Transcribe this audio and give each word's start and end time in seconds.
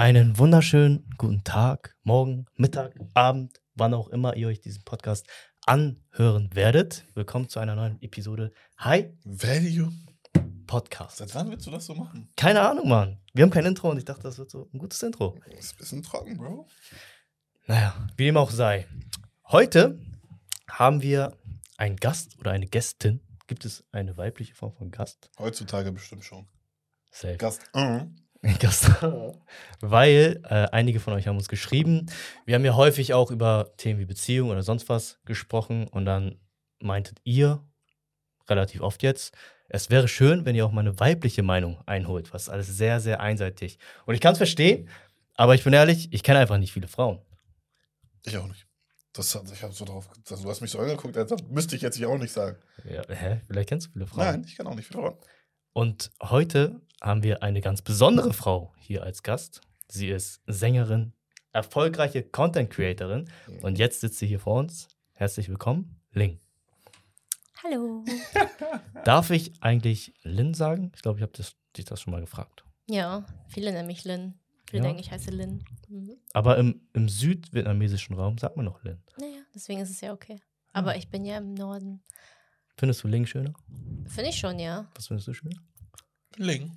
Einen 0.00 0.38
wunderschönen 0.38 1.10
guten 1.18 1.44
Tag, 1.44 1.94
morgen, 2.04 2.46
Mittag, 2.56 2.94
Abend, 3.12 3.60
wann 3.74 3.92
auch 3.92 4.08
immer 4.08 4.34
ihr 4.34 4.48
euch 4.48 4.58
diesen 4.62 4.82
Podcast 4.82 5.26
anhören 5.66 6.48
werdet. 6.54 7.04
Willkommen 7.12 7.50
zu 7.50 7.60
einer 7.60 7.74
neuen 7.76 8.00
Episode 8.00 8.50
High 8.82 9.10
Value 9.24 9.92
Podcast. 10.66 11.18
Seit 11.18 11.34
wann 11.34 11.50
willst 11.50 11.66
du 11.66 11.70
das 11.70 11.84
so 11.84 11.94
machen? 11.94 12.32
Keine 12.34 12.62
Ahnung, 12.62 12.88
Mann. 12.88 13.20
Wir 13.34 13.42
haben 13.42 13.50
kein 13.50 13.66
Intro 13.66 13.90
und 13.90 13.98
ich 13.98 14.06
dachte, 14.06 14.22
das 14.22 14.38
wird 14.38 14.50
so 14.50 14.70
ein 14.72 14.78
gutes 14.78 15.02
Intro. 15.02 15.38
Ist 15.58 15.74
ein 15.74 15.76
bisschen 15.76 16.02
trocken, 16.02 16.38
Bro. 16.38 16.66
Naja, 17.66 18.08
wie 18.16 18.24
dem 18.24 18.38
auch 18.38 18.50
sei. 18.50 18.86
Heute 19.48 20.00
haben 20.70 21.02
wir 21.02 21.36
einen 21.76 21.96
Gast 21.96 22.38
oder 22.38 22.52
eine 22.52 22.68
Gästin. 22.68 23.20
Gibt 23.48 23.66
es 23.66 23.84
eine 23.92 24.16
weibliche 24.16 24.54
Form 24.54 24.72
von 24.72 24.90
Gast? 24.90 25.30
Heutzutage 25.38 25.92
bestimmt 25.92 26.24
schon. 26.24 26.48
Safe. 27.10 27.36
Gast 27.36 27.60
Mhm. 27.74 28.16
Gaston. 28.60 29.36
Weil 29.80 30.40
äh, 30.44 30.66
einige 30.72 31.00
von 31.00 31.12
euch 31.12 31.26
haben 31.26 31.36
uns 31.36 31.48
geschrieben. 31.48 32.06
Wir 32.46 32.54
haben 32.54 32.64
ja 32.64 32.74
häufig 32.74 33.12
auch 33.14 33.30
über 33.30 33.72
Themen 33.76 34.00
wie 34.00 34.06
Beziehung 34.06 34.50
oder 34.50 34.62
sonst 34.62 34.88
was 34.88 35.18
gesprochen 35.24 35.88
und 35.88 36.04
dann 36.04 36.38
meintet 36.80 37.18
ihr 37.24 37.62
relativ 38.48 38.80
oft 38.80 39.02
jetzt, 39.02 39.34
es 39.68 39.88
wäre 39.88 40.08
schön, 40.08 40.44
wenn 40.44 40.56
ihr 40.56 40.66
auch 40.66 40.72
meine 40.72 40.98
weibliche 40.98 41.44
Meinung 41.44 41.80
einholt, 41.86 42.32
was 42.32 42.48
alles 42.48 42.66
sehr, 42.66 42.98
sehr 42.98 43.20
einseitig. 43.20 43.78
Und 44.04 44.14
ich 44.14 44.20
kann 44.20 44.32
es 44.32 44.38
verstehen, 44.38 44.88
aber 45.36 45.54
ich 45.54 45.62
bin 45.62 45.72
ehrlich, 45.72 46.12
ich 46.12 46.24
kenne 46.24 46.40
einfach 46.40 46.58
nicht 46.58 46.72
viele 46.72 46.88
Frauen. 46.88 47.20
Ich 48.24 48.36
auch 48.36 48.48
nicht. 48.48 48.66
Das, 49.12 49.34
ich 49.34 49.76
so 49.76 49.84
drauf, 49.84 50.08
also 50.28 50.42
du 50.42 50.50
hast 50.50 50.60
mich 50.60 50.70
so 50.70 50.78
angeguckt, 50.78 51.16
als 51.16 51.32
müsste 51.48 51.76
ich 51.76 51.82
jetzt 51.82 52.02
auch 52.04 52.18
nicht 52.18 52.32
sagen. 52.32 52.58
Ja, 52.84 53.02
hä? 53.08 53.40
Vielleicht 53.46 53.68
kennst 53.68 53.88
du 53.88 53.92
viele 53.92 54.06
Frauen. 54.06 54.24
Nein, 54.24 54.44
ich 54.46 54.56
kenne 54.56 54.68
auch 54.68 54.74
nicht 54.74 54.86
viele 54.86 55.02
Frauen. 55.02 55.18
Und 55.72 56.10
heute 56.20 56.80
haben 57.00 57.22
wir 57.22 57.42
eine 57.42 57.60
ganz 57.60 57.82
besondere 57.82 58.32
Frau 58.32 58.72
hier 58.78 59.02
als 59.02 59.22
Gast. 59.22 59.60
Sie 59.88 60.08
ist 60.08 60.40
Sängerin, 60.46 61.12
erfolgreiche 61.52 62.22
Content 62.22 62.70
Creatorin 62.70 63.28
und 63.62 63.78
jetzt 63.78 64.00
sitzt 64.00 64.18
sie 64.18 64.26
hier 64.26 64.40
vor 64.40 64.58
uns. 64.58 64.88
Herzlich 65.12 65.48
willkommen, 65.48 66.00
Ling. 66.12 66.38
Hallo. 67.62 68.04
Darf 69.04 69.30
ich 69.30 69.52
eigentlich 69.62 70.14
Lin 70.22 70.54
sagen? 70.54 70.92
Ich 70.94 71.02
glaube, 71.02 71.18
ich 71.18 71.22
habe 71.22 71.32
dich 71.76 71.84
das 71.84 72.00
schon 72.00 72.12
mal 72.12 72.20
gefragt. 72.20 72.64
Ja, 72.88 73.26
viele 73.48 73.72
nennen 73.72 73.86
mich 73.86 74.04
Lin. 74.04 74.34
Viele 74.68 74.82
Ja? 74.82 74.88
denken, 74.88 75.00
ich 75.00 75.10
heiße 75.10 75.30
Lin. 75.30 75.64
Mhm. 75.88 76.16
Aber 76.32 76.56
im, 76.58 76.80
im 76.92 77.08
südvietnamesischen 77.08 78.14
Raum 78.14 78.38
sagt 78.38 78.56
man 78.56 78.64
noch 78.64 78.82
Lin. 78.84 78.98
Naja, 79.18 79.40
deswegen 79.54 79.80
ist 79.80 79.90
es 79.90 80.00
ja 80.00 80.12
okay. 80.12 80.40
Aber 80.72 80.96
ich 80.96 81.08
bin 81.08 81.24
ja 81.24 81.38
im 81.38 81.54
Norden. 81.54 82.02
Findest 82.76 83.02
du 83.02 83.08
Ling 83.08 83.26
schöner? 83.26 83.52
Finde 84.06 84.30
ich 84.30 84.36
schon, 84.38 84.58
ja. 84.58 84.88
Was 84.94 85.08
findest 85.08 85.28
du 85.28 85.34
schöner? 85.34 85.56
Ling. 86.36 86.70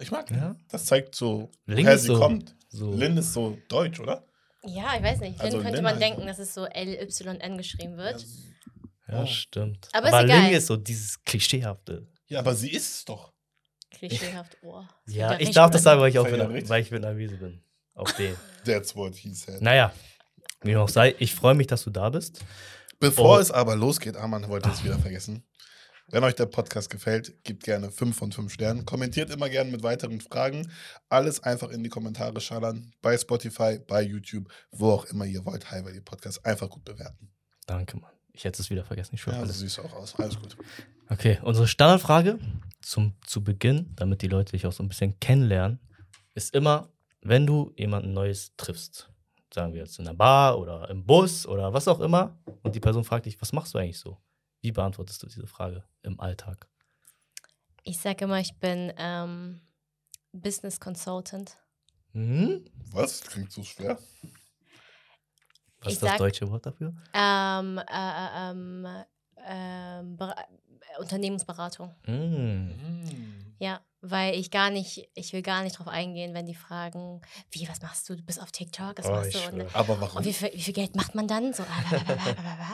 Ich 0.00 0.10
mag. 0.10 0.30
Ja. 0.30 0.56
Das 0.68 0.86
zeigt 0.86 1.14
so, 1.14 1.50
Ling 1.66 1.84
woher 1.84 1.94
ist 1.94 2.02
sie 2.02 2.06
so- 2.08 2.18
kommt. 2.18 2.56
So. 2.68 2.94
Lin 2.94 3.16
ist 3.16 3.32
so 3.32 3.58
deutsch, 3.68 4.00
oder? 4.00 4.24
Ja, 4.64 4.94
ich 4.96 5.02
weiß 5.02 5.20
nicht. 5.20 5.32
Lin 5.38 5.40
Also 5.40 5.58
könnte 5.58 5.74
Lin 5.76 5.84
man 5.84 5.96
heißt- 5.96 6.00
denken, 6.00 6.26
dass 6.26 6.38
es 6.38 6.54
so 6.54 6.64
L-Y-N 6.66 7.56
geschrieben 7.56 7.96
wird. 7.96 8.24
Ja, 9.08 9.22
Oh. 9.22 9.26
stimmt. 9.26 9.88
Aber 9.92 10.08
ist 10.08 10.14
Aber 10.14 10.26
Ling 10.26 10.36
egal. 10.36 10.52
ist 10.52 10.66
so 10.66 10.76
dieses 10.76 11.22
Klischeehafte. 11.24 12.06
Ja, 12.28 12.38
aber 12.40 12.54
sie 12.54 12.70
ist 12.70 12.94
es 12.98 13.04
doch. 13.04 13.32
Klischeehaft. 13.90 14.56
Oh, 14.62 14.82
Ja, 15.06 15.38
ich 15.40 15.50
darf 15.50 15.70
das 15.70 15.82
sagen, 15.82 16.00
weil 16.00 16.10
ich 16.10 16.18
auch 16.18 16.26
Vietnam- 16.26 16.52
weil 16.68 16.82
ich 16.82 16.90
Vietnamese 16.92 17.36
bin. 17.36 17.62
Auf 17.94 18.12
den. 18.14 18.36
That's 18.64 18.94
what 18.94 19.14
he 19.16 19.34
said. 19.34 19.60
naja, 19.60 19.92
wie 20.62 20.76
auch 20.76 20.88
sei, 20.88 21.14
ich 21.18 21.34
freue 21.34 21.54
mich, 21.54 21.66
dass 21.66 21.82
du 21.84 21.90
da 21.90 22.08
bist. 22.10 22.40
Bevor 23.00 23.38
Oh. 23.38 23.40
es 23.40 23.50
aber 23.50 23.74
losgeht, 23.76 24.16
Arman 24.16 24.48
wollte 24.48 24.68
es 24.70 24.84
wieder 24.84 24.98
vergessen. 24.98 25.42
Wenn 26.12 26.24
euch 26.24 26.34
der 26.34 26.46
Podcast 26.46 26.90
gefällt, 26.90 27.44
gebt 27.44 27.62
gerne 27.62 27.90
5 27.92 28.16
von 28.16 28.32
5 28.32 28.52
Sternen. 28.52 28.84
Kommentiert 28.84 29.30
immer 29.30 29.48
gerne 29.48 29.70
mit 29.70 29.84
weiteren 29.84 30.20
Fragen. 30.20 30.68
Alles 31.08 31.40
einfach 31.44 31.70
in 31.70 31.84
die 31.84 31.88
Kommentare 31.88 32.40
schallern. 32.40 32.92
Bei 33.00 33.16
Spotify, 33.16 33.78
bei 33.78 34.02
YouTube, 34.02 34.48
wo 34.72 34.90
auch 34.90 35.04
immer 35.04 35.24
ihr 35.24 35.44
wollt. 35.44 35.70
Hi, 35.70 35.84
weil 35.84 35.94
ihr 35.94 36.04
Podcast 36.04 36.44
einfach 36.44 36.68
gut 36.68 36.84
bewerten. 36.84 37.30
Danke, 37.66 37.96
Mann. 37.96 38.10
Ich 38.32 38.44
hätte 38.44 38.60
es 38.60 38.70
wieder 38.70 38.84
vergessen. 38.84 39.14
Ich 39.14 39.20
schwöre 39.22 39.36
Ja, 39.36 39.42
so 39.42 39.46
alles. 39.46 39.60
siehst 39.60 39.78
du 39.78 39.82
auch 39.82 39.92
aus. 39.92 40.16
Alles 40.16 40.36
gut. 40.40 40.56
Okay, 41.08 41.38
unsere 41.42 41.68
Standardfrage 41.68 42.40
zum, 42.80 43.14
zu 43.24 43.44
Beginn, 43.44 43.92
damit 43.94 44.22
die 44.22 44.28
Leute 44.28 44.52
dich 44.52 44.66
auch 44.66 44.72
so 44.72 44.82
ein 44.82 44.88
bisschen 44.88 45.18
kennenlernen, 45.20 45.78
ist 46.34 46.54
immer, 46.56 46.88
wenn 47.22 47.46
du 47.46 47.72
jemanden 47.76 48.14
Neues 48.14 48.52
triffst, 48.56 49.10
sagen 49.54 49.74
wir 49.74 49.82
jetzt 49.82 49.98
in 50.00 50.06
der 50.06 50.14
Bar 50.14 50.58
oder 50.58 50.88
im 50.90 51.04
Bus 51.04 51.46
oder 51.46 51.72
was 51.72 51.86
auch 51.86 52.00
immer, 52.00 52.36
und 52.62 52.74
die 52.74 52.80
Person 52.80 53.04
fragt 53.04 53.26
dich, 53.26 53.40
was 53.40 53.52
machst 53.52 53.74
du 53.74 53.78
eigentlich 53.78 53.98
so? 53.98 54.18
Wie 54.60 54.72
beantwortest 54.72 55.22
du 55.22 55.26
diese 55.26 55.46
Frage 55.46 55.84
im 56.02 56.20
Alltag? 56.20 56.68
Ich 57.82 57.98
sage 57.98 58.24
immer, 58.24 58.40
ich 58.40 58.54
bin 58.58 58.92
ähm, 58.98 59.60
Business 60.32 60.78
Consultant. 60.80 61.56
Mhm. 62.12 62.64
Was? 62.92 63.22
Klingt 63.22 63.50
so 63.52 63.62
schwer. 63.62 63.98
Was 65.80 65.88
Ich 65.88 65.92
ist 65.94 66.02
das 66.02 66.10
sag- 66.10 66.18
deutsche 66.18 66.50
Wort 66.50 66.66
dafür? 66.66 66.94
Ähm, 67.14 67.78
äh, 67.78 67.82
äh, 67.90 68.50
ähm, 68.50 68.86
ähm, 69.38 70.18
äh, 70.20 71.00
Unternehmensberatung. 71.00 71.94
Mhm. 72.06 73.54
Ja, 73.58 73.80
weil 74.02 74.34
ich 74.34 74.50
gar 74.50 74.70
nicht, 74.70 75.08
ich 75.14 75.32
will 75.32 75.42
gar 75.42 75.62
nicht 75.62 75.78
drauf 75.78 75.88
eingehen, 75.88 76.32
wenn 76.32 76.46
die 76.46 76.54
fragen, 76.54 77.20
wie, 77.50 77.68
was 77.68 77.82
machst 77.82 78.08
du? 78.08 78.16
Du 78.16 78.22
bist 78.22 78.40
auf 78.40 78.50
TikTok, 78.50 78.98
was 78.98 79.06
Oh, 79.06 79.10
machst 79.10 79.34
du? 79.34 79.38
Und. 79.52 79.74
Aber 79.74 80.00
warum? 80.00 80.18
und 80.18 80.24
wie, 80.24 80.32
viel, 80.32 80.50
wie 80.54 80.62
viel 80.62 80.72
Geld 80.72 80.96
macht 80.96 81.14
man 81.14 81.28
dann? 81.28 81.52
So. 81.52 81.64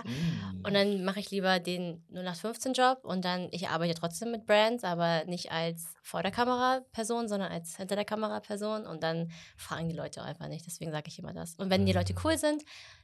Mm. 0.05 0.65
Und 0.65 0.75
dann 0.75 1.05
mache 1.05 1.21
ich 1.21 1.31
lieber 1.31 1.59
den 1.59 2.05
0815-Job 2.13 3.05
und 3.05 3.25
dann, 3.25 3.49
ich 3.51 3.69
arbeite 3.69 3.95
trotzdem 3.95 4.31
mit 4.31 4.47
Brands, 4.47 4.85
aber 4.85 5.25
nicht 5.25 5.51
als 5.51 5.95
vor 6.03 6.23
der 6.23 6.31
Kamera 6.31 6.81
Person, 6.93 7.29
sondern 7.29 7.51
als 7.51 7.77
hinter 7.77 7.97
der 7.97 8.05
Kamera 8.05 8.41
Person 8.41 8.87
und 8.87 9.03
dann 9.03 9.33
fragen 9.57 9.89
die 9.89 9.97
Leute 9.97 10.23
einfach 10.23 10.49
nicht. 10.49 10.67
Deswegen 10.67 10.93
sage 10.93 11.09
ich 11.09 11.19
immer 11.19 11.33
das. 11.33 11.55
Und 11.55 11.71
wenn 11.71 11.87
die 11.87 11.93
Leute 11.93 12.15
cool 12.25 12.39
sind, 12.39 12.63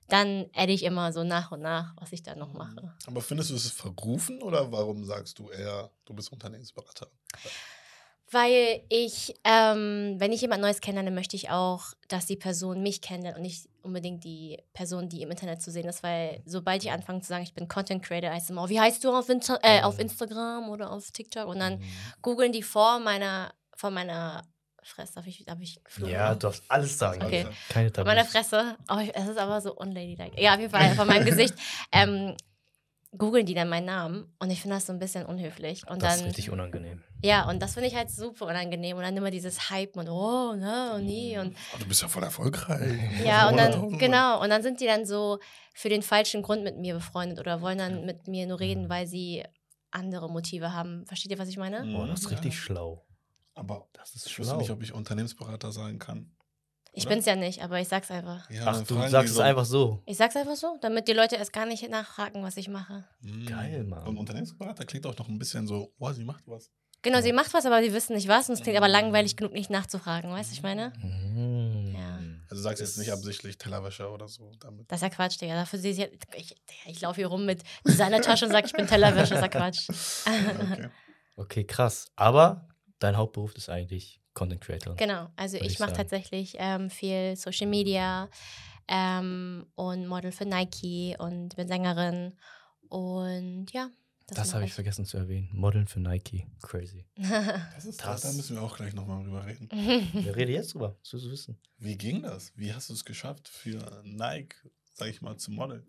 dann 0.08 0.46
adde 0.54 0.72
ich 0.72 0.84
immer 0.84 1.12
so 1.12 1.24
nach 1.24 1.50
und 1.50 1.60
nach, 1.62 1.94
was 1.98 2.12
ich 2.12 2.22
dann 2.22 2.38
noch 2.38 2.52
mache. 2.52 2.94
Aber 3.06 3.20
findest 3.20 3.50
du 3.50 3.54
es 3.54 3.70
verrufen 3.70 4.42
oder 4.42 4.70
warum 4.70 5.04
sagst 5.04 5.38
du 5.38 5.50
eher, 5.50 5.90
du 6.04 6.14
bist 6.14 6.30
Unternehmensberater? 6.30 7.08
Weil 8.32 8.82
ich, 8.88 9.34
ähm, 9.44 10.14
wenn 10.18 10.32
ich 10.32 10.40
jemand 10.40 10.62
Neues 10.62 10.80
kennenlerne, 10.80 11.10
möchte 11.14 11.36
ich 11.36 11.50
auch, 11.50 11.92
dass 12.08 12.24
die 12.26 12.36
Person 12.36 12.82
mich 12.82 13.02
kennenlernt 13.02 13.36
und 13.36 13.42
nicht 13.42 13.68
unbedingt 13.82 14.24
die 14.24 14.58
Person, 14.72 15.08
die 15.10 15.20
im 15.22 15.30
Internet 15.30 15.60
zu 15.60 15.70
sehen 15.70 15.86
ist. 15.86 16.02
Weil 16.02 16.42
sobald 16.46 16.82
ich 16.82 16.90
anfange 16.90 17.20
zu 17.20 17.28
sagen, 17.28 17.42
ich 17.42 17.52
bin 17.52 17.68
Content 17.68 18.02
Creator, 18.02 18.30
heißt 18.30 18.44
es 18.44 18.50
immer, 18.50 18.68
wie 18.70 18.80
heißt 18.80 19.04
du 19.04 19.12
auf, 19.14 19.28
Insta 19.28 19.58
äh, 19.62 19.82
auf 19.82 19.98
Instagram 19.98 20.70
oder 20.70 20.90
auf 20.90 21.10
TikTok? 21.10 21.46
Und 21.46 21.58
dann 21.58 21.82
googeln 22.22 22.52
die 22.52 22.62
vor 22.62 23.00
meiner, 23.00 23.52
vor 23.76 23.90
meiner 23.90 24.44
Fresse. 24.82 25.14
Darf 25.14 25.26
ich, 25.26 25.44
darf 25.44 25.60
ich 25.60 25.82
geflogen? 25.84 26.14
Ja, 26.14 26.32
du 26.32 26.38
darfst 26.40 26.64
alles 26.68 26.98
sagen. 26.98 27.22
Okay. 27.22 27.46
Keine 27.68 27.88
Von 27.88 27.92
Tabus. 27.92 28.06
meiner 28.06 28.24
Fresse. 28.24 28.76
Oh, 28.90 28.98
es 29.12 29.28
ist 29.28 29.38
aber 29.38 29.60
so 29.60 29.74
unladylike. 29.74 30.40
Ja, 30.40 30.54
auf 30.54 30.60
jeden 30.60 30.72
Fall, 30.72 30.94
von 30.94 31.06
meinem 31.06 31.24
Gesicht. 31.26 31.54
Ähm, 31.94 32.34
googeln 33.16 33.44
die 33.44 33.52
dann 33.52 33.68
meinen 33.68 33.84
Namen 33.84 34.34
und 34.38 34.50
ich 34.50 34.62
finde 34.62 34.76
das 34.76 34.86
so 34.86 34.92
ein 34.94 34.98
bisschen 34.98 35.26
unhöflich. 35.26 35.86
Und 35.86 36.02
Das 36.02 36.16
dann, 36.16 36.20
ist 36.20 36.26
richtig 36.30 36.50
unangenehm. 36.50 37.02
Ja, 37.22 37.48
und 37.48 37.60
das 37.60 37.74
finde 37.74 37.88
ich 37.88 37.94
halt 37.94 38.10
super 38.10 38.46
unangenehm. 38.46 38.96
Und 38.96 39.02
dann 39.02 39.16
immer 39.16 39.30
dieses 39.30 39.70
Hype 39.70 39.96
und 39.96 40.08
oh, 40.08 40.54
ne, 40.54 40.92
und 40.94 41.04
nie. 41.06 41.38
Und 41.38 41.56
Oh, 41.74 41.78
du 41.78 41.86
bist 41.86 42.02
ja 42.02 42.08
voll 42.08 42.22
erfolgreich. 42.24 43.00
ja, 43.24 43.48
und 43.48 43.56
dann, 43.56 43.72
100.000 43.72 43.98
genau, 43.98 44.42
und 44.42 44.50
dann 44.50 44.62
sind 44.62 44.80
die 44.80 44.86
dann 44.86 45.06
so 45.06 45.38
für 45.74 45.88
den 45.88 46.02
falschen 46.02 46.42
Grund 46.42 46.62
mit 46.64 46.78
mir 46.78 46.94
befreundet 46.94 47.38
oder 47.38 47.60
wollen 47.60 47.78
dann 47.78 48.04
mit 48.04 48.26
mir 48.28 48.46
nur 48.46 48.60
reden, 48.60 48.88
weil 48.88 49.06
sie 49.06 49.44
andere 49.90 50.28
Motive 50.30 50.72
haben. 50.72 51.06
Versteht 51.06 51.30
ihr, 51.30 51.38
was 51.38 51.48
ich 51.48 51.56
meine? 51.58 51.84
Mhm. 51.84 51.96
Oh, 51.96 52.06
das 52.06 52.20
ist 52.20 52.24
Ja. 52.30 52.36
richtig 52.36 52.58
schlau. 52.58 53.04
Aber 53.54 53.86
Das 53.92 54.14
ist 54.14 54.26
ich 54.26 54.32
schlau. 54.32 54.56
nicht, 54.56 54.70
ob 54.70 54.82
ich 54.82 54.92
Unternehmensberater 54.94 55.72
sein 55.72 55.98
kann. 55.98 56.34
Ich 56.94 57.04
Oder? 57.06 57.14
bin's 57.14 57.26
ja 57.26 57.36
nicht, 57.36 57.62
aber 57.62 57.80
ich 57.80 57.88
sag's 57.88 58.10
einfach. 58.10 58.50
Ja, 58.50 58.64
Ach, 58.66 58.82
du 58.82 58.94
sagst 59.08 59.30
es 59.30 59.36
so, 59.36 59.40
einfach 59.42 59.64
so. 59.64 60.02
Ich 60.04 60.16
sag's 60.18 60.36
einfach 60.36 60.56
so, 60.56 60.76
damit 60.82 61.08
die 61.08 61.12
Leute 61.14 61.36
erst 61.36 61.52
gar 61.52 61.64
nicht 61.64 61.88
nachfragen, 61.88 62.42
was 62.42 62.56
ich 62.58 62.68
mache. 62.68 63.04
mm. 63.20 63.46
Geil, 63.46 63.84
Mann. 63.84 64.06
Und 64.06 64.18
Unternehmensberater 64.18 64.84
klingt 64.84 65.06
auch 65.06 65.16
noch 65.16 65.28
ein 65.28 65.38
bisschen 65.38 65.66
so, 65.66 65.92
oh, 65.98 66.12
sie 66.12 66.24
macht 66.24 66.44
was. 66.46 66.70
Genau, 67.02 67.20
sie 67.20 67.32
macht 67.32 67.52
was, 67.52 67.66
aber 67.66 67.82
sie 67.82 67.92
wissen 67.92 68.14
nicht 68.14 68.28
was 68.28 68.48
und 68.48 68.54
es 68.54 68.62
klingt 68.62 68.76
aber 68.76 68.88
langweilig 68.88 69.36
genug, 69.36 69.52
nicht 69.52 69.70
nachzufragen. 69.70 70.30
Weißt 70.30 70.50
du, 70.50 70.54
ich 70.54 70.62
meine? 70.62 70.92
Mhm. 71.02 71.94
Ja. 71.96 72.14
Also 72.48 72.56
du 72.56 72.60
sagst 72.60 72.80
jetzt 72.80 72.90
Das- 72.90 72.98
nicht 72.98 73.12
absichtlich 73.12 73.58
Tellerwäscher 73.58 74.12
oder 74.12 74.28
so 74.28 74.52
damit. 74.60 74.90
Das 74.90 74.98
ist 74.98 75.02
ja 75.02 75.08
Quatsch, 75.08 75.40
Digga. 75.40 75.54
Dafür 75.54 75.78
sehe 75.78 75.92
ich, 75.92 75.98
ja- 75.98 76.06
ich, 76.36 76.54
ich 76.86 77.00
laufe 77.00 77.16
hier 77.16 77.26
rum 77.26 77.44
mit 77.44 77.62
Designertasche 77.86 78.44
und 78.46 78.52
sage, 78.52 78.66
ich 78.66 78.72
bin 78.72 78.86
Tellerwäscher, 78.86 79.34
das 79.36 79.44
ist 79.46 79.54
ja 79.54 79.60
Quatsch. 79.60 79.88
Okay. 80.60 80.88
Okay, 81.36 81.64
krass. 81.64 82.06
Aber 82.14 82.68
dein 82.98 83.16
Hauptberuf 83.16 83.54
ist 83.56 83.68
eigentlich 83.68 84.20
Content 84.34 84.60
Creator. 84.60 84.94
Genau, 84.96 85.28
also 85.34 85.56
ich 85.56 85.64
ich 85.72 85.78
mache 85.78 85.94
tatsächlich 85.94 86.54
ähm, 86.58 86.88
viel 86.90 87.34
Social 87.36 87.66
Media 87.66 88.28
ähm, 88.86 89.66
und 89.74 90.06
Model 90.06 90.30
für 90.30 90.44
Nike 90.44 91.16
und 91.18 91.56
bin 91.56 91.66
Sängerin. 91.68 92.36
Und 92.88 93.66
ja, 93.72 93.88
das, 94.34 94.48
Das 94.48 94.54
habe 94.54 94.64
ich 94.64 94.72
vergessen 94.72 95.04
zu 95.04 95.16
erwähnen. 95.16 95.48
Modeln 95.52 95.86
für 95.86 96.00
Nike. 96.00 96.46
Crazy. 96.62 97.06
Das 97.16 97.84
ist 97.84 98.04
Das- 98.04 98.22
Da 98.22 98.32
müssen 98.32 98.56
wir 98.56 98.62
auch 98.62 98.76
gleich 98.76 98.94
nochmal 98.94 99.22
drüber 99.24 99.44
reden. 99.46 99.68
Wir 99.70 100.34
reden 100.36 100.52
jetzt 100.52 100.74
drüber. 100.74 100.96
Das 101.02 101.12
willst 101.12 101.26
du 101.26 101.30
wissen. 101.30 101.58
Wie 101.78 101.96
ging 101.96 102.22
das? 102.22 102.52
Wie 102.56 102.72
hast 102.74 102.88
du 102.90 102.94
es 102.94 103.04
geschafft, 103.04 103.48
für 103.48 104.02
Nike, 104.04 104.56
sag 104.92 105.08
ich 105.08 105.22
mal, 105.22 105.36
zu 105.36 105.50
modeln? 105.50 105.86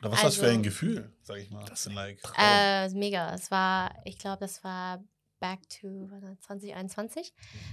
Oder 0.00 0.12
was 0.12 0.18
war 0.18 0.24
das 0.26 0.36
für 0.36 0.42
Also- 0.44 0.54
ein 0.54 0.62
Gefühl, 0.62 1.12
sag 1.22 1.38
ich 1.38 1.50
mal, 1.50 1.64
Das 1.66 1.84
für 1.84 1.90
Nike? 1.90 2.20
äh, 2.38 2.88
mega. 2.90 3.34
Es 3.34 3.50
war, 3.50 3.94
ich 4.04 4.18
glaube, 4.18 4.40
das 4.40 4.62
war 4.62 5.02
back 5.38 5.60
to 5.68 6.08
2021. 6.40 7.32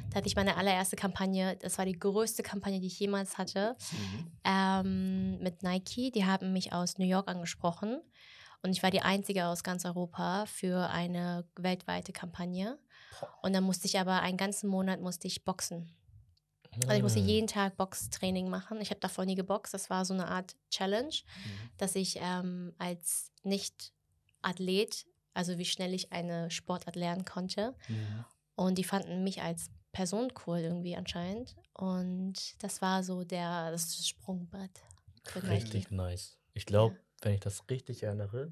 Da 0.09 0.17
hatte 0.17 0.27
ich 0.27 0.35
meine 0.35 0.57
allererste 0.57 0.95
Kampagne. 0.97 1.57
Das 1.61 1.77
war 1.77 1.85
die 1.85 1.97
größte 1.97 2.43
Kampagne, 2.43 2.79
die 2.81 2.87
ich 2.87 2.99
jemals 2.99 3.37
hatte. 3.37 3.75
Mhm. 3.91 4.31
Ähm, 4.43 5.39
mit 5.39 5.63
Nike. 5.63 6.11
Die 6.11 6.25
haben 6.25 6.51
mich 6.53 6.73
aus 6.73 6.97
New 6.97 7.05
York 7.05 7.27
angesprochen. 7.29 8.01
Und 8.63 8.71
ich 8.71 8.81
war 8.81 8.89
die 8.91 9.01
einzige 9.01 9.45
aus 9.47 9.63
ganz 9.63 9.85
Europa 9.85 10.45
für 10.47 10.89
eine 10.89 11.45
weltweite 11.55 12.11
Kampagne. 12.13 12.79
Und 13.41 13.53
dann 13.53 13.63
musste 13.63 13.85
ich 13.87 13.99
aber 13.99 14.21
einen 14.21 14.37
ganzen 14.37 14.67
Monat 14.69 14.99
musste 15.01 15.27
ich 15.27 15.43
boxen. 15.45 15.93
Also 16.85 16.93
ich 16.95 17.03
musste 17.03 17.19
Ah. 17.19 17.23
jeden 17.23 17.45
Tag 17.47 17.77
Boxtraining 17.77 18.49
machen. 18.49 18.81
Ich 18.81 18.89
habe 18.89 18.99
davor 18.99 19.25
nie 19.25 19.35
geboxt. 19.35 19.73
Das 19.75 19.89
war 19.91 20.05
so 20.05 20.13
eine 20.15 20.27
Art 20.27 20.55
Challenge, 20.71 21.13
Mhm. 21.13 21.69
dass 21.77 21.93
ich 21.95 22.17
ähm, 22.19 22.73
als 22.79 23.31
Nicht-Athlet, 23.43 25.05
also 25.33 25.57
wie 25.57 25.65
schnell 25.65 25.93
ich 25.93 26.11
eine 26.11 26.49
Sportart 26.49 26.95
lernen 26.95 27.25
konnte. 27.25 27.75
Mhm. 27.87 28.25
Und 28.55 28.77
die 28.77 28.83
fanden 28.83 29.23
mich 29.23 29.41
als 29.41 29.69
Person 29.91 30.31
cool 30.47 30.59
irgendwie 30.59 30.95
anscheinend. 30.95 31.55
Und 31.73 32.55
das 32.63 32.81
war 32.81 33.03
so 33.03 33.23
der 33.23 33.71
das 33.71 33.95
Sprungbrett. 34.07 34.81
Nike. 35.35 35.47
Richtig 35.49 35.91
nice. 35.91 36.37
Ich 36.53 36.65
glaube, 36.65 36.97
wenn 37.25 37.33
ich 37.33 37.39
das 37.41 37.63
richtig 37.69 38.03
erinnere, 38.03 38.51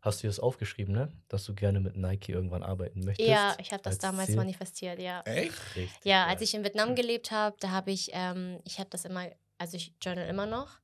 hast 0.00 0.22
du 0.22 0.26
das 0.26 0.40
aufgeschrieben, 0.40 0.94
ne? 0.94 1.12
Dass 1.28 1.44
du 1.44 1.54
gerne 1.54 1.80
mit 1.80 1.96
Nike 1.96 2.30
irgendwann 2.32 2.62
arbeiten 2.62 3.04
möchtest. 3.04 3.28
Ja, 3.28 3.54
ich 3.58 3.72
habe 3.72 3.82
das 3.82 3.94
als 3.94 3.98
damals 4.02 4.26
Ziel. 4.28 4.36
manifestiert, 4.36 4.98
ja. 4.98 5.22
Echt? 5.22 5.52
Richtig 5.76 5.90
Ja, 6.04 6.24
geil. 6.24 6.32
als 6.34 6.42
ich 6.42 6.54
in 6.54 6.64
Vietnam 6.64 6.94
gelebt 6.94 7.30
habe, 7.30 7.56
da 7.60 7.70
habe 7.70 7.90
ich, 7.92 8.10
ähm, 8.12 8.60
ich 8.64 8.78
habe 8.78 8.90
das 8.90 9.04
immer, 9.04 9.28
also 9.58 9.76
ich 9.76 9.94
journal 10.02 10.26
immer 10.28 10.46
noch. 10.46 10.78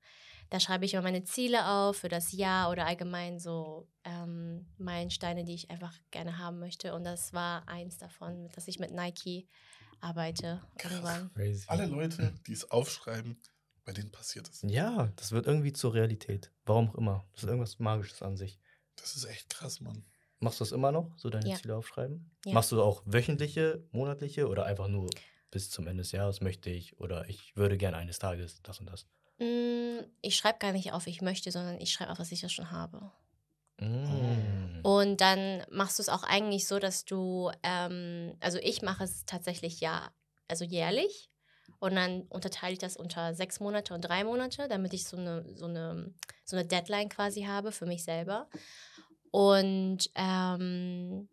Da 0.50 0.60
schreibe 0.60 0.86
ich 0.86 0.94
immer 0.94 1.02
meine 1.02 1.24
Ziele 1.24 1.68
auf 1.68 1.98
für 1.98 2.08
das 2.08 2.32
Jahr 2.32 2.70
oder 2.70 2.86
allgemein 2.86 3.38
so 3.38 3.86
ähm, 4.04 4.66
Meilensteine, 4.78 5.44
die 5.44 5.54
ich 5.54 5.70
einfach 5.70 5.92
gerne 6.10 6.38
haben 6.38 6.58
möchte. 6.58 6.94
Und 6.94 7.04
das 7.04 7.34
war 7.34 7.68
eins 7.68 7.98
davon, 7.98 8.48
dass 8.54 8.66
ich 8.66 8.78
mit 8.78 8.90
Nike 8.92 9.46
arbeite. 10.00 10.62
Krass. 10.78 11.28
Alle 11.66 11.86
Leute, 11.86 12.32
die 12.46 12.52
es 12.52 12.70
aufschreiben, 12.70 13.38
bei 13.88 13.94
denen 13.94 14.10
passiert 14.12 14.46
es. 14.50 14.60
Ja, 14.66 15.10
das 15.16 15.32
wird 15.32 15.46
irgendwie 15.46 15.72
zur 15.72 15.94
Realität. 15.94 16.52
Warum 16.66 16.90
auch 16.90 16.94
immer. 16.96 17.24
Das 17.32 17.44
ist 17.44 17.48
irgendwas 17.48 17.78
Magisches 17.78 18.20
an 18.20 18.36
sich. 18.36 18.60
Das 18.96 19.16
ist 19.16 19.24
echt 19.24 19.48
krass, 19.48 19.80
Mann. 19.80 20.04
Machst 20.40 20.60
du 20.60 20.64
das 20.64 20.72
immer 20.72 20.92
noch, 20.92 21.10
so 21.16 21.30
deine 21.30 21.48
Ja. 21.48 21.56
Ziele 21.56 21.74
aufschreiben? 21.74 22.30
Ja. 22.44 22.52
Machst 22.52 22.70
du 22.70 22.82
auch 22.82 23.00
wöchentliche, 23.06 23.82
monatliche 23.90 24.46
oder 24.46 24.66
einfach 24.66 24.88
nur 24.88 25.08
bis 25.50 25.70
zum 25.70 25.86
Ende 25.86 26.02
des 26.02 26.12
Jahres 26.12 26.42
möchte 26.42 26.68
ich 26.68 27.00
oder 27.00 27.30
ich 27.30 27.56
würde 27.56 27.78
gern 27.78 27.94
eines 27.94 28.18
Tages 28.18 28.60
das 28.62 28.78
und 28.78 28.90
das? 28.90 29.06
Mm, 29.38 30.00
Ich 30.20 30.36
schreibe 30.36 30.58
gar 30.58 30.72
nicht 30.72 30.92
auf, 30.92 31.06
ich 31.06 31.22
möchte, 31.22 31.50
sondern 31.50 31.80
ich 31.80 31.90
schreibe 31.90 32.12
auf, 32.12 32.18
was 32.18 32.30
ich 32.30 32.42
ja 32.42 32.50
schon 32.50 32.70
habe. 32.70 33.10
Mm. 33.80 34.80
Und 34.82 35.22
dann 35.22 35.64
machst 35.70 35.98
du 35.98 36.02
es 36.02 36.10
auch 36.10 36.24
eigentlich 36.24 36.66
so, 36.68 36.78
dass 36.78 37.06
du, 37.06 37.50
ähm, 37.62 38.36
also 38.40 38.58
ich 38.58 38.82
mache 38.82 39.04
es 39.04 39.24
tatsächlich 39.24 39.80
ja, 39.80 40.12
also 40.46 40.66
jährlich. 40.66 41.30
Und 41.80 41.94
dann 41.94 42.22
unterteile 42.22 42.72
ich 42.72 42.78
das 42.78 42.96
unter 42.96 43.34
sechs 43.34 43.60
Monate 43.60 43.94
und 43.94 44.02
drei 44.02 44.24
Monate, 44.24 44.66
damit 44.68 44.92
ich 44.94 45.04
so 45.04 45.16
eine, 45.16 45.44
so 45.56 45.66
eine, 45.66 46.12
so 46.44 46.56
eine 46.56 46.66
Deadline 46.66 47.08
quasi 47.08 47.42
habe 47.42 47.70
für 47.70 47.86
mich 47.86 48.02
selber. 48.02 48.48
Und, 49.30 50.10
ähm, 50.16 51.28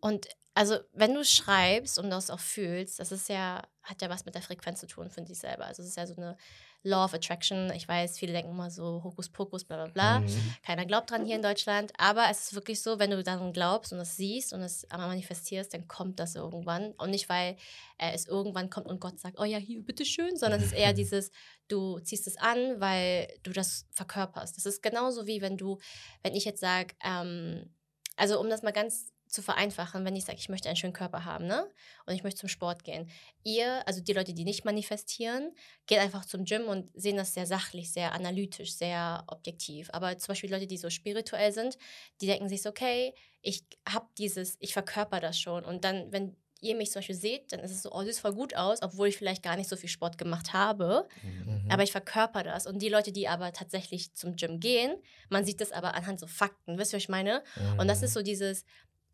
und 0.00 0.28
also 0.54 0.78
wenn 0.92 1.14
du 1.14 1.24
schreibst 1.24 1.98
und 1.98 2.08
das 2.10 2.30
auch 2.30 2.40
fühlst, 2.40 3.00
das 3.00 3.12
ist 3.12 3.28
ja, 3.28 3.62
hat 3.82 4.00
ja 4.00 4.08
was 4.08 4.24
mit 4.24 4.34
der 4.34 4.42
Frequenz 4.42 4.80
zu 4.80 4.86
tun 4.86 5.10
für 5.10 5.22
dich 5.22 5.38
selber. 5.38 5.66
Also 5.66 5.82
es 5.82 5.88
ist 5.88 5.96
ja 5.96 6.06
so 6.06 6.16
eine 6.16 6.36
Law 6.86 7.04
of 7.04 7.14
Attraction. 7.14 7.70
Ich 7.74 7.88
weiß, 7.88 8.18
viele 8.18 8.32
denken 8.32 8.52
immer 8.52 8.70
so 8.70 9.02
Hokuspokus, 9.02 9.64
bla 9.64 9.76
bla 9.76 9.92
bla. 9.92 10.20
Mhm. 10.20 10.54
Keiner 10.62 10.86
glaubt 10.86 11.10
dran 11.10 11.26
hier 11.26 11.36
in 11.36 11.42
Deutschland, 11.42 11.92
aber 11.98 12.28
es 12.30 12.44
ist 12.44 12.54
wirklich 12.54 12.80
so, 12.80 12.98
wenn 12.98 13.10
du 13.10 13.22
daran 13.22 13.52
glaubst 13.52 13.92
und 13.92 13.98
das 13.98 14.16
siehst 14.16 14.52
und 14.52 14.60
es 14.60 14.88
einmal 14.90 15.08
manifestierst, 15.08 15.74
dann 15.74 15.88
kommt 15.88 16.20
das 16.20 16.36
irgendwann. 16.36 16.92
Und 16.92 17.10
nicht, 17.10 17.28
weil 17.28 17.56
äh, 17.98 18.12
es 18.14 18.28
irgendwann 18.28 18.70
kommt 18.70 18.86
und 18.86 19.00
Gott 19.00 19.18
sagt, 19.18 19.40
oh 19.40 19.44
ja, 19.44 19.58
hier, 19.58 19.82
bitteschön, 19.82 20.36
sondern 20.36 20.60
es 20.60 20.66
ist 20.66 20.74
eher 20.74 20.92
dieses, 20.94 21.32
du 21.66 21.98
ziehst 21.98 22.26
es 22.28 22.36
an, 22.36 22.80
weil 22.80 23.28
du 23.42 23.52
das 23.52 23.86
verkörperst. 23.90 24.56
Das 24.56 24.64
ist 24.64 24.82
genauso 24.82 25.26
wie 25.26 25.40
wenn 25.40 25.56
du, 25.56 25.78
wenn 26.22 26.34
ich 26.34 26.44
jetzt 26.44 26.60
sage, 26.60 26.94
ähm, 27.04 27.68
also 28.16 28.40
um 28.40 28.48
das 28.48 28.62
mal 28.62 28.72
ganz 28.72 29.12
zu 29.26 29.42
vereinfachen, 29.42 30.04
wenn 30.04 30.16
ich 30.16 30.24
sage, 30.24 30.38
ich 30.38 30.48
möchte 30.48 30.68
einen 30.68 30.76
schönen 30.76 30.92
Körper 30.92 31.24
haben, 31.24 31.46
ne? 31.46 31.66
Und 32.06 32.14
ich 32.14 32.22
möchte 32.22 32.40
zum 32.40 32.48
Sport 32.48 32.84
gehen. 32.84 33.10
Ihr, 33.42 33.86
also 33.86 34.00
die 34.00 34.12
Leute, 34.12 34.34
die 34.34 34.44
nicht 34.44 34.64
manifestieren, 34.64 35.52
gehen 35.86 36.00
einfach 36.00 36.24
zum 36.24 36.44
Gym 36.44 36.66
und 36.66 36.90
sehen 36.94 37.16
das 37.16 37.34
sehr 37.34 37.46
sachlich, 37.46 37.92
sehr 37.92 38.12
analytisch, 38.12 38.74
sehr 38.74 39.24
objektiv. 39.26 39.88
Aber 39.92 40.16
zum 40.18 40.28
Beispiel 40.28 40.50
Leute, 40.50 40.66
die 40.66 40.78
so 40.78 40.90
spirituell 40.90 41.52
sind, 41.52 41.76
die 42.20 42.26
denken 42.26 42.48
sich 42.48 42.62
so, 42.62 42.70
okay, 42.70 43.14
ich 43.42 43.64
habe 43.88 44.06
dieses, 44.18 44.56
ich 44.60 44.72
verkörper 44.72 45.20
das 45.20 45.38
schon. 45.38 45.64
Und 45.64 45.84
dann, 45.84 46.12
wenn 46.12 46.36
ihr 46.60 46.74
mich 46.74 46.90
zum 46.90 47.00
Beispiel 47.00 47.14
seht, 47.14 47.52
dann 47.52 47.60
ist 47.60 47.70
es 47.70 47.82
so, 47.82 47.92
oh, 47.92 48.02
sieht 48.02 48.16
voll 48.16 48.34
gut 48.34 48.54
aus, 48.54 48.80
obwohl 48.82 49.08
ich 49.08 49.16
vielleicht 49.16 49.42
gar 49.42 49.56
nicht 49.56 49.68
so 49.68 49.76
viel 49.76 49.88
Sport 49.88 50.18
gemacht 50.18 50.52
habe. 50.52 51.06
Mhm. 51.22 51.68
Aber 51.70 51.82
ich 51.82 51.92
verkörper 51.92 52.42
das. 52.42 52.66
Und 52.66 52.80
die 52.80 52.88
Leute, 52.88 53.12
die 53.12 53.28
aber 53.28 53.52
tatsächlich 53.52 54.14
zum 54.14 54.36
Gym 54.36 54.58
gehen, 54.58 54.96
man 55.28 55.44
sieht 55.44 55.60
das 55.60 55.72
aber 55.72 55.94
anhand 55.94 56.18
so 56.18 56.26
Fakten. 56.26 56.78
Wisst 56.78 56.92
ihr, 56.92 56.96
was 56.96 57.04
ich 57.04 57.08
meine? 57.08 57.42
Und 57.78 57.88
das 57.88 58.02
ist 58.02 58.14
so 58.14 58.22
dieses, 58.22 58.64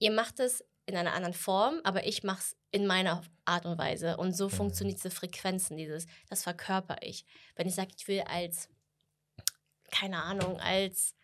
ihr 0.03 0.11
macht 0.11 0.41
es 0.41 0.65
in 0.87 0.97
einer 0.97 1.13
anderen 1.15 1.33
Form, 1.35 1.81
aber 1.85 2.07
ich 2.07 2.25
mache 2.25 2.41
es 2.41 2.57
in 2.73 2.87
meiner 2.87 3.23
Art 3.45 3.67
und 3.67 3.79
Weise. 3.79 4.17
Und 4.17 4.33
so 4.37 4.47
Mhm. 4.47 4.51
funktioniert 4.51 4.99
diese 4.99 5.11
Frequenzen, 5.11 5.77
dieses, 5.77 6.07
das 6.29 6.43
verkörper 6.43 6.97
ich. 7.03 7.25
Wenn 7.55 7.69
ich 7.69 7.75
sage, 7.77 7.93
ich 7.97 8.09
will 8.09 8.23
als, 8.23 8.69
keine 9.93 10.23
Ahnung, 10.23 10.59
als 10.59 11.15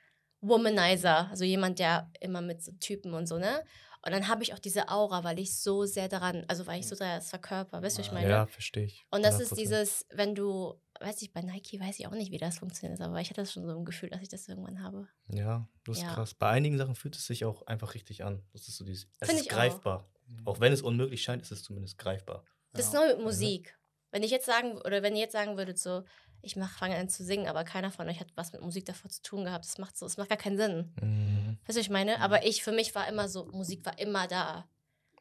Womanizer, 0.40 1.28
also 1.30 1.44
jemand, 1.44 1.80
der 1.80 2.10
immer 2.20 2.40
mit 2.40 2.62
so 2.62 2.70
Typen 2.78 3.14
und 3.14 3.26
so, 3.26 3.38
ne? 3.38 3.64
Und 4.06 4.12
dann 4.12 4.28
habe 4.28 4.44
ich 4.44 4.54
auch 4.54 4.60
diese 4.60 4.88
Aura, 4.88 5.24
weil 5.24 5.40
ich 5.40 5.58
so 5.58 5.84
sehr 5.84 6.08
daran, 6.08 6.44
also 6.46 6.68
weil 6.68 6.78
ich 6.78 6.86
so 6.86 6.94
sehr 6.94 7.16
das 7.16 7.30
verkörper, 7.30 7.78
ihr, 7.78 7.82
was 7.82 7.98
ich 7.98 8.12
meine? 8.12 8.30
Ja, 8.30 8.46
verstehe 8.46 8.84
ich. 8.84 9.04
Und 9.10 9.24
das 9.24 9.40
ist 9.40 9.50
100%. 9.52 9.56
dieses, 9.56 10.06
wenn 10.10 10.36
du, 10.36 10.80
weiß 11.00 11.22
ich, 11.22 11.32
bei 11.32 11.40
Nike 11.42 11.80
weiß 11.80 11.98
ich 11.98 12.06
auch 12.06 12.12
nicht, 12.12 12.30
wie 12.32 12.38
das 12.38 12.58
funktioniert, 12.58 13.00
aber 13.00 13.20
ich 13.20 13.30
hatte 13.30 13.40
das 13.42 13.52
schon 13.52 13.64
so 13.66 13.76
ein 13.78 13.84
Gefühl, 13.84 14.10
dass 14.10 14.20
ich 14.22 14.28
das 14.28 14.48
irgendwann 14.48 14.82
habe. 14.82 15.08
Ja, 15.32 15.68
das 15.84 15.98
ist 15.98 16.02
Ja. 16.04 16.14
krass. 16.14 16.34
Bei 16.34 16.48
einigen 16.50 16.78
Sachen 16.78 16.94
fühlt 16.94 17.16
es 17.16 17.26
sich 17.26 17.44
auch 17.44 17.66
einfach 17.66 17.94
richtig 17.94 18.24
an. 18.24 18.42
Das 18.52 18.68
ist 18.68 18.76
so 18.76 18.84
dieses. 18.84 19.08
Es 19.20 19.28
Find 19.28 19.40
ist 19.40 19.46
ich 19.46 19.52
auch. 19.52 19.56
greifbar. 19.56 20.08
Auch. 20.44 20.60
wenn 20.60 20.72
es 20.72 20.82
unmöglich 20.82 21.22
scheint, 21.22 21.40
ist 21.42 21.50
es 21.52 21.62
zumindest 21.62 21.96
greifbar. 21.98 22.44
Das 22.72 22.86
ist 22.86 22.92
Ja. 22.94 23.00
neu 23.00 23.14
mit 23.16 23.24
Musik. 23.24 23.78
Wenn 24.10 24.22
ich 24.22 24.30
jetzt 24.30 24.46
sagen, 24.46 24.72
oder 24.78 25.02
wenn 25.02 25.14
ihr 25.14 25.22
jetzt 25.22 25.32
sagen 25.32 25.56
würdet, 25.56 25.78
so, 25.78 26.04
ich 26.42 26.54
mach, 26.56 26.70
fange 26.78 26.96
an 26.96 27.08
zu 27.08 27.24
singen, 27.24 27.46
aber 27.48 27.64
keiner 27.64 27.90
von 27.90 28.08
euch 28.08 28.20
hat 28.20 28.28
was 28.36 28.52
mit 28.52 28.60
Musik 28.62 28.84
davor 28.86 29.10
zu 29.10 29.22
tun 29.22 29.44
gehabt, 29.44 29.64
das 29.64 29.78
macht 29.78 29.96
so, 29.96 30.06
das 30.06 30.16
macht 30.18 30.28
gar 30.28 30.38
keinen 30.38 30.56
Sinn. 30.56 30.92
Mhm. 31.00 31.58
Weißt 31.66 31.76
du, 31.76 31.80
was 31.80 31.86
ich 31.86 31.90
meine? 31.90 32.16
Mhm. 32.16 32.22
Aber 32.22 32.46
ich, 32.46 32.62
für 32.62 32.72
mich 32.72 32.94
war 32.94 33.08
immer 33.08 33.28
so, 33.28 33.46
Musik 33.46 33.84
war 33.86 33.98
immer 33.98 34.26
da. 34.28 34.68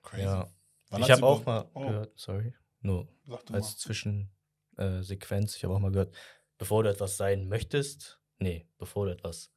Crazy. 0.04 0.24
Ja. 0.24 0.48
Ich 0.98 1.12
habe 1.12 1.26
auch 1.26 1.46
mal 1.46 1.70
Oh, 1.74 1.82
gehört, 1.88 2.18
sorry, 2.18 2.54
nur 2.82 3.08
als 3.52 3.78
Zwischensequenz, 3.78 4.30
äh, 4.78 5.02
Sequenz, 5.02 5.56
ich 5.56 5.64
habe 5.64 5.74
auch 5.76 5.80
mal 5.80 5.92
gehört, 5.92 6.16
bevor 6.58 6.84
du 6.84 6.90
etwas 6.90 7.18
sein 7.18 7.48
möchtest, 7.48 8.20
nee, 8.40 8.68
bevor 8.78 9.06
du 9.06 9.12
etwas, 9.12 9.52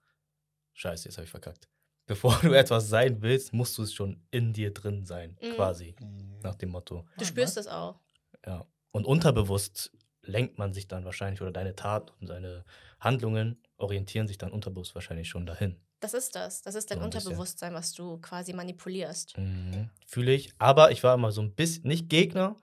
scheiße, 0.75 1.09
jetzt 1.09 1.17
habe 1.19 1.25
ich 1.25 1.31
verkackt. 1.31 1.69
Bevor 2.07 2.37
du 2.43 2.53
etwas 2.55 2.89
sein 2.89 3.23
willst, 3.23 3.53
musst 3.53 3.79
du 3.79 3.83
es 3.85 3.93
schon 3.95 4.21
in 4.33 4.53
dir 4.53 4.75
drin 4.75 5.05
sein, 5.05 5.39
Mhm. 5.41 5.55
quasi. 5.55 5.95
Mhm. 6.01 6.41
nach 6.43 6.57
dem 6.57 6.71
Motto. 6.71 7.07
Du 7.19 7.25
spürst 7.25 7.57
das 7.57 7.69
auch. 7.69 8.01
Ja. 8.45 8.67
Und 8.91 9.05
unterbewusst 9.05 9.93
lenkt 10.23 10.59
man 10.59 10.73
sich 10.73 10.89
dann 10.89 11.05
wahrscheinlich, 11.05 11.41
oder 11.41 11.53
deine 11.53 11.77
Taten 11.77 12.11
und 12.21 12.29
deine 12.29 12.65
Handlungen 12.99 13.63
orientieren 13.77 14.27
sich 14.27 14.39
dann 14.39 14.51
unterbewusst 14.51 14.95
wahrscheinlich 14.97 15.29
schon 15.29 15.47
dahin. 15.47 15.77
Das 16.01 16.15
ist 16.15 16.35
das. 16.35 16.63
Das 16.63 16.75
ist 16.75 16.91
dein 16.91 16.99
So. 16.99 17.05
Unterbewusstsein, 17.05 17.75
was 17.75 17.93
du 17.93 18.19
quasi 18.19 18.53
manipulierst. 18.55 19.39
Mhm. 19.39 19.91
Fühle 20.07 20.33
ich. 20.33 20.53
Aber 20.59 20.91
ich 20.91 21.05
war 21.05 21.15
immer 21.15 21.31
so 21.31 21.43
ein 21.43 21.55
bisschen, 21.55 21.87
nicht 21.87 22.09
Gegner, 22.09 22.57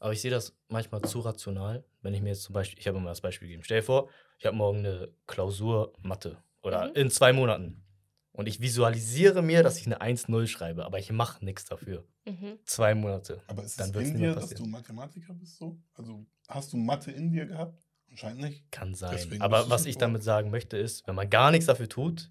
aber 0.00 0.12
ich 0.12 0.20
sehe 0.20 0.30
das 0.32 0.56
manchmal 0.68 1.02
zu 1.02 1.20
rational. 1.20 1.84
Wenn 2.02 2.12
ich 2.14 2.20
mir 2.22 2.30
jetzt 2.30 2.42
zum 2.42 2.52
Beispiel, 2.54 2.78
ich 2.80 2.88
habe 2.88 2.98
immer 2.98 3.10
das 3.10 3.20
Beispiel 3.20 3.46
gegeben, 3.48 3.62
stell 3.62 3.78
dir 3.80 3.84
vor, 3.86 4.08
ich 4.38 4.46
habe 4.46 4.56
morgen 4.56 4.78
eine 4.80 5.12
Klausur 5.28 5.92
Mathe 6.02 6.42
oder 6.62 6.88
Mhm. 6.88 6.94
in 6.96 7.10
zwei 7.10 7.32
Monaten. 7.32 7.84
Und 8.32 8.46
ich 8.46 8.60
visualisiere 8.60 9.42
mir, 9.42 9.62
dass 9.62 9.78
ich 9.78 9.86
eine 9.86 10.00
1-0 10.00 10.46
schreibe, 10.46 10.84
aber 10.86 10.98
ich 10.98 11.10
mache 11.12 11.44
nichts 11.44 11.64
dafür. 11.66 12.04
Mhm. 12.24 12.58
Zwei 12.64 12.94
Monate. 12.94 13.42
Aber 13.48 13.62
ist 13.64 13.78
Dann 13.78 13.90
es 13.94 14.08
in 14.08 14.18
dir, 14.18 14.34
dass 14.34 14.44
du 14.44 14.50
passieren. 14.54 14.70
Mathematiker 14.70 15.34
bist 15.34 15.58
so? 15.58 15.78
Also 15.94 16.26
hast 16.48 16.72
du 16.72 16.76
Mathe 16.76 17.10
in 17.10 17.30
dir 17.30 17.46
gehabt? 17.46 17.82
Anscheinend 18.08 18.42
nicht. 18.42 18.70
Kann 18.72 18.94
sein. 18.94 19.10
Deswegen 19.12 19.42
aber 19.42 19.68
was 19.70 19.84
ich 19.86 19.96
damit 19.98 20.22
sagen 20.22 20.50
möchte, 20.50 20.76
ist, 20.76 21.06
wenn 21.06 21.14
man 21.14 21.28
gar 21.28 21.50
nichts 21.50 21.66
dafür 21.66 21.88
tut, 21.88 22.30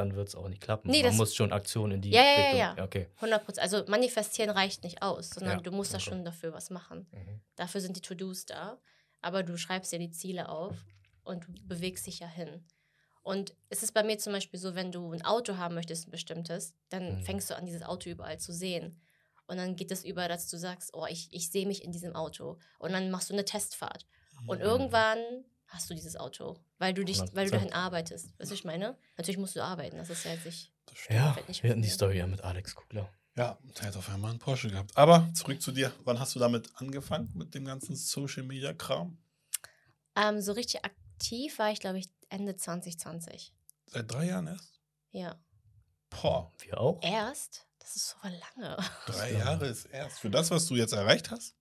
dann 0.00 0.16
wird 0.16 0.28
es 0.28 0.34
auch 0.34 0.48
nicht 0.48 0.60
klappen. 0.60 0.90
Nee, 0.90 1.02
man 1.02 1.16
muss 1.16 1.34
schon 1.34 1.52
Aktionen 1.52 1.92
in 1.94 2.00
die 2.02 2.10
Ja, 2.10 2.22
ja, 2.22 2.28
ja, 2.30 2.40
Richtung. 2.50 2.58
ja. 2.78 2.84
Okay. 2.84 3.06
100 3.16 3.44
Prozent. 3.44 3.62
Also 3.62 3.84
manifestieren 3.86 4.50
reicht 4.50 4.82
nicht 4.82 5.02
aus, 5.02 5.30
sondern 5.30 5.58
Ja, 5.58 5.62
du 5.62 5.70
musst 5.70 5.92
da 5.92 5.98
okay. 5.98 6.10
schon 6.10 6.24
dafür 6.24 6.52
was 6.52 6.70
machen. 6.70 7.06
Mhm. 7.12 7.40
Dafür 7.56 7.80
sind 7.80 7.96
die 7.96 8.00
To-Dos 8.00 8.46
da. 8.46 8.78
Aber 9.22 9.42
du 9.42 9.56
schreibst 9.58 9.92
ja 9.92 9.98
die 9.98 10.10
Ziele 10.10 10.48
auf 10.48 10.74
und 11.24 11.44
du 11.46 11.52
bewegst 11.68 12.06
dich 12.06 12.20
ja 12.20 12.26
hin. 12.26 12.64
Und 13.22 13.54
es 13.68 13.82
ist 13.82 13.92
bei 13.92 14.02
mir 14.02 14.16
zum 14.18 14.32
Beispiel 14.32 14.58
so, 14.58 14.74
wenn 14.74 14.90
du 14.92 15.12
ein 15.12 15.22
Auto 15.24 15.56
haben 15.58 15.74
möchtest, 15.74 16.08
ein 16.08 16.10
bestimmtes, 16.10 16.74
dann 16.88 17.18
Mhm. 17.18 17.22
fängst 17.22 17.50
du 17.50 17.56
an, 17.56 17.66
dieses 17.66 17.82
Auto 17.82 18.08
überall 18.08 18.38
zu 18.40 18.52
sehen. 18.52 19.00
Und 19.46 19.58
dann 19.58 19.76
geht 19.76 19.90
es 19.90 20.04
über, 20.04 20.26
dass 20.28 20.48
du 20.48 20.56
sagst, 20.56 20.90
oh, 20.94 21.06
ich, 21.06 21.28
ich 21.32 21.50
sehe 21.50 21.66
mich 21.66 21.84
in 21.84 21.92
diesem 21.92 22.14
Auto. 22.16 22.58
Und 22.78 22.92
dann 22.92 23.10
machst 23.10 23.28
du 23.28 23.34
eine 23.34 23.44
Testfahrt. 23.44 24.06
Und 24.46 24.58
Mhm. 24.60 24.64
irgendwann 24.64 25.18
hast 25.70 25.88
du 25.90 25.94
dieses 25.94 26.16
Auto, 26.16 26.56
weil 26.78 26.94
du 26.94 27.04
dich, 27.04 27.18
weil 27.34 27.46
du 27.48 27.52
100%. 27.56 27.58
dahin 27.58 27.72
arbeitest. 27.72 28.26
Weißt 28.26 28.34
du, 28.38 28.44
was 28.44 28.50
ich 28.52 28.64
meine? 28.64 28.96
Natürlich 29.16 29.38
musst 29.38 29.56
du 29.56 29.62
arbeiten. 29.62 29.96
Das 29.96 30.10
ist 30.10 30.24
ja 30.24 30.32
jetzt 30.32 30.44
nicht. 30.44 30.72
Ja, 31.08 31.34
Wird 31.36 31.48
nicht 31.48 31.62
wir 31.62 31.70
hatten 31.70 31.82
die. 31.82 31.88
Story 31.88 32.18
ja 32.18 32.26
mit 32.26 32.42
Alex 32.42 32.74
Kugler. 32.74 33.08
Ja, 33.36 33.58
der 33.78 33.86
hat 33.88 33.96
auf 33.96 34.08
einmal 34.10 34.30
einen 34.32 34.40
Porsche 34.40 34.68
gehabt. 34.70 34.96
Aber 34.96 35.30
zurück 35.34 35.62
zu 35.62 35.70
dir. 35.72 35.92
Wann 36.04 36.18
hast 36.18 36.34
du 36.34 36.38
damit 36.40 36.68
angefangen, 36.74 37.30
mit 37.34 37.54
dem 37.54 37.64
ganzen 37.64 37.94
Social 37.96 38.42
Media 38.42 38.72
Kram? 38.74 39.16
Ähm, 40.16 40.40
so 40.40 40.52
richtig 40.52 40.84
aktiv 40.84 41.58
war 41.58 41.70
ich, 41.70 41.78
glaube 41.80 41.98
ich, 41.98 42.08
Ende 42.28 42.56
2020. 42.56 43.52
Seit 43.86 44.10
drei 44.12 44.26
Jahren 44.26 44.48
erst? 44.48 44.80
Ja. 45.12 45.36
Boah, 46.10 46.52
Wir 46.58 46.78
auch. 46.80 47.00
Erst? 47.02 47.66
Das 47.78 47.94
ist 47.96 48.08
so 48.10 48.16
lange. 48.28 48.76
drei 49.06 49.32
Ja. 49.32 49.38
Jahre 49.38 49.66
ist 49.66 49.84
erst. 49.86 50.18
Für 50.18 50.30
das, 50.30 50.50
was 50.50 50.66
du 50.66 50.74
jetzt 50.74 50.92
erreicht 50.92 51.30
hast, 51.30 51.54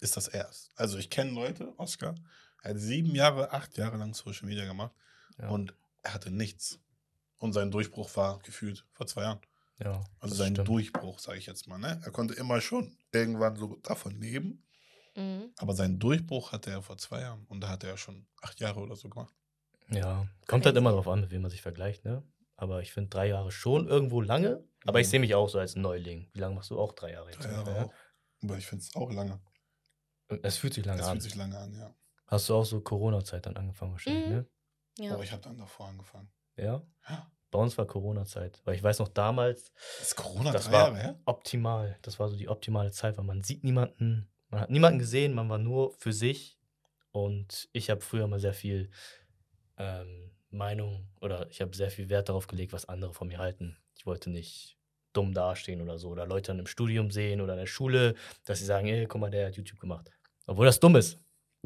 ist 0.00 0.16
das 0.16 0.28
erst. 0.28 0.70
Also 0.74 0.98
ich 0.98 1.10
kenne 1.10 1.30
Leute, 1.32 1.72
Oscar, 1.78 2.14
er 2.64 2.70
hat 2.70 2.78
sieben 2.80 3.14
Jahre, 3.14 3.52
acht 3.52 3.76
Jahre 3.76 3.96
lang 3.96 4.14
Social 4.14 4.46
Media 4.48 4.64
gemacht 4.64 4.92
Ja. 5.38 5.48
und 5.48 5.74
er 6.02 6.14
hatte 6.14 6.30
nichts. 6.30 6.80
Und 7.38 7.52
sein 7.52 7.70
Durchbruch 7.70 8.14
war 8.16 8.38
gefühlt 8.40 8.84
vor 8.92 9.06
zwei 9.06 9.22
Jahren. 9.22 9.40
ja, 9.78 10.04
Also 10.20 10.34
sein 10.36 10.54
stimmt. 10.54 10.68
Durchbruch, 10.68 11.18
sage 11.18 11.38
ich 11.38 11.46
jetzt 11.46 11.66
mal. 11.66 11.78
Ne? 11.78 12.00
Er 12.04 12.10
konnte 12.12 12.34
immer 12.34 12.60
schon 12.60 12.96
irgendwann 13.12 13.56
so 13.56 13.76
davon 13.82 14.14
leben, 14.20 14.62
Mhm. 15.16 15.50
aber 15.58 15.74
seinen 15.74 15.98
Durchbruch 15.98 16.52
hatte 16.52 16.70
er 16.70 16.82
vor 16.82 16.96
zwei 16.98 17.20
Jahren 17.20 17.44
und 17.46 17.60
da 17.60 17.68
hat 17.68 17.82
er 17.84 17.90
ja 17.90 17.96
schon 17.96 18.26
acht 18.42 18.60
Jahre 18.60 18.80
oder 18.80 18.96
so 18.96 19.08
gemacht. 19.08 19.34
Ja, 19.88 20.26
kommt 20.46 20.64
halt 20.64 20.76
immer 20.76 20.92
drauf 20.92 21.06
an, 21.08 21.20
mit 21.20 21.30
wem 21.30 21.42
man 21.42 21.50
sich 21.50 21.60
vergleicht, 21.62 22.04
ne? 22.04 22.22
Aber 22.56 22.80
ich 22.82 22.92
finde 22.92 23.10
drei 23.10 23.26
Jahre 23.28 23.50
schon 23.52 23.86
irgendwo 23.88 24.20
lange. 24.20 24.64
Aber 24.86 25.00
ich 25.00 25.06
Mhm. 25.08 25.10
sehe 25.10 25.20
mich 25.20 25.34
auch 25.34 25.48
so 25.48 25.58
als 25.58 25.74
Neuling. 25.76 26.30
Wie 26.32 26.38
lange 26.40 26.54
machst 26.54 26.70
du 26.70 26.78
auch 26.78 26.92
drei 26.92 27.12
Jahre 27.12 27.30
jetzt? 27.30 27.44
Drei 27.44 27.50
Jahre 27.52 27.84
auch. 27.86 27.92
Aber 28.42 28.56
ich 28.58 28.66
finde 28.66 28.82
es 28.84 28.94
auch 28.94 29.10
lange. 29.12 29.40
Und 30.28 30.44
Es 30.44 30.56
fühlt 30.56 30.72
sich 30.74 30.84
lange 30.84 30.98
Das 30.98 31.08
an. 31.08 31.12
fühlt 31.14 31.22
sich 31.24 31.34
lange 31.34 31.58
an, 31.58 31.74
ja. 31.74 31.94
Hast 32.26 32.48
du 32.48 32.54
auch 32.54 32.64
so 32.64 32.80
Corona-Zeit 32.80 33.46
dann 33.46 33.56
angefangen 33.56 33.92
wahrscheinlich, 33.92 34.26
Mhm. 34.26 34.32
ne? 34.32 34.46
Ja. 34.98 35.14
Aber 35.14 35.24
ich 35.24 35.32
habe 35.32 35.42
dann 35.42 35.58
davor 35.58 35.88
angefangen. 35.88 36.30
Ja. 36.56 36.82
Ja. 37.08 37.30
Bei 37.50 37.58
uns 37.58 37.76
war 37.78 37.86
Corona-Zeit. 37.86 38.60
Weil 38.64 38.74
ich 38.74 38.82
weiß 38.82 38.98
noch 38.98 39.08
damals, 39.08 39.70
Ist 40.00 40.16
Corona 40.16 40.50
Das 40.52 40.70
war- 40.72 40.88
Jahre 40.88 40.96
her? 40.96 41.20
optimal. 41.24 41.96
Das 42.02 42.18
war 42.18 42.28
so 42.28 42.36
die 42.36 42.48
optimale 42.48 42.90
Zeit, 42.90 43.16
weil 43.16 43.24
man 43.24 43.42
sieht 43.42 43.62
niemanden, 43.64 44.28
man 44.48 44.60
hat 44.60 44.70
niemanden 44.70 44.98
gesehen, 44.98 45.34
man 45.34 45.48
war 45.48 45.58
nur 45.58 45.92
für 45.92 46.12
sich. 46.12 46.58
Und 47.12 47.68
ich 47.72 47.90
habe 47.90 48.00
früher 48.00 48.26
mal 48.26 48.40
sehr 48.40 48.54
viel 48.54 48.90
ähm, 49.76 50.30
Meinung 50.50 51.08
oder 51.20 51.48
ich 51.50 51.60
habe 51.60 51.74
sehr 51.76 51.90
viel 51.90 52.08
Wert 52.08 52.28
darauf 52.28 52.46
gelegt, 52.46 52.72
was 52.72 52.88
andere 52.88 53.12
von 53.12 53.28
mir 53.28 53.38
halten. 53.38 53.76
Ich 53.96 54.06
wollte 54.06 54.30
nicht 54.30 54.78
dumm 55.12 55.32
dastehen 55.34 55.80
oder 55.80 55.98
so 55.98 56.08
oder 56.10 56.26
Leute 56.26 56.48
dann 56.48 56.58
im 56.60 56.66
Studium 56.66 57.10
sehen 57.10 57.40
oder 57.40 57.52
in 57.54 57.60
der 57.60 57.66
Schule, 57.66 58.14
dass 58.46 58.58
sie 58.60 58.64
sagen, 58.64 58.86
ey, 58.88 59.06
guck 59.06 59.20
mal, 59.20 59.30
der 59.30 59.46
hat 59.48 59.56
YouTube 59.56 59.78
gemacht. 59.80 60.10
Obwohl 60.46 60.66
das 60.66 60.78
dumm 60.80 60.96
ist. 60.96 61.18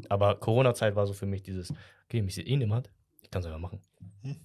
Aber 0.09 0.39
Corona-Zeit 0.39 0.95
war 0.95 1.05
so 1.07 1.13
für 1.13 1.25
mich 1.25 1.43
dieses, 1.43 1.73
okay, 2.05 2.21
mich 2.21 2.35
sieht 2.35 2.47
eh 2.47 2.55
niemand, 2.57 2.89
ich 3.21 3.29
kann 3.29 3.41
es 3.41 3.45
einfach 3.45 3.59
machen. 3.59 3.81
Hm. 4.21 4.39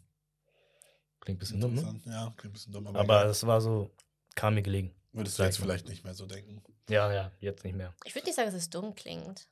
Klingt 1.20 1.36
ein 1.36 1.40
bisschen 1.40 1.60
dumm, 1.60 1.74
ne? 1.74 2.00
Ja, 2.06 2.32
klingt 2.36 2.44
ein 2.44 2.52
bisschen 2.52 2.72
dumm. 2.72 2.86
Aber, 2.86 3.00
Aber 3.00 3.24
das 3.24 3.46
war 3.46 3.60
so, 3.60 3.90
kam 4.34 4.54
mir 4.54 4.62
gelegen. 4.62 4.94
würdest 5.12 5.38
du 5.38 5.42
jetzt 5.42 5.58
vielleicht 5.58 5.88
nicht 5.88 6.04
mehr 6.04 6.14
so 6.14 6.26
denken. 6.26 6.62
Ja, 6.88 7.10
ja, 7.12 7.32
jetzt 7.40 7.64
nicht 7.64 7.76
mehr. 7.76 7.94
Ich 8.04 8.14
würde 8.14 8.26
nicht 8.26 8.36
sagen, 8.36 8.48
dass 8.48 8.54
es 8.54 8.68
dumm 8.68 8.94
klingt. 8.94 9.48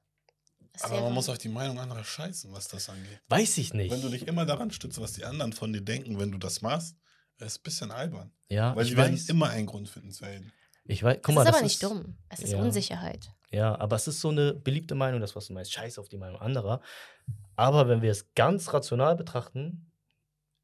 Es 0.74 0.84
Aber 0.84 1.00
man 1.02 1.12
muss 1.12 1.28
auch 1.28 1.38
die 1.38 1.48
Meinung 1.48 1.78
anderer 1.78 2.04
scheißen, 2.04 2.52
was 2.52 2.68
das 2.68 2.88
angeht. 2.88 3.20
Weiß 3.28 3.58
ich 3.58 3.74
nicht. 3.74 3.90
Wenn 3.90 4.00
du 4.02 4.08
dich 4.08 4.26
immer 4.26 4.46
daran 4.46 4.70
stützt, 4.70 5.00
was 5.00 5.12
die 5.12 5.24
anderen 5.24 5.52
von 5.52 5.72
dir 5.72 5.82
denken, 5.82 6.18
wenn 6.18 6.30
du 6.32 6.38
das 6.38 6.62
machst, 6.62 6.96
ist 7.38 7.58
ein 7.58 7.62
bisschen 7.62 7.90
albern. 7.90 8.32
ja, 8.48 8.74
Weil 8.76 8.84
ich 8.84 8.90
sie 8.90 8.96
werden 8.96 9.14
weiß. 9.14 9.28
immer 9.28 9.48
einen 9.50 9.66
Grund 9.66 9.88
finden 9.88 10.12
zu 10.12 10.24
haten. 10.26 10.52
Ich 10.84 11.02
weiß, 11.02 11.18
guck 11.22 11.30
es 11.30 11.34
mal, 11.34 11.42
ist 11.42 11.48
das 11.48 11.54
aber 11.56 11.64
nicht 11.64 11.82
dumm. 11.82 12.16
Es 12.28 12.40
ist 12.40 12.52
Ja. 12.52 12.60
Unsicherheit. 12.60 13.30
Ja, 13.52 13.78
aber 13.78 13.96
es 13.96 14.08
ist 14.08 14.20
so 14.20 14.30
eine 14.30 14.54
beliebte 14.54 14.94
Meinung, 14.94 15.20
das, 15.20 15.36
was 15.36 15.46
du 15.46 15.52
meinst. 15.52 15.72
Scheiß 15.72 15.98
auf 15.98 16.08
die 16.08 16.16
Meinung 16.16 16.40
anderer. 16.40 16.80
Aber 17.54 17.88
wenn 17.88 18.00
wir 18.00 18.10
es 18.10 18.34
ganz 18.34 18.72
rational 18.72 19.14
betrachten, 19.14 19.92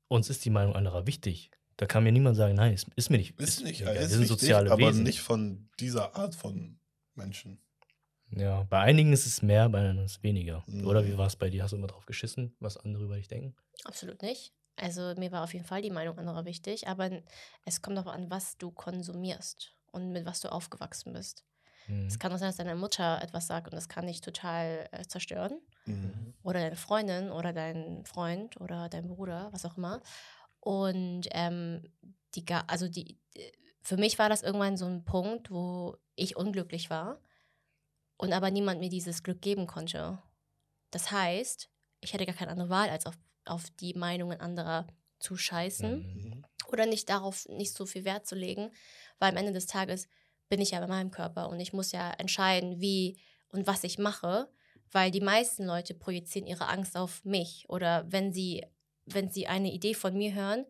uns 0.08 0.30
ist 0.30 0.44
die 0.44 0.50
Meinung 0.50 0.74
anderer 0.74 1.06
wichtig. 1.06 1.50
Da 1.76 1.86
kann 1.86 2.02
mir 2.02 2.12
niemand 2.12 2.36
sagen, 2.36 2.54
nein, 2.54 2.72
ist, 2.72 2.88
ist 2.96 3.10
mir 3.10 3.18
nicht. 3.18 3.38
Ist 3.38 3.62
nicht, 3.62 3.82
egal. 3.82 3.94
ja, 3.94 4.00
wir 4.00 4.06
ist 4.06 4.12
sind 4.12 4.22
wichtig, 4.22 4.40
soziale 4.40 4.72
aber 4.72 4.88
Wesen. 4.88 5.04
nicht 5.04 5.20
von 5.20 5.68
dieser 5.78 6.16
Art 6.16 6.34
von 6.34 6.80
Menschen. 7.14 7.60
Ja, 8.30 8.64
bei 8.64 8.80
einigen 8.80 9.12
ist 9.12 9.26
es 9.26 9.42
mehr, 9.42 9.68
bei 9.68 9.80
anderen 9.80 10.04
ist 10.06 10.18
es 10.18 10.22
weniger. 10.22 10.64
Mhm. 10.66 10.86
Oder 10.86 11.06
wie 11.06 11.16
war 11.16 11.26
es 11.26 11.36
bei 11.36 11.50
dir? 11.50 11.62
Hast 11.62 11.72
du 11.72 11.76
immer 11.76 11.86
drauf 11.86 12.06
geschissen, 12.06 12.54
was 12.58 12.76
andere 12.78 13.04
über 13.04 13.16
dich 13.16 13.28
denken? 13.28 13.54
Absolut 13.84 14.22
nicht. 14.22 14.52
Also 14.76 15.14
mir 15.16 15.30
war 15.32 15.44
auf 15.44 15.52
jeden 15.52 15.64
Fall 15.64 15.82
die 15.82 15.90
Meinung 15.90 16.18
anderer 16.18 16.44
wichtig, 16.44 16.88
aber 16.88 17.10
es 17.64 17.82
kommt 17.82 17.96
darauf 17.96 18.12
an, 18.12 18.30
was 18.30 18.56
du 18.58 18.70
konsumierst 18.70 19.74
und 19.92 20.10
mit 20.12 20.24
was 20.24 20.40
du 20.40 20.50
aufgewachsen 20.50 21.12
bist. 21.12 21.44
Mhm. 21.88 22.06
Es 22.06 22.18
kann 22.18 22.32
auch 22.32 22.38
sein, 22.38 22.48
dass 22.48 22.56
deine 22.56 22.76
Mutter 22.76 23.20
etwas 23.22 23.46
sagt 23.46 23.66
und 23.66 23.74
das 23.74 23.88
kann 23.88 24.06
dich 24.06 24.20
total 24.20 24.88
äh, 24.92 25.04
zerstören. 25.06 25.60
Mhm. 25.86 26.34
Oder 26.42 26.60
deine 26.60 26.76
Freundin 26.76 27.30
oder 27.30 27.52
dein 27.52 28.04
Freund 28.04 28.60
oder 28.60 28.88
dein 28.88 29.08
Bruder, 29.08 29.48
was 29.52 29.64
auch 29.64 29.76
immer. 29.76 30.00
Und 30.60 31.28
ähm, 31.32 31.82
die, 32.34 32.44
also 32.66 32.88
die, 32.88 33.18
äh, 33.34 33.52
für 33.82 33.96
mich 33.96 34.18
war 34.18 34.28
das 34.28 34.42
irgendwann 34.42 34.76
so 34.76 34.86
ein 34.86 35.04
Punkt, 35.04 35.50
wo 35.50 35.96
ich 36.14 36.36
unglücklich 36.36 36.90
war 36.90 37.20
und 38.18 38.32
aber 38.32 38.50
niemand 38.50 38.80
mir 38.80 38.90
dieses 38.90 39.22
Glück 39.22 39.40
geben 39.40 39.66
konnte. 39.66 40.22
Das 40.90 41.10
heißt, 41.10 41.70
ich 42.00 42.12
hatte 42.12 42.26
gar 42.26 42.34
keine 42.34 42.50
andere 42.50 42.68
Wahl, 42.68 42.90
als 42.90 43.06
auf, 43.06 43.14
auf 43.44 43.70
die 43.80 43.94
Meinungen 43.94 44.40
anderer 44.40 44.86
zu 45.18 45.36
scheißen. 45.36 45.98
Mhm. 45.98 46.44
oder 46.70 46.86
nicht 46.86 47.08
darauf 47.08 47.48
nicht 47.48 47.72
so 47.72 47.86
viel 47.86 48.04
Wert 48.04 48.26
zu 48.26 48.34
legen, 48.34 48.70
weil 49.18 49.30
am 49.30 49.36
Ende 49.36 49.52
des 49.52 49.66
Tages 49.66 50.06
bin 50.48 50.60
ich 50.60 50.70
ja 50.72 50.80
bei 50.80 50.86
meinem 50.86 51.10
Körper 51.10 51.48
und 51.48 51.60
ich 51.60 51.72
muss 51.72 51.92
ja 51.92 52.10
entscheiden, 52.12 52.80
wie 52.80 53.18
und 53.48 53.66
was 53.66 53.84
ich 53.84 53.98
mache, 53.98 54.48
weil 54.90 55.10
die 55.10 55.20
meisten 55.20 55.64
Leute 55.64 55.94
projizieren 55.94 56.46
ihre 56.46 56.68
Angst 56.68 56.96
auf 56.96 57.24
mich 57.24 57.66
oder 57.68 58.10
wenn 58.10 58.32
sie 58.32 58.64
wenn 59.10 59.30
sie 59.30 59.46
eine 59.46 59.72
Idee 59.72 59.94
von 59.94 60.14
mir 60.16 60.34
hören, 60.34 60.66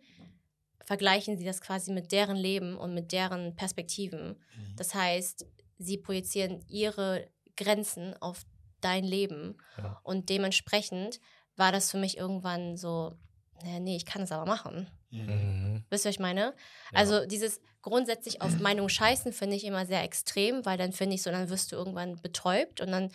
vergleichen 0.84 1.36
sie 1.36 1.44
das 1.44 1.60
quasi 1.60 1.92
mit 1.92 2.12
deren 2.12 2.36
Leben 2.36 2.76
und 2.76 2.94
mit 2.94 3.10
deren 3.10 3.56
Perspektiven. 3.56 4.28
Mhm. 4.28 4.76
Das 4.76 4.94
heißt, 4.94 5.44
sie 5.78 5.98
projizieren 5.98 6.64
ihre 6.68 7.28
Grenzen 7.56 8.14
auf 8.22 8.46
dein 8.80 9.04
Leben 9.04 9.56
Ja. 9.76 10.00
und 10.04 10.28
dementsprechend 10.28 11.20
war 11.56 11.72
das 11.72 11.90
für 11.90 11.98
mich 11.98 12.16
irgendwann 12.16 12.76
so, 12.76 13.18
naja, 13.64 13.80
nee, 13.80 13.96
ich 13.96 14.06
kann 14.06 14.22
es 14.22 14.30
aber 14.30 14.46
machen. 14.46 14.88
Mhm. 15.10 15.26
Mhm. 15.26 15.84
Wisst 15.90 16.04
ihr, 16.04 16.08
was 16.10 16.16
ich 16.16 16.20
meine? 16.20 16.54
Ja. 16.92 16.98
Also 16.98 17.26
dieses 17.26 17.60
grundsätzlich 17.82 18.42
auf 18.42 18.58
Meinung 18.58 18.88
scheißen 18.88 19.32
finde 19.32 19.56
ich 19.56 19.64
immer 19.64 19.86
sehr 19.86 20.02
extrem, 20.02 20.66
weil 20.66 20.76
dann 20.76 20.92
finde 20.92 21.14
ich 21.14 21.22
so, 21.22 21.30
dann 21.30 21.48
wirst 21.48 21.72
du 21.72 21.76
irgendwann 21.76 22.20
betäubt 22.20 22.80
und 22.80 22.90
dann 22.90 23.10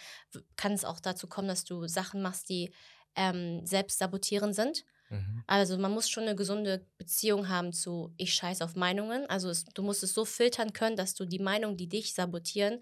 kann 0.55 0.71
es 0.73 0.85
auch 0.85 0.99
dazu 0.99 1.27
kommen, 1.27 1.47
dass 1.47 1.63
du 1.65 1.87
Sachen 1.87 2.21
machst, 2.21 2.49
die 2.49 2.73
ähm, 3.15 3.65
selbst 3.65 3.99
sabotierend 3.99 4.55
sind. 4.55 4.85
Mhm. 5.09 5.43
Also 5.45 5.77
man 5.77 5.91
muss 5.91 6.09
schon 6.09 6.23
eine 6.23 6.35
gesunde 6.35 6.87
Beziehung 6.97 7.49
haben 7.49 7.73
zu 7.73 8.13
ich 8.17 8.33
scheiß 8.33 8.61
auf 8.61 8.75
Meinungen. 8.75 9.27
Also 9.29 9.49
es, 9.49 9.65
du 9.65 9.83
musst 9.83 10.01
es 10.01 10.13
so 10.13 10.25
filtern 10.25 10.73
können, 10.73 10.95
dass 10.95 11.13
du 11.13 11.25
die 11.25 11.39
Meinung, 11.39 11.77
die 11.77 11.89
dich 11.89 12.13
sabotieren, 12.13 12.79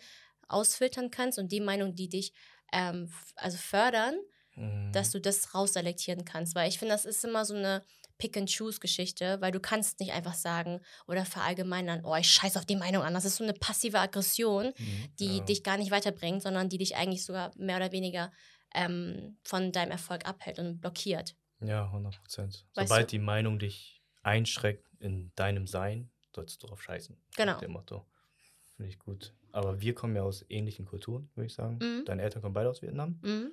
ausfiltern 0.47 1.11
kannst 1.11 1.39
und 1.39 1.51
die 1.51 1.61
Meinung, 1.61 1.95
die 1.95 2.09
dich 2.09 2.33
ähm, 2.71 3.11
also 3.35 3.57
fördern, 3.57 4.15
Mhm. 4.55 4.91
dass 4.91 5.11
du 5.11 5.21
das 5.21 5.53
rausselektieren 5.55 6.25
kannst. 6.25 6.55
Weil 6.55 6.67
ich 6.67 6.77
finde, 6.77 6.93
das 6.93 7.05
ist 7.05 7.23
immer 7.23 7.45
so 7.45 7.55
eine 7.55 7.83
Pick-and-Choose-Geschichte, 8.21 9.41
weil 9.41 9.51
du 9.51 9.59
kannst 9.59 9.99
nicht 9.99 10.11
einfach 10.13 10.33
sagen 10.35 10.79
oder 11.07 11.25
verallgemeinern, 11.25 12.05
oh, 12.05 12.15
ich 12.15 12.29
scheiß 12.29 12.55
auf 12.57 12.65
die 12.65 12.75
Meinung 12.75 13.01
an. 13.03 13.13
Das 13.13 13.25
ist 13.25 13.37
so 13.37 13.43
eine 13.43 13.53
passive 13.53 13.99
Aggression, 13.99 14.67
Mhm. 14.77 15.15
die 15.19 15.37
Ja. 15.37 15.43
dich 15.43 15.63
gar 15.63 15.77
nicht 15.77 15.91
weiterbringt, 15.91 16.41
sondern 16.43 16.69
die 16.69 16.77
dich 16.77 16.95
eigentlich 16.95 17.25
sogar 17.25 17.51
mehr 17.57 17.77
oder 17.77 17.91
weniger 17.91 18.31
ähm, 18.73 19.37
von 19.43 19.71
deinem 19.73 19.91
Erfolg 19.91 20.25
abhält 20.25 20.57
und 20.57 20.79
blockiert. 20.79 21.35
Ja, 21.59 21.85
100 21.91 22.17
Prozent. 22.21 22.65
Sobald 22.73 23.03
du? 23.11 23.17
die 23.17 23.19
Meinung 23.19 23.59
dich 23.59 24.01
einschränkt 24.23 24.87
in 24.99 25.31
deinem 25.35 25.67
Sein, 25.67 26.09
sollst 26.33 26.63
du 26.63 26.67
drauf 26.67 26.81
scheißen. 26.81 27.17
Genau. 27.35 27.51
Nach 27.53 27.59
dem 27.59 27.71
Motto. 27.71 28.05
Finde 28.77 28.89
ich 28.89 28.97
gut. 28.99 29.33
Aber 29.51 29.81
wir 29.81 29.93
kommen 29.93 30.15
ja 30.15 30.21
aus 30.23 30.45
ähnlichen 30.47 30.85
Kulturen, 30.85 31.29
würde 31.35 31.47
ich 31.47 31.53
sagen. 31.53 31.79
Mhm. 31.81 32.05
Deine 32.05 32.21
Eltern 32.21 32.41
kommen 32.41 32.53
beide 32.53 32.69
aus 32.69 32.81
Vietnam. 32.81 33.19
Mhm. 33.21 33.51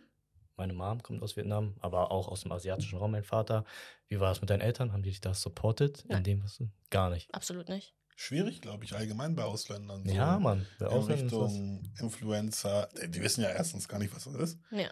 Meine 0.59 0.73
Mom 0.73 1.01
kommt 1.05 1.23
aus 1.23 1.37
Vietnam, 1.37 1.75
aber 1.81 2.11
auch 2.11 2.27
aus 2.27 2.43
dem 2.43 2.51
asiatischen 2.51 2.99
Raum, 2.99 3.13
mein 3.13 3.23
Vater. 3.23 3.65
Wie 4.09 4.19
war 4.19 4.33
es 4.33 4.41
mit 4.41 4.51
deinen 4.51 4.61
Eltern? 4.61 4.93
Haben 4.93 5.05
die 5.05 5.11
dich 5.11 5.21
da 5.21 5.33
supported? 5.33 6.01
In 6.03 6.09
Nein. 6.11 6.25
dem, 6.25 6.43
was 6.43 6.57
du. 6.59 6.69
Gar 6.91 7.11
nicht. 7.11 7.33
Absolut 7.33 7.69
nicht. 7.69 7.95
Schwierig, 8.17 8.61
glaube 8.61 8.85
ich, 8.85 8.93
allgemein 8.97 9.37
bei 9.37 9.45
Ausländern. 9.45 10.03
so 10.05 10.13
Ja, 10.13 10.41
Mann. 10.41 10.67
Bei 10.81 10.87
In 10.87 10.93
Ausländern 10.93 11.27
ist 11.27 11.33
das- 11.33 11.53
Richtung 11.53 11.83
Influencer. 12.01 12.89
Die 13.01 13.09
die 13.09 13.23
wissen 13.23 13.43
ja 13.45 13.51
erstens 13.51 13.87
gar 13.87 14.01
nicht, 14.01 14.13
was 14.13 14.25
das 14.25 14.35
ist. 14.35 14.59
Ja. 14.73 14.91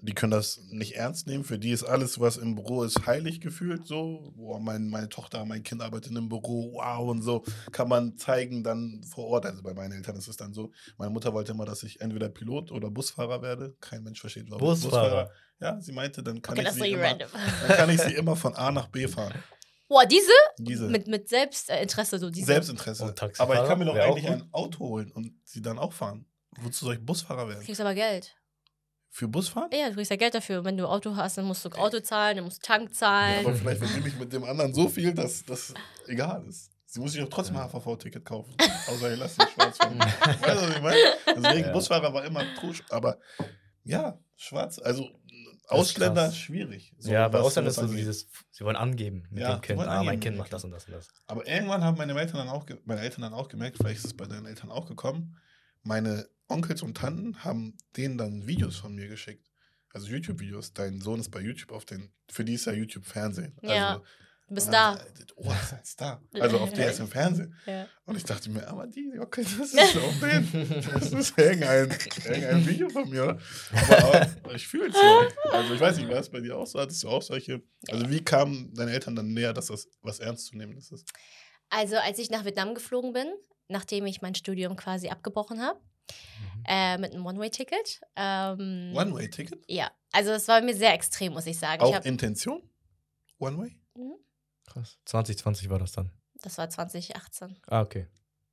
Die 0.00 0.14
können 0.14 0.30
das 0.30 0.60
nicht 0.70 0.94
ernst 0.94 1.26
nehmen. 1.26 1.42
Für 1.42 1.58
die 1.58 1.70
ist 1.72 1.82
alles, 1.82 2.20
was 2.20 2.36
im 2.36 2.54
Büro 2.54 2.84
ist, 2.84 3.04
heilig 3.06 3.40
gefühlt. 3.40 3.84
So, 3.84 4.32
boah, 4.36 4.60
mein, 4.60 4.88
meine 4.90 5.08
Tochter, 5.08 5.44
mein 5.44 5.64
Kind 5.64 5.82
arbeitet 5.82 6.12
im 6.16 6.28
Büro, 6.28 6.74
wow, 6.74 7.08
und 7.10 7.22
so 7.22 7.42
kann 7.72 7.88
man 7.88 8.16
zeigen 8.16 8.62
dann 8.62 9.02
vor 9.02 9.26
Ort. 9.26 9.46
Also 9.46 9.60
bei 9.62 9.74
meinen 9.74 9.92
Eltern 9.92 10.14
ist 10.16 10.28
es 10.28 10.36
dann 10.36 10.54
so. 10.54 10.70
Meine 10.98 11.10
Mutter 11.10 11.32
wollte 11.34 11.50
immer, 11.50 11.64
dass 11.64 11.82
ich 11.82 12.00
entweder 12.00 12.28
Pilot 12.28 12.70
oder 12.70 12.90
Busfahrer 12.90 13.42
werde. 13.42 13.74
Kein 13.80 14.04
Mensch 14.04 14.20
versteht, 14.20 14.46
warum. 14.48 14.60
Busfahrer. 14.68 15.30
Ja, 15.60 15.80
sie 15.80 15.90
meinte, 15.90 16.22
dann 16.22 16.40
kann, 16.40 16.56
Okay, 16.56 16.68
ich 16.68 16.72
sie 16.74 16.78
so 16.78 16.84
immer, 16.84 17.02
random. 17.02 17.28
dann 17.66 17.76
kann 17.76 17.90
ich 17.90 18.00
sie 18.00 18.14
immer 18.14 18.36
von 18.36 18.54
A 18.54 18.70
nach 18.70 18.86
B 18.86 19.08
fahren. 19.08 19.34
Boah, 19.88 20.06
diese? 20.06 20.30
Diese 20.58 20.86
Mit, 20.86 21.08
mit 21.08 21.28
Selbstinteresse, 21.28 22.20
so 22.20 22.30
diese. 22.30 22.46
Selbstinteresse. 22.46 23.02
Und 23.04 23.16
Taxifahrer 23.18 23.50
Aber 23.50 23.62
ich 23.62 23.68
kann 23.68 23.78
mir 23.80 23.86
doch 23.86 23.96
eigentlich 23.96 24.28
ein 24.28 24.48
Auto 24.52 24.78
holen 24.80 25.10
und 25.10 25.32
sie 25.44 25.60
dann 25.60 25.76
auch 25.78 25.92
fahren. 25.92 26.24
Wozu 26.60 26.84
soll 26.84 26.94
ich 26.94 27.04
Busfahrer 27.04 27.44
Du 27.44 27.48
werden? 27.50 27.64
kriegst 27.64 27.80
aber 27.80 27.94
Geld. 27.94 28.36
Für 29.10 29.26
Busfahren? 29.28 29.70
Ja, 29.72 29.88
du 29.88 29.94
kriegst 29.94 30.10
ja 30.10 30.16
Geld 30.16 30.34
dafür. 30.34 30.64
Wenn 30.64 30.76
du 30.76 30.86
Auto 30.86 31.16
hast, 31.16 31.38
dann 31.38 31.46
musst 31.46 31.64
du 31.64 31.70
Auto 31.70 32.00
zahlen, 32.00 32.36
dann 32.36 32.44
musst 32.44 32.58
du 32.62 32.66
Tank 32.66 32.88
Ja, 32.90 32.92
zahlen. 32.94 33.46
aber 33.46 33.54
vielleicht 33.54 33.78
verdiene 33.82 34.06
ich 34.08 34.18
mit 34.18 34.32
dem 34.32 34.44
anderen 34.44 34.72
so 34.74 34.88
viel, 34.88 35.12
dass 35.14 35.44
das 35.44 35.74
egal 36.06 36.44
ist. 36.46 36.70
Sie 36.86 37.00
muss 37.00 37.12
sich 37.12 37.22
auch 37.22 37.28
trotzdem 37.28 37.56
ein 37.56 37.68
HVV-Ticket 37.70 38.24
kaufen. 38.24 38.54
Außer 38.86 39.10
ihr 39.10 39.16
lasst 39.16 39.36
sie 39.40 39.46
schwarz 39.52 39.76
fahren. 39.76 39.98
weißt 40.00 40.42
du, 40.42 40.68
was 40.68 40.76
ich 40.76 40.82
meine? 40.82 40.96
Deswegen, 41.26 41.66
Ja. 41.66 41.72
Busfahrer 41.72 42.14
war 42.14 42.24
immer 42.24 42.42
Trusch. 42.54 42.82
Aber 42.90 43.18
ja, 43.84 44.18
schwarz. 44.36 44.78
Also 44.78 45.08
Ausländer, 45.68 46.32
schwierig. 46.32 46.94
So, 46.98 47.10
ja, 47.10 47.28
bei 47.28 47.40
Ausländern 47.40 47.70
ist 47.70 47.76
so 47.76 47.82
angeht. 47.82 47.98
dieses, 47.98 48.26
sie 48.50 48.64
wollen 48.64 48.76
angeben 48.76 49.26
mit 49.30 49.42
Ja, 49.42 49.56
dem 49.56 49.60
Kind. 49.60 49.80
Ah, 49.82 50.02
mein 50.02 50.18
Kind 50.18 50.38
macht 50.38 50.50
das 50.52 50.64
und 50.64 50.70
das 50.70 50.86
und 50.86 50.92
das. 50.94 51.08
Aber 51.26 51.46
irgendwann 51.46 51.84
haben 51.84 51.98
meine 51.98 52.18
Eltern 52.18 52.38
dann 52.38 52.48
auch, 52.48 52.64
meine 52.86 53.02
Eltern 53.02 53.20
dann 53.22 53.34
auch 53.34 53.48
gemerkt, 53.48 53.76
vielleicht 53.76 53.98
ist 53.98 54.06
es 54.06 54.16
bei 54.16 54.24
deinen 54.24 54.46
Eltern 54.46 54.70
auch 54.70 54.86
gekommen. 54.86 55.36
Meine 55.82 56.26
Onkels 56.48 56.82
und 56.82 56.96
Tanten 56.96 57.44
haben 57.44 57.76
denen 57.96 58.18
dann 58.18 58.46
Videos 58.46 58.76
von 58.76 58.94
mir 58.94 59.08
geschickt. 59.08 59.46
Also 59.92 60.08
YouTube-Videos. 60.08 60.72
Dein 60.74 61.00
Sohn 61.00 61.20
ist 61.20 61.30
bei 61.30 61.40
YouTube 61.40 61.72
auf 61.72 61.84
den, 61.84 62.12
für 62.30 62.44
die 62.44 62.54
ist 62.54 62.66
ja 62.66 62.72
YouTube 62.72 63.04
Fernsehen. 63.06 63.56
Ja, 63.62 63.88
Also, 63.90 64.04
Du 64.48 64.54
bist 64.54 64.68
da. 64.72 64.94
dann, 64.96 65.06
Oh, 65.36 65.50
das 65.50 65.62
ist 65.64 65.72
ein 65.74 65.84
Star. 65.84 66.22
Also 66.40 66.58
auf 66.58 66.72
der 66.72 66.90
ist 66.90 67.00
im 67.00 67.08
Fernsehen. 67.08 67.54
Ja. 67.66 67.86
Und 68.06 68.16
ich 68.16 68.24
dachte 68.24 68.48
mir, 68.48 68.66
aber 68.66 68.86
die, 68.86 69.12
okay, 69.20 69.42
das 69.42 69.74
ist 69.74 69.96
auf 69.98 70.20
den. 70.20 70.82
Das 70.90 71.12
ist 71.12 71.36
irgendein, 71.38 71.90
irgendein 72.24 72.66
Video 72.66 72.88
von 72.88 73.10
mir. 73.10 73.38
Aber, 73.90 74.22
aber 74.42 74.54
ich 74.54 74.66
fühle 74.66 74.88
es 74.88 74.94
so. 74.94 75.50
Also 75.50 75.74
ich 75.74 75.80
weiß 75.80 75.98
nicht, 75.98 76.08
war 76.08 76.16
es 76.20 76.30
bei 76.30 76.40
dir 76.40 76.56
auch 76.56 76.66
so? 76.66 76.80
Hattest 76.80 77.02
du 77.02 77.10
auch 77.10 77.20
solche? 77.20 77.62
Also 77.88 78.08
wie 78.08 78.24
kamen 78.24 78.72
deine 78.72 78.92
Eltern 78.92 79.14
dann 79.16 79.34
näher, 79.34 79.52
dass 79.52 79.66
das 79.66 79.86
was 80.00 80.18
Ernstzunehmendes 80.18 80.92
ist? 80.92 81.06
Also 81.68 81.96
als 81.98 82.18
ich 82.18 82.30
nach 82.30 82.46
Vietnam 82.46 82.74
geflogen 82.74 83.12
bin, 83.12 83.26
nachdem 83.68 84.06
ich 84.06 84.22
mein 84.22 84.34
Studium 84.34 84.76
quasi 84.76 85.10
abgebrochen 85.10 85.60
habe, 85.60 85.78
Mhm. 86.40 86.64
äh, 86.66 86.98
mit 86.98 87.12
einem 87.12 87.26
One-Way-Ticket. 87.26 88.00
Ähm, 88.16 88.92
One-Way-Ticket? 88.94 89.64
Ja, 89.68 89.90
also 90.12 90.30
es 90.32 90.48
war 90.48 90.60
mir 90.60 90.74
sehr 90.74 90.94
extrem, 90.94 91.32
muss 91.32 91.46
ich 91.46 91.58
sagen. 91.58 91.82
Ich 91.82 91.88
Auch 91.88 91.94
hab, 91.94 92.06
Intention? 92.06 92.62
One-Way? 93.38 93.78
Krass. 94.66 94.98
2020 95.06 95.70
war 95.70 95.78
das 95.78 95.92
dann. 95.92 96.10
das 96.42 96.58
war 96.58 96.68
2018. 96.68 97.56
Ah, 97.68 97.80
okay. 97.80 98.06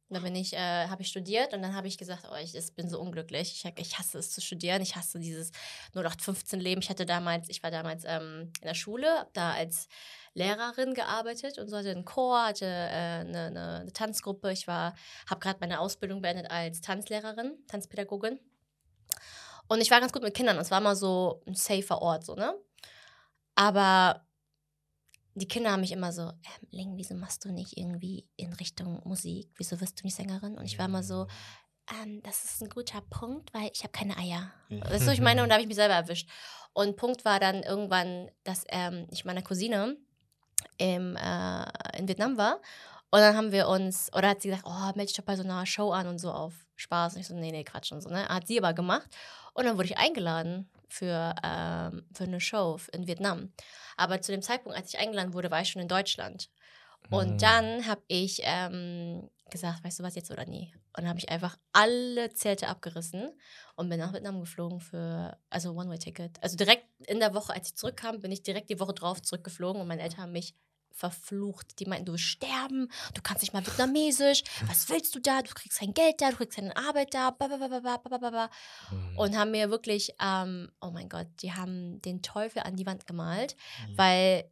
Da 0.10 0.20
bin 0.20 0.36
ich, 0.36 0.54
äh, 0.54 0.88
habe 0.88 1.02
ich 1.02 1.08
studiert 1.08 1.54
und 1.54 1.64
dann 1.64 1.76
habe 1.76 1.88
ich 1.88 1.98
gesagt, 1.98 2.28
oh, 2.32 2.36
ich, 2.36 2.54
ich 2.54 2.76
bin 2.76 2.88
so 2.88 3.00
unglücklich. 3.00 3.66
Ich, 3.66 3.80
ich 3.80 3.98
hasse 3.98 4.20
es 4.20 4.32
zu 4.32 4.40
studieren. 4.40 4.82
Ich 4.84 4.96
hasse 4.96 5.18
dieses 5.18 5.52
0815-Leben. 5.96 6.82
Ich 6.82 6.90
hatte 6.92 7.08
damals, 7.08 7.50
ich 7.50 7.64
war 7.64 7.72
damals 7.72 8.04
ähm, 8.06 8.52
in 8.62 8.68
der 8.68 8.76
Schule, 8.76 9.10
habe 9.20 9.32
da 9.34 9.54
als 9.54 9.88
Lehrerin 10.36 10.94
gearbeitet 10.94 11.58
und 11.58 11.70
so 11.70 11.78
hatte 11.78 11.90
einen 11.90 12.06
Chor, 12.06 12.46
hatte 12.46 12.66
äh, 12.66 13.22
eine, 13.22 13.46
eine, 13.48 13.80
eine 13.82 13.94
Tanzgruppe. 13.94 14.52
Ich 14.52 14.68
war, 14.68 14.94
habe 15.28 15.40
gerade 15.40 15.60
meine 15.60 15.80
Ausbildung 15.80 16.22
beendet 16.22 16.52
als 16.52 16.82
Tanzlehrerin, 16.82 17.58
Tanzpädagogin. 17.68 18.40
Und 19.68 19.82
ich 19.82 19.90
war 19.90 20.00
ganz 20.00 20.14
gut 20.14 20.22
mit 20.22 20.36
Kindern. 20.36 20.58
Es 20.58 20.70
war 20.70 20.82
mal 20.82 20.96
so 20.96 21.42
ein 21.48 21.56
safer 21.56 22.02
Ort, 22.02 22.26
so, 22.26 22.36
ne? 22.36 22.54
Aber 23.56 24.25
die 25.36 25.48
Kinder 25.48 25.72
haben 25.72 25.82
mich 25.82 25.92
immer 25.92 26.14
so, 26.14 26.24
ähm, 26.24 26.68
Ling, 26.72 26.98
wieso 26.98 27.14
machst 27.14 27.44
du 27.44 27.52
nicht 27.52 27.78
irgendwie 27.78 28.26
in 28.38 28.54
Richtung 28.54 29.02
Musik? 29.04 29.52
Wieso 29.58 29.80
wirst 29.82 30.00
du 30.00 30.06
nicht 30.06 30.16
Sängerin? 30.16 30.58
Und 30.58 30.66
ich 30.66 30.80
war 30.80 30.86
immer 30.86 31.04
so, 31.04 31.28
ähm, 31.92 32.22
das 32.24 32.46
ist 32.46 32.64
ein 32.64 32.70
guter 32.70 33.02
Punkt, 33.02 33.54
weil 33.54 33.70
ich 33.74 33.84
habe 33.84 33.92
keine 33.92 34.18
Eier. 34.18 34.52
Mhm. 34.70 34.82
Weißt 34.82 35.06
du, 35.06 35.12
ich 35.12 35.22
meine? 35.22 35.44
Und 35.44 35.50
da 35.50 35.54
habe 35.56 35.62
ich 35.62 35.68
mich 35.68 35.76
selber 35.76 35.94
erwischt. 35.94 36.30
Und 36.74 36.96
Punkt 36.96 37.26
war 37.26 37.40
dann 37.40 37.64
irgendwann, 37.64 38.32
dass 38.44 38.64
ähm, 38.70 39.08
ich 39.12 39.26
meiner 39.26 39.42
Cousine 39.42 39.98
im, 40.78 41.18
äh, 41.18 41.66
in 41.98 42.08
Vietnam 42.08 42.38
war. 42.38 42.62
Und 43.12 43.20
dann 43.20 43.36
haben 43.36 43.52
wir 43.52 43.68
uns, 43.68 44.12
oder 44.14 44.30
hat 44.30 44.42
sie 44.42 44.50
gesagt, 44.50 44.68
oh, 44.68 44.86
melde 44.96 45.06
dich 45.06 45.16
doch 45.16 45.24
bei 45.24 45.36
so 45.36 45.44
einer 45.44 45.66
Show 45.66 45.92
an 45.92 46.08
und 46.08 46.20
so 46.20 46.32
auf 46.32 46.54
Spaß. 46.76 47.16
Und 47.16 47.22
ich 47.22 47.28
so, 47.28 47.36
nee, 47.36 47.52
nee, 47.52 47.64
Quatsch 47.64 47.92
und 47.92 48.02
so, 48.02 48.10
ne? 48.10 48.28
Hat 48.28 48.48
sie 48.48 48.58
aber 48.58 48.74
gemacht. 48.74 49.10
Und 49.54 49.66
dann 49.66 49.78
wurde 49.78 49.88
ich 49.88 49.98
eingeladen 49.98 50.70
für, 50.90 51.36
ähm, 51.44 52.08
für 52.14 52.24
eine 52.26 52.40
Show 52.42 52.80
in 52.94 53.08
Vietnam. 53.08 53.54
Aber 53.98 54.22
zu 54.22 54.32
dem 54.32 54.42
Zeitpunkt, 54.42 54.78
als 54.78 54.94
ich 54.94 55.00
eingeladen 55.00 55.34
wurde, 55.34 55.52
war 55.52 55.62
ich 55.62 55.70
schon 55.70 55.82
in 55.82 55.88
Deutschland. 55.88 56.50
Und 57.10 57.42
Mhm. 57.42 57.44
dann 57.44 57.86
habe 57.88 58.04
ich 58.08 58.42
ähm, 58.44 59.30
gesagt, 59.50 59.84
weißt 59.84 60.00
du 60.00 60.04
was, 60.04 60.16
jetzt 60.16 60.32
oder 60.32 60.46
nie. 60.46 60.74
Und 60.98 61.04
dann 61.04 61.08
habe 61.10 61.20
ich 61.20 61.30
einfach 61.30 61.58
alle 61.72 62.34
Zelte 62.34 62.68
abgerissen 62.68 63.32
und 63.76 63.90
bin 63.90 64.00
nach 64.00 64.14
Vietnam 64.14 64.40
geflogen 64.40 64.80
für, 64.80 65.38
also 65.50 65.72
One-Way-Ticket. 65.74 66.42
Also 66.44 66.58
direkt 66.58 66.88
in 67.08 67.20
der 67.20 67.34
Woche, 67.34 67.54
als 67.54 67.70
ich 67.70 67.76
zurückkam, 67.76 68.22
bin 68.22 68.32
ich 68.32 68.44
direkt 68.44 68.70
die 68.70 68.80
Woche 68.80 68.94
drauf 68.94 69.22
zurückgeflogen 69.22 69.82
und 69.82 69.88
meine 69.88 70.02
Eltern 70.02 70.22
haben 70.24 70.32
mich 70.32 70.56
verflucht. 70.96 71.80
Die 71.80 71.86
meinten, 71.86 72.06
du 72.06 72.14
wirst 72.14 72.24
sterben, 72.24 72.90
du 73.14 73.22
kannst 73.22 73.44
nicht 73.44 73.54
mal 73.54 73.66
Vietnamesisch, 73.66 74.44
was 74.68 74.90
willst 74.90 75.14
du 75.14 75.20
da? 75.20 75.42
Du 75.42 75.54
kriegst 75.54 75.80
kein 75.80 75.94
Geld 75.94 76.22
da, 76.22 76.32
du 76.32 76.38
kriegst 76.38 76.58
keine 76.58 76.76
Arbeit 76.76 77.14
da, 77.14 77.36
Und 79.18 79.38
haben 79.38 79.52
mir 79.52 79.70
wirklich, 79.70 80.16
ähm, 80.22 80.72
oh 80.82 80.92
mein 80.92 81.10
Gott, 81.10 81.28
die 81.42 81.54
haben 81.54 82.02
den 82.02 82.22
Teufel 82.22 82.64
an 82.64 82.76
die 82.76 82.86
Wand 82.86 83.06
gemalt, 83.06 83.56
mhm. 83.88 83.98
weil 83.98 84.50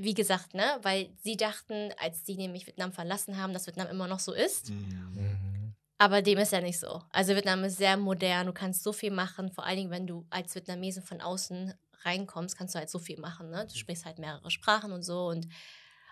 wie 0.00 0.14
gesagt, 0.14 0.54
ne, 0.54 0.78
weil 0.82 1.10
sie 1.22 1.36
dachten, 1.36 1.90
als 1.98 2.24
sie 2.24 2.36
nämlich 2.36 2.68
Vietnam 2.68 2.92
verlassen 2.92 3.36
haben, 3.36 3.52
dass 3.52 3.66
Vietnam 3.66 3.88
immer 3.88 4.06
noch 4.06 4.20
so 4.20 4.32
ist. 4.32 4.70
Mhm. 4.70 5.12
mhm. 5.14 5.74
Aber 6.00 6.22
dem 6.22 6.38
ist 6.38 6.52
ja 6.52 6.60
nicht 6.60 6.78
so. 6.78 7.02
Also 7.10 7.34
Vietnam 7.34 7.64
ist 7.64 7.76
sehr 7.76 7.96
modern, 7.96 8.46
du 8.46 8.52
kannst 8.52 8.84
so 8.84 8.92
viel 8.92 9.10
machen, 9.10 9.50
vor 9.50 9.66
allen 9.66 9.76
Dingen, 9.76 9.90
wenn 9.90 10.06
du 10.06 10.24
als 10.30 10.54
Vietnamesen 10.54 11.02
von 11.02 11.20
außen 11.20 11.74
reinkommst, 12.04 12.56
kannst 12.56 12.74
du 12.74 12.78
halt 12.78 12.90
so 12.90 12.98
viel 12.98 13.18
machen, 13.20 13.50
ne? 13.50 13.66
Du 13.66 13.74
sprichst 13.76 14.04
halt 14.04 14.18
mehrere 14.18 14.50
Sprachen 14.50 14.92
und 14.92 15.02
so 15.02 15.26
und 15.26 15.48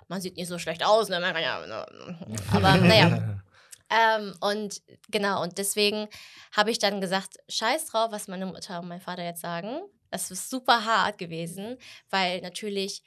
man 0.09 0.21
sieht 0.21 0.37
nicht 0.37 0.49
so 0.49 0.59
schlecht 0.59 0.85
aus, 0.85 1.09
ne? 1.09 1.21
Ja, 1.21 1.67
ne? 1.67 2.19
Aber 2.53 2.77
naja. 2.79 3.43
Ähm, 3.89 4.35
und 4.41 4.83
genau, 5.11 5.43
und 5.43 5.59
deswegen 5.59 6.09
habe 6.57 6.71
ich 6.73 6.79
dann 6.79 7.01
gesagt, 7.01 7.37
scheiß 7.49 7.87
drauf, 7.87 8.11
was 8.11 8.27
meine 8.29 8.47
Mutter 8.47 8.81
und 8.81 8.89
mein 8.89 9.01
Vater 9.01 9.23
jetzt 9.23 9.41
sagen. 9.41 9.81
Das 10.11 10.31
ist 10.31 10.51
super 10.51 10.85
hart 10.85 11.19
gewesen, 11.19 11.77
weil 12.11 12.41
natürlich 12.41 13.03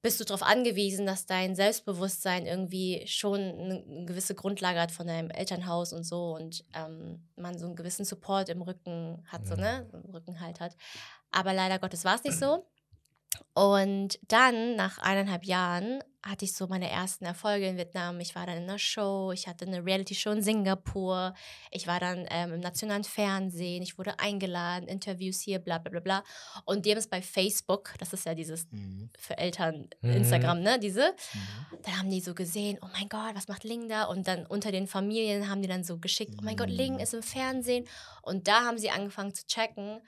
bist 0.00 0.20
du 0.20 0.24
darauf 0.24 0.42
angewiesen, 0.44 1.06
dass 1.06 1.26
dein 1.26 1.56
Selbstbewusstsein 1.56 2.46
irgendwie 2.46 3.04
schon 3.08 3.40
eine 3.40 4.04
gewisse 4.06 4.34
Grundlage 4.36 4.80
hat 4.80 4.92
von 4.92 5.08
deinem 5.08 5.30
Elternhaus 5.30 5.92
und 5.92 6.04
so 6.04 6.36
und 6.36 6.64
ähm, 6.74 7.28
man 7.36 7.58
so 7.58 7.66
einen 7.66 7.74
gewissen 7.74 8.04
Support 8.04 8.48
im 8.48 8.62
Rücken 8.62 9.24
hat, 9.26 9.46
so, 9.46 9.54
Mhm. 9.54 9.60
ne? 9.60 9.90
Im 9.92 10.10
Rückenhalt 10.14 10.60
hat. 10.60 10.76
Aber 11.30 11.52
leider 11.52 11.78
Gottes 11.78 12.04
war 12.04 12.14
es 12.16 12.24
nicht 12.24 12.38
so. 12.38 12.64
Und 13.54 14.18
dann, 14.28 14.76
nach 14.76 14.98
eineinhalb 14.98 15.44
Jahren, 15.44 16.02
hatte 16.24 16.44
ich 16.44 16.54
so 16.54 16.66
meine 16.66 16.90
ersten 16.90 17.24
Erfolge 17.24 17.66
in 17.68 17.76
Vietnam. 17.76 18.18
Ich 18.20 18.34
war 18.34 18.46
dann 18.46 18.56
in 18.58 18.62
einer 18.64 18.78
Show, 18.78 19.30
ich 19.32 19.46
hatte 19.46 19.66
eine 19.66 19.84
Reality-Show 19.84 20.30
in 20.32 20.42
Singapur, 20.42 21.34
ich 21.70 21.86
war 21.86 22.00
dann 22.00 22.26
ähm, 22.30 22.54
im 22.54 22.60
nationalen 22.60 23.04
Fernsehen, 23.04 23.82
ich 23.82 23.98
wurde 23.98 24.18
eingeladen, 24.18 24.88
Interviews 24.88 25.40
hier, 25.40 25.58
bla 25.58 25.78
bla 25.78 25.90
bla 25.90 26.00
bla. 26.00 26.24
Und 26.64 26.86
die 26.86 26.90
haben 26.90 26.98
es 26.98 27.06
bei 27.08 27.22
Facebook, 27.22 27.94
das 27.98 28.12
ist 28.12 28.26
ja 28.26 28.34
dieses 28.34 28.66
Mhm. 28.70 29.10
für 29.18 29.38
Eltern 29.38 29.88
Mhm. 30.02 30.10
Instagram, 30.12 30.60
ne, 30.60 30.78
diese. 30.78 31.14
Mhm. 31.34 31.78
Dann 31.82 31.98
haben 31.98 32.10
die 32.10 32.20
so 32.20 32.34
gesehen, 32.34 32.78
oh 32.82 32.88
mein 32.92 33.08
Gott, 33.08 33.34
was 33.34 33.48
macht 33.48 33.64
Ling 33.64 33.88
da? 33.88 34.04
Und 34.04 34.26
dann 34.26 34.46
unter 34.46 34.72
den 34.72 34.86
Familien 34.86 35.48
haben 35.48 35.62
die 35.62 35.68
dann 35.68 35.84
so 35.84 35.98
geschickt, 35.98 36.34
oh 36.38 36.42
mein 36.44 36.56
Gott, 36.56 36.70
Ling 36.70 36.94
Mhm. 36.94 37.00
ist 37.00 37.14
im 37.14 37.22
Fernsehen. 37.22 37.86
Und 38.22 38.48
da 38.48 38.64
haben 38.64 38.78
sie 38.78 38.90
angefangen 38.90 39.34
zu 39.34 39.46
checken, 39.46 40.00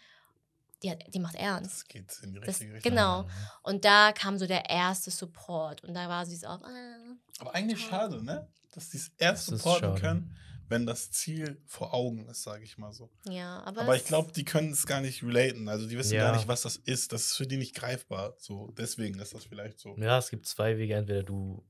die, 0.82 0.90
hat, 0.90 1.02
die 1.12 1.18
macht 1.18 1.34
ernst. 1.34 1.72
Das 1.72 1.84
geht 1.86 2.18
in 2.22 2.32
die 2.32 2.40
Das, 2.40 2.48
richtige 2.48 2.74
Richtung. 2.74 2.90
genau. 2.90 3.28
Und 3.62 3.84
da 3.84 4.12
kam 4.12 4.38
so 4.38 4.46
der 4.46 4.68
erste 4.70 5.10
Support. 5.10 5.84
Und 5.84 5.94
da 5.94 6.08
war 6.08 6.24
sie 6.26 6.36
so 6.36 6.46
auf, 6.46 6.62
ah, 6.62 6.96
Aber 7.38 7.54
eigentlich 7.54 7.80
Toll. 7.80 7.90
schade, 7.90 8.24
ne? 8.24 8.48
Dass 8.72 8.88
die 8.90 8.96
es 8.98 9.10
erst 9.18 9.50
Das 9.50 9.58
supporten 9.62 9.96
können, 9.96 10.36
wenn 10.68 10.86
das 10.86 11.10
Ziel 11.10 11.60
vor 11.66 11.92
Augen 11.92 12.26
ist, 12.28 12.42
sage 12.44 12.62
ich 12.62 12.78
mal 12.78 12.92
so. 12.92 13.10
ja, 13.28 13.60
aber, 13.64 13.82
Aber 13.82 13.96
ich 13.96 14.04
glaube, 14.04 14.30
die 14.32 14.44
können 14.44 14.70
es 14.72 14.86
gar 14.86 15.00
nicht 15.00 15.22
relaten. 15.24 15.68
Also 15.68 15.86
die 15.88 15.98
wissen 15.98 16.14
Ja. 16.14 16.26
gar 16.30 16.36
nicht, 16.36 16.46
was 16.48 16.62
das 16.62 16.76
ist. 16.76 17.12
Das 17.12 17.24
ist 17.26 17.36
für 17.36 17.46
die 17.46 17.56
nicht 17.56 17.74
greifbar. 17.74 18.34
So, 18.38 18.70
deswegen 18.78 19.18
ist 19.18 19.34
das 19.34 19.44
vielleicht 19.44 19.80
so. 19.80 19.96
Ja, 19.98 20.18
es 20.18 20.30
gibt 20.30 20.46
zwei 20.46 20.78
Wege. 20.78 20.94
Entweder 20.94 21.24
du, 21.24 21.66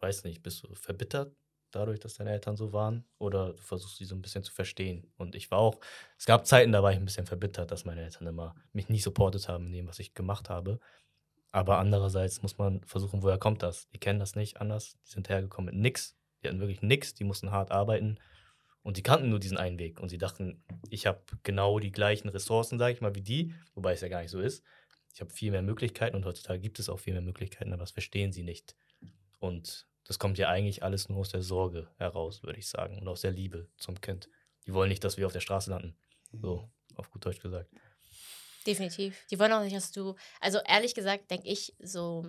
weiß 0.00 0.24
nicht, 0.24 0.42
bist 0.42 0.62
du 0.62 0.74
verbittert 0.74 1.34
dadurch, 1.74 2.00
dass 2.00 2.14
deine 2.14 2.30
Eltern 2.30 2.56
so 2.56 2.72
waren, 2.72 3.04
oder 3.18 3.52
du 3.52 3.62
versuchst 3.62 3.96
sie 3.96 4.04
so 4.04 4.14
ein 4.14 4.22
bisschen 4.22 4.44
zu 4.44 4.52
verstehen. 4.52 5.10
Und 5.16 5.34
ich 5.34 5.50
war 5.50 5.58
auch, 5.58 5.80
es 6.18 6.26
gab 6.26 6.46
Zeiten, 6.46 6.72
da 6.72 6.82
war 6.82 6.92
ich 6.92 6.98
ein 6.98 7.04
bisschen 7.04 7.26
verbittert, 7.26 7.70
dass 7.70 7.84
meine 7.84 8.02
Eltern 8.02 8.26
immer 8.26 8.54
mich 8.72 8.88
nicht 8.88 9.02
supportet 9.02 9.48
haben 9.48 9.66
in 9.66 9.72
dem, 9.72 9.88
was 9.88 9.98
ich 9.98 10.14
gemacht 10.14 10.48
habe. 10.48 10.80
Aber 11.52 11.78
andererseits 11.78 12.42
muss 12.42 12.58
man 12.58 12.82
versuchen, 12.84 13.22
woher 13.22 13.38
kommt 13.38 13.62
das? 13.62 13.88
Die 13.90 13.98
kennen 13.98 14.18
das 14.18 14.34
nicht 14.34 14.60
anders. 14.60 14.98
Die 15.06 15.12
sind 15.12 15.28
hergekommen 15.28 15.72
mit 15.72 15.80
nix. 15.80 16.16
Die 16.42 16.48
hatten 16.48 16.60
wirklich 16.60 16.82
nix. 16.82 17.14
Die 17.14 17.24
mussten 17.24 17.52
hart 17.52 17.70
arbeiten. 17.70 18.18
Und 18.82 18.96
die 18.96 19.02
kannten 19.02 19.30
nur 19.30 19.38
diesen 19.38 19.56
einen 19.56 19.78
Weg. 19.78 20.00
Und 20.00 20.08
sie 20.08 20.18
dachten, 20.18 20.62
ich 20.90 21.06
habe 21.06 21.20
genau 21.42 21.78
die 21.78 21.92
gleichen 21.92 22.28
Ressourcen, 22.28 22.78
sage 22.78 22.94
ich 22.94 23.00
mal, 23.00 23.14
wie 23.14 23.22
die. 23.22 23.54
Wobei 23.74 23.92
es 23.92 24.00
ja 24.00 24.08
gar 24.08 24.20
nicht 24.20 24.30
so 24.30 24.40
ist. 24.40 24.64
Ich 25.14 25.20
habe 25.20 25.30
viel 25.30 25.52
mehr 25.52 25.62
Möglichkeiten 25.62 26.16
und 26.16 26.24
heutzutage 26.24 26.58
gibt 26.58 26.80
es 26.80 26.88
auch 26.88 26.98
viel 26.98 27.12
mehr 27.12 27.22
Möglichkeiten, 27.22 27.72
aber 27.72 27.82
das 27.82 27.92
verstehen 27.92 28.32
sie 28.32 28.42
nicht. 28.42 28.74
Und 29.38 29.86
das 30.04 30.18
kommt 30.18 30.38
ja 30.38 30.48
eigentlich 30.48 30.82
alles 30.82 31.08
nur 31.08 31.18
aus 31.18 31.30
der 31.30 31.42
Sorge 31.42 31.88
heraus, 31.96 32.42
würde 32.42 32.58
ich 32.58 32.68
sagen, 32.68 32.98
und 32.98 33.08
aus 33.08 33.22
der 33.22 33.30
Liebe 33.32 33.68
zum 33.78 34.00
Kind. 34.00 34.28
Die 34.66 34.72
wollen 34.74 34.88
nicht, 34.88 35.04
dass 35.04 35.16
wir 35.16 35.26
auf 35.26 35.32
der 35.32 35.40
Straße 35.40 35.70
landen. 35.70 35.96
So, 36.32 36.68
auf 36.96 37.10
gut 37.10 37.24
Deutsch 37.24 37.40
gesagt. 37.40 37.70
definitiv. 38.66 39.16
Die 39.30 39.38
wollen 39.38 39.52
auch 39.52 39.62
nicht, 39.62 39.76
dass 39.76 39.92
du, 39.92 40.14
also 40.40 40.58
ehrlich 40.66 40.94
gesagt, 40.94 41.30
denke 41.30 41.48
ich 41.48 41.74
so, 41.82 42.26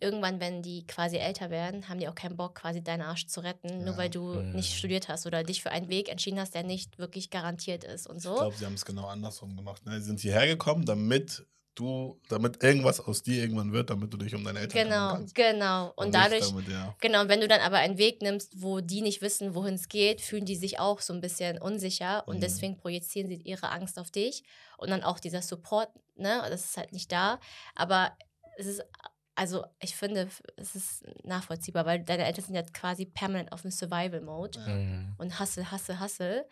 irgendwann, 0.00 0.40
wenn 0.40 0.62
die 0.62 0.86
quasi 0.86 1.16
älter 1.16 1.50
werden, 1.50 1.88
haben 1.88 1.98
die 2.00 2.08
auch 2.08 2.14
keinen 2.14 2.36
Bock, 2.36 2.56
quasi 2.56 2.82
deinen 2.82 3.02
Arsch 3.02 3.26
zu 3.26 3.40
retten, 3.40 3.78
nur 3.84 3.94
Ja. 3.94 3.96
weil 3.98 4.10
du 4.10 4.34
Mhm. 4.34 4.52
nicht 4.52 4.76
studiert 4.76 5.08
hast 5.08 5.26
oder 5.26 5.44
dich 5.44 5.62
für 5.62 5.70
einen 5.70 5.88
Weg 5.88 6.08
entschieden 6.08 6.40
hast, 6.40 6.54
der 6.54 6.64
nicht 6.64 6.98
wirklich 6.98 7.30
garantiert 7.30 7.84
ist 7.84 8.08
und 8.08 8.16
Ich 8.16 8.22
so. 8.24 8.34
glaube, 8.34 8.56
sie 8.56 8.64
haben 8.66 8.74
es 8.74 8.84
genau 8.84 9.06
andersrum 9.06 9.56
gemacht. 9.56 9.84
Ne? 9.86 10.00
Sie 10.00 10.06
sind 10.06 10.20
hierher 10.20 10.46
gekommen, 10.46 10.84
damit 10.84 11.46
du, 11.74 12.20
damit 12.28 12.62
irgendwas 12.62 13.00
aus 13.00 13.22
dir 13.22 13.42
irgendwann 13.42 13.72
wird, 13.72 13.90
damit 13.90 14.12
du 14.12 14.16
dich 14.16 14.34
um 14.34 14.44
deine 14.44 14.60
Eltern 14.60 14.82
kümmern 14.82 14.90
Genau, 15.00 15.12
kannst. 15.14 15.34
genau. 15.34 15.92
Und 15.96 16.06
nicht 16.08 16.14
dadurch, 16.16 16.48
Damit, 16.48 16.68
ja. 16.68 16.94
genau, 17.00 17.28
wenn 17.28 17.40
du 17.40 17.48
dann 17.48 17.60
aber 17.60 17.78
einen 17.78 17.98
Weg 17.98 18.20
nimmst, 18.22 18.60
wo 18.62 18.80
die 18.80 19.00
nicht 19.02 19.22
wissen, 19.22 19.54
wohin 19.54 19.74
es 19.74 19.88
geht, 19.88 20.20
fühlen 20.20 20.44
die 20.44 20.56
sich 20.56 20.78
auch 20.78 21.00
so 21.00 21.12
ein 21.12 21.20
bisschen 21.20 21.58
unsicher 21.58 22.26
und 22.28 22.36
Mhm. 22.36 22.40
deswegen 22.40 22.76
projizieren 22.76 23.28
sie 23.28 23.36
ihre 23.36 23.70
Angst 23.70 23.98
auf 23.98 24.10
dich 24.10 24.42
und 24.76 24.90
dann 24.90 25.02
auch 25.02 25.18
dieser 25.18 25.42
Support, 25.42 25.88
ne, 26.16 26.42
das 26.50 26.64
ist 26.64 26.76
halt 26.76 26.92
nicht 26.92 27.10
da. 27.12 27.40
Aber 27.74 28.12
es 28.58 28.66
ist, 28.66 28.82
also 29.34 29.64
ich 29.80 29.96
finde, 29.96 30.28
es 30.56 30.74
ist 30.74 31.04
nachvollziehbar, 31.24 31.86
weil 31.86 32.04
deine 32.04 32.26
Eltern 32.26 32.44
sind 32.44 32.54
ja 32.54 32.62
quasi 32.62 33.06
permanent 33.06 33.50
auf 33.50 33.62
dem 33.62 33.70
Survival-Mode 33.70 34.58
Ja. 34.60 34.66
Mhm. 34.74 35.14
und 35.18 35.38
Hassel, 35.38 35.70
Hassel, 35.70 35.98
Hassel, 35.98 36.44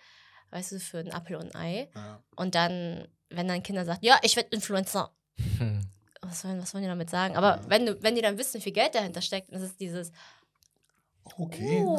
weißt 0.51 0.73
du, 0.73 0.81
für 0.81 0.99
einen 0.99 1.13
Apfel 1.13 1.37
und 1.37 1.55
ein 1.55 1.61
Ei. 1.61 1.91
Ja. 1.95 2.23
Und 2.37 2.55
dann, 2.55 3.07
wenn 3.31 3.49
dann 3.49 3.63
Kinder 3.63 3.85
sagen, 3.85 4.01
ja, 4.03 4.19
ich 4.23 4.37
werde 4.37 4.51
Influencer, 4.51 5.11
Hm. 5.59 5.81
was 6.23 6.45
wollen, 6.45 6.61
was 6.61 6.75
wollen 6.75 6.83
die 6.85 6.89
damit 6.91 7.09
sagen? 7.11 7.37
Aber 7.37 7.57
Ja. 7.57 7.61
wenn, 7.69 7.87
du, 7.87 8.03
wenn 8.03 8.15
die 8.15 8.23
dann 8.23 8.37
wissen, 8.39 8.55
wie 8.59 8.63
viel 8.63 8.73
Geld 8.73 8.95
dahinter 8.95 9.23
steckt, 9.23 9.49
dann 9.53 9.61
ist 9.63 9.71
es 9.71 9.77
dieses, 9.77 10.13
Okay. 11.37 11.83
oh, 11.87 11.99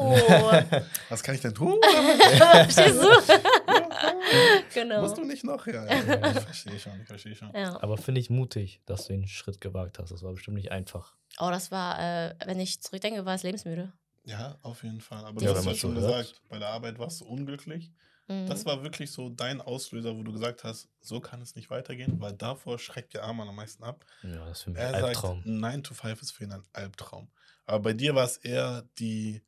Was 1.08 1.22
kann 1.22 1.34
ich 1.34 1.40
denn 1.40 1.54
tun? 1.54 1.80
verstehst 2.36 3.02
du? 3.02 3.08
genau. 4.74 5.00
Musst 5.00 5.16
du 5.16 5.24
nicht 5.24 5.44
noch? 5.44 5.66
Ja, 5.66 5.84
ja. 5.86 6.30
Ich 6.32 6.40
verstehe 6.40 6.78
schon, 6.78 7.00
ich 7.00 7.06
verstehe 7.06 7.34
schon. 7.34 7.50
Ja. 7.54 7.80
Aber 7.82 7.96
finde 7.96 8.20
ich 8.20 8.30
mutig, 8.30 8.80
dass 8.84 9.06
du 9.06 9.14
den 9.14 9.26
Schritt 9.26 9.60
gewagt 9.60 9.98
hast. 9.98 10.10
Das 10.12 10.22
war 10.22 10.32
bestimmt 10.32 10.56
nicht 10.56 10.70
einfach. 10.70 11.14
Oh, 11.38 11.48
das 11.50 11.70
war, 11.70 11.98
äh, 11.98 12.34
wenn 12.44 12.60
ich 12.60 12.80
zurückdenke, 12.82 13.24
war 13.24 13.34
es 13.34 13.42
lebensmüde. 13.42 13.92
Ja, 14.24 14.56
auf 14.62 14.82
jeden 14.84 15.00
Fall. 15.00 15.24
Aber 15.24 15.40
Ja, 15.40 15.52
du 15.52 15.58
hast 15.58 15.64
ja 15.66 15.74
schon 15.74 15.94
gesagt, 15.94 16.42
bei 16.48 16.58
der 16.58 16.68
Arbeit 16.68 16.98
warst 16.98 17.20
du 17.22 17.24
unglücklich. 17.24 17.90
Mhm. 18.28 18.46
Das 18.46 18.64
war 18.64 18.82
wirklich 18.82 19.10
so 19.10 19.28
dein 19.28 19.60
Auslöser, 19.60 20.16
wo 20.16 20.22
du 20.22 20.32
gesagt 20.32 20.64
hast, 20.64 20.88
so 21.00 21.20
kann 21.20 21.40
es 21.42 21.54
nicht 21.56 21.70
weitergehen, 21.70 22.20
weil 22.20 22.32
davor 22.32 22.78
schreckt 22.78 23.14
der 23.14 23.24
Arman 23.24 23.48
am 23.48 23.56
meisten 23.56 23.82
ab. 23.84 24.04
Ja, 24.22 24.46
das 24.46 24.58
ist 24.58 24.64
für 24.64 24.70
mich 24.70 24.80
Er 24.80 24.88
ein 24.94 25.04
Albtraum. 25.04 25.36
sagt, 25.38 25.46
9 25.46 25.82
to 25.82 25.94
5 25.94 26.22
ist 26.22 26.30
für 26.32 26.44
ihn 26.44 26.52
ein 26.52 26.64
Albtraum. 26.72 27.28
Aber 27.66 27.80
bei 27.80 27.92
dir 27.92 28.14
war 28.14 28.24
es 28.24 28.36
eher 28.38 28.88
die, 28.98 29.42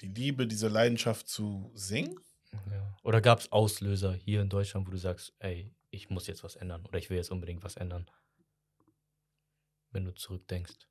die 0.00 0.08
Liebe, 0.08 0.46
diese 0.46 0.68
Leidenschaft 0.68 1.28
zu 1.28 1.70
singen. 1.74 2.18
Ja. 2.70 2.96
Oder 3.02 3.20
gab 3.20 3.40
es 3.40 3.50
Auslöser 3.50 4.12
hier 4.12 4.42
in 4.42 4.48
Deutschland, 4.48 4.86
wo 4.86 4.90
du 4.90 4.98
sagst, 4.98 5.32
ey, 5.38 5.74
ich 5.90 6.10
muss 6.10 6.26
jetzt 6.26 6.44
was 6.44 6.56
ändern 6.56 6.84
oder 6.86 6.98
ich 6.98 7.08
will 7.10 7.16
jetzt 7.16 7.30
unbedingt 7.30 7.64
was 7.64 7.76
ändern? 7.76 8.06
Wenn 9.90 10.04
du 10.04 10.12
zurückdenkst. 10.14 10.88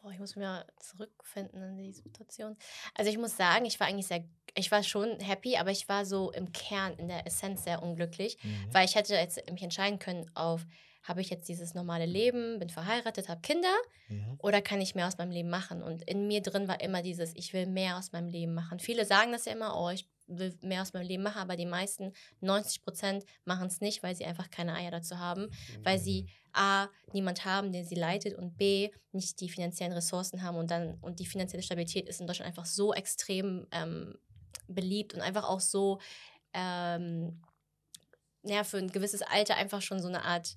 Boah, 0.00 0.10
ich 0.10 0.18
muss 0.18 0.34
mir 0.34 0.66
zurückfinden 0.80 1.62
in 1.62 1.76
die 1.76 1.92
Situation. 1.92 2.56
Also 2.94 3.08
ich 3.10 3.18
muss 3.18 3.36
sagen, 3.36 3.64
ich 3.66 3.78
war 3.78 3.86
eigentlich 3.86 4.08
sehr, 4.08 4.24
ich 4.54 4.70
war 4.70 4.82
schon 4.82 5.18
happy, 5.20 5.56
aber 5.56 5.70
ich 5.70 5.88
war 5.88 6.04
so 6.04 6.30
im 6.32 6.52
Kern, 6.52 6.94
in 6.98 7.08
der 7.08 7.26
Essenz 7.26 7.64
sehr 7.64 7.82
unglücklich, 7.82 8.36
weil 8.70 8.84
ich 8.84 8.94
hätte 8.94 9.14
jetzt 9.14 9.50
mich 9.50 9.62
entscheiden 9.62 9.98
können 9.98 10.30
auf, 10.34 10.66
habe 11.02 11.20
ich 11.20 11.30
jetzt 11.30 11.48
dieses 11.48 11.74
normale 11.74 12.06
Leben, 12.06 12.58
bin 12.60 12.70
verheiratet, 12.70 13.28
habe 13.28 13.40
Kinder 13.40 13.74
Mhm. 14.08 14.34
oder 14.38 14.60
kann 14.60 14.80
ich 14.80 14.94
mehr 14.94 15.08
aus 15.08 15.18
meinem 15.18 15.30
Leben 15.30 15.48
machen? 15.48 15.82
Und 15.82 16.02
in 16.08 16.26
mir 16.28 16.42
drin 16.42 16.68
war 16.68 16.80
immer 16.80 17.02
dieses, 17.02 17.34
ich 17.34 17.52
will 17.52 17.66
mehr 17.66 17.96
aus 17.96 18.12
meinem 18.12 18.28
Leben 18.28 18.54
machen. 18.54 18.78
Viele 18.78 19.04
sagen 19.04 19.32
das 19.32 19.46
ja 19.46 19.52
immer, 19.52 19.76
oh, 19.80 19.88
ich 19.90 20.06
will 20.26 20.56
mehr 20.60 20.82
aus 20.82 20.92
meinem 20.92 21.06
Leben 21.06 21.22
machen, 21.22 21.40
aber 21.40 21.56
die 21.56 21.66
meisten, 21.66 22.12
90 22.40 22.82
Prozent, 22.84 23.24
machen 23.44 23.66
es 23.66 23.80
nicht, 23.80 24.02
weil 24.02 24.14
sie 24.14 24.24
einfach 24.24 24.50
keine 24.50 24.74
Eier 24.74 24.90
dazu 24.90 25.18
haben, 25.18 25.48
weil 25.82 25.98
sie 25.98 26.26
A, 26.52 26.88
niemand 27.12 27.44
haben, 27.44 27.72
der 27.72 27.84
sie 27.84 27.94
leitet 27.94 28.34
und 28.34 28.56
B, 28.56 28.90
nicht 29.12 29.40
die 29.40 29.48
finanziellen 29.48 29.92
Ressourcen 29.92 30.42
haben 30.42 30.56
und 30.56 30.70
dann, 30.70 30.98
und 31.00 31.18
die 31.18 31.26
finanzielle 31.26 31.62
Stabilität 31.62 32.08
ist 32.08 32.20
in 32.20 32.26
Deutschland 32.26 32.48
einfach 32.48 32.66
so 32.66 32.92
extrem 32.94 33.66
ähm, 33.72 34.18
beliebt 34.74 35.14
und 35.14 35.20
einfach 35.20 35.44
auch 35.48 35.60
so, 35.60 36.00
ähm, 36.52 37.42
ja, 38.44 38.64
für 38.64 38.78
ein 38.78 38.90
gewisses 38.90 39.22
Alter 39.22 39.56
einfach 39.56 39.82
schon 39.82 40.00
so 40.00 40.08
eine 40.08 40.24
Art 40.24 40.56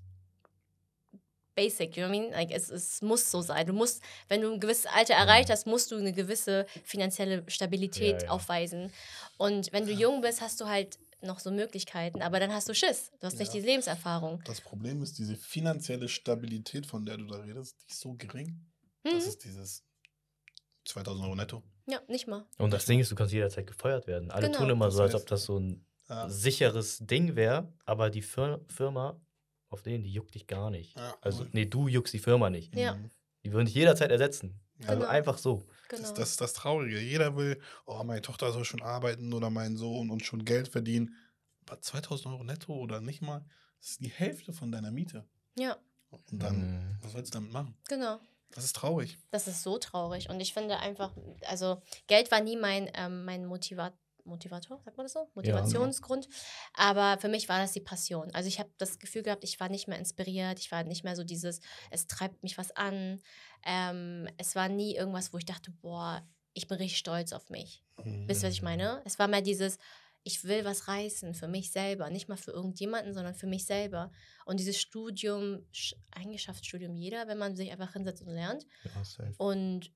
Basic, 1.56 1.96
you 1.96 2.04
know 2.04 2.10
what 2.10 2.18
I 2.18 2.20
mean? 2.20 2.32
Like, 2.34 2.52
es, 2.52 2.70
es 2.70 3.02
muss 3.02 3.32
so 3.32 3.42
sein. 3.42 3.66
Du 3.66 3.72
musst, 3.72 4.04
wenn 4.28 4.42
du 4.42 4.52
ein 4.52 4.60
gewisses 4.60 4.88
Alter 4.88 5.14
erreicht 5.14 5.50
hast, 5.50 5.66
musst 5.66 5.90
du 5.90 5.96
eine 5.96 6.12
gewisse 6.12 6.66
finanzielle 6.84 7.50
Stabilität 7.50 8.24
Ja, 8.24 8.28
ja. 8.28 8.30
aufweisen. 8.32 8.92
Und 9.38 9.72
wenn 9.72 9.86
du 9.86 9.94
jung 9.94 10.20
bist, 10.20 10.42
hast 10.42 10.60
du 10.60 10.66
halt 10.66 11.00
noch 11.22 11.40
so 11.40 11.52
Möglichkeiten, 11.52 12.22
aber 12.22 12.42
dann 12.42 12.54
hast 12.54 12.68
du 12.68 12.76
Schiss. 12.76 13.10
Du 13.22 13.28
hast 13.28 13.40
nicht 13.40 13.54
Ja. 13.54 13.62
die 13.62 13.66
Lebenserfahrung. 13.66 14.44
Das 14.46 14.60
Problem 14.60 15.02
ist, 15.02 15.18
diese 15.18 15.38
finanzielle 15.38 16.10
Stabilität, 16.10 16.86
von 16.86 17.06
der 17.06 17.16
du 17.18 17.26
da 17.26 17.38
redest, 17.38 17.78
die 17.84 17.90
ist 17.92 18.02
so 18.02 18.14
gering. 18.16 18.60
Mhm. 19.06 19.12
Das 19.12 19.26
ist 19.26 19.46
dieses 19.46 19.84
2000 20.84 21.24
Euro 21.26 21.36
netto. 21.36 21.64
Ja, 21.88 22.02
nicht 22.08 22.28
mal. 22.28 22.46
Und 22.58 22.72
das 22.72 22.86
Ding 22.86 23.00
ist, 23.00 23.12
du 23.12 23.16
kannst 23.16 23.34
jederzeit 23.34 23.68
gefeuert 23.68 24.08
werden. 24.08 24.32
Alle 24.32 24.48
Genau. 24.48 24.60
tun 24.60 24.70
immer 24.72 24.90
so, 24.92 25.04
als 25.04 25.14
ob 25.16 25.26
das 25.28 25.44
so 25.44 25.60
ein 25.60 25.86
Ja. 26.10 26.28
sicheres 26.30 27.00
Ding 27.00 27.36
wäre, 27.36 27.72
aber 27.86 28.10
die 28.10 28.22
Fir 28.22 28.62
Firma, 28.68 29.20
auf 29.70 29.82
denen, 29.82 30.04
die 30.04 30.12
juckt 30.12 30.34
dich 30.36 30.48
gar 30.48 30.70
nicht. 30.70 30.96
Ja, 30.98 31.16
Also, 31.22 31.46
nee, 31.52 31.66
du 31.66 31.88
juckst 31.88 32.14
die 32.14 32.20
Firma 32.20 32.50
nicht. 32.50 32.76
Ja. 32.76 32.96
Mhm. 32.96 33.10
Die 33.44 33.52
würden 33.52 33.66
dich 33.66 33.76
jederzeit 33.76 34.12
ersetzen. 34.12 34.60
Ja. 34.80 34.90
Also 34.90 35.02
Genau. 35.02 35.12
einfach 35.12 35.38
so. 35.38 35.66
Genau. 35.90 36.02
Das, 36.02 36.14
das 36.14 36.30
ist 36.32 36.42
das 36.42 36.54
Traurige. 36.54 37.00
Jeder 37.00 37.36
will, 37.36 37.60
oh, 37.86 38.04
meine 38.04 38.22
Tochter 38.22 38.52
soll 38.52 38.66
schon 38.66 38.82
arbeiten 38.82 39.32
oder 39.34 39.50
mein 39.50 39.78
Sohn 39.78 40.10
und 40.10 40.26
schon 40.26 40.44
Geld 40.46 40.68
verdienen. 40.68 41.16
Aber 41.68 41.80
2000 41.82 42.34
Euro 42.34 42.44
netto 42.44 42.74
oder 42.74 43.02
nicht 43.02 43.22
mal, 43.22 43.46
das 43.80 43.92
ist 43.92 44.02
die 44.02 44.10
Hälfte 44.10 44.54
von 44.54 44.72
deiner 44.72 44.92
Miete. 44.92 45.26
ja, 45.58 45.78
Und 46.10 46.42
dann, 46.42 46.60
Mhm. 46.62 46.98
was 47.02 47.12
sollst 47.14 47.34
du 47.34 47.38
damit 47.40 47.52
machen? 47.52 47.76
genau. 47.88 48.20
Das 48.56 48.64
ist 48.64 48.76
traurig. 48.76 49.18
Das 49.32 49.48
ist 49.48 49.64
so 49.64 49.78
traurig. 49.78 50.30
Und 50.30 50.40
ich 50.40 50.54
finde 50.54 50.80
einfach, 50.80 51.12
also 51.46 51.82
Geld 52.08 52.32
war 52.32 52.42
nie 52.42 52.56
mein, 52.56 52.90
ähm, 52.96 53.26
mein 53.26 53.46
Motiva 53.46 53.94
Motivator, 54.24 54.80
sagt 54.84 54.98
man 54.98 55.06
das 55.06 55.14
so? 55.14 55.30
Motivationsgrund. 55.36 56.28
Aber 56.74 57.20
für 57.20 57.28
mich 57.28 57.48
war 57.48 57.60
das 57.60 57.74
die 57.74 57.80
Passion. 57.80 58.32
Also 58.34 58.48
ich 58.48 58.60
habe 58.60 58.72
das 58.80 58.98
Gefühl 58.98 59.22
gehabt, 59.22 59.44
ich 59.44 59.60
war 59.60 59.70
nicht 59.70 59.88
mehr 59.88 60.00
inspiriert, 60.00 60.58
ich 60.58 60.72
war 60.72 60.84
nicht 60.84 61.04
mehr 61.04 61.16
so 61.16 61.24
dieses, 61.24 61.60
es 61.92 62.08
treibt 62.08 62.42
mich 62.42 62.58
was 62.58 62.76
an. 62.76 63.22
Ähm, 63.64 64.28
es 64.38 64.56
war 64.56 64.68
nie 64.68 64.96
irgendwas, 64.96 65.32
wo 65.32 65.38
ich 65.38 65.46
dachte, 65.46 65.70
boah, 65.70 66.28
ich 66.54 66.68
bin 66.68 66.78
richtig 66.78 66.98
stolz 66.98 67.34
auf 67.34 67.50
mich. 67.50 67.84
Mhm. 68.04 68.28
Wisst 68.28 68.42
ihr, 68.42 68.48
was 68.48 68.56
ich 68.56 68.62
meine? 68.64 69.02
Es 69.06 69.20
war 69.20 69.28
mehr 69.28 69.42
dieses, 69.42 69.78
ich 70.28 70.44
will 70.44 70.66
was 70.66 70.88
reißen 70.88 71.36
für 71.36 71.48
mich 71.48 71.72
selber, 71.72 72.10
nicht 72.10 72.28
mal 72.28 72.36
für 72.36 72.50
irgendjemanden, 72.50 73.14
sondern 73.14 73.36
für 73.36 73.46
mich 73.46 73.66
selber. 73.66 74.12
Und 74.46 74.60
dieses 74.60 74.82
Studium, 74.82 75.68
eigentlich 76.12 76.42
schafft 76.42 76.66
Studium 76.66 76.96
jeder, 76.96 77.28
wenn 77.28 77.38
man 77.38 77.56
sich 77.56 77.72
einfach 77.72 77.94
hinsetzt 77.94 78.24
und 78.24 78.34
lernt. 78.34 78.66
Ja. 78.84 79.32
Und 79.38 79.94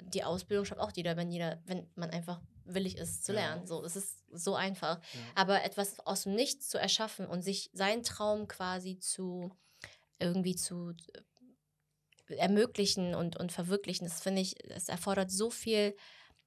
die 0.00 0.24
Ausbildung 0.24 0.64
schafft 0.64 0.80
auch 0.80 0.92
jeder, 0.96 1.18
wenn 1.18 1.30
jeder, 1.30 1.62
wenn 1.66 1.90
man 1.94 2.08
einfach 2.08 2.40
willig 2.64 2.96
ist 2.96 3.24
zu 3.26 3.32
Ja. 3.34 3.40
lernen. 3.40 3.66
So, 3.66 3.84
es 3.84 3.96
ist 3.96 4.24
so 4.32 4.54
einfach. 4.54 5.02
Ja. 5.12 5.20
Aber 5.34 5.62
etwas 5.62 6.00
aus 6.00 6.22
dem 6.22 6.34
Nichts 6.34 6.70
zu 6.70 6.78
erschaffen 6.78 7.26
und 7.26 7.42
sich 7.42 7.68
seinen 7.74 8.02
Traum 8.02 8.48
quasi 8.48 8.98
zu 8.98 9.50
irgendwie 10.18 10.56
zu 10.56 10.94
äh, 12.28 12.34
ermöglichen 12.36 13.14
und, 13.14 13.36
und 13.36 13.52
verwirklichen, 13.52 14.06
das 14.06 14.22
finde 14.22 14.40
ich, 14.40 14.54
es 14.70 14.88
erfordert 14.88 15.30
so 15.30 15.50
viel 15.50 15.94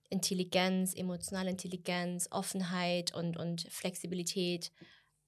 Intelligenz, 0.09 0.93
emotionale 0.93 1.49
Intelligenz, 1.49 2.27
Offenheit 2.31 3.13
und, 3.13 3.37
und 3.37 3.67
Flexibilität 3.69 4.71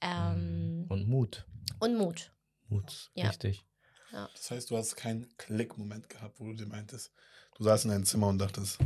ähm, 0.01 0.85
Und 0.89 1.07
Mut. 1.07 1.45
und 1.79 1.95
Mut. 1.97 2.31
Mut 2.69 3.11
Ja. 3.15 3.29
wichtig. 3.29 3.65
Das 4.11 4.49
heißt, 4.49 4.71
du 4.71 4.77
hast 4.77 4.95
keinen 4.95 5.27
Klick-Moment 5.37 6.09
gehabt, 6.09 6.39
wo 6.39 6.45
du 6.45 6.53
dir 6.55 6.65
meintest, 6.65 7.11
du 7.57 7.63
saßt 7.63 7.85
in 7.85 7.91
deinem 7.91 8.05
Zimmer 8.05 8.27
und 8.27 8.39
dachtest, 8.39 8.79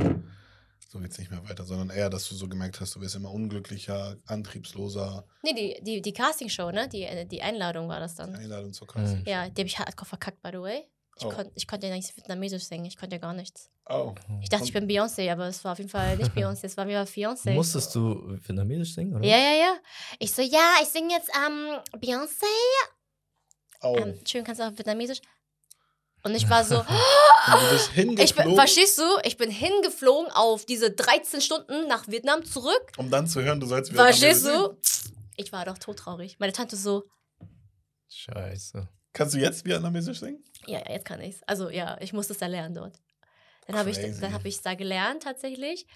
so 0.90 0.98
geht's 0.98 1.18
nicht 1.18 1.30
mehr 1.30 1.42
weiter, 1.48 1.64
sondern 1.64 1.88
eher, 1.96 2.10
dass 2.10 2.28
du 2.28 2.34
so 2.34 2.46
gemerkt 2.46 2.78
hast, 2.80 2.94
du 2.94 3.00
wirst 3.00 3.14
immer 3.14 3.30
unglücklicher, 3.30 4.18
antriebsloser. 4.26 5.26
Nee, 5.42 5.54
die, 5.54 5.82
die, 5.82 6.02
die 6.02 6.12
Castingshow, 6.12 6.70
ne? 6.70 6.88
Die, 6.88 7.04
äh, 7.04 7.24
die 7.26 7.40
Einladung 7.42 7.88
war 7.88 8.00
das 8.00 8.14
Die 8.14 8.18
dann. 8.18 8.36
Einladung 8.36 8.72
zur. 8.72 8.86
Mhm. 8.96 9.22
Ja, 9.26 9.48
die 9.48 9.62
habe 9.62 9.66
ich 9.66 9.78
hardcore 9.78 10.08
verkackt, 10.08 10.42
by 10.42 10.50
the 10.52 10.60
way. 10.60 10.88
Ich, 11.16 11.24
Oh. 11.24 11.28
konnt, 11.30 11.52
ich 11.54 11.66
konnte 11.68 11.86
ja 11.86 11.94
nicht 11.94 12.16
vietnamesisch 12.16 12.64
singen, 12.64 12.86
ich 12.86 12.96
konnte 12.96 13.16
ja 13.16 13.20
gar 13.20 13.34
nichts. 13.34 13.70
Oh. 13.88 14.14
Ich 14.42 14.48
dachte, 14.48 14.64
ich 14.64 14.72
bin 14.72 14.88
Beyoncé, 14.88 15.30
aber 15.30 15.46
es 15.46 15.64
war 15.64 15.72
auf 15.72 15.78
jeden 15.78 15.90
Fall 15.90 16.16
nicht 16.16 16.32
Beyoncé, 16.36 16.64
es 16.64 16.76
war 16.76 16.88
wieder 16.88 17.04
Beyoncé. 17.04 17.52
Musstest 17.52 17.94
du 17.94 18.36
Vietnamesisch 18.42 18.94
singen, 18.94 19.14
oder? 19.16 19.24
Ja, 19.24 19.36
ja, 19.36 19.54
ja. 19.54 19.76
Ich 20.18 20.32
so, 20.32 20.42
ja, 20.42 20.74
ich 20.82 20.88
singe 20.88 21.12
jetzt 21.12 21.30
ähm, 21.46 21.78
Beyoncé. 22.00 22.44
Oh. 23.82 23.96
Ähm, 23.96 24.20
schön, 24.26 24.42
kannst 24.44 24.60
du 24.60 24.66
auch 24.66 24.76
Vietnamesisch? 24.76 25.20
Und 26.24 26.34
ich 26.34 26.48
war 26.48 26.64
so, 26.64 26.76
du 27.46 27.70
bist 27.70 27.90
ich 27.90 27.94
bin, 27.94 28.16
hingeflogen, 28.16 28.54
verstehst 28.56 28.98
du, 28.98 29.04
ich 29.24 29.36
bin 29.36 29.50
hingeflogen 29.50 30.32
auf 30.32 30.64
diese 30.64 30.90
13 30.90 31.40
Stunden 31.42 31.86
nach 31.86 32.08
Vietnam 32.08 32.44
zurück. 32.44 32.92
um 32.96 33.10
dann 33.10 33.26
zu 33.28 33.42
hören, 33.42 33.60
du 33.60 33.66
sollst 33.66 33.92
wieder 33.92 34.04
Verstehst 34.04 34.46
du? 34.46 34.76
Ich 35.36 35.52
war 35.52 35.64
doch 35.64 35.78
todtraurig. 35.78 36.38
Meine 36.38 36.52
Tante 36.52 36.76
so, 36.76 37.04
Scheiße. 38.08 38.88
Kannst 39.14 39.34
du 39.34 39.38
jetzt 39.38 39.64
Vietnamesisch 39.64 40.20
singen? 40.20 40.44
Ja, 40.66 40.82
jetzt 40.90 41.06
kann 41.06 41.20
ich's. 41.22 41.42
Also 41.46 41.70
ja, 41.70 41.96
ich 42.00 42.12
musste 42.12 42.34
es 42.34 42.40
da 42.40 42.46
lernen 42.46 42.74
dort. 42.74 42.98
Dann 43.66 43.76
habe 43.76 43.88
ich 43.88 43.96
dann 44.20 44.32
habe 44.32 44.46
ich 44.48 44.60
da 44.60 44.74
gelernt 44.74 45.22
tatsächlich. 45.22 45.86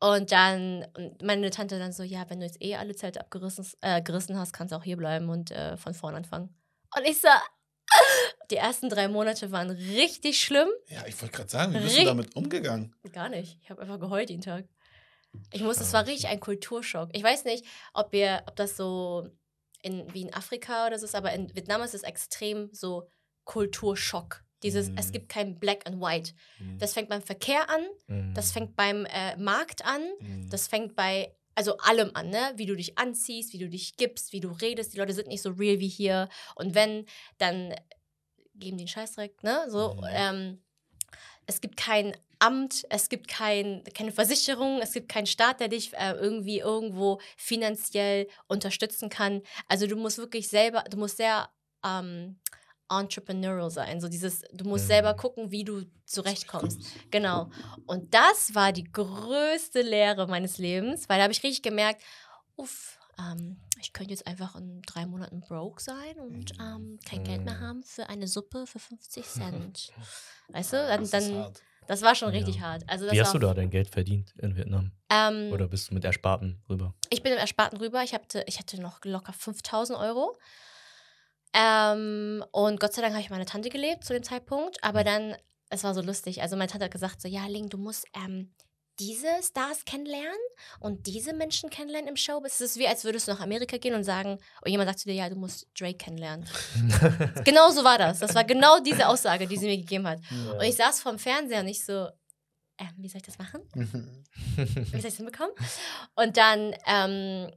Und 0.00 0.32
dann 0.32 0.86
meine 1.22 1.50
Tante 1.50 1.78
dann 1.78 1.92
so, 1.92 2.02
ja, 2.02 2.28
wenn 2.28 2.40
du 2.40 2.46
jetzt 2.46 2.60
eh 2.62 2.76
alle 2.76 2.96
Zelte 2.96 3.20
abgerissen 3.20 3.66
äh, 3.82 4.00
gerissen 4.02 4.36
hast, 4.38 4.52
kannst 4.52 4.72
du 4.72 4.76
auch 4.76 4.82
hier 4.82 4.96
bleiben 4.96 5.28
und 5.28 5.50
äh, 5.50 5.76
von 5.76 5.94
vorn 5.94 6.14
anfangen. 6.14 6.56
Und 6.96 7.06
ich 7.06 7.20
so, 7.20 7.28
die 8.50 8.56
ersten 8.56 8.88
drei 8.88 9.08
Monate 9.08 9.52
waren 9.52 9.70
richtig 9.70 10.40
schlimm. 10.40 10.68
Ja, 10.88 11.06
ich 11.06 11.20
wollte 11.20 11.36
gerade 11.36 11.50
sagen, 11.50 11.74
wie 11.74 11.78
bist 11.78 11.98
du 11.98 12.04
damit 12.04 12.34
umgegangen? 12.34 12.94
Gar 13.12 13.28
nicht. 13.28 13.58
Ich 13.62 13.70
habe 13.70 13.82
einfach 13.82 14.00
geheult 14.00 14.30
jeden 14.30 14.42
Tag. 14.42 14.64
Ich 15.52 15.62
muss, 15.62 15.80
es 15.80 15.92
war 15.92 16.06
richtig 16.06 16.28
ein 16.28 16.40
Kulturschock. 16.40 17.10
Ich 17.12 17.22
weiß 17.22 17.44
nicht, 17.44 17.64
ob 17.94 18.12
ihr, 18.14 18.42
ob 18.46 18.56
das 18.56 18.76
so 18.76 19.28
in, 19.82 20.12
wie 20.14 20.22
in 20.22 20.32
Afrika 20.34 20.86
oder 20.86 20.98
so 20.98 21.04
ist, 21.04 21.14
aber 21.14 21.32
in 21.32 21.54
Vietnam 21.54 21.82
ist 21.82 21.94
es 21.94 22.02
extrem 22.02 22.70
so 22.72 23.08
Kulturschock. 23.44 24.42
Dieses, 24.62 24.90
Mhm. 24.90 24.98
es 24.98 25.10
gibt 25.12 25.28
kein 25.28 25.58
Black 25.58 25.86
and 25.86 26.00
White. 26.00 26.32
Mhm. 26.58 26.78
Das 26.78 26.94
fängt 26.94 27.08
beim 27.08 27.22
Verkehr 27.22 27.68
an, 27.68 27.82
Mhm. 28.06 28.34
das 28.34 28.52
fängt 28.52 28.76
beim 28.76 29.04
äh, 29.06 29.36
Markt 29.36 29.84
an, 29.84 30.02
Mhm. 30.20 30.48
das 30.50 30.68
fängt 30.68 30.94
bei, 30.94 31.34
also 31.54 31.76
allem 31.78 32.12
an, 32.14 32.30
ne? 32.30 32.52
Wie 32.56 32.66
du 32.66 32.76
dich 32.76 32.96
anziehst, 32.96 33.52
wie 33.52 33.58
du 33.58 33.68
dich 33.68 33.96
gibst, 33.96 34.32
wie 34.32 34.40
du 34.40 34.48
redest. 34.52 34.94
Die 34.94 34.98
Leute 34.98 35.12
sind 35.12 35.28
nicht 35.28 35.42
so 35.42 35.50
real 35.50 35.80
wie 35.80 35.88
hier. 35.88 36.28
Und 36.54 36.74
wenn, 36.74 37.06
dann 37.38 37.74
geben 38.54 38.76
die 38.78 38.82
einen 38.84 38.88
Scheißdreck, 38.88 39.42
ne? 39.42 39.66
So, 39.68 39.94
Mhm. 39.94 40.04
ähm, 40.08 40.62
es 41.46 41.60
gibt 41.60 41.76
kein 41.76 42.16
Amt, 42.38 42.84
es 42.90 43.08
gibt 43.08 43.28
kein, 43.28 43.84
keine 43.94 44.10
Versicherung, 44.10 44.80
es 44.80 44.92
gibt 44.92 45.08
keinen 45.08 45.26
Staat, 45.26 45.60
der 45.60 45.68
dich 45.68 45.92
äh, 45.94 46.12
irgendwie 46.12 46.58
irgendwo 46.58 47.20
finanziell 47.36 48.26
unterstützen 48.48 49.08
kann. 49.10 49.42
Also 49.68 49.86
du 49.86 49.94
musst 49.96 50.18
wirklich 50.18 50.48
selber, 50.48 50.82
du 50.90 50.96
musst 50.96 51.18
sehr 51.18 51.48
ähm, 51.84 52.40
entrepreneurial 52.90 53.70
sein. 53.70 54.00
So 54.00 54.08
dieses, 54.08 54.42
du 54.52 54.64
musst 54.64 54.84
Mhm. 54.84 54.88
selber 54.88 55.14
gucken, 55.14 55.50
wie 55.50 55.64
du 55.64 55.84
zurechtkommst. 56.04 56.80
Genau. 57.10 57.48
Und 57.86 58.12
das 58.12 58.54
war 58.54 58.72
die 58.72 58.84
größte 58.90 59.82
Lehre 59.82 60.26
meines 60.26 60.58
Lebens, 60.58 61.08
weil 61.08 61.18
da 61.18 61.22
habe 61.24 61.32
ich 61.32 61.42
richtig 61.42 61.62
gemerkt, 61.62 62.02
uff, 62.56 62.98
ähm, 63.18 63.60
ich 63.80 63.92
könnte 63.92 64.10
jetzt 64.12 64.26
einfach 64.26 64.56
in 64.56 64.82
drei 64.82 65.06
Monaten 65.06 65.40
broke 65.40 65.82
sein 65.82 66.18
und 66.18 66.52
ähm, 66.60 66.98
kein 67.08 67.24
Geld 67.24 67.44
mehr 67.44 67.54
Mhm. 67.56 67.60
haben 67.60 67.82
für 67.82 68.08
eine 68.08 68.26
Suppe 68.28 68.66
für 68.66 68.78
50 68.78 69.24
Cent. 69.28 69.92
Weißt 70.48 70.72
du, 70.72 70.76
dann, 70.76 71.08
dann 71.10 71.52
das 71.86 72.02
war 72.02 72.14
schon 72.14 72.30
Ja. 72.32 72.38
richtig 72.38 72.60
hart. 72.60 72.84
Also 72.88 73.10
Wie 73.10 73.20
hast 73.20 73.34
du 73.34 73.38
da 73.38 73.54
dein 73.54 73.70
Geld 73.70 73.88
verdient 73.88 74.32
in 74.38 74.56
Vietnam? 74.56 74.92
Ähm, 75.10 75.50
Oder 75.52 75.68
bist 75.68 75.90
du 75.90 75.94
mit 75.94 76.04
Ersparten 76.04 76.62
rüber? 76.68 76.94
ich 77.10 77.22
bin 77.22 77.32
im 77.32 77.38
Ersparten 77.38 77.78
rüber. 77.78 78.02
Ich 78.02 78.14
hatte, 78.14 78.44
ich 78.46 78.58
hatte 78.58 78.80
noch 78.80 79.04
locker 79.04 79.32
5000 79.32 79.98
Euro. 79.98 80.38
Ähm, 81.54 82.44
und 82.52 82.80
Gott 82.80 82.94
sei 82.94 83.02
Dank 83.02 83.12
habe 83.14 83.22
ich 83.22 83.30
meine 83.30 83.44
Tante 83.44 83.68
gelebt 83.68 84.04
zu 84.04 84.12
dem 84.14 84.22
Zeitpunkt. 84.22 84.82
Aber 84.82 85.04
dann, 85.04 85.36
es 85.70 85.84
war 85.84 85.94
so 85.94 86.00
lustig. 86.00 86.40
Also 86.42 86.56
meine 86.56 86.70
Tante 86.70 86.86
hat 86.86 86.92
gesagt 86.92 87.20
so, 87.20 87.28
ja, 87.28 87.46
Ling, 87.46 87.68
du 87.68 87.78
musst 87.78 88.06
ähm, 88.14 88.54
diese 89.02 89.42
Stars 89.42 89.84
kennenlernen 89.84 90.38
und 90.78 91.06
diese 91.08 91.32
Menschen 91.32 91.70
kennenlernen 91.70 92.08
im 92.08 92.16
Showbiz. 92.16 92.54
Es 92.54 92.60
ist 92.60 92.78
wie, 92.78 92.86
als 92.86 93.04
würdest 93.04 93.26
du 93.26 93.32
nach 93.32 93.40
Amerika 93.40 93.76
gehen 93.76 93.94
und 93.94 94.04
sagen, 94.04 94.38
und 94.64 94.70
jemand 94.70 94.88
sagt 94.88 95.00
zu 95.00 95.08
dir, 95.08 95.14
ja, 95.14 95.28
du 95.28 95.34
musst 95.34 95.66
Drake 95.78 95.96
kennenlernen. 95.96 96.48
genau 97.44 97.70
so 97.70 97.82
war 97.82 97.98
das. 97.98 98.20
Das 98.20 98.34
war 98.34 98.44
genau 98.44 98.78
diese 98.78 99.08
Aussage, 99.08 99.48
die 99.48 99.56
sie 99.56 99.66
mir 99.66 99.78
gegeben 99.78 100.06
hat. 100.06 100.20
Und 100.30 100.62
ich 100.62 100.76
saß 100.76 101.00
vorm 101.00 101.18
Fernseher 101.18 101.60
und 101.60 101.68
ich 101.68 101.84
so, 101.84 102.08
ähm, 102.78 102.94
wie 102.96 103.08
soll 103.08 103.18
ich 103.18 103.26
das 103.26 103.38
machen? 103.38 103.62
Wie 103.74 104.84
soll 104.84 104.96
ich 104.98 105.02
das 105.02 105.16
hinbekommen? 105.16 105.52
Und 106.14 106.36
dann 106.36 106.72
ähm, 106.86 107.50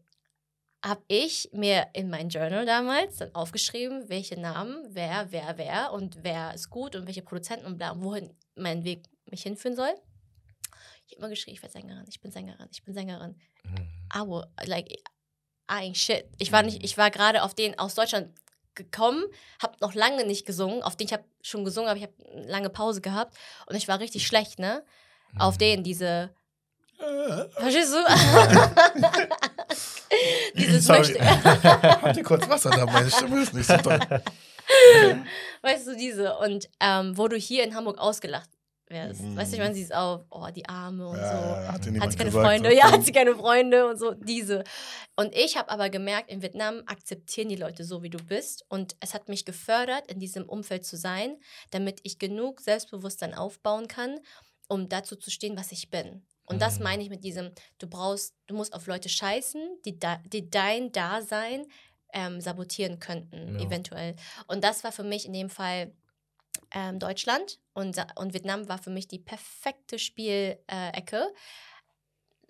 habe 0.83 1.03
ich 1.07 1.49
mir 1.53 1.87
in 1.93 2.09
mein 2.09 2.29
Journal 2.29 2.65
damals 2.65 3.17
dann 3.17 3.35
aufgeschrieben, 3.35 4.09
welche 4.09 4.39
Namen, 4.39 4.83
wer, 4.89 5.27
wer, 5.29 5.57
wer 5.57 5.93
und 5.93 6.23
wer 6.23 6.55
ist 6.55 6.71
gut 6.71 6.95
und 6.95 7.05
welche 7.05 7.21
Produzenten 7.21 7.67
und 7.67 7.77
bla, 7.77 7.91
und 7.91 8.03
wohin 8.03 8.33
mein 8.55 8.83
Weg 8.83 9.03
mich 9.29 9.43
hinführen 9.43 9.75
soll. 9.75 9.93
Ich 11.15 11.19
immer 11.19 11.29
geschrieben, 11.29 11.55
ich 11.55 11.61
werde 11.61 11.71
Sängerin, 11.73 12.05
ich 12.09 12.19
bin 12.19 12.31
Sängerin, 12.31 12.67
ich 12.71 12.83
bin 12.83 12.93
Sängerin. 12.93 13.35
I 14.13 14.19
will, 14.19 14.43
like, 14.65 14.91
I 14.91 14.99
ain't 15.89 15.95
shit. 15.95 16.25
Ich 16.39 16.51
war 16.51 16.61
nicht, 16.61 16.83
ich 16.83 16.97
war 16.97 17.09
gerade 17.09 17.43
auf 17.43 17.53
den 17.53 17.79
aus 17.79 17.95
Deutschland 17.95 18.33
gekommen, 18.75 19.23
habe 19.61 19.77
noch 19.79 19.93
lange 19.93 20.25
nicht 20.25 20.45
gesungen, 20.45 20.83
auf 20.83 20.97
den 20.97 21.07
ich 21.07 21.13
habe 21.13 21.23
schon 21.41 21.63
gesungen, 21.63 21.89
aber 21.89 21.97
ich 21.97 22.03
habe 22.03 22.13
eine 22.33 22.47
lange 22.47 22.69
Pause 22.69 22.99
gehabt 22.99 23.37
und 23.67 23.75
ich 23.77 23.87
war 23.87 23.99
richtig 24.01 24.27
schlecht, 24.27 24.59
ne? 24.59 24.83
Auf 25.39 25.57
den 25.57 25.83
diese 25.83 26.33
Äh, 26.99 27.49
Verstehst 27.51 27.93
du? 27.93 27.97
Dieses 30.55 30.85
Sorry. 30.85 30.99
möchte, 30.99 31.19
Habt 31.81 32.17
ihr 32.17 32.23
kurz 32.23 32.47
Wasser 32.49 32.69
da? 32.71 32.85
Meine 32.85 33.09
Stimme 33.09 33.41
ist 33.41 33.53
nicht 33.53 33.67
so 33.67 33.77
toll. 33.77 33.99
weißt 35.61 35.87
du, 35.87 35.95
diese. 35.95 36.35
Und 36.37 36.69
ähm, 36.79 37.17
wo 37.17 37.27
du 37.27 37.35
hier 37.37 37.63
in 37.63 37.75
Hamburg 37.75 37.97
ausgelacht 37.99 38.49
wärst. 38.89 39.21
Mhm. 39.21 39.35
Weißt 39.35 39.53
du, 39.53 39.57
man 39.57 39.73
sieht 39.73 39.93
auf, 39.93 40.25
oh, 40.29 40.47
die 40.55 40.65
Arme 40.67 41.07
und 41.07 41.15
so. 41.17 41.21
Ja, 41.21 41.71
hat 41.73 41.85
dir 41.85 41.91
niemand 41.91 42.03
Hat 42.03 42.11
sie 42.11 42.17
keine 42.17 42.29
gesagt, 42.29 42.45
Freunde? 42.47 42.69
so. 42.69 42.75
Ja, 42.75 42.91
hat 42.91 43.03
sie 43.03 43.11
keine 43.11 43.35
Freunde 43.35 43.87
und 43.87 43.97
so, 43.99 44.11
diese. 44.13 44.63
Und 45.15 45.35
ich 45.35 45.57
habe 45.57 45.69
aber 45.69 45.89
gemerkt, 45.89 46.29
in 46.29 46.41
Vietnam 46.41 46.83
akzeptieren 46.85 47.49
die 47.49 47.55
Leute 47.55 47.83
so, 47.83 48.03
wie 48.03 48.09
du 48.09 48.17
bist. 48.19 48.65
Und 48.69 48.95
es 48.99 49.13
hat 49.13 49.29
mich 49.29 49.45
gefördert, 49.45 50.11
in 50.11 50.19
diesem 50.19 50.47
Umfeld 50.47 50.85
zu 50.85 50.97
sein, 50.97 51.37
damit 51.71 51.99
ich 52.03 52.19
genug 52.19 52.61
Selbstbewusstsein 52.61 53.33
aufbauen 53.33 53.87
kann, 53.87 54.19
um 54.67 54.89
dazu 54.89 55.15
zu 55.15 55.29
stehen, 55.31 55.57
was 55.57 55.71
ich 55.71 55.89
bin. 55.89 56.25
Und 56.45 56.61
das 56.61 56.77
Mhm. 56.77 56.83
meine 56.83 57.03
ich 57.03 57.09
mit 57.09 57.23
diesem, 57.23 57.51
du 57.79 57.87
brauchst, 57.87 58.35
du 58.47 58.55
musst 58.55 58.73
auf 58.73 58.85
Leute 58.87 59.09
scheißen, 59.09 59.61
die, 59.85 59.97
da, 59.99 60.17
die 60.31 60.49
dein 60.49 60.91
Dasein 60.91 61.65
ähm, 62.13 62.39
sabotieren 62.39 62.99
könnten, 62.99 63.59
Ja. 63.59 63.65
eventuell. 63.65 64.15
Und 64.47 64.63
das 64.63 64.83
war 64.83 64.91
für 64.91 65.03
mich 65.03 65.25
in 65.25 65.33
dem 65.33 65.49
Fall 65.49 65.91
ähm, 66.75 66.99
Deutschland 66.99 67.59
und, 67.73 67.97
und 68.15 68.33
Vietnam 68.35 68.69
war 68.69 68.77
für 68.77 68.91
mich 68.91 69.07
die 69.07 69.19
perfekte 69.19 69.97
Spielecke. 69.97 70.59
Ecke. 70.67 71.33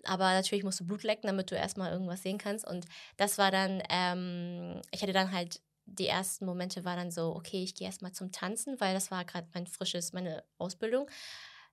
Aber 0.04 0.32
natürlich 0.32 0.64
musst 0.64 0.80
du 0.80 0.86
Blut 0.86 1.02
lecken, 1.02 1.26
damit 1.26 1.50
du 1.50 1.56
erstmal 1.56 1.92
irgendwas 1.92 2.22
sehen 2.22 2.38
kannst. 2.38 2.66
Und 2.66 2.86
das 3.16 3.38
war 3.38 3.50
dann, 3.50 3.82
ähm, 3.88 4.80
ich 4.92 5.02
hatte 5.02 5.12
dann 5.12 5.32
halt, 5.32 5.60
die 5.86 6.06
ersten 6.06 6.46
Momente 6.46 6.84
war 6.84 6.96
dann 6.96 7.10
so, 7.10 7.34
okay, 7.34 7.62
ich 7.62 7.74
gehe 7.74 7.86
erstmal 7.86 8.12
zum 8.12 8.32
Tanzen, 8.32 8.80
weil 8.80 8.94
das 8.94 9.10
war 9.10 9.24
gerade 9.24 9.48
mein 9.54 9.66
frisches, 9.66 10.12
meine 10.12 10.44
Ausbildung. 10.58 11.08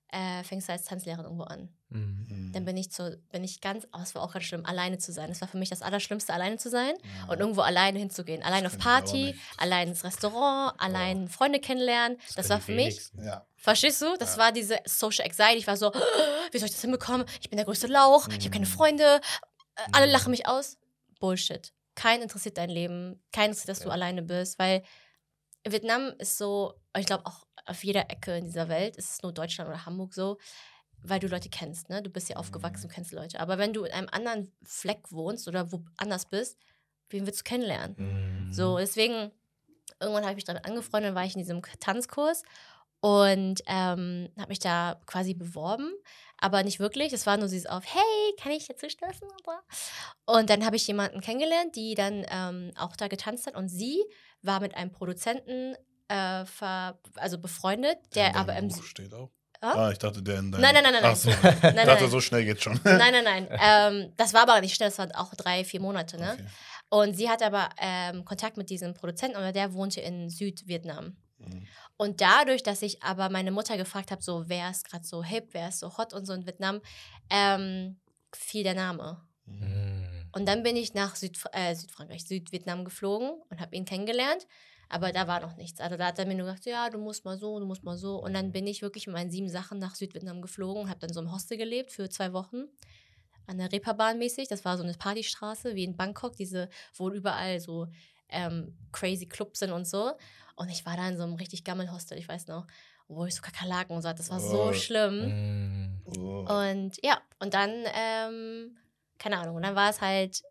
Äh, 0.08 0.44
fängst 0.44 0.68
du 0.68 0.72
als 0.72 0.84
Tanzlehrerin 0.84 1.24
irgendwo 1.24 1.42
an. 1.44 1.68
Mhm. 1.88 2.50
Dann 2.52 2.64
bin 2.64 2.76
ich 2.76 2.92
zu, 2.92 3.18
bin 3.32 3.42
ich 3.42 3.60
ganz, 3.60 3.84
oh, 3.92 3.98
es 4.00 4.14
war 4.14 4.22
auch 4.22 4.32
ganz 4.32 4.44
schlimm, 4.44 4.64
alleine 4.64 4.98
zu 4.98 5.12
sein. 5.12 5.28
Das 5.28 5.40
war 5.40 5.48
für 5.48 5.56
mich 5.58 5.70
das 5.70 5.82
Allerschlimmste, 5.82 6.32
alleine 6.32 6.56
zu 6.56 6.70
sein 6.70 6.94
Ja. 7.18 7.32
und 7.32 7.40
irgendwo 7.40 7.62
alleine 7.62 7.98
hinzugehen. 7.98 8.42
Allein 8.44 8.64
auf 8.66 8.78
Party, 8.78 9.34
allein 9.56 9.88
ins 9.88 10.04
Restaurant, 10.04 10.74
allein 10.80 11.28
Freunde 11.28 11.58
kennenlernen. 11.58 12.18
Das, 12.36 12.48
war 12.48 12.60
für 12.60 12.72
mich, 12.72 13.00
Ja. 13.20 13.44
verstehst 13.56 14.02
du? 14.02 14.16
Das 14.18 14.36
Ja. 14.36 14.42
war 14.42 14.52
diese 14.52 14.78
Social 14.86 15.24
Anxiety. 15.24 15.56
Ich 15.58 15.66
war 15.66 15.76
so, 15.76 15.90
wie 16.52 16.58
soll 16.58 16.66
ich 16.66 16.72
das 16.74 16.80
hinbekommen? 16.82 17.26
Ich 17.40 17.50
bin 17.50 17.56
der 17.56 17.66
größte 17.66 17.88
Lauch, 17.88 18.28
ich 18.28 18.34
habe 18.44 18.50
keine 18.50 18.66
Mhm. 18.66 18.70
Freunde, 18.70 19.20
äh, 19.76 19.80
alle 19.92 20.06
Mhm. 20.06 20.12
lachen 20.12 20.30
mich 20.30 20.46
aus. 20.46 20.78
Bullshit. 21.18 21.72
Kein 21.96 22.22
interessiert 22.22 22.56
dein 22.58 22.70
Leben, 22.70 23.20
kein 23.32 23.46
interessiert, 23.46 23.70
dass 23.70 23.80
du 23.80 23.90
alleine 23.90 24.22
bist, 24.22 24.58
weil 24.60 24.84
Vietnam 25.66 26.12
ist 26.18 26.38
so, 26.38 26.74
ich 26.96 27.06
glaube 27.06 27.24
auch 27.26 27.46
auf 27.66 27.84
jeder 27.84 28.10
Ecke 28.10 28.36
in 28.36 28.44
dieser 28.44 28.68
Welt, 28.68 28.96
ist 28.96 29.10
es 29.10 29.22
nur 29.22 29.32
Deutschland 29.32 29.68
oder 29.70 29.86
Hamburg 29.86 30.14
so, 30.14 30.38
weil 31.02 31.20
du 31.20 31.26
Leute 31.26 31.50
kennst, 31.50 31.90
ne? 31.90 32.02
Du 32.02 32.10
bist 32.10 32.28
ja 32.28 32.36
aufgewachsen, 32.36 32.88
du 32.88 32.94
kennst 32.94 33.12
Leute. 33.12 33.40
Aber 33.40 33.58
wenn 33.58 33.72
du 33.72 33.84
in 33.84 33.92
einem 33.92 34.08
anderen 34.10 34.52
Fleck 34.62 35.10
wohnst 35.10 35.48
oder 35.48 35.70
wo 35.70 35.84
anders 35.96 36.26
bist, 36.26 36.58
wen 37.10 37.26
willst 37.26 37.40
du 37.40 37.44
kennenlernen? 37.44 37.96
Mhm. 37.98 38.52
So, 38.52 38.78
deswegen, 38.78 39.30
irgendwann 40.00 40.22
habe 40.22 40.32
ich 40.32 40.36
mich 40.36 40.44
damit 40.44 40.64
angefreundet, 40.64 41.10
dann 41.10 41.14
war 41.14 41.24
ich 41.24 41.34
in 41.34 41.42
diesem 41.42 41.62
Tanzkurs 41.80 42.42
und 43.00 43.60
ähm, 43.66 44.30
habe 44.38 44.48
mich 44.48 44.60
da 44.60 44.98
quasi 45.04 45.34
beworben, 45.34 45.92
aber 46.38 46.62
nicht 46.62 46.80
wirklich. 46.80 47.12
Es 47.12 47.26
war 47.26 47.36
nur 47.36 47.48
dieses 47.48 47.66
auf, 47.66 47.84
hey, 47.84 48.34
kann 48.40 48.52
ich 48.52 48.66
dazu 48.66 48.88
stoßen? 48.88 49.28
Und 50.24 50.48
dann 50.48 50.64
habe 50.64 50.76
ich 50.76 50.86
jemanden 50.86 51.20
kennengelernt, 51.20 51.76
die 51.76 51.94
dann 51.94 52.24
ähm, 52.30 52.70
auch 52.78 52.96
da 52.96 53.08
getanzt 53.08 53.46
hat 53.46 53.56
und 53.56 53.68
sie 53.68 54.02
war 54.40 54.60
mit 54.60 54.74
einem 54.74 54.90
Produzenten 54.90 55.76
äh, 56.08 56.44
ver 56.44 56.98
also 57.16 57.38
befreundet, 57.38 57.98
der 58.14 58.30
in 58.30 58.36
aber 58.36 58.56
im 58.56 58.68
Buch 58.68 58.84
steht 58.84 59.12
auch. 59.14 59.30
Ah? 59.60 59.90
Ich 59.90 59.98
dachte, 59.98 60.22
der 60.22 60.40
in 60.40 60.52
deinem 60.52 60.60
Nein, 60.60 60.74
nein, 60.74 60.82
nein, 60.82 60.92
nein, 60.92 61.04
Ach 61.04 61.16
so. 61.16 61.30
nein, 61.30 61.54
Ich 61.56 61.62
nein, 61.62 61.86
dachte, 61.86 62.02
nein. 62.02 62.10
so 62.10 62.20
schnell 62.20 62.44
geht's 62.44 62.62
schon. 62.62 62.78
Nein, 62.84 63.12
nein, 63.12 63.24
nein. 63.24 63.48
Ähm, 63.60 64.12
das 64.16 64.34
war 64.34 64.42
aber 64.42 64.60
nicht 64.60 64.74
schnell, 64.74 64.90
das 64.90 64.98
waren 64.98 65.12
auch 65.12 65.34
drei, 65.34 65.64
vier 65.64 65.80
Monate, 65.80 66.18
ne? 66.18 66.32
Okay. 66.34 66.46
Und 66.90 67.16
sie 67.16 67.30
hat 67.30 67.42
aber 67.42 67.70
ähm, 67.78 68.24
Kontakt 68.26 68.56
mit 68.58 68.68
diesem 68.68 68.92
Produzenten, 68.92 69.36
aber 69.36 69.52
der 69.52 69.72
wohnte 69.72 70.00
in 70.02 70.28
Südvietnam. 70.28 71.16
Mhm. 71.38 71.66
Und 71.96 72.20
dadurch, 72.20 72.62
dass 72.62 72.82
ich 72.82 73.02
aber 73.02 73.30
meine 73.30 73.52
Mutter 73.52 73.76
gefragt 73.76 74.10
habe, 74.10 74.22
so 74.22 74.44
wer 74.48 74.70
ist 74.70 74.88
gerade 74.88 75.04
so 75.04 75.24
hip, 75.24 75.48
wer 75.52 75.70
ist 75.70 75.80
so 75.80 75.96
hot 75.96 76.12
und 76.12 76.26
so 76.26 76.34
in 76.34 76.46
Vietnam, 76.46 76.80
ähm, 77.30 77.98
fiel 78.34 78.64
der 78.64 78.74
Name. 78.74 79.22
Mhm. 79.46 80.28
Und 80.32 80.46
dann 80.46 80.62
bin 80.62 80.76
ich 80.76 80.94
nach 80.94 81.16
Süd 81.16 81.38
äh, 81.52 81.74
Südfrankreich, 81.74 82.26
Südvietnam 82.26 82.84
geflogen 82.84 83.30
und 83.48 83.60
habe 83.60 83.74
ihn 83.76 83.84
kennengelernt. 83.84 84.46
Aber 84.88 85.12
da 85.12 85.26
war 85.26 85.40
noch 85.40 85.56
nichts. 85.56 85.80
Also 85.80 85.96
da 85.96 86.06
hat 86.06 86.18
er 86.18 86.26
mir 86.26 86.34
nur 86.34 86.46
gesagt, 86.46 86.66
ja, 86.66 86.90
du 86.90 86.98
musst 86.98 87.24
mal 87.24 87.36
so, 87.38 87.58
du 87.58 87.66
musst 87.66 87.82
mal 87.84 87.96
so. 87.96 88.22
Und 88.22 88.34
dann 88.34 88.52
bin 88.52 88.66
ich 88.66 88.82
wirklich 88.82 89.06
mit 89.06 89.14
meinen 89.14 89.30
sieben 89.30 89.48
Sachen 89.48 89.78
nach 89.78 89.94
Südvietnam 89.94 90.42
geflogen 90.42 90.82
und 90.84 90.88
habe 90.90 91.00
dann 91.00 91.12
so 91.12 91.20
im 91.20 91.32
Hostel 91.32 91.56
gelebt 91.56 91.90
für 91.92 92.08
zwei 92.08 92.32
Wochen. 92.32 92.64
An 93.46 93.58
der 93.58 93.70
Reeperbahn 93.72 94.18
mäßig. 94.18 94.48
Das 94.48 94.64
war 94.64 94.76
so 94.76 94.82
eine 94.84 94.94
Partystraße 94.94 95.74
wie 95.74 95.84
in 95.84 95.96
Bangkok, 95.96 96.36
diese, 96.36 96.68
wo 96.94 97.10
überall 97.10 97.60
so 97.60 97.88
ähm, 98.28 98.76
crazy 98.92 99.26
Clubs 99.26 99.58
sind 99.60 99.72
und 99.72 99.86
so. 99.86 100.12
Und 100.56 100.70
ich 100.70 100.86
war 100.86 100.96
da 100.96 101.08
in 101.08 101.16
so 101.16 101.24
einem 101.24 101.34
richtig 101.34 101.64
Gammelhostel, 101.64 102.16
ich 102.16 102.28
weiß 102.28 102.46
noch, 102.46 102.66
wo 103.08 103.26
ich 103.26 103.34
so 103.34 103.42
Kakerlaken 103.42 103.94
und 103.96 104.02
so 104.02 104.08
hatte. 104.08 104.18
Das 104.18 104.30
war 104.30 104.40
so 104.40 104.66
Oh. 104.68 104.72
schlimm. 104.72 105.26
Mhm. 105.26 106.02
Oh. 106.18 106.46
Und 106.48 106.92
ja, 107.02 107.20
und 107.38 107.52
dann, 107.54 107.70
ähm, 107.94 108.76
keine 109.18 109.38
Ahnung, 109.38 109.56
und 109.56 109.62
dann 109.62 109.74
war 109.74 109.90
es 109.90 110.00
halt 110.00 110.42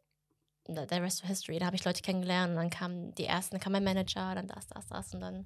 the 0.68 0.96
rest 0.96 1.24
of 1.24 1.30
history. 1.30 1.60
Da 1.60 1.66
habe 1.68 1.76
ich 1.76 1.84
Leute 1.86 2.02
kennengelernt 2.02 2.52
und 2.52 2.56
dann 2.58 2.70
kamen 2.70 3.14
die 3.16 3.26
ersten, 3.26 3.56
dann 3.56 3.62
kam 3.62 3.74
mein 3.74 3.84
Manager, 3.84 4.36
dann 4.36 4.48
das, 4.48 4.68
das, 4.68 4.88
das 4.88 5.14
und 5.14 5.22
dann. 5.22 5.46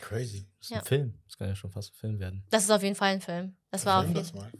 Crazy. 0.00 0.48
Das 0.58 0.66
ist 0.66 0.70
Ja. 0.70 0.78
ein 0.78 0.84
Film. 0.84 1.18
Das 1.26 1.36
kann 1.36 1.48
ja 1.48 1.54
schon 1.54 1.70
fast 1.70 1.92
ein 1.92 1.96
Film 1.96 2.18
werden. 2.18 2.44
Das 2.50 2.64
ist 2.64 2.70
auf 2.70 2.82
jeden 2.82 2.94
Fall 2.96 3.12
ein 3.14 3.20
Film. 3.20 3.56
Das 3.70 3.84
war 3.84 4.00
auf 4.00 4.08
jeden 4.08 4.36
mal. 4.38 4.50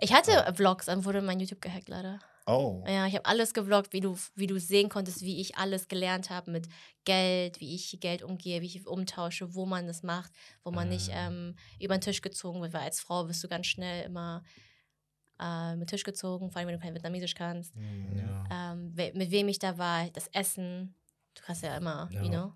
Ich 0.00 0.12
hatte 0.12 0.52
Vlogs, 0.54 0.86
dann 0.86 1.04
wurde 1.04 1.20
mein 1.22 1.40
YouTube 1.40 1.60
gehackt 1.60 1.88
leider. 1.88 2.20
Oh. 2.46 2.82
Ja, 2.86 3.06
ich 3.06 3.14
habe 3.14 3.26
alles 3.26 3.52
gevloggt, 3.52 3.92
wie 3.92 4.00
du, 4.00 4.16
wie 4.34 4.46
du 4.46 4.58
sehen 4.58 4.88
konntest, 4.88 5.20
wie 5.22 5.40
ich 5.40 5.56
alles 5.56 5.88
gelernt 5.88 6.30
habe 6.30 6.50
mit 6.50 6.68
Geld, 7.04 7.60
wie 7.60 7.74
ich 7.74 7.98
Geld 8.00 8.22
umgehe, 8.22 8.60
wie 8.62 8.66
ich 8.66 8.86
umtausche, 8.86 9.54
wo 9.54 9.66
man 9.66 9.86
das 9.86 10.02
macht, 10.02 10.32
wo 10.64 10.70
man 10.70 10.88
nicht 10.88 11.10
Ah. 11.10 11.26
ähm, 11.28 11.56
über 11.78 11.96
den 11.96 12.00
Tisch 12.00 12.22
gezogen 12.22 12.60
wird, 12.62 12.72
weil 12.72 12.82
als 12.82 13.00
Frau 13.00 13.28
wirst 13.28 13.44
du 13.44 13.48
ganz 13.48 13.66
schnell 13.66 14.04
immer 14.06 14.42
äh, 15.40 15.76
mit 15.76 15.88
Tisch 15.88 16.04
gezogen, 16.04 16.50
vor 16.50 16.58
allem 16.58 16.68
wenn 16.68 16.76
du 16.76 16.80
kein 16.82 16.94
Vietnamesisch 16.94 17.34
kannst. 17.34 17.74
Mhm. 17.76 18.18
Ja. 18.18 18.72
Ähm, 18.72 18.92
we 18.96 19.12
mit 19.14 19.30
wem 19.30 19.48
ich 19.48 19.58
da 19.58 19.78
war, 19.78 20.08
das 20.10 20.28
Essen, 20.28 20.94
du 21.34 21.42
hast 21.44 21.62
ja 21.62 21.76
immer, 21.76 22.08
Ja. 22.12 22.22
you 22.22 22.28
know. 22.28 22.52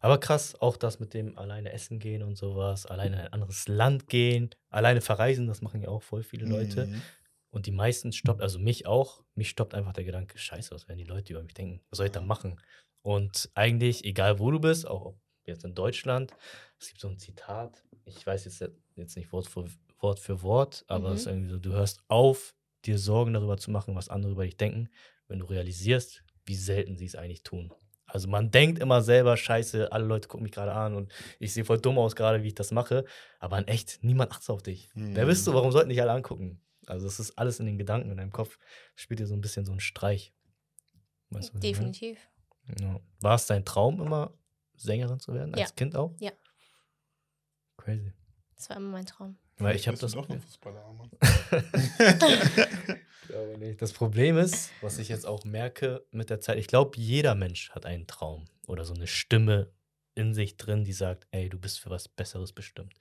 Aber 0.00 0.18
krass, 0.18 0.54
auch 0.60 0.76
das 0.76 1.00
mit 1.00 1.14
dem 1.14 1.36
alleine 1.36 1.72
essen 1.72 1.98
gehen 1.98 2.22
und 2.22 2.36
sowas, 2.36 2.86
alleine 2.86 3.16
in 3.16 3.22
ein 3.22 3.32
anderes 3.32 3.66
Land 3.66 4.06
gehen, 4.08 4.50
alleine 4.70 5.00
verreisen, 5.00 5.46
das 5.48 5.62
machen 5.62 5.82
ja 5.82 5.88
auch 5.88 6.02
voll 6.02 6.22
viele 6.22 6.46
Leute. 6.46 6.86
Mhm. 6.86 7.02
Und 7.50 7.66
die 7.66 7.72
meisten 7.72 8.12
stoppt, 8.12 8.40
also 8.40 8.58
mich 8.58 8.86
auch, 8.86 9.22
mich 9.34 9.48
stoppt 9.48 9.74
einfach 9.74 9.92
der 9.92 10.04
Gedanke, 10.04 10.38
scheiße, 10.38 10.72
was 10.74 10.88
werden 10.88 10.98
die 10.98 11.04
Leute 11.04 11.32
über 11.32 11.42
mich 11.42 11.54
denken? 11.54 11.80
Was 11.90 11.98
soll 11.98 12.06
ich 12.06 12.12
da 12.12 12.20
machen? 12.20 12.60
Und 13.02 13.50
eigentlich, 13.54 14.04
egal 14.04 14.38
wo 14.38 14.50
du 14.50 14.58
bist, 14.60 14.86
auch 14.86 15.04
ob 15.06 15.20
jetzt 15.44 15.64
in 15.64 15.74
Deutschland, 15.74 16.32
es 16.78 16.88
gibt 16.88 17.00
so 17.00 17.08
ein 17.08 17.18
Zitat, 17.18 17.84
ich 18.06 18.26
weiß 18.26 18.44
jetzt, 18.46 18.64
jetzt 18.96 19.16
nicht 19.16 19.32
Wort 19.32 19.46
für 19.46 19.64
Wort, 20.04 20.20
für 20.20 20.42
Wort, 20.42 20.84
aber 20.86 21.08
Mhm. 21.08 21.14
es 21.14 21.20
ist 21.22 21.26
irgendwie 21.26 21.48
so, 21.50 21.58
du 21.58 21.72
hörst 21.72 22.00
auf, 22.08 22.54
dir 22.84 22.98
Sorgen 22.98 23.32
darüber 23.32 23.56
zu 23.56 23.70
machen, 23.70 23.94
was 23.96 24.08
andere 24.10 24.32
über 24.32 24.44
dich 24.44 24.56
denken, 24.58 24.88
wenn 25.28 25.38
du 25.40 25.46
realisierst, 25.46 26.22
wie 26.44 26.54
selten 26.54 26.96
sie 26.96 27.06
es 27.06 27.16
eigentlich 27.16 27.42
tun. 27.42 27.72
Also 28.06 28.28
man 28.28 28.50
denkt 28.50 28.78
immer 28.78 29.00
selber, 29.02 29.36
scheiße, 29.36 29.90
alle 29.90 30.04
Leute 30.04 30.28
gucken 30.28 30.42
mich 30.44 30.52
gerade 30.52 30.72
an 30.74 30.94
und 30.94 31.10
ich 31.40 31.54
sehe 31.54 31.64
voll 31.64 31.80
dumm 31.80 31.98
aus 31.98 32.14
gerade, 32.14 32.42
wie 32.42 32.48
ich 32.48 32.54
das 32.54 32.70
mache. 32.70 33.06
Aber 33.40 33.58
in 33.58 33.66
echt, 33.66 34.04
niemand 34.04 34.30
achtet 34.32 34.50
auf 34.50 34.62
dich. 34.62 34.90
Wer 34.94 35.24
Mhm. 35.24 35.28
bist 35.28 35.46
du? 35.46 35.54
Warum 35.54 35.72
sollten 35.72 35.88
dich 35.88 36.00
alle 36.02 36.12
angucken? 36.12 36.60
Also 36.86 37.06
es 37.06 37.18
ist 37.18 37.38
alles 37.38 37.58
in 37.60 37.66
den 37.66 37.78
Gedanken, 37.78 38.10
in 38.10 38.18
deinem 38.18 38.30
Kopf. 38.30 38.58
Spielt 38.94 39.20
dir 39.20 39.26
so 39.26 39.34
ein 39.34 39.40
bisschen 39.40 39.64
so 39.64 39.72
einen 39.72 39.80
Streich. 39.80 40.34
Weißt 41.30 41.54
du? 41.54 41.58
Definitiv. 41.58 42.18
Ja. 42.78 43.00
War 43.20 43.36
es 43.36 43.46
dein 43.46 43.64
Traum, 43.64 44.00
immer 44.02 44.34
Sängerin 44.76 45.18
zu 45.18 45.32
werden? 45.32 45.54
Als 45.54 45.70
Ja. 45.70 45.74
Kind 45.74 45.96
auch? 45.96 46.14
Ja. 46.20 46.32
Crazy. 47.78 48.12
Das 48.56 48.68
war 48.68 48.76
immer 48.76 48.90
mein 48.90 49.06
Traum. 49.06 49.36
Weil 49.58 49.76
ich 49.76 49.86
habe 49.86 49.96
das. 49.96 50.12
doch 50.12 50.28
noch 50.28 50.40
Fußballer, 50.40 50.92
Mann. 50.92 51.10
glaube 53.34 53.58
nicht. 53.58 53.82
Das 53.82 53.92
Problem 53.92 54.38
ist, 54.38 54.70
was 54.80 54.98
ich 54.98 55.08
jetzt 55.08 55.26
auch 55.26 55.44
merke 55.44 56.04
mit 56.10 56.30
der 56.30 56.40
Zeit, 56.40 56.58
ich 56.58 56.66
glaube, 56.66 56.92
jeder 56.96 57.34
Mensch 57.34 57.70
hat 57.70 57.86
einen 57.86 58.06
Traum 58.06 58.44
oder 58.66 58.84
so 58.84 58.94
eine 58.94 59.06
Stimme 59.06 59.70
in 60.14 60.34
sich 60.34 60.56
drin, 60.56 60.84
die 60.84 60.92
sagt, 60.92 61.26
ey, 61.32 61.48
du 61.48 61.58
bist 61.58 61.80
für 61.80 61.90
was 61.90 62.08
Besseres 62.08 62.52
bestimmt. 62.52 62.94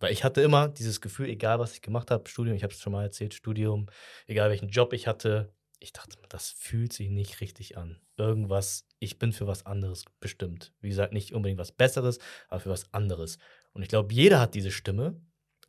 Weil 0.00 0.12
ich 0.12 0.24
hatte 0.24 0.40
immer 0.40 0.68
dieses 0.68 1.00
Gefühl, 1.00 1.28
egal 1.28 1.58
was 1.58 1.74
ich 1.74 1.82
gemacht 1.82 2.10
habe, 2.10 2.28
Studium, 2.28 2.56
ich 2.56 2.62
habe 2.62 2.72
es 2.72 2.80
schon 2.80 2.92
mal 2.92 3.04
erzählt, 3.04 3.34
Studium, 3.34 3.86
egal 4.26 4.50
welchen 4.50 4.70
Job 4.70 4.92
ich 4.92 5.06
hatte, 5.06 5.52
ich 5.78 5.92
dachte, 5.92 6.16
das 6.28 6.50
fühlt 6.50 6.92
sich 6.92 7.08
nicht 7.08 7.40
richtig 7.40 7.76
an. 7.78 8.00
Irgendwas, 8.16 8.86
ich 8.98 9.18
bin 9.18 9.32
für 9.32 9.46
was 9.46 9.66
anderes 9.66 10.04
bestimmt. 10.18 10.72
Wie 10.80 10.88
gesagt, 10.88 11.12
nicht 11.12 11.32
unbedingt 11.32 11.60
was 11.60 11.72
Besseres, 11.72 12.18
aber 12.48 12.60
für 12.60 12.70
was 12.70 12.92
anderes. 12.92 13.38
Und 13.72 13.82
ich 13.82 13.88
glaube, 13.88 14.12
jeder 14.12 14.40
hat 14.40 14.54
diese 14.54 14.72
Stimme, 14.72 15.20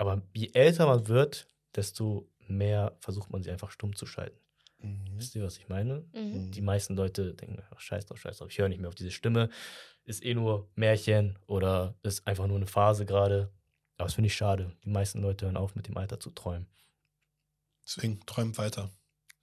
aber 0.01 0.23
je 0.33 0.49
älter 0.53 0.87
man 0.87 1.07
wird, 1.07 1.47
desto 1.75 2.27
mehr 2.47 2.97
versucht 3.01 3.29
man 3.29 3.43
sie 3.43 3.51
einfach 3.51 3.69
stumm 3.69 3.95
zu 3.95 4.07
schalten. 4.07 4.39
Mhm. 4.79 5.05
Wisst 5.13 5.35
ihr, 5.35 5.43
was 5.43 5.59
ich 5.59 5.69
meine? 5.69 6.03
Mhm. 6.11 6.49
Die 6.49 6.61
meisten 6.61 6.95
Leute 6.95 7.35
denken, 7.35 7.61
ach, 7.69 7.79
scheiß 7.79 8.07
drauf, 8.07 8.19
scheiß 8.19 8.39
drauf, 8.39 8.49
ich 8.49 8.57
höre 8.57 8.67
nicht 8.67 8.81
mehr 8.81 8.87
auf 8.87 8.95
diese 8.95 9.11
Stimme. 9.11 9.49
Ist 10.03 10.25
eh 10.25 10.33
nur 10.33 10.67
Märchen 10.73 11.37
oder 11.45 11.93
ist 12.01 12.25
einfach 12.25 12.47
nur 12.47 12.57
eine 12.57 12.65
Phase 12.65 13.05
gerade. 13.05 13.53
Aber 13.97 14.07
das 14.07 14.15
finde 14.15 14.25
ich 14.25 14.35
schade. 14.35 14.75
Die 14.83 14.89
meisten 14.89 15.21
Leute 15.21 15.45
hören 15.45 15.55
auf, 15.55 15.75
mit 15.75 15.87
dem 15.87 15.97
Alter 15.97 16.19
zu 16.19 16.31
träumen. 16.31 16.65
Deswegen 17.85 18.25
träum 18.25 18.57
weiter. 18.57 18.89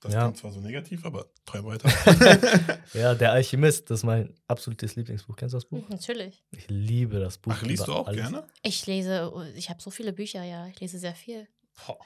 Das 0.01 0.13
Ja. 0.15 0.21
klingt 0.23 0.37
zwar 0.37 0.53
so 0.53 0.61
negativ, 0.61 1.05
aber 1.05 1.27
träum 1.45 1.67
weiter. 1.67 1.89
Ja, 2.95 3.15
Der 3.15 3.33
Alchemist, 3.33 3.91
das 3.91 4.01
ist 4.01 4.05
mein 4.05 4.33
absolutes 4.47 4.95
Lieblingsbuch. 4.97 5.35
Kennst 5.37 5.55
du 5.55 5.57
das 5.57 5.65
Buch? 5.65 5.79
Mhm, 5.83 5.87
Natürlich. 5.91 6.45
Ich 6.53 6.69
liebe 6.69 7.19
das 7.19 7.39
Buch. 7.39 7.53
Ach, 7.55 7.63
liest 7.63 7.87
du 7.89 7.93
auch 7.95 8.07
alles. 8.07 8.21
gerne? 8.21 8.45
Ich 8.63 8.87
lese, 8.87 9.33
ich 9.57 9.71
habe 9.71 9.83
so 9.83 9.91
viele 9.91 10.13
Bücher, 10.13 10.45
ja. 10.45 10.67
Ich 10.69 10.79
lese 10.81 10.99
sehr 10.99 11.15
viel. 11.15 11.49
Boah. 11.87 11.99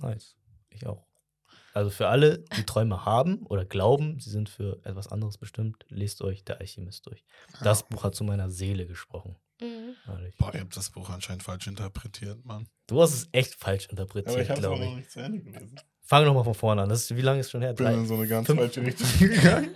Nice. 0.00 0.36
Ich 0.70 0.86
auch. 0.86 1.06
Also 1.74 1.90
für 1.90 2.08
alle, 2.08 2.38
die 2.56 2.64
Träume 2.64 3.04
haben 3.06 3.46
oder 3.46 3.64
glauben, 3.64 4.20
sie 4.20 4.28
sind 4.30 4.48
für 4.50 4.80
etwas 4.84 5.08
anderes 5.08 5.38
bestimmt, 5.38 5.86
lest 5.88 6.20
euch 6.22 6.44
Der 6.44 6.60
Alchemist 6.60 7.06
durch. 7.06 7.24
Das 7.62 7.86
Buch 7.88 8.04
hat 8.04 8.14
zu 8.14 8.24
meiner 8.24 8.50
Seele 8.50 8.86
gesprochen. 8.86 9.36
Mhm. 9.60 9.94
Boah, 10.38 10.52
ihr 10.54 10.60
habt 10.60 10.76
das 10.76 10.90
Buch 10.90 11.08
anscheinend 11.08 11.44
falsch 11.44 11.66
interpretiert, 11.68 12.44
Mann. 12.44 12.68
Du 12.88 13.00
hast 13.00 13.14
es 13.14 13.28
echt 13.32 13.54
falsch 13.54 13.86
interpretiert, 13.88 14.38
ich 14.42 14.50
habe 14.50 14.60
es 14.60 14.66
auch 14.66 14.70
glaube 14.72 14.84
noch 14.84 14.90
ich. 14.92 14.96
nicht 14.98 15.10
zu 15.12 15.20
Ende 15.20 15.40
gelesen. 15.40 15.80
Fang 16.12 16.26
doch 16.26 16.34
mal 16.34 16.44
von 16.44 16.52
vorne 16.52 16.82
an. 16.82 16.90
Das 16.90 17.04
ist, 17.04 17.16
wie 17.16 17.22
lange 17.22 17.40
ist 17.40 17.50
schon 17.50 17.62
her? 17.62 17.70
Ich 17.70 17.76
bin 17.78 17.86
Drei? 17.86 17.94
in 17.94 18.06
so 18.06 18.16
eine 18.16 18.26
ganz 18.28 18.46
fünf- 18.46 18.60
falsche 18.60 18.82
Richtung 18.82 19.06
gegangen. 19.18 19.74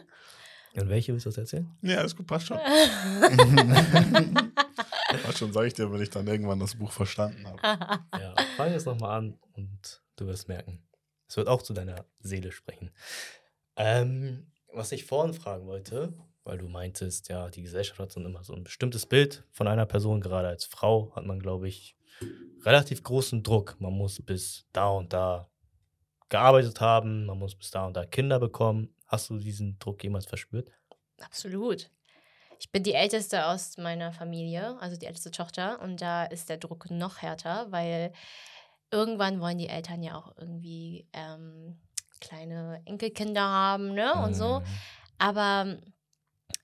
In 0.75 0.87
welche 0.90 1.14
willst 1.14 1.25
du 1.25 1.31
das 1.31 1.38
erzählen? 1.38 1.66
Ja, 1.81 2.03
ist 2.03 2.14
gut, 2.14 2.27
passt 2.27 2.49
schon. 2.49 2.59
Passt 5.22 5.38
schon, 5.38 5.51
sag 5.55 5.64
ich 5.64 5.72
dir, 5.72 5.90
wenn 5.90 6.03
ich 6.03 6.11
dann 6.11 6.27
irgendwann 6.27 6.61
das 6.61 6.75
Buch 6.75 6.92
verstanden 6.92 7.46
habe. 7.46 7.59
Ja, 8.20 8.35
fang 8.59 8.70
jetzt 8.70 8.85
nochmal 8.85 9.16
an 9.16 9.38
und 9.55 10.03
du 10.16 10.27
wirst 10.27 10.46
merken. 10.46 10.83
Es 11.27 11.38
wird 11.38 11.49
auch 11.49 11.62
zu 11.62 11.72
deiner 11.72 12.05
Seele 12.20 12.53
sprechen. 12.53 12.90
Ähm, 13.77 14.49
was 14.75 14.92
ich 14.92 15.07
vorhin 15.07 15.33
fragen 15.33 15.66
wollte, 15.66 16.12
weil 16.44 16.59
du 16.59 16.68
meintest, 16.68 17.31
ja, 17.31 17.49
die 17.49 17.62
Gesellschaft 17.62 17.99
hat 17.99 18.12
so 18.12 18.20
immer 18.20 18.44
so 18.44 18.53
ein 18.53 18.62
bestimmtes 18.62 19.07
Bild 19.07 19.42
von 19.53 19.68
einer 19.68 19.87
Person. 19.87 20.20
Gerade 20.20 20.49
als 20.49 20.66
Frau 20.66 21.12
hat 21.16 21.25
man, 21.25 21.40
glaube 21.40 21.66
ich, 21.66 21.96
relativ 22.66 23.03
großen 23.03 23.42
Druck. 23.42 23.77
Man 23.79 23.94
muss 23.94 24.20
bis 24.20 24.66
da 24.75 24.88
und 24.90 25.14
da 25.14 25.49
gearbeitet 26.29 26.81
haben, 26.81 27.27
man 27.27 27.39
muss 27.39 27.55
bis 27.55 27.71
da 27.71 27.87
und 27.87 27.95
da 27.95 28.05
Kinder 28.05 28.41
bekommen. 28.41 28.95
Hast 29.07 29.31
du 29.31 29.39
diesen 29.39 29.79
Druck 29.79 30.03
jemals 30.03 30.27
verspürt? 30.27 30.71
Absolut. 31.21 31.91
Ich 32.59 32.73
bin 32.73 32.83
die 32.83 32.95
älteste 32.95 33.47
aus 33.47 33.77
meiner 33.77 34.12
Familie, 34.12 34.77
also 34.81 34.97
die 34.97 35.07
älteste 35.07 35.31
Tochter. 35.31 35.81
Und 35.81 36.01
da 36.01 36.25
ist 36.25 36.49
der 36.49 36.57
Druck 36.57 36.91
noch 36.91 37.19
härter, 37.19 37.71
weil 37.71 38.12
irgendwann 38.91 39.41
wollen 39.41 39.59
die 39.59 39.69
Eltern 39.69 40.03
ja 40.03 40.17
auch 40.17 40.37
irgendwie 40.39 41.07
ähm, 41.12 41.79
kleine 42.21 42.81
Enkelkinder 42.85 43.43
haben, 43.43 43.93
ne? 43.93 44.15
Und 44.15 44.35
so. 44.35 44.61
Mhm. 44.61 44.65
Aber 45.19 45.79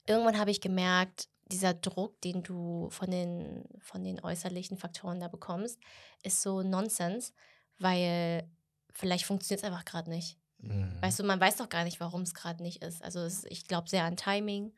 irgendwann 0.06 0.38
habe 0.38 0.50
ich 0.50 0.60
gemerkt, 0.60 1.28
dieser 1.50 1.74
Druck, 1.74 2.20
den 2.22 2.42
du 2.42 2.88
von 2.90 3.10
den, 3.10 3.64
von 3.80 4.02
den 4.02 4.20
äußerlichen 4.20 4.78
Faktoren 4.78 5.20
da 5.20 5.28
bekommst, 5.28 5.78
ist 6.22 6.40
so 6.40 6.62
Nonsens, 6.62 7.34
weil 7.78 8.48
vielleicht 8.92 9.24
funktioniert 9.24 9.62
es 9.62 9.64
einfach 9.68 9.84
gerade 9.84 10.10
nicht. 10.10 10.38
Mhm. 10.58 10.92
Weißt 11.00 11.18
du, 11.18 11.24
man 11.24 11.40
weiß 11.40 11.56
doch 11.56 11.68
gar 11.68 11.84
nicht, 11.84 12.00
warum 12.00 12.22
es 12.22 12.34
gerade 12.34 12.62
nicht 12.62 12.82
ist. 12.82 13.02
Also 13.02 13.20
es, 13.20 13.44
ich 13.44 13.66
glaube 13.66 13.88
sehr 13.88 14.04
an 14.04 14.16
Timing. 14.16 14.72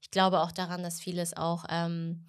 Ich 0.00 0.10
glaube 0.10 0.40
auch 0.40 0.52
daran, 0.52 0.82
dass 0.82 1.00
vieles 1.00 1.36
auch, 1.36 1.64
ähm, 1.70 2.24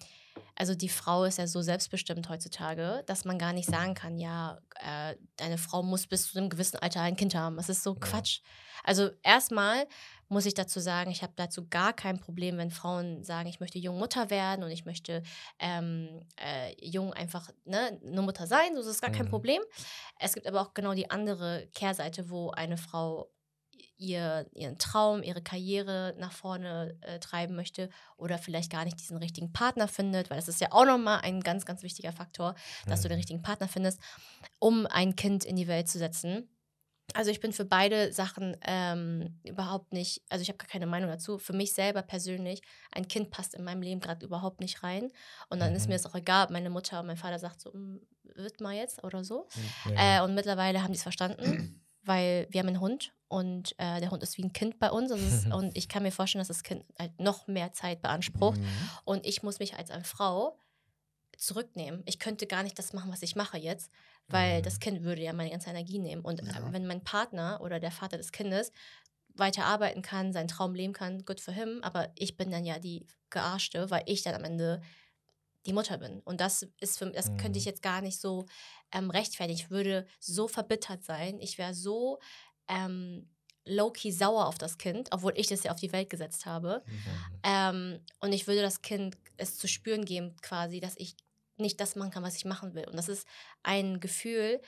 also 0.54 0.74
die 0.74 0.88
Frau 0.88 1.24
ist 1.24 1.38
ja 1.38 1.46
so 1.46 1.60
selbstbestimmt 1.60 2.28
heutzutage, 2.28 3.04
dass 3.06 3.24
man 3.24 3.38
gar 3.38 3.52
nicht 3.52 3.68
sagen 3.68 3.94
kann, 3.94 4.18
ja, 4.18 4.58
äh, 4.76 5.14
deine 5.36 5.58
Frau 5.58 5.82
muss 5.82 6.06
bis 6.06 6.30
zu 6.32 6.38
einem 6.38 6.48
gewissen 6.48 6.78
Alter 6.78 7.02
ein 7.02 7.16
Kind 7.16 7.34
haben. 7.34 7.56
Das 7.56 7.68
ist 7.68 7.82
so 7.82 7.92
Ja. 7.94 8.00
Quatsch. 8.00 8.40
Also 8.82 9.10
erstmal 9.22 9.86
muss 10.28 10.46
ich 10.46 10.54
dazu 10.54 10.80
sagen, 10.80 11.10
ich 11.10 11.22
habe 11.22 11.32
dazu 11.36 11.68
gar 11.68 11.92
kein 11.92 12.18
Problem, 12.20 12.58
wenn 12.58 12.70
Frauen 12.70 13.22
sagen, 13.24 13.48
ich 13.48 13.60
möchte 13.60 13.78
jung 13.78 13.98
Mutter 13.98 14.30
werden 14.30 14.64
und 14.64 14.70
ich 14.70 14.84
möchte 14.84 15.22
ähm, 15.58 16.20
äh, 16.36 16.74
jung 16.84 17.12
einfach 17.12 17.50
ne, 17.64 18.00
eine 18.04 18.22
Mutter 18.22 18.46
sein. 18.46 18.70
So, 18.74 18.80
das 18.82 18.86
ist 18.90 19.00
gar 19.02 19.10
kein 19.10 19.26
Mhm. 19.26 19.30
Problem. 19.30 19.62
Es 20.18 20.34
gibt 20.34 20.46
aber 20.46 20.60
auch 20.62 20.74
genau 20.74 20.94
die 20.94 21.10
andere 21.10 21.68
Kehrseite, 21.74 22.30
wo 22.30 22.50
eine 22.50 22.76
Frau 22.76 23.30
ihr, 23.98 24.46
ihren 24.52 24.78
Traum, 24.78 25.22
ihre 25.22 25.42
Karriere 25.42 26.14
nach 26.18 26.32
vorne 26.32 26.98
äh, 27.00 27.18
treiben 27.18 27.56
möchte 27.56 27.88
oder 28.16 28.38
vielleicht 28.38 28.70
gar 28.70 28.84
nicht 28.84 29.00
diesen 29.00 29.16
richtigen 29.16 29.52
Partner 29.52 29.88
findet, 29.88 30.28
weil 30.30 30.36
das 30.36 30.48
ist 30.48 30.60
ja 30.60 30.68
auch 30.72 30.84
nochmal 30.84 31.20
ein 31.22 31.40
ganz, 31.40 31.64
ganz 31.64 31.82
wichtiger 31.82 32.12
Faktor, 32.12 32.54
dass 32.88 33.02
du 33.02 33.08
den 33.08 33.16
Mhm. 33.16 33.18
richtigen 33.18 33.42
Partner 33.42 33.68
findest, 33.68 34.00
um 34.58 34.86
ein 34.86 35.16
Kind 35.16 35.44
in 35.44 35.56
die 35.56 35.68
Welt 35.68 35.88
zu 35.88 35.98
setzen. 35.98 36.50
Also 37.14 37.30
ich 37.30 37.40
bin 37.40 37.52
für 37.52 37.64
beide 37.64 38.12
Sachen 38.12 38.56
ähm, 38.62 39.38
überhaupt 39.44 39.92
nicht, 39.92 40.22
also 40.28 40.42
ich 40.42 40.48
habe 40.48 40.58
gar 40.58 40.66
keine 40.68 40.86
Meinung 40.86 41.08
dazu. 41.08 41.38
Für 41.38 41.52
mich 41.52 41.72
selber 41.72 42.02
persönlich, 42.02 42.60
ein 42.92 43.08
Kind 43.08 43.30
passt 43.30 43.54
in 43.54 43.64
meinem 43.64 43.80
Leben 43.82 44.00
gerade 44.00 44.26
überhaupt 44.26 44.60
nicht 44.60 44.82
rein. 44.82 45.10
Und 45.48 45.60
dann 45.60 45.74
ist 45.74 45.84
Mhm. 45.84 45.90
mir 45.90 45.94
es 45.96 46.06
auch 46.06 46.14
egal, 46.14 46.44
ob 46.46 46.50
meine 46.50 46.68
Mutter 46.68 47.00
und 47.00 47.06
mein 47.06 47.16
Vater 47.16 47.38
sagt 47.38 47.60
so, 47.60 47.70
"Mm, 47.72 48.00
wird 48.34 48.60
mal 48.60 48.74
jetzt 48.74 49.02
oder 49.04 49.24
so. 49.24 49.46
Ja. 49.94 50.18
Äh, 50.18 50.24
und 50.24 50.34
mittlerweile 50.34 50.82
haben 50.82 50.92
die 50.92 50.96
es 50.98 51.02
verstanden, 51.04 51.38
weil 52.02 52.48
wir 52.50 52.60
haben 52.60 52.68
einen 52.68 52.80
Hund 52.80 53.14
und 53.28 53.74
äh, 53.78 54.00
der 54.00 54.10
Hund 54.10 54.22
ist 54.22 54.36
wie 54.36 54.42
ein 54.44 54.52
Kind 54.52 54.78
bei 54.78 54.90
uns. 54.90 55.10
Ist, 55.10 55.46
und 55.52 55.76
ich 55.76 55.88
kann 55.88 56.02
mir 56.02 56.12
vorstellen, 56.12 56.40
dass 56.40 56.48
das 56.48 56.64
Kind 56.64 56.84
halt 56.98 57.18
noch 57.20 57.46
mehr 57.46 57.72
Zeit 57.72 58.02
beansprucht. 58.02 58.58
Mhm. 58.60 58.68
Und 59.04 59.24
ich 59.26 59.42
muss 59.42 59.58
mich 59.60 59.76
als 59.76 59.90
eine 59.90 60.04
Frau 60.04 60.58
zurücknehmen. 61.38 62.02
Ich 62.06 62.18
könnte 62.18 62.46
gar 62.46 62.62
nicht 62.62 62.78
das 62.78 62.92
machen, 62.94 63.12
was 63.12 63.22
ich 63.22 63.36
mache 63.36 63.58
jetzt, 63.58 63.90
weil 64.28 64.62
Mhm. 64.62 64.62
das 64.62 64.80
Kind 64.80 65.02
würde 65.02 65.22
ja 65.22 65.32
meine 65.32 65.50
ganze 65.50 65.70
Energie 65.70 65.98
nehmen. 65.98 66.22
Und 66.22 66.40
äh, 66.40 66.44
Ja. 66.54 66.72
wenn 66.72 66.86
mein 66.86 67.04
Partner 67.04 67.60
oder 67.62 67.80
der 67.80 67.92
Vater 67.92 68.16
des 68.18 68.32
Kindes 68.32 68.72
weiter 69.34 69.64
arbeiten 69.66 70.02
kann, 70.02 70.32
seinen 70.32 70.48
Traum 70.48 70.74
leben 70.74 70.92
kann, 70.94 71.24
good 71.24 71.40
for 71.40 71.54
him. 71.54 71.80
Aber 71.82 72.10
ich 72.16 72.36
bin 72.36 72.50
dann 72.50 72.64
ja 72.64 72.78
die 72.78 73.06
Gearschte, 73.30 73.90
weil 73.90 74.02
ich 74.06 74.22
dann 74.22 74.34
am 74.34 74.44
Ende 74.44 74.80
die 75.66 75.72
Mutter 75.72 75.98
bin. 75.98 76.20
Und 76.20 76.40
das 76.40 76.66
ist 76.80 76.98
für 76.98 77.10
das 77.10 77.36
könnte 77.36 77.58
ich 77.58 77.64
Mhm. 77.64 77.66
jetzt 77.66 77.82
gar 77.82 78.00
nicht 78.00 78.20
so 78.20 78.46
ähm, 78.92 79.10
rechtfertigen. 79.10 79.58
Ich 79.58 79.70
würde 79.70 80.06
so 80.20 80.46
verbittert 80.48 81.02
sein. 81.04 81.40
Ich 81.40 81.58
wäre 81.58 81.74
so 81.74 82.20
ähm, 82.68 83.30
low-key 83.64 84.12
sauer 84.12 84.46
auf 84.46 84.58
das 84.58 84.78
Kind, 84.78 85.08
obwohl 85.12 85.32
ich 85.36 85.48
das 85.48 85.64
ja 85.64 85.72
auf 85.72 85.80
die 85.80 85.92
Welt 85.92 86.08
gesetzt 86.10 86.46
habe. 86.46 86.84
Ähm, 87.44 88.04
und 88.20 88.32
ich 88.32 88.46
würde 88.46 88.62
das 88.62 88.82
Kind 88.82 89.16
es 89.38 89.58
zu 89.58 89.68
spüren 89.68 90.04
geben, 90.04 90.36
quasi, 90.42 90.80
dass 90.80 90.96
ich 90.98 91.16
nicht 91.58 91.80
das 91.80 91.96
machen 91.96 92.10
kann, 92.10 92.22
was 92.22 92.36
ich 92.36 92.44
machen 92.44 92.74
will. 92.74 92.86
Und 92.86 92.96
das 92.96 93.08
ist 93.08 93.26
ein 93.62 94.00
Gefühl, 94.00 94.60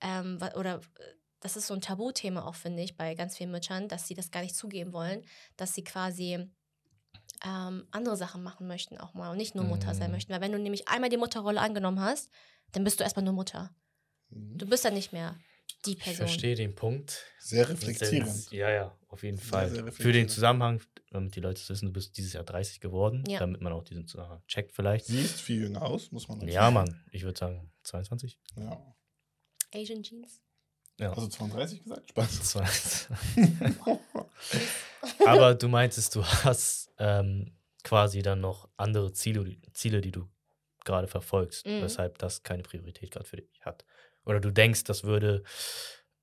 ähm, 0.00 0.38
oder 0.56 0.76
äh, 0.98 1.14
das 1.40 1.56
ist 1.56 1.66
so 1.66 1.74
ein 1.74 1.80
Tabuthema 1.80 2.46
auch, 2.46 2.54
finde 2.54 2.82
ich, 2.82 2.96
bei 2.96 3.14
ganz 3.14 3.36
vielen 3.36 3.50
Müttern, 3.50 3.88
dass 3.88 4.08
sie 4.08 4.14
das 4.14 4.30
gar 4.30 4.40
nicht 4.42 4.56
zugeben 4.56 4.92
wollen, 4.92 5.24
dass 5.56 5.74
sie 5.74 5.84
quasi 5.84 6.48
ähm, 7.44 7.86
andere 7.90 8.16
Sachen 8.16 8.42
machen 8.42 8.66
möchten 8.66 8.98
auch 8.98 9.14
mal 9.14 9.30
und 9.30 9.36
nicht 9.36 9.54
nur 9.54 9.64
Mutter 9.64 9.94
sein 9.94 10.08
Mhm. 10.08 10.12
möchten. 10.16 10.32
Weil 10.32 10.40
wenn 10.40 10.52
du 10.52 10.58
nämlich 10.58 10.88
einmal 10.88 11.10
die 11.10 11.16
Mutterrolle 11.18 11.60
angenommen 11.60 12.00
hast, 12.00 12.30
dann 12.72 12.84
bist 12.84 12.98
du 12.98 13.04
erstmal 13.04 13.24
nur 13.24 13.34
Mutter. 13.34 13.74
Mhm. 14.30 14.56
Du 14.58 14.66
bist 14.66 14.84
dann 14.84 14.94
nicht 14.94 15.12
mehr 15.12 15.36
die 15.84 15.92
Ich 15.92 15.98
Person. 15.98 16.26
verstehe 16.26 16.54
den 16.54 16.74
Punkt. 16.74 17.24
Sehr 17.38 17.68
reflektierend. 17.68 18.50
Ja, 18.50 18.70
ja, 18.70 18.98
auf 19.14 19.22
jeden 19.22 19.38
Sehr, 19.38 19.46
Fall. 19.46 19.70
sehr 19.70 19.92
Für 19.92 20.12
den. 20.12 20.28
Zusammenhang, 20.28 20.80
damit 21.10 21.34
die 21.36 21.40
Leute 21.40 21.60
es 21.60 21.70
wissen, 21.70 21.86
du 21.86 21.92
bist 21.92 22.16
dieses 22.18 22.34
Jahr 22.34 22.44
30 22.44 22.80
geworden, 22.80 23.24
Ja. 23.26 23.38
damit 23.38 23.60
man 23.62 23.72
auch 23.72 23.82
diesen 23.84 24.06
Zusammenhang 24.06 24.42
checkt 24.46 24.72
vielleicht. 24.72 25.06
Siehst 25.06 25.40
viel 25.40 25.62
jünger 25.62 25.82
aus, 25.82 26.12
muss 26.12 26.28
man 26.28 26.40
Ja, 26.46 26.62
sagen. 26.62 26.74
Mann, 26.74 27.04
ich 27.10 27.22
würde 27.22 27.38
sagen 27.38 27.72
22. 27.84 28.38
Ja. 28.56 28.94
Asian 29.74 30.02
Jeans. 30.02 30.42
Ja. 31.00 31.12
Also 31.12 31.26
32 31.28 31.82
gesagt? 31.82 32.10
Spaß. 32.10 32.42
22. 32.50 33.08
Aber 35.26 35.54
du 35.54 35.68
meintest, 35.68 36.14
du 36.14 36.24
hast 36.24 36.90
ähm, 36.98 37.56
quasi 37.82 38.22
dann 38.22 38.40
noch 38.40 38.68
andere 38.76 39.12
Ziele, 39.12 39.56
Ziele 39.72 40.00
die 40.00 40.12
du 40.12 40.28
gerade 40.84 41.08
verfolgst, 41.08 41.66
Mhm. 41.66 41.82
weshalb 41.82 42.18
das 42.18 42.42
keine 42.42 42.62
Priorität 42.62 43.10
gerade 43.10 43.26
für 43.26 43.36
dich 43.36 43.64
hat. 43.64 43.84
Oder 44.24 44.40
du 44.40 44.50
denkst, 44.50 44.84
das 44.84 45.04
würde, 45.04 45.42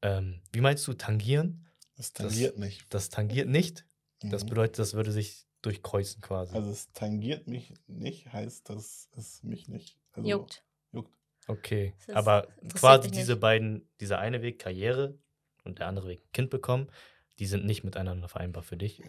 ähm, 0.02 0.42
wie 0.52 0.62
meinst 0.62 0.88
du, 0.88 0.94
tangieren? 0.94 1.68
Das 2.02 2.14
tangiert 2.14 2.58
nicht. 2.58 2.86
Das 2.90 3.10
tangiert 3.10 3.48
nicht. 3.48 3.86
Das 4.24 4.44
Mhm. 4.44 4.50
bedeutet, 4.50 4.80
das 4.80 4.94
würde 4.94 5.12
sich 5.12 5.46
durchkreuzen 5.62 6.22
quasi. 6.22 6.56
Also 6.56 6.72
es 6.72 6.92
tangiert 6.94 7.48
mich 7.48 7.74
nicht, 7.88 8.32
heißt, 8.34 8.70
dass 8.70 9.10
es 9.16 9.44
mich 9.44 9.68
nicht 9.68 10.00
also, 10.14 10.28
Juckt. 10.28 10.66
juckt. 10.92 11.14
Okay, 11.48 11.94
Das 12.08 12.16
aber 12.16 12.48
quasi 12.74 13.12
diese 13.12 13.34
nicht. 13.34 13.42
beiden, 13.42 13.90
dieser 14.00 14.20
eine 14.20 14.42
Weg 14.42 14.60
Karriere 14.60 15.18
und 15.64 15.80
der 15.80 15.88
andere 15.88 16.08
Weg 16.10 16.34
Kind 16.34 16.50
bekommen, 16.50 16.90
die 17.42 17.48
sind 17.48 17.66
nicht 17.66 17.84
miteinander 17.84 18.30
vereinbar 18.30 18.62
für 18.62 18.78
dich. 18.78 19.02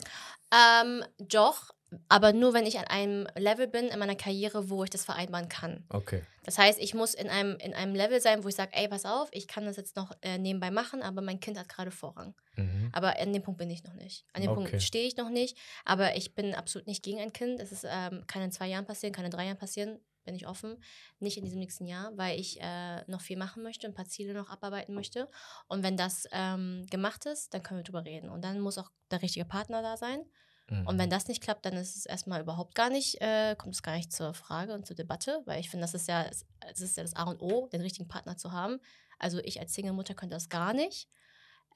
Ähm, 0.51 1.05
doch, 1.19 1.71
aber 2.09 2.33
nur 2.33 2.55
wenn 2.55 2.65
ich 2.65 2.79
an 2.79 2.87
einem 2.87 3.27
Level 3.37 3.69
bin 3.69 3.89
in 3.89 3.99
meiner 3.99 4.15
Karriere, 4.17 4.71
wo 4.71 4.83
ich 4.85 4.89
das 4.89 5.05
vereinbaren 5.05 5.51
kann. 5.51 5.85
Okay. 5.91 6.23
Das 6.45 6.57
heißt, 6.57 6.79
ich 6.79 6.95
muss 6.95 7.13
in 7.13 7.29
einem, 7.29 7.57
in 7.59 7.75
einem 7.75 7.95
Level 7.95 8.23
sein, 8.23 8.43
wo 8.43 8.49
ich 8.49 8.55
sage, 8.55 8.73
ey, 8.73 8.89
pass 8.89 9.05
auf, 9.05 9.29
ich 9.33 9.47
kann 9.47 9.67
das 9.67 9.77
jetzt 9.77 9.97
noch 9.97 10.13
äh, 10.23 10.39
nebenbei 10.39 10.71
machen, 10.71 11.03
aber 11.03 11.21
mein 11.21 11.41
Kind 11.41 11.59
hat 11.59 11.69
gerade 11.69 11.91
Vorrang. 11.91 12.35
Mhm. 12.57 12.89
Aber 12.93 13.21
an 13.21 13.35
dem 13.35 13.43
Punkt 13.43 13.59
bin 13.59 13.69
ich 13.69 13.85
noch 13.85 13.93
nicht. 13.93 14.25
An 14.33 14.41
dem 14.41 14.53
Okay. 14.53 14.71
Punkt 14.71 14.83
stehe 14.83 15.07
ich 15.07 15.19
noch 15.19 15.29
nicht, 15.29 15.59
aber 15.85 16.17
ich 16.17 16.35
bin 16.35 16.55
absolut 16.55 16.87
nicht 16.87 17.03
gegen 17.03 17.21
ein 17.21 17.35
Kind. 17.35 17.61
Es 17.61 17.71
ist, 17.71 17.85
ähm, 17.87 18.25
kann 18.27 18.41
in 18.41 18.51
zwei 18.51 18.69
Jahren 18.69 18.87
passieren, 18.87 19.13
kann 19.13 19.27
in 19.27 19.31
drei 19.31 19.45
Jahren 19.45 19.59
passieren, 19.59 20.01
bin 20.25 20.35
ich 20.35 20.47
offen. 20.47 20.83
Nicht 21.19 21.37
in 21.37 21.45
diesem 21.45 21.59
nächsten 21.59 21.87
Jahr, 21.87 22.17
weil 22.17 22.39
ich 22.39 22.61
äh, 22.61 23.03
noch 23.11 23.21
viel 23.21 23.37
machen 23.37 23.63
möchte, 23.63 23.87
ein 23.87 23.95
paar 23.95 24.07
Ziele 24.07 24.35
noch 24.35 24.51
abarbeiten 24.51 24.95
möchte. 24.95 25.29
Und 25.69 25.83
wenn 25.83 25.97
das 25.97 26.27
ähm, 26.33 26.87
gemacht 26.91 27.27
ist, 27.27 27.55
dann 27.55 27.63
können 27.63 27.81
wir 27.81 27.85
drüber 27.85 28.05
reden. 28.05 28.31
Und 28.31 28.45
dann 28.45 28.61
muss 28.61 28.79
auch 28.79 28.91
der 29.11 29.23
richtige 29.23 29.45
Partner 29.45 29.83
da 29.83 29.97
sein. 29.97 30.25
Mhm. 30.69 30.87
Und 30.87 30.99
wenn 30.99 31.11
das 31.11 31.29
nicht 31.29 31.43
klappt, 31.43 31.67
dann 31.67 31.75
ist 31.75 31.97
es 31.97 32.07
erstmal 32.07 32.41
überhaupt 32.41 32.75
gar 32.75 32.91
nicht, 32.91 33.21
äh, 33.21 33.57
kommt 33.57 33.75
es 33.75 33.83
gar 33.83 33.97
nicht 33.97 34.13
zur 34.13 34.35
Frage 34.35 34.75
und 34.75 34.87
zur 34.87 34.97
Debatte, 34.97 35.43
weil 35.45 35.61
ich 35.61 35.71
finde, 35.71 35.85
das 35.85 35.95
ist 35.95 36.09
ja, 36.09 36.25
das 36.61 36.81
ist 36.81 36.97
ja 36.97 37.03
das 37.03 37.15
A 37.15 37.25
und 37.25 37.41
O, 37.43 37.69
den 37.69 37.81
richtigen 37.81 38.09
Partner 38.09 38.37
zu 38.37 38.53
haben. 38.53 38.79
Also 39.19 39.39
ich 39.39 39.61
als 39.61 39.75
Single-Mutter 39.75 40.15
könnte 40.15 40.35
das 40.35 40.49
gar 40.49 40.73
nicht. 40.73 41.09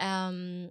Ähm, 0.01 0.71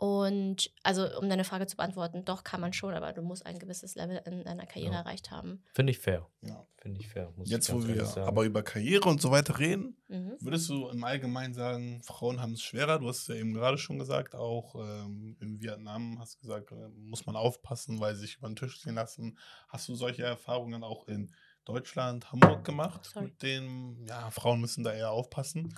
und 0.00 0.70
also 0.82 1.06
um 1.18 1.28
deine 1.28 1.44
Frage 1.44 1.66
zu 1.66 1.76
beantworten, 1.76 2.24
doch 2.24 2.42
kann 2.42 2.60
man 2.62 2.72
schon, 2.72 2.94
aber 2.94 3.12
du 3.12 3.20
musst 3.20 3.44
ein 3.44 3.58
gewisses 3.58 3.96
Level 3.96 4.22
in 4.24 4.44
deiner 4.44 4.64
Karriere 4.64 4.94
Ja. 4.94 5.00
erreicht 5.00 5.30
haben. 5.30 5.62
Finde 5.74 5.90
ich 5.90 5.98
fair. 5.98 6.26
Ja. 6.40 6.66
Finde 6.78 6.98
ich 7.00 7.08
fair. 7.08 7.30
Muss 7.36 7.50
Jetzt, 7.50 7.68
ich 7.68 7.74
wo 7.74 7.86
wir 7.86 8.06
sagen. 8.06 8.26
aber 8.26 8.44
über 8.44 8.62
Karriere 8.62 9.06
und 9.10 9.20
so 9.20 9.30
weiter 9.30 9.58
reden, 9.58 9.98
Mhm. 10.08 10.36
würdest 10.40 10.70
du 10.70 10.88
im 10.88 11.04
Allgemeinen 11.04 11.52
sagen, 11.52 12.02
Frauen 12.02 12.40
haben 12.40 12.54
es 12.54 12.62
schwerer? 12.62 12.98
Du 12.98 13.08
hast 13.08 13.18
es 13.18 13.26
ja 13.26 13.34
eben 13.34 13.52
gerade 13.52 13.76
schon 13.76 13.98
gesagt, 13.98 14.34
auch 14.34 14.74
ähm, 14.76 15.36
in 15.40 15.60
Vietnam 15.60 16.18
hast 16.18 16.36
du 16.36 16.40
gesagt, 16.40 16.72
äh, 16.72 16.88
muss 16.96 17.26
man 17.26 17.36
aufpassen, 17.36 18.00
weil 18.00 18.14
sie 18.14 18.22
sich 18.22 18.36
über 18.38 18.48
den 18.48 18.56
Tisch 18.56 18.80
ziehen 18.80 18.94
lassen. 18.94 19.36
Hast 19.68 19.86
du 19.88 19.94
solche 19.94 20.22
Erfahrungen 20.22 20.82
auch 20.82 21.06
in 21.08 21.30
Deutschland, 21.66 22.32
Hamburg 22.32 22.64
gemacht? 22.64 23.04
Sorry. 23.04 23.26
mit 23.26 23.42
denen, 23.42 24.02
ja, 24.06 24.30
Frauen 24.30 24.62
müssen 24.62 24.82
da 24.82 24.94
eher 24.94 25.10
aufpassen. 25.10 25.74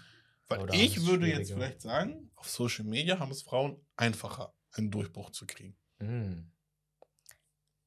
Weil 0.49 0.61
Oder 0.61 0.75
ich 0.75 1.01
würde 1.07 1.27
jetzt 1.29 1.53
vielleicht 1.53 1.81
sagen, 1.81 2.31
auf 2.37 2.49
Social 2.49 2.85
Media 2.85 3.19
haben 3.19 3.31
es 3.31 3.43
Frauen 3.43 3.85
einfacher, 3.97 4.55
einen 4.73 4.91
Durchbruch 4.91 5.31
zu 5.31 5.47
kriegen, 5.47 5.77
Mhm. 5.99 6.51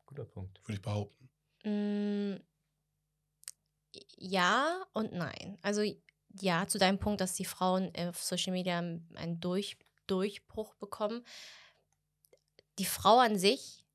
Guter 0.05 0.25
Punkt. 0.25 0.61
würde 0.63 0.73
ich 0.73 0.81
behaupten. 0.81 1.29
Mm, 1.63 2.37
Ja 4.17 4.85
und 4.93 5.13
nein. 5.13 5.57
Also 5.61 5.81
ja, 6.39 6.67
zu 6.67 6.77
deinem 6.77 6.99
Punkt, 6.99 7.21
dass 7.21 7.33
die 7.33 7.45
Frauen 7.45 7.91
auf 7.97 8.21
Social 8.21 8.51
Media 8.53 8.77
einen 8.79 9.39
Durch, 9.39 9.77
Durchbruch 10.07 10.75
bekommen. 10.75 11.25
Die 12.77 12.85
Frau 12.85 13.19
an 13.19 13.37
sich 13.37 13.85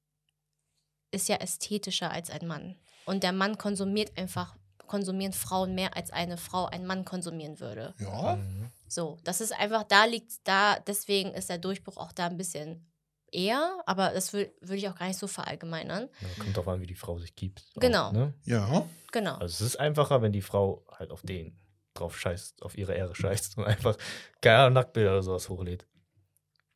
ist 1.11 1.29
ja 1.29 1.37
ästhetischer 1.37 2.11
als 2.11 2.31
ein 2.31 2.47
Mann. 2.47 2.77
Und 3.05 3.23
der 3.23 3.33
Mann 3.33 3.59
konsumiert 3.59 4.17
einfach, 4.17 4.57
konsumieren 4.91 5.33
Frauen 5.33 5.75
mehr, 5.75 5.97
als 5.97 6.11
eine 6.11 6.37
Frau 6.37 6.67
einen 6.67 6.85
Mann 6.87 7.05
konsumieren 7.05 7.61
würde. 7.61 7.95
Ja, 8.01 8.37
Mhm. 8.37 8.71
So, 8.89 9.19
das 9.23 9.41
ist 9.41 9.53
einfach, 9.53 9.85
da 9.85 10.05
liegt 10.05 10.33
da, 10.49 10.81
deswegen 10.81 11.31
ist 11.33 11.49
der 11.49 11.59
Durchbruch 11.59 11.97
auch 11.97 12.11
da 12.11 12.27
ein 12.27 12.37
bisschen 12.37 12.91
eher, 13.31 13.81
aber 13.87 14.11
das 14.11 14.35
wür- 14.35 14.51
würde 14.61 14.77
ich 14.79 14.89
auch 14.89 14.97
gar 14.97 15.07
nicht 15.07 15.19
so 15.21 15.29
verallgemeinern. 15.29 16.09
Ja, 16.21 16.29
kommt 16.43 16.57
drauf 16.57 16.67
an, 16.67 16.81
wie 16.81 16.87
die 16.89 16.97
Frau 16.97 17.17
sich 17.19 17.37
gibt. 17.37 17.65
auch, 17.77 17.81
Genau. 17.81 18.11
ne? 18.11 18.35
ja. 18.45 18.85
Genau. 19.13 19.35
Also 19.35 19.47
es 19.47 19.61
ist 19.61 19.77
einfacher, 19.81 20.23
wenn 20.23 20.33
die 20.33 20.43
Frau 20.43 20.85
halt 20.91 21.13
auf 21.13 21.23
den 21.23 21.57
drauf 21.95 22.19
scheißt, 22.19 22.63
auf 22.63 22.77
ihre 22.77 22.95
Ehre 22.95 23.15
scheißt 23.15 23.59
und 23.59 23.65
einfach 23.65 23.97
keine 24.41 24.59
Ahnung, 24.59 24.73
Nacktbilder 24.75 25.11
oder 25.13 25.23
sowas 25.23 25.49
hochlädt. 25.49 25.87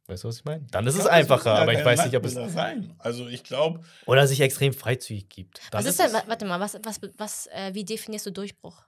Weißt 0.07 0.25
du, 0.25 0.29
was 0.29 0.37
ich 0.37 0.45
meine? 0.45 0.67
Dann 0.71 0.87
ist 0.87 0.95
es 0.95 1.05
das 1.05 1.09
einfacher, 1.09 1.55
aber 1.55 1.73
ich 1.73 1.85
weiß 1.85 2.05
nicht, 2.05 2.17
ob 2.17 2.25
es. 2.25 2.35
Nacktbilder 2.35 2.53
sein. 2.53 2.95
Also 2.99 3.27
ich 3.27 3.43
glaube, 3.43 3.81
Oder 4.07 4.27
sich 4.27 4.41
extrem 4.41 4.73
freizügig 4.75 5.29
gibt. 5.29 5.61
Was 5.71 5.87
ist 5.87 5.99
denn, 5.99 6.13
warte 6.13 6.45
mal, 6.45 6.61
was, 6.61 6.79
was, 6.83 7.01
was, 7.17 7.47
äh, 7.47 7.73
wie 7.73 7.85
definierst 7.85 8.27
du 8.27 8.31
Durchbruch? 8.31 8.85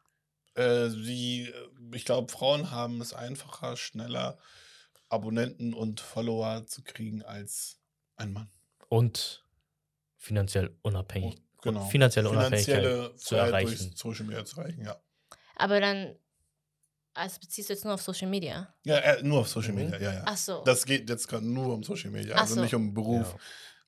äh, 0.57 0.89
sie, 0.89 1.53
ich 1.93 2.05
glaube, 2.05 2.33
Frauen 2.33 2.71
haben 2.71 3.01
es 3.01 3.13
einfacher, 3.13 3.77
schneller 3.77 4.39
Abonnenten 5.09 5.75
und 5.75 6.01
Follower 6.01 6.67
zu 6.67 6.83
kriegen 6.83 7.23
als 7.23 7.79
ein 8.17 8.33
Mann. 8.33 8.51
Und 8.89 9.45
finanziell 10.17 10.77
unabhängig. 10.83 11.37
Und, 11.37 11.63
genau. 11.63 11.85
Finanzielle 11.87 12.29
Unabhängigkeit 12.29 12.83
Finanzielle 12.83 13.17
zu 13.17 13.35
Freiheit 13.35 13.49
erreichen. 13.49 13.91
durch 13.91 13.99
Social 13.99 14.27
Media 14.27 14.45
zu 14.45 14.61
erreichen, 14.61 14.85
ja. 14.85 15.01
Aber 15.57 15.81
dann, 15.81 16.17
also 17.17 17.41
beziehst 17.41 17.69
du 17.69 17.73
jetzt 17.75 17.85
nur 17.85 17.95
auf 17.95 18.03
Social 18.03 18.29
Media? 18.29 18.73
Ja, 18.85 18.99
äh, 18.99 19.23
nur 19.23 19.41
auf 19.41 19.49
Social 19.49 19.73
Mhm. 19.73 19.91
Media, 19.91 19.99
ja, 19.99 20.13
ja. 20.15 20.23
Ach 20.27 20.37
so. 20.37 20.63
Das 20.65 20.85
geht 20.85 21.09
jetzt 21.09 21.27
gerade 21.29 21.47
nur 21.47 21.75
um 21.75 21.83
Social 21.83 22.11
Media, 22.11 22.37
also 22.37 22.55
so. 22.55 22.61
nicht 22.61 22.75
um 22.75 22.93
Beruf 22.95 23.33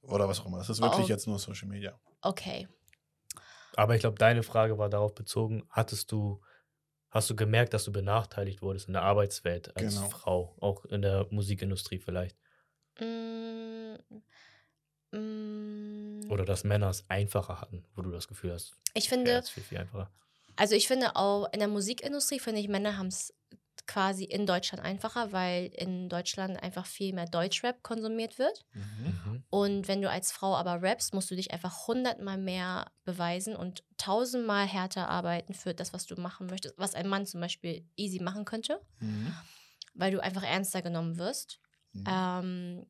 Ja. 0.03 0.09
oder 0.11 0.29
was 0.29 0.41
auch 0.41 0.47
immer. 0.47 0.59
Das 0.59 0.69
ist 0.71 0.81
wirklich 0.81 1.07
Oh. 1.07 1.09
jetzt 1.09 1.27
nur 1.27 1.39
Social 1.39 1.69
Media. 1.69 1.99
okay. 2.23 2.69
Aber 3.77 3.95
ich 3.95 4.01
glaube, 4.01 4.19
deine 4.19 4.43
Frage 4.43 4.77
war 4.79 4.89
darauf 4.89 5.15
bezogen, 5.15 5.65
hattest 5.71 6.11
du, 6.11 6.41
hast 7.11 7.31
du 7.31 7.37
gemerkt, 7.37 7.75
dass 7.75 7.85
du 7.85 7.93
benachteiligt 7.93 8.61
wurdest 8.61 8.89
in 8.89 8.95
der 8.95 9.03
Arbeitswelt 9.03 9.77
als 9.77 9.95
Genau. 9.95 10.09
Frau, 10.09 10.57
auch 10.61 10.85
in 10.87 11.01
der 11.03 11.27
Musikindustrie 11.31 12.01
vielleicht? 12.01 12.37
Mm, 12.99 13.95
mm, 15.13 16.31
Oder 16.31 16.45
dass 16.45 16.65
Männer 16.65 16.89
es 16.91 17.09
einfacher 17.09 17.61
hatten, 17.61 17.85
wo 17.95 18.03
du 18.03 18.11
das 18.11 18.27
Gefühl 18.27 18.53
hast, 18.53 18.75
ich 18.95 19.05
ja, 19.05 19.11
finde, 19.11 19.31
es 19.33 19.45
ist 19.47 19.51
viel, 19.51 19.63
viel 19.63 19.79
einfacher. 19.79 20.11
Also 20.59 20.75
ich 20.75 20.89
finde 20.89 21.17
auch 21.17 21.47
in 21.53 21.61
der 21.61 21.69
Musikindustrie, 21.69 22.41
finde 22.41 22.61
ich, 22.61 22.69
Männer 22.69 22.99
haben 22.99 23.07
es 23.07 23.33
quasi 23.87 24.25
in 24.25 24.45
Deutschland 24.45 24.85
einfacher, 24.85 25.33
weil 25.33 25.67
in 25.75 26.09
Deutschland 26.09 26.63
einfach 26.63 26.85
viel 26.85 27.15
mehr 27.15 27.25
Deutschrap 27.27 27.83
konsumiert 27.83 28.39
wird. 28.39 28.67
Mhm. 28.73 29.45
Und 29.51 29.89
wenn 29.89 30.03
du 30.03 30.11
als 30.11 30.31
Frau 30.31 30.55
aber 30.57 30.83
rappst, 30.83 31.15
musst 31.15 31.31
du 31.31 31.37
dich 31.37 31.53
einfach 31.53 31.87
hundertmal 31.87 32.37
mehr 32.37 32.91
beweisen 33.05 33.57
und 33.57 33.83
tausendmal 33.97 34.67
härter 34.67 35.09
arbeiten 35.09 35.55
für 35.55 35.73
das, 35.73 35.95
was 35.95 36.05
du 36.05 36.21
machen 36.21 36.49
möchtest, 36.49 36.77
was 36.77 36.95
ein 36.95 37.09
Mann 37.09 37.25
zum 37.25 37.41
Beispiel 37.41 37.87
easy 37.97 38.21
machen 38.21 38.45
könnte, 38.45 38.81
Mhm. 39.01 39.35
weil 39.95 40.11
du 40.11 40.23
einfach 40.23 40.43
ernster 40.43 40.83
genommen 40.83 41.17
wirst. 41.17 41.61
Mhm. 41.93 42.05
Ähm, 42.09 42.87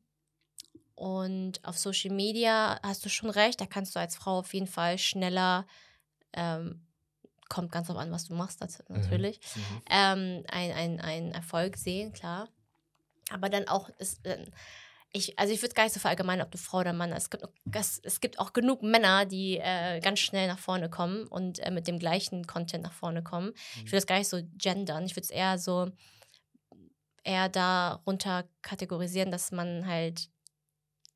und 0.95 1.63
auf 1.63 1.77
Social 1.77 2.13
Media 2.13 2.77
hast 2.83 3.05
du 3.05 3.09
schon 3.09 3.29
recht, 3.29 3.61
da 3.61 3.65
kannst 3.65 3.95
du 3.95 3.99
als 4.01 4.17
Frau 4.17 4.39
auf 4.39 4.53
jeden 4.53 4.67
Fall 4.67 4.97
schneller, 4.97 5.65
ähm, 6.33 6.85
kommt 7.49 7.71
ganz 7.71 7.87
drauf 7.87 7.97
an, 7.97 8.11
was 8.11 8.25
du 8.25 8.33
machst, 8.35 8.61
das, 8.61 8.83
natürlich, 8.87 9.39
Mhm. 9.55 9.81
ähm, 9.89 10.43
ein, 10.47 10.71
ein, 10.71 11.01
ein 11.01 11.31
Erfolg 11.31 11.77
sehen, 11.77 12.13
klar. 12.13 12.47
Aber 13.31 13.49
dann 13.49 13.67
auch, 13.67 13.89
ist, 13.99 14.21
ich, 15.11 15.37
also 15.39 15.53
ich 15.53 15.61
würde 15.61 15.73
gar 15.73 15.83
nicht 15.83 15.93
so 15.93 15.99
verallgemeinern, 15.99 16.45
ob 16.45 16.51
du 16.51 16.57
Frau 16.57 16.79
oder 16.79 16.93
Mann. 16.93 17.11
Es 17.11 17.29
gibt, 17.29 17.43
es, 17.71 17.99
es 18.03 18.21
gibt 18.21 18.37
auch 18.39 18.53
genug 18.53 18.83
Männer, 18.83 19.25
die 19.25 19.57
äh, 19.57 19.99
ganz 20.01 20.19
schnell 20.19 20.47
nach 20.47 20.59
vorne 20.59 20.89
kommen 20.89 21.25
und 21.27 21.59
äh, 21.59 21.71
mit 21.71 21.87
dem 21.87 21.97
gleichen 21.99 22.45
Content 22.45 22.83
nach 22.83 22.93
vorne 22.93 23.23
kommen. 23.23 23.53
Ich 23.77 23.85
würde 23.85 23.97
das 23.97 24.07
gar 24.07 24.17
nicht 24.19 24.29
so 24.29 24.39
gendern. 24.57 25.05
Ich 25.05 25.15
würde 25.15 25.23
es 25.25 25.31
eher 25.31 25.57
so 25.57 25.91
eher 27.23 27.49
darunter 27.49 28.47
kategorisieren, 28.61 29.31
dass 29.31 29.51
man 29.51 29.85
halt 29.87 30.29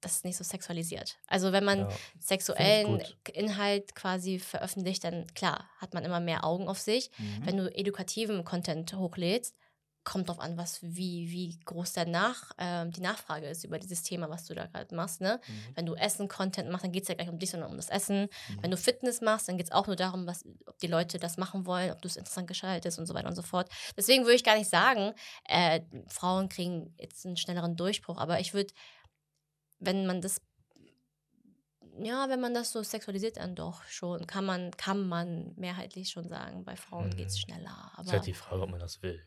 das 0.05 0.23
nicht 0.23 0.37
so 0.37 0.43
sexualisiert. 0.43 1.17
Also 1.27 1.51
wenn 1.51 1.63
man 1.63 1.79
Ja. 1.81 1.89
sexuellen. 2.19 3.01
Inhalt 3.33 3.95
quasi 3.95 4.39
veröffentlicht, 4.39 5.03
dann 5.03 5.27
klar, 5.33 5.69
hat 5.79 5.93
man 5.93 6.03
immer 6.03 6.19
mehr 6.19 6.43
Augen 6.43 6.67
auf 6.67 6.79
sich. 6.79 7.11
Mhm. 7.17 7.45
Wenn 7.45 7.57
du 7.57 7.73
edukativen 7.75 8.43
Content 8.43 8.93
hochlädst, 8.93 9.55
kommt 10.05 10.27
drauf 10.27 10.39
an, 10.41 10.57
was, 10.57 10.79
wie, 10.81 11.31
wie 11.31 11.57
groß 11.63 11.93
der 11.93 12.05
Nach, 12.05 12.51
ähm, 12.57 12.91
die 12.91 12.99
Nachfrage 12.99 13.47
ist 13.47 13.63
über 13.63 13.79
dieses 13.79 14.03
Thema, 14.03 14.29
was 14.29 14.43
du 14.45 14.53
da 14.53 14.65
gerade 14.65 14.93
machst. 14.93 15.21
Ne? 15.21 15.39
Mhm. 15.47 15.75
Wenn 15.75 15.85
du 15.85 15.95
Essen-Content 15.95 16.69
machst, 16.69 16.83
dann 16.83 16.91
geht 16.91 17.03
es 17.03 17.07
ja 17.07 17.15
gleich 17.15 17.29
um 17.29 17.39
dich, 17.39 17.51
sondern 17.51 17.71
um 17.71 17.77
das 17.77 17.87
Essen. 17.87 18.23
Mhm. 18.23 18.57
Wenn 18.61 18.71
du 18.71 18.75
Fitness 18.75 19.21
machst, 19.21 19.47
dann 19.47 19.55
geht 19.55 19.67
es 19.67 19.71
auch 19.71 19.87
nur 19.87 19.95
darum, 19.95 20.27
was, 20.27 20.43
ob 20.65 20.77
die 20.79 20.87
Leute 20.87 21.19
das 21.19 21.37
machen 21.37 21.65
wollen, 21.65 21.89
ob 21.91 22.01
du 22.01 22.09
es 22.09 22.17
interessant 22.17 22.47
gestaltest 22.49 22.99
und 22.99 23.05
so 23.05 23.13
weiter 23.13 23.29
und 23.29 23.35
so 23.35 23.43
fort. 23.43 23.69
Deswegen 23.95 24.23
würde 24.23 24.35
ich 24.35 24.43
gar 24.43 24.57
nicht 24.57 24.69
sagen, 24.69 25.13
äh, 25.45 25.79
Frauen 26.09 26.49
kriegen 26.49 26.93
jetzt 26.99 27.25
einen 27.25 27.37
schnelleren 27.37 27.77
Durchbruch, 27.77 28.17
aber 28.17 28.41
ich 28.41 28.53
würde, 28.53 28.73
wenn 29.85 30.05
man 30.05 30.21
das, 30.21 30.41
ja, 31.99 32.27
wenn 32.29 32.41
man 32.41 32.53
das 32.53 32.71
so 32.71 32.81
sexualisiert, 32.83 33.37
dann 33.37 33.55
doch 33.55 33.83
schon, 33.85 34.25
kann 34.27 34.45
man, 34.45 34.71
kann 34.71 35.07
man 35.07 35.53
mehrheitlich 35.55 36.09
schon 36.09 36.27
sagen, 36.27 36.63
bei 36.65 36.75
Frauen 36.75 37.09
Mhm. 37.09 37.17
geht 37.17 37.27
es 37.27 37.39
schneller. 37.39 37.91
Ist 37.91 37.97
Aber 37.99 38.11
halt 38.11 38.25
die 38.25 38.33
Frage, 38.33 38.61
ob 38.63 38.69
man 38.69 38.79
das 38.79 39.01
will. 39.01 39.21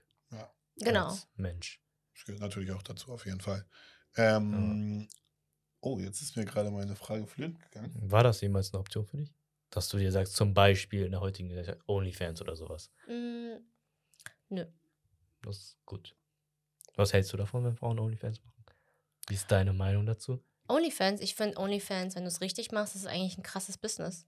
genau. 0.76 1.08
Als 1.08 1.28
Mensch. 1.36 1.80
Das 2.14 2.24
gehört 2.24 2.40
natürlich 2.42 2.72
auch 2.72 2.82
dazu, 2.82 3.12
auf 3.12 3.26
jeden 3.26 3.40
Fall. 3.40 3.66
Ähm, 4.16 5.08
Oh, 5.80 6.00
jetzt 6.00 6.20
ist 6.20 6.36
mir 6.36 6.44
gerade 6.44 6.70
meine 6.72 6.96
Frage 6.96 7.26
flöten 7.26 7.58
gegangen. 7.60 7.92
War 8.10 8.24
das 8.24 8.40
jemals 8.40 8.72
eine 8.72 8.80
Option 8.80 9.06
für 9.06 9.18
dich? 9.18 9.32
Dass 9.70 9.88
du 9.88 9.98
dir 9.98 10.10
sagst, 10.10 10.34
zum 10.34 10.52
Beispiel 10.54 11.04
in 11.04 11.12
der 11.12 11.20
heutigen 11.20 11.48
Gesellschaft 11.48 11.80
OnlyFans 11.86 12.40
oder 12.40 12.56
sowas. 12.56 12.90
Mm, 13.06 13.58
nö. 14.48 14.66
Das 15.42 15.58
ist 15.58 15.78
gut. 15.84 16.16
Was 16.96 17.12
hältst 17.12 17.32
du 17.32 17.36
davon, 17.36 17.62
wenn 17.64 17.76
Frauen 17.76 17.98
OnlyFans 17.98 18.42
machen? 18.42 18.55
Wie 19.28 19.34
ist 19.34 19.50
deine 19.50 19.72
Meinung 19.72 20.06
dazu? 20.06 20.42
OnlyFans, 20.68 21.20
ich 21.20 21.34
finde 21.34 21.58
OnlyFans, 21.58 22.16
wenn 22.16 22.22
du 22.22 22.28
es 22.28 22.40
richtig 22.40 22.72
machst, 22.72 22.96
ist 22.96 23.06
eigentlich 23.06 23.38
ein 23.38 23.42
krasses 23.42 23.78
Business. 23.78 24.26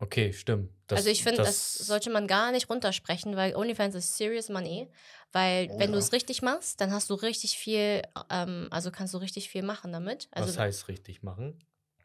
Okay, 0.00 0.32
stimmt. 0.32 0.70
Das, 0.86 0.98
also 0.98 1.10
ich 1.10 1.24
finde, 1.24 1.38
das, 1.38 1.74
sollte 1.74 2.10
man 2.10 2.28
gar 2.28 2.52
nicht 2.52 2.70
runtersprechen, 2.70 3.34
weil 3.34 3.56
OnlyFans 3.56 3.96
ist 3.96 4.16
serious 4.16 4.48
money. 4.48 4.88
Weil 5.32 5.68
Oh 5.70 5.78
wenn 5.78 5.90
du 5.90 5.98
ja. 5.98 6.04
es 6.04 6.12
richtig 6.12 6.40
machst, 6.40 6.80
dann 6.80 6.92
hast 6.92 7.10
du 7.10 7.14
richtig 7.14 7.58
viel, 7.58 8.02
ähm, 8.30 8.68
also 8.70 8.90
kannst 8.90 9.12
du 9.14 9.18
richtig 9.18 9.50
viel 9.50 9.62
machen 9.62 9.92
damit. 9.92 10.28
Also 10.30 10.50
Was 10.50 10.58
heißt 10.58 10.88
richtig 10.88 11.22
machen? 11.22 11.58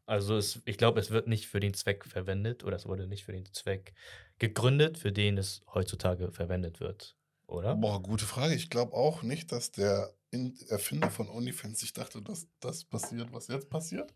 Also 0.06 0.36
es, 0.38 0.62
ich 0.66 0.78
glaube, 0.78 1.00
es 1.00 1.12
wird 1.12 1.28
nicht 1.28 1.48
für 1.48 1.60
den 1.60 1.74
Zweck 1.74 2.04
verwendet 2.06 2.64
oder 2.64 2.76
es 2.76 2.88
wurde 2.88 3.08
nicht 3.08 3.24
für 3.24 3.32
den 3.32 3.46
Zweck 3.54 3.94
gegründet, 4.40 4.98
für 4.98 5.12
den 5.12 5.38
es 5.38 5.62
heutzutage 5.74 6.32
verwendet 6.32 6.80
wird, 6.80 7.16
oder? 7.54 7.76
Boah, 7.76 8.02
gute 8.02 8.26
Frage. 8.26 8.54
Ich 8.56 8.70
glaube 8.70 8.94
auch 8.94 9.22
nicht, 9.24 9.52
dass 9.52 9.72
der 9.72 10.14
In 10.32 10.58
Erfinder 10.70 11.12
von 11.12 11.30
OnlyFans 11.30 11.80
sich 11.80 11.94
dachte, 11.94 12.22
dass 12.22 12.48
das 12.60 12.84
passiert, 12.86 13.32
was 13.32 13.48
jetzt 13.50 13.70
passiert. 13.70 14.14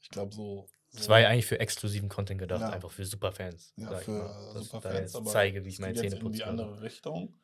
Ich 0.00 0.08
glaube 0.08 0.34
so. 0.34 0.66
so 0.88 0.98
Es 0.98 1.08
war 1.10 1.20
ja 1.20 1.28
eigentlich 1.28 1.44
für 1.46 1.60
exklusiven 1.60 2.08
Content 2.08 2.40
gedacht, 2.40 2.62
Ja. 2.62 2.70
einfach 2.70 2.90
für 2.90 3.04
Superfans. 3.04 3.74
ja, 3.76 3.94
für 3.98 4.20
da 4.54 4.60
Superfans, 4.62 5.14
aber 5.14 5.30
zeige, 5.30 5.64
wie 5.64 5.68
ich 5.68 5.78
meine 5.78 5.94
Zähne 5.94 6.16
in 6.16 6.20
die 6.32 6.38
putze. 6.38 6.46
andere 6.46 6.80
Richtung. 6.80 7.38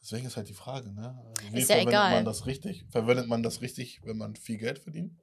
Deswegen 0.00 0.26
ist 0.26 0.36
halt 0.36 0.48
die 0.48 0.54
Frage, 0.54 0.92
ne? 0.92 1.18
Also 1.38 1.52
wie 1.52 1.58
Ist 1.60 1.68
ja 1.70 1.76
verwendet 1.76 1.88
egal. 1.94 2.10
man 2.12 2.24
das 2.26 2.46
richtig? 2.46 2.84
Verwendet 2.90 3.26
man 3.26 3.42
das 3.42 3.60
richtig, 3.62 4.00
wenn 4.04 4.18
man 4.18 4.36
viel 4.36 4.58
Geld 4.58 4.78
verdient? 4.78 5.18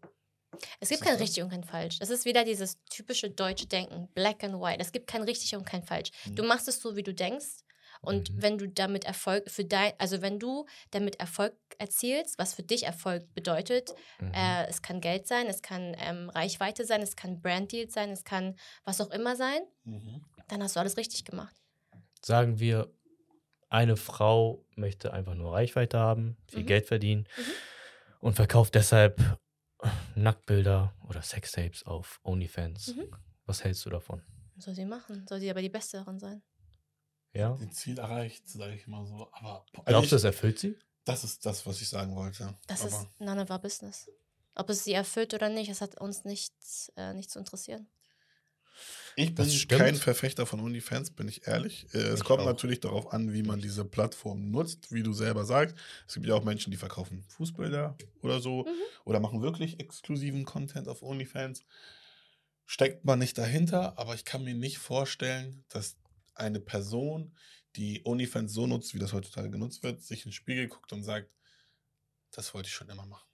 es 0.82 0.90
gibt 0.90 1.02
kein 1.04 1.14
das? 1.14 1.22
richtig 1.22 1.44
und 1.44 1.50
kein 1.52 1.64
falsch. 1.64 2.00
Das 2.00 2.10
ist 2.10 2.26
wieder 2.26 2.44
dieses 2.44 2.78
typische 2.90 3.30
deutsche 3.30 3.66
Denken, 3.68 4.10
black 4.14 4.44
and 4.44 4.56
white. 4.56 4.82
Es 4.82 4.92
gibt 4.92 5.08
kein 5.08 5.22
richtig 5.24 5.56
und 5.56 5.66
kein 5.66 5.84
falsch. 5.84 6.12
Du 6.26 6.42
Mhm. 6.44 6.50
machst 6.50 6.68
es 6.68 6.80
so, 6.82 6.96
wie 6.96 7.04
du 7.04 7.14
denkst. 7.14 7.64
Und 8.02 8.32
Mhm. 8.32 8.42
wenn 8.42 8.58
du 8.58 8.68
damit 8.68 9.06
Erfolg 9.06 9.50
für 9.50 9.64
dein, 9.66 9.94
also 10.00 10.22
wenn 10.22 10.40
du 10.40 10.66
damit 10.92 11.20
Erfolg 11.20 11.56
erzielst, 11.78 12.38
was 12.40 12.54
für 12.56 12.64
dich 12.64 12.84
Erfolg 12.84 13.34
bedeutet, 13.34 13.94
Mhm. 14.20 14.32
Äh, 14.34 14.66
es 14.68 14.82
kann 14.82 15.02
Geld 15.02 15.28
sein, 15.28 15.48
es 15.48 15.62
kann 15.62 15.96
ähm, 16.00 16.30
Reichweite 16.30 16.86
sein, 16.86 17.02
es 17.02 17.16
kann 17.16 17.42
Branddeals 17.42 17.94
sein, 17.94 18.10
es 18.12 18.24
kann 18.24 18.56
was 18.84 19.02
auch 19.02 19.12
immer 19.12 19.36
sein. 19.36 19.62
Mhm. 19.84 20.24
Dann 20.48 20.62
hast 20.64 20.76
du 20.76 20.80
alles 20.80 20.98
richtig 20.98 21.26
gemacht. 21.26 21.56
Sagen 22.24 22.60
wir, 22.60 22.92
eine 23.70 23.98
Frau 23.98 24.66
möchte 24.76 25.14
einfach 25.14 25.34
nur 25.36 25.54
Reichweite 25.54 25.98
haben, 26.00 26.38
viel 26.48 26.64
Mhm. 26.64 26.68
Geld 26.68 26.86
verdienen 26.88 27.28
Mhm. 27.38 27.52
und 28.20 28.34
verkauft 28.36 28.76
deshalb 28.76 29.40
Nacktbilder 30.16 30.94
oder 31.08 31.22
Sextapes 31.22 31.84
auf 31.86 32.20
OnlyFans. 32.24 32.96
Mhm. 32.96 33.12
Was 33.46 33.64
hältst 33.64 33.86
du 33.86 33.90
davon? 33.90 34.22
Soll 34.58 34.76
sie 34.76 34.86
machen. 34.86 35.26
Soll 35.28 35.40
sie 35.40 35.50
aber 35.50 35.62
die 35.62 35.70
Beste 35.70 35.98
darin 35.98 36.20
sein. 36.20 36.44
Ja? 37.34 37.54
Den 37.56 37.72
Ziel 37.72 37.98
erreicht, 37.98 38.48
sage 38.50 38.76
ich 38.76 38.88
mal 38.88 39.06
so. 39.06 39.30
Aber 39.32 39.66
boah, 39.74 39.84
Glaubst 39.86 40.12
du, 40.12 40.16
das 40.16 40.24
erfüllt 40.24 40.60
sie? 40.60 40.78
das 41.06 41.24
ist 41.24 41.46
das, 41.46 41.66
was 41.66 41.82
ich 41.82 41.90
sagen 41.90 42.16
wollte. 42.16 42.58
Das 42.68 42.82
Aber 42.82 42.90
ist 42.90 43.08
none 43.20 43.42
of 43.42 43.50
our 43.50 43.60
business. 43.60 44.10
Ob 44.54 44.70
es 44.70 44.84
sie 44.84 44.94
erfüllt 44.94 45.34
oder 45.34 45.50
nicht, 45.50 45.70
das 45.72 45.82
hat 45.82 46.00
uns 46.00 46.26
nichts, 46.26 46.92
äh, 46.98 47.14
nicht 47.14 47.32
zu 47.32 47.40
interessieren. 47.40 47.88
Ich 49.16 49.36
bin 49.36 49.50
kein 49.68 49.96
Verfechter 49.96 50.46
von 50.46 50.60
OnlyFans, 50.62 51.12
bin 51.12 51.28
ich 51.28 51.46
ehrlich. 51.48 51.86
Äh, 51.94 51.98
es 52.00 52.20
Ich 52.20 52.26
kommt 52.26 52.42
auch. 52.42 52.46
natürlich 52.46 52.80
darauf 52.80 53.12
an, 53.14 53.34
wie 53.34 53.44
man 53.44 53.60
diese 53.60 53.84
Plattform 53.84 54.50
nutzt, 54.52 54.92
wie 54.92 55.04
du 55.04 55.12
selber 55.14 55.44
sagst. 55.46 55.76
Es 56.08 56.14
gibt 56.14 56.26
ja 56.28 56.36
auch 56.36 56.44
Menschen, 56.44 56.72
die 56.72 56.78
verkaufen 56.78 57.24
Fußbilder 57.30 57.98
oder 58.22 58.40
so 58.40 58.64
Mhm. 58.64 58.70
oder 59.06 59.20
machen 59.20 59.42
wirklich 59.42 59.80
exklusiven 59.80 60.46
Content 60.46 60.88
auf 60.88 61.02
OnlyFans. 61.04 61.64
Steckt 62.66 63.04
man 63.04 63.20
nicht 63.20 63.38
dahinter, 63.38 63.98
aber 64.00 64.16
ich 64.16 64.24
kann 64.24 64.44
mir 64.44 64.56
nicht 64.56 64.78
vorstellen, 64.78 65.66
dass 65.70 65.98
eine 66.36 66.60
Person, 66.60 67.36
die 67.76 68.02
OnlyFans 68.06 68.54
so 68.54 68.68
nutzt, 68.68 68.94
wie 68.94 69.00
das 69.00 69.14
heutzutage 69.14 69.50
genutzt 69.50 69.84
wird, 69.84 70.02
sich 70.02 70.26
in 70.26 70.30
den 70.30 70.34
Spiegel 70.34 70.68
guckt 70.68 70.92
und 70.94 71.04
sagt, 71.04 71.30
das 72.32 72.54
wollte 72.54 72.68
ich 72.68 72.74
schon 72.74 72.90
immer 72.90 73.06
machen. 73.06 73.28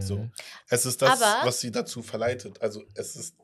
So. 0.00 0.18
Mhm. 0.18 0.32
Es 0.68 0.84
ist 0.86 1.00
das, 1.02 1.20
Aber- 1.22 1.46
was 1.46 1.60
sie 1.60 1.70
dazu 1.70 2.02
verleitet. 2.02 2.60
Also 2.60 2.84
es 2.94 3.16
ist, 3.16 3.36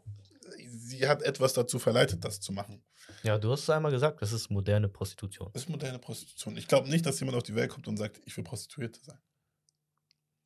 sie 0.66 1.08
hat 1.08 1.22
etwas 1.22 1.54
dazu 1.54 1.78
verleitet, 1.78 2.22
das 2.24 2.40
zu 2.40 2.52
machen. 2.52 2.82
Ja, 3.22 3.38
du 3.38 3.50
hast 3.50 3.62
es 3.62 3.70
einmal 3.70 3.90
gesagt, 3.90 4.20
das 4.22 4.32
ist 4.32 4.50
moderne 4.50 4.88
Prostitution. 4.88 5.50
Das 5.54 5.62
ist 5.62 5.68
moderne 5.68 5.98
Prostitution. 5.98 6.56
Ich 6.56 6.68
glaube 6.68 6.88
nicht, 6.88 7.06
dass 7.06 7.18
jemand 7.20 7.36
auf 7.38 7.42
die 7.42 7.54
Welt 7.54 7.70
kommt 7.70 7.88
und 7.88 7.96
sagt, 7.96 8.20
ich 8.26 8.36
will 8.36 8.44
Prostituierte 8.44 9.00
sein. 9.02 9.18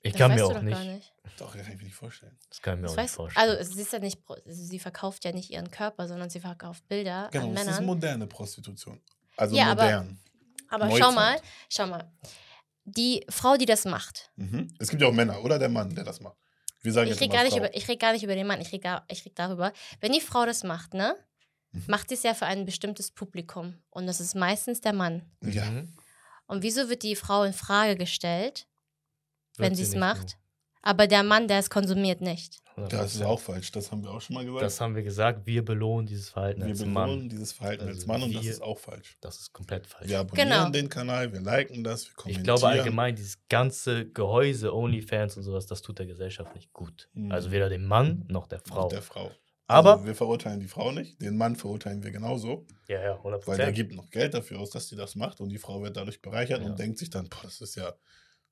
Ich 0.05 0.13
Das 0.13 0.19
kann 0.19 0.31
mir 0.33 0.37
weißt 0.37 0.43
du 0.43 0.47
auch 0.51 0.55
doch 0.55 0.63
nicht. 0.63 0.75
gar 0.75 0.85
nicht. 0.85 1.13
Doch, 1.39 1.55
das 1.55 1.63
kann 1.65 1.73
ich 1.73 1.79
mir 1.79 1.85
nicht 1.85 1.95
vorstellen. 1.95 2.37
Das 2.49 2.61
kann 2.61 2.75
ich 2.75 2.81
mir 2.81 2.87
Das 2.89 2.93
auch 2.93 2.97
nicht 2.97 3.05
weiß, 3.05 3.15
vorstellen. 3.15 3.49
also 3.59 3.73
sie 3.75 3.81
ist 3.83 3.93
ja 3.93 3.99
nicht, 4.01 4.19
also 4.29 4.65
sie 4.65 4.79
verkauft 4.81 5.25
ja 5.25 5.33
nicht 5.33 5.51
ihren 5.51 5.71
Körper, 5.71 6.09
sondern 6.09 6.29
sie 6.29 6.41
verkauft 6.41 6.87
Bilder 6.89 7.29
Genau, 7.33 7.47
an 7.47 7.55
es 7.55 7.61
ist 7.61 7.67
Männern. 7.67 7.85
moderne 7.87 8.27
Prostitution. 8.27 9.01
Also 9.37 9.57
Ja, 9.57 9.71
aber- 9.71 9.85
modern. 9.85 10.19
Aber 10.69 10.87
Neuzeit. 10.87 11.03
schau 11.05 11.13
mal, 11.13 11.41
schau 11.69 11.87
mal. 11.87 12.13
Die 12.85 13.25
Frau, 13.29 13.57
die 13.57 13.67
das 13.67 13.85
macht, 13.85 14.31
Mhm. 14.37 14.75
Es 14.81 14.89
gibt 14.89 15.01
ja 15.03 15.09
auch 15.09 15.13
Männer 15.13 15.43
oder 15.45 15.59
der 15.59 15.69
Mann, 15.69 15.95
der 15.95 16.03
das 16.05 16.21
macht. 16.21 16.37
Wir 16.81 16.93
sagen 16.93 17.07
ich 17.07 17.13
jetzt 17.13 17.21
rede 17.23 17.33
gar, 17.33 17.45
nicht 17.45 17.53
Frau. 17.53 17.59
über, 17.59 17.75
ich 17.77 17.87
red 17.87 18.01
gar 18.01 18.13
nicht 18.13 18.25
über 18.25 18.35
den 18.35 18.47
Mann, 18.47 18.61
ich 18.61 18.73
rede 18.73 18.83
gar- 18.83 19.05
ich 19.09 19.25
red 19.25 19.39
darüber. 19.39 19.73
Wenn 20.01 20.11
die 20.13 20.21
Frau 20.21 20.45
das 20.47 20.65
macht, 20.65 20.95
ne, 20.95 21.15
Mhm. 21.71 21.85
macht 21.87 22.09
sie 22.09 22.17
es 22.17 22.25
ja 22.25 22.35
für 22.35 22.47
ein 22.47 22.65
bestimmtes 22.65 23.13
Publikum. 23.13 23.81
Und 23.91 24.07
das 24.09 24.19
ist 24.21 24.35
meistens 24.35 24.81
der 24.81 24.93
Mann. 24.93 25.31
Ja, 25.43 25.65
Mhm. 25.71 25.95
Und 26.47 26.63
wieso 26.65 26.89
wird 26.89 27.05
die 27.05 27.15
Frau 27.15 27.45
in 27.45 27.53
Frage 27.53 27.95
gestellt, 27.97 28.67
wenn 29.59 29.75
sie 29.75 29.83
es 29.83 29.95
macht? 29.95 30.37
Aber 30.85 31.07
der 31.07 31.23
Mann, 31.23 31.47
der 31.47 31.59
es 31.61 31.71
konsumiert, 31.71 32.21
nicht. 32.21 32.59
das 32.89 33.15
ist 33.15 33.23
auch 33.23 33.39
falsch. 33.39 33.71
Das 33.71 33.93
haben 33.93 34.03
wir 34.03 34.11
auch 34.11 34.21
schon 34.21 34.35
mal 34.35 34.45
gesagt. 34.45 34.63
Das 34.63 34.81
haben 34.81 34.97
wir 34.97 35.05
gesagt, 35.05 35.47
wir 35.47 35.65
belohnen 35.65 36.07
dieses 36.07 36.31
Verhalten 36.31 36.63
wir 36.63 36.69
als 36.71 36.79
belohnen 36.81 36.95
Mann. 36.95 37.29
dieses 37.29 37.53
Verhalten 37.53 37.83
als 37.87 37.99
Also 37.99 38.07
Mann 38.09 38.23
und 38.25 38.35
das 38.35 38.43
wir- 38.43 38.51
ist 38.51 38.63
auch 38.63 38.79
falsch. 38.81 39.17
Das 39.21 39.39
ist 39.39 39.53
komplett 39.53 39.87
falsch. 39.87 40.09
Wir 40.09 40.19
abonnieren 40.19 40.49
Genau. 40.49 40.71
den 40.71 40.89
Kanal, 40.89 41.33
wir 41.33 41.41
liken 41.41 41.85
das, 41.85 42.07
wir 42.07 42.11
ich 42.11 42.17
kommentieren. 42.17 42.45
glaube 42.45 42.67
allgemein, 42.67 43.15
dieses 43.15 43.39
ganze 43.49 44.07
Gehäuse, 44.11 44.75
Onlyfans 44.75 45.37
und 45.37 45.45
sowas, 45.45 45.67
das 45.67 45.83
tut 45.83 46.01
der 46.01 46.07
Gesellschaft 46.07 46.53
nicht 46.57 46.73
gut. 46.73 47.09
Mhm. 47.13 47.31
Also 47.31 47.53
weder 47.53 47.69
dem 47.69 47.87
Mann 47.87 48.25
noch 48.29 48.49
der 48.49 48.59
Frau. 48.59 48.75
Frau. 48.83 48.89
der 48.89 49.03
Frau. 49.03 49.31
Aber- 49.69 49.93
also 49.93 50.07
wir 50.07 50.17
verurteilen 50.17 50.59
die 50.59 50.67
Frau 50.69 50.91
nicht, 50.91 51.23
den 51.23 51.37
Mann 51.37 51.55
verurteilen 51.55 52.03
wir 52.03 52.11
genauso, 52.11 52.67
ja, 52.89 53.01
ja, 53.01 53.23
100 53.23 53.47
weil 53.47 53.57
der 53.57 53.71
gibt 53.71 53.95
noch 53.95 54.11
Geld 54.11 54.35
dafür 54.35 54.59
aus, 54.59 54.71
dass 54.71 54.89
sie 54.89 54.97
das 54.97 55.15
macht 55.15 55.41
und 55.41 55.49
die 55.51 55.59
Frau 55.59 55.81
wird 55.83 55.97
dadurch 55.97 56.21
bereichert 56.21 56.61
Ja. 56.63 56.67
und 56.67 56.79
denkt 56.79 56.99
sich 56.99 57.09
dann, 57.11 57.29
boah, 57.29 57.39
das 57.45 57.61
ist 57.61 57.77
ja, 57.77 57.93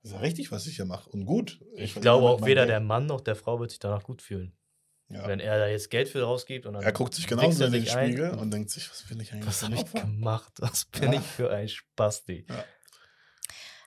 das 0.03 0.11
ist 0.13 0.15
ja 0.15 0.21
richtig, 0.21 0.51
was 0.53 0.67
ich 0.67 0.77
hier 0.77 0.85
mache 0.87 1.09
und 1.11 1.27
gut. 1.27 1.61
Ich 1.75 1.93
verdiene 1.93 2.01
glaube 2.03 2.29
auch, 2.29 2.41
weder 2.47 2.63
Geld. 2.63 2.71
der 2.71 2.81
Mann 2.81 3.07
noch 3.07 3.21
der 3.21 3.37
Frau 3.37 3.61
wird 3.61 3.71
sich 3.71 3.79
danach 3.81 4.03
gut 4.03 4.23
fühlen. 4.23 4.57
ja. 5.09 5.27
Wenn 5.27 5.41
er 5.41 5.59
da 5.59 5.67
jetzt 5.69 5.91
Geld 5.91 6.09
für 6.09 6.23
rausgibt 6.23 6.67
und 6.67 6.75
dann. 6.75 6.83
Er 6.83 6.93
guckt 6.93 7.15
sich 7.15 7.27
genauso 7.27 7.65
in 7.65 7.73
den. 7.73 7.87
Spiegel 7.87 8.31
und 8.31 8.51
denkt 8.53 8.71
sich, 8.71 8.89
was 8.91 9.03
bin 9.09 9.21
ich 9.21 9.33
eigentlich 9.33 9.47
Was 9.49 9.63
habe 9.63 9.75
ich 9.75 9.93
gemacht? 9.93 10.53
Was 10.59 10.85
bin 10.87 11.13
Ja. 11.13 11.19
ich 11.21 11.27
für 11.27 11.51
ein 11.51 11.69
Spasti? 11.69 12.47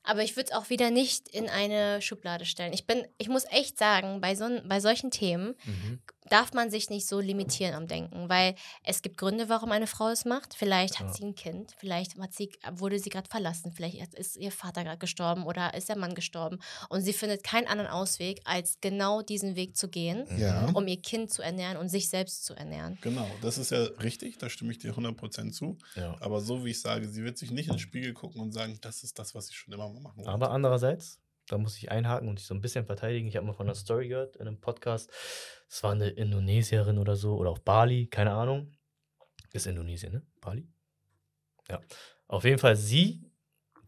Aber 0.05 0.21
ich 0.21 0.35
würde 0.35 0.49
es 0.51 0.55
auch 0.55 0.69
wieder 0.69 0.91
nicht 0.91 1.29
in 1.29 1.47
eine 1.47 2.01
Schublade 2.01 2.43
stellen. 2.45 2.73
Ich 2.73 2.85
bin, 2.85 3.07
ich 3.17 3.29
muss 3.29 3.45
echt 3.49 3.77
sagen, 3.79 4.19
bei, 4.19 4.35
so, 4.35 4.49
bei 4.67 4.81
solchen 4.81 5.11
Themen 5.11 5.55
Mhm. 5.63 6.01
Darf 6.33 6.51
man 6.53 6.71
sich 6.71 6.89
nicht 6.89 7.05
so 7.07 7.19
limitieren 7.19 7.75
am 7.75 7.87
Denken, 7.87 8.27
weil 8.27 8.55
es 8.83 9.01
gibt 9.03 9.17
Gründe, 9.17 9.49
warum 9.49 9.71
eine 9.71 9.85
Frau 9.87 10.09
es 10.09 10.25
macht. 10.25 10.55
Vielleicht 10.55 10.99
hat 10.99 11.07
Ja. 11.07 11.13
sie 11.13 11.23
ein 11.25 11.35
Kind, 11.35 11.73
vielleicht 11.77 12.17
hat 12.17 12.33
sie, 12.33 12.49
wurde 12.71 12.97
sie 12.99 13.09
gerade 13.11 13.29
verlassen, 13.29 13.71
vielleicht 13.71 14.13
ist 14.15 14.35
ihr 14.37 14.51
Vater 14.51 14.83
gerade 14.83 14.97
gestorben 14.97 15.45
oder 15.45 15.73
ist 15.75 15.89
der 15.89 15.97
Mann 15.97 16.15
gestorben 16.15 16.59
und 16.89 17.01
sie 17.01 17.13
findet 17.13 17.43
keinen 17.43 17.67
anderen 17.67 17.89
Ausweg, 17.91 18.41
als 18.45 18.79
genau 18.81 19.21
diesen 19.21 19.55
Weg 19.55 19.77
zu 19.77 19.87
gehen, 19.89 20.25
Ja. 20.37 20.69
um 20.73 20.87
ihr 20.87 20.99
Kind 21.01 21.31
zu 21.31 21.41
ernähren 21.43 21.77
und 21.77 21.89
sich 21.89 22.09
selbst 22.09 22.45
zu 22.45 22.55
ernähren. 22.55 22.97
Genau, 23.01 23.29
das 23.41 23.57
ist 23.59 23.69
ja 23.71 23.83
richtig, 24.01 24.37
da 24.39 24.49
stimme 24.49 24.71
ich 24.71 24.79
dir 24.79 24.95
100% 24.95 25.53
zu. 25.53 25.77
Ja. 25.95 26.15
Aber 26.19 26.41
so 26.41 26.65
wie 26.65 26.71
ich 26.71 26.81
sage, 26.81 27.07
sie 27.07 27.23
wird 27.23 27.37
sich 27.37 27.51
nicht 27.51 27.67
in 27.67 27.73
den 27.73 27.79
Spiegel 27.79 28.13
gucken 28.13 28.41
und 28.41 28.51
sagen, 28.53 28.79
das 28.81 29.03
ist 29.03 29.19
das, 29.19 29.35
was 29.35 29.49
ich 29.49 29.55
schon 29.57 29.73
immer 29.73 29.87
mal 29.87 29.99
machen 30.01 30.17
wollte. 30.17 30.31
Aber 30.31 30.49
andererseits, 30.51 31.19
da 31.47 31.57
muss 31.57 31.77
ich 31.77 31.91
einhaken 31.91 32.29
und 32.29 32.39
dich 32.39 32.45
so 32.47 32.53
ein 32.55 32.61
bisschen 32.61 32.85
verteidigen. 32.85 33.27
Ich 33.27 33.35
habe 33.35 33.45
mal 33.45 33.53
von 33.53 33.67
einer 33.67 33.75
Story 33.75 34.07
gehört 34.07 34.37
in 34.37 34.47
einem 34.47 34.59
Podcast. 34.61 35.09
Es 35.73 35.81
war 35.81 35.93
eine 35.93 36.07
Indonesierin 36.07 36.99
oder 36.99 37.15
so 37.15 37.35
oder 37.35 37.49
auf 37.49 37.61
Bali, 37.61 38.05
keine 38.05 38.31
Ahnung. 38.31 38.71
Ist 39.53 39.65
Indonesien, 39.65 40.13
ne? 40.13 40.21
Bali? 40.39 40.67
Ja. 41.67 41.81
Auf 42.27 42.43
jeden 42.43 42.59
Fall, 42.59 42.75
sie 42.75 43.31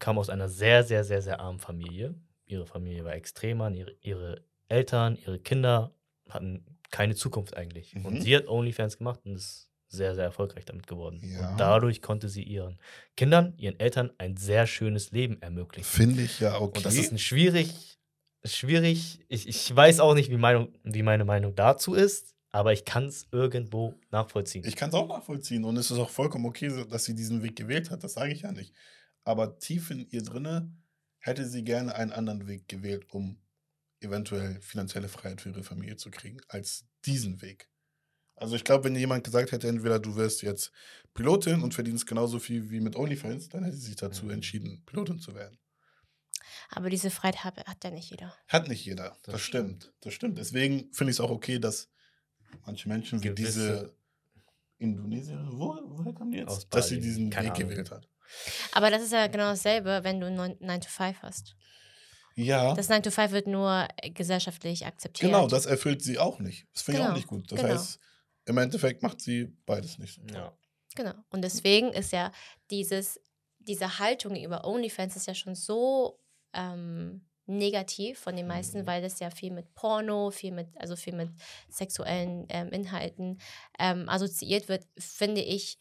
kam 0.00 0.18
aus 0.18 0.28
einer 0.28 0.48
sehr, 0.48 0.82
sehr, 0.82 1.04
sehr, 1.04 1.22
sehr 1.22 1.38
armen 1.38 1.60
Familie. 1.60 2.16
Ihre 2.44 2.66
Familie 2.66 3.04
war 3.04 3.14
extrem 3.14 3.60
arm. 3.60 3.74
Ihre, 3.74 3.92
ihre 4.00 4.42
Eltern, 4.66 5.16
ihre 5.16 5.38
Kinder 5.38 5.94
hatten 6.28 6.66
keine 6.90 7.14
Zukunft 7.14 7.56
eigentlich. 7.56 7.94
Mhm. 7.94 8.04
Und 8.04 8.20
sie 8.20 8.34
hat 8.34 8.48
OnlyFans 8.48 8.98
gemacht 8.98 9.20
und 9.24 9.36
ist 9.36 9.70
sehr, 9.86 10.16
sehr 10.16 10.24
erfolgreich 10.24 10.64
damit 10.64 10.88
geworden. 10.88 11.20
Ja. 11.22 11.52
Und 11.52 11.60
dadurch 11.60 12.02
konnte 12.02 12.28
sie 12.28 12.42
ihren 12.42 12.80
Kindern, 13.16 13.54
ihren 13.58 13.78
Eltern 13.78 14.10
ein 14.18 14.36
sehr 14.36 14.66
schönes 14.66 15.12
Leben 15.12 15.40
ermöglichen. 15.40 15.86
Finde 15.86 16.22
ich 16.22 16.40
ja 16.40 16.60
okay. 16.60 16.78
Und 16.78 16.84
das 16.84 16.96
ist 16.96 17.12
ein 17.12 17.18
schwierig, 17.20 17.95
schwierig. 18.54 19.20
Ich, 19.28 19.48
ich 19.48 19.74
weiß 19.74 20.00
auch 20.00 20.14
nicht, 20.14 20.30
wie, 20.30 20.36
Meinung, 20.36 20.72
wie 20.84 21.02
meine 21.02 21.24
Meinung 21.24 21.54
dazu 21.54 21.94
ist, 21.94 22.34
aber 22.50 22.72
ich 22.72 22.84
kann 22.84 23.06
es 23.06 23.26
irgendwo 23.32 23.94
nachvollziehen. 24.10 24.64
Ich 24.66 24.76
kann 24.76 24.90
es 24.90 24.94
auch 24.94 25.08
nachvollziehen 25.08 25.64
und 25.64 25.76
es 25.76 25.90
ist 25.90 25.98
auch 25.98 26.10
vollkommen 26.10 26.46
okay, 26.46 26.84
dass 26.88 27.04
sie 27.04 27.14
diesen 27.14 27.42
Weg 27.42 27.56
gewählt 27.56 27.90
hat. 27.90 28.04
Das 28.04 28.14
sage 28.14 28.32
ich 28.32 28.42
ja 28.42 28.52
nicht. 28.52 28.74
Aber 29.24 29.58
tief 29.58 29.90
in 29.90 30.06
ihr 30.10 30.22
drinne 30.22 30.72
hätte 31.18 31.44
sie 31.46 31.64
gerne 31.64 31.94
einen 31.94 32.12
anderen 32.12 32.46
Weg 32.46 32.68
gewählt, 32.68 33.06
um 33.10 33.38
eventuell 34.00 34.60
finanzielle 34.60 35.08
Freiheit 35.08 35.40
für 35.40 35.50
ihre 35.50 35.62
Familie 35.64 35.96
zu 35.96 36.10
kriegen, 36.10 36.38
als 36.48 36.86
diesen 37.04 37.42
Weg. 37.42 37.68
Also 38.36 38.54
ich 38.54 38.64
glaube, 38.64 38.84
wenn 38.84 38.94
jemand 38.94 39.24
gesagt 39.24 39.52
hätte, 39.52 39.66
entweder 39.68 39.98
du 39.98 40.14
wirst 40.16 40.42
jetzt 40.42 40.70
Pilotin 41.14 41.62
und 41.62 41.72
verdienst 41.74 42.06
genauso 42.06 42.38
viel 42.38 42.70
wie 42.70 42.80
mit 42.80 42.94
OnlyFans, 42.94 43.48
dann 43.48 43.64
hätte 43.64 43.76
sie 43.76 43.86
sich 43.86 43.96
dazu 43.96 44.26
Mhm. 44.26 44.32
entschieden, 44.32 44.82
Pilotin 44.84 45.18
zu 45.18 45.34
werden. 45.34 45.58
Aber 46.70 46.90
diese 46.90 47.10
Freiheit 47.10 47.44
hat, 47.44 47.66
hat 47.66 47.84
ja 47.84 47.90
nicht 47.90 48.10
jeder. 48.10 48.34
Hat 48.48 48.68
nicht 48.68 48.84
jeder. 48.84 49.16
Das, 49.22 49.32
Das 49.34 49.40
stimmt. 49.42 49.92
Das 50.00 50.12
stimmt. 50.14 50.38
Deswegen 50.38 50.92
finde 50.92 51.10
ich 51.10 51.16
es 51.16 51.20
auch 51.20 51.30
okay, 51.30 51.58
dass 51.58 51.88
manche 52.64 52.88
Menschen 52.88 53.22
wie 53.22 53.30
diese 53.34 53.94
Indonesierin, 54.78 55.48
wo, 55.52 55.76
woher 55.86 56.12
kam 56.12 56.30
die 56.30 56.38
jetzt? 56.38 56.48
Aus 56.50 56.68
dass 56.68 56.88
sie 56.88 57.00
diesen 57.00 57.30
Keine 57.30 57.48
Weg 57.48 57.56
Ahnung. 57.56 57.68
gewählt 57.70 57.90
hat. 57.90 58.08
Aber 58.72 58.90
das 58.90 59.02
ist 59.02 59.12
ja 59.12 59.26
genau 59.28 59.44
dasselbe, 59.50 60.00
wenn 60.02 60.20
du 60.20 60.30
9 60.30 60.58
to 60.80 60.88
5 60.88 61.22
hast. 61.22 61.56
Ja, 62.34 62.74
Das 62.74 62.88
9 62.90 63.02
to 63.02 63.10
5 63.10 63.32
wird 63.32 63.46
nur 63.46 63.88
gesellschaftlich 64.12 64.84
akzeptiert. 64.84 65.30
genau, 65.32 65.46
das 65.48 65.64
erfüllt 65.64 66.02
sie 66.02 66.18
auch 66.18 66.38
nicht. 66.38 66.66
Das 66.74 66.82
finde 66.82 66.98
ich 67.00 67.02
auch 67.04 67.06
Genau, 67.08 67.16
nicht 67.16 67.28
gut. 67.28 67.50
Das 67.50 67.60
genau. 67.60 67.72
heißt, 67.72 67.98
im 68.46 68.58
Endeffekt 68.58 69.02
macht 69.02 69.20
sie 69.20 69.46
beides 69.64 69.98
nicht. 69.98 70.20
ja. 70.30 70.56
Genau. 70.94 71.12
Und 71.28 71.42
deswegen 71.42 71.88
ist 71.92 72.12
ja 72.12 72.32
dieses, 72.70 73.20
diese 73.58 73.98
Haltung 73.98 74.34
über 74.34 74.64
OnlyFans 74.64 75.14
ist 75.16 75.26
ja 75.26 75.34
schon 75.34 75.54
so 75.54 76.18
ähm, 76.56 77.24
negativ 77.46 78.18
von 78.18 78.34
den 78.34 78.48
meisten, 78.48 78.80
Mhm. 78.80 78.86
weil 78.86 79.02
das 79.02 79.20
ja 79.20 79.30
viel 79.30 79.52
mit 79.52 79.72
Porno, 79.74 80.30
viel 80.32 80.50
mit, 80.52 80.68
also 80.80 80.96
viel 80.96 81.14
mit 81.14 81.30
sexuellen 81.70 82.46
ähm, 82.48 82.70
Inhalten 82.70 83.38
ähm, 83.78 84.08
assoziiert 84.08 84.68
wird, 84.68 84.84
finde 84.98 85.42
ich, 85.42 85.78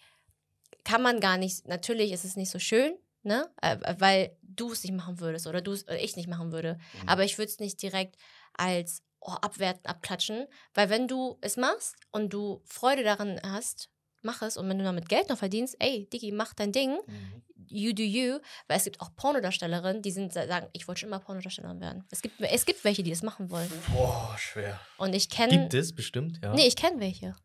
kann 0.83 1.01
man 1.01 1.19
gar 1.19 1.37
nicht, 1.37 1.67
natürlich 1.67 2.11
ist 2.11 2.25
es 2.25 2.35
nicht 2.35 2.51
so 2.51 2.59
schön, 2.59 2.95
ne? 3.23 3.49
Äh, 3.61 3.77
weil 3.97 4.37
du 4.43 4.71
es 4.71 4.83
nicht 4.83 4.93
machen 4.93 5.19
würdest 5.19 5.47
oder 5.47 5.61
du 5.61 5.71
es 5.71 5.83
oder 5.87 5.99
ich 5.99 6.15
nicht 6.15 6.27
machen 6.29 6.51
würde. 6.51 6.77
Mhm. 7.01 7.09
Aber 7.09 7.23
ich 7.23 7.37
würde 7.39 7.49
es 7.51 7.59
nicht 7.59 7.81
direkt 7.81 8.17
als 8.53 9.01
oh, 9.19 9.31
abwerten, 9.31 9.85
abklatschen, 9.87 10.45
weil 10.75 10.91
wenn 10.91 11.07
du 11.07 11.39
es 11.41 11.57
machst 11.57 11.95
und 12.11 12.31
du 12.31 12.61
Freude 12.65 13.03
daran 13.03 13.39
hast, 13.43 13.89
mach 14.21 14.43
es 14.43 14.57
und 14.57 14.69
wenn 14.69 14.77
du 14.77 14.83
damit 14.83 15.09
Geld 15.09 15.29
noch 15.29 15.39
verdienst, 15.39 15.75
ey, 15.79 16.07
Digi, 16.11 16.31
mach 16.31 16.53
dein 16.53 16.71
Ding, 16.71 16.91
Mhm. 17.07 17.41
You 17.67 17.93
do 17.93 18.03
you, 18.03 18.39
weil 18.67 18.77
es 18.77 18.83
gibt 18.85 19.01
auch 19.01 19.15
Pornodarstellerinnen, 19.15 20.01
die 20.01 20.11
sind 20.11 20.33
sagen, 20.33 20.67
ich 20.73 20.87
wollte 20.87 21.01
schon 21.01 21.09
immer 21.09 21.19
Pornodarstellerin 21.19 21.79
werden. 21.79 22.05
Es 22.11 22.21
gibt, 22.21 22.39
es 22.39 22.65
gibt 22.65 22.83
welche, 22.83 23.03
die 23.03 23.09
das 23.09 23.23
machen 23.23 23.49
wollen. 23.49 23.69
Boah, 23.93 24.35
schwer. 24.37 24.79
Und 24.97 25.13
ich 25.13 25.29
kenne, 25.29 25.59
Gibt 25.59 25.73
es 25.73 25.93
bestimmt, 25.93 26.39
ja. 26.43 26.53
nee, 26.53 26.67
ich 26.67 26.75
kenne 26.75 26.99
welche. 26.99 27.35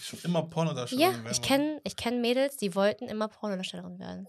Schon 0.00 0.18
immer 0.24 0.42
Pornodarstellerin 0.42 1.12
Ja, 1.12 1.18
werden 1.18 1.32
ich 1.32 1.42
kenne 1.42 1.80
ich 1.84 1.96
kenn 1.96 2.20
Mädels, 2.20 2.56
die 2.56 2.74
wollten 2.74 3.08
immer 3.08 3.28
Pornodarstellerin 3.28 3.98
werden. 3.98 4.26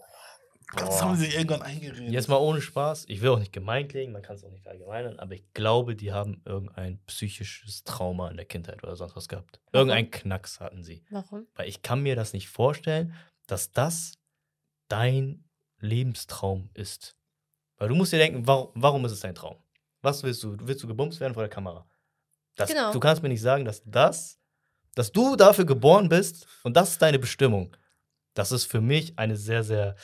Das 0.76 1.02
haben 1.02 1.16
sie 1.16 1.26
irgendwann 1.26 1.62
eingeredet. 1.62 2.10
Jetzt 2.10 2.28
mal 2.28 2.36
ohne 2.36 2.60
Spaß. 2.60 3.04
Ich 3.08 3.20
will 3.20 3.30
auch 3.30 3.38
nicht 3.38 3.52
gemein 3.52 3.86
klingen, 3.88 4.12
man 4.12 4.22
kann 4.22 4.36
es 4.36 4.44
auch 4.44 4.50
nicht 4.50 4.62
verallgemeinern, 4.62 5.18
aber 5.18 5.34
ich 5.34 5.44
glaube, 5.52 5.94
die 5.94 6.12
haben 6.12 6.42
irgendein 6.44 7.00
psychisches 7.06 7.84
Trauma 7.84 8.30
in 8.30 8.36
der 8.36 8.46
Kindheit 8.46 8.82
oder 8.82 8.96
sonst 8.96 9.14
was 9.14 9.28
gehabt. 9.28 9.60
Irgendein 9.72 10.10
Knacks 10.10 10.60
hatten 10.60 10.82
sie. 10.82 11.04
Warum? 11.10 11.46
Weil 11.54 11.68
ich 11.68 11.82
kann 11.82 12.02
mir 12.02 12.16
das 12.16 12.32
nicht 12.32 12.48
vorstellen, 12.48 13.14
dass 13.46 13.72
das 13.72 14.14
dein 14.94 15.44
Lebenstraum 15.80 16.70
ist. 16.74 17.16
Weil 17.78 17.88
du 17.88 17.96
musst 17.96 18.12
dir 18.12 18.18
denken, 18.18 18.46
warum, 18.46 18.70
warum 18.74 19.04
ist 19.04 19.12
es 19.12 19.20
dein 19.20 19.34
Traum? 19.34 19.56
Was 20.02 20.22
willst 20.22 20.42
du? 20.44 20.56
Willst 20.60 20.82
du 20.82 20.86
gebumst 20.86 21.18
werden 21.18 21.34
vor 21.34 21.42
der 21.42 21.50
Kamera? 21.50 21.86
Das, 22.54 22.70
Genau. 22.70 22.92
Du 22.92 23.00
kannst 23.00 23.22
mir 23.22 23.28
nicht 23.28 23.42
sagen, 23.42 23.64
dass 23.64 23.82
das, 23.84 24.38
dass 24.94 25.10
du 25.10 25.34
dafür 25.34 25.64
geboren 25.64 26.08
bist 26.08 26.46
und 26.62 26.76
das 26.76 26.92
ist 26.92 27.02
deine 27.02 27.18
Bestimmung. 27.18 27.76
Das 28.34 28.52
ist 28.52 28.66
für 28.66 28.80
mich 28.80 29.18
eine 29.18 29.36
sehr, 29.36 29.64
sehr, 29.64 29.96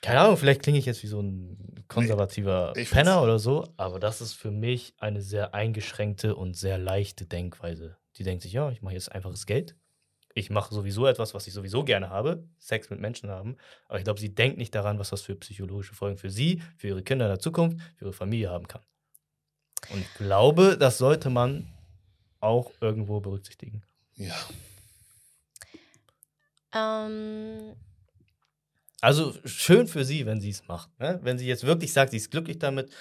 keine 0.00 0.20
Ahnung, 0.20 0.38
vielleicht 0.38 0.62
klinge 0.62 0.78
ich 0.78 0.86
jetzt 0.86 1.02
wie 1.02 1.08
so 1.08 1.20
ein 1.20 1.84
konservativer 1.88 2.72
ich 2.76 2.90
Penner 2.90 3.22
oder 3.22 3.38
so, 3.38 3.66
aber 3.76 3.98
das 3.98 4.22
ist 4.22 4.32
für 4.32 4.50
mich 4.50 4.94
eine 4.98 5.20
sehr 5.20 5.54
eingeschränkte 5.54 6.34
und 6.36 6.54
sehr 6.54 6.78
leichte 6.78 7.26
Denkweise. 7.26 7.98
Die 8.16 8.24
denkt 8.24 8.42
sich, 8.42 8.52
ja, 8.52 8.70
ich 8.70 8.80
mache 8.80 8.94
jetzt 8.94 9.12
einfaches 9.12 9.44
Geld. 9.44 9.76
Ich 10.38 10.50
mache 10.50 10.72
sowieso 10.72 11.06
etwas, 11.06 11.34
was 11.34 11.48
ich 11.48 11.52
sowieso 11.52 11.82
gerne 11.82 12.10
habe, 12.10 12.44
Sex 12.58 12.90
mit 12.90 13.00
Menschen 13.00 13.28
haben. 13.28 13.56
Aber 13.88 13.98
ich 13.98 14.04
glaube, 14.04 14.20
sie 14.20 14.32
denkt 14.32 14.56
nicht 14.56 14.72
daran, 14.72 15.00
was 15.00 15.10
das 15.10 15.22
für 15.22 15.34
psychologische 15.34 15.94
Folgen 15.94 16.16
für 16.16 16.30
sie, 16.30 16.62
für 16.76 16.86
ihre 16.86 17.02
Kinder 17.02 17.24
in 17.26 17.32
der 17.32 17.40
Zukunft, 17.40 17.78
für 17.96 18.04
ihre 18.04 18.12
Familie 18.12 18.48
haben 18.48 18.68
kann. 18.68 18.82
Und 19.90 20.00
ich 20.00 20.14
glaube, 20.14 20.76
das 20.78 20.98
sollte 20.98 21.28
man 21.28 21.66
auch 22.38 22.70
irgendwo 22.80 23.20
berücksichtigen. 23.20 23.82
Ja. 24.14 24.36
Ähm, 26.72 27.74
Also 29.00 29.34
schön 29.44 29.88
für 29.88 30.04
sie, 30.04 30.24
wenn 30.24 30.40
sie 30.40 30.50
es 30.50 30.68
macht. 30.68 30.96
Ne? 31.00 31.18
Wenn 31.22 31.38
sie 31.38 31.46
jetzt 31.46 31.64
wirklich 31.64 31.92
sagt, 31.92 32.12
sie 32.12 32.18
ist 32.18 32.30
glücklich 32.30 32.58
damit, 32.60 32.92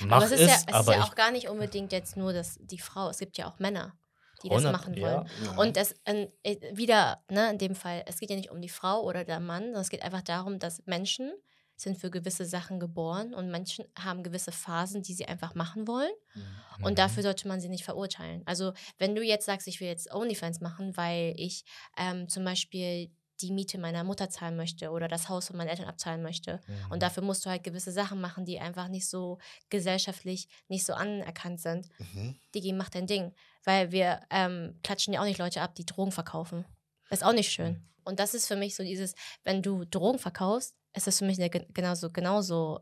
mach 0.00 0.16
aber 0.16 0.26
es 0.26 0.32
ist, 0.32 0.40
ja, 0.40 0.56
es 0.56 0.74
aber 0.74 0.92
ist 0.92 0.98
ja 0.98 1.04
auch 1.04 1.14
gar 1.14 1.30
nicht 1.30 1.48
unbedingt 1.48 1.92
jetzt 1.92 2.16
nur 2.18 2.34
das, 2.34 2.58
die 2.60 2.78
Frau. 2.78 3.08
Es 3.08 3.18
gibt 3.18 3.38
ja 3.38 3.46
auch 3.48 3.58
Männer, 3.58 3.98
die 4.42 4.48
das 4.48 4.64
100 4.64 4.72
machen 4.72 5.00
wollen. 5.00 5.28
ja. 5.44 5.56
Und 5.56 5.76
das 5.76 5.94
äh, 6.04 6.28
wieder, 6.72 7.22
ne, 7.30 7.50
in 7.50 7.58
dem 7.58 7.74
Fall, 7.74 8.04
es 8.06 8.18
geht 8.18 8.30
ja 8.30 8.36
nicht 8.36 8.50
um 8.50 8.60
die 8.60 8.68
Frau 8.68 9.02
oder 9.02 9.24
der 9.24 9.40
Mann, 9.40 9.64
sondern 9.64 9.82
es 9.82 9.90
geht 9.90 10.02
einfach 10.02 10.22
darum, 10.22 10.58
dass 10.58 10.84
Menschen 10.86 11.32
sind 11.76 11.98
für 11.98 12.10
gewisse 12.10 12.44
Sachen 12.44 12.78
geboren 12.78 13.32
und 13.34 13.50
Menschen 13.50 13.86
haben 13.98 14.22
gewisse 14.22 14.52
Phasen, 14.52 15.02
die 15.02 15.14
sie 15.14 15.26
einfach 15.26 15.54
machen 15.54 15.88
wollen. 15.88 16.12
Mhm. 16.34 16.84
Und 16.84 16.98
dafür 16.98 17.22
sollte 17.22 17.48
man 17.48 17.60
sie 17.60 17.68
nicht 17.68 17.84
verurteilen. 17.84 18.42
Also, 18.44 18.72
wenn 18.98 19.14
du 19.14 19.22
jetzt 19.22 19.46
sagst, 19.46 19.66
ich 19.66 19.80
will 19.80 19.88
jetzt 19.88 20.12
OnlyFans 20.12 20.60
machen, 20.60 20.96
weil 20.96 21.34
ich 21.36 21.64
ähm, 21.96 22.28
zum 22.28 22.44
Beispiel 22.44 23.10
die 23.40 23.52
Miete 23.52 23.78
meiner 23.78 24.04
Mutter 24.04 24.28
zahlen 24.28 24.56
möchte 24.56 24.90
oder 24.90 25.08
das 25.08 25.28
Haus 25.28 25.46
von 25.46 25.56
meinen 25.56 25.68
Eltern 25.68 25.86
abzahlen 25.86 26.22
möchte. 26.22 26.60
Mhm. 26.66 26.92
Und 26.92 27.02
dafür 27.02 27.22
musst 27.22 27.44
du 27.44 27.50
halt 27.50 27.64
gewisse 27.64 27.92
Sachen 27.92 28.20
machen, 28.20 28.44
die 28.44 28.58
einfach 28.58 28.88
nicht 28.88 29.08
so 29.08 29.38
gesellschaftlich 29.70 30.48
nicht 30.68 30.84
so 30.84 30.92
anerkannt 30.92 31.60
sind. 31.60 31.88
Mhm. 31.98 32.36
Digi, 32.54 32.72
mach 32.72 32.90
dein 32.90 33.06
Ding. 33.06 33.32
Weil 33.64 33.92
wir 33.92 34.20
ähm, 34.30 34.78
klatschen 34.82 35.12
ja 35.12 35.20
auch 35.20 35.24
nicht 35.24 35.38
Leute 35.38 35.60
ab, 35.60 35.74
die 35.74 35.84
Drogen 35.86 36.12
verkaufen. 36.12 36.64
Das 37.10 37.20
ist 37.20 37.26
auch 37.26 37.32
nicht 37.34 37.50
schön. 37.52 37.82
Und 38.04 38.18
das 38.18 38.34
ist 38.34 38.46
für 38.48 38.56
mich 38.56 38.74
so 38.74 38.82
dieses, 38.82 39.14
wenn 39.44 39.62
du 39.62 39.84
Drogen 39.84 40.18
verkaufst, 40.18 40.74
ist 40.94 41.06
das 41.06 41.18
für 41.18 41.24
mich 41.26 41.38
genauso, 41.74 42.10
genauso 42.10 42.80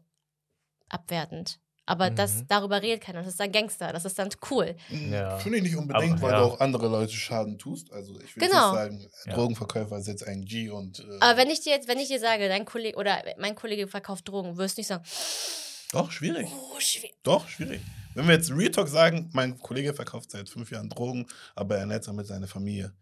abwertend. 0.89 1.59
Aber 1.87 2.11
das, 2.11 2.35
Mhm. 2.43 2.49
darüber 2.49 2.83
redet 2.83 3.01
keiner. 3.03 3.21
Das 3.21 3.29
ist 3.29 3.41
dann 3.41 3.51
Gangster. 3.51 3.93
Das 3.95 4.05
ist 4.05 4.19
dann 4.19 4.29
cool. 4.51 4.77
Ja. 5.11 5.39
Finde 5.39 5.57
ich 5.59 5.65
nicht 5.65 5.77
unbedingt, 5.77 6.13
Aber, 6.19 6.23
weil 6.23 6.33
ja. 6.33 6.39
du 6.41 6.45
auch 6.45 6.61
andere 6.61 6.87
Leute 6.89 7.15
Schaden 7.15 7.59
tust. 7.59 7.91
Also 7.93 8.21
ich 8.21 8.37
will 8.37 8.47
Genau. 8.47 8.75
sagen, 8.75 9.09
Ja. 9.25 9.33
Drogenverkäufer 9.35 9.97
ist 9.97 10.07
jetzt 10.07 10.23
ein 10.27 10.45
G 10.45 10.69
und 10.69 11.01
äh, 11.01 11.05
Aber 11.21 11.39
wenn 11.39 11.49
ich 11.49 11.63
dir 11.63 11.73
jetzt, 11.73 11.89
wenn 11.89 11.99
ich 11.99 12.09
dir 12.09 12.21
sage, 12.21 12.47
dein 12.49 12.67
Kollege 12.67 12.99
oder 12.99 13.23
mein 13.39 13.55
Kollege 13.55 13.89
verkauft 13.89 14.29
Drogen, 14.29 14.59
wirst 14.59 14.77
du 14.77 14.81
nicht 14.81 14.89
sagen, 14.89 15.03
doch, 15.93 16.11
schwierig. 16.11 16.47
oh, 16.51 16.79
schwer. 16.79 17.09
Doch, 17.23 17.49
schwierig. 17.49 17.81
Wenn 18.19 18.27
wir 18.27 18.35
jetzt 18.35 18.51
Real 18.51 18.73
Talk 18.73 18.89
sagen, 18.89 19.31
mein 19.33 19.57
Kollege 19.61 19.95
verkauft 19.95 20.33
seit 20.33 20.49
fünf 20.49 20.73
Jahren 20.73 20.89
Drogen, 20.89 21.25
aber 21.55 21.77
er 21.77 21.83
ernährt 21.83 22.09
damit 22.09 22.27
seine 22.27 22.49
Familie. 22.49 22.93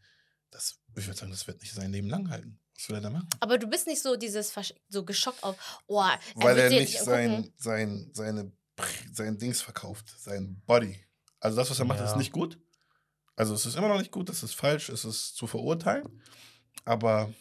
Das, 0.50 0.78
ich 0.94 1.06
würde 1.06 1.18
sagen, 1.18 1.30
das 1.30 1.46
wird 1.46 1.58
nicht 1.62 1.72
sein 1.72 1.90
Leben 1.90 2.10
lang 2.10 2.28
halten. 2.28 2.60
Was 2.74 2.86
will 2.90 2.96
er 2.96 3.00
da 3.00 3.08
machen? 3.08 3.26
Aber 3.40 3.56
du 3.56 3.66
bist 3.66 3.86
nicht 3.86 4.02
so 4.02 4.16
dieses 4.16 4.52
so 4.90 5.06
geschockt 5.06 5.42
auf, 5.42 5.56
oh, 5.86 6.04
Weil 6.34 6.58
er 6.58 6.68
sie 6.68 6.76
jetzt 6.76 6.90
nicht 6.90 7.02
sein, 7.02 7.50
sein, 7.56 8.10
seine, 8.12 8.52
sein 9.10 9.38
Dings 9.38 9.62
verkauft, 9.62 10.14
sein 10.18 10.60
Body. 10.66 11.02
Also 11.40 11.56
das, 11.56 11.70
was 11.70 11.78
er 11.78 11.86
macht, 11.86 11.98
Ja. 12.00 12.10
ist 12.10 12.16
nicht 12.18 12.32
gut. 12.32 12.58
Also 13.36 13.54
es 13.54 13.64
ist 13.64 13.74
immer 13.74 13.88
noch 13.88 13.98
nicht 13.98 14.12
gut, 14.12 14.28
es 14.28 14.42
ist 14.42 14.54
falsch, 14.54 14.90
es 14.90 15.06
ist 15.06 15.34
zu 15.34 15.46
verurteilen. 15.46 16.22
Aber 16.84 17.32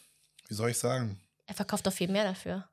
wie 0.47 0.53
soll 0.53 0.69
ich 0.69 0.77
sagen, 0.77 1.19
Er 1.45 1.55
verkauft 1.55 1.85
doch 1.85 1.91
viel 1.93 2.07
mehr 2.09 2.23
dafür. 2.23 2.69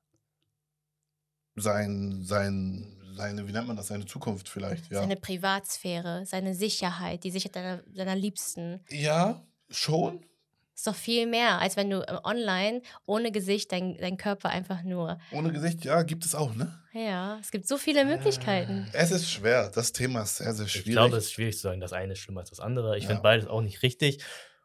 sein, 1.57 2.23
sein, 2.25 3.02
seine, 3.15 3.47
wie 3.47 3.53
nennt 3.53 3.67
man 3.69 3.77
das, 3.77 3.89
seine 3.89 4.07
Zukunft 4.07 4.49
vielleicht, 4.49 4.91
ja. 4.91 5.01
Seine 5.01 5.17
Privatsphäre, 5.17 6.25
seine 6.27 6.55
Sicherheit, 6.55 7.25
die 7.25 7.31
Sicherheit 7.31 7.57
deiner, 7.57 7.77
deiner 7.95 8.17
Liebsten. 8.17 8.81
ja, 8.91 9.43
schon. 9.71 10.25
Ist 10.75 10.87
doch 10.87 10.95
viel 10.95 11.27
mehr, 11.27 11.61
als 11.61 11.77
wenn 11.77 11.91
du 11.91 12.01
äh, 12.01 12.19
online 12.25 12.81
ohne 13.05 13.31
Gesicht 13.31 13.71
dein, 13.73 13.97
dein 13.99 14.17
Körper 14.17 14.49
einfach 14.49 14.83
nur. 14.83 15.19
Ohne 15.31 15.53
Gesicht, 15.53 15.85
ja, 15.85 16.03
gibt 16.03 16.25
es 16.25 16.35
auch, 16.35 16.55
ne? 16.55 16.77
Ja, 16.95 17.39
es 17.41 17.51
gibt 17.51 17.69
so 17.69 17.77
viele 17.77 18.05
Möglichkeiten. 18.07 18.89
Es 18.95 19.11
ist 19.11 19.31
schwer. 19.31 19.71
Das 19.73 19.93
Thema 19.93 20.23
ist 20.23 20.39
sehr, 20.39 20.53
sehr 20.55 20.65
Ich 20.67 20.73
schwierig. 20.73 20.93
glaube, 20.93 21.17
es 21.19 21.27
ist 21.27 21.33
schwierig 21.33 21.57
zu 21.57 21.63
sagen, 21.63 21.81
das 21.81 21.93
eine 21.93 22.15
ist 22.15 22.21
schlimmer 22.21 22.41
als 22.41 22.51
das 22.51 22.59
andere. 22.61 22.97
Ich 22.97 23.05
Ja. 23.05 23.11
finde 23.11 23.23
beides 23.23 23.47
auch 23.49 23.61
nicht 23.61 23.83
richtig. 23.83 24.25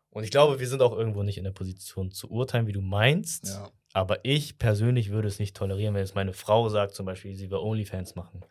Und 0.09 0.23
ich 0.23 0.31
glaube, 0.31 0.59
wir 0.61 0.67
sind 0.67 0.81
auch 0.81 0.93
irgendwo 0.97 1.23
nicht 1.23 1.37
in 1.37 1.43
der 1.43 1.51
Position 1.51 2.11
zu 2.11 2.31
urteilen, 2.31 2.67
wie 2.67 2.71
du 2.73 2.81
meinst. 2.81 3.47
ja. 3.47 3.69
Aber 3.97 4.19
ich 4.23 4.59
persönlich 4.59 5.09
würde 5.09 5.27
es 5.27 5.39
nicht 5.39 5.57
tolerieren, 5.57 5.95
wenn 5.95 6.01
jetzt 6.01 6.13
meine 6.13 6.31
Frau 6.31 6.69
sagt, 6.69 6.93
zum 6.93 7.07
Beispiel, 7.07 7.33
sie 7.33 7.49
will 7.49 7.57
OnlyFans 7.57 8.13
machen. 8.13 8.45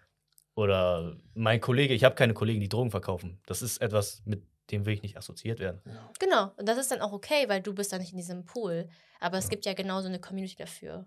Oder 0.57 1.17
mein 1.35 1.61
Kollege, 1.61 1.95
ich 1.95 2.03
habe 2.03 2.17
keine 2.17 2.35
Kollegen, 2.35 2.59
die 2.59 2.69
Drogen 2.69 2.91
verkaufen. 2.91 3.39
Das 3.47 3.63
ist 3.63 3.79
etwas, 3.81 4.23
mit 4.25 4.43
dem 4.73 4.87
will 4.87 4.95
ich 4.95 5.03
nicht 5.03 5.17
assoziiert 5.17 5.61
werden. 5.61 5.81
Genau, 6.19 6.51
und 6.57 6.69
das 6.69 6.79
ist 6.79 6.91
dann 6.91 7.01
auch 7.01 7.13
okay, 7.13 7.45
weil 7.47 7.63
du 7.63 7.73
bist 7.73 7.93
dann 7.93 8.01
nicht 8.01 8.11
in 8.11 8.17
diesem 8.19 8.45
Pool. 8.45 8.89
Aber 9.21 9.39
es 9.39 9.45
Ja. 9.45 9.51
gibt 9.51 9.67
ja 9.67 9.75
genauso 9.75 10.09
eine 10.09 10.19
Community 10.19 10.57
dafür. 10.57 11.07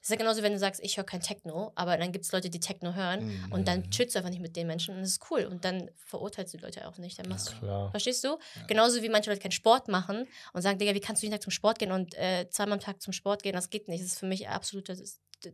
Es 0.00 0.08
ist 0.08 0.10
ja 0.10 0.16
genauso, 0.16 0.42
wenn 0.42 0.52
du 0.52 0.58
sagst, 0.58 0.80
ich 0.82 0.96
höre 0.96 1.04
kein 1.04 1.20
Techno, 1.20 1.72
aber 1.74 1.96
dann 1.96 2.12
gibt 2.12 2.24
es 2.24 2.32
Leute, 2.32 2.50
die 2.50 2.60
Techno 2.60 2.94
hören 2.94 3.26
Mhm. 3.26 3.52
und 3.52 3.68
dann 3.68 3.90
chillst 3.90 4.14
du 4.14 4.18
einfach 4.20 4.30
nicht 4.30 4.40
mit 4.40 4.54
den 4.56 4.66
Menschen 4.66 4.94
und 4.94 5.00
das 5.00 5.10
ist 5.10 5.30
cool. 5.30 5.44
Und 5.44 5.64
dann 5.64 5.90
verurteilst 5.96 6.54
du 6.54 6.58
die 6.58 6.64
Leute 6.64 6.86
auch 6.86 6.98
nicht. 6.98 7.18
Dann 7.18 7.28
machst 7.28 7.48
du 7.50 7.58
Klar. 7.58 7.90
Verstehst 7.90 8.22
du? 8.24 8.28
Ja. 8.28 8.66
Genauso 8.68 9.02
wie 9.02 9.08
manche 9.08 9.28
Leute 9.30 9.42
keinen 9.42 9.52
Sport 9.52 9.88
machen 9.88 10.26
und 10.52 10.62
sagen, 10.62 10.78
Digga, 10.78 10.94
wie 10.94 11.00
kannst 11.00 11.22
du 11.22 11.26
jeden 11.26 11.34
Tag 11.34 11.42
zum 11.42 11.50
Sport 11.50 11.78
gehen 11.78 11.90
und 11.92 12.14
äh, 12.14 12.48
zweimal 12.50 12.74
am 12.74 12.80
Tag 12.80 13.02
zum 13.02 13.12
Sport 13.12 13.42
gehen? 13.42 13.54
Das 13.54 13.70
geht 13.70 13.88
nicht. 13.88 14.02
Das 14.04 14.12
ist 14.12 14.18
für 14.20 14.26
mich 14.26 14.48
absolute 14.48 14.96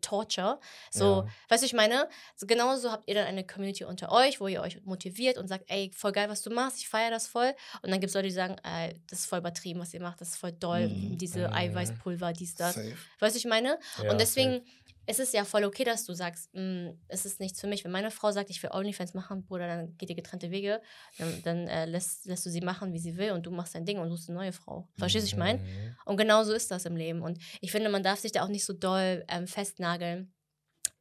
Torture. 0.00 0.58
So, 0.90 1.04
Ja. 1.22 1.26
weißt 1.48 1.62
du, 1.62 1.66
ich 1.66 1.72
meine, 1.72 2.08
so 2.36 2.46
genauso 2.46 2.90
habt 2.92 3.08
ihr 3.08 3.14
dann 3.14 3.26
eine 3.26 3.46
Community 3.46 3.84
unter 3.84 4.10
euch, 4.12 4.40
wo 4.40 4.48
ihr 4.48 4.60
euch 4.62 4.82
motiviert 4.84 5.38
und 5.38 5.48
sagt, 5.48 5.64
ey, 5.68 5.90
voll 5.94 6.12
geil, 6.12 6.28
was 6.28 6.42
du 6.42 6.50
machst, 6.50 6.78
ich 6.78 6.88
feiere 6.88 7.10
das 7.10 7.26
voll. 7.26 7.54
Und 7.82 7.90
dann 7.90 8.00
gibt 8.00 8.08
es 8.10 8.14
Leute, 8.14 8.28
die 8.28 8.34
sagen, 8.34 8.56
ey, 8.62 9.00
das 9.08 9.20
ist 9.20 9.26
voll 9.26 9.38
übertrieben, 9.38 9.80
was 9.80 9.94
ihr 9.94 10.00
macht, 10.00 10.20
das 10.20 10.30
ist 10.30 10.36
voll 10.36 10.52
doll, 10.52 10.88
Mhm. 10.88 11.18
diese 11.18 11.48
Mhm. 11.48 11.54
Eiweißpulver, 11.54 12.32
dies, 12.32 12.54
das. 12.54 12.74
Safe. 12.74 12.96
Weißt 13.20 13.34
du, 13.34 13.38
ich 13.38 13.44
meine? 13.46 13.78
Ja, 14.02 14.10
und 14.10 14.20
deswegen 14.20 14.54
ist 14.56 14.83
es 15.06 15.32
ja 15.32 15.44
voll 15.44 15.64
okay, 15.64 15.84
dass 15.84 16.04
du 16.04 16.14
sagst, 16.14 16.48
"Mm, 16.54 16.90
es 17.08 17.26
ist 17.26 17.40
nichts 17.40 17.60
für 17.60 17.66
mich. 17.66 17.84
Wenn 17.84 17.92
meine 17.92 18.10
Frau 18.10 18.32
sagt, 18.32 18.50
ich 18.50 18.62
will 18.62 18.70
OnlyFans 18.72 19.14
machen, 19.14 19.44
Bruder, 19.44 19.66
dann 19.66 19.96
geht 19.96 20.08
ihr 20.10 20.16
getrennte 20.16 20.50
Wege. 20.50 20.80
Dann, 21.18 21.42
dann 21.42 21.68
äh, 21.68 21.86
lässt, 21.86 22.26
lässt 22.26 22.46
du 22.46 22.50
sie 22.50 22.60
machen, 22.60 22.92
wie 22.92 22.98
sie 22.98 23.16
will 23.16 23.32
und 23.32 23.44
du 23.46 23.50
machst 23.50 23.74
dein 23.74 23.84
Ding 23.84 23.98
und 23.98 24.08
suchst 24.10 24.28
eine 24.28 24.38
neue 24.38 24.52
Frau. 24.52 24.88
Verstehst 24.96 25.24
du, 25.24 25.26
was 25.26 25.32
ich 25.32 25.38
meine? 25.38 25.58
Mhm. 25.58 25.96
Und 26.06 26.16
genau 26.16 26.44
so 26.44 26.52
ist 26.52 26.70
das 26.70 26.84
im 26.84 26.96
Leben. 26.96 27.22
Und 27.22 27.38
ich 27.60 27.72
finde, 27.72 27.88
man 27.90 28.02
darf 28.02 28.20
sich 28.20 28.32
da 28.32 28.44
auch 28.44 28.48
nicht 28.48 28.64
so 28.64 28.72
doll 28.72 29.24
ähm, 29.28 29.46
festnageln 29.46 30.32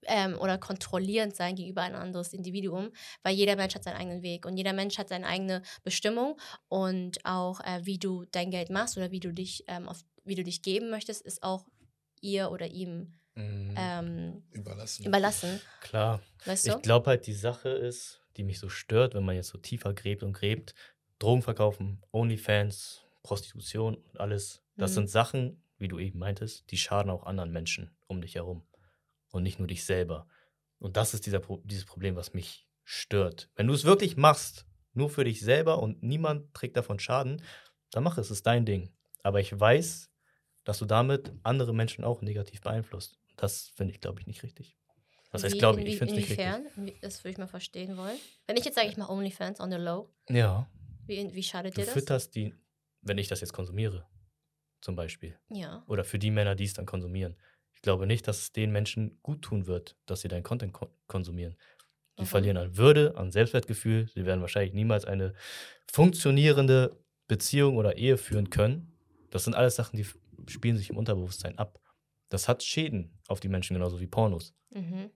ähm, 0.05 0.37
oder 0.39 0.57
kontrollierend 0.57 1.35
sein 1.35 1.55
gegenüber 1.55 1.81
ein 1.81 1.95
anderes 1.95 2.33
Individuum, 2.33 2.91
weil 3.21 3.35
jeder 3.35 3.55
Mensch 3.55 3.75
hat 3.75 3.83
seinen 3.83 3.97
eigenen 3.97 4.21
Weg 4.21 4.45
und 4.45 4.57
jeder 4.57 4.73
Mensch 4.73 4.97
hat 4.97 5.09
seine 5.09 5.27
eigene 5.27 5.61
Bestimmung 5.83 6.39
und 6.67 7.23
auch 7.25 7.59
äh, 7.61 7.85
wie 7.85 7.99
du 7.99 8.25
dein 8.31 8.51
Geld 8.51 8.69
machst 8.69 8.97
oder 8.97 9.11
wie 9.11 9.19
du 9.19 9.31
dich 9.33 9.63
ähm, 9.67 9.87
auf, 9.87 10.03
wie 10.23 10.35
du 10.35 10.43
dich 10.43 10.61
geben 10.61 10.89
möchtest, 10.89 11.21
ist 11.21 11.43
auch 11.43 11.65
ihr 12.21 12.51
oder 12.51 12.67
ihm 12.67 13.13
Mhm. 13.35 13.73
ähm, 13.77 14.43
Überlassen. 14.51 15.05
überlassen. 15.05 15.61
Klar. 15.81 16.21
Weißt 16.45 16.67
du? 16.67 16.71
Ich 16.75 16.81
glaube 16.81 17.07
halt, 17.09 17.25
die 17.27 17.33
Sache 17.33 17.69
ist, 17.69 18.21
die 18.37 18.43
mich 18.43 18.59
so 18.59 18.69
stört, 18.69 19.13
wenn 19.15 19.25
man 19.25 19.35
jetzt 19.35 19.49
so 19.49 19.57
tiefer 19.57 19.93
gräbt 19.93 20.23
und 20.23 20.33
gräbt, 20.33 20.73
Drogen 21.19 21.41
verkaufen, 21.41 22.01
Onlyfans, 22.11 23.03
Prostitution 23.23 23.95
und 23.95 24.19
alles. 24.19 24.61
Das 24.75 24.91
Mhm. 24.91 24.95
sind 24.95 25.09
Sachen, 25.09 25.63
wie 25.77 25.87
du 25.87 25.99
eben 25.99 26.19
meintest, 26.19 26.69
die 26.71 26.77
schaden 26.77 27.09
auch 27.11 27.25
anderen 27.25 27.51
Menschen 27.51 27.95
um 28.07 28.21
dich 28.21 28.35
herum. 28.35 28.63
Und 29.31 29.43
nicht 29.43 29.57
nur 29.57 29.67
dich 29.67 29.83
selber. 29.85 30.27
Und 30.79 30.95
das 30.97 31.13
ist 31.13 31.25
dieser 31.25 31.39
Pro 31.39 31.61
dieses 31.63 31.85
Problem, 31.85 32.15
was 32.15 32.33
mich 32.33 32.67
stört. 32.83 33.49
Wenn 33.55 33.67
du 33.67 33.73
es 33.73 33.83
wirklich 33.83 34.15
machst, 34.17 34.65
nur 34.93 35.09
für 35.09 35.23
dich 35.23 35.41
selber 35.41 35.81
und 35.81 36.03
niemand 36.03 36.53
trägt 36.53 36.77
davon 36.77 36.99
Schaden, 36.99 37.41
dann 37.91 38.03
mach 38.03 38.17
es, 38.17 38.25
es 38.27 38.31
ist 38.37 38.45
dein 38.47 38.65
Ding. 38.65 38.91
Aber 39.23 39.39
ich 39.39 39.57
weiß, 39.57 40.11
dass 40.65 40.77
du 40.79 40.85
damit 40.85 41.31
andere 41.43 41.73
Menschen 41.73 42.03
auch 42.03 42.21
negativ 42.21 42.61
beeinflusst. 42.61 43.17
Das 43.35 43.69
finde 43.75 43.93
ich, 43.93 44.01
glaube 44.01 44.19
ich, 44.19 44.27
nicht 44.27 44.43
richtig. 44.43 44.77
Was 45.31 45.43
heißt, 45.43 45.57
glaube 45.57 45.81
ich, 45.81 45.87
ich 45.87 45.97
finde 45.97 46.13
es 46.13 46.19
nicht 46.19 46.29
richtig. 46.29 46.45
Inwiefern? 46.45 46.67
Inwie- 46.85 47.01
Das 47.01 47.23
würde 47.23 47.31
ich 47.31 47.37
mal 47.39 47.47
verstehen 47.47 47.97
wollen. 47.97 48.17
Wenn 48.45 48.55
ich 48.57 48.65
jetzt 48.65 48.75
sage, 48.75 48.87
ich 48.87 48.97
mache 48.97 49.11
OnlyFans 49.11 49.59
on 49.59 49.71
the 49.71 49.77
low, 49.77 50.13
Ja, 50.29 50.69
wie, 51.07 51.33
wie 51.33 51.43
schadet 51.43 51.75
du 51.75 51.81
dir 51.81 51.85
das? 51.85 51.93
fütterst 51.93 52.35
die, 52.35 52.53
wenn 53.01 53.17
ich 53.17 53.27
das 53.27 53.41
jetzt 53.41 53.53
konsumiere, 53.53 54.05
zum 54.81 54.95
Beispiel. 54.95 55.37
Ja. 55.49 55.83
Oder 55.87 56.03
für 56.03 56.19
die 56.19 56.29
Männer, 56.29 56.53
die 56.55 56.65
es 56.65 56.73
dann 56.73 56.85
konsumieren. 56.85 57.35
Ich 57.73 57.81
glaube 57.81 58.05
nicht, 58.05 58.27
dass 58.27 58.39
es 58.39 58.51
den 58.51 58.71
Menschen 58.71 59.19
gut 59.23 59.41
tun 59.41 59.65
wird, 59.65 59.97
dass 60.05 60.21
sie 60.21 60.27
deinen 60.27 60.43
Content 60.43 60.71
ko 60.73 60.87
konsumieren. 61.07 61.53
Die 61.53 62.17
Warum? 62.19 62.27
verlieren 62.27 62.57
an 62.57 62.77
Würde, 62.77 63.17
an 63.17 63.31
Selbstwertgefühl. 63.31 64.07
Sie 64.13 64.25
werden 64.25 64.41
wahrscheinlich 64.41 64.73
niemals 64.75 65.03
eine 65.03 65.33
funktionierende 65.91 66.95
Beziehung 67.27 67.77
oder 67.77 67.97
Ehe 67.97 68.17
führen 68.17 68.49
können. 68.49 68.91
Das 69.31 69.45
sind 69.45 69.55
alles 69.55 69.75
Sachen, 69.75 69.97
die 69.97 70.05
spielen 70.47 70.77
sich 70.77 70.89
im 70.91 70.97
Unterbewusstsein 70.97 71.57
ab. 71.57 71.79
Das 72.33 72.47
hat 72.47 72.63
Schäden 72.63 73.19
auf 73.27 73.39
die 73.39 73.47
Menschen, 73.49 73.75
genauso 73.75 73.99
wie 73.99 74.07
Pornos. 74.07 74.55
Mhm. 74.71 75.11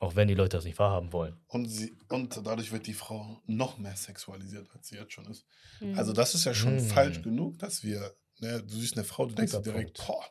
Auch 0.00 0.16
wenn 0.16 0.26
die 0.26 0.34
Leute 0.34 0.56
das 0.56 0.64
nicht 0.64 0.78
wahrhaben 0.78 1.12
wollen. 1.12 1.38
Und, 1.48 1.68
sie, 1.68 1.94
und 2.08 2.34
dadurch 2.44 2.72
wird 2.72 2.86
die 2.86 2.94
Frau 2.94 3.40
noch 3.46 3.76
mehr 3.78 3.94
sexualisiert, 3.94 4.68
als 4.74 4.88
sie 4.88 4.96
jetzt 4.96 5.12
schon 5.12 5.26
ist. 5.26 5.44
Mhm. 5.80 5.98
Also 5.98 6.12
das 6.14 6.34
ist 6.34 6.44
ja 6.44 6.54
schon 6.54 6.76
Mhm. 6.76 6.80
falsch 6.88 7.20
genug, 7.22 7.58
dass 7.58 7.82
wir, 7.84 8.16
ne, 8.40 8.62
du 8.62 8.74
siehst 8.74 8.96
eine 8.96 9.04
Frau, 9.04 9.26
du 9.26 9.34
denkst 9.34 9.52
direkt, 9.62 9.98
Punkt. 9.98 10.06
boah, 10.06 10.24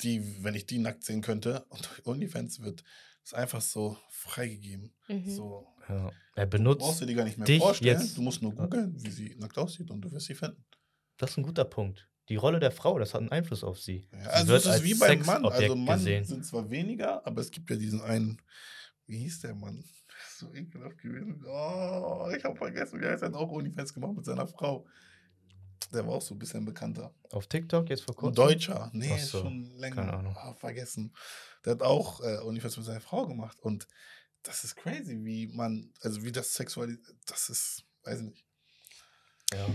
die, 0.00 0.42
wenn 0.42 0.54
ich 0.54 0.66
die 0.66 0.78
nackt 0.78 1.04
sehen 1.04 1.20
könnte, 1.20 1.64
und 1.68 1.84
durch 1.86 2.06
OnlyFans 2.06 2.60
wird 2.60 2.82
es 3.22 3.34
einfach 3.34 3.60
so 3.60 3.96
freigegeben. 4.08 4.94
Mhm. 5.08 5.28
So, 5.30 5.66
Ja. 5.88 6.10
Er 6.36 6.46
brauchst 6.46 6.50
benutzt, 6.50 7.00
du 7.02 7.06
dir 7.06 7.14
gar 7.16 7.24
nicht 7.24 7.38
mehr 7.38 7.60
vorstellen. 7.60 8.00
jetzt- 8.00 8.16
Du 8.16 8.22
musst 8.22 8.40
nur 8.42 8.54
googeln, 8.54 8.94
wie 9.04 9.10
sie 9.10 9.36
nackt 9.38 9.58
aussieht 9.58 9.90
und 9.90 10.00
du 10.00 10.10
wirst 10.10 10.26
sie 10.26 10.34
finden. 10.34 10.64
das 11.18 11.30
ist 11.32 11.36
ein 11.36 11.44
guter 11.44 11.64
Punkt. 11.66 12.08
Die 12.28 12.36
Rolle 12.36 12.58
der 12.58 12.70
Frau, 12.72 12.98
das 12.98 13.12
hat 13.14 13.20
einen 13.20 13.30
Einfluss 13.32 13.62
auf 13.64 13.78
sie. 13.78 14.08
Ja, 14.12 14.18
Sie 14.22 14.26
also 14.30 14.48
wird 14.48 14.58
es 14.60 14.64
ist 14.66 14.72
als 14.72 14.82
wie 14.84 14.94
beim 14.94 15.20
Mann. 15.26 15.44
Also 15.44 15.76
Mann 15.76 15.98
gesehen. 15.98 16.24
sind 16.24 16.46
zwar 16.46 16.70
weniger, 16.70 17.26
aber 17.26 17.40
es 17.42 17.50
gibt 17.50 17.68
ja 17.70 17.76
diesen 17.76 18.00
einen, 18.00 18.40
wie 19.06 19.18
hieß 19.18 19.40
der 19.40 19.54
Mann? 19.54 19.84
So 20.38 20.52
ekelhaft 20.52 20.98
gewesen. 20.98 21.44
Oh, 21.46 22.28
ich 22.36 22.42
habe 22.44 22.56
vergessen, 22.56 23.00
wie 23.00 23.06
heißt 23.06 23.22
er 23.22 23.28
hat 23.28 23.34
auch 23.36 23.50
OnlyFans 23.50 23.94
gemacht 23.94 24.16
mit 24.16 24.24
seiner 24.24 24.46
Frau. 24.48 24.84
Der 25.92 26.06
war 26.06 26.14
auch 26.14 26.22
so 26.22 26.34
ein 26.34 26.38
bisschen 26.38 26.64
bekannter. 26.64 27.14
Auf 27.30 27.46
TikTok 27.46 27.88
jetzt 27.90 28.02
vor 28.04 28.14
Ein 28.14 28.18
kurzem. 28.18 28.34
Deutscher. 28.34 28.90
Nee, 28.94 29.12
Ach 29.14 29.18
so, 29.18 29.40
schon 29.42 29.76
länger. 29.76 29.96
keine 29.96 30.12
Ahnung. 30.14 30.36
Ah, 30.36 30.54
vergessen. 30.54 31.12
Der 31.64 31.72
hat 31.74 31.82
auch 31.82 32.20
äh, 32.20 32.38
OnlyFans 32.38 32.76
mit 32.78 32.86
seiner 32.86 33.00
Frau 33.00 33.26
gemacht. 33.26 33.58
Und 33.60 33.86
das 34.42 34.64
ist 34.64 34.74
crazy, 34.76 35.18
wie 35.24 35.46
man, 35.48 35.92
also 36.00 36.22
wie 36.24 36.32
das 36.32 36.52
sexualisiert, 36.54 37.04
das 37.26 37.48
ist, 37.48 37.84
weiß 38.04 38.18
ich 38.20 38.24
nicht. 38.26 38.44
Ja. 39.52 39.66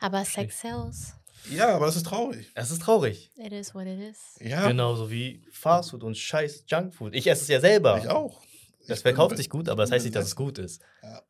Aber 0.00 0.24
Sex 0.24 0.60
sells. 0.60 1.14
Ja, 1.50 1.74
aber 1.74 1.86
das 1.86 1.96
ist 1.96 2.06
traurig. 2.06 2.50
Es 2.54 2.70
ist 2.70 2.82
traurig. 2.82 3.30
It 3.36 3.52
is 3.52 3.74
what 3.74 3.86
it 3.86 3.98
is. 4.00 4.18
Ja, 4.40 4.68
Genauso 4.68 5.10
wie 5.10 5.42
Fastfood 5.50 6.02
und 6.04 6.16
scheiß 6.16 6.64
Junkfood. 6.68 7.14
Ich 7.14 7.26
esse 7.26 7.42
es 7.42 7.48
ja 7.48 7.60
selber. 7.60 7.98
ich 7.98 8.08
auch. 8.08 8.42
Das 8.86 8.98
Ich 8.98 9.02
verkauft 9.02 9.36
sich 9.36 9.50
gut, 9.50 9.68
aber 9.68 9.82
das 9.82 9.90
heißt 9.90 10.04
nicht, 10.04 10.16
dass 10.16 10.26
es 10.26 10.36
gut 10.36 10.58
ist. 10.58 10.82
Ja. 11.02 11.22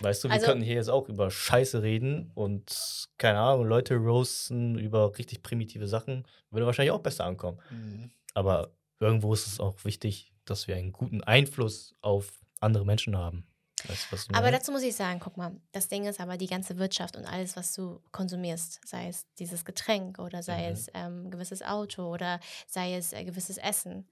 Weißt 0.00 0.22
du, 0.24 0.28
wir 0.28 0.34
Also- 0.34 0.46
könnten 0.46 0.62
hier 0.64 0.74
jetzt 0.74 0.90
auch 0.90 1.08
über 1.08 1.30
Scheiße 1.30 1.82
reden 1.82 2.30
und, 2.34 3.08
keine 3.18 3.38
Ahnung, 3.38 3.66
Leute 3.66 3.94
roasten 3.96 4.78
über 4.78 5.16
richtig 5.18 5.42
primitive 5.42 5.86
Sachen. 5.88 6.26
Würde 6.50 6.66
wahrscheinlich 6.66 6.92
auch 6.92 7.00
besser 7.00 7.24
ankommen. 7.24 7.58
Mhm. 7.70 8.10
Aber 8.34 8.70
irgendwo 9.00 9.32
ist 9.32 9.46
es 9.46 9.60
auch 9.60 9.84
wichtig, 9.84 10.32
dass 10.44 10.66
wir 10.68 10.76
einen 10.76 10.92
guten 10.92 11.22
Einfluss 11.22 11.94
auf 12.00 12.32
andere 12.60 12.84
Menschen 12.84 13.16
haben. 13.16 13.46
Weißt 13.88 14.12
was 14.12 14.28
Aber 14.32 14.50
dazu 14.50 14.72
muss 14.72 14.82
ich 14.82 14.96
sagen, 14.96 15.20
guck 15.20 15.36
mal, 15.36 15.52
das 15.72 15.88
Ding 15.88 16.06
ist 16.06 16.20
aber 16.20 16.36
die 16.36 16.46
ganze 16.46 16.78
Wirtschaft 16.78 17.16
und 17.16 17.24
alles, 17.26 17.56
was 17.56 17.74
du 17.74 18.00
konsumierst, 18.12 18.80
sei 18.86 19.08
es 19.08 19.26
dieses 19.38 19.64
Getränk 19.64 20.18
oder 20.18 20.42
sei 20.42 20.66
Mhm. 20.68 20.72
es 20.72 20.86
ähm, 20.94 21.30
gewisses 21.30 21.62
Auto 21.62 22.10
oder 22.12 22.40
sei 22.66 22.96
es 22.96 23.12
äh, 23.12 23.24
gewisses 23.24 23.58
Essen. 23.58 24.08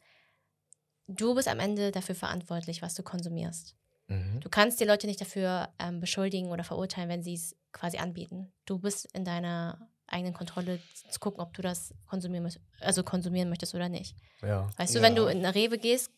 Du 1.07 1.35
bist 1.35 1.49
am 1.49 1.59
Ende 1.59 1.91
dafür 1.91 2.15
verantwortlich, 2.15 2.83
was 2.83 2.95
du 2.95 3.03
konsumierst. 3.03 3.75
Mhm. 4.09 4.41
Du 4.41 4.49
kannst 4.49 4.81
die 4.81 4.85
Leute 4.85 5.07
nicht 5.07 5.21
dafür 5.21 5.69
ähm, 5.79 6.01
beschuldigen 6.01 6.51
oder 6.51 6.65
verurteilen, 6.65 7.09
wenn 7.09 7.23
sie 7.23 7.35
es 7.35 7.57
quasi 7.73 7.99
anbieten. 7.99 8.53
Du 8.67 8.79
bist 8.79 9.07
in 9.15 9.25
deiner 9.25 9.89
eigenen 10.07 10.35
Kontrolle 10.35 10.79
zu 11.11 11.19
gucken, 11.21 11.41
ob 11.41 11.55
du 11.55 11.63
das 11.63 11.95
konsumieren, 12.07 12.51
also 12.81 13.03
konsumieren 13.03 13.49
möchtest 13.49 13.75
oder 13.75 13.89
nicht. 13.89 14.15
Ja. 14.43 14.69
Weißt 14.77 14.95
du, 14.95 14.99
Ja. 14.99 15.05
wenn 15.05 15.17
du 15.17 15.25
in 15.27 15.39
eine 15.39 15.55
Rewe 15.55 15.79
gehst, 15.79 16.11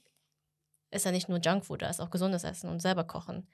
ist 0.95 1.05
ja 1.05 1.13
nicht 1.13 1.29
nur 1.29 1.39
Junkfood, 1.39 1.83
da 1.83 1.89
ist 1.89 2.01
auch 2.01 2.11
gesundes 2.11 2.45
Essen 2.45 2.71
und 2.71 2.81
selber 2.81 3.05
kochen. 3.05 3.47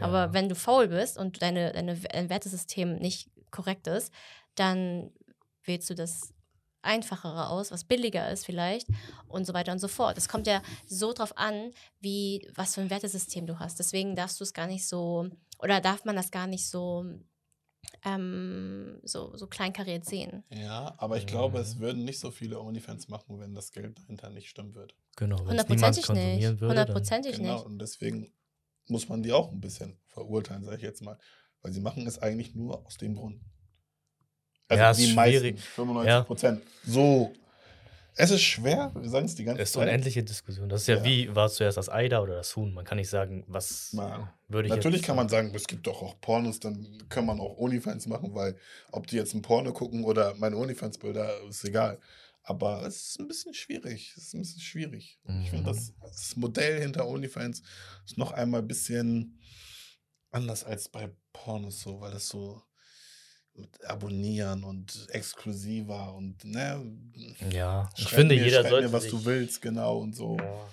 Aber 0.00 0.26
ja. 0.26 0.32
wenn 0.32 0.48
du 0.48 0.54
faul 0.54 0.88
bist 0.88 1.18
und 1.18 1.42
deine, 1.42 1.72
deine, 1.72 1.96
dein 1.96 2.30
Wertesystem 2.30 2.96
nicht 2.96 3.30
korrekt 3.50 3.86
ist, 3.86 4.12
dann 4.54 5.10
wählst 5.64 5.90
du 5.90 5.94
das 5.94 6.32
Einfachere 6.82 7.48
aus, 7.48 7.72
was 7.72 7.84
billiger 7.84 8.30
ist 8.30 8.46
vielleicht 8.46 8.88
und 9.26 9.44
so 9.44 9.52
weiter 9.52 9.72
und 9.72 9.80
so 9.80 9.88
fort. 9.88 10.16
Es 10.16 10.28
kommt 10.28 10.46
ja 10.46 10.62
so 10.86 11.12
drauf 11.12 11.36
an, 11.36 11.72
wie, 12.00 12.48
was 12.54 12.74
für 12.74 12.80
ein 12.80 12.90
Wertesystem 12.90 13.46
du 13.46 13.58
hast. 13.58 13.78
Deswegen 13.78 14.14
darfst 14.14 14.38
du 14.38 14.44
es 14.44 14.54
gar 14.54 14.66
nicht 14.66 14.86
so 14.86 15.28
oder 15.58 15.80
darf 15.80 16.04
man 16.04 16.16
das 16.16 16.30
gar 16.30 16.46
nicht 16.46 16.68
so, 16.68 17.04
ähm, 18.04 19.00
so, 19.02 19.36
so 19.36 19.46
kleinkariert 19.46 20.04
sehen? 20.04 20.44
Ja, 20.50 20.94
aber 20.98 21.16
ich 21.16 21.26
glaube, 21.26 21.58
es 21.58 21.76
Mhm. 21.76 21.80
würden 21.80 22.04
nicht 22.04 22.20
so 22.20 22.30
viele 22.30 22.60
OnlyFans 22.60 23.08
machen, 23.08 23.38
wenn 23.40 23.54
das 23.54 23.72
Geld 23.72 23.98
dahinter 23.98 24.30
nicht 24.30 24.48
stimmen 24.48 24.74
würde. 24.74 24.94
Genau, 25.16 25.36
wenn 25.46 25.58
es 25.58 25.68
niemand 25.68 25.96
Hundertprozentig 25.96 26.06
konsumieren 26.06 26.52
nicht. 26.54 26.60
würde, 26.60 26.68
Hundertprozentig 26.68 27.36
Genau, 27.36 27.54
nicht. 27.56 27.66
und 27.66 27.78
deswegen 27.78 28.32
muss 28.88 29.08
man 29.08 29.22
die 29.22 29.32
auch 29.32 29.50
ein 29.52 29.60
bisschen 29.60 29.98
verurteilen, 30.06 30.64
sage 30.64 30.76
ich 30.76 30.82
jetzt 30.82 31.02
mal. 31.02 31.18
Weil 31.60 31.72
sie 31.72 31.80
machen 31.80 32.06
es 32.06 32.18
eigentlich 32.18 32.54
nur 32.54 32.86
aus 32.86 32.96
dem 32.98 33.16
Grund. 33.16 33.40
Also 34.68 34.82
Ja, 34.82 34.90
ist 34.90 35.00
die 35.00 35.06
schwierig. 35.06 35.54
meisten, 35.56 35.58
95 35.74 36.08
Ja. 36.08 36.22
Prozent. 36.22 36.62
So. 36.84 37.32
Es 38.20 38.32
ist 38.32 38.42
schwer, 38.42 38.90
wir 38.96 39.08
sagen 39.08 39.26
es 39.26 39.36
die 39.36 39.44
ganze 39.44 39.62
Es 39.62 39.68
ist 39.68 39.72
Zeit. 39.74 39.82
unendliche 39.84 40.24
Diskussion. 40.24 40.68
Das 40.68 40.80
ist 40.82 40.86
ja, 40.88 40.96
Ja. 40.96 41.04
wie, 41.04 41.34
war 41.36 41.46
es 41.46 41.54
zuerst 41.54 41.78
das 41.78 41.88
Ei 41.88 42.08
da 42.08 42.20
oder 42.20 42.34
das 42.34 42.54
Huhn? 42.56 42.74
Man 42.74 42.84
kann 42.84 42.98
nicht 42.98 43.08
sagen, 43.08 43.44
was 43.46 43.90
Na, 43.92 44.34
würde 44.48 44.66
ich 44.68 44.74
Natürlich 44.74 45.02
kann 45.02 45.14
man 45.14 45.28
sagen, 45.28 45.52
es 45.54 45.68
gibt 45.68 45.86
doch 45.86 46.02
auch 46.02 46.20
Pornos, 46.20 46.58
dann 46.58 47.06
kann 47.08 47.24
man 47.26 47.38
auch 47.38 47.56
Onlyfans 47.58 48.06
machen, 48.08 48.34
weil 48.34 48.56
ob 48.90 49.06
die 49.06 49.14
jetzt 49.16 49.34
ein 49.34 49.42
Porno 49.42 49.72
gucken 49.72 50.02
oder 50.02 50.34
meine 50.34 50.56
Onlyfans-Bilder, 50.56 51.42
ist 51.48 51.64
egal. 51.64 52.00
Aber 52.42 52.84
es 52.86 53.10
ist 53.10 53.20
ein 53.20 53.28
bisschen 53.28 53.54
schwierig. 53.54 54.14
Es 54.16 54.24
ist 54.24 54.34
ein 54.34 54.40
bisschen 54.40 54.62
schwierig. 54.62 55.20
Und 55.22 55.42
Ich 55.42 55.46
Mhm. 55.52 55.56
finde, 55.56 55.70
das, 55.70 55.92
das 56.00 56.34
Modell 56.36 56.80
hinter 56.80 57.06
Onlyfans 57.06 57.62
ist 58.04 58.18
noch 58.18 58.32
einmal 58.32 58.62
ein 58.62 58.66
bisschen 58.68 59.38
anders 60.32 60.64
als 60.64 60.88
bei 60.88 61.08
Pornos 61.32 61.80
so, 61.82 62.00
weil 62.00 62.10
das 62.12 62.26
so 62.26 62.62
mit 63.58 63.84
Abonnieren 63.84 64.64
und 64.64 65.06
exklusiver 65.10 66.14
und 66.14 66.44
ne, 66.44 66.80
Ja, 67.50 67.88
ich 67.96 68.08
finde, 68.08 68.34
mir, 68.34 68.44
jeder 68.44 68.66
sollte 68.68 68.88
mir, 68.88 68.92
was 68.92 69.02
sich, 69.04 69.12
du 69.12 69.24
willst, 69.24 69.60
genau 69.60 69.98
und 69.98 70.14
so. 70.14 70.36
Ja. 70.36 70.66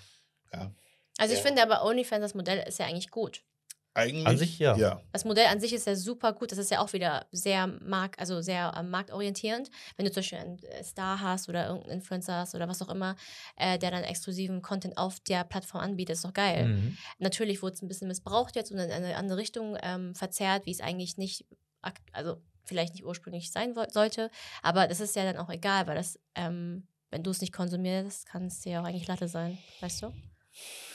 Ja. 0.54 0.72
Also 1.18 1.34
ich 1.34 1.40
Ja. 1.40 1.46
finde 1.48 1.64
aber 1.64 1.84
OnlyFans, 1.86 2.22
das 2.22 2.34
Modell 2.36 2.66
ist 2.68 2.80
ja 2.80 2.86
eigentlich 2.86 3.10
gut. 3.12 3.44
Eigentlich. 3.98 4.28
An 4.28 4.38
sich 4.38 4.60
ja. 4.60 4.76
Ja. 4.76 5.02
Das 5.14 5.24
Modell 5.24 5.46
an 5.46 5.62
sich 5.62 5.72
ist 5.72 5.88
ja 5.88 5.96
super 5.96 6.34
gut. 6.34 6.52
Das 6.52 6.58
ist 6.58 6.70
ja 6.70 6.82
auch 6.82 6.92
wieder 6.92 7.28
sehr 7.32 7.66
mark, 7.68 8.20
also 8.20 8.42
sehr 8.42 8.74
ähm, 8.78 8.90
marktorientierend. 8.90 9.72
Wenn 9.96 10.06
du 10.06 10.12
zum 10.12 10.20
Beispiel 10.20 10.38
einen 10.40 10.60
äh, 10.64 10.84
Star 10.84 11.22
hast 11.22 11.48
oder 11.48 11.68
irgendeinen 11.68 12.00
Influencer 12.00 12.40
hast 12.40 12.56
oder 12.56 12.68
was 12.68 12.82
auch 12.82 12.90
immer, 12.90 13.16
äh, 13.56 13.80
der 13.80 13.92
dann 13.92 14.04
exklusiven 14.04 14.62
Content 14.62 14.98
auf 14.98 15.22
der 15.22 15.46
Plattform 15.46 15.80
anbietet, 15.80 16.18
ist 16.18 16.26
doch 16.26 16.34
geil. 16.34 16.68
Mhm. 16.68 16.98
Natürlich 17.20 17.62
wurde 17.62 17.76
es 17.76 17.82
ein 17.82 17.88
bisschen 17.88 18.10
missbraucht 18.10 18.58
jetzt 18.58 18.70
und 18.74 18.80
in 18.80 18.92
eine 18.92 19.16
andere 19.16 19.38
Richtung 19.38 19.78
ähm, 19.82 20.14
verzerrt, 20.14 20.66
wie 20.66 20.72
es 20.72 20.82
eigentlich 20.82 21.16
nicht, 21.16 21.46
also 22.12 22.42
vielleicht 22.66 22.94
nicht 22.94 23.06
ursprünglich 23.06 23.52
sein 23.52 23.74
sollte. 23.90 24.30
Aber 24.62 24.88
das 24.88 25.00
ist 25.00 25.16
ja 25.16 25.24
dann 25.24 25.38
auch 25.38 25.50
egal, 25.50 25.88
weil 25.88 25.96
das, 25.96 26.20
ähm, 26.36 26.88
wenn 27.12 27.24
du 27.24 27.32
es 27.32 27.42
nicht 27.42 27.54
konsumierst, 27.54 28.26
kann 28.26 28.46
es 28.46 28.62
dir 28.62 28.74
ja 28.74 28.82
auch 28.82 28.86
eigentlich 28.86 29.08
Latte 29.08 29.28
sein, 29.28 29.58
weißt 29.82 30.02
du? 30.04 30.14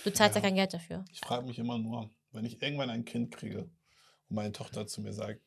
Du 0.04 0.10
zahlst 0.12 0.34
ja, 0.36 0.40
Ja. 0.42 0.48
kein 0.48 0.54
Geld 0.54 0.72
dafür. 0.74 1.04
Ich 1.10 1.20
frage 1.20 1.46
mich 1.46 1.58
immer 1.58 1.78
nur, 1.78 2.10
wenn 2.32 2.44
ich 2.44 2.60
irgendwann 2.62 2.90
ein 2.90 3.04
Kind 3.04 3.34
kriege 3.34 3.60
und 4.28 4.36
meine 4.36 4.52
Tochter 4.52 4.86
zu 4.86 5.00
mir 5.02 5.12
sagt, 5.12 5.40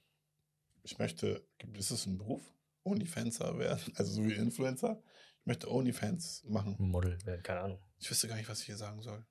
ich 0.83 0.97
möchte, 0.99 1.47
ist 1.77 1.91
es 1.91 2.05
ein 2.05 2.17
Beruf? 2.17 2.41
Onlyfanser 2.83 3.57
werden, 3.57 3.93
also 3.95 4.11
so 4.11 4.25
wie 4.25 4.33
Influencer. 4.33 5.01
Ich 5.39 5.45
möchte 5.45 5.71
Onlyfans 5.71 6.43
machen. 6.45 6.75
Model, 6.79 7.17
ja, 7.25 7.37
keine 7.37 7.61
Ahnung. 7.61 7.79
Ich 7.99 8.09
wüsste 8.09 8.27
gar 8.27 8.35
nicht, 8.35 8.49
was 8.49 8.59
ich 8.59 8.65
hier 8.65 8.77
sagen 8.77 9.01
soll. 9.01 9.25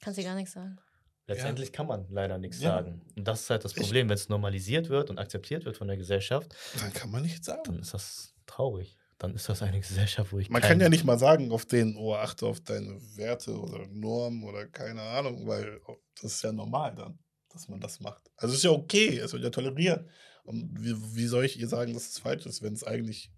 Kannst 0.00 0.18
dir 0.18 0.24
gar 0.24 0.34
nichts 0.34 0.52
sagen. 0.52 0.78
Letztendlich 1.26 1.72
kann 1.72 1.86
man 1.86 2.06
leider 2.10 2.38
nichts 2.38 2.60
Ja. 2.60 2.70
sagen. 2.70 3.02
Und 3.16 3.26
das 3.28 3.42
ist 3.42 3.50
halt 3.50 3.64
das 3.64 3.74
Problem, 3.74 4.08
wenn 4.08 4.16
es 4.16 4.28
normalisiert 4.28 4.88
wird 4.88 5.10
und 5.10 5.18
akzeptiert 5.18 5.64
wird 5.64 5.76
von 5.76 5.86
der 5.86 5.96
Gesellschaft, 5.96 6.54
Dann 6.80 6.92
kann 6.92 7.10
man 7.10 7.22
nichts 7.22 7.46
sagen. 7.46 7.62
dann 7.66 7.78
ist 7.80 7.94
das 7.94 8.34
traurig. 8.46 8.96
Dann 9.18 9.34
ist 9.34 9.48
das 9.48 9.62
eine 9.62 9.78
Gesellschaft, 9.78 10.32
wo 10.32 10.38
ich 10.38 10.48
Man 10.48 10.62
kann 10.62 10.80
ja 10.80 10.88
nicht 10.88 11.04
mal 11.04 11.18
sagen, 11.18 11.52
auf 11.52 11.66
den, 11.66 11.94
oh, 11.96 12.14
achte 12.14 12.46
auf 12.46 12.60
deine 12.60 12.98
Werte 13.16 13.54
oder 13.60 13.86
Normen 13.88 14.42
oder 14.44 14.66
keine 14.66 15.02
Ahnung, 15.02 15.46
weil 15.46 15.80
das 16.20 16.32
ist 16.36 16.42
ja 16.42 16.52
normal 16.52 16.94
dann, 16.94 17.18
dass 17.50 17.68
man 17.68 17.80
das 17.80 18.00
macht. 18.00 18.30
Also 18.36 18.52
es 18.52 18.58
ist 18.60 18.64
ja 18.64 18.70
okay, 18.70 19.18
es 19.18 19.32
wird 19.32 19.44
ja 19.44 19.50
toleriert. 19.50 20.08
Und 20.44 20.74
wie, 20.82 20.94
wie 21.16 21.26
soll 21.26 21.44
ich 21.44 21.60
ihr 21.60 21.68
sagen, 21.68 21.92
dass 21.92 22.08
es 22.08 22.18
falsch 22.18 22.46
ist, 22.46 22.62
wenn 22.62 22.72
es 22.72 22.82
eigentlich 22.82 23.30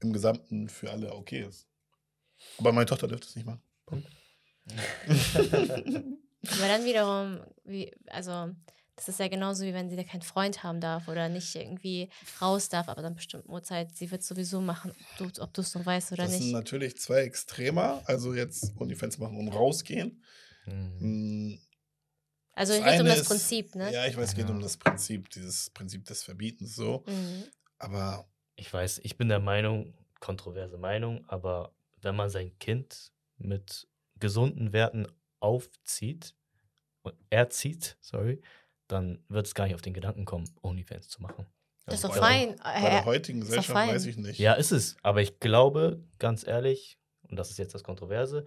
im 0.00 0.12
Gesamten 0.14 0.68
für 0.70 0.90
alle 0.90 1.12
okay 1.14 1.44
ist? 1.46 1.68
Aber 2.58 2.72
meine 2.72 2.86
Tochter 2.86 3.06
dürfte 3.06 3.28
es 3.28 3.36
nicht 3.36 3.44
machen. 3.46 3.62
Punkt. 3.84 4.08
Aber 6.52 6.68
dann 6.68 6.84
wiederum, 6.84 7.40
wie, 7.64 7.92
also 8.08 8.50
das 8.96 9.08
ist 9.08 9.18
ja 9.20 9.28
genauso 9.28 9.64
wie 9.64 9.74
wenn 9.74 9.90
sie 9.90 9.96
da 9.96 10.04
keinen 10.04 10.22
Freund 10.22 10.62
haben 10.62 10.80
darf 10.80 11.06
oder 11.08 11.28
nicht 11.28 11.54
irgendwie 11.54 12.08
raus 12.40 12.68
darf, 12.68 12.88
aber 12.88 13.02
dann 13.02 13.14
bestimmten 13.14 13.50
Uhrzeit, 13.50 13.94
sie 13.94 14.10
wird 14.10 14.22
sowieso 14.22 14.60
machen, 14.60 14.92
ob 15.30 15.52
du- 15.52 15.60
es 15.60 15.74
noch 15.74 15.84
weißt 15.84 16.12
oder 16.12 16.22
das 16.24 16.32
sind 16.32 16.44
nicht. 16.46 16.52
natürlich 16.54 16.96
zwei 16.98 17.20
Extremer, 17.20 18.02
also 18.06 18.32
jetzt 18.34 18.72
Onlyfans 18.78 19.18
machen 19.18 19.36
und 19.36 19.48
rausgehen. 19.48 20.22
Mhm. 20.66 20.98
Hm, 21.00 21.58
Also 22.54 22.72
es 22.72 22.78
das 22.80 22.90
geht 22.92 23.00
um 23.00 23.06
das 23.06 23.20
ist- 23.20 23.28
Prinzip, 23.28 23.74
ne? 23.74 23.92
Ja, 23.92 24.06
ich 24.06 24.16
weiß, 24.16 24.28
es 24.30 24.34
geht 24.34 24.48
um 24.48 24.60
das 24.60 24.76
Prinzip, 24.78 25.28
dieses 25.30 25.68
Prinzip 25.70 26.04
des 26.06 26.22
Verbietens 26.22 26.74
so. 26.74 27.04
Mhm. 27.06 27.44
Aber 27.78 28.26
Ich 28.58 28.72
weiß, 28.72 29.00
ich 29.04 29.18
bin 29.18 29.28
der 29.28 29.40
Meinung, 29.40 29.92
kontroverse 30.20 30.78
Meinung, 30.78 31.22
aber 31.28 31.74
wenn 32.00 32.16
man 32.16 32.30
sein 32.30 32.58
Kind 32.58 33.12
mit 33.36 33.86
gesunden 34.18 34.72
Werten 34.72 35.06
aufzieht 35.40 36.34
und 37.02 37.14
erzieht, 37.30 37.96
sorry, 38.00 38.40
dann 38.88 39.22
wird 39.28 39.46
es 39.46 39.54
gar 39.54 39.64
nicht 39.64 39.74
auf 39.74 39.82
den 39.82 39.94
Gedanken 39.94 40.24
kommen, 40.24 40.48
Onlyfans 40.62 41.08
zu 41.08 41.22
machen. 41.22 41.46
Das 41.84 41.94
ist 41.96 42.04
Also 42.04 42.14
doch 42.14 42.22
fein. 42.26 42.56
bei 42.62 42.80
der 42.80 43.00
Äh, 43.00 43.04
heutigen 43.04 43.40
doch 43.40 43.46
Gesellschaft 43.46 43.74
weiß 43.74 44.06
ich 44.06 44.16
nicht. 44.16 44.38
Ja, 44.38 44.54
ist 44.54 44.72
es. 44.72 44.96
Aber 45.02 45.22
ich 45.22 45.38
glaube, 45.40 46.02
ganz 46.18 46.46
ehrlich, 46.46 46.98
und 47.28 47.36
das 47.36 47.50
ist 47.50 47.58
jetzt 47.58 47.74
das 47.74 47.84
Kontroverse, 47.84 48.44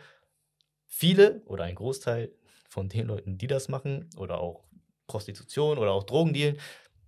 viele 0.86 1.42
oder 1.46 1.64
ein 1.66 1.76
Großteil 1.76 2.32
von 2.70 2.90
den 2.90 3.08
Leuten, 3.08 3.38
die 3.38 3.48
das 3.48 3.68
machen, 3.70 4.10
oder 4.18 4.40
auch 4.40 4.64
Prostitution 5.08 5.78
oder 5.78 5.92
auch 5.92 6.04
Drogendealen, 6.04 6.60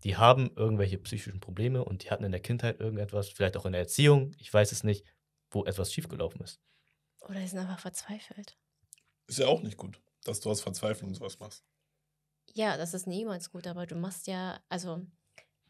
die 0.04 0.18
haben 0.18 0.52
irgendwelche 0.56 0.98
psychischen 0.98 1.40
Probleme 1.40 1.84
und 1.86 2.04
die 2.04 2.10
hatten 2.12 2.24
in 2.24 2.32
der 2.32 2.42
Kindheit 2.42 2.80
irgendetwas, 2.80 3.30
vielleicht 3.30 3.56
auch 3.58 3.66
in 3.66 3.74
der 3.74 3.82
Erziehung, 3.82 4.32
ich 4.40 4.52
weiß 4.52 4.72
es 4.72 4.84
nicht, 4.84 5.06
wo 5.52 5.66
etwas 5.66 5.94
schiefgelaufen 5.94 6.42
ist. 6.42 6.60
oder 7.22 7.40
die 7.40 7.48
sind 7.48 7.60
einfach 7.60 7.78
verzweifelt. 7.80 8.58
Ist 9.32 9.40
ja 9.40 9.48
auch 9.48 9.62
nicht 9.64 9.78
gut, 9.78 10.02
dass 10.26 10.42
du 10.42 10.50
aus 10.52 10.60
Verzweiflung 10.62 11.14
sowas 11.16 11.40
machst. 11.40 11.64
Ja, 12.54 12.76
das 12.76 12.94
ist 12.94 13.08
niemals 13.08 13.50
gut, 13.50 13.66
aber 13.66 13.86
du 13.86 13.96
machst 13.96 14.28
ja, 14.28 14.60
also 14.68 15.00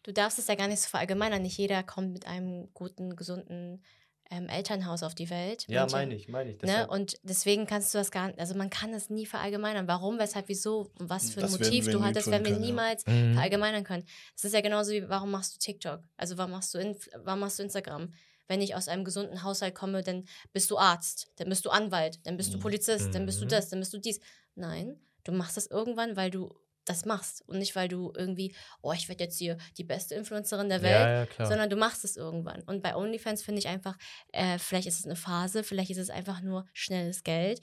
du 0.02 0.12
darfst 0.12 0.40
es 0.40 0.48
ja 0.48 0.56
gar 0.56 0.68
nicht 0.68 0.82
so 0.82 0.90
verallgemeinern. 0.90 1.44
Nicht 1.44 1.60
jeder 1.60 1.84
kommt 1.84 2.12
mit 2.12 2.26
einem 2.26 2.74
guten, 2.74 3.16
gesunden 3.16 3.84
ähm, 4.32 4.50
Elternhaus 4.50 5.04
auf 5.04 5.14
die 5.14 5.30
Welt. 5.30 5.66
Manche- 5.92 6.16
ich, 6.16 6.28
meine 6.28 6.52
ich. 6.54 6.62
Ne? 6.64 6.88
Und 6.88 7.20
deswegen 7.22 7.68
kannst 7.68 7.94
du 7.94 8.00
das 8.00 8.10
gar 8.10 8.28
nicht, 8.28 8.40
also 8.40 8.56
man 8.56 8.72
kann 8.72 8.92
das 8.94 9.12
nie 9.12 9.28
verallgemeinern. 9.28 9.88
Warum, 9.88 10.18
weshalb, 10.18 10.48
wieso 10.48 10.90
was 10.96 11.30
für 11.30 11.42
ein 11.42 11.44
Das 11.44 11.52
Motiv 11.52 11.86
du 11.92 12.02
hattest, 12.02 12.32
werden 12.32 12.46
wir 12.46 12.52
können, 12.54 12.64
ja. 12.64 12.68
niemals 12.72 13.06
Mhm. 13.06 13.34
verallgemeinern 13.34 13.84
können. 13.84 14.06
Es 14.36 14.44
ist 14.44 14.54
ja 14.56 14.62
genauso 14.62 14.92
wie, 14.92 15.08
warum 15.08 15.30
machst 15.30 15.54
du 15.54 15.60
TikTok? 15.60 16.02
Also 16.18 16.36
warum 16.38 16.52
machst 16.52 16.74
du, 16.74 16.80
Inf 16.80 17.08
warum 17.18 17.42
machst 17.42 17.60
du 17.60 17.64
Instagram? 17.64 18.12
Wenn 18.48 18.62
ich 18.62 18.76
aus 18.76 18.88
einem 18.88 19.04
gesunden 19.06 19.44
Haushalt 19.44 19.76
komme, 19.76 20.04
dann 20.04 20.26
bist 20.54 20.70
du 20.72 20.78
Arzt, 20.78 21.32
dann 21.38 21.50
bist 21.50 21.66
du 21.66 21.70
Anwalt, 21.70 22.20
dann 22.26 22.38
bist 22.38 22.54
du 22.54 22.58
Mhm. 22.58 22.62
Polizist, 22.62 23.14
dann 23.16 23.26
bist 23.26 23.40
du 23.42 23.46
Mhm. 23.46 23.50
das, 23.50 23.70
dann 23.70 23.80
bist 23.80 23.94
du 23.94 23.98
dies. 24.00 24.20
Nein, 24.56 25.00
du 25.24 25.32
machst 25.32 25.58
das 25.58 25.68
irgendwann, 25.68 26.16
weil 26.16 26.30
du 26.32 26.54
das 26.86 27.06
machst 27.06 27.48
und 27.48 27.60
nicht, 27.60 27.76
weil 27.76 27.88
du 27.88 28.12
irgendwie, 28.18 28.56
oh, 28.82 28.92
ich 28.92 29.08
werde 29.08 29.24
jetzt 29.26 29.38
hier 29.38 29.58
die 29.78 29.84
beste 29.84 30.16
Influencerin 30.16 30.68
der 30.68 30.82
Welt, 30.82 30.94
Ja, 31.06 31.24
ja, 31.38 31.46
sondern 31.46 31.70
du 31.70 31.76
machst 31.76 32.04
es 32.04 32.18
irgendwann. 32.18 32.64
Und 32.64 32.82
bei 32.82 32.96
OnlyFans 32.96 33.44
finde 33.44 33.60
ich 33.60 33.68
einfach, 33.68 33.98
äh, 34.34 34.58
vielleicht 34.58 34.88
ist 34.88 35.00
es 35.00 35.06
eine 35.06 35.16
Phase, 35.16 35.64
vielleicht 35.64 35.92
ist 35.92 36.00
es 36.00 36.10
einfach 36.10 36.42
nur 36.42 36.66
schnelles 36.74 37.24
Geld. 37.24 37.62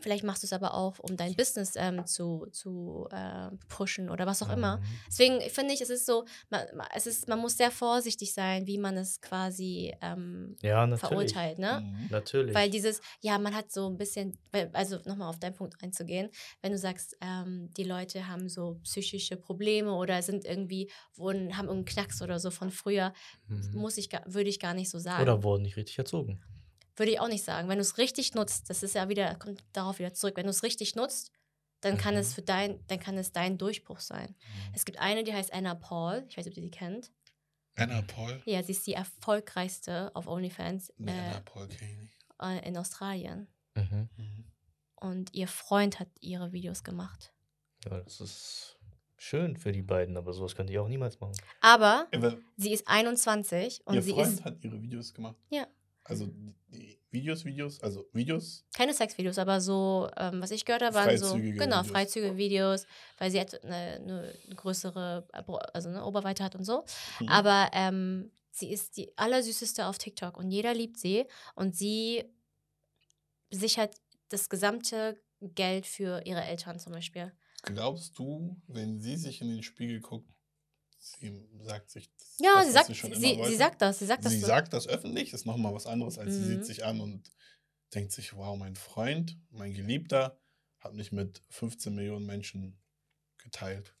Vielleicht 0.00 0.24
machst 0.24 0.42
du 0.42 0.46
es 0.46 0.52
aber 0.52 0.74
auch, 0.74 0.98
um 0.98 1.16
dein 1.16 1.34
Business 1.34 1.74
ähm, 1.76 2.06
zu, 2.06 2.46
zu 2.52 3.06
äh, 3.10 3.50
pushen 3.68 4.10
oder 4.10 4.26
was 4.26 4.42
auch 4.42 4.50
immer. 4.50 4.78
Mhm. 4.78 4.82
Deswegen 5.08 5.40
finde 5.50 5.74
ich, 5.74 5.80
es 5.80 5.90
ist 5.90 6.06
so, 6.06 6.24
man, 6.50 6.66
es 6.94 7.06
ist, 7.06 7.28
man 7.28 7.38
muss 7.38 7.56
sehr 7.56 7.70
vorsichtig 7.70 8.32
sein, 8.34 8.66
wie 8.66 8.78
man 8.78 8.96
es 8.96 9.20
quasi 9.20 9.94
ähm, 10.00 10.56
Ja, 10.62 10.86
natürlich. 10.86 11.32
verurteilt, 11.32 11.58
ne? 11.58 11.80
Mhm. 11.84 12.06
Natürlich. 12.10 12.54
Weil 12.54 12.70
dieses, 12.70 13.00
ja, 13.20 13.38
man 13.38 13.54
hat 13.54 13.70
so 13.72 13.88
ein 13.88 13.96
bisschen, 13.96 14.38
also 14.72 14.98
nochmal 15.04 15.28
auf 15.28 15.38
deinen 15.38 15.54
Punkt 15.54 15.82
einzugehen, 15.82 16.30
wenn 16.60 16.72
du 16.72 16.78
sagst, 16.78 17.16
ähm, 17.20 17.70
die 17.76 17.84
Leute 17.84 18.28
haben 18.28 18.48
so 18.48 18.80
psychische 18.84 19.36
Probleme 19.36 19.92
oder 19.92 20.22
sind 20.22 20.44
irgendwie, 20.44 20.90
wurden, 21.14 21.56
haben 21.56 21.68
irgendeinen 21.68 21.84
Knacks 21.84 22.22
oder 22.22 22.38
so 22.38 22.50
von 22.50 22.70
früher, 22.70 23.12
Mhm. 23.48 23.70
muss 23.74 23.98
ich, 23.98 24.08
würde 24.26 24.48
ich 24.48 24.60
gar 24.60 24.74
nicht 24.74 24.90
so 24.90 24.98
sagen. 24.98 25.22
Oder 25.22 25.42
wurden 25.42 25.62
nicht 25.62 25.76
richtig 25.76 25.98
erzogen. 25.98 26.42
Würde 26.96 27.12
ich 27.12 27.20
auch 27.20 27.28
nicht 27.28 27.44
sagen. 27.44 27.68
Wenn 27.68 27.76
du 27.78 27.82
es 27.82 27.98
richtig 27.98 28.34
nutzt, 28.34 28.68
das 28.70 28.82
ist 28.82 28.94
ja 28.94 29.08
wieder, 29.08 29.34
kommt 29.36 29.64
darauf 29.72 29.98
wieder 29.98 30.12
zurück, 30.14 30.36
wenn 30.36 30.44
du 30.44 30.50
es 30.50 30.62
richtig 30.62 30.94
nutzt, 30.94 31.32
dann 31.80 31.96
kann 31.98 32.14
Mhm. 32.14 32.20
es 32.20 32.34
für 32.34 32.42
dein, 32.42 32.78
dann 32.86 33.00
kann 33.00 33.16
es 33.18 33.32
dein 33.32 33.58
Durchbruch 33.58 33.98
sein. 34.00 34.34
Es 34.74 34.84
gibt 34.84 34.98
eine, 34.98 35.24
die 35.24 35.32
heißt 35.32 35.52
Anna 35.52 35.74
Paul, 35.74 36.24
ich 36.28 36.36
weiß 36.36 36.44
nicht, 36.44 36.54
ob 36.54 36.62
ihr 36.62 36.68
die 36.68 36.70
kennt. 36.70 37.10
Anna 37.76 38.02
Paul? 38.02 38.42
Ja, 38.44 38.62
sie 38.62 38.72
ist 38.72 38.86
die 38.86 38.92
erfolgreichste 38.92 40.14
auf 40.14 40.26
OnlyFans 40.26 40.92
Nee, 40.98 41.10
Anna 41.12 41.38
äh, 41.38 41.40
Paul 41.40 41.68
kenne 41.68 41.90
ich 41.92 41.98
nicht. 41.98 42.16
äh, 42.40 42.68
in 42.68 42.76
Australien. 42.76 43.48
Mhm. 43.74 44.08
Mhm. 44.16 44.44
Und 44.96 45.34
ihr 45.34 45.48
Freund 45.48 45.98
hat 45.98 46.08
ihre 46.20 46.52
Videos 46.52 46.84
gemacht. 46.84 47.32
Ja, 47.86 47.98
das 48.00 48.20
ist 48.20 48.78
schön 49.16 49.56
für 49.56 49.72
die 49.72 49.82
beiden, 49.82 50.16
aber 50.16 50.32
sowas 50.32 50.54
könnte 50.54 50.72
ich 50.72 50.78
auch 50.78 50.86
niemals 50.88 51.18
machen. 51.18 51.34
Aber 51.60 52.06
Aber 52.14 52.36
sie 52.56 52.72
ist 52.72 52.86
21 52.86 53.84
und 53.86 53.94
ihr 53.94 54.02
sie 54.02 54.12
Freund 54.12 54.28
ist. 54.34 54.44
hat 54.44 54.62
ihre 54.62 54.80
Videos 54.80 55.14
gemacht? 55.14 55.36
Ja. 55.50 55.66
Also, 56.04 56.28
die, 56.68 56.98
Videos, 57.12 57.44
Videos, 57.44 57.80
also 57.80 58.08
Videos. 58.12 58.64
Keine 58.74 58.94
Sexvideos, 58.94 59.38
aber 59.38 59.60
so, 59.60 60.08
ähm, 60.16 60.40
was 60.40 60.50
ich 60.50 60.64
gehört 60.64 60.82
habe, 60.82 60.94
waren 60.94 61.18
so 61.18 61.34
genau 61.34 61.84
freizügige 61.84 62.36
Videos, 62.36 62.86
weil 63.18 63.30
sie 63.30 63.38
halt 63.38 63.62
eine, 63.62 64.00
eine 64.00 64.34
größere, 64.56 65.28
äh, 65.32 65.42
also 65.74 65.90
eine 65.90 66.04
Oberweite 66.04 66.42
hat 66.42 66.54
und 66.54 66.64
so. 66.64 66.84
Mhm. 67.20 67.28
Aber 67.28 67.70
ähm, 67.74 68.30
sie 68.50 68.72
ist 68.72 68.96
die 68.96 69.16
allersüßeste 69.16 69.86
auf 69.86 69.98
TikTok 69.98 70.38
und 70.38 70.50
jeder 70.50 70.72
liebt 70.72 70.98
sie 70.98 71.26
und 71.54 71.76
sie 71.76 72.24
sichert 73.50 73.94
das 74.30 74.48
gesamte 74.48 75.20
Geld 75.40 75.86
für 75.86 76.22
ihre 76.24 76.42
Eltern 76.42 76.78
zum 76.78 76.92
Beispiel. 76.94 77.30
Glaubst 77.64 78.18
du, 78.18 78.56
wenn 78.66 78.98
sie 79.00 79.16
sich 79.16 79.42
in 79.42 79.48
den 79.48 79.62
Spiegel 79.62 80.00
guckt, 80.00 80.28
sie 81.02 81.32
sagt 81.62 81.90
sich 81.90 82.10
das, 82.16 82.36
Ja, 82.38 82.54
das, 82.58 82.66
sie 82.66 82.72
sagt, 82.72 82.86
sie 82.86 83.14
sie, 83.14 83.44
sie 83.44 83.56
sagt 83.56 83.82
das, 83.82 83.98
sie 83.98 84.06
sagt 84.06 84.24
das. 84.24 84.32
sie 84.32 84.40
so. 84.40 84.46
sagt 84.46 84.72
das 84.72 84.86
öffentlich, 84.86 85.32
ist 85.32 85.46
nochmal 85.46 85.74
was 85.74 85.86
anderes, 85.86 86.18
als 86.18 86.34
sie 86.34 86.42
Mhm. 86.42 86.46
sieht 86.46 86.64
sich 86.64 86.84
an 86.84 87.00
und 87.00 87.30
denkt 87.94 88.12
sich, 88.12 88.34
wow, 88.36 88.56
mein 88.56 88.76
Freund, 88.76 89.38
mein 89.50 89.74
Geliebter 89.74 90.40
hat 90.80 90.94
mich 90.94 91.12
mit 91.12 91.42
15 91.50 91.94
Millionen 91.94 92.26
Menschen 92.26 92.80
geteilt. 93.38 93.94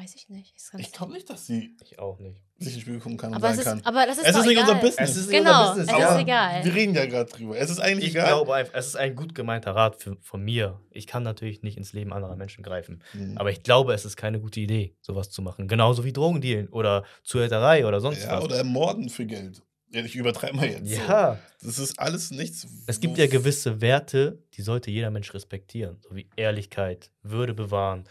Weiß 0.00 0.14
ich 0.14 0.28
nicht. 0.28 0.54
Ich 0.78 0.92
glaube 0.92 1.12
nicht, 1.12 1.28
dass 1.28 1.46
sie 1.46 1.74
Ich 1.82 1.98
auch 1.98 2.20
nicht. 2.20 2.40
sich 2.58 2.68
in 2.68 2.74
den 2.74 2.80
Spiegel 2.82 3.00
gucken 3.00 3.18
kann 3.18 3.30
und 3.30 3.36
aber, 3.36 3.50
es 3.50 3.56
sagen 3.64 3.78
ist, 3.78 3.84
kann. 3.84 3.94
aber 3.96 4.06
das 4.06 4.18
ist 4.18 4.26
Es 4.26 4.32
doch 4.32 4.40
ist 4.42 4.46
nicht 4.46 4.58
unser 4.60 4.72
egal. 4.72 4.82
Business. 4.82 5.10
Es 5.10 5.16
ist 5.16 5.26
nicht 5.28 5.38
Genau, 5.38 5.60
unser 5.70 5.74
Business. 5.82 6.04
es 6.04 6.10
ist 6.14 6.20
egal. 6.20 6.64
Wir 6.64 6.74
reden 6.74 6.94
ja 6.94 7.06
gerade 7.06 7.30
drüber. 7.32 7.56
Es 7.58 7.68
ist 7.70 7.80
eigentlich 7.80 8.04
Ich 8.10 8.14
egal. 8.14 8.28
glaube 8.28 8.54
einfach, 8.54 8.74
es 8.74 8.86
ist 8.86 8.96
ein 8.96 9.16
gut 9.16 9.34
gemeinter 9.34 9.72
Rat 9.74 9.96
für, 9.96 10.16
von 10.20 10.42
mir. 10.44 10.80
Ich 10.92 11.08
kann 11.08 11.24
natürlich 11.24 11.62
nicht 11.62 11.76
ins 11.76 11.92
Leben 11.94 12.12
anderer 12.12 12.36
Menschen 12.36 12.62
greifen. 12.62 13.02
Mhm. 13.12 13.38
Aber 13.38 13.50
ich 13.50 13.64
glaube, 13.64 13.92
es 13.92 14.04
ist 14.04 14.16
keine 14.16 14.38
gute 14.40 14.60
Idee, 14.60 14.94
sowas 15.00 15.30
zu 15.30 15.42
machen. 15.42 15.66
Genauso 15.66 16.04
wie 16.04 16.12
Drogendealen 16.12 16.68
oder 16.68 17.04
Zuhälterei 17.24 17.84
oder 17.84 18.00
sonst 18.00 18.22
ja, 18.22 18.36
was. 18.36 18.44
oder 18.44 18.62
Morden 18.62 19.08
für 19.08 19.26
Geld. 19.26 19.62
Ja, 19.90 20.04
ich 20.04 20.14
übertreibe 20.16 20.54
mal 20.54 20.66
jetzt. 20.68 20.86
ja. 20.90 21.38
So. 21.58 21.66
Das 21.66 21.78
ist 21.78 21.98
alles 21.98 22.30
nichts. 22.30 22.66
Es 22.86 23.00
gibt 23.00 23.16
wo- 23.16 23.20
ja 23.20 23.26
gewisse 23.26 23.80
Werte, 23.80 24.38
die 24.54 24.62
sollte 24.62 24.90
jeder 24.90 25.10
Mensch 25.10 25.32
respektieren. 25.34 25.96
So 26.06 26.14
wie 26.14 26.28
Ehrlichkeit, 26.36 27.10
Würde 27.22 27.54
bewahren, 27.54 28.04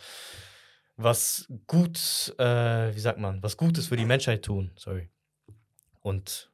was 0.97 1.47
gut, 1.67 2.33
äh, 2.39 2.93
wie 2.93 2.99
sagt 2.99 3.19
man, 3.19 3.41
was 3.43 3.55
Gutes 3.55 3.87
für 3.87 3.97
die 3.97 4.05
Menschheit 4.05 4.43
tun. 4.43 4.71
Sorry. 4.75 5.09
Und 6.01 6.51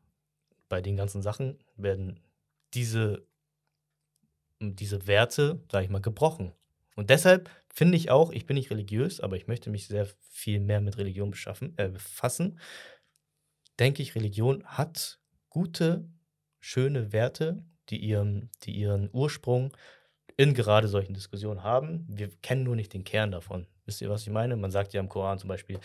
bei 0.68 0.82
den 0.82 0.98
ganzen 0.98 1.22
Sachen 1.22 1.60
werden 1.78 2.20
diese, 2.74 3.26
diese 4.60 5.08
Werte, 5.08 5.64
sag 5.72 5.84
ich 5.84 5.90
mal, 5.90 6.02
gebrochen. 6.02 6.54
Und 6.96 7.10
deshalb 7.10 7.50
finde 7.74 7.98
ich 7.98 8.12
auch, 8.12 8.32
ich 8.32 8.46
bin 8.46 8.56
nicht 8.56 8.70
religiös, 8.70 9.20
aber 9.20 9.38
ich 9.38 9.48
möchte 9.48 9.70
mich 9.70 9.88
sehr 9.88 10.08
viel 10.30 10.60
mehr 10.60 10.82
mit 10.82 10.98
Religion 10.98 11.32
beschaffen, 11.32 11.74
äh, 11.78 11.90
befassen. 11.90 12.60
Denke 13.80 14.04
ich, 14.04 14.14
Religion 14.14 14.64
hat 14.66 15.20
gute, 15.50 16.08
schöne 16.60 17.14
Werte, 17.14 17.64
die 17.90 17.98
ihren, 17.98 18.50
die 18.64 18.72
ihren 18.72 19.10
Ursprung 19.12 19.76
in 20.36 20.54
gerade 20.54 20.88
solchen 20.88 21.14
Diskussionen 21.14 21.64
haben. 21.64 22.06
Wir 22.10 22.30
kennen 22.42 22.64
nur 22.64 22.76
nicht 22.76 22.94
den 22.94 23.04
Kern 23.04 23.32
davon. 23.32 23.68
Wisst 23.86 24.02
ihr, 24.02 24.10
was 24.10 24.22
ich 24.22 24.30
meine? 24.30 24.56
Man 24.56 24.72
sagt 24.72 24.94
ja 24.94 25.00
im 25.00 25.10
Koran 25.10 25.40
zum 25.40 25.50
Beispiel, 25.50 25.80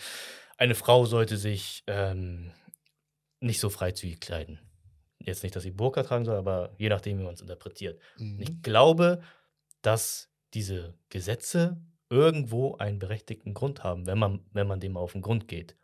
eine 0.57 0.75
Frau 0.75 1.05
sollte 1.05 1.37
sich 1.37 1.83
ähm, 1.87 2.51
nicht 3.39 3.59
so 3.59 3.69
freizügig 3.69 4.19
kleiden. 4.19 4.59
Jetzt 5.19 5.43
nicht, 5.43 5.55
dass 5.55 5.63
sie 5.63 5.71
Burka 5.71 6.03
tragen 6.03 6.25
soll, 6.25 6.37
aber 6.37 6.73
je 6.77 6.89
nachdem, 6.89 7.19
wie 7.19 7.23
man 7.23 7.33
es 7.33 7.41
interpretiert. 7.41 7.99
Mhm. 8.17 8.39
Ich 8.41 8.61
glaube, 8.61 9.21
dass 9.81 10.29
diese 10.53 10.97
Gesetze 11.09 11.81
irgendwo 12.09 12.75
einen 12.77 12.99
berechtigten 12.99 13.53
Grund 13.53 13.83
haben, 13.83 14.07
wenn 14.07 14.17
man, 14.17 14.39
wenn 14.51 14.67
man 14.67 14.79
dem 14.79 14.97
auf 14.97 15.11
den 15.11 15.21
Grund 15.21 15.47
geht. 15.47 15.75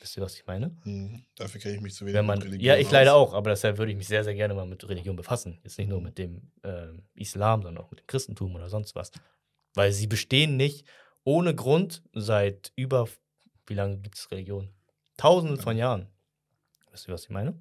Wisst 0.00 0.16
ihr, 0.16 0.22
was 0.22 0.34
ich 0.34 0.46
meine? 0.46 0.76
Mhm. 0.84 1.24
Dafür 1.36 1.60
kenne 1.60 1.74
ich 1.74 1.80
mich 1.82 1.94
zu 1.94 2.04
wenig 2.04 2.14
Wenn 2.14 2.26
man, 2.26 2.38
mit 2.38 2.46
Religion 2.46 2.66
ja, 2.66 2.76
ich 2.76 2.90
leider 2.90 3.14
aus. 3.14 3.30
auch, 3.30 3.34
aber 3.34 3.50
deshalb 3.50 3.76
würde 3.76 3.92
ich 3.92 3.98
mich 3.98 4.08
sehr, 4.08 4.24
sehr 4.24 4.34
gerne 4.34 4.54
mal 4.54 4.66
mit 4.66 4.88
Religion 4.88 5.14
befassen. 5.14 5.60
Jetzt 5.62 5.78
nicht 5.78 5.88
nur 5.88 6.00
mit 6.00 6.16
dem 6.16 6.50
ähm, 6.64 7.04
Islam, 7.14 7.62
sondern 7.62 7.84
auch 7.84 7.90
mit 7.90 8.00
dem 8.00 8.06
Christentum 8.06 8.54
oder 8.54 8.70
sonst 8.70 8.94
was. 8.94 9.12
Weil 9.74 9.92
sie 9.92 10.06
bestehen 10.06 10.56
nicht 10.56 10.86
ohne 11.24 11.54
Grund 11.54 12.02
seit 12.12 12.72
über, 12.76 13.08
wie 13.66 13.74
lange 13.74 13.98
gibt 13.98 14.16
es 14.16 14.30
Religion? 14.30 14.70
Tausenden 15.16 15.58
von 15.58 15.76
Jahren. 15.76 16.06
Wisst 16.90 17.08
ihr, 17.08 17.14
was 17.14 17.24
ich 17.24 17.30
meine? 17.30 17.58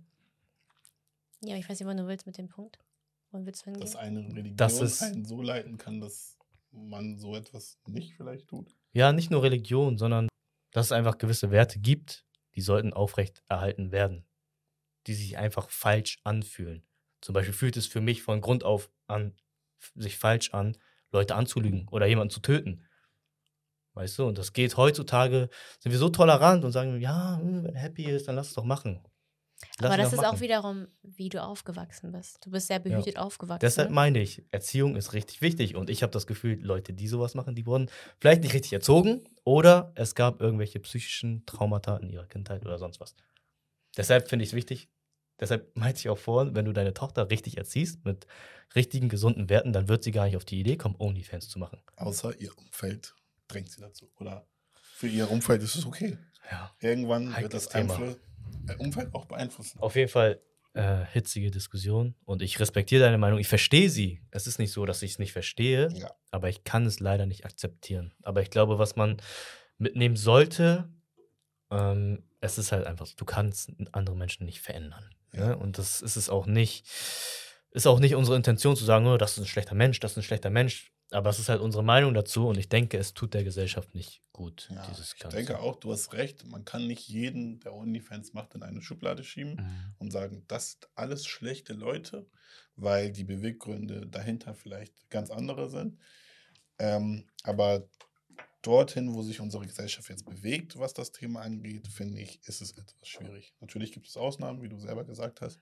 Ja, 1.41 1.55
ich 1.55 1.69
weiß 1.69 1.79
nicht, 1.79 1.87
wo 1.89 1.93
du 1.93 2.07
willst 2.07 2.25
mit 2.25 2.37
dem 2.37 2.47
Punkt. 2.49 2.79
Wo 3.31 3.45
willst 3.45 3.61
du 3.61 3.65
hingehen? 3.65 3.81
Dass 3.81 3.95
eine 3.95 4.19
Religion 4.21 4.57
Das 4.57 4.81
ist- 4.81 5.01
einen 5.03 5.25
so 5.25 5.41
leiten 5.41 5.77
kann, 5.77 5.99
dass 6.01 6.37
man 6.71 7.17
so 7.17 7.35
etwas 7.35 7.77
nicht 7.87 8.13
vielleicht 8.15 8.47
tut. 8.47 8.75
Ja, 8.93 9.11
nicht 9.13 9.31
nur 9.31 9.43
Religion, 9.43 9.97
sondern 9.97 10.27
dass 10.71 10.87
es 10.87 10.91
einfach 10.91 11.17
gewisse 11.17 11.51
Werte 11.51 11.79
gibt, 11.79 12.25
die 12.55 12.61
sollten 12.61 12.93
aufrecht 12.93 13.43
erhalten 13.47 13.91
werden, 13.91 14.25
die 15.07 15.13
sich 15.13 15.37
einfach 15.37 15.69
falsch 15.69 16.19
anfühlen. 16.23 16.83
Zum 17.21 17.33
Beispiel 17.33 17.53
fühlt 17.53 17.77
es 17.77 17.87
für 17.87 18.01
mich 18.01 18.21
von 18.21 18.41
Grund 18.41 18.63
auf 18.63 18.91
an, 19.07 19.35
sich 19.95 20.17
falsch 20.17 20.53
an, 20.53 20.77
Leute 21.11 21.35
anzulügen 21.35 21.87
oder 21.89 22.05
jemanden 22.05 22.31
zu 22.31 22.39
töten. 22.39 22.83
Weißt 23.99 24.17
du, 24.17 24.27
und 24.27 24.37
das 24.37 24.53
geht 24.53 24.77
heutzutage, 24.77 25.49
sind 25.81 25.91
wir 25.91 25.99
so 25.99 26.07
tolerant 26.07 26.63
und 26.63 26.71
sagen, 26.71 27.01
ja, 27.01 27.37
hm, 27.37 27.65
wenn 27.65 27.75
er 27.75 27.81
happy 27.81 28.05
ist, 28.05 28.29
dann 28.29 28.35
lass 28.35 28.47
es 28.47 28.53
doch 28.53 28.63
machen. 28.63 29.01
Lass 29.77 29.91
Aber 29.91 30.01
das 30.01 30.13
ist 30.13 30.19
auch 30.19 30.31
machen. 30.31 30.39
wiederum, 30.39 30.87
wie 31.03 31.27
du 31.27 31.43
aufgewachsen 31.43 32.13
bist. 32.13 32.37
Du 32.45 32.49
bist 32.49 32.67
sehr 32.67 32.79
behütet 32.79 33.17
aufgewachsen. 33.17 33.59
Deshalb 33.59 33.89
ne? 33.89 33.95
meine 33.95 34.21
ich, 34.21 34.45
Erziehung 34.51 34.95
ist 34.95 35.11
richtig 35.11 35.41
wichtig. 35.41 35.75
Und 35.75 35.89
ich 35.89 36.01
habe 36.01 36.13
das 36.13 36.27
Gefühl, 36.27 36.57
Leute, 36.61 36.93
die 36.93 37.09
sowas 37.09 37.35
machen, 37.35 37.55
die 37.55 37.65
wurden 37.65 37.91
vielleicht 38.21 38.41
nicht 38.41 38.53
richtig 38.53 38.71
erzogen 38.71 39.27
oder 39.43 39.91
es 39.95 40.15
gab 40.15 40.39
irgendwelche 40.39 40.79
psychischen 40.79 41.45
Traumata 41.45 41.97
in 41.97 42.09
ihrer 42.09 42.25
Kindheit 42.25 42.65
oder 42.65 42.77
sonst 42.77 43.01
was. 43.01 43.15
Deshalb 43.97 44.29
finde 44.29 44.43
ich 44.43 44.51
es 44.51 44.55
wichtig. 44.55 44.87
Deshalb 45.41 45.75
meinte 45.75 45.99
ich 45.99 46.07
auch 46.07 46.17
vor, 46.17 46.55
wenn 46.55 46.63
du 46.63 46.71
deine 46.71 46.93
Tochter 46.93 47.29
richtig 47.29 47.57
erziehst, 47.57 48.05
mit 48.05 48.27
richtigen, 48.75 49.09
gesunden 49.09 49.49
Werten, 49.49 49.73
dann 49.73 49.89
wird 49.89 50.05
sie 50.05 50.11
gar 50.11 50.23
nicht 50.23 50.37
auf 50.37 50.45
die 50.45 50.61
Idee 50.61 50.77
kommen, 50.77 50.95
Onlyfans 50.99 51.49
zu 51.49 51.59
machen. 51.59 51.81
Außer 51.97 52.39
ihr 52.39 52.57
Umfeld 52.57 53.13
drängt 53.49 53.69
sie 53.69 53.81
dazu. 53.81 54.09
Oder 54.17 54.47
für 54.93 55.07
ihr 55.07 55.29
Umfeld 55.29 55.61
ist 55.61 55.75
es 55.75 55.85
okay. 55.85 56.17
Ja. 56.49 56.73
Irgendwann 56.79 57.25
wird 57.27 57.35
Heikles 57.37 57.51
das 57.65 57.69
Thema. 57.69 57.95
Einfluss, 57.95 58.17
äh, 58.67 58.75
Umfeld 58.77 59.13
auch 59.13 59.25
beeinflussen. 59.25 59.79
Auf 59.79 59.95
jeden 59.95 60.09
Fall 60.09 60.41
äh, 60.73 61.03
hitzige 61.11 61.51
Diskussion 61.51 62.15
und 62.25 62.41
ich 62.41 62.59
respektiere 62.59 63.03
deine 63.03 63.17
Meinung. 63.17 63.39
Ich 63.39 63.47
verstehe 63.47 63.89
sie. 63.89 64.21
Es 64.31 64.47
ist 64.47 64.59
nicht 64.59 64.71
so, 64.71 64.85
dass 64.85 65.01
ich 65.01 65.11
es 65.11 65.19
nicht 65.19 65.33
verstehe, 65.33 65.89
Ja. 65.93 66.11
aber 66.31 66.49
ich 66.49 66.63
kann 66.63 66.85
es 66.85 66.99
leider 66.99 67.25
nicht 67.25 67.45
akzeptieren. 67.45 68.13
Aber 68.23 68.41
ich 68.41 68.49
glaube, 68.49 68.79
was 68.79 68.95
man 68.95 69.17
mitnehmen 69.77 70.15
sollte, 70.15 70.89
ähm, 71.71 72.23
es 72.41 72.57
ist 72.57 72.71
halt 72.71 72.85
einfach 72.87 73.07
du 73.15 73.25
kannst 73.25 73.71
andere 73.91 74.15
Menschen 74.15 74.45
nicht 74.45 74.61
verändern. 74.61 75.09
Ja. 75.33 75.49
Ja. 75.49 75.53
Und 75.55 75.77
das 75.77 76.01
ist 76.01 76.15
es 76.15 76.29
auch 76.29 76.45
nicht, 76.45 76.87
ist 77.71 77.87
auch 77.87 77.99
nicht 77.99 78.15
unsere 78.15 78.37
Intention 78.37 78.75
zu 78.75 78.85
sagen, 78.85 79.05
oh, 79.07 79.17
das 79.17 79.33
ist 79.33 79.39
ein 79.39 79.47
schlechter 79.47 79.75
Mensch, 79.75 79.99
das 79.99 80.11
ist 80.13 80.17
ein 80.17 80.23
schlechter 80.23 80.49
Mensch. 80.49 80.91
Aber 81.11 81.29
es 81.31 81.39
ist 81.39 81.49
halt 81.49 81.61
unsere 81.61 81.83
Meinung 81.83 82.13
dazu 82.13 82.47
und 82.47 82.57
ich 82.57 82.69
denke, 82.69 82.97
es 82.97 83.13
tut 83.15 83.33
der 83.33 83.43
Gesellschaft 83.43 83.95
nicht 83.95 84.21
gut, 84.31 84.69
Ja, 84.71 84.85
dieses 84.87 85.13
ich 85.13 85.23
denke 85.29 85.59
auch, 85.59 85.75
du 85.77 85.91
hast 85.91 86.13
recht. 86.13 86.45
Man 86.45 86.65
kann 86.65 86.85
nicht 86.85 87.07
jeden, 87.09 87.59
der 87.61 87.73
OnlyFans 87.73 88.33
macht, 88.33 88.53
in 88.55 88.61
eine 88.63 88.81
Schublade 88.81 89.23
schieben 89.23 89.55
Mhm. 89.55 89.95
und 89.97 90.11
sagen, 90.11 90.43
das 90.47 90.71
sind 90.73 90.87
alles 90.95 91.25
schlechte 91.25 91.73
Leute, 91.73 92.27
weil 92.75 93.11
die 93.11 93.23
Beweggründe 93.23 94.05
dahinter 94.07 94.53
vielleicht 94.53 95.09
ganz 95.09 95.31
andere 95.31 95.69
sind. 95.69 95.97
Ähm, 96.77 97.27
aber 97.43 97.89
dorthin, 98.61 99.13
wo 99.13 99.21
sich 99.23 99.39
unsere 99.39 99.65
Gesellschaft 99.65 100.09
jetzt 100.09 100.25
bewegt, 100.25 100.77
was 100.77 100.93
das 100.93 101.11
Thema 101.11 101.41
angeht, 101.41 101.87
finde 101.87 102.19
ich, 102.21 102.39
ist 102.47 102.61
es 102.61 102.77
etwas 102.77 103.07
schwierig. 103.07 103.53
Natürlich 103.61 103.91
gibt 103.93 104.07
es 104.07 104.15
Ausnahmen, 104.15 104.61
wie 104.61 104.69
du 104.69 104.77
selber 104.77 105.05
gesagt 105.05 105.41
hast. 105.41 105.59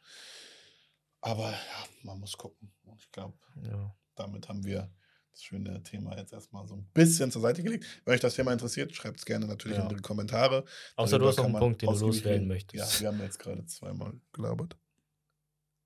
Aber 1.22 1.52
ja, 1.52 1.86
man 2.04 2.20
muss 2.20 2.38
gucken. 2.38 2.72
Und 2.84 3.00
ich 3.02 3.12
glaube, 3.12 3.38
Ja. 3.64 3.96
damit 4.16 4.50
haben 4.50 4.64
wir 4.66 4.92
das 5.38 5.44
schöne 5.44 5.84
Thema 5.84 6.18
jetzt 6.18 6.34
erstmal 6.34 6.68
so 6.68 6.76
ein 6.76 6.84
bisschen 6.94 7.32
zur 7.32 7.42
Seite 7.44 7.62
gelegt. 7.62 7.86
Wenn 8.06 8.16
euch 8.16 8.20
das 8.20 8.34
Thema 8.36 8.52
interessiert, 8.52 8.94
schreibt 8.96 9.20
es 9.20 9.26
gerne 9.26 9.46
natürlich 9.46 9.78
Ja. 9.78 9.84
in 9.84 9.90
die 9.96 10.02
Kommentare. 10.02 10.66
Außer 10.96 11.20
du 11.20 11.26
Darüber 11.26 11.30
hast 11.30 11.38
noch 11.38 11.46
einen 11.46 11.56
Punkt, 11.60 11.82
den 11.84 11.90
du 11.92 12.00
loswerden 12.00 12.48
möchtest. 12.48 12.94
Ja, 12.96 13.00
wir 13.00 13.08
haben 13.10 13.22
jetzt 13.22 13.38
gerade 13.40 13.64
zweimal 13.66 14.14
gelabert. 14.34 14.76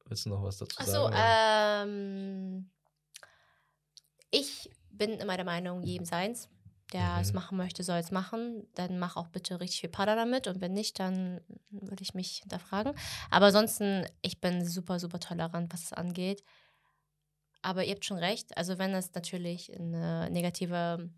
Willst 0.06 0.26
du 0.26 0.30
noch 0.30 0.44
was 0.44 0.58
dazu 0.58 0.78
Achso, 0.80 0.92
sagen? 0.92 1.14
oder? 1.14 1.84
ähm, 1.84 2.70
ich 4.30 4.70
bin 4.90 5.12
immer 5.20 5.36
der 5.36 5.46
Meinung, 5.46 5.84
jedem 5.84 6.06
seins. 6.06 6.50
Der 6.94 7.20
es 7.22 7.30
Mhm. 7.30 7.36
machen 7.36 7.58
möchte, 7.58 7.84
soll 7.84 8.00
es 8.00 8.12
machen. 8.12 8.68
Dann 8.76 9.00
mach 9.00 9.16
auch 9.16 9.30
bitte 9.30 9.62
richtig 9.62 9.80
viel 9.80 9.90
Pada 9.90 10.14
damit. 10.16 10.48
Und 10.48 10.60
wenn 10.60 10.74
nicht, 10.74 11.00
dann 11.00 11.40
würde 11.70 12.04
ich 12.04 12.14
mich 12.14 12.40
hinterfragen. 12.40 12.94
Aber 13.30 13.46
ansonsten, 13.46 14.06
ich 14.22 14.42
bin 14.42 14.66
super, 14.66 15.00
super 15.00 15.20
tolerant, 15.22 15.72
was 15.72 15.84
es 15.84 15.94
angeht. 15.94 16.44
Aber 17.62 17.84
ihr 17.84 17.92
habt 17.94 18.06
schon 18.06 18.18
recht. 18.18 18.58
Also 18.58 18.78
wenn 18.80 18.94
es 18.94 19.14
natürlich 19.14 19.72
eine 19.78 20.30
negative, 20.32 21.10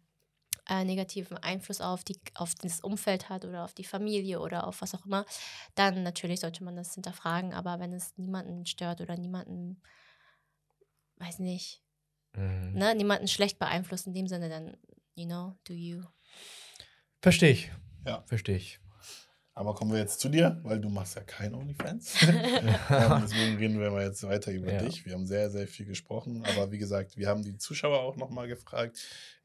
äh, 0.70 0.84
negativen 0.84 1.38
Einfluss 1.38 1.82
auf, 1.82 2.04
die, 2.04 2.20
auf 2.36 2.54
das 2.56 2.82
Umfeld 2.82 3.30
hat 3.30 3.46
oder 3.46 3.64
auf 3.64 3.74
die 3.74 3.84
Familie 3.86 4.40
oder 4.40 4.68
auf 4.68 4.82
was 4.82 4.94
auch 4.96 5.06
immer, 5.06 5.26
dann 5.76 6.04
natürlich 6.04 6.42
sollte 6.42 6.64
man 6.64 6.76
das 6.76 6.94
hinterfragen. 6.94 7.54
Aber 7.54 7.80
wenn 7.80 7.94
es 7.94 8.18
niemanden 8.18 8.66
stört 8.66 9.02
oder 9.02 9.16
niemanden, 9.18 9.82
weiß 11.18 11.40
nicht, 11.40 11.82
Mhm. 12.36 12.74
ne, 12.74 12.96
niemanden 12.96 13.28
schlecht 13.28 13.60
beeinflusst 13.60 14.08
in 14.08 14.14
dem 14.14 14.28
Sinne, 14.28 14.50
dann, 14.50 14.76
you 15.16 15.26
know, 15.28 15.56
do 15.66 15.74
you. 15.74 16.02
Verstehe 17.22 17.52
ich. 17.52 17.72
Ja. 18.06 18.24
Verstehe 18.26 18.58
ich. 18.58 18.80
Aber 19.56 19.76
kommen 19.76 19.92
wir 19.92 20.00
jetzt 20.00 20.20
zu 20.20 20.30
dir, 20.30 20.60
weil 20.64 20.80
du 20.80 20.90
machst 20.90 21.16
ja 21.16 21.22
kein 21.22 21.54
OnlyFans. 21.54 22.24
ähm, 22.24 23.22
deswegen 23.24 23.58
reden 23.58 23.80
wir 23.80 23.92
mal 23.92 24.04
jetzt 24.04 24.24
weiter 24.24 24.52
über 24.52 24.72
Ja. 24.74 24.80
dich. 24.82 25.06
Wir 25.06 25.14
haben 25.14 25.28
sehr, 25.28 25.52
sehr 25.52 25.68
viel 25.68 25.86
gesprochen. 25.86 26.44
Aber 26.44 26.72
wie 26.72 26.80
gesagt, 26.80 27.18
wir 27.18 27.28
haben 27.28 27.44
die 27.44 27.58
Zuschauer 27.58 28.00
auch 28.02 28.16
nochmal 28.16 28.48
gefragt. 28.48 28.98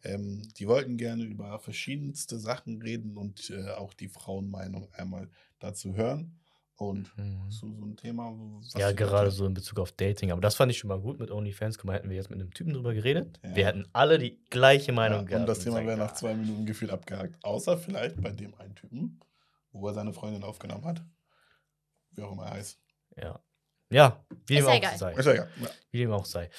Ähm, 0.03 0.49
die 0.59 0.67
wollten 0.67 0.97
gerne 0.97 1.25
über 1.25 1.59
verschiedenste 1.59 2.39
Sachen 2.39 2.81
reden 2.81 3.19
und 3.19 3.51
äh, 3.51 3.71
auch 3.73 3.93
die 3.93 4.09
Frauenmeinung 4.09 4.89
einmal 4.95 5.29
dazu 5.59 5.95
hören. 5.95 6.39
Und 6.77 7.11
Mhm. 7.19 7.41
du 7.47 7.51
so 7.51 7.67
ein 7.67 7.97
Thema? 7.97 8.33
was 8.61 8.73
Ja, 8.81 8.93
gerade 8.93 9.31
so 9.33 9.45
in 9.45 9.53
Bezug 9.53 9.79
auf 9.81 9.93
Dating. 9.93 10.31
Aber 10.31 10.41
das 10.41 10.55
fand 10.55 10.71
ich 10.73 10.79
schon 10.79 10.89
mal 10.89 11.01
gut 11.01 11.19
mit 11.21 11.31
OnlyFans. 11.31 11.77
Guck 11.77 11.87
mal, 11.87 11.95
hätten 11.97 12.09
wir 12.09 12.17
jetzt 12.17 12.31
mit 12.31 12.41
einem 12.41 12.55
Typen 12.55 12.73
drüber 12.73 12.95
geredet. 12.95 13.39
Ja. 13.45 13.57
Wir 13.57 13.67
hätten 13.67 13.85
alle 13.93 14.19
die 14.19 14.39
gleiche 14.49 14.87
Ja, 14.87 14.93
Meinung 14.95 15.19
und 15.21 15.27
gehabt. 15.27 15.49
das 15.49 15.59
Thema 15.59 15.79
wäre 15.81 15.91
ja. 15.91 15.97
nach 15.97 16.15
zwei 16.15 16.35
Minuten 16.35 16.65
gefühlt 16.65 16.93
abgehakt. 16.93 17.35
Außer 17.45 17.77
vielleicht 17.77 18.23
bei 18.23 18.31
dem 18.31 18.55
einen 18.55 18.77
Typen, 18.77 19.21
wo 19.81 19.89
er 19.89 19.95
seine 19.95 20.13
Freundin 20.13 20.43
aufgenommen 20.45 20.85
hat. 20.85 21.03
Wie 22.13 22.23
auch 22.23 22.33
immer 22.33 22.45
er 22.47 22.53
heißt. 22.55 22.79
Ja. 23.17 23.41
Ja, 23.91 24.23
wie 24.47 24.57
dem 24.57 24.65
ja 24.67 24.71
auch 24.71 24.77
egal. 24.77 24.99
sei. 24.99 25.13
Ist 25.15 25.25
ja 25.27 25.33
egal. 25.33 25.51
Ja. 25.61 25.69
Wie 25.91 25.99
dem 25.99 26.13
auch 26.13 26.25
sei. 26.27 26.51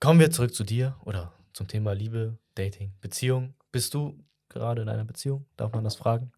Kommen 0.00 0.20
wir 0.20 0.30
zurück 0.30 0.54
zu 0.54 0.62
dir 0.64 0.96
oder 1.04 1.34
zum 1.52 1.66
Thema 1.66 1.92
Liebe, 1.94 2.38
Dating, 2.54 2.94
Beziehung. 3.00 3.54
Bist 3.72 3.92
du 3.94 4.22
gerade 4.48 4.82
in 4.82 4.88
einer 4.88 5.04
Beziehung? 5.04 5.46
Darf 5.56 5.72
man 5.72 5.82
das 5.82 5.96
fragen? 5.96 6.30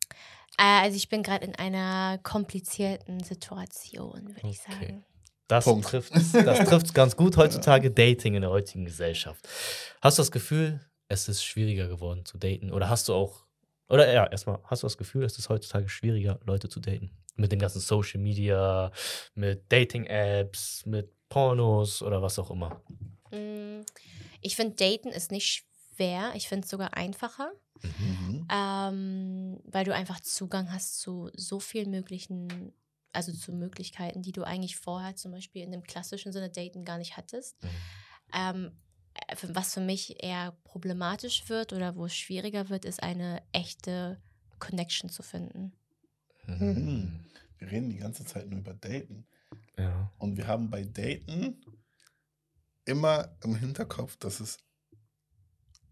Äh, 0.59 0.63
also 0.85 0.97
ich 0.97 1.09
bin 1.11 1.23
gerade 1.23 1.45
in 1.45 1.55
einer 1.57 2.19
komplizierten 2.23 3.21
Situation, 3.23 4.29
würde 4.29 4.49
ich 4.49 4.61
Okay. 4.67 4.73
sagen. 4.87 5.05
Das 5.49 5.65
Punkt. 5.65 5.87
trifft 5.87 6.13
das 6.15 6.59
trifft's 6.69 6.93
ganz 6.95 7.15
gut 7.17 7.37
heutzutage, 7.37 7.91
Dating 7.91 8.35
in 8.35 8.41
der 8.41 8.51
heutigen 8.51 8.85
Gesellschaft. 8.85 9.47
Hast 10.01 10.19
du 10.19 10.23
das 10.23 10.33
Gefühl, 10.33 10.81
es 11.09 11.29
ist 11.29 11.45
schwieriger 11.45 11.87
geworden 11.89 12.25
zu 12.25 12.37
daten? 12.39 12.73
Oder 12.73 12.89
hast 12.89 13.09
du 13.09 13.15
auch, 13.15 13.46
oder 13.89 14.13
ja, 14.13 14.27
erstmal, 14.27 14.59
hast 14.65 14.83
du 14.83 14.87
das 14.87 14.97
Gefühl, 14.99 15.25
es 15.25 15.39
ist 15.39 15.49
heutzutage 15.49 15.89
schwieriger, 15.89 16.39
Leute 16.45 16.69
zu 16.69 16.81
daten? 16.81 17.11
Mit 17.37 17.53
den 17.53 17.59
ganzen 17.59 17.81
Social 17.81 18.21
Media, 18.21 18.91
mit 19.35 19.71
Dating-Apps, 19.71 20.87
mit 20.87 21.11
Pornos 21.29 22.03
oder 22.03 22.23
was 22.23 22.39
auch 22.39 22.51
immer. 22.51 22.81
Mm, 23.31 23.83
Ich 24.41 24.57
finde, 24.57 24.75
Daten 24.77 25.09
ist 25.09 25.31
nicht 25.31 25.67
schwer. 25.97 26.33
Ich 26.35 26.49
finde 26.49 26.65
es 26.65 26.71
sogar 26.71 26.95
einfacher, 26.97 27.51
Mhm. 27.83 28.47
ähm, 28.51 29.61
weil 29.65 29.85
du 29.85 29.95
einfach 29.95 30.21
Zugang 30.21 30.73
hast 30.73 31.01
zu 31.01 31.31
so 31.35 31.61
vielen 31.61 31.91
möglichen, 31.91 32.73
also 33.13 33.33
zu 33.33 33.53
Möglichkeiten, 33.53 34.23
die 34.23 34.33
du 34.33 34.43
eigentlich 34.45 34.77
vorher 34.77 35.15
zum 35.17 35.33
Beispiel 35.33 35.63
in 35.63 35.73
dem 35.73 35.83
klassischen 35.83 36.33
Sinne 36.33 36.49
Daten 36.51 36.85
gar 36.85 36.99
nicht 36.99 37.17
hattest. 37.17 37.63
Mhm. 37.63 37.69
Ähm, 38.35 38.67
äh, 38.67 38.71
was 39.43 39.75
für 39.75 39.81
mich 39.81 40.23
eher 40.23 40.53
problematisch 40.65 41.49
wird 41.49 41.73
oder 41.73 41.97
wo 41.97 42.07
es 42.07 42.17
schwieriger 42.17 42.69
wird, 42.69 42.85
ist 42.85 43.03
eine 43.03 43.43
echte 43.53 44.21
Connection 44.59 45.11
zu 45.11 45.23
finden. 45.23 45.73
Mhm. 46.47 47.25
Wir 47.59 47.71
reden 47.71 47.91
die 47.91 47.99
ganze 47.99 48.25
Zeit 48.25 48.49
nur 48.49 48.61
über 48.61 48.75
Daten. 48.75 49.27
Ja. 49.79 50.13
Und 50.19 50.37
wir 50.37 50.47
haben 50.47 50.71
bei 50.71 50.85
Daten 50.85 51.61
immer 52.85 53.37
im 53.43 53.57
Hinterkopf, 53.57 54.17
dass 54.17 54.41
es 54.41 54.59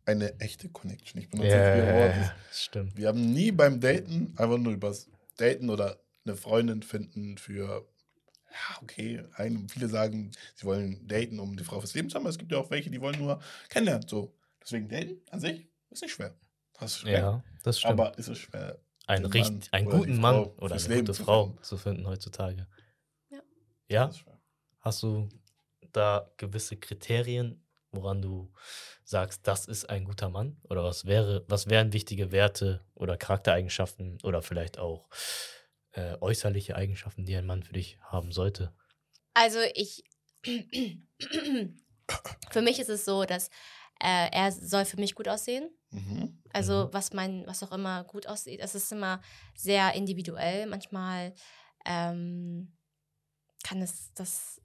eine 0.07 0.39
echte 0.41 0.69
Connection. 0.69 1.21
Ich 1.21 1.31
benutze 1.31 1.49
Ja, 1.51 1.77
jetzt 1.77 1.79
ja, 1.79 1.87
Ihr 1.87 2.01
Wort. 2.01 2.17
ja, 2.17 2.35
stimmt. 2.53 2.97
Wir 2.97 3.09
haben 3.09 3.33
nie 3.33 3.51
beim 3.53 3.81
Daten 3.81 4.35
einfach 4.37 4.59
nur 4.59 4.73
übers 4.75 5.09
Daten 5.37 5.71
oder 5.71 5.99
eine 6.25 6.37
Freundin 6.37 6.83
finden 6.83 7.39
für, 7.39 7.87
ja, 8.55 8.83
okay, 8.83 9.25
ein, 9.35 9.69
viele 9.69 9.89
sagen, 9.89 10.31
sie 10.55 10.65
wollen 10.65 11.07
daten, 11.09 11.41
um 11.41 11.57
die 11.57 11.65
Frau 11.65 11.81
fürs 11.81 11.95
Leben 11.95 12.09
zu 12.09 12.15
haben, 12.15 12.23
aber 12.23 12.31
es 12.31 12.39
gibt 12.39 12.53
ja 12.53 12.59
auch 12.59 12.71
welche, 12.71 12.91
die 12.91 13.01
wollen 13.01 13.19
nur 13.19 13.41
kennenlernen. 13.69 14.07
So. 14.07 14.33
Deswegen 14.63 14.89
daten 14.89 15.21
an 15.31 15.41
sich 15.41 15.69
ist 15.91 16.03
nicht 16.03 16.13
schwer. 16.13 16.35
Das 16.79 16.93
ist 16.93 16.99
schwer. 17.01 17.19
Ja, 17.19 17.45
das 17.63 17.81
stimmt. 17.81 18.01
aber 18.01 18.17
ist 18.19 18.29
es 18.29 18.39
schwer. 18.39 18.79
einen, 19.07 19.27
richt, 19.27 19.51
Mann 19.51 19.63
einen 19.73 19.91
guten 19.91 20.21
Mann 20.21 20.45
oder 20.45 20.77
eine 20.77 20.85
Leben 20.85 21.01
gute 21.01 21.13
zu 21.15 21.25
Frau 21.25 21.47
finden. 21.47 21.63
zu 21.63 21.77
finden 21.77 22.07
heutzutage. 22.07 22.67
Ja. 23.31 23.43
Ja? 23.89 24.07
Das 24.07 24.17
ist 24.17 24.23
schwer. 24.23 24.41
Hast 24.81 25.03
du 25.03 25.29
da 25.93 26.31
gewisse 26.37 26.77
Kriterien, 26.77 27.63
woran 27.91 28.23
du 28.23 28.53
sagst, 29.05 29.47
das 29.47 29.67
ist 29.67 29.91
ein 29.91 30.05
guter 30.05 30.29
Mann? 30.29 30.57
Oder 30.65 30.85
was 30.85 31.07
wäre, 31.07 31.45
was 31.49 31.69
wären 31.69 31.93
wichtige 31.93 32.33
Werte 32.33 32.85
oder 32.95 33.17
Charaktereigenschaften 33.17 34.19
oder 34.23 34.43
vielleicht 34.43 34.79
auch 34.79 35.09
äh, 35.95 36.17
äußerliche 36.21 36.77
Eigenschaften, 36.77 37.25
die 37.25 37.37
ein 37.37 37.47
Mann 37.47 37.63
für 37.63 37.73
dich 37.73 37.99
haben 38.03 38.33
sollte? 38.33 38.75
Also 39.33 39.59
ich, 39.75 40.05
für 40.45 40.63
mich 42.63 42.79
ist 42.79 42.91
es 42.91 43.05
so, 43.05 43.25
dass 43.25 43.49
äh, 44.01 44.31
er 44.31 44.53
soll 44.53 44.85
für 44.85 44.99
mich 44.99 45.15
gut 45.15 45.29
aussehen. 45.29 45.71
Mhm. 45.91 46.43
Also 46.53 46.89
was 46.93 47.13
mein, 47.13 47.47
was 47.47 47.63
auch 47.63 47.71
immer 47.73 48.05
gut 48.05 48.27
aussieht, 48.27 48.61
es 48.61 48.75
ist 48.75 48.93
immer 48.93 49.21
sehr 49.55 49.95
individuell. 49.95 50.67
Manchmal 50.67 51.35
ähm, 51.87 52.77
kann 53.63 53.81
es 53.83 54.13
das 54.15 54.61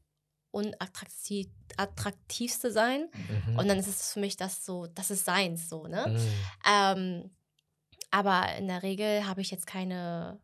unattraktivste 0.52 2.72
sein. 2.72 3.08
Mhm. 3.14 3.60
Und 3.60 3.68
dann 3.68 3.78
ist 3.78 3.86
es 3.88 4.14
für 4.14 4.20
mich 4.20 4.36
das 4.36 4.66
so, 4.66 4.88
das 4.88 5.12
ist 5.12 5.26
seins 5.26 5.70
so, 5.70 5.86
ne? 5.88 6.08
Mhm. 6.08 6.34
Ähm, 6.68 7.30
aber 8.12 8.56
in 8.56 8.68
der 8.68 8.82
Regel 8.82 9.28
habe 9.28 9.42
ich 9.42 9.52
jetzt 9.52 9.68
keine 9.68 10.42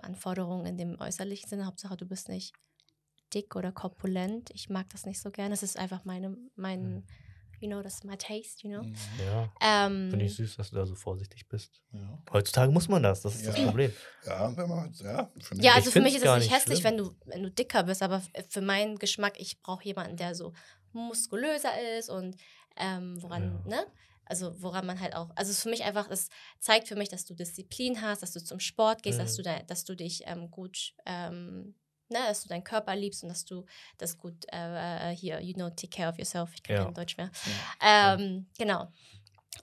Anforderungen 0.00 0.66
in 0.66 0.76
dem 0.78 1.00
äußerlichen 1.00 1.48
Sinne. 1.48 1.66
Hauptsache, 1.66 1.96
du 1.96 2.06
bist 2.06 2.28
nicht 2.28 2.52
dick 3.34 3.56
oder 3.56 3.72
korpulent. 3.72 4.50
Ich 4.54 4.68
mag 4.68 4.88
das 4.90 5.04
nicht 5.06 5.20
so 5.20 5.30
gerne. 5.30 5.54
Es 5.54 5.62
ist 5.62 5.76
einfach 5.78 6.04
meine, 6.04 6.36
mein, 6.54 6.80
Mhm. 6.96 7.04
you 7.60 7.68
know, 7.68 7.82
das 7.82 7.94
ist 7.94 8.04
my 8.04 8.16
taste, 8.16 8.66
you 8.66 8.70
know. 8.72 8.82
Mhm. 8.84 8.94
Ja, 9.24 9.52
Ähm, 9.60 10.10
finde 10.10 10.24
ich 10.26 10.34
süß, 10.36 10.56
dass 10.56 10.70
du 10.70 10.76
da 10.76 10.86
so 10.86 10.94
vorsichtig 10.94 11.48
bist. 11.48 11.80
Ja. 11.92 12.22
Heutzutage 12.32 12.70
muss 12.70 12.88
man 12.88 13.02
das, 13.02 13.22
das 13.22 13.34
ist 13.36 13.46
das 13.46 13.58
Ja. 13.58 13.64
Problem. 13.66 13.92
ja, 14.24 14.56
wenn 14.56 14.68
man, 14.68 14.92
ja, 14.92 15.30
ja, 15.60 15.74
also 15.74 15.90
für 15.90 16.00
mich 16.00 16.14
ist 16.16 16.24
es 16.24 16.36
nicht 16.38 16.52
hässlich, 16.54 16.78
schlimm. 16.80 16.92
wenn 16.92 16.98
du, 17.04 17.16
wenn 17.24 17.42
du 17.42 17.50
dicker 17.50 17.82
bist, 17.82 18.02
aber 18.02 18.22
für 18.48 18.60
meinen 18.60 18.96
Geschmack, 18.98 19.34
ich 19.40 19.60
brauche 19.60 19.84
jemanden, 19.84 20.16
der 20.16 20.34
so 20.34 20.52
muskulöser 20.92 21.70
ist 21.98 22.08
und 22.10 22.36
ähm, 22.76 23.20
woran, 23.22 23.60
Ja. 23.68 23.76
ne? 23.78 23.86
Also 24.26 24.60
woran 24.62 24.86
man 24.86 25.00
halt 25.00 25.14
auch, 25.14 25.30
also 25.36 25.50
es 25.50 25.58
ist 25.58 25.62
für 25.62 25.70
mich 25.70 25.84
einfach, 25.84 26.10
es 26.10 26.28
zeigt 26.60 26.88
für 26.88 26.96
mich, 26.96 27.08
dass 27.08 27.24
du 27.24 27.34
Disziplin 27.34 28.02
hast, 28.02 28.22
dass 28.22 28.32
du 28.32 28.42
zum 28.42 28.60
Sport 28.60 29.02
gehst, 29.02 29.18
dass 29.18 29.32
Mhm. 29.32 29.36
du 29.36 29.42
dein, 29.42 29.66
dass 29.68 29.84
du 29.84 29.94
dich 29.96 30.22
ähm, 30.26 30.50
gut, 30.50 30.94
ähm, 31.06 31.74
ne, 32.08 32.18
dass 32.28 32.42
du 32.42 32.48
deinen 32.48 32.64
Körper 32.64 32.94
liebst 32.96 33.22
und 33.22 33.28
dass 33.30 33.44
du 33.44 33.64
das 33.98 34.18
gut 34.18 34.44
äh, 34.52 35.12
äh, 35.12 35.16
hier, 35.16 35.40
you 35.40 35.54
know, 35.54 35.70
take 35.70 35.88
care 35.88 36.08
of 36.10 36.18
yourself. 36.18 36.50
Ich 36.54 36.62
kann 36.62 36.76
Ja. 36.76 36.84
kein 36.84 36.94
Deutsch 36.94 37.16
mehr. 37.16 37.30
Ja. 37.44 38.14
Ähm, 38.14 38.48
Genau. 38.58 38.88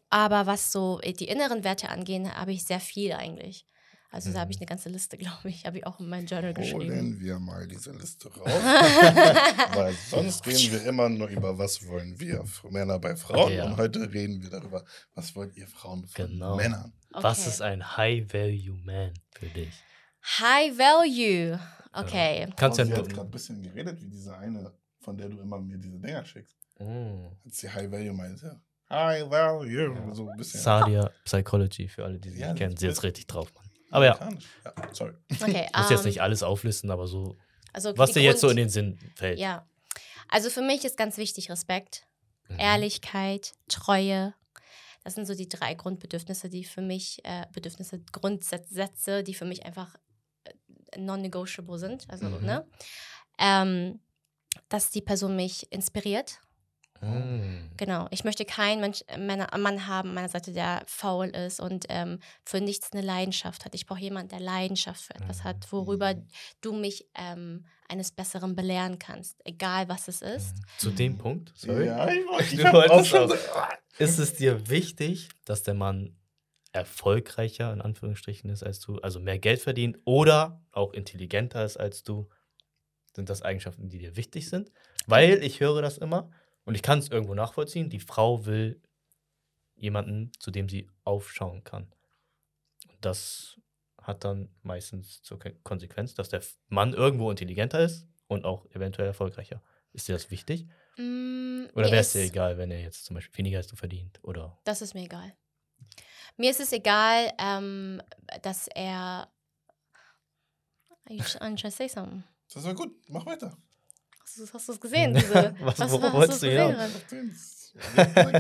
Aber 0.10 0.46
was 0.46 0.72
so 0.72 1.00
äh, 1.02 1.14
die 1.14 1.28
inneren 1.28 1.64
Werte 1.64 1.90
angehen, 1.90 2.34
habe 2.34 2.54
ich 2.54 2.66
sehr 2.66 2.80
viel 2.80 3.14
eigentlich. 3.14 3.66
Also 4.14 4.32
da 4.32 4.40
habe 4.42 4.52
ich 4.52 4.58
Mhm. 4.58 4.62
eine 4.62 4.68
ganze 4.68 4.90
Liste, 4.90 5.18
glaube 5.24 5.50
ich. 5.50 5.66
Habe 5.66 5.80
ich 5.80 5.86
auch 5.88 6.00
in 6.00 6.08
mein 6.08 6.26
Journal 6.28 6.54
geschrieben. 6.54 6.80
Holen 6.96 7.20
wir 7.20 7.40
mal 7.40 7.68
diese 7.68 7.92
Liste 7.92 8.30
raus. 8.38 8.48
Weil 9.76 9.94
sonst 9.94 10.46
reden 10.48 10.72
wir 10.72 10.86
immer 10.86 11.10
nur 11.10 11.28
über, 11.28 11.58
was 11.58 11.86
wollen 11.88 12.20
wir 12.20 12.44
Männer 12.70 13.00
bei 13.00 13.16
Frauen. 13.16 13.52
Ja. 13.52 13.66
Und 13.66 13.78
heute 13.78 14.12
reden 14.14 14.42
wir 14.42 14.50
darüber, 14.50 14.86
was 15.16 15.36
wollt 15.36 15.56
ihr 15.58 15.68
Frauen 15.68 16.06
von 16.08 16.28
Genau. 16.28 16.56
Männern. 16.56 16.94
Was 17.12 17.40
Okay. 17.42 17.50
ist 17.50 17.62
ein 17.62 17.98
High-Value-Man 17.98 19.14
für 19.32 19.46
dich? 19.48 19.74
High 20.40 20.78
Value. 20.78 21.60
Okay. 21.92 22.48
Kannst 22.56 22.80
ja 22.80 22.86
sie 22.86 22.92
hat 22.94 23.00
nur. 23.00 23.08
gerade 23.08 23.28
ein 23.28 23.32
bisschen 23.32 23.62
geredet, 23.62 24.02
wie 24.02 24.10
diese 24.10 24.36
eine, 24.38 24.74
von 25.02 25.18
der 25.18 25.30
du 25.30 25.40
immer 25.40 25.60
mir 25.60 25.78
diese 25.78 26.00
Dinger 26.00 26.26
schickst. 26.26 26.56
Mm. 26.80 27.28
Als 27.46 27.58
sie 27.60 27.70
High 27.70 27.92
Value 27.92 28.14
meinte. 28.14 28.62
High 28.90 29.30
Value. 29.30 29.94
Ja. 29.96 30.14
So 30.14 30.28
ein 30.30 30.38
bisschen. 30.38 30.60
Sadia 30.62 31.12
Psychology, 31.26 31.88
für 31.88 32.04
alle, 32.06 32.20
die 32.20 32.30
sie 32.32 32.40
Ja, 32.40 32.48
nicht 32.54 32.58
kennen. 32.60 32.78
Sie 32.78 32.88
ist- 32.88 32.96
jetzt 32.98 33.04
richtig 33.04 33.28
drauf, 33.28 33.54
Mann. 33.54 33.63
Aber 33.94 34.06
ja, 34.06 34.30
ja 34.66 34.74
sorry. 34.94 35.14
Okay. 35.32 35.68
ich 35.72 35.78
muss 35.78 35.90
jetzt 35.90 36.00
ähm, 36.02 36.06
nicht 36.08 36.22
alles 36.22 36.44
auflisten, 36.44 36.90
aber 36.92 37.08
so, 37.08 37.38
also 37.74 37.98
was 37.98 38.12
dir 38.14 38.22
jetzt 38.22 38.42
so 38.42 38.48
in 38.48 38.56
Grund- 38.58 38.60
den 38.66 38.70
Sinn 38.70 39.00
fällt. 39.16 39.40
Ja. 39.40 39.68
Also 40.30 40.50
für 40.50 40.62
mich 40.62 40.84
ist 40.86 40.98
ganz 40.98 41.18
wichtig 41.18 41.50
Respekt, 41.50 42.06
Mhm. 42.50 42.60
Ehrlichkeit, 42.60 43.54
Treue. 43.70 44.34
Das 45.04 45.16
sind 45.16 45.26
so 45.26 45.34
die 45.36 45.48
drei 45.50 45.74
Grundbedürfnisse, 45.76 46.50
die 46.50 46.64
für 46.66 46.82
mich, 46.82 47.24
äh, 47.24 47.46
Bedürfnisse, 47.54 48.00
Grundsätze, 48.12 49.24
die 49.24 49.34
für 49.34 49.46
mich 49.46 49.66
einfach 49.66 49.96
äh, 50.44 51.00
non-negotiable 51.00 51.78
sind. 51.80 52.06
Also, 52.10 52.28
Mhm. 52.30 52.46
ne? 52.46 52.68
Ähm, 53.38 54.00
dass 54.70 54.90
die 54.92 55.02
Person 55.02 55.36
mich 55.36 55.72
inspiriert. 55.72 56.40
Mm. 57.04 57.72
Genau. 57.78 58.08
Ich 58.12 58.24
möchte 58.24 58.46
keinen 58.46 58.82
Mensch, 58.82 59.04
äh, 59.08 59.18
Männer, 59.18 59.48
Mann 59.58 59.88
haben 59.88 60.10
an 60.10 60.16
meiner 60.16 60.30
Seite, 60.30 60.54
der 60.54 60.84
faul 60.88 61.28
ist 61.28 61.60
und 61.60 61.86
ähm, 61.90 62.20
für 62.46 62.62
nichts 62.62 62.92
eine 62.94 63.02
Leidenschaft 63.02 63.66
hat. 63.66 63.74
Ich 63.76 63.86
brauche 63.86 64.00
jemanden, 64.00 64.30
der 64.30 64.40
Leidenschaft 64.40 65.02
für 65.02 65.16
etwas 65.16 65.40
Mhm. 65.40 65.44
hat, 65.44 65.72
worüber 65.72 66.14
Mhm. 66.16 66.28
du 66.62 66.74
mich 66.74 67.08
ähm, 67.16 67.66
eines 67.88 68.12
Besseren 68.12 68.56
belehren 68.56 69.00
kannst, 69.00 69.40
egal 69.46 69.90
was 69.90 70.08
es 70.08 70.22
ist. 70.22 70.56
Zu 70.78 70.92
dem 70.92 71.18
Punkt, 71.18 71.52
sorry, 71.56 71.88
Ja, 71.88 72.08
ich, 72.10 72.26
wollte- 72.28 72.44
ich 72.56 72.62
Du 72.64 72.72
wolltest 72.74 73.16
auch 73.16 73.70
ist 74.00 74.18
es 74.20 74.34
dir 74.34 74.70
wichtig, 74.70 75.30
dass 75.46 75.64
der 75.64 75.74
Mann 75.76 76.16
erfolgreicher 76.72 77.72
in 77.72 77.82
Anführungsstrichen 77.82 78.50
ist 78.50 78.64
als 78.64 78.80
du, 78.80 78.98
also 79.00 79.20
mehr 79.20 79.38
Geld 79.40 79.62
verdient 79.62 80.00
oder 80.06 80.62
auch 80.72 80.94
intelligenter 80.94 81.64
ist 81.64 81.78
als 81.78 82.04
du? 82.04 82.30
Sind 83.16 83.30
das 83.30 83.44
Eigenschaften, 83.44 83.90
die 83.90 84.00
dir 84.00 84.16
wichtig 84.16 84.50
sind? 84.50 84.72
Weil 85.06 85.44
ich 85.44 85.60
höre 85.60 85.84
das 85.84 86.00
immer 86.00 86.32
und 86.66 86.76
ich 86.76 86.82
kann 86.82 87.00
es 87.00 87.10
irgendwo 87.10 87.34
nachvollziehen. 87.34 87.90
Die 87.90 88.00
Frau 88.00 88.46
will 88.46 88.82
jemanden, 89.76 90.32
zu 90.40 90.52
dem 90.52 90.70
sie 90.70 90.90
aufschauen 91.04 91.64
kann. 91.64 91.92
Und 92.90 93.06
das 93.06 93.60
hat 94.02 94.24
dann 94.24 94.50
meistens 94.62 95.22
zur 95.24 95.40
Konsequenz, 95.64 96.14
dass 96.14 96.30
der 96.30 96.42
Mann 96.68 96.94
irgendwo 96.94 97.32
intelligenter 97.32 97.80
ist 97.80 98.08
und 98.28 98.46
auch 98.46 98.66
eventuell 98.72 99.08
erfolgreicher. 99.08 99.62
Ist 99.94 100.08
dir 100.08 100.14
das 100.14 100.32
wichtig? 100.32 100.68
Mm, 100.98 101.66
Oder 101.74 101.86
wäre 101.92 101.98
es 101.98 102.14
dir 102.14 102.22
egal, 102.22 102.58
wenn 102.58 102.72
er 102.72 102.82
jetzt 102.82 103.06
zum 103.06 103.16
Beispiel 103.16 103.38
weniger 103.38 103.58
als 103.58 103.68
du 103.68 103.76
verdient? 103.76 104.20
Oder 104.24 104.60
Das 104.64 104.82
ist 104.82 104.94
mir 104.94 105.04
egal. 105.04 105.36
Mir 106.38 106.50
ist 106.50 106.60
es 106.60 106.72
egal, 106.72 107.32
ähm, 107.38 108.02
dass 108.42 108.68
er. 108.68 109.32
You 111.10 111.22
trying 111.24 111.58
to 111.58 111.70
say 111.70 111.88
something? 111.88 112.24
Das 112.54 112.64
war 112.64 112.74
gut, 112.74 112.96
mach 113.10 113.26
weiter. 113.26 113.58
Hast 114.40 114.50
du 114.50 114.54
hast 114.54 114.70
du's 114.70 114.80
gesehen? 114.80 115.14
Diese, 115.14 115.56
Was- 115.60 115.80
was, 115.80 115.92
worauf 115.92 116.04
was, 116.04 116.14
wolltest 116.14 116.32
hast 116.34 116.44
du 116.44 116.50
hinaus? 116.50 116.78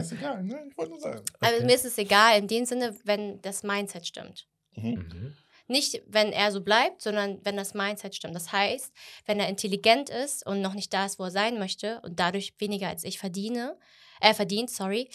ist 0.01 0.11
egal, 0.13 0.43
ne? 0.43 0.65
Ich 0.69 0.77
wollte 0.77 0.91
nur 0.91 0.99
sagen. 0.99 1.23
Also 1.39 1.63
mir 1.65 1.75
ist 1.75 1.85
es 1.85 1.97
egal 1.97 2.39
in 2.39 2.47
dem 2.47 2.65
Sinne, 2.65 2.95
wenn 3.03 3.41
das 3.41 3.63
Mindset 3.63 4.07
stimmt. 4.07 4.47
Mhm. 4.75 4.89
Mhm. 4.89 5.33
Nicht, 5.67 6.01
wenn 6.07 6.33
er 6.33 6.51
so 6.51 6.61
bleibt, 6.61 7.01
sondern 7.01 7.39
wenn 7.45 7.55
das 7.55 7.73
Mindset 7.73 8.15
stimmt. 8.15 8.35
Das 8.35 8.51
heißt, 8.51 8.91
wenn 9.25 9.39
er 9.39 9.47
intelligent 9.47 10.09
ist 10.09 10.45
und 10.45 10.61
noch 10.61 10.73
nicht 10.73 10.93
da 10.93 11.05
ist, 11.05 11.19
wo 11.19 11.23
er 11.23 11.31
sein 11.31 11.57
möchte 11.57 12.01
und 12.01 12.19
dadurch 12.19 12.53
weniger 12.59 12.89
als 12.89 13.03
ich 13.03 13.17
verdiene, 13.17 13.77
äh, 14.19 14.33
verdient, 14.33 14.69
sorry, 14.71 15.09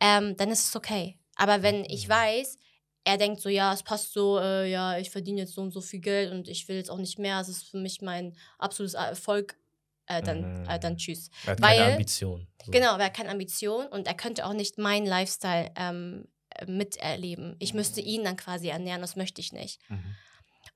ähm, 0.00 0.36
dann 0.36 0.50
ist 0.50 0.68
es 0.68 0.76
okay. 0.76 1.18
Aber 1.36 1.62
wenn 1.62 1.84
ich 1.84 2.06
Mhm. 2.08 2.12
weiß, 2.12 2.58
er 3.04 3.18
denkt 3.18 3.40
so, 3.40 3.48
ja, 3.48 3.72
es 3.72 3.82
passt 3.82 4.12
so, 4.12 4.38
äh, 4.38 4.70
ja, 4.70 4.98
ich 4.98 5.10
verdiene 5.10 5.40
jetzt 5.42 5.54
so 5.54 5.62
und 5.62 5.72
so 5.72 5.80
viel 5.80 6.00
Geld 6.00 6.32
und 6.32 6.48
ich 6.48 6.68
will 6.68 6.76
jetzt 6.76 6.90
auch 6.90 6.98
nicht 6.98 7.18
mehr, 7.18 7.40
es 7.40 7.48
ist 7.48 7.68
für 7.68 7.78
mich 7.78 8.00
mein 8.02 8.36
absolutes 8.58 8.94
Erfolg, 8.94 9.56
äh, 10.06 10.22
dann, 10.22 10.66
äh, 10.68 10.78
dann 10.78 10.94
Mhm. 10.94 10.96
tschüss. 10.98 11.30
Er 11.46 11.52
hat 11.52 11.62
Weil- 11.62 11.78
keine 11.78 11.92
Ambition. 11.92 12.46
So. 12.64 12.70
Genau, 12.72 12.90
aber 12.90 13.00
er 13.00 13.06
hat 13.06 13.14
keine 13.16 13.30
Ambition 13.30 13.86
und 13.86 14.06
er 14.06 14.14
könnte 14.14 14.46
auch 14.46 14.52
nicht 14.54 14.78
meinen 14.78 15.06
Lifestyle 15.06 15.70
ähm, 15.76 16.26
äh, 16.50 16.66
miterleben. 16.66 17.56
Ich 17.58 17.74
müsste 17.74 18.00
ihn 18.00 18.24
dann 18.24 18.36
quasi 18.36 18.68
ernähren, 18.68 19.00
das 19.00 19.16
möchte 19.16 19.40
ich 19.40 19.52
nicht. 19.52 19.80
Mhm. 19.90 20.02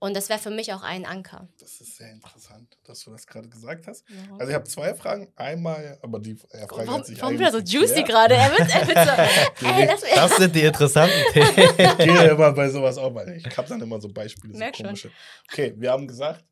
Und 0.00 0.14
das 0.14 0.28
wäre 0.28 0.38
für 0.38 0.50
mich 0.50 0.72
auch 0.72 0.82
ein 0.82 1.04
Anker. 1.06 1.48
Das 1.58 1.80
ist 1.80 1.96
sehr 1.96 2.12
interessant, 2.12 2.76
dass 2.84 3.00
du 3.00 3.10
das 3.10 3.26
gerade 3.26 3.48
gesagt 3.48 3.88
hast. 3.88 4.08
Ja. 4.08 4.16
Also 4.38 4.48
ich 4.50 4.54
habe 4.54 4.64
zwei 4.64 4.94
Fragen. 4.94 5.32
Einmal, 5.34 5.98
aber 6.02 6.20
die 6.20 6.32
äh, 6.50 6.58
Frage 6.68 6.86
Warum, 6.86 7.00
hat 7.00 7.06
sich 7.06 7.20
warum 7.20 7.34
wieder 7.34 7.50
so 7.50 7.58
eigentlich 7.58 7.72
juicy 7.74 8.02
gerade? 8.04 8.34
Er 8.36 8.50
wird, 8.50 8.68
er 8.72 8.86
wird 8.86 9.58
so, 9.58 9.66
ey, 9.66 9.86
lass 9.86 10.02
mich. 10.02 10.12
Das 10.14 10.36
sind 10.36 10.54
die 10.54 10.60
interessanten 10.62 11.16
Themen. 11.32 11.48
Ich 11.78 11.96
gehe 11.98 12.28
immer 12.30 12.52
bei 12.52 12.68
sowas 12.68 12.96
auch, 12.98 13.12
weil 13.12 13.38
ich 13.44 13.56
habe 13.56 13.66
dann 13.68 13.80
immer 13.80 14.00
so 14.00 14.08
Beispiele, 14.08 14.52
so 14.52 14.58
Merk 14.60 14.76
schon. 14.76 14.86
komische. 14.86 15.10
Okay, 15.50 15.74
wir 15.76 15.90
haben 15.90 16.06
gesagt, 16.06 16.44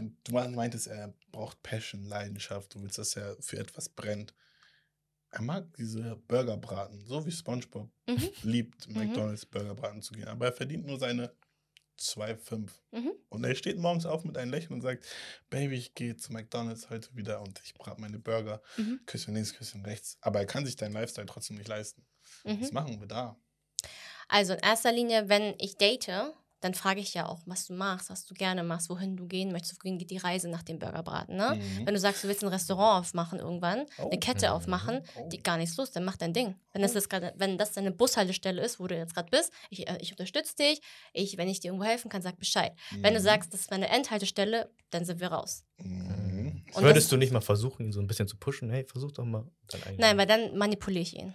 du 0.00 0.32
meintest, 0.32 0.86
er 0.88 1.14
braucht 1.30 1.62
Passion, 1.62 2.04
Leidenschaft, 2.04 2.74
du 2.74 2.82
willst, 2.82 2.98
dass 2.98 3.16
er 3.16 3.36
für 3.40 3.58
etwas 3.58 3.88
brennt. 3.88 4.34
Er 5.30 5.42
mag 5.42 5.72
diese 5.76 6.16
Burgerbraten, 6.28 7.04
so 7.06 7.26
wie 7.26 7.32
SpongeBob 7.32 7.90
Mhm. 8.06 8.30
liebt, 8.42 8.88
Mhm. 8.88 8.94
McDonalds 8.96 9.46
Burgerbraten 9.46 10.00
zu 10.02 10.14
gehen. 10.14 10.28
Aber 10.28 10.46
er 10.46 10.52
verdient 10.52 10.86
nur 10.86 10.98
seine 10.98 11.34
2,5. 11.96 12.82
Mhm. 12.92 13.12
Und 13.28 13.44
er 13.44 13.54
steht 13.54 13.78
morgens 13.78 14.06
auf 14.06 14.24
mit 14.24 14.36
einem 14.36 14.50
Lächeln 14.52 14.74
und 14.74 14.80
sagt, 14.82 15.06
Baby, 15.50 15.76
ich 15.76 15.94
gehe 15.94 16.16
zu 16.16 16.32
McDonalds 16.32 16.90
heute 16.90 17.14
wieder 17.16 17.40
und 17.40 17.60
ich 17.64 17.74
brate 17.74 18.00
meine 18.00 18.18
Burger. 18.18 18.62
Mhm. 18.76 19.00
Küsschen 19.06 19.34
links, 19.34 19.54
Küsschen 19.54 19.84
rechts. 19.84 20.18
Aber 20.20 20.38
er 20.40 20.46
kann 20.46 20.64
sich 20.66 20.76
deinen 20.76 20.92
Lifestyle 20.92 21.26
trotzdem 21.26 21.56
nicht 21.56 21.68
leisten. 21.68 22.06
Was 22.44 22.70
Mhm. 22.70 22.74
machen 22.74 23.00
wir 23.00 23.08
da? 23.08 23.36
Also 24.28 24.54
in 24.54 24.60
erster 24.60 24.92
Linie, 24.92 25.28
wenn 25.28 25.54
ich 25.58 25.76
date, 25.76 26.08
dann 26.64 26.74
frage 26.74 27.00
ich 27.00 27.12
ja 27.14 27.26
auch, 27.26 27.40
was 27.46 27.66
du 27.66 27.74
machst, 27.74 28.08
was 28.10 28.24
du 28.24 28.34
gerne 28.34 28.64
machst, 28.64 28.88
wohin 28.88 29.16
du 29.16 29.26
gehen 29.26 29.52
möchtest, 29.52 29.84
wohin 29.84 29.98
geht 29.98 30.10
die 30.10 30.16
Reise 30.16 30.48
nach 30.48 30.62
dem 30.62 30.78
Burgerbraten. 30.78 31.36
Ne? 31.36 31.54
Mhm. 31.56 31.86
Wenn 31.86 31.94
du 31.94 32.00
sagst, 32.00 32.24
du 32.24 32.28
willst 32.28 32.42
ein 32.42 32.48
Restaurant 32.48 33.00
aufmachen 33.04 33.38
irgendwann, 33.38 33.84
Oh. 33.98 34.08
eine 34.08 34.18
Kette 34.18 34.46
Mhm. 34.46 34.52
aufmachen, 34.52 35.00
Oh. 35.16 35.28
die, 35.28 35.42
gar 35.42 35.58
nichts 35.58 35.76
los, 35.76 35.92
dann 35.92 36.04
mach 36.04 36.16
dein 36.16 36.32
Ding. 36.32 36.54
Wenn 36.72 36.82
das, 36.82 36.94
das 36.94 37.08
grade, 37.08 37.32
wenn 37.36 37.58
das 37.58 37.72
deine 37.72 37.90
Bushaltestelle 37.92 38.62
ist, 38.62 38.80
wo 38.80 38.86
du 38.86 38.96
jetzt 38.96 39.14
gerade 39.14 39.28
bist, 39.30 39.52
ich, 39.70 39.86
äh, 39.88 39.98
ich 40.00 40.10
unterstütze 40.12 40.56
dich, 40.56 40.80
ich, 41.12 41.36
wenn 41.36 41.48
ich 41.48 41.60
dir 41.60 41.68
irgendwo 41.68 41.84
helfen 41.86 42.08
kann, 42.08 42.22
sag 42.22 42.38
Bescheid. 42.38 42.72
Wenn 42.90 43.14
du 43.14 43.20
Mhm. 43.20 43.24
sagst, 43.24 43.52
das 43.52 43.60
ist 43.60 43.70
meine 43.70 43.88
Endhaltestelle, 43.88 44.70
dann 44.90 45.04
sind 45.04 45.20
wir 45.20 45.28
raus. 45.28 45.64
Mhm. 45.78 46.64
Und 46.74 46.82
Würdest 46.82 47.06
das- 47.06 47.10
du 47.10 47.16
nicht 47.16 47.32
mal 47.32 47.40
versuchen, 47.40 47.84
ihn 47.86 47.92
so 47.92 48.00
ein 48.00 48.06
bisschen 48.06 48.26
zu 48.26 48.36
pushen? 48.36 48.70
Hey, 48.70 48.84
versuch 48.84 49.12
doch 49.12 49.24
mal 49.24 49.46
dein 49.68 49.82
eigenes. 49.82 49.98
Nein, 50.00 50.16
weil 50.18 50.26
dann 50.26 50.56
manipuliere 50.56 51.02
ich 51.02 51.14
ihn. 51.16 51.34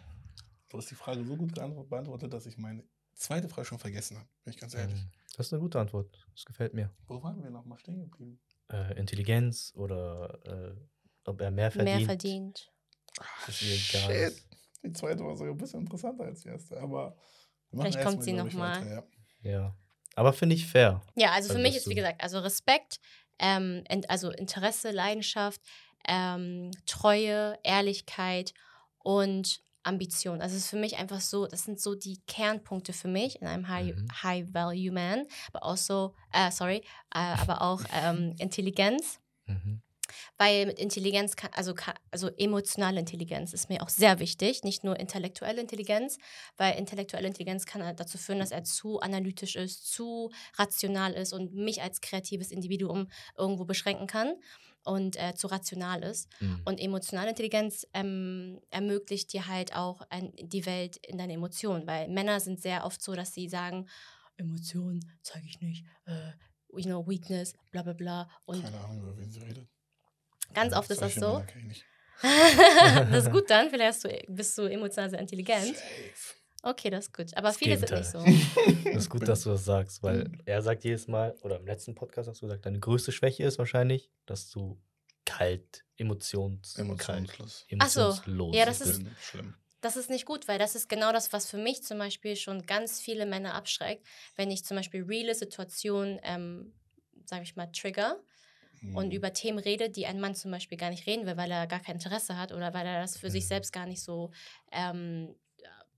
Du 0.70 0.78
hast 0.78 0.90
die 0.92 0.96
Frage 0.96 1.24
so 1.24 1.36
gut 1.36 1.54
beantwortet, 1.54 2.34
dass 2.34 2.46
ich 2.46 2.58
meine 2.58 2.84
zweite 3.16 3.50
Frage 3.50 3.66
schon 3.66 3.80
vergessen 3.80 4.18
habe. 4.18 4.28
Bin 4.44 4.54
ich 4.54 4.60
ganz 4.60 4.74
ehrlich. 4.76 4.96
Mhm. 4.96 5.12
Das 5.40 5.48
ist 5.48 5.54
eine 5.54 5.62
gute 5.62 5.80
Antwort. 5.80 6.28
Das 6.36 6.44
gefällt 6.44 6.74
mir. 6.74 6.92
Wo 7.08 7.24
waren 7.24 7.42
wir 7.42 7.50
nochmal 7.50 7.80
stehen 7.80 8.02
geblieben? 8.02 8.42
Äh, 8.70 9.00
Intelligenz 9.00 9.72
oder 9.74 10.38
äh, 10.46 10.76
ob 11.24 11.40
er 11.40 11.50
mehr 11.50 11.72
verdient. 11.72 11.98
Mehr 11.98 12.06
verdient. 12.06 12.72
ist 13.48 13.62
mir 13.62 13.70
egal. 13.74 14.32
Shit. 14.32 14.44
Die 14.84 14.92
zweite 14.92 15.24
war 15.24 15.38
sogar 15.38 15.54
ein 15.54 15.58
bisschen 15.58 15.80
interessanter 15.80 16.26
als 16.26 16.42
die 16.42 16.50
erste, 16.50 16.78
aber 16.82 17.16
Vielleicht 17.72 18.02
kommt 18.02 18.22
sie 18.22 18.34
glaub 18.34 18.48
ich, 18.48 18.54
noch 18.54 18.60
mal. 18.60 18.82
weiter, 18.82 19.08
Ja. 19.44 19.52
Ja. 19.52 19.76
Aber 20.16 20.34
finde 20.34 20.56
ich 20.56 20.68
fair. 20.68 21.02
Ja, 21.16 21.32
also 21.32 21.48
für 21.48 21.54
Also, 21.54 21.62
mich 21.64 21.74
dass 21.76 21.84
ist, 21.84 21.90
wie 21.90 21.96
gesagt, 21.96 22.22
also 22.22 22.40
Respekt, 22.40 23.00
ähm, 23.40 23.86
also 24.10 24.32
Interesse, 24.32 24.92
Leidenschaft, 24.92 25.62
ähm, 26.06 26.72
Treue, 26.86 27.58
Ehrlichkeit 27.64 28.54
und 28.98 29.62
Ambition. 29.84 30.42
Also 30.42 30.56
es 30.56 30.64
ist 30.64 30.70
für 30.70 30.78
mich 30.78 30.98
einfach 30.98 31.22
so, 31.22 31.48
das 31.48 31.64
sind 31.64 31.80
so 31.80 31.96
die 31.96 32.20
Kernpunkte 32.28 32.94
für 32.94 33.08
mich 33.08 33.42
in 33.42 33.48
einem 33.48 33.68
High, 33.68 33.96
Mhm. 33.96 34.08
High 34.24 34.54
Value 34.54 34.92
Man, 34.92 35.26
aber 35.54 35.64
also, 35.66 36.14
äh, 36.34 36.52
sorry, 36.52 36.84
äh, 37.14 37.20
aber 37.20 37.62
auch 37.62 37.82
ähm, 37.94 38.36
Intelligenz. 38.40 39.20
Mhm. 39.46 39.82
Weil 40.38 40.66
mit 40.66 40.80
Intelligenz, 40.80 41.36
kann, 41.36 41.52
also, 41.54 41.76
kann, 41.76 41.94
also 42.12 42.30
emotionale 42.38 43.00
Intelligenz 43.00 43.54
ist 43.54 43.70
mir 43.70 43.84
auch 43.84 43.90
sehr 43.90 44.20
wichtig, 44.20 44.64
nicht 44.64 44.84
nur 44.84 45.00
intellektuelle 45.00 45.62
Intelligenz, 45.62 46.18
weil 46.58 46.78
intellektuelle 46.80 47.28
Intelligenz 47.28 47.66
kann 47.66 47.84
halt 47.84 48.00
dazu 48.00 48.18
führen, 48.18 48.40
dass 48.40 48.52
er 48.52 48.64
zu 48.64 49.00
analytisch 49.02 49.56
ist, 49.56 49.92
zu 49.92 50.32
rational 50.58 51.14
ist 51.14 51.34
und 51.34 51.54
mich 51.54 51.82
als 51.84 52.02
kreatives 52.02 52.52
Individuum 52.52 53.10
irgendwo 53.38 53.66
beschränken 53.66 54.08
kann 54.08 54.34
und 54.90 55.16
äh, 55.18 55.36
zu 55.36 55.48
rational 55.48 56.02
ist. 56.04 56.28
Mhm. 56.40 56.62
Und 56.66 56.80
emotionale 56.80 57.30
Intelligenz 57.30 57.86
ähm, 57.94 58.60
ermöglicht 58.72 59.32
dir 59.32 59.48
halt 59.48 59.76
auch 59.76 60.02
ein, 60.10 60.34
die 60.42 60.66
Welt 60.66 60.98
in 60.98 61.18
deine 61.20 61.34
Emotionen, 61.34 61.86
weil 61.86 62.08
Männer 62.10 62.40
sind 62.40 62.60
sehr 62.62 62.86
oft 62.86 63.02
so, 63.02 63.14
dass 63.14 63.34
sie 63.34 63.48
sagen, 63.48 63.88
Emotionen 64.38 65.00
zeige 65.22 65.46
ich 65.46 65.62
nicht, 65.62 65.86
äh, 66.06 66.32
you 66.74 66.84
know, 66.86 67.08
Weakness, 67.08 67.54
bla 67.72 67.84
bla 67.84 67.94
bla. 67.94 68.30
Und 68.46 68.64
Keine 68.64 68.80
Ahnung, 68.80 69.04
über 69.04 69.18
wen 69.18 69.32
sie 69.32 69.42
redet. 69.42 69.68
ganz 70.54 70.74
oft 70.74 70.90
ist 70.90 71.02
das 71.02 71.16
so. 71.16 71.44
Das 72.22 73.26
ist 73.26 73.32
gut 73.32 73.50
dann, 73.50 73.70
vielleicht 73.70 74.04
du, 74.04 74.10
bist 74.28 74.58
du 74.58 74.64
emotional 74.64 75.10
sehr 75.10 75.20
intelligent. 75.20 75.78
Safe. 75.78 76.39
Okay, 76.62 76.90
das 76.90 77.06
ist 77.06 77.14
gut. 77.14 77.34
Aber 77.38 77.48
Das 77.50 77.58
viele 77.58 77.78
sind 77.78 77.92
nicht 77.92 78.10
so. 78.10 78.20
Das 78.94 79.04
ist 79.04 79.10
gut, 79.10 79.28
dass 79.28 79.44
du 79.44 79.50
das 79.52 79.64
sagst, 79.66 80.04
weil 80.04 80.30
er 80.46 80.62
sagt 80.62 80.84
jedes 80.84 81.08
Mal, 81.08 81.36
oder 81.42 81.58
im 81.58 81.66
letzten 81.66 81.96
Podcast 81.96 82.28
hast 82.30 82.42
du 82.42 82.48
gesagt, 82.48 82.66
deine 82.66 82.80
größte 82.80 83.12
Schwäche 83.12 83.44
ist 83.44 83.58
wahrscheinlich, 83.60 84.12
dass 84.26 84.50
du 84.50 84.78
kalt, 85.26 85.86
emotions 85.98 86.74
kalt, 86.74 86.88
Emotionslos. 86.88 87.66
Ach 87.80 87.90
so. 87.90 88.00
emotionslos 88.02 88.56
Ja, 88.56 88.66
das 88.66 88.82
ist- 88.82 88.96
Schlimm, 89.02 89.16
schlimm. 89.22 89.54
Das 89.82 89.96
ist 89.96 90.10
nicht 90.10 90.26
gut, 90.26 90.48
weil 90.50 90.60
das 90.60 90.76
ist 90.76 90.90
genau 90.90 91.14
das, 91.14 91.32
was 91.32 91.50
für 91.50 91.58
mich 91.58 91.84
zum 91.84 91.98
Beispiel 92.00 92.36
schon 92.36 92.66
ganz 92.66 93.00
viele 93.00 93.26
Männer 93.26 93.54
abschreckt, 93.54 94.06
wenn 94.36 94.52
ich 94.52 94.66
zum 94.66 94.76
Beispiel 94.76 95.04
reale 95.04 95.34
Situationen, 95.36 96.20
ähm, 96.24 96.74
sage 97.26 97.44
ich 97.44 97.56
mal, 97.56 97.68
trigger 97.68 98.20
und 98.94 99.08
Mhm. 99.08 99.12
über 99.14 99.32
Themen 99.32 99.60
rede, 99.60 99.90
die 99.90 100.06
ein 100.06 100.20
Mann 100.20 100.36
zum 100.36 100.52
Beispiel 100.52 100.78
gar 100.78 100.90
nicht 100.90 101.06
reden 101.08 101.26
will, 101.26 101.38
weil 101.38 101.50
er 101.52 101.66
gar 101.68 101.80
kein 101.80 101.96
Interesse 101.96 102.38
hat 102.38 102.52
oder 102.52 102.74
weil 102.74 102.86
er 102.86 103.00
das 103.02 103.18
für 103.18 103.30
sich 103.30 103.44
Mhm. 103.46 103.48
selbst 103.48 103.72
gar 103.72 103.86
nicht 103.86 104.02
so, 104.02 104.32
ähm, 104.74 105.34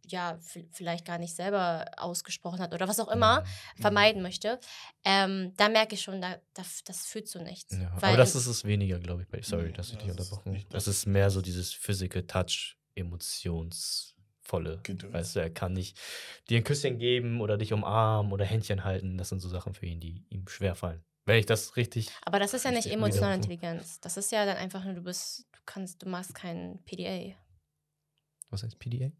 ja, 0.07 0.37
vielleicht 0.71 1.05
gar 1.05 1.17
nicht 1.17 1.35
selber 1.35 1.85
ausgesprochen 1.97 2.59
hat 2.59 2.73
oder 2.73 2.87
was 2.87 2.99
auch 2.99 3.07
immer 3.09 3.41
Mhm. 3.41 3.81
vermeiden 3.81 4.21
möchte, 4.21 4.59
ähm, 5.03 5.53
da 5.57 5.69
merke 5.69 5.95
ich 5.95 6.01
schon, 6.01 6.21
da, 6.21 6.37
da, 6.53 6.63
das 6.85 7.05
führt 7.05 7.27
zu 7.27 7.41
nichts. 7.41 7.75
Ja, 7.77 7.91
weil 8.01 8.09
aber 8.09 8.17
das 8.17 8.35
ist 8.35 8.47
es 8.47 8.65
weniger, 8.65 8.99
glaube 8.99 9.21
ich. 9.23 9.27
Bei, 9.29 9.41
sorry, 9.41 9.67
Nee, 9.67 9.71
dass 9.73 9.87
ich 9.87 9.93
das 9.93 10.01
dich 10.03 10.09
ist 10.11 10.19
unterbrochen 10.19 10.51
nicht 10.53 10.73
Das 10.73 10.85
das. 10.85 10.95
ist 10.97 11.05
mehr 11.05 11.29
so 11.29 11.41
dieses 11.41 11.71
Physical 11.73 12.23
Touch, 12.23 12.77
emotionsvolle. 12.95 14.79
Gedöns. 14.83 15.13
Weißt 15.13 15.35
du, 15.35 15.39
er 15.39 15.49
kann 15.49 15.73
nicht 15.73 15.97
dir 16.49 16.57
ein 16.57 16.63
Küsschen 16.63 16.97
geben 16.97 17.41
oder 17.41 17.57
dich 17.57 17.73
umarmen 17.73 18.31
oder 18.31 18.45
Händchen 18.45 18.83
halten. 18.83 19.17
Das 19.17 19.29
sind 19.29 19.39
so 19.39 19.49
Sachen 19.49 19.73
für 19.73 19.85
ihn, 19.85 19.99
die 19.99 20.25
ihm 20.29 20.47
schwerfallen. 20.47 21.03
Wenn 21.25 21.37
ich 21.37 21.45
das 21.45 21.77
richtig. 21.77 22.09
Aber 22.25 22.39
das 22.39 22.53
ist 22.53 22.65
ja 22.65 22.71
nicht 22.71 22.77
Richtig 22.85 22.93
emotionale. 22.93 23.35
Intelligenz. 23.35 23.99
Das 23.99 24.17
ist 24.17 24.31
ja 24.31 24.45
dann 24.45 24.57
einfach 24.57 24.83
nur, 24.83 24.95
du 24.95 25.01
bist, 25.01 25.45
du 25.51 25.59
kannst, 25.65 26.01
du 26.01 26.09
machst 26.09 26.33
kein 26.33 26.83
PDA. 26.83 27.35
Was 28.49 28.63
heißt 28.63 28.79
PDA? 28.79 29.11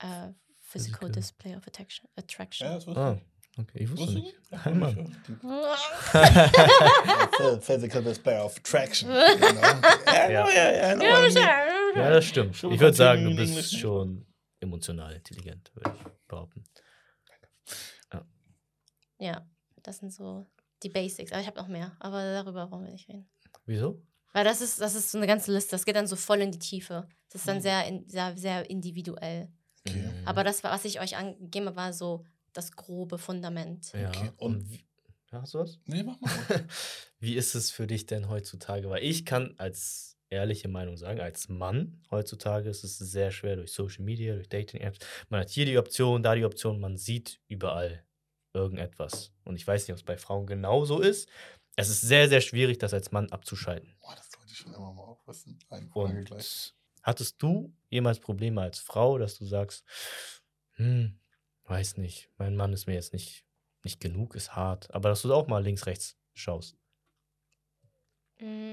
Äh, 0.00 0.32
Physical 0.60 1.08
Physical. 1.08 1.10
Display 1.10 1.56
of 1.56 1.66
Attraction. 1.66 2.08
Ja, 2.16 2.22
Attraction. 2.22 2.68
das 2.72 2.86
wusste 2.86 3.00
Ah, 3.00 3.18
okay. 3.58 3.78
Ich 3.82 3.90
wusste 3.90 4.06
Wusste 4.06 4.20
nicht. 4.20 4.34
ich? 4.44 4.50
Ja, 4.50 4.64
Hey, 4.64 4.74
Mann. 4.74 5.16
Ja, 7.40 7.60
Physical 7.60 8.02
Display 8.04 8.38
of 8.38 8.58
Traction. 8.60 9.08
Genau. 9.10 9.60
Ja, 10.06 10.30
Ja. 10.30 10.48
ja, 10.48 10.72
ja, 10.94 11.02
Ja, 11.02 12.02
Ja, 12.02 12.10
das 12.10 12.24
stimmt. 12.24 12.56
Schon 12.56 12.72
Ich 12.72 12.80
würde 12.80 12.96
sagen, 12.96 13.24
du 13.24 13.34
bist 13.36 13.50
English, 13.52 13.72
ne? 13.72 13.78
schon 13.78 14.26
emotional 14.60 15.14
intelligent, 15.14 15.70
würde 15.74 15.92
ich 15.96 16.04
behaupten. 16.28 16.64
Ja, 19.18 19.46
das 19.82 19.98
sind 19.98 20.12
so 20.14 20.46
die 20.82 20.88
Basics. 20.88 21.30
Aber 21.32 21.40
ich 21.42 21.46
habe 21.46 21.58
noch 21.58 21.68
mehr. 21.68 21.94
Aber 22.00 22.22
darüber 22.22 22.70
wollen 22.70 22.84
wir 22.84 22.92
nicht 22.92 23.08
reden. 23.08 23.28
Wieso? 23.66 24.02
Weil 24.32 24.44
das 24.44 24.60
ist, 24.62 24.80
das 24.80 24.94
ist 24.94 25.10
so 25.10 25.18
eine 25.18 25.26
ganze 25.26 25.52
Liste. 25.52 25.72
Das 25.72 25.84
geht 25.84 25.96
dann 25.96 26.06
so 26.06 26.16
voll 26.16 26.40
in 26.40 26.52
die 26.52 26.58
Tiefe. 26.58 27.06
Das 27.28 27.42
ist 27.42 27.48
dann 27.48 27.58
Mhm. 27.58 27.60
sehr, 27.62 27.86
in, 27.86 28.08
sehr, 28.08 28.36
sehr 28.38 28.70
individuell. 28.70 29.52
Okay. 29.88 30.04
Aber 30.24 30.44
das, 30.44 30.62
war- 30.64 30.72
was 30.72 30.84
ich 30.84 31.00
euch 31.00 31.16
angegeben 31.16 31.66
habe, 31.66 31.76
war 31.76 31.92
so 31.92 32.24
das 32.52 32.72
grobe 32.72 33.18
Fundament. 33.18 33.92
Ja. 33.92 34.08
Okay, 34.08 34.30
Und 34.36 34.56
und- 34.56 34.80
Ja, 35.32 35.42
hast 35.42 35.54
du 35.54 35.58
was? 35.60 35.78
Nee, 35.86 36.02
mach 36.02 36.20
mal. 36.20 36.30
Wie 37.20 37.36
ist 37.36 37.54
es 37.54 37.70
für 37.70 37.86
dich 37.86 38.06
denn 38.06 38.28
heutzutage? 38.28 38.90
Weil 38.90 39.04
ich 39.04 39.24
kann 39.24 39.54
als 39.58 40.16
ehrliche 40.28 40.68
Meinung 40.68 40.96
sagen, 40.96 41.20
als 41.20 41.48
Mann 41.48 42.02
heutzutage 42.10 42.68
ist 42.68 42.82
es 42.84 42.98
sehr 42.98 43.30
schwer 43.30 43.56
durch 43.56 43.72
Social 43.72 44.04
Media, 44.04 44.34
durch 44.34 44.48
Dating-Apps. 44.48 44.98
Man 45.28 45.40
hat 45.40 45.50
hier 45.50 45.66
die 45.66 45.78
Option, 45.78 46.22
da 46.22 46.34
die 46.34 46.44
Option, 46.44 46.80
man 46.80 46.96
sieht 46.96 47.40
überall 47.48 48.04
irgendetwas. 48.54 49.32
Und 49.44 49.56
ich 49.56 49.66
weiß 49.66 49.82
nicht, 49.82 49.92
ob 49.92 49.98
es 49.98 50.04
bei 50.04 50.16
Frauen 50.16 50.46
genauso 50.46 51.00
ist. 51.00 51.28
Es 51.76 51.88
ist 51.88 52.00
sehr, 52.00 52.28
sehr 52.28 52.40
schwierig, 52.40 52.78
das 52.78 52.92
als 52.92 53.12
Mann 53.12 53.30
abzuschalten. 53.30 53.94
Boah, 54.00 54.14
das 54.16 54.28
wollte 54.36 54.52
ich 54.52 54.58
schon 54.58 54.74
immer 54.74 54.92
mal 54.92 55.02
auch 55.02 55.26
wissen. 55.26 55.58
Eine 55.68 55.86
Frage 55.88 56.18
Und 56.18 56.24
gleich. 56.24 56.74
Hattest 57.02 57.42
du 57.42 57.74
jemals 57.88 58.20
Probleme 58.20 58.60
als 58.62 58.78
Frau, 58.80 59.18
dass 59.18 59.38
du 59.38 59.44
sagst, 59.46 59.84
hm, 60.76 61.18
weiß 61.64 61.96
nicht, 61.98 62.30
mein 62.38 62.56
Mann 62.56 62.72
ist 62.72 62.86
mir 62.86 62.94
jetzt 62.94 63.12
nicht, 63.12 63.46
nicht 63.84 64.00
genug, 64.00 64.34
ist 64.34 64.56
hart, 64.56 64.92
aber 64.94 65.08
dass 65.10 65.22
du 65.22 65.32
auch 65.34 65.46
mal 65.48 65.62
links, 65.62 65.86
rechts 65.86 66.18
schaust? 66.34 66.76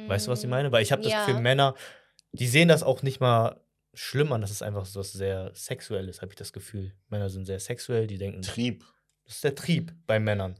Weißt 0.07 0.27
du, 0.27 0.31
was 0.31 0.43
ich 0.43 0.49
meine? 0.49 0.71
Weil 0.71 0.83
ich 0.83 0.91
habe 0.91 1.01
das 1.01 1.13
Ja. 1.13 1.25
für 1.25 1.33
Männer, 1.33 1.75
die 2.31 2.47
sehen 2.47 2.67
das 2.69 2.83
auch 2.83 3.01
nicht 3.03 3.19
mal 3.19 3.61
schlimm 3.93 4.31
an, 4.31 4.41
das 4.41 4.51
ist 4.51 4.61
einfach 4.61 4.85
so 4.85 4.99
was 4.99 5.11
sehr 5.11 5.53
Sexuelles, 5.55 6.21
habe 6.21 6.31
ich 6.31 6.37
das 6.37 6.53
Gefühl. 6.53 6.93
Männer 7.09 7.29
sind 7.29 7.45
sehr 7.45 7.59
sexuell, 7.59 8.07
die 8.07 8.17
denken, 8.17 8.41
Trieb. 8.41 8.85
das 9.25 9.35
ist 9.35 9.43
der 9.43 9.55
Trieb 9.55 9.93
bei 10.05 10.19
Männern, 10.19 10.59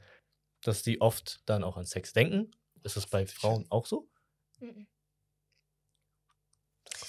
dass 0.61 0.83
die 0.83 1.01
oft 1.01 1.41
dann 1.45 1.63
auch 1.63 1.77
an 1.77 1.85
Sex 1.85 2.13
denken. 2.13 2.51
Ist 2.83 2.97
das 2.97 3.07
bei 3.07 3.25
Frauen 3.25 3.65
auch 3.69 3.85
so? 3.85 4.09
Mhm. 4.59 4.85
Das 4.85 4.96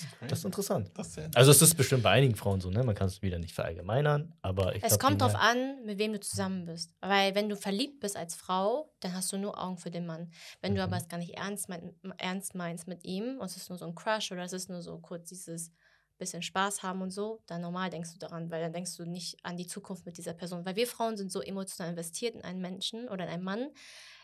ist. 0.01 0.07
Das 0.31 0.39
ist 0.41 0.45
interessant. 0.45 0.91
Das 0.95 1.17
ist 1.17 1.37
Also 1.37 1.51
es 1.51 1.63
ist 1.63 1.75
bestimmt 1.75 2.03
bei 2.03 2.11
einigen 2.11 2.35
Frauen 2.35 2.61
so, 2.61 2.71
ne? 2.71 2.83
Man 2.85 2.95
kann 2.95 3.09
es 3.09 3.21
wieder 3.23 3.39
nicht 3.39 3.55
verallgemeinern, 3.55 4.35
aber 4.43 4.75
ich 4.75 4.83
Es 4.83 4.91
glaub, 4.91 5.01
kommt 5.01 5.21
drauf 5.21 5.33
mehr- 5.33 5.43
an, 5.43 5.85
mit 5.85 5.99
wem 5.99 6.13
du 6.13 6.21
zusammen 6.21 6.65
bist. 6.67 6.95
Weil 7.01 7.35
wenn 7.35 7.49
du 7.49 7.57
verliebt 7.57 8.01
bist 8.01 8.17
als 8.17 8.35
Frau, 8.35 8.93
dann 9.01 9.15
hast 9.15 9.33
du 9.33 9.39
nur 9.39 9.63
Augen 9.63 9.79
für 9.79 9.91
den 9.91 10.07
Mann. 10.07 10.31
Wenn 10.61 10.75
du 10.75 10.81
Mhm. 10.81 10.93
aber 10.93 10.97
es 10.99 11.09
gar 11.09 11.19
nicht 11.19 11.35
ernst, 11.37 11.69
mein, 11.69 11.95
ernst 12.19 12.55
meinst 12.55 12.87
mit 12.89 13.05
ihm 13.05 13.39
und 13.39 13.47
es 13.47 13.57
ist 13.57 13.69
nur 13.69 13.79
so 13.79 13.87
ein 13.87 13.95
Crush 13.95 14.33
oder 14.33 14.43
es 14.43 14.53
ist 14.53 14.69
nur 14.71 14.83
so 14.83 14.99
kurz 14.99 15.29
dieses 15.29 15.71
bisschen 16.19 16.43
Spaß 16.43 16.83
haben 16.83 17.01
und 17.01 17.13
so, 17.13 17.45
dann 17.47 17.61
normal 17.61 17.91
denkst 17.91 18.13
du 18.13 18.19
daran, 18.19 18.51
weil 18.51 18.61
dann 18.61 18.73
denkst 18.73 18.97
du 18.97 19.05
nicht 19.05 19.37
an 19.45 19.57
die 19.57 19.69
Zukunft 19.69 20.05
mit 20.05 20.19
dieser 20.19 20.35
Person. 20.35 20.67
Weil 20.67 20.75
wir 20.75 20.89
Frauen 20.89 21.17
sind 21.17 21.31
so 21.31 21.41
emotional 21.41 21.91
investiert 21.93 22.35
in 22.35 22.43
einen 22.43 22.61
Menschen 22.61 23.09
oder 23.09 23.25
in 23.25 23.31
einen 23.31 23.45
Mann 23.45 23.69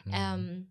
Mhm. 0.05 0.13
ähm, 0.13 0.69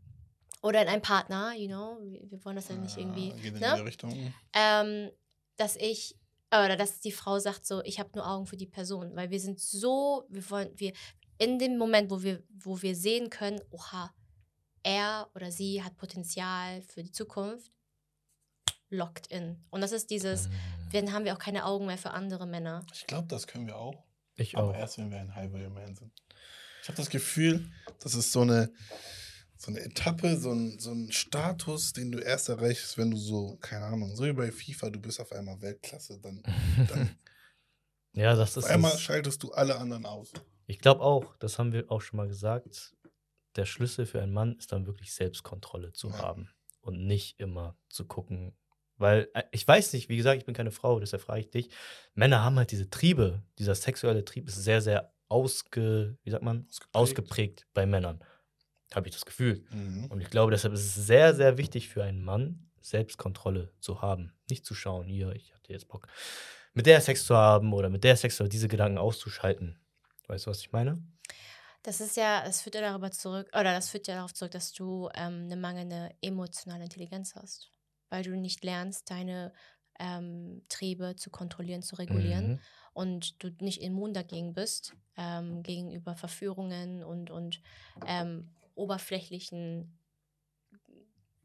oder 0.63 0.81
in 0.81 0.87
einen 0.87 1.01
Partner, 1.03 1.53
you 1.55 1.67
know. 1.67 1.99
Wir, 2.01 2.43
wollen 2.43 2.55
das 2.55 2.69
ja 2.69 2.75
nicht 2.75 2.97
irgendwie. 2.97 3.31
Ah, 3.33 3.35
Geht 3.41 3.53
in 3.53 3.59
ne? 3.59 3.73
die 3.77 3.81
Richtung. 3.81 4.33
ähm, 4.53 5.11
dass 5.57 5.75
ich 5.75 6.15
oder 6.49 6.75
dass 6.77 6.99
die 6.99 7.11
Frau 7.11 7.37
sagt 7.39 7.65
so, 7.65 7.83
ich 7.83 7.99
habe 7.99 8.09
nur 8.15 8.27
Augen 8.27 8.45
für 8.47 8.57
die 8.57 8.65
Person, 8.67 9.15
weil 9.15 9.29
wir 9.31 9.39
sind 9.39 9.59
so, 9.59 10.25
wir 10.29 10.47
wollen, 10.49 10.69
wir 10.75 10.93
in 11.39 11.57
dem 11.59 11.77
Moment, 11.77 12.09
wo 12.11 12.21
wir, 12.23 12.43
wo 12.49 12.81
wir 12.81 12.95
sehen 12.95 13.29
können, 13.31 13.59
oha, 13.71 14.13
er 14.83 15.29
oder 15.35 15.51
sie 15.51 15.83
hat 15.83 15.97
Potenzial 15.97 16.81
für 16.83 17.01
die 17.03 17.11
Zukunft, 17.11 17.71
locked 18.89 19.27
in. 19.27 19.63
Und 19.71 19.81
das 19.81 19.91
ist 19.91 20.09
dieses, 20.11 20.47
Mhm. 20.47 20.53
dann 20.91 21.11
haben 21.13 21.25
wir 21.25 21.33
auch 21.33 21.39
keine 21.39 21.65
Augen 21.65 21.87
mehr 21.87 21.97
für 21.97 22.11
andere 22.11 22.45
Männer. 22.45 22.85
Ich 22.93 23.07
glaube, 23.07 23.27
das 23.27 23.47
können 23.47 23.65
wir 23.65 23.75
auch. 23.77 23.95
Ich 24.35 24.55
Aber 24.57 24.69
auch. 24.69 24.75
erst, 24.75 24.97
wenn 24.99 25.09
wir 25.11 25.19
ein 25.19 25.33
High-Value 25.33 25.69
Man 25.69 25.95
sind. 25.95 26.11
Ich 26.83 26.87
habe 26.87 26.97
das 26.97 27.09
Gefühl, 27.09 27.71
das 27.99 28.13
ist 28.13 28.31
so 28.31 28.41
eine, 28.41 28.71
so 29.63 29.71
eine 29.71 29.79
Etappe, 29.79 30.37
so 30.37 30.51
ein, 30.51 30.77
so 30.79 30.91
ein 30.91 31.11
Status, 31.11 31.93
den 31.93 32.11
du 32.11 32.19
erst 32.19 32.49
erreichst, 32.49 32.97
wenn 32.97 33.11
du 33.11 33.17
so, 33.17 33.57
keine 33.61 33.85
Ahnung, 33.85 34.15
so 34.15 34.25
wie 34.25 34.33
bei 34.33 34.51
FIFA, 34.51 34.89
du 34.89 34.99
bist 34.99 35.19
auf 35.21 35.31
einmal 35.31 35.61
Weltklasse, 35.61 36.19
dann, 36.19 36.43
dann 36.89 37.15
ja, 38.13 38.35
das 38.35 38.57
auf 38.57 38.65
ist. 38.65 38.69
einmal 38.69 38.91
das- 38.91 39.01
schaltest 39.01 39.41
du 39.43 39.51
alle 39.53 39.77
anderen 39.77 40.05
aus. 40.05 40.31
Ich 40.67 40.79
glaube 40.79 41.01
auch, 41.01 41.35
das 41.37 41.59
haben 41.59 41.71
wir 41.73 41.89
auch 41.91 42.01
schon 42.01 42.17
mal 42.17 42.27
gesagt. 42.27 42.93
Der 43.55 43.65
Schlüssel 43.65 44.05
für 44.05 44.21
einen 44.21 44.33
Mann 44.33 44.55
ist 44.57 44.71
dann 44.71 44.85
wirklich 44.85 45.13
Selbstkontrolle 45.13 45.93
zu 45.93 46.09
Ja. 46.09 46.17
haben 46.19 46.49
und 46.81 47.05
nicht 47.05 47.39
immer 47.39 47.77
zu 47.89 48.05
gucken. 48.05 48.53
Weil 48.97 49.29
äh, 49.33 49.43
ich 49.51 49.67
weiß 49.67 49.93
nicht, 49.93 50.09
wie 50.09 50.17
gesagt, 50.17 50.39
ich 50.39 50.45
bin 50.45 50.55
keine 50.55 50.71
Frau, 50.71 50.99
deshalb 50.99 51.21
frage 51.21 51.41
ich 51.41 51.49
dich. 51.51 51.69
Männer 52.15 52.43
haben 52.43 52.57
halt 52.57 52.71
diese 52.71 52.89
Triebe, 52.89 53.43
dieser 53.59 53.75
sexuelle 53.75 54.23
Trieb 54.25 54.47
ist 54.47 54.55
sehr, 54.63 54.81
sehr 54.81 55.13
ausge, 55.29 56.17
wie 56.23 56.29
sagt 56.31 56.43
man, 56.43 56.65
Ausgeprägt. 56.67 56.95
ausgeprägt 56.95 57.67
bei 57.73 57.85
Männern. 57.85 58.23
Habe 58.95 59.07
ich 59.07 59.13
das 59.13 59.25
Gefühl. 59.25 59.65
Mhm. 59.71 60.05
Und 60.05 60.21
ich 60.21 60.29
glaube, 60.29 60.51
deshalb 60.51 60.73
ist 60.73 60.85
es 60.85 60.95
sehr, 60.95 61.33
sehr 61.33 61.57
wichtig 61.57 61.89
für 61.89 62.03
einen 62.03 62.23
Mann, 62.23 62.69
Selbstkontrolle 62.81 63.71
zu 63.79 64.01
haben. 64.01 64.33
Nicht 64.49 64.65
zu 64.65 64.75
schauen, 64.75 65.07
hier, 65.07 65.31
ich 65.31 65.53
hatte 65.53 65.71
jetzt 65.71 65.87
Bock, 65.87 66.07
mit 66.73 66.85
der 66.85 67.01
Sex 67.01 67.25
zu 67.25 67.35
haben 67.35 67.73
oder 67.73 67.89
mit 67.89 68.03
der 68.03 68.17
Sex 68.17 68.39
oder 68.41 68.49
diese 68.49 68.67
Gedanken 68.67 68.97
auszuschalten. 68.97 69.79
Weißt 70.27 70.45
du, 70.45 70.51
was 70.51 70.59
ich 70.59 70.71
meine? 70.71 71.01
Das 71.83 71.99
ist 71.99 72.15
ja, 72.15 72.43
das 72.43 72.61
führt 72.61 72.75
ja 72.75 72.81
darüber 72.81 73.11
zurück, 73.11 73.49
oder 73.53 73.73
das 73.73 73.89
führt 73.89 74.07
ja 74.07 74.15
darauf 74.15 74.33
zurück, 74.33 74.51
dass 74.51 74.71
du 74.71 75.09
ähm, 75.15 75.43
eine 75.45 75.57
mangelnde 75.57 76.11
emotionale 76.21 76.83
Intelligenz 76.83 77.35
hast. 77.35 77.71
Weil 78.09 78.23
du 78.23 78.31
nicht 78.37 78.63
lernst, 78.63 79.09
deine 79.11 79.53
ähm, 79.99 80.63
Triebe 80.69 81.15
zu 81.15 81.29
kontrollieren, 81.29 81.81
zu 81.81 81.95
regulieren. 81.95 82.53
Mhm. 82.53 82.59
und 82.93 83.43
du 83.43 83.49
nicht 83.59 83.81
immun 83.81 84.13
dagegen 84.13 84.53
bist, 84.53 84.95
ähm, 85.17 85.63
gegenüber 85.63 86.15
Verführungen 86.15 87.03
und, 87.03 87.29
und 87.31 87.61
ähm, 88.05 88.49
oberflächlichen 88.75 89.99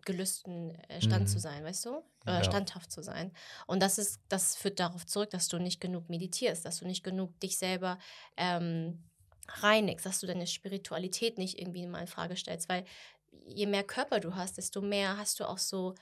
Gelüsten 0.04 0.74
äh, 0.88 1.00
stand 1.02 1.28
Mhm. 1.28 1.28
zu 1.28 1.38
sein, 1.38 1.64
weißt 1.64 1.84
du? 1.86 2.02
Oder 2.26 2.42
Ja. 2.42 2.42
standhaft 2.42 2.90
zu 2.90 3.02
sein. 3.02 3.32
Und 3.66 3.82
das 3.82 3.98
ist, 3.98 4.20
das 4.28 4.54
führt 4.56 4.80
darauf 4.80 5.04
zurück, 5.06 5.30
dass 5.30 5.48
du 5.48 5.58
nicht 5.58 5.80
genug 5.80 6.08
meditierst, 6.08 6.64
dass 6.64 6.78
du 6.78 6.86
nicht 6.86 7.02
genug 7.02 7.38
dich 7.40 7.58
selber 7.58 7.98
ähm, 8.36 9.10
reinigst, 9.48 10.06
dass 10.06 10.20
du 10.20 10.26
deine 10.26 10.46
Spiritualität 10.46 11.36
nicht 11.36 11.58
irgendwie 11.58 11.86
mal 11.86 12.00
in 12.00 12.06
Frage 12.06 12.36
stellst, 12.36 12.68
weil 12.68 12.84
je 13.30 13.66
mehr 13.66 13.84
Körper 13.84 14.20
du 14.20 14.34
hast, 14.34 14.56
desto 14.56 14.80
mehr 14.80 15.16
hast 15.18 15.40
du 15.40 15.44
auch 15.48 15.58
so 15.58 15.94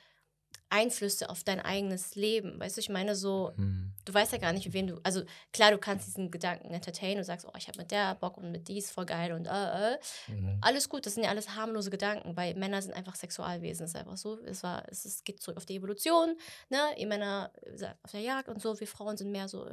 Einflüsse 0.69 1.31
auf 1.31 1.45
dein 1.45 1.61
eigenes 1.61 2.15
Leben. 2.15 2.59
Weißt 2.59 2.77
du, 2.77 2.81
ich 2.81 2.89
meine 2.89 3.15
so, 3.15 3.53
Mhm. 3.57 3.93
du 4.05 4.13
weißt 4.15 4.33
ja 4.33 4.39
gar 4.39 4.53
nicht, 4.53 4.65
mit 4.67 4.75
wem 4.75 4.87
du. 4.87 5.01
Also 5.03 5.23
klar, 5.53 5.71
du 5.71 5.79
kannst 5.79 6.07
diesen 6.07 6.31
Gedanken 6.31 6.73
entertainen 6.73 7.19
und 7.19 7.25
sagst, 7.25 7.47
oh, 7.47 7.53
ich 7.57 7.69
habe 7.69 7.79
mit 7.79 7.91
der 7.91 8.15
Bock 8.17 8.37
und 8.37 8.51
mit 8.53 8.69
dies 8.69 8.91
voll 8.91 9.07
geil 9.07 9.33
und 9.33 9.47
äh, 9.47 9.93
äh. 9.95 9.99
Mhm. 10.29 10.59
Alles 10.63 10.89
gut, 10.89 11.07
das 11.07 11.15
sind 11.15 11.25
ja 11.25 11.31
alles 11.31 11.51
harmlose 11.57 11.91
Gedanken, 11.91 12.37
weil 12.37 12.55
Männer 12.55 12.83
sind 12.83 12.95
einfach 12.95 13.15
Sexualwesen, 13.15 13.85
das 13.85 13.91
ist 13.91 13.97
einfach 13.97 14.17
so. 14.17 14.39
Es, 14.41 14.63
war, 14.63 14.85
es, 14.91 15.05
es 15.05 15.25
geht 15.25 15.41
zurück 15.41 15.57
auf 15.59 15.67
die 15.67 15.77
Evolution, 15.77 16.37
ne? 16.71 16.79
Ihr 16.97 17.07
Männer 17.07 17.53
seid 17.75 17.97
auf 18.03 18.11
der 18.13 18.21
Jagd 18.21 18.49
und 18.49 18.61
so, 18.61 18.79
wir 18.81 18.87
Frauen 18.89 19.17
sind 19.17 19.31
mehr 19.31 19.49
so, 19.49 19.65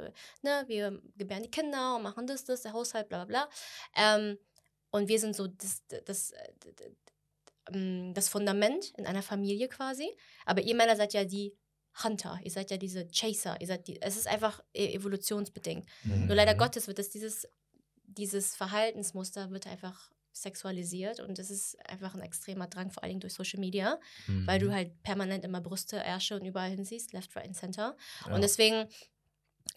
ne, 0.42 0.64
wir 0.66 1.00
gebären 1.16 1.42
die 1.42 1.50
Kinder 1.50 1.96
und 1.96 2.02
machen 2.02 2.26
das, 2.26 2.44
das, 2.44 2.62
der 2.62 2.72
Haushalt, 2.72 3.08
bla 3.08 3.24
bla 3.24 3.46
bla. 3.46 4.16
Ähm, 4.16 4.38
und 4.90 5.08
wir 5.08 5.18
sind 5.18 5.34
so 5.34 5.48
das, 5.48 5.82
das, 6.04 6.30
äh, 6.30 6.52
d- 6.64 6.72
d- 6.72 6.96
ähm, 7.72 8.12
das 8.14 8.28
Fundament 8.28 8.92
in 8.96 9.06
einer 9.06 9.22
Familie 9.22 9.68
quasi. 9.68 10.08
Aber 10.44 10.62
ihr 10.62 10.74
Männer 10.74 10.96
seid 10.96 11.12
ja 11.14 11.24
die 11.24 11.54
Hunter, 12.02 12.38
ihr 12.42 12.50
seid 12.50 12.70
ja 12.72 12.76
diese 12.76 13.06
Chaser, 13.08 13.60
ihr 13.60 13.66
seid 13.68 13.86
die, 13.86 14.02
es 14.02 14.16
ist 14.16 14.26
einfach 14.26 14.60
e- 14.74 14.94
evolutionsbedingt. 14.94 15.86
Nur 16.04 16.34
leider 16.34 16.54
Mhm. 16.54 16.58
Gottes 16.58 16.88
wird 16.88 16.98
es 16.98 17.10
dieses, 17.10 17.46
dieses 18.06 18.56
Verhaltensmuster 18.56 19.50
wird 19.50 19.66
einfach 19.68 20.10
sexualisiert 20.32 21.20
und 21.20 21.38
es 21.38 21.48
ist 21.50 21.76
einfach 21.88 22.14
ein 22.14 22.20
extremer 22.20 22.66
Drang, 22.66 22.90
vor 22.90 23.04
allen 23.04 23.10
Dingen 23.10 23.20
durch 23.20 23.34
Social 23.34 23.60
Media, 23.60 24.00
weil 24.26 24.58
du 24.58 24.66
Mhm. 24.66 24.72
halt 24.74 25.02
permanent 25.04 25.44
immer 25.44 25.60
Brüste, 25.60 25.96
Ärsche 25.98 26.34
und 26.34 26.44
überall 26.44 26.70
hinsiehst, 26.70 27.12
left, 27.12 27.36
right 27.36 27.46
and 27.46 27.56
center. 27.56 27.96
Ja. 28.26 28.34
Und 28.34 28.40
deswegen, 28.42 28.88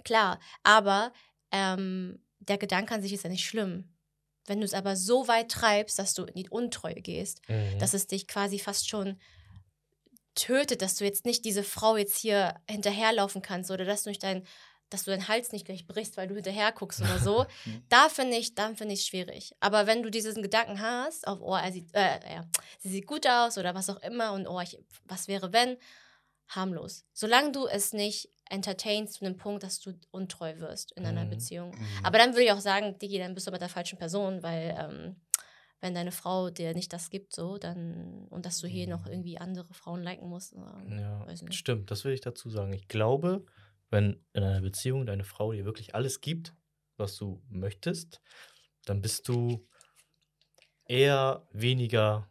klar, 0.04 0.40
aber 0.64 1.14
ähm, 1.52 2.20
der 2.40 2.58
Gedanke 2.58 2.94
an 2.96 3.02
sich 3.04 3.14
ist 3.14 3.24
ja 3.24 3.30
nicht 3.30 3.46
schlimm. 3.46 3.94
Wenn 4.48 4.60
du 4.60 4.66
es 4.66 4.74
aber 4.74 4.96
so 4.96 5.28
weit 5.28 5.52
treibst, 5.52 6.00
dass 6.00 6.14
du 6.16 6.24
in 6.24 6.34
die 6.36 6.50
Untreue 6.50 6.96
gehst, 7.02 7.42
Mhm. 7.48 7.78
dass 7.80 7.94
es 7.94 8.08
dich 8.08 8.28
quasi 8.28 8.58
fast 8.60 8.90
schon 8.90 9.20
tötet, 10.36 10.82
dass 10.82 10.96
du 10.96 11.06
jetzt 11.06 11.26
nicht 11.26 11.46
diese 11.46 11.64
Frau 11.64 11.98
jetzt 11.98 12.18
hier 12.18 12.56
hinterherlaufen 12.70 13.42
kannst 13.42 13.72
oder 13.72 13.86
dass 13.86 14.04
du 14.04 14.10
nicht 14.10 14.24
dein, 14.24 14.46
dass 14.90 15.04
du 15.04 15.12
deinen 15.12 15.28
Hals 15.28 15.52
nicht 15.52 15.66
gleich 15.66 15.86
brichst, 15.88 16.16
weil 16.16 16.28
du 16.28 16.36
hinterher 16.36 16.72
guckst 16.72 17.02
oder 17.02 17.20
so. 17.20 17.46
Mhm. 17.66 17.84
da 17.90 18.08
finde 18.10 18.38
ich, 18.38 18.56
dann 18.56 18.76
finde 18.78 18.94
ich 18.94 19.02
es 19.02 19.08
schwierig. 19.08 19.52
Aber 19.60 19.88
wenn 19.88 20.04
du 20.04 20.10
diesen 20.12 20.42
Gedanken 20.42 20.80
hast, 20.80 21.28
auf 21.28 21.40
oh, 21.42 21.56
er 21.56 21.72
sieht, 21.72 21.94
äh, 21.94 22.20
ja, 22.34 22.46
sie 22.80 22.90
sieht 22.90 23.08
gut 23.08 23.28
aus 23.28 23.58
oder 23.58 23.76
was 23.76 23.90
auch 23.90 24.02
immer 24.02 24.32
und 24.34 24.48
oh, 24.48 24.60
ich, 24.62 24.78
was 25.06 25.28
wäre 25.28 25.52
wenn, 25.52 25.78
harmlos. 26.50 27.04
Solange 27.14 27.52
du 27.52 27.68
es 27.68 27.92
nicht 27.92 28.30
entertainst 28.50 29.16
zu 29.16 29.26
einem 29.26 29.38
Punkt, 29.38 29.64
dass 29.64 29.80
du 29.80 29.94
untreu 30.12 30.60
wirst 30.60 30.92
in 30.94 31.06
einer 31.06 31.26
Mhm. 31.26 31.30
Beziehung. 31.30 31.72
Mhm. 31.72 31.88
Aber 32.04 32.18
dann 32.18 32.32
würde 32.32 32.44
ich 32.44 32.52
auch 32.52 32.60
sagen, 32.60 32.98
Digi, 33.00 33.18
dann 33.20 33.34
bist 33.34 33.48
du 33.48 33.52
bei 33.52 33.58
der 33.58 33.70
falschen 33.70 33.98
Person, 34.00 34.44
weil 34.44 34.76
ähm, 34.80 35.16
wenn 35.80 35.94
deine 35.94 36.12
Frau 36.12 36.50
dir 36.50 36.74
nicht 36.74 36.92
das 36.94 37.10
gibt, 37.10 37.34
so, 37.34 37.58
dann, 37.58 38.28
und 38.30 38.46
dass 38.46 38.60
du 38.60 38.68
hier 38.68 38.88
noch 38.88 39.06
Mhm. 39.06 39.12
irgendwie 39.12 39.38
andere 39.38 39.74
Frauen 39.74 40.02
liken 40.02 40.28
musst. 40.28 40.54
ähm, 40.54 41.00
Ja, 41.00 41.26
weiß 41.28 41.44
nicht. 41.44 41.54
stimmt, 41.56 41.92
das 41.92 42.04
will 42.04 42.14
ich 42.14 42.22
dazu 42.22 42.50
sagen. 42.50 42.74
Ich 42.74 42.88
glaube, 42.88 43.46
wenn 43.90 44.26
in 44.34 44.44
einer 44.44 44.62
Beziehung 44.62 45.06
deine 45.06 45.24
Frau 45.24 45.52
dir 45.54 45.66
wirklich 45.66 45.94
alles 45.96 46.20
gibt, 46.22 46.54
was 46.98 47.16
du 47.16 47.42
möchtest, 47.50 48.22
dann 48.86 49.02
bist 49.02 49.28
du 49.28 49.68
eher 50.86 51.48
weniger 51.52 52.30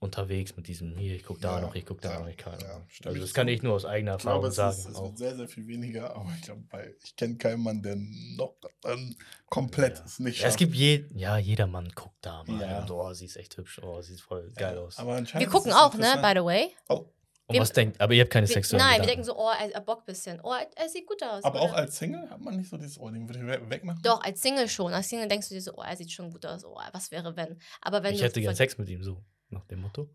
unterwegs 0.00 0.54
mit 0.56 0.68
diesem 0.68 0.96
hier, 0.98 1.14
ich 1.14 1.24
guck 1.24 1.40
da 1.40 1.56
Ja, 1.56 1.60
noch, 1.62 1.74
ich 1.74 1.86
guck 1.86 2.00
da 2.02 2.12
ja, 2.12 2.20
noch, 2.20 2.28
ich 2.28 2.36
kann. 2.36 2.58
ja, 2.60 2.84
also 3.06 3.20
das 3.20 3.32
kann 3.32 3.48
ich 3.48 3.62
nur 3.62 3.74
aus 3.74 3.84
eigener 3.86 4.16
Ich 4.16 4.22
glaube, 4.22 4.46
Erfahrung 4.46 4.50
es, 4.50 4.54
sagen. 4.56 4.76
ist, 4.78 4.88
es 4.88 4.94
auch. 4.96 5.04
wird 5.04 5.18
sehr, 5.18 5.36
sehr 5.36 5.48
viel 5.48 5.66
weniger, 5.66 6.10
aber 6.16 6.30
ich 6.36 6.42
glaube, 6.42 6.62
ich 7.02 7.16
kenne 7.16 7.36
keinen 7.36 7.62
Mann, 7.62 7.82
der 7.82 7.96
noch 7.96 8.54
ähm, 8.84 9.16
komplett 9.48 9.98
Ja. 9.98 10.04
es 10.04 10.18
nicht 10.18 10.40
Ja, 10.40 10.48
es 10.48 10.56
gibt 10.56 10.74
je, 10.74 11.04
ja, 11.14 11.38
jeder 11.38 11.66
Mann 11.66 11.88
guckt 11.94 12.16
da 12.20 12.44
mal. 12.44 12.60
Ja. 12.60 12.80
Und, 12.82 12.90
oh, 12.90 13.12
sie 13.14 13.24
ist 13.26 13.36
echt 13.36 13.56
hübsch, 13.56 13.80
oh, 13.82 14.00
sie 14.02 14.12
sieht 14.12 14.20
voll 14.20 14.50
geil 14.56 14.76
aus. 14.78 14.98
Aber 14.98 15.16
Wir 15.18 15.46
gucken 15.48 15.70
ist 15.70 15.76
auch, 15.76 15.94
ne, 15.94 16.18
by 16.20 16.32
the 16.38 16.44
way. 16.44 16.68
Oh, 16.90 17.06
Und 17.46 17.58
was 17.58 17.72
denkt, 17.72 18.00
aber 18.00 18.12
ihr 18.14 18.22
habt 18.22 18.32
keine 18.32 18.48
Wir, 18.48 18.54
sexuellen 18.54 18.84
nein, 18.84 19.00
wir 19.00 19.06
Gedanken. 19.06 19.22
denken 19.22 19.24
so, 19.24 19.38
oh, 19.38 19.50
er, 19.58 19.72
er 19.74 19.80
bockt 19.80 20.02
ein 20.02 20.06
bisschen. 20.12 20.40
Oh, 20.42 20.52
er, 20.52 20.66
er 20.76 20.88
sieht 20.88 21.06
gut 21.06 21.22
aus. 21.22 21.44
aber 21.44 21.60
auch 21.60 21.68
oder? 21.70 21.76
als 21.78 21.96
Single 21.96 22.28
hat 22.28 22.40
man 22.40 22.56
nicht 22.56 22.68
so 22.68 22.76
dieses, 22.76 22.98
oh, 22.98 23.08
den 23.10 23.28
würde 23.28 23.40
ich 23.40 23.46
we- 23.46 23.70
wegmachen. 23.70 24.00
Doch, 24.02 24.22
als 24.22 24.40
Single 24.42 24.68
schon. 24.68 24.92
Als 24.92 25.08
Single 25.08 25.28
denkst 25.28 25.48
du 25.48 25.54
dir 25.54 25.60
so, 25.62 25.72
oh, 25.76 25.82
er 25.82 25.96
sieht 25.96 26.10
schon 26.12 26.30
gut 26.30 26.44
aus. 26.46 26.64
Oh, 26.64 26.78
was 26.92 27.10
wäre, 27.10 27.34
wenn. 27.36 27.58
Aber 27.80 28.02
wenn 28.02 28.12
ich 28.14 28.20
du. 28.20 28.26
hätte 28.26 28.40
gern 28.42 28.54
Sex 28.54 28.76
mit 28.78 28.88
ihm, 28.90 29.02
so, 29.02 29.22
nach 29.54 29.64
dem 29.66 29.80
Motto. 29.80 30.10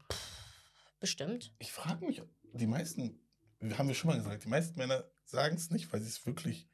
Bestimmt. 0.99 1.53
Ich 1.59 1.71
frage 1.71 2.05
mich, 2.05 2.21
die 2.53 2.67
meisten, 2.67 3.19
haben 3.77 3.87
wir 3.87 3.95
schon 3.95 4.09
mal 4.11 4.17
gesagt, 4.17 4.43
die 4.43 4.49
meisten 4.49 4.77
Männer 4.77 5.05
sagen 5.25 5.55
es 5.55 5.71
nicht, 5.71 5.91
weil 5.91 6.01
sie 6.01 6.07
es 6.09 6.25
wirklich 6.25 6.67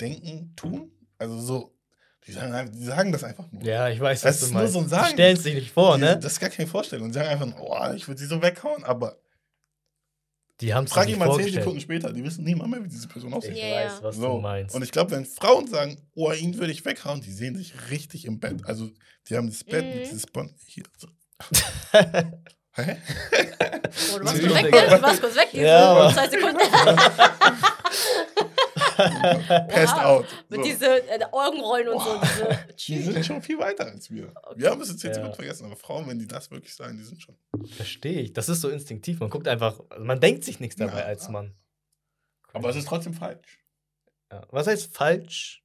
denken, 0.00 0.54
tun. 0.56 0.92
Also 1.18 1.40
so, 1.40 1.74
die 2.26 2.32
sagen, 2.32 2.72
die 2.72 2.84
sagen 2.84 3.12
das 3.12 3.24
einfach 3.24 3.50
nur. 3.50 3.62
Ja, 3.62 3.88
ich 3.88 4.00
weiß, 4.00 4.20
Das 4.20 4.34
was 4.34 4.40
du 4.40 4.46
ist 4.46 4.52
nur 4.52 4.60
meinst. 4.62 4.74
so 4.74 4.80
ein 4.80 4.88
Sagen. 4.88 5.06
Die 5.08 5.12
stellen 5.14 5.36
es 5.36 5.42
sich 5.42 5.54
nicht 5.54 5.72
vor, 5.72 5.96
Die- 5.96 6.02
ne? 6.04 6.18
Das 6.18 6.32
ist 6.34 6.40
gar 6.40 6.50
keine 6.50 6.68
Vorstellung. 6.68 7.08
Die 7.08 7.14
sagen 7.14 7.28
einfach, 7.28 7.58
oh, 7.60 7.92
ich 7.94 8.06
würde 8.06 8.18
sie 8.20 8.26
so 8.26 8.42
weghauen, 8.42 8.84
aber 8.84 9.18
Die 10.62 10.72
haben 10.72 10.84
es 10.84 10.92
frag 10.92 11.08
ihn 11.08 11.18
mal 11.18 11.34
zehn. 11.36 11.52
Sekunden 11.52 11.80
später, 11.80 12.12
die 12.12 12.24
wissen 12.24 12.42
niemand 12.44 12.70
mehr, 12.70 12.82
wie 12.82 12.88
diese 12.88 13.08
Person 13.08 13.30
Ich 13.30 13.36
aussieht. 13.36 13.56
Ja, 13.56 13.62
weiß, 13.76 13.92
ja. 13.98 14.02
was 14.02 14.16
So. 14.16 14.28
du 14.36 14.40
meinst. 14.40 14.74
Und 14.74 14.82
ich 14.82 14.90
glaube, 14.90 15.10
wenn 15.10 15.26
Frauen 15.26 15.66
sagen, 15.68 15.98
oh, 16.14 16.32
ihn 16.32 16.56
würde 16.58 16.72
ich 16.72 16.84
weghauen, 16.84 17.20
die 17.20 17.32
sehen 17.32 17.56
sich 17.56 17.74
richtig 17.90 18.24
im 18.24 18.40
Bett. 18.40 18.60
Also, 18.64 18.90
die 19.28 19.36
haben 19.36 19.48
das 19.48 19.62
Bett 19.64 19.84
Mhm. 19.84 19.90
mit 20.00 20.06
dieses 20.06 20.26
Bond 20.26 20.52
hier. 20.66 20.84
So. 20.96 21.08
Hä? 22.72 22.96
Oh, 24.14 24.18
du 24.18 24.24
warst 24.24 24.36
Sie- 24.36 24.42
kurz 24.48 24.54
weg? 24.62 24.70
Du 24.72 25.02
warst 25.02 25.20
kurz 25.20 25.36
weg. 25.36 25.48
Ja, 25.52 26.10
zwei 26.12 26.28
Sekunden. 26.28 26.58
Passed 29.68 29.94
Wow. 29.96 30.04
out. 30.04 30.26
Mit 30.48 30.60
So. 30.60 30.64
diese 30.66 30.86
äh, 31.08 31.24
Augenrollen 31.32 31.88
und 31.88 32.00
so. 32.00 32.20
Die 32.86 32.94
Diese, 32.94 33.12
sind 33.12 33.26
schon 33.26 33.42
viel 33.42 33.58
weiter 33.58 33.86
als 33.86 34.10
wir. 34.10 34.32
Wir 34.56 34.70
haben 34.70 34.80
es 34.80 34.96
10 34.96 35.08
Ja. 35.10 35.14
Sekunden 35.14 35.34
vergessen, 35.36 35.66
aber 35.66 35.76
Frauen, 35.76 36.06
wenn 36.08 36.18
die 36.18 36.26
das 36.26 36.50
wirklich 36.50 36.74
sagen, 36.74 36.96
die 36.96 37.04
sind 37.04 37.20
schon. 37.22 37.36
Verstehe 37.76 38.20
ich. 38.20 38.32
Das 38.32 38.48
ist 38.48 38.60
so 38.60 38.68
instinktiv. 38.68 39.20
Man 39.20 39.30
guckt 39.30 39.48
einfach, 39.48 39.80
also 39.90 40.04
man 40.04 40.20
denkt 40.20 40.44
sich 40.44 40.60
nichts 40.60 40.76
dabei 40.76 41.00
Ja. 41.00 41.04
als 41.06 41.28
Mann. 41.28 41.54
Aber 42.52 42.68
es 42.70 42.76
ist 42.76 42.88
trotzdem 42.88 43.12
falsch. 43.14 43.64
Ja. 44.32 44.46
Was 44.50 44.66
heißt 44.66 44.94
falsch? 44.96 45.62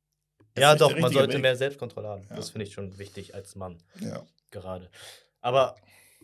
Ja, 0.58 0.76
doch, 0.76 0.96
man 0.98 1.12
sollte 1.14 1.36
Weg. 1.36 1.42
mehr 1.42 1.56
Selbstkontrolle 1.56 2.10
haben. 2.10 2.28
Ja. 2.30 2.36
Das 2.36 2.50
finde 2.50 2.66
ich 2.68 2.74
schon 2.74 2.98
wichtig 3.00 3.34
als 3.36 3.56
Mann 3.56 3.82
Ja. 4.00 4.26
gerade. 4.50 4.90
Aber 5.40 5.76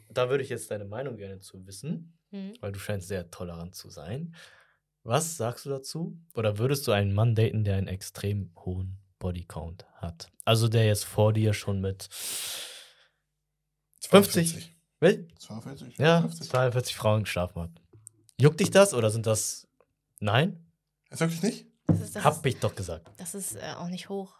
da 0.10 0.30
würde 0.30 0.44
ich 0.44 0.50
jetzt 0.50 0.70
deine 0.70 0.86
Meinung 0.86 1.16
gerne 1.18 1.40
zu 1.40 1.66
wissen, 1.66 2.18
Hm. 2.32 2.54
weil 2.60 2.74
du 2.74 2.80
scheinst 2.80 3.08
sehr 3.08 3.32
tolerant 3.32 3.74
zu 3.76 3.90
sein. 3.90 4.36
Was 5.08 5.38
sagst 5.38 5.66
du 5.66 5.70
dazu? 5.70 6.20
Oder 6.36 6.58
würdest 6.58 6.86
du 6.86 6.92
einen 6.92 7.14
Mann 7.14 7.34
daten, 7.34 7.64
der 7.64 7.78
einen 7.78 7.88
extrem 7.88 8.52
hohen 8.58 8.98
Bodycount 9.20 9.86
hat? 10.02 10.30
Also 10.44 10.68
der 10.68 10.86
jetzt 10.86 11.06
vor 11.06 11.32
dir 11.32 11.54
schon 11.54 11.80
mit 11.80 12.10
50. 14.02 14.76
Wel- 15.00 15.30
42. 15.40 15.98
Ja, 15.98 16.24
50. 16.24 16.50
42 16.50 16.96
Frauen 16.98 17.24
geschlafen 17.24 17.62
hat. 17.62 17.72
Juckt 18.38 18.60
dich 18.60 18.70
das 18.70 18.94
oder 18.94 19.10
sind 19.10 19.26
das. 19.26 19.70
Nein? 20.20 20.70
Ist 21.10 21.22
wirklich 21.22 21.42
nicht? 21.42 21.68
Das 21.86 22.02
ist, 22.02 22.18
das 22.18 22.26
Hab 22.26 22.46
ich 22.46 22.60
doch 22.60 22.76
gesagt. 22.76 23.10
das 23.16 23.34
ist 23.34 23.56
äh, 23.56 23.76
auch 23.78 23.88
nicht 23.88 24.10
hoch. 24.10 24.38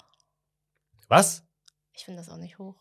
Was? 1.08 1.46
Ich 1.94 2.04
finde 2.04 2.20
das 2.20 2.28
auch 2.28 2.36
nicht 2.36 2.60
hoch. 2.60 2.76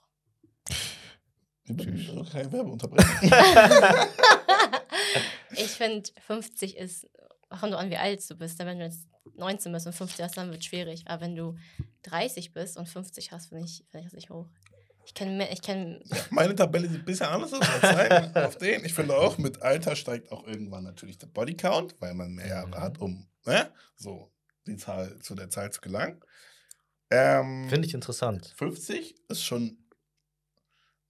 Ich 1.63 1.87
will 1.87 2.27
keine 2.33 2.51
Werbe 2.51 2.73
unterbrechen. 2.73 3.31
ich 5.51 5.71
finde, 5.71 6.11
50 6.27 6.79
ist, 6.79 7.07
kommt 7.49 7.75
an, 7.75 7.91
wie 7.91 7.97
alt 7.97 8.29
du 8.29 8.35
bist. 8.37 8.59
Denn 8.59 8.67
wenn 8.67 8.79
du 8.79 8.85
jetzt 8.85 9.07
19 9.35 9.73
bist 9.73 9.87
und 9.87 9.93
50 9.95 10.25
hast, 10.25 10.37
dann 10.37 10.51
wird 10.51 10.61
es 10.61 10.67
schwierig. 10.67 11.05
Aber 11.07 11.23
wenn 11.23 11.37
du 11.37 11.57
30 12.03 12.53
bist 12.53 12.77
und 12.77 12.89
50 12.89 13.33
hast, 13.33 13.49
finde 13.49 13.65
ich, 13.65 13.85
find 13.91 14.05
ich 14.05 14.11
das 14.11 14.13
nicht 14.15 14.31
hoch. 14.31 14.47
Ich 15.07 15.15
kenne, 15.15 15.49
ich 15.53 15.63
kenn, 15.63 16.03
Meine 16.31 16.55
Tabelle 16.57 16.89
sieht 16.89 16.99
ein 17.01 17.05
bisschen 17.05 17.27
anders 17.27 17.53
aus 17.53 17.61
als 17.61 17.81
deine. 17.81 18.47
auf 18.47 18.59
den. 18.59 18.85
Ich 18.85 18.93
finde 18.93 19.17
auch, 19.17 19.39
mit 19.39 19.63
Alter 19.63 19.95
steigt 19.95 20.33
auch 20.33 20.45
irgendwann 20.47 20.83
natürlich 20.83 21.17
der 21.19 21.29
Bodycount, 21.29 21.95
weil 22.01 22.15
man 22.15 22.33
mehr 22.35 22.49
Jahre 22.49 22.69
Mhm. 22.69 22.81
hat, 22.81 22.99
um 23.01 23.29
ne, 23.45 23.71
so 23.95 24.33
die 24.67 24.77
Zahl, 24.77 25.17
zu 25.21 25.37
der 25.37 25.49
Zahl 25.49 25.71
zu 25.73 25.81
gelangen. 25.81 26.21
Ähm, 27.11 27.69
Finde 27.69 27.87
ich 27.87 27.95
interessant. 27.95 28.53
50 28.57 29.15
ist 29.29 29.45
schon, 29.45 29.79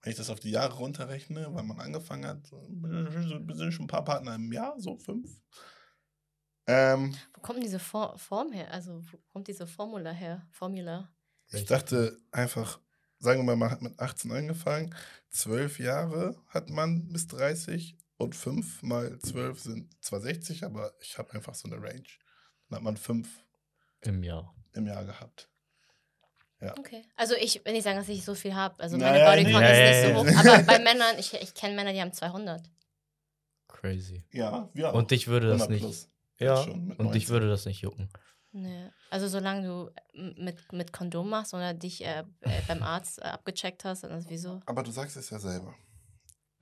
wenn 0.03 0.11
ich 0.11 0.19
das 0.19 0.29
auf 0.29 0.41
die 0.41 0.51
Jahre 0.51 0.75
runterrechne, 0.77 1.49
weil 1.55 1.63
man 1.63 1.81
angefangen 1.81 2.27
hat, 2.27 2.47
sind 2.47 3.73
schon 3.73 3.85
ein 3.87 3.89
paar 3.89 4.05
Partner 4.05 4.35
im 4.35 4.53
Jahr, 4.53 4.75
so 4.79 4.99
fünf. 4.99 5.31
Ähm, 6.67 7.15
wo 7.35 7.41
kommt 7.41 7.63
diese 7.63 7.79
For 7.79 8.19
Form 8.19 8.53
her? 8.53 8.71
Also, 8.73 9.03
wo 9.11 9.19
kommt 9.33 9.49
diese 9.49 9.67
Formula 9.67 10.11
her? 10.11 10.47
Formula? 10.51 11.09
ich 11.53 11.65
dachte 11.65 12.19
einfach, 12.33 12.81
sagen 13.19 13.41
wir 13.41 13.45
mal, 13.45 13.57
man 13.57 13.71
hat 13.71 13.83
mit 13.83 13.99
18 14.01 14.33
angefangen, 14.33 14.95
zwölf 15.31 15.79
Jahre 15.79 16.37
hat 16.49 16.71
man 16.71 17.09
bis 17.09 17.29
30 17.29 17.97
und 18.17 18.35
fünf 18.35 18.83
mal 18.83 19.19
zwölf 19.21 19.61
sind 19.61 19.93
zwar 20.03 20.21
60, 20.21 20.65
aber 20.65 20.93
ich 21.01 21.19
habe 21.19 21.33
einfach 21.35 21.55
so 21.55 21.69
eine 21.69 21.81
Range. 21.81 22.03
Dann 22.69 22.79
hat 22.79 22.83
man 22.83 22.97
fünf 22.97 23.29
Im 24.01 24.23
Jahr. 24.23 24.53
im 24.73 24.87
Jahr 24.87 25.05
gehabt. 25.05 25.49
Okay. 26.79 27.03
Also, 27.17 27.35
ich 27.35 27.65
will 27.65 27.75
nicht 27.75 27.85
sagen, 27.85 27.99
dass 27.99 28.09
ich 28.09 28.25
so 28.25 28.35
viel 28.35 28.55
habe. 28.55 28.83
Also, 28.83 28.97
Naja, 28.97 29.25
meine 29.29 29.43
Bodycount 29.43 29.65
nee. 29.65 29.91
ist 29.91 30.07
nicht 30.07 30.17
so 30.17 30.21
hoch. 30.21 30.53
Aber 30.55 30.63
bei 30.63 30.79
Männern, 30.83 31.19
ich, 31.19 31.35
ich 31.35 31.55
kenne 31.55 31.75
Männer, 31.75 31.93
die 31.93 32.01
haben 32.01 32.13
200. 32.13 32.63
Crazy. 33.69 34.25
Ja, 34.33 34.71
wir 34.73 34.91
auch. 34.91 34.95
Und 34.95 35.11
dich 35.11 35.29
würde 35.29 35.49
das 35.49 35.63
100 35.63 35.71
nicht. 35.71 35.83
plus. 35.83 36.09
Ja, 36.39 36.57
schon 36.63 36.87
mit 36.89 36.99
und 36.99 37.07
dich 37.15 37.25
19. 37.25 37.29
würde 37.29 37.49
das 37.49 37.65
nicht 37.67 37.81
jucken. 37.81 38.09
Nee. 38.53 38.91
Also, 39.11 39.29
solange 39.29 39.67
du 39.67 39.91
m- 40.15 40.35
mit, 40.39 40.73
mit 40.73 40.93
Kondom 40.93 41.29
machst 41.29 41.53
oder 41.55 41.75
dich 41.75 42.05
äh, 42.05 42.25
äh, 42.41 42.63
beim 42.69 42.83
Arzt 42.83 43.19
äh, 43.19 43.23
abgecheckt 43.25 43.85
hast, 43.85 44.05
dann 44.05 44.13
ist 44.19 44.31
wieso? 44.31 44.61
Aber 44.67 44.83
du 44.83 44.91
sagst 44.91 45.17
es 45.17 45.31
ja 45.31 45.39
selber. 45.39 45.75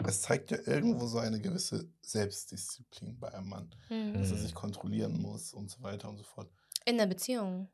Es 0.05 0.23
zeigt 0.23 0.51
ja 0.51 0.59
irgendwo 0.67 1.07
so 1.07 1.19
eine 1.19 1.41
gewisse 1.41 1.89
Selbstdisziplin 2.03 3.19
bei 3.21 3.33
einem 3.33 3.49
Mann, 3.49 3.75
Hm. 3.89 4.15
dass 4.15 4.31
er 4.31 4.37
Mhm. 4.39 4.41
sich 4.43 4.55
kontrollieren 4.55 5.21
muss 5.21 5.53
und 5.55 5.71
so 5.71 5.83
weiter 5.83 6.09
und 6.09 6.17
so 6.19 6.25
fort. 6.25 6.51
In 6.85 6.99
der 6.99 7.07
Beziehung. 7.07 7.71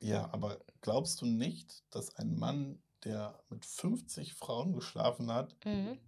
Ja, 0.00 0.28
aber 0.32 0.58
glaubst 0.80 1.20
du 1.20 1.26
nicht, 1.26 1.84
dass 1.90 2.14
ein 2.16 2.36
Mann, 2.36 2.82
der 3.04 3.38
mit 3.50 3.64
50 3.64 4.34
Frauen 4.34 4.72
geschlafen 4.72 5.32
hat, 5.32 5.54
Mhm. 5.64 5.98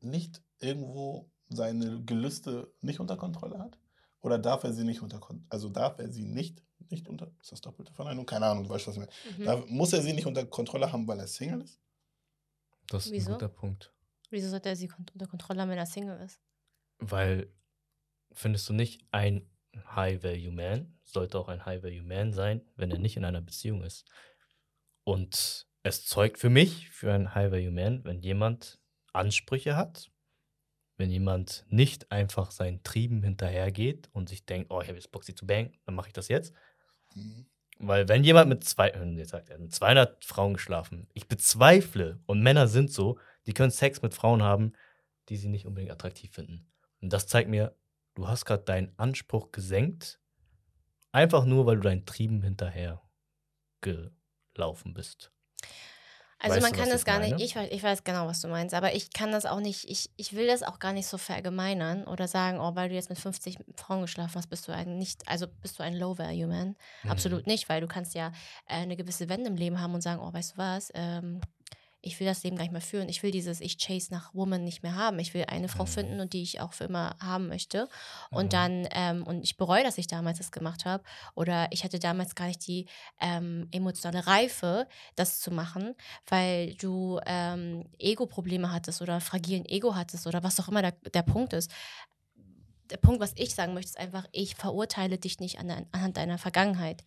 nicht 0.00 0.42
irgendwo 0.58 1.30
seine 1.48 2.02
Gelüste 2.04 2.72
nicht 2.80 3.00
unter 3.00 3.16
Kontrolle 3.16 3.58
hat? 3.58 3.78
Oder 4.24 4.38
darf 4.38 4.64
er 4.64 4.72
sie 4.72 4.84
nicht 4.84 5.02
unter 5.02 5.18
Kontrolle? 5.18 5.46
Also 5.50 5.68
darf 5.68 5.98
er 5.98 6.10
sie 6.10 6.24
nicht, 6.24 6.62
nicht 6.88 7.08
unter. 7.10 7.30
Ist 7.42 7.52
das 7.52 7.60
doppelte 7.60 7.92
Verneinung? 7.92 8.24
Keine 8.24 8.46
Ahnung, 8.46 8.64
du 8.64 8.70
weißt, 8.70 8.86
was 8.86 8.94
ich 8.94 9.00
meine. 9.00 9.12
Mhm. 9.36 9.44
Darf, 9.44 9.66
muss 9.66 9.92
er 9.92 10.00
sie 10.00 10.14
nicht 10.14 10.24
unter 10.24 10.46
Kontrolle 10.46 10.90
haben, 10.90 11.06
weil 11.06 11.20
er 11.20 11.26
Single 11.26 11.60
ist? 11.60 11.78
Das 12.88 13.04
ist 13.04 13.12
Wieso? 13.12 13.32
ein 13.32 13.34
guter 13.34 13.50
Punkt. 13.50 13.92
Wieso 14.30 14.48
sollte 14.48 14.70
er 14.70 14.76
sie 14.76 14.90
unter 14.96 15.26
Kontrolle 15.26 15.60
haben, 15.60 15.68
wenn 15.68 15.76
er 15.76 15.84
Single 15.84 16.18
ist? 16.20 16.40
Weil, 17.00 17.52
findest 18.32 18.66
du 18.66 18.72
nicht, 18.72 19.04
ein 19.10 19.46
High-Value-Man 19.94 20.98
sollte 21.02 21.38
auch 21.38 21.48
ein 21.48 21.66
High-Value-Man 21.66 22.32
sein, 22.32 22.62
wenn 22.76 22.90
er 22.90 22.98
nicht 22.98 23.18
in 23.18 23.26
einer 23.26 23.42
Beziehung 23.42 23.82
ist. 23.82 24.06
Und 25.02 25.68
es 25.82 26.06
zeugt 26.06 26.38
für 26.38 26.48
mich, 26.48 26.88
für 26.88 27.12
einen 27.12 27.34
High-Value-Man, 27.34 28.04
wenn 28.04 28.20
jemand 28.20 28.80
Ansprüche 29.12 29.76
hat, 29.76 30.10
wenn 30.96 31.10
jemand 31.10 31.64
nicht 31.68 32.10
einfach 32.12 32.50
seinen 32.50 32.82
Trieben 32.82 33.22
hinterhergeht 33.22 34.08
und 34.12 34.28
sich 34.28 34.46
denkt, 34.46 34.70
oh, 34.70 34.80
ich 34.80 34.88
habe 34.88 34.98
jetzt 34.98 35.10
Bock, 35.10 35.24
sie 35.24 35.34
zu 35.34 35.46
bangen, 35.46 35.72
dann 35.84 35.94
mache 35.94 36.08
ich 36.08 36.12
das 36.12 36.28
jetzt. 36.28 36.54
Mhm. 37.14 37.46
Weil 37.78 38.08
wenn 38.08 38.22
jemand 38.22 38.48
mit 38.48 38.64
zwei, 38.64 38.88
äh, 38.88 39.04
jetzt 39.16 39.30
sagt 39.30 39.50
er, 39.50 39.58
mit 39.58 39.74
200 39.74 40.24
Frauen 40.24 40.54
geschlafen, 40.54 41.08
ich 41.12 41.26
bezweifle, 41.26 42.20
und 42.26 42.42
Männer 42.42 42.68
sind 42.68 42.92
so, 42.92 43.18
die 43.46 43.54
können 43.54 43.70
Sex 43.70 44.02
mit 44.02 44.14
Frauen 44.14 44.42
haben, 44.42 44.72
die 45.28 45.36
sie 45.36 45.48
nicht 45.48 45.66
unbedingt 45.66 45.92
attraktiv 45.92 46.32
finden. 46.32 46.66
Und 47.00 47.12
das 47.12 47.26
zeigt 47.26 47.50
mir, 47.50 47.76
du 48.14 48.28
hast 48.28 48.44
gerade 48.44 48.62
deinen 48.62 48.96
Anspruch 48.96 49.50
gesenkt, 49.50 50.20
einfach 51.12 51.44
nur, 51.44 51.66
weil 51.66 51.76
du 51.76 51.82
deinen 51.82 52.06
Trieben 52.06 52.42
hinterher 52.42 53.02
gelaufen 53.80 54.94
bist. 54.94 55.33
Also 56.44 56.56
Weißt 56.56 56.62
man 56.62 56.72
kann 56.78 56.90
das 56.90 57.06
gar 57.06 57.20
meine? 57.20 57.36
nicht, 57.36 57.42
ich 57.42 57.56
weiß, 57.56 57.70
ich 57.70 57.82
weiß 57.82 58.04
genau, 58.04 58.26
was 58.26 58.42
du 58.42 58.48
meinst, 58.48 58.74
aber 58.74 58.94
ich 58.94 59.14
kann 59.14 59.32
das 59.32 59.46
auch 59.46 59.60
nicht, 59.60 59.88
ich, 59.88 60.10
ich 60.18 60.36
will 60.36 60.46
das 60.46 60.62
auch 60.62 60.78
gar 60.78 60.92
nicht 60.92 61.06
so 61.06 61.16
verallgemeinern 61.16 62.04
oder 62.04 62.28
sagen, 62.28 62.60
oh, 62.60 62.74
weil 62.74 62.90
du 62.90 62.94
jetzt 62.94 63.08
mit 63.08 63.18
50 63.18 63.56
Frauen 63.76 64.02
geschlafen 64.02 64.34
hast, 64.34 64.50
bist 64.50 64.68
du 64.68 64.72
ein 64.72 64.98
nicht, 64.98 65.26
also 65.26 65.46
bist 65.62 65.78
du 65.78 65.82
ein 65.82 65.94
Low-Value-Man. 65.94 66.76
Mhm. 67.02 67.10
Absolut 67.10 67.46
nicht, 67.46 67.70
weil 67.70 67.80
du 67.80 67.86
kannst 67.86 68.14
ja 68.14 68.28
äh, 68.66 68.74
eine 68.74 68.94
gewisse 68.94 69.30
Wende 69.30 69.48
im 69.48 69.56
Leben 69.56 69.80
haben 69.80 69.94
und 69.94 70.02
sagen, 70.02 70.20
oh, 70.22 70.34
weißt 70.34 70.52
du 70.52 70.58
was, 70.58 70.92
ähm, 70.94 71.40
ich 72.04 72.20
will 72.20 72.26
das 72.26 72.42
Leben 72.42 72.56
gar 72.56 72.62
nicht 72.64 72.72
mehr 72.72 72.80
führen. 72.80 73.08
Ich 73.08 73.22
will 73.22 73.30
dieses 73.30 73.60
Ich 73.60 73.78
chase 73.78 74.12
nach 74.12 74.34
Woman 74.34 74.62
nicht 74.64 74.82
mehr 74.82 74.94
haben. 74.94 75.18
Ich 75.18 75.34
will 75.34 75.44
eine 75.48 75.68
Frau 75.68 75.84
Mhm. 75.84 75.88
finden 75.88 76.20
und 76.20 76.32
die 76.32 76.42
ich 76.42 76.60
auch 76.60 76.72
für 76.72 76.84
immer 76.84 77.16
haben 77.20 77.48
möchte. 77.48 77.88
Und 78.30 78.46
Mhm. 78.46 78.48
dann, 78.50 78.88
ähm, 78.92 79.22
und 79.26 79.42
ich 79.42 79.56
bereue, 79.56 79.82
dass 79.82 79.98
ich 79.98 80.06
damals 80.06 80.38
das 80.38 80.52
gemacht 80.52 80.84
habe. 80.84 81.02
Oder 81.34 81.68
ich 81.70 81.84
hatte 81.84 81.98
damals 81.98 82.34
gar 82.34 82.46
nicht 82.46 82.66
die 82.66 82.86
ähm, 83.20 83.68
emotionale 83.72 84.26
Reife, 84.26 84.86
das 85.16 85.40
zu 85.40 85.50
machen, 85.50 85.94
weil 86.28 86.74
du 86.74 87.20
ähm, 87.26 87.86
Ego-Probleme 87.98 88.70
hattest 88.72 89.02
oder 89.02 89.20
fragilen 89.20 89.64
Ego 89.66 89.94
hattest 89.94 90.26
oder 90.26 90.42
was 90.42 90.60
auch 90.60 90.68
immer 90.68 90.82
der, 90.82 90.92
der 90.92 91.22
Punkt 91.22 91.52
ist. 91.52 91.70
Der 92.90 92.98
Punkt, 92.98 93.20
was 93.20 93.32
ich 93.36 93.54
sagen 93.54 93.72
möchte, 93.74 93.88
ist 93.90 93.98
einfach, 93.98 94.26
ich 94.32 94.54
verurteile 94.56 95.16
dich 95.18 95.40
nicht 95.40 95.58
an 95.58 95.70
anhand 95.92 96.16
deiner 96.18 96.36
Vergangenheit. 96.38 97.02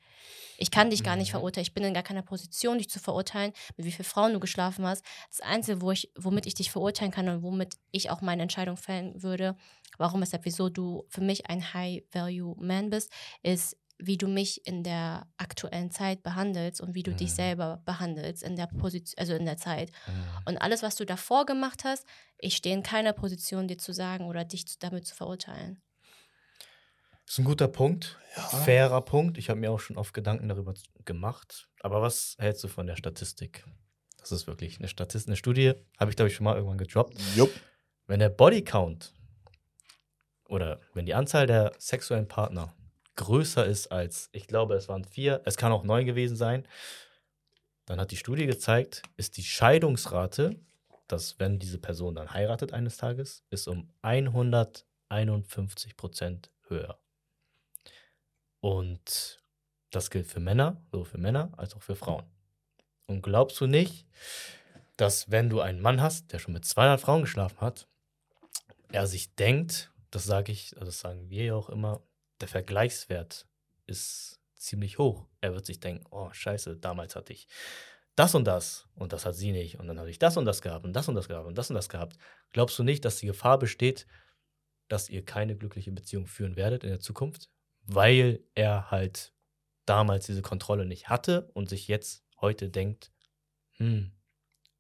Ich 0.58 0.72
kann 0.72 0.90
dich 0.90 1.04
gar 1.04 1.16
nicht 1.16 1.30
Mhm. 1.30 1.34
verurteilen. 1.34 1.64
Ich 1.64 1.74
bin 1.74 1.84
in 1.84 1.94
gar 1.94 2.04
keiner 2.04 2.24
Position, 2.24 2.80
dich 2.80 2.90
zu 2.90 3.00
verurteilen, 3.00 3.54
mit 3.76 3.86
wie 3.86 3.92
vielen 3.92 4.06
Frauen 4.06 4.34
du 4.34 4.40
geschlafen 4.40 4.86
hast. 4.88 5.06
Das 5.30 5.42
Einzige, 5.42 5.82
wo 5.82 5.92
ich, 5.92 6.12
womit 6.18 6.48
ich 6.48 6.56
dich 6.56 6.72
verurteilen 6.72 7.12
kann 7.12 7.30
und 7.30 7.44
womit 7.44 7.76
ich 7.92 8.10
auch 8.10 8.22
meine 8.22 8.42
Entscheidung 8.42 8.76
fällen 8.78 9.22
würde, 9.22 9.56
warum, 9.98 10.22
weshalb, 10.22 10.46
wieso 10.46 10.70
du 10.70 11.06
für 11.10 11.22
mich 11.22 11.48
ein 11.50 11.74
High-Value-Man 11.74 12.90
bist, 12.90 13.12
ist, 13.44 13.78
wie 14.00 14.18
du 14.18 14.28
mich 14.28 14.66
in 14.68 14.84
der 14.84 15.28
aktuellen 15.38 15.90
Zeit 15.92 16.22
behandelst 16.22 16.82
und 16.82 16.94
wie 16.94 17.04
du 17.04 17.14
dich 17.14 17.32
Mhm. 17.32 17.36
selber 17.36 17.82
behandelst 17.86 18.44
in 18.44 18.56
der 18.56 18.68
Position, 18.68 19.18
also 19.20 19.34
in 19.34 19.46
der 19.46 19.58
Zeit. 19.58 19.92
Mhm. 20.08 20.24
Und 20.46 20.58
alles, 20.60 20.84
was 20.84 20.96
du 20.96 21.06
davor 21.06 21.46
gemacht 21.46 21.84
hast, 21.84 22.06
ich 22.38 22.56
stehe 22.56 22.76
in 22.76 22.84
keiner 22.84 23.14
Position, 23.14 23.68
dir 23.68 23.78
zu 23.78 23.94
sagen 23.94 24.26
oder 24.26 24.46
dich 24.46 24.78
damit 24.80 25.08
zu 25.08 25.16
verurteilen. 25.16 25.82
Das 27.26 27.34
ist 27.34 27.40
ein 27.40 27.46
guter 27.46 27.68
Punkt. 27.68 28.18
Ja. 28.36 28.44
Fairer 28.44 29.02
Punkt. 29.02 29.38
Ich 29.38 29.50
habe 29.50 29.60
mir 29.60 29.72
auch 29.72 29.80
schon 29.80 29.98
oft 29.98 30.14
Gedanken 30.14 30.48
darüber 30.48 30.74
gemacht. 31.04 31.68
Aber 31.82 32.02
was 32.02 32.36
hältst 32.40 32.64
du 32.64 32.68
von 32.68 32.88
der 32.88 32.96
Statistik? 32.96 33.66
Das 34.20 34.32
ist 34.32 34.48
wirklich 34.48 34.78
eine 34.80 34.88
Statistik, 34.88 35.30
eine 35.30 35.36
Studie, 35.38 35.74
habe 36.00 36.12
ich 36.12 36.16
glaube 36.16 36.30
ich 36.30 36.36
schon 36.36 36.44
mal 36.46 36.56
irgendwann 36.56 36.78
gedroppt. 36.78 37.16
Jupp. 37.36 37.52
Wenn 38.06 38.20
der 38.20 38.30
Bodycount 38.30 39.14
oder 40.48 40.80
wenn 40.94 41.06
die 41.06 41.14
Anzahl 41.16 41.48
der 41.48 41.74
sexuellen 41.78 42.28
Partner 42.28 42.74
größer 43.18 43.66
ist 43.66 43.92
als, 43.92 44.30
ich 44.32 44.48
glaube, 44.48 44.76
es 44.76 44.88
waren 44.88 45.04
vier, 45.04 45.42
es 45.46 45.58
kann 45.58 45.72
auch 45.72 45.84
neun 45.84 46.06
gewesen 46.06 46.38
sein, 46.38 46.68
dann 47.86 48.00
hat 48.00 48.12
die 48.12 48.18
Studie 48.18 48.46
gezeigt, 48.46 49.02
ist 49.18 49.38
die 49.38 49.44
Scheidungsrate, 49.44 50.56
dass 51.08 51.40
wenn 51.40 51.60
diese 51.60 51.78
Person 51.78 52.16
dann 52.16 52.34
heiratet 52.34 52.74
eines 52.74 52.98
Tages, 52.98 53.44
ist 53.50 53.68
um 53.68 53.90
151 54.02 55.96
Prozent 55.96 56.50
höher. 56.68 57.00
Und 58.60 59.42
das 59.92 60.10
gilt 60.10 60.28
für 60.28 60.40
Männer, 60.40 60.82
sowohl 60.92 61.06
für 61.06 61.18
Männer 61.18 61.52
als 61.58 61.76
auch 61.76 61.82
für 61.82 61.96
Frauen. 61.96 62.26
Und 63.06 63.22
glaubst 63.22 63.60
du 63.62 63.68
nicht, 63.68 64.06
dass 64.98 65.32
wenn 65.32 65.50
du 65.50 65.62
einen 65.62 65.82
Mann 65.82 66.02
hast, 66.02 66.34
der 66.34 66.40
schon 66.40 66.54
mit 66.54 66.66
200 66.66 67.00
Frauen 67.00 67.22
geschlafen 67.22 67.62
hat, 67.62 67.88
er 68.92 69.08
sich 69.08 69.34
denkt, 69.36 69.92
das 70.12 70.26
sage 70.26 70.52
ich, 70.52 70.76
das 70.78 71.00
sagen 71.00 71.30
wir 71.30 71.46
ja 71.46 71.56
auch 71.56 71.70
immer, 71.70 72.02
der 72.42 72.48
Vergleichswert 72.48 73.48
ist 73.86 74.40
ziemlich 74.56 74.98
hoch. 74.98 75.28
Er 75.42 75.54
wird 75.54 75.66
sich 75.66 75.80
denken, 75.80 76.06
oh 76.12 76.32
scheiße, 76.32 76.78
damals 76.78 77.16
hatte 77.16 77.34
ich 77.34 77.48
das 78.16 78.34
und 78.34 78.46
das 78.46 78.88
und 78.96 79.14
das 79.14 79.26
hat 79.26 79.36
sie 79.36 79.52
nicht 79.52 79.80
und 79.80 79.88
dann 79.88 80.00
habe 80.00 80.10
ich 80.10 80.20
das 80.20 80.38
und 80.38 80.46
das 80.46 80.62
gehabt 80.62 80.86
und 80.86 80.94
das 80.94 81.08
und 81.08 81.16
das 81.16 81.28
gehabt 81.28 81.48
und 81.48 81.58
das 81.58 81.70
und 81.70 81.76
das 81.76 81.90
gehabt. 81.90 82.18
Glaubst 82.52 82.78
du 82.80 82.84
nicht, 82.84 83.06
dass 83.06 83.18
die 83.18 83.28
Gefahr 83.28 83.60
besteht, 83.60 84.08
dass 84.88 85.10
ihr 85.10 85.24
keine 85.24 85.56
glückliche 85.56 85.92
Beziehung 85.92 86.26
führen 86.26 86.56
werdet 86.56 86.84
in 86.84 86.90
der 86.90 87.00
Zukunft, 87.00 87.50
weil 87.84 88.44
er 88.56 88.90
halt 88.90 89.34
damals 89.86 90.26
diese 90.26 90.42
Kontrolle 90.42 90.86
nicht 90.86 91.10
hatte 91.10 91.50
und 91.54 91.70
sich 91.70 91.88
jetzt 91.88 92.24
heute 92.42 92.70
denkt, 92.70 93.12
hm, 93.74 94.12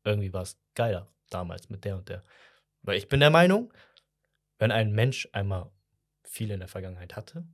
irgendwie 0.03 0.33
war 0.33 0.43
es 0.43 0.57
geiler 0.73 1.11
damals 1.29 1.69
mit 1.69 1.85
der 1.85 1.97
und 1.97 2.09
der. 2.09 2.23
Weil 2.81 2.97
ich 2.97 3.07
bin 3.07 3.19
der 3.19 3.29
Meinung, 3.29 3.73
wenn 4.57 4.71
ein 4.71 4.91
Mensch 4.91 5.27
einmal 5.31 5.69
viel 6.27 6.51
in 6.51 6.59
der 6.59 6.67
Vergangenheit 6.67 7.15
hatte, 7.15 7.47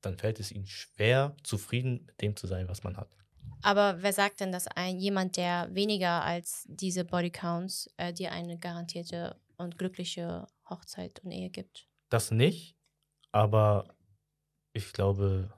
dann 0.00 0.16
fällt 0.16 0.40
es 0.40 0.52
ihm 0.52 0.66
schwer, 0.66 1.36
zufrieden 1.42 2.04
mit 2.06 2.20
dem 2.20 2.36
zu 2.36 2.46
sein, 2.46 2.68
was 2.68 2.84
man 2.84 2.96
hat. 2.96 3.16
Aber 3.62 4.02
wer 4.02 4.12
sagt 4.12 4.40
denn, 4.40 4.52
dass 4.52 4.68
ein 4.68 4.98
jemand, 4.98 5.36
der 5.36 5.74
weniger 5.74 6.22
als 6.22 6.64
diese 6.68 7.04
Bodycounts 7.04 7.90
äh, 7.96 8.12
dir 8.12 8.30
eine 8.32 8.58
garantierte 8.58 9.40
und 9.56 9.78
glückliche 9.78 10.46
Hochzeit 10.68 11.20
und 11.24 11.32
Ehe 11.32 11.50
gibt? 11.50 11.88
Das 12.08 12.30
nicht, 12.30 12.76
aber 13.32 13.96
ich 14.72 14.92
glaube, 14.92 15.52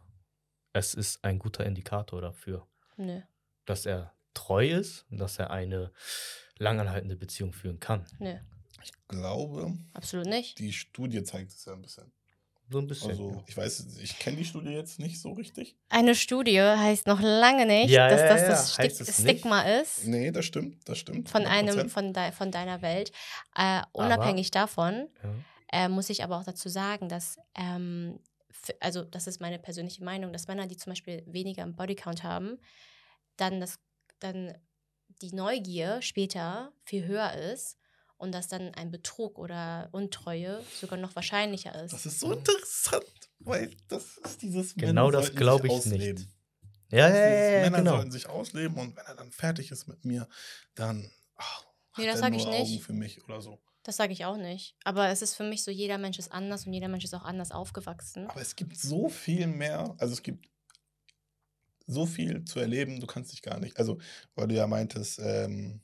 es 0.72 0.94
ist 0.94 1.22
ein 1.24 1.38
guter 1.38 1.66
Indikator 1.66 2.20
dafür, 2.22 2.66
Nö, 2.96 3.20
dass 3.66 3.84
er 3.86 4.14
treu 4.32 4.70
ist 4.70 5.04
und 5.10 5.18
dass 5.18 5.38
er 5.38 5.50
eine 5.50 5.92
langanhaltende 6.58 7.16
Beziehung 7.16 7.52
führen 7.52 7.80
kann. 7.80 8.06
nö, 8.18 8.36
Ich 8.82 8.92
glaube, 9.08 9.76
absolut 9.92 10.26
nicht. 10.26 10.58
die 10.58 10.72
Studie 10.72 11.22
zeigt 11.24 11.50
es 11.50 11.64
ja 11.66 11.72
ein 11.74 11.82
bisschen. 11.82 12.10
So 12.70 12.78
ein 12.78 12.86
bisschen. 12.86 13.10
Also, 13.10 13.42
ich 13.48 13.56
weiß, 13.56 13.98
ich 14.00 14.18
kenne 14.20 14.36
die 14.36 14.44
Studie 14.44 14.70
jetzt 14.70 15.00
nicht 15.00 15.20
so 15.20 15.32
richtig. 15.32 15.76
Eine 15.88 16.14
Studie 16.14 16.60
heißt 16.60 17.06
noch 17.08 17.20
lange 17.20 17.66
nicht, 17.66 17.90
Ja, 17.90 18.08
dass 18.08 18.20
ja, 18.20 18.28
das 18.28 18.42
ja, 18.48 18.48
das 18.50 18.74
Stig 18.74 19.00
es 19.08 19.20
Stigma 19.22 19.62
ist 19.62 20.06
Nee, 20.06 20.30
das 20.30 20.44
stimmt, 20.44 20.88
das 20.88 20.98
stimmt. 20.98 21.28
von 21.28 21.46
einem 21.46 21.76
100%. 21.76 21.88
von, 21.88 22.12
dei- 22.12 22.30
von 22.32 22.50
deiner 22.52 22.80
Welt. 22.82 23.10
Äh, 23.56 23.82
unabhängig 23.92 24.50
davon 24.52 25.08
ja. 25.72 25.84
äh, 25.84 25.88
muss 25.88 26.10
ich 26.10 26.22
aber 26.22 26.38
auch 26.38 26.44
dazu 26.44 26.68
sagen, 26.68 27.08
dass, 27.08 27.38
ähm, 27.56 28.20
also 28.78 29.02
das 29.02 29.26
ist 29.26 29.40
meine 29.40 29.58
persönliche 29.58 30.04
Meinung, 30.04 30.32
dass 30.32 30.46
Männer, 30.46 30.68
die 30.68 30.76
zum 30.76 30.92
Beispiel 30.92 31.24
weniger 31.26 31.64
im 31.64 31.74
Bodycount 31.74 32.22
haben, 32.22 32.58
dann, 33.36 33.58
das, 33.60 33.80
dann 34.20 34.54
die 35.22 35.34
Neugier 35.34 36.02
später 36.02 36.72
viel 36.84 37.04
höher 37.06 37.32
ist 37.34 37.78
und 38.20 38.32
dass 38.32 38.48
dann 38.48 38.74
ein 38.74 38.90
Betrug 38.90 39.38
oder 39.38 39.88
Untreue 39.92 40.62
sogar 40.78 40.98
noch 40.98 41.16
wahrscheinlicher 41.16 41.74
ist. 41.82 41.92
Das 41.92 42.04
ist 42.06 42.20
so 42.20 42.32
interessant, 42.32 43.04
weil 43.38 43.70
das 43.88 44.18
ist 44.18 44.42
dieses 44.42 44.74
Genau 44.74 45.06
Männer 45.06 45.12
das 45.12 45.26
sollten 45.26 45.38
glaub 45.38 45.62
sich 45.62 45.70
ich 45.72 45.86
nicht. 45.86 45.86
ausleben. 45.94 46.32
Ja, 46.92 47.08
Das 47.08 47.18
ja, 47.18 47.24
dieses, 47.24 47.46
ja, 47.46 47.50
ja, 47.52 47.60
Männer 47.62 47.78
genau. 47.78 47.90
sollten 47.92 48.10
sich 48.12 48.28
ausleben 48.28 48.76
und 48.76 48.96
wenn 48.96 49.06
er 49.06 49.14
dann 49.14 49.32
fertig 49.32 49.70
ist 49.70 49.88
mit 49.88 50.04
mir, 50.04 50.28
dann 50.74 51.10
ach, 51.36 51.64
Nee, 51.96 52.04
hat 52.04 52.12
das 52.12 52.16
er 52.16 52.20
sag 52.20 52.34
ich 52.34 52.46
nicht. 52.46 52.72
Augen 52.72 52.80
für 52.80 52.92
mich 52.92 53.24
oder 53.24 53.40
so. 53.40 53.58
Das 53.84 53.96
sage 53.96 54.12
ich 54.12 54.24
auch 54.26 54.36
nicht. 54.36 54.76
Aber 54.84 55.08
es 55.08 55.22
ist 55.22 55.34
für 55.34 55.44
mich 55.44 55.64
so, 55.64 55.70
jeder 55.70 55.96
Mensch 55.96 56.18
ist 56.18 56.30
anders 56.30 56.66
und 56.66 56.74
jeder 56.74 56.88
Mensch 56.88 57.04
ist 57.04 57.14
auch 57.14 57.24
anders 57.24 57.50
aufgewachsen. 57.52 58.26
Aber 58.28 58.40
es 58.42 58.54
gibt 58.54 58.76
so 58.76 59.08
viel 59.08 59.46
mehr, 59.46 59.94
also 59.98 60.12
es 60.12 60.22
gibt 60.22 60.46
so 61.86 62.06
viel 62.06 62.44
zu 62.44 62.60
erleben, 62.60 63.00
du 63.00 63.06
kannst 63.06 63.32
dich 63.32 63.42
gar 63.42 63.58
nicht, 63.58 63.78
also 63.78 63.98
weil 64.34 64.48
du 64.48 64.54
ja 64.54 64.66
meintest, 64.66 65.18
ähm, 65.20 65.80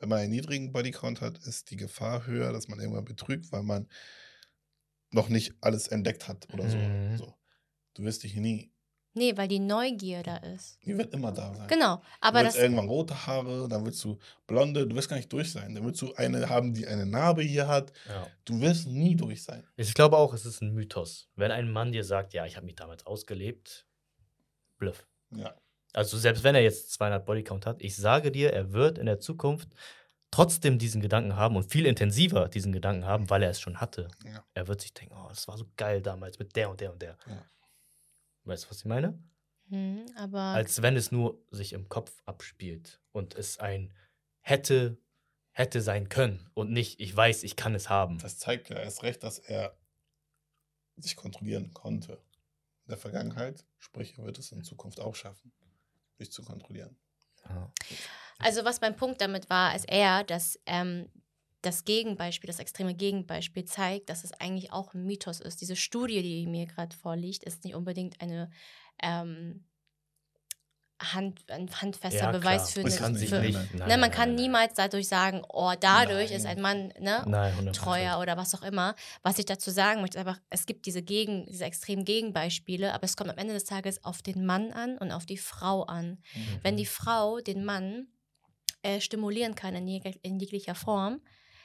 wenn 0.00 0.08
man 0.08 0.18
einen 0.18 0.30
niedrigen 0.32 0.72
Bodycount 0.72 1.20
hat, 1.20 1.38
ist 1.38 1.70
die 1.70 1.76
Gefahr 1.76 2.26
höher, 2.26 2.52
dass 2.52 2.68
man 2.68 2.80
irgendwann 2.80 3.04
betrügt, 3.04 3.52
weil 3.52 3.62
man 3.62 3.88
noch 5.10 5.28
nicht 5.28 5.54
alles 5.60 5.88
entdeckt 5.88 6.26
hat 6.28 6.48
oder 6.52 6.68
so. 6.68 6.76
Mhm. 6.76 7.16
so. 7.16 7.34
Du 7.94 8.02
wirst 8.04 8.22
dich 8.22 8.34
nie, 8.34 8.72
Nee, 9.12 9.36
weil 9.36 9.48
die 9.48 9.58
Neugier 9.58 10.22
da 10.22 10.36
ist. 10.36 10.78
die 10.84 10.96
wird 10.96 11.12
immer 11.12 11.32
da 11.32 11.52
sein. 11.52 11.66
Genau. 11.66 12.00
Aber 12.20 12.38
du 12.38 12.44
willst 12.44 12.56
das. 12.56 12.62
irgendwann 12.62 12.86
rote 12.88 13.26
Haare, 13.26 13.68
dann 13.68 13.84
willst 13.84 14.04
du 14.04 14.18
blonde, 14.46 14.86
du 14.86 14.94
wirst 14.94 15.08
gar 15.08 15.16
nicht 15.16 15.32
durch 15.32 15.50
sein. 15.50 15.74
Dann 15.74 15.84
willst 15.84 16.00
du 16.00 16.14
eine 16.14 16.48
haben, 16.48 16.74
die 16.74 16.86
eine 16.86 17.06
Narbe 17.06 17.42
hier 17.42 17.66
hat. 17.66 17.92
Ja. 18.08 18.28
Du 18.44 18.60
wirst 18.60 18.86
nie 18.86 19.16
durch 19.16 19.42
sein. 19.42 19.66
Ich 19.76 19.94
glaube 19.94 20.16
auch, 20.16 20.32
es 20.32 20.46
ist 20.46 20.62
ein 20.62 20.72
Mythos. 20.74 21.28
Wenn 21.34 21.50
ein 21.50 21.72
Mann 21.72 21.90
dir 21.90 22.04
sagt, 22.04 22.34
ja, 22.34 22.46
ich 22.46 22.54
habe 22.56 22.66
mich 22.66 22.76
damals 22.76 23.04
ausgelebt, 23.04 23.84
bluff. 24.78 25.08
Ja. 25.34 25.56
Also 25.92 26.18
selbst 26.18 26.44
wenn 26.44 26.54
er 26.54 26.62
jetzt 26.62 26.92
200 26.92 27.24
Bodycount 27.24 27.66
hat, 27.66 27.80
ich 27.80 27.96
sage 27.96 28.30
dir, 28.30 28.52
er 28.52 28.72
wird 28.72 28.98
in 28.98 29.06
der 29.06 29.20
Zukunft 29.20 29.68
trotzdem 30.30 30.78
diesen 30.78 31.00
Gedanken 31.00 31.36
haben 31.36 31.56
und 31.56 31.70
viel 31.70 31.86
intensiver 31.86 32.48
diesen 32.48 32.72
Gedanken 32.72 33.04
haben, 33.04 33.30
weil 33.30 33.42
er 33.42 33.50
es 33.50 33.60
schon 33.60 33.80
hatte. 33.80 34.08
Ja. 34.24 34.44
Er 34.54 34.68
wird 34.68 34.80
sich 34.80 34.94
denken, 34.94 35.14
oh, 35.16 35.28
das 35.28 35.48
war 35.48 35.56
so 35.56 35.66
geil 35.76 36.02
damals 36.02 36.38
mit 36.38 36.54
der 36.56 36.70
und 36.70 36.80
der 36.80 36.92
und 36.92 37.02
der. 37.02 37.16
Ja. 37.26 37.44
Weißt 38.44 38.64
du, 38.64 38.70
was 38.70 38.78
ich 38.78 38.84
meine? 38.84 39.18
Hm, 39.68 40.06
aber. 40.16 40.40
Als 40.40 40.82
wenn 40.82 40.96
es 40.96 41.10
nur 41.10 41.42
sich 41.50 41.72
im 41.72 41.88
Kopf 41.88 42.22
abspielt 42.26 43.00
und 43.12 43.34
es 43.34 43.58
ein 43.58 43.92
hätte, 44.40 44.98
hätte 45.52 45.80
sein 45.80 46.08
können 46.08 46.48
und 46.54 46.70
nicht, 46.70 47.00
ich 47.00 47.14
weiß, 47.14 47.42
ich 47.42 47.56
kann 47.56 47.74
es 47.74 47.88
haben. 47.88 48.18
Das 48.18 48.38
zeigt 48.38 48.70
ja 48.70 48.76
erst 48.76 49.02
recht, 49.02 49.22
dass 49.22 49.38
er 49.38 49.76
sich 50.96 51.16
kontrollieren 51.16 51.72
konnte. 51.72 52.14
In 52.84 52.90
der 52.90 52.98
Vergangenheit, 52.98 53.64
sprich, 53.78 54.18
er 54.18 54.24
wird 54.24 54.38
es 54.38 54.52
in 54.52 54.64
Zukunft 54.64 55.00
auch 55.00 55.14
schaffen, 55.14 55.52
sich 56.20 56.32
zu 56.32 56.42
kontrollieren. 56.42 56.96
Also 58.38 58.64
was 58.64 58.80
mein 58.80 58.96
Punkt 58.96 59.20
damit 59.20 59.50
war, 59.50 59.74
ist 59.74 59.90
eher, 59.90 60.24
dass 60.24 60.58
ähm, 60.66 61.08
das 61.62 61.84
Gegenbeispiel, 61.84 62.48
das 62.48 62.58
extreme 62.58 62.94
Gegenbeispiel 62.94 63.64
zeigt, 63.64 64.08
dass 64.08 64.24
es 64.24 64.32
eigentlich 64.32 64.72
auch 64.72 64.94
ein 64.94 65.04
Mythos 65.04 65.40
ist. 65.40 65.60
Diese 65.60 65.76
Studie, 65.76 66.22
die 66.22 66.46
mir 66.46 66.66
gerade 66.66 66.96
vorliegt, 66.96 67.44
ist 67.44 67.64
nicht 67.64 67.74
unbedingt 67.74 68.20
eine 68.20 68.50
ähm, 69.02 69.64
Hand, 71.02 71.40
ein 71.50 71.70
handfester 71.80 72.18
Ja, 72.24 72.30
Beweis 72.30 72.72
klar. 72.74 72.84
für 72.84 72.90
eine. 72.90 72.96
kann 72.98 73.14
sich 73.16 73.30
für, 73.30 73.40
nicht- 73.40 73.58
nicht. 73.74 73.86
ne, 73.86 73.96
man 73.96 74.10
kann 74.10 74.34
niemals 74.34 74.74
dadurch 74.74 75.08
sagen, 75.08 75.42
oh, 75.48 75.72
dadurch 75.80 76.30
ist 76.30 76.44
Nein. 76.44 76.56
ein 76.58 76.62
Mann 76.62 76.92
ne, 77.00 77.24
Nein, 77.26 77.54
100%. 77.68 77.72
treuer 77.72 78.18
oder 78.20 78.36
was 78.36 78.54
auch 78.54 78.62
immer. 78.62 78.94
Was 79.22 79.38
ich 79.38 79.46
dazu 79.46 79.70
sagen 79.70 80.02
möchte, 80.02 80.18
ist 80.18 80.26
einfach, 80.26 80.40
es 80.50 80.66
gibt 80.66 80.84
diese, 80.86 81.02
Gegen, 81.02 81.46
diese 81.46 81.64
extremen 81.64 82.04
Gegenbeispiele, 82.04 82.92
aber 82.92 83.04
es 83.04 83.16
kommt 83.16 83.30
am 83.30 83.38
Ende 83.38 83.54
des 83.54 83.64
Tages 83.64 84.04
auf 84.04 84.20
den 84.20 84.44
Mann 84.44 84.72
an 84.72 84.98
und 84.98 85.10
auf 85.10 85.24
die 85.24 85.38
Frau 85.38 85.84
an. 85.84 86.18
Mhm. 86.34 86.58
Wenn 86.62 86.76
die 86.76 86.86
Frau 86.86 87.40
den 87.40 87.64
Mann 87.64 88.08
äh, 88.82 89.00
stimulieren 89.00 89.54
kann 89.54 89.74
in, 89.74 89.86
jeg 89.88 90.18
in 90.22 90.38
jeglicher 90.38 90.74
Form, 90.74 91.20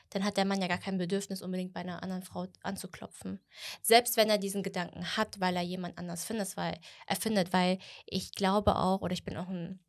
dann 0.09 0.23
hat 0.23 0.37
der 0.37 0.45
Mann 0.45 0.61
ja 0.61 0.67
gar 0.67 0.77
kein 0.77 0.97
Bedürfnis, 0.97 1.41
unbedingt 1.41 1.73
bei 1.73 1.81
einer 1.81 2.03
anderen 2.03 2.23
Frau 2.23 2.47
anzuklopfen. 2.61 3.39
Selbst 3.81 4.17
wenn 4.17 4.29
er 4.29 4.37
diesen 4.37 4.63
Gedanken 4.63 5.17
hat, 5.17 5.39
weil 5.39 5.55
er 5.55 5.61
jemand 5.61 5.97
anders 5.97 6.25
findet, 6.25 6.55
weil, 6.57 6.79
erfindet, 7.07 7.53
weil 7.53 7.79
ich 8.05 8.33
glaube 8.33 8.75
auch, 8.75 9.01
oder 9.01 9.13
ich 9.13 9.25
bin 9.25 9.37
auch 9.37 9.49
ein 9.49 9.79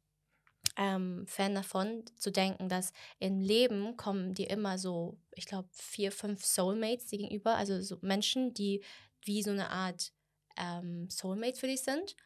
ähm, 0.76 1.24
Fan 1.26 1.54
davon, 1.54 2.04
zu 2.16 2.30
denken, 2.30 2.68
dass 2.68 2.92
im 3.18 3.40
Leben 3.40 3.96
kommen 3.96 4.34
dir 4.34 4.50
immer 4.50 4.78
so, 4.78 5.18
ich 5.32 5.46
glaube, 5.46 5.68
vier, 5.72 6.12
fünf 6.12 6.44
Soulmates 6.44 7.06
die 7.06 7.18
gegenüber, 7.18 7.56
also 7.56 7.80
so 7.80 7.98
Menschen, 8.02 8.52
die 8.52 8.82
wie 9.22 9.42
so 9.42 9.50
eine 9.50 9.70
Art 9.70 10.12
ähm, 10.56 11.08
Soulmate 11.10 11.58
für 11.58 11.66
dich 11.66 11.82
sind. 11.82 12.16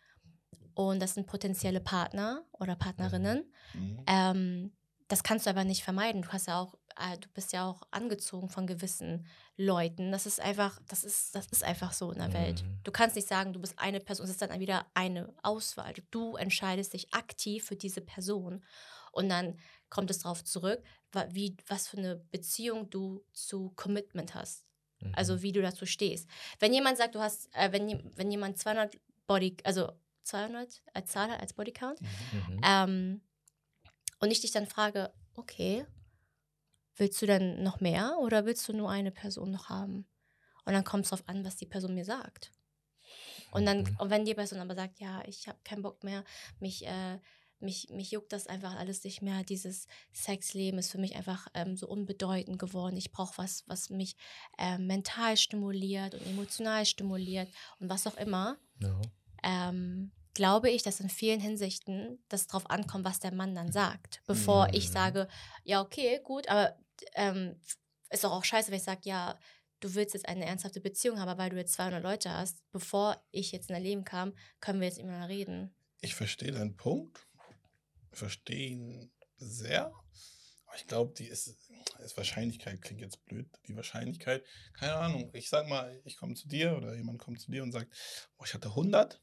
Und 0.74 1.00
das 1.00 1.14
sind 1.14 1.26
potenzielle 1.26 1.80
Partner 1.80 2.44
oder 2.52 2.76
Partnerinnen. 2.76 3.52
Mhm. 3.74 4.04
Ähm, 4.06 4.72
das 5.08 5.22
kannst 5.22 5.46
du 5.46 5.50
aber 5.50 5.64
nicht 5.64 5.82
vermeiden. 5.82 6.22
Du 6.22 6.28
hast 6.28 6.46
ja 6.46 6.60
auch, 6.60 6.78
äh, 6.96 7.18
du 7.18 7.28
bist 7.30 7.52
ja 7.52 7.66
auch 7.68 7.82
angezogen 7.90 8.48
von 8.48 8.66
gewissen 8.66 9.26
Leuten. 9.56 10.12
Das 10.12 10.26
ist 10.26 10.40
einfach, 10.40 10.80
das 10.88 11.04
ist, 11.04 11.34
das 11.34 11.46
ist 11.46 11.62
einfach 11.64 11.92
so 11.92 12.10
in 12.12 12.18
der 12.18 12.32
Welt. 12.32 12.62
Mhm. 12.62 12.78
Du 12.84 12.90
kannst 12.92 13.16
nicht 13.16 13.28
sagen, 13.28 13.52
du 13.52 13.60
bist 13.60 13.78
eine 13.78 14.00
Person, 14.00 14.24
es 14.24 14.30
ist 14.32 14.42
dann 14.42 14.58
wieder 14.60 14.86
eine 14.94 15.32
Auswahl. 15.42 15.94
Du 16.10 16.36
entscheidest 16.36 16.92
dich 16.92 17.12
aktiv 17.12 17.64
für 17.64 17.76
diese 17.76 18.00
Person. 18.00 18.64
Und 19.12 19.28
dann 19.28 19.58
kommt 19.88 20.10
es 20.10 20.20
darauf 20.20 20.44
zurück, 20.44 20.82
wie, 21.30 21.56
was 21.66 21.88
für 21.88 21.98
eine 21.98 22.16
Beziehung 22.16 22.90
du 22.90 23.24
zu 23.32 23.70
Commitment 23.76 24.34
hast. 24.34 24.64
Mhm. 25.00 25.12
Also 25.16 25.42
wie 25.42 25.52
du 25.52 25.60
dazu 25.62 25.86
stehst. 25.86 26.28
Wenn 26.58 26.72
jemand 26.72 26.96
sagt, 26.98 27.14
du 27.14 27.20
hast, 27.20 27.48
äh, 27.54 27.72
wenn, 27.72 28.10
wenn 28.16 28.30
jemand 28.30 28.58
200 28.58 28.98
Body, 29.26 29.56
also 29.64 29.92
200 30.22 30.82
als 30.94 31.10
Zahl 31.10 31.30
hat, 31.30 31.40
als 31.40 31.52
Bodycount, 31.54 32.00
Mhm. 32.00 32.60
ähm, 32.64 33.20
und 34.20 34.30
ich 34.30 34.40
dich 34.42 34.50
dann 34.52 34.66
frage, 34.66 35.12
okay, 35.34 35.86
willst 36.96 37.20
du 37.22 37.26
denn 37.26 37.62
noch 37.62 37.80
mehr 37.80 38.18
oder 38.20 38.46
willst 38.46 38.68
du 38.68 38.72
nur 38.72 38.90
eine 38.90 39.10
Person 39.12 39.50
noch 39.50 39.68
haben? 39.68 40.06
Und 40.64 40.74
dann 40.74 40.84
kommt 40.84 41.04
es 41.04 41.10
darauf 41.10 41.28
an, 41.28 41.44
was 41.44 41.56
die 41.56 41.66
Person 41.66 41.94
mir 41.94 42.04
sagt. 42.04 42.52
Und 43.50 43.66
dann, 43.66 43.84
Mhm. 43.84 43.96
und 43.98 44.10
wenn 44.10 44.24
die 44.24 44.34
Person 44.34 44.60
aber 44.60 44.74
sagt, 44.74 45.00
ja, 45.00 45.22
ich 45.26 45.48
habe 45.48 45.58
keinen 45.64 45.82
Bock 45.82 46.04
mehr, 46.04 46.24
mich, 46.60 46.86
äh, 46.86 47.18
mich, 47.58 47.88
mich 47.90 48.10
juckt 48.10 48.32
das 48.32 48.46
einfach 48.46 48.74
alles 48.76 49.04
nicht 49.04 49.22
mehr, 49.22 49.44
dieses 49.44 49.86
Sexleben 50.14 50.78
ist 50.78 50.90
für 50.90 50.98
mich 50.98 51.16
einfach 51.16 51.46
ähm, 51.54 51.76
so 51.76 51.88
unbedeutend 51.88 52.58
geworden. 52.58 52.96
Ich 52.96 53.12
brauche 53.12 53.36
was, 53.38 53.64
was 53.68 53.90
mich 53.90 54.16
äh, 54.58 54.78
mental 54.78 55.36
stimuliert 55.36 56.14
und 56.14 56.22
emotional 56.22 56.86
stimuliert 56.86 57.50
und 57.78 57.90
was 57.90 58.06
auch 58.06 58.16
immer 58.16 58.58
Ja. 58.80 59.10
ähm, 59.42 60.12
glaube 60.34 60.70
ich, 60.70 60.82
dass 60.82 61.00
in 61.00 61.08
vielen 61.08 61.40
Hinsichten 61.40 62.22
das 62.28 62.46
drauf 62.46 62.68
ankommt, 62.70 63.04
was 63.04 63.20
der 63.20 63.32
Mann 63.34 63.54
dann 63.54 63.72
sagt. 63.72 64.22
Bevor 64.26 64.68
ich 64.72 64.88
Mhm. 64.88 64.92
sage, 64.92 65.28
ja, 65.64 65.80
okay, 65.80 66.20
gut, 66.22 66.48
aber 66.48 66.76
ähm, 67.14 67.60
ist 68.10 68.24
doch 68.24 68.32
auch 68.32 68.44
scheiße, 68.44 68.70
wenn 68.70 68.78
ich 68.78 68.84
sage, 68.84 69.00
ja, 69.04 69.38
du 69.80 69.94
willst 69.94 70.14
jetzt 70.14 70.28
eine 70.28 70.44
ernsthafte 70.44 70.80
Beziehung 70.80 71.18
haben, 71.18 71.38
weil 71.38 71.50
du 71.50 71.56
jetzt 71.56 71.72
200 71.74 72.02
Leute 72.02 72.30
hast, 72.32 72.58
bevor 72.70 73.22
ich 73.30 73.52
jetzt 73.52 73.70
in 73.70 73.74
dein 73.74 73.82
Leben 73.82 74.04
kam, 74.04 74.34
können 74.60 74.80
wir 74.80 74.88
jetzt 74.88 74.98
immer 74.98 75.18
noch 75.18 75.28
reden. 75.28 75.74
Ich 76.00 76.14
verstehe 76.14 76.52
deinen 76.52 76.76
Punkt. 76.76 77.26
Ich 78.12 78.18
verstehe 78.18 78.68
ihn 78.70 79.10
sehr. 79.36 79.86
Aber 80.66 80.76
ich 80.76 80.86
glaube, 80.86 81.14
die 81.14 81.26
ist, 81.26 81.56
ist 82.04 82.16
Wahrscheinlichkeit, 82.16 82.80
klingt 82.82 83.00
jetzt 83.00 83.24
blöd, 83.24 83.48
die 83.66 83.74
Wahrscheinlichkeit, 83.74 84.44
keine 84.74 84.94
Ahnung. 84.94 85.30
Ich 85.32 85.48
sag 85.48 85.66
mal, 85.68 86.00
ich 86.04 86.16
komme 86.16 86.34
zu 86.34 86.46
dir 86.46 86.76
oder 86.76 86.94
jemand 86.94 87.18
kommt 87.18 87.40
zu 87.40 87.50
dir 87.50 87.62
und 87.62 87.72
sagt, 87.72 87.92
oh, 88.38 88.44
ich 88.44 88.54
hatte 88.54 88.68
100 88.68 89.20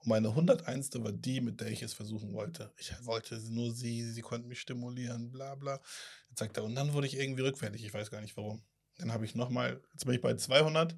und 0.00 0.08
meine 0.08 0.28
101. 0.28 0.90
war 1.02 1.12
die, 1.12 1.40
mit 1.40 1.60
der 1.60 1.68
ich 1.68 1.82
es 1.82 1.92
versuchen 1.92 2.32
wollte. 2.32 2.72
Ich 2.76 2.92
wollte 3.04 3.38
nur 3.52 3.72
sie, 3.72 4.10
sie 4.10 4.22
konnten 4.22 4.48
mich 4.48 4.60
stimulieren, 4.60 5.30
bla 5.30 5.54
bla. 5.54 5.80
Jetzt 6.30 6.38
sagt 6.38 6.56
er, 6.56 6.64
und 6.64 6.74
dann 6.74 6.92
wurde 6.92 7.06
ich 7.06 7.18
irgendwie 7.18 7.42
rückfällig, 7.42 7.84
ich 7.84 7.92
weiß 7.92 8.10
gar 8.10 8.20
nicht 8.20 8.36
warum. 8.36 8.62
Dann 8.98 9.12
habe 9.12 9.24
ich 9.24 9.34
nochmal, 9.34 9.80
jetzt 9.92 10.04
bin 10.04 10.14
ich 10.14 10.20
bei 10.20 10.34
200, 10.34 10.96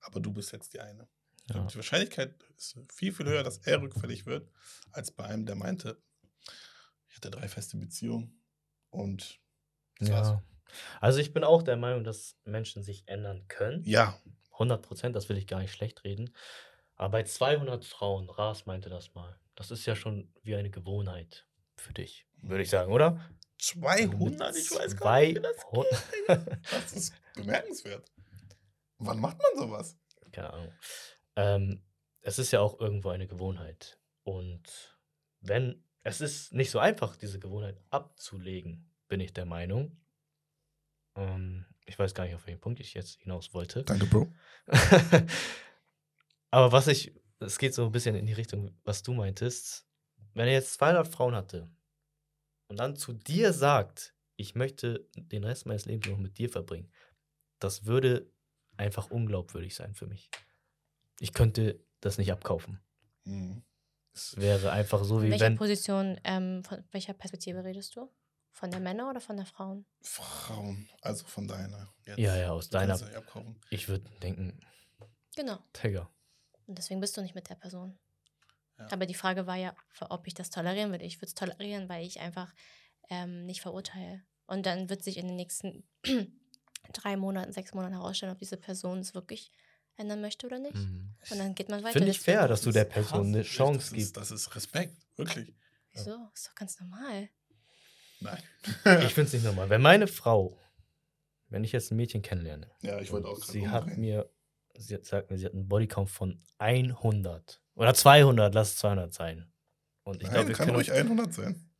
aber 0.00 0.20
du 0.20 0.32
bist 0.32 0.52
jetzt 0.52 0.74
die 0.74 0.80
eine. 0.80 1.08
Ja. 1.48 1.66
Die 1.66 1.76
Wahrscheinlichkeit 1.76 2.34
ist 2.56 2.78
viel, 2.92 3.12
viel 3.12 3.26
höher, 3.26 3.42
dass 3.42 3.58
er 3.58 3.80
rückfällig 3.80 4.26
wird, 4.26 4.50
als 4.92 5.10
bei 5.10 5.24
einem, 5.24 5.46
der 5.46 5.56
meinte, 5.56 6.00
ich 7.08 7.16
hatte 7.16 7.30
drei 7.30 7.48
feste 7.48 7.76
Beziehungen 7.76 8.42
und 8.90 9.40
das 9.98 10.10
war's. 10.10 10.28
ja. 10.28 10.42
Also 11.00 11.18
ich 11.18 11.32
bin 11.32 11.44
auch 11.44 11.62
der 11.62 11.76
Meinung, 11.76 12.04
dass 12.04 12.36
Menschen 12.44 12.82
sich 12.82 13.06
ändern 13.06 13.46
können. 13.48 13.82
Ja, 13.84 14.18
100 14.52 14.82
Prozent, 14.82 15.16
das 15.16 15.28
will 15.28 15.36
ich 15.36 15.46
gar 15.46 15.60
nicht 15.60 15.72
schlecht 15.72 16.04
reden. 16.04 16.34
Aber 16.96 17.10
bei 17.10 17.24
200 17.24 17.84
Frauen, 17.84 18.28
Ras 18.30 18.66
meinte 18.66 18.88
das 18.88 19.14
mal, 19.14 19.38
das 19.54 19.70
ist 19.70 19.86
ja 19.86 19.96
schon 19.96 20.32
wie 20.42 20.54
eine 20.54 20.70
Gewohnheit 20.70 21.46
für 21.76 21.92
dich, 21.92 22.26
würde 22.42 22.62
ich 22.62 22.70
sagen, 22.70 22.92
oder? 22.92 23.20
200, 23.58 24.56
ich 24.56 24.70
weiß 24.70 24.96
gar 24.96 25.20
nicht, 25.20 25.36
wie 25.36 25.40
das 25.40 25.56
geht. 25.56 25.86
200. 26.26 26.58
Das 26.70 26.92
ist 26.92 27.14
bemerkenswert. 27.34 28.10
Wann 28.98 29.20
macht 29.20 29.38
man 29.38 29.56
sowas? 29.56 29.96
Keine 30.32 30.52
Ahnung. 30.52 30.72
Ähm, 31.36 31.82
es 32.22 32.38
ist 32.38 32.50
ja 32.50 32.60
auch 32.60 32.80
irgendwo 32.80 33.10
eine 33.10 33.26
Gewohnheit. 33.26 33.98
Und 34.24 34.98
wenn, 35.40 35.84
es 36.02 36.20
ist 36.20 36.52
nicht 36.52 36.70
so 36.70 36.78
einfach, 36.78 37.16
diese 37.16 37.38
Gewohnheit 37.38 37.80
abzulegen, 37.90 38.90
bin 39.08 39.20
ich 39.20 39.32
der 39.32 39.44
Meinung. 39.44 40.00
Ähm, 41.16 41.66
ich 41.84 41.98
weiß 41.98 42.14
gar 42.14 42.24
nicht, 42.24 42.34
auf 42.34 42.46
welchen 42.46 42.60
Punkt 42.60 42.80
ich 42.80 42.94
jetzt 42.94 43.20
hinaus 43.20 43.54
wollte. 43.54 43.84
Danke, 43.84 44.06
Bro. 44.06 44.32
Aber 46.52 46.70
was 46.70 46.86
ich, 46.86 47.12
es 47.40 47.58
geht 47.58 47.74
so 47.74 47.84
ein 47.86 47.92
bisschen 47.92 48.14
in 48.14 48.26
die 48.26 48.34
Richtung, 48.34 48.78
was 48.84 49.02
du 49.02 49.14
meintest. 49.14 49.86
Wenn 50.34 50.46
er 50.46 50.54
jetzt 50.54 50.74
200 50.74 51.08
Frauen 51.08 51.34
hatte 51.34 51.68
und 52.68 52.78
dann 52.78 52.94
zu 52.94 53.14
dir 53.14 53.52
sagt, 53.52 54.14
ich 54.36 54.54
möchte 54.54 55.08
den 55.16 55.44
Rest 55.44 55.66
meines 55.66 55.86
Lebens 55.86 56.08
noch 56.08 56.18
mit 56.18 56.38
dir 56.38 56.48
verbringen, 56.50 56.92
das 57.58 57.86
würde 57.86 58.30
einfach 58.76 59.10
unglaubwürdig 59.10 59.74
sein 59.74 59.94
für 59.94 60.06
mich. 60.06 60.30
Ich 61.20 61.32
könnte 61.32 61.84
das 62.00 62.18
nicht 62.18 62.30
abkaufen. 62.32 62.80
Mhm. 63.24 63.62
Es 64.14 64.36
wäre 64.36 64.72
einfach 64.72 65.04
so, 65.04 65.16
Von 65.16 65.24
wie 65.24 65.30
welcher 65.30 65.46
wenn. 65.46 65.56
Position, 65.56 66.20
ähm, 66.24 66.62
von 66.64 66.84
welcher 66.90 67.14
Perspektive 67.14 67.64
redest 67.64 67.96
du? 67.96 68.10
Von 68.50 68.70
der 68.70 68.80
Männer 68.80 69.08
oder 69.08 69.20
von 69.22 69.36
der 69.38 69.46
Frauen? 69.46 69.86
Frauen, 70.02 70.86
also 71.00 71.24
von 71.24 71.48
deiner. 71.48 71.94
Jetzt. 72.04 72.18
Ja, 72.18 72.36
ja, 72.36 72.50
aus 72.52 72.68
deiner. 72.68 73.00
Ich 73.70 73.88
würde 73.88 74.04
denken, 74.20 74.60
Genau. 75.34 75.58
Digga. 75.82 76.10
Und 76.72 76.78
deswegen 76.78 77.00
bist 77.00 77.14
du 77.18 77.20
nicht 77.20 77.34
mit 77.34 77.50
der 77.50 77.54
Person. 77.56 77.98
Ja. 78.78 78.88
Aber 78.92 79.04
die 79.04 79.12
Frage 79.12 79.46
war 79.46 79.56
ja, 79.56 79.76
ob 80.08 80.26
ich 80.26 80.32
das 80.32 80.48
tolerieren 80.48 80.90
würde. 80.90 81.04
Ich 81.04 81.18
würde 81.18 81.26
es 81.26 81.34
tolerieren, 81.34 81.86
weil 81.90 82.06
ich 82.06 82.18
einfach 82.20 82.50
ähm, 83.10 83.44
nicht 83.44 83.60
verurteile. 83.60 84.22
Und 84.46 84.64
dann 84.64 84.88
wird 84.88 85.04
sich 85.04 85.18
in 85.18 85.26
den 85.26 85.36
nächsten 85.36 85.84
drei 86.94 87.18
Monaten, 87.18 87.52
sechs 87.52 87.74
Monaten 87.74 87.92
herausstellen, 87.92 88.32
ob 88.32 88.38
diese 88.38 88.56
Person 88.56 89.00
es 89.00 89.12
wirklich 89.12 89.52
ändern 89.96 90.22
möchte 90.22 90.46
oder 90.46 90.58
nicht. 90.58 90.74
Mhm. 90.76 91.14
Und 91.30 91.38
dann 91.38 91.54
geht 91.54 91.68
man 91.68 91.82
weiter. 91.84 91.92
Finde 91.92 92.10
ich 92.10 92.16
Deswegen- 92.20 92.38
fair, 92.38 92.48
dass 92.48 92.62
du 92.62 92.72
der 92.72 92.86
Das 92.86 92.96
ist 92.96 93.10
Person 93.10 93.26
eine. 93.26 93.42
Chance 93.42 93.76
das 93.78 93.84
Ist, 93.88 93.92
gibst. 93.92 94.16
das 94.16 94.30
ist 94.30 94.54
Respekt, 94.56 94.96
wirklich. 95.16 95.54
Wieso? 95.92 96.30
Ist 96.34 96.48
doch 96.48 96.54
ganz 96.54 96.80
normal. 96.80 97.28
Nein. 98.20 98.42
Ich 99.04 99.12
finde 99.12 99.24
es 99.28 99.32
nicht 99.34 99.44
normal. 99.44 99.68
Wenn 99.68 99.82
meine 99.82 100.06
Frau, 100.06 100.56
wenn 101.50 101.64
ich 101.64 101.72
jetzt 101.72 101.90
ein 101.90 101.96
Mädchen 101.96 102.22
kennenlerne, 102.22 102.70
ja, 102.80 102.98
ich 102.98 103.12
wollte 103.12 103.28
auch 103.28 103.36
sie 103.44 103.68
hat 103.68 103.82
umdrehen. 103.82 104.00
mir, 104.00 104.30
sie 104.76 104.94
hat, 104.94 105.04
sagt 105.04 105.30
mir, 105.30 105.38
sie 105.38 105.46
hat 105.46 105.54
einen 105.54 105.68
Bodycount 105.68 106.10
von 106.10 106.42
100 106.58 107.62
oder 107.74 107.94
200, 107.94 108.54
lass 108.54 108.72
es 108.72 108.76
200 108.76 109.12
sein. 109.12 109.52
Und 110.04 110.22
ich 110.22 110.28
Nein, 110.28 110.34
glaube, 110.34 110.48
wir 110.48 110.56
kann 110.56 110.70
ruhig 110.70 110.92
100 110.92 111.32
sein. 111.32 111.70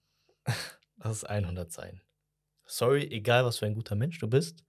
Lass 0.96 1.18
es 1.18 1.24
100 1.24 1.72
sein. 1.72 2.00
Sorry, 2.64 3.02
egal 3.10 3.44
was 3.44 3.58
für 3.58 3.66
ein 3.66 3.74
guter 3.74 3.96
Mensch 3.96 4.18
du 4.18 4.28
bist. 4.28 4.64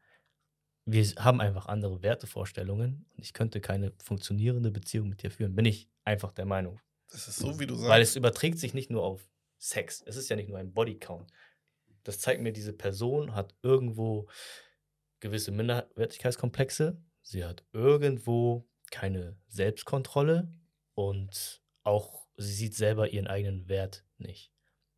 Wir 0.86 1.06
haben 1.20 1.40
einfach 1.40 1.68
andere 1.68 2.02
Wertevorstellungen 2.02 3.06
und 3.16 3.24
ich 3.24 3.34
könnte 3.34 3.62
keine 3.62 3.94
funktionierende 4.04 4.72
Beziehung 4.72 5.10
mit 5.10 5.22
dir 5.22 5.32
führen. 5.32 5.56
Bin 5.56 5.66
ich 5.66 5.90
einfach 6.04 6.32
der 6.32 6.45
Meinung. 6.45 6.82
Das 7.10 7.28
ist 7.28 7.38
so, 7.38 7.60
wie 7.60 7.68
du 7.68 7.76
sagst. 7.76 7.90
Weil 7.90 8.02
es 8.02 8.16
überträgt 8.16 8.58
sich 8.60 8.74
nicht 8.74 8.90
nur 8.90 9.04
auf 9.04 9.30
Sex. 9.60 10.04
Es 10.06 10.18
ist 10.18 10.30
ja 10.30 10.36
nicht 10.36 10.50
nur 10.50 10.58
ein 10.58 10.74
Bodycount. 10.74 11.32
Das 12.04 12.20
zeigt 12.20 12.41
mir, 12.41 12.52
diese 12.52 12.74
Person 12.74 13.34
hat 13.36 13.56
irgendwo 13.62 14.28
gewisse 15.22 15.52
Minderwertigkeitskomplexe. 15.52 17.02
Sie 17.24 17.44
hat 17.44 17.64
irgendwo 17.74 18.68
keine 18.91 19.36
Selbstkontrolle 19.48 20.54
und 20.94 21.62
auch 21.84 22.28
sie 22.38 22.54
sieht 22.54 22.76
selber 22.76 23.10
ihren 23.10 23.28
eigenen 23.28 23.68
Wert 23.68 24.06
nicht. 24.18 24.52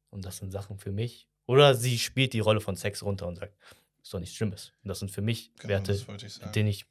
Und 0.10 0.26
das 0.26 0.38
sind 0.38 0.52
Sachen 0.52 0.78
für 0.78 0.92
mich. 0.92 1.30
Oder 1.46 1.76
sie 1.76 1.98
spielt 2.00 2.34
die 2.34 2.40
Rolle 2.40 2.62
von 2.62 2.76
Sex 2.76 3.04
runter 3.04 3.28
und 3.28 3.36
sagt, 3.38 3.56
ist 4.02 4.14
doch 4.14 4.20
nichts 4.20 4.36
Schlimmes. 4.36 4.74
Und 4.84 4.90
das 4.90 5.00
sind 5.00 5.12
für 5.12 5.22
mich 5.22 5.54
genau, 5.56 5.70
Werte, 5.70 5.94
ich 5.94 6.08
mit 6.42 6.56
denen 6.56 6.70
ich 6.70 6.86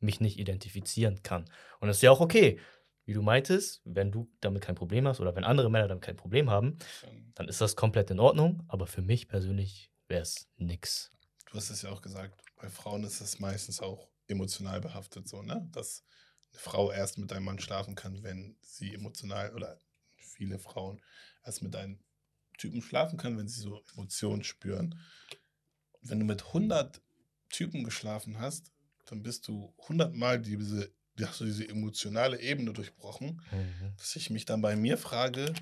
mich 0.00 0.20
nicht 0.20 0.38
identifizieren 0.38 1.22
kann. 1.22 1.44
Und 1.80 1.88
das 1.88 1.98
ist 1.98 2.02
ja 2.02 2.10
auch 2.10 2.20
okay. 2.20 2.58
Wie 3.06 3.12
du 3.12 3.22
meintest, 3.22 3.82
wenn 3.84 4.12
du 4.12 4.30
damit 4.40 4.62
kein 4.62 4.74
Problem 4.76 5.06
hast 5.08 5.20
oder 5.20 5.34
wenn 5.34 5.42
andere 5.44 5.70
Männer 5.70 5.88
damit 5.88 6.04
kein 6.04 6.16
Problem 6.16 6.48
haben, 6.48 6.78
Dann- 7.02 7.32
dann 7.34 7.48
ist 7.48 7.60
das 7.60 7.74
komplett 7.76 8.10
in 8.10 8.20
Ordnung. 8.20 8.62
Aber 8.68 8.86
für 8.86 9.02
mich 9.02 9.26
persönlich 9.26 9.90
wäre 10.06 10.22
es 10.22 10.48
nix. 10.56 11.10
Du 11.50 11.54
hast 11.56 11.70
es 11.70 11.82
ja 11.82 11.90
auch 11.90 12.02
gesagt, 12.02 12.40
bei 12.56 12.68
Frauen 12.68 13.02
ist 13.04 13.20
es 13.20 13.40
meistens 13.40 13.80
auch 13.80 14.08
emotional 14.30 14.80
behaftet, 14.80 15.28
so, 15.28 15.42
ne? 15.42 15.68
Dass 15.72 16.04
eine 16.52 16.60
Frau 16.60 16.90
erst 16.90 17.18
mit 17.18 17.32
einem 17.32 17.44
Mann 17.44 17.58
schlafen 17.58 17.94
kann, 17.94 18.22
wenn 18.22 18.56
sie 18.62 18.94
emotional 18.94 19.54
oder 19.54 19.78
viele 20.16 20.58
Frauen 20.58 21.00
erst 21.44 21.62
mit 21.62 21.76
einem 21.76 21.98
Typen 22.58 22.82
schlafen 22.82 23.18
können, 23.18 23.38
wenn 23.38 23.48
sie 23.48 23.60
so 23.60 23.82
Emotionen 23.92 24.44
spüren. 24.44 24.98
Wenn 26.02 26.20
du 26.20 26.24
mit 26.26 26.46
100 26.46 27.00
Typen 27.48 27.84
geschlafen 27.84 28.38
hast, 28.38 28.72
dann 29.06 29.22
bist 29.22 29.48
du 29.48 29.74
100 29.88 30.14
Mal 30.14 30.40
diese, 30.40 30.92
hast 31.20 31.40
du 31.40 31.44
diese 31.44 31.68
emotionale 31.68 32.40
Ebene 32.40 32.72
durchbrochen, 32.72 33.42
Mhm. 33.50 33.94
dass 33.96 34.16
ich 34.16 34.30
mich 34.30 34.44
dann 34.44 34.62
bei 34.62 34.76
mir 34.76 34.96
frage, 34.98 35.52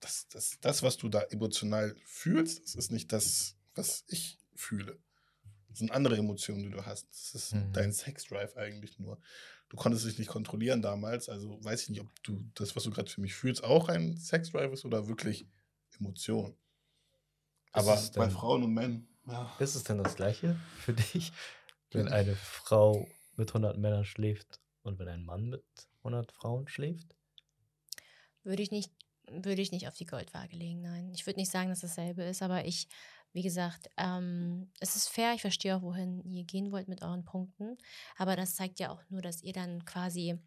das, 0.00 0.28
das, 0.28 0.58
das, 0.60 0.82
was 0.82 0.96
du 0.96 1.08
da 1.08 1.22
emotional 1.22 1.96
fühlst, 2.04 2.64
das 2.64 2.74
ist 2.74 2.92
nicht 2.92 3.12
das, 3.12 3.56
was 3.74 4.04
ich 4.08 4.38
fühle. 4.54 4.98
Das 5.76 5.80
sind 5.80 5.90
andere 5.90 6.16
Emotionen, 6.16 6.62
die 6.62 6.70
du 6.70 6.86
hast. 6.86 7.06
Das 7.10 7.34
ist 7.34 7.52
Mhm. 7.54 7.70
dein 7.74 7.92
Sexdrive 7.92 8.56
eigentlich 8.56 8.98
nur. 8.98 9.20
Du 9.68 9.76
konntest 9.76 10.06
dich 10.06 10.18
nicht 10.18 10.28
kontrollieren 10.28 10.80
damals, 10.80 11.28
also 11.28 11.62
weiß 11.62 11.82
ich 11.82 11.88
nicht, 11.90 12.00
ob 12.00 12.08
du 12.22 12.42
das, 12.54 12.74
was 12.76 12.84
du 12.84 12.90
gerade 12.90 13.10
für 13.10 13.20
mich 13.20 13.34
fühlst, 13.34 13.62
auch 13.62 13.90
ein 13.90 14.16
Sexdrive 14.16 14.72
ist 14.72 14.86
oder 14.86 15.06
wirklich 15.06 15.46
Emotion. 16.00 16.52
Ist 16.52 16.56
Aber 17.72 17.94
bei 18.14 18.24
denn- 18.26 18.30
Frauen 18.34 18.62
und 18.62 18.72
Männern, 18.72 19.06
ja. 19.26 19.54
Ist 19.58 19.74
es 19.74 19.84
denn 19.84 19.98
das 20.02 20.16
Gleiche 20.16 20.56
für 20.78 20.94
dich, 20.94 21.30
wenn 21.90 22.08
eine 22.08 22.34
Frau 22.36 23.06
mit 23.36 23.52
100 23.52 23.76
Männern 23.76 24.06
schläft 24.06 24.58
und 24.82 24.98
wenn 24.98 25.08
ein 25.08 25.24
Mann 25.26 25.50
mit 25.50 25.64
100 26.04 26.32
Frauen 26.32 26.68
schläft? 26.68 27.14
Würde 28.44 28.62
ich 28.62 28.70
nicht, 28.70 28.90
würde 29.28 29.60
ich 29.60 29.72
nicht 29.72 29.88
auf 29.88 29.94
die 29.96 30.06
Goldwaage 30.06 30.56
legen, 30.56 30.80
nein. 30.80 31.12
Ich 31.12 31.26
würde 31.26 31.38
nicht 31.40 31.50
sagen, 31.50 31.68
dass 31.68 31.80
dasselbe 31.80 32.22
ist, 32.22 32.40
aber 32.40 32.64
ich, 32.64 32.88
wie 33.32 33.42
gesagt, 33.42 33.88
ähm, 33.96 34.70
es 34.80 34.96
ist 34.96 35.08
fair, 35.08 35.34
ich 35.34 35.42
verstehe 35.42 35.76
auch, 35.76 35.82
wohin 35.82 36.22
ihr 36.32 36.44
gehen 36.44 36.72
wollt 36.72 36.88
mit 36.88 37.02
euren 37.02 37.24
Punkten, 37.24 37.76
aber 38.16 38.36
das 38.36 38.54
zeigt 38.56 38.80
ja 38.80 38.90
auch 38.90 39.02
nur, 39.10 39.22
dass 39.22 39.42
ihr 39.42 39.52
dann 39.52 39.84
quasi 39.84 40.38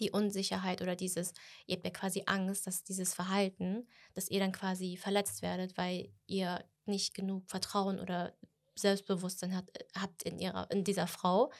die 0.00 0.10
Unsicherheit 0.10 0.82
oder 0.82 0.96
dieses, 0.96 1.32
ihr 1.66 1.76
habt 1.76 1.84
ja 1.84 1.90
quasi 1.90 2.22
Angst, 2.26 2.66
dass 2.66 2.84
dieses 2.84 3.14
Verhalten, 3.14 3.86
dass 4.14 4.28
ihr 4.30 4.40
dann 4.40 4.52
quasi 4.52 4.96
verletzt 4.96 5.42
werdet, 5.42 5.76
weil 5.76 6.12
ihr 6.26 6.64
nicht 6.86 7.14
genug 7.14 7.48
Vertrauen 7.50 7.98
oder 8.00 8.34
Selbstbewusstsein 8.76 9.54
hat, 9.54 9.66
habt 9.96 10.22
in, 10.22 10.38
ihrer, 10.38 10.70
in 10.70 10.84
dieser 10.84 11.06
Frau, 11.06 11.52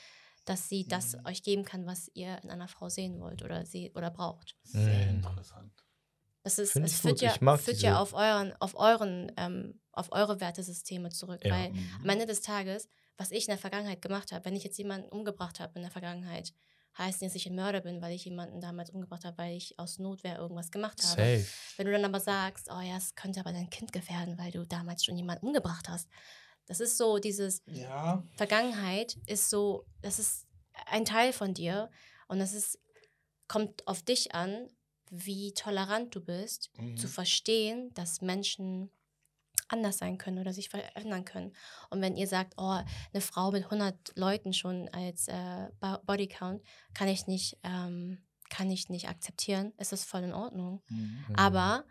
dass 0.46 0.68
sie 0.68 0.88
das 0.88 1.16
Mhm. 1.16 1.24
euch 1.24 1.42
geben 1.42 1.64
kann, 1.64 1.86
was 1.86 2.10
ihr 2.14 2.42
in 2.42 2.50
einer 2.50 2.68
Frau 2.68 2.88
sehen 2.88 3.20
wollt 3.20 3.42
oder, 3.42 3.66
sie, 3.66 3.92
oder 3.94 4.10
braucht. 4.10 4.56
Sehr 4.62 5.06
Mhm. 5.06 5.10
interessant. 5.10 5.84
Das 6.42 6.58
ist, 6.58 6.72
Find 6.72 6.86
es 6.86 7.00
führt 7.00 7.20
ja, 7.20 7.32
führt 7.56 7.82
ja 7.82 8.00
auf 8.00 8.14
euren, 8.14 8.54
auf 8.60 8.74
euren, 8.74 9.30
ähm, 9.36 9.80
auf 9.92 10.12
eure 10.12 10.40
Wertesysteme 10.40 11.10
zurück. 11.10 11.40
Ja. 11.44 11.54
Weil 11.54 11.70
Mhm. 11.70 11.90
am 12.02 12.08
Ende 12.08 12.26
des 12.26 12.40
Tages, 12.40 12.88
was 13.18 13.30
ich 13.30 13.44
in 13.46 13.52
der 13.52 13.58
Vergangenheit 13.58 14.00
gemacht 14.00 14.32
habe, 14.32 14.44
wenn 14.46 14.56
ich 14.56 14.64
jetzt 14.64 14.78
jemanden 14.78 15.08
umgebracht 15.10 15.60
habe 15.60 15.72
in 15.74 15.82
der 15.82 15.90
Vergangenheit, 15.90 16.54
heißt 16.96 17.20
nicht, 17.20 17.30
dass 17.30 17.36
ich 17.36 17.46
ein 17.46 17.54
Mörder 17.54 17.80
bin, 17.82 18.00
weil 18.00 18.14
ich 18.14 18.24
jemanden 18.24 18.60
damals 18.60 18.90
umgebracht 18.90 19.24
habe, 19.24 19.36
weil 19.38 19.56
ich 19.56 19.78
aus 19.78 19.98
Notwehr 19.98 20.38
irgendwas 20.38 20.70
gemacht 20.70 21.02
habe. 21.04 21.20
Safe. 21.38 21.46
Wenn 21.76 21.86
du 21.86 21.92
dann 21.92 22.04
aber 22.04 22.20
sagst, 22.20 22.68
oh 22.70 22.80
ja, 22.80 22.96
es 22.96 23.14
könnte 23.14 23.40
aber 23.40 23.52
dein 23.52 23.70
Kind 23.70 23.92
gefährden, 23.92 24.38
weil 24.38 24.50
du 24.50 24.64
damals 24.66 25.04
schon 25.04 25.16
jemanden 25.16 25.46
umgebracht 25.46 25.88
hast. 25.88 26.08
Das 26.66 26.80
ist 26.80 26.96
so, 26.96 27.18
dieses 27.18 27.62
Ja, 27.66 28.22
Vergangenheit 28.36 29.16
ist 29.26 29.50
so, 29.50 29.86
das 30.02 30.18
ist 30.18 30.46
ein 30.86 31.04
Teil 31.04 31.32
von 31.32 31.52
dir 31.54 31.90
und 32.28 32.38
das 32.38 32.52
ist, 32.54 32.78
kommt 33.48 33.86
auf 33.86 34.02
dich 34.02 34.34
an, 34.34 34.68
wie 35.10 35.52
tolerant 35.54 36.14
du 36.14 36.20
bist, 36.20 36.70
Mhm. 36.78 36.96
zu 36.96 37.08
verstehen, 37.08 37.92
dass 37.94 38.20
Menschen 38.22 38.90
anders 39.68 39.98
sein 39.98 40.18
können 40.18 40.38
oder 40.38 40.52
sich 40.52 40.68
verändern 40.68 41.24
können. 41.24 41.52
Und 41.90 42.00
wenn 42.00 42.16
ihr 42.16 42.26
sagt, 42.26 42.54
oh, 42.56 42.80
eine 43.12 43.20
Frau 43.20 43.52
mit 43.52 43.70
100 43.70 44.12
Leuten 44.16 44.52
schon 44.52 44.88
als 44.88 45.28
äh, 45.28 45.68
Bo- 45.80 45.98
Bodycount 46.06 46.62
kann 46.94 47.08
ich 47.08 47.26
nicht, 47.28 47.56
ähm, 47.62 48.24
kann 48.48 48.70
ich 48.70 48.88
nicht 48.88 49.08
akzeptieren, 49.08 49.72
ist 49.78 49.92
das 49.92 50.04
voll 50.04 50.22
in 50.24 50.32
Ordnung. 50.32 50.82
Mhm. 50.88 51.24
Aber 51.36 51.84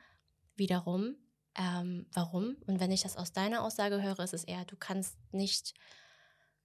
wiederum, 0.57 1.15
ähm, 1.55 2.05
warum? 2.13 2.57
Und 2.67 2.79
wenn 2.81 2.91
ich 2.91 3.01
das 3.03 3.15
aus 3.15 3.31
deiner 3.31 3.63
Aussage 3.63 4.01
höre, 4.01 4.19
ist 4.19 4.33
es 4.33 4.43
eher, 4.43 4.65
du 4.65 4.75
kannst 4.75 5.17
nicht 5.31 5.73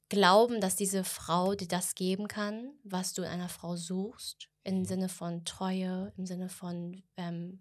glauben, 0.08 0.60
dass 0.60 0.76
diese 0.76 1.04
Frau 1.04 1.54
dir 1.54 1.68
das 1.68 1.94
geben 1.94 2.28
kann, 2.28 2.72
was 2.84 3.12
du 3.14 3.22
in 3.22 3.28
einer 3.28 3.48
Frau 3.48 3.76
suchst, 3.76 4.48
im 4.64 4.84
Sinne 4.84 5.08
von 5.08 5.44
Treue, 5.44 6.12
im 6.16 6.26
Sinne 6.26 6.48
von 6.48 7.02
ähm, 7.16 7.60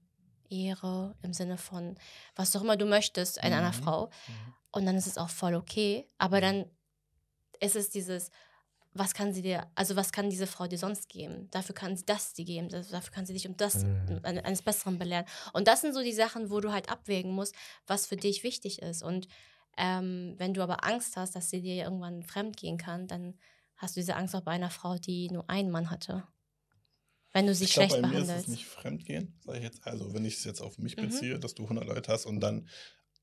Ehre, 0.50 1.16
im 1.22 1.34
Sinne 1.34 1.58
von 1.58 1.96
was 2.36 2.56
auch 2.56 2.62
immer 2.62 2.78
du 2.78 2.86
möchtest 2.86 3.38
in 3.38 3.54
einer 3.54 3.70
Mhm. 3.72 3.74
Frau. 3.84 4.10
Und 4.72 4.86
dann 4.86 4.96
ist 4.96 5.08
es 5.08 5.18
auch 5.18 5.30
voll 5.30 5.56
okay. 5.56 6.08
Aber 6.18 6.42
dann 6.42 6.66
ist 7.60 7.76
es 7.76 7.90
dieses, 7.90 8.30
was 8.94 9.14
kann 9.14 9.34
sie 9.34 9.42
dir, 9.42 9.68
also 9.76 9.96
was 9.96 10.12
kann 10.12 10.30
diese 10.30 10.48
Frau 10.48 10.68
dir 10.68 10.78
sonst 10.78 11.10
geben? 11.10 11.50
Dafür 11.52 11.74
kann 11.76 11.98
sie 11.98 12.06
das 12.06 12.34
dir 12.34 12.46
geben, 12.46 12.70
dafür 12.70 13.12
kann 13.12 13.26
sie 13.26 13.34
dich 13.34 13.48
um 13.48 13.58
das, 13.58 13.84
Mhm. 13.84 14.20
eines 14.24 14.62
Besseren 14.62 15.00
belehren. 15.00 15.26
Und 15.54 15.68
das 15.68 15.82
sind 15.82 15.94
so 15.94 16.02
die 16.04 16.14
Sachen, 16.14 16.52
wo 16.52 16.60
du 16.60 16.72
halt 16.72 16.90
abwägen 16.90 17.32
musst, 17.34 17.56
was 17.88 18.06
für 18.06 18.18
dich 18.18 18.44
wichtig 18.44 18.82
ist. 18.82 19.02
Und 19.04 19.28
ähm, 19.78 20.36
wenn 20.38 20.54
du 20.54 20.62
aber 20.62 20.84
Angst 20.86 21.18
hast, 21.18 21.36
dass 21.36 21.50
sie 21.50 21.62
dir 21.62 21.84
irgendwann 21.84 22.24
fremd 22.24 22.58
gehen 22.58 22.78
kann, 22.78 23.08
dann 23.08 23.36
hast 23.78 23.96
du 23.96 24.02
diese 24.02 24.16
Angst 24.16 24.36
auch 24.36 24.42
bei 24.42 24.52
einer 24.52 24.70
Frau, 24.70 24.96
die 24.98 25.30
nur 25.32 25.50
einen 25.50 25.72
Mann 25.72 25.90
hatte. 25.90 26.28
Wenn 27.34 27.48
du 27.48 27.54
sie 27.56 27.66
ich 27.66 27.74
glaube, 27.74 27.90
schlecht 27.90 28.02
bei 28.04 28.08
mir 28.10 28.20
ist 28.20 28.28
behandelst. 28.28 28.48
es 28.50 28.52
nicht 28.56 28.66
Fremdgehen, 28.66 29.38
sage 29.44 29.58
ich 29.58 29.64
jetzt. 29.64 29.86
Also, 29.86 30.14
wenn 30.14 30.24
ich 30.26 30.36
es 30.36 30.44
jetzt 30.44 30.62
auf 30.62 30.78
mich 30.78 30.96
Mhm. 30.98 31.02
beziehe, 31.02 31.40
dass 31.40 31.56
du 31.56 31.68
100 31.68 31.86
Leute 31.86 32.12
hast 32.12 32.26
und 32.26 32.40
dann 32.40 32.70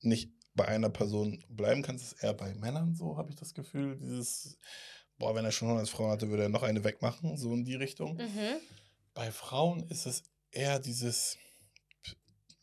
nicht 0.03 0.32
bei 0.55 0.66
einer 0.66 0.91
Person 0.91 1.45
bleiben 1.49 1.82
kannst, 1.82 2.05
ist 2.12 2.23
eher 2.24 2.35
bei 2.35 2.55
Männern 2.55 2.95
so, 2.95 3.16
habe 3.16 3.31
ich 3.31 3.37
das 3.37 3.55
Gefühl. 3.55 3.99
Dieses, 4.01 4.59
boah, 5.16 5.35
wenn 5.35 5.45
er 5.45 5.53
schon 5.53 5.69
100 5.69 5.89
Frauen 5.89 6.11
hatte, 6.11 6.28
würde 6.28 6.43
er 6.45 6.49
noch 6.49 6.65
eine 6.65 6.82
wegmachen, 6.85 7.37
so 7.37 7.55
in 7.55 7.65
die 7.65 7.77
Richtung. 7.77 8.16
Mhm. 8.16 8.57
Bei 9.15 9.31
Frauen 9.31 9.89
ist 9.89 10.07
es 10.07 10.24
eher 10.51 10.81
dieses 10.81 11.39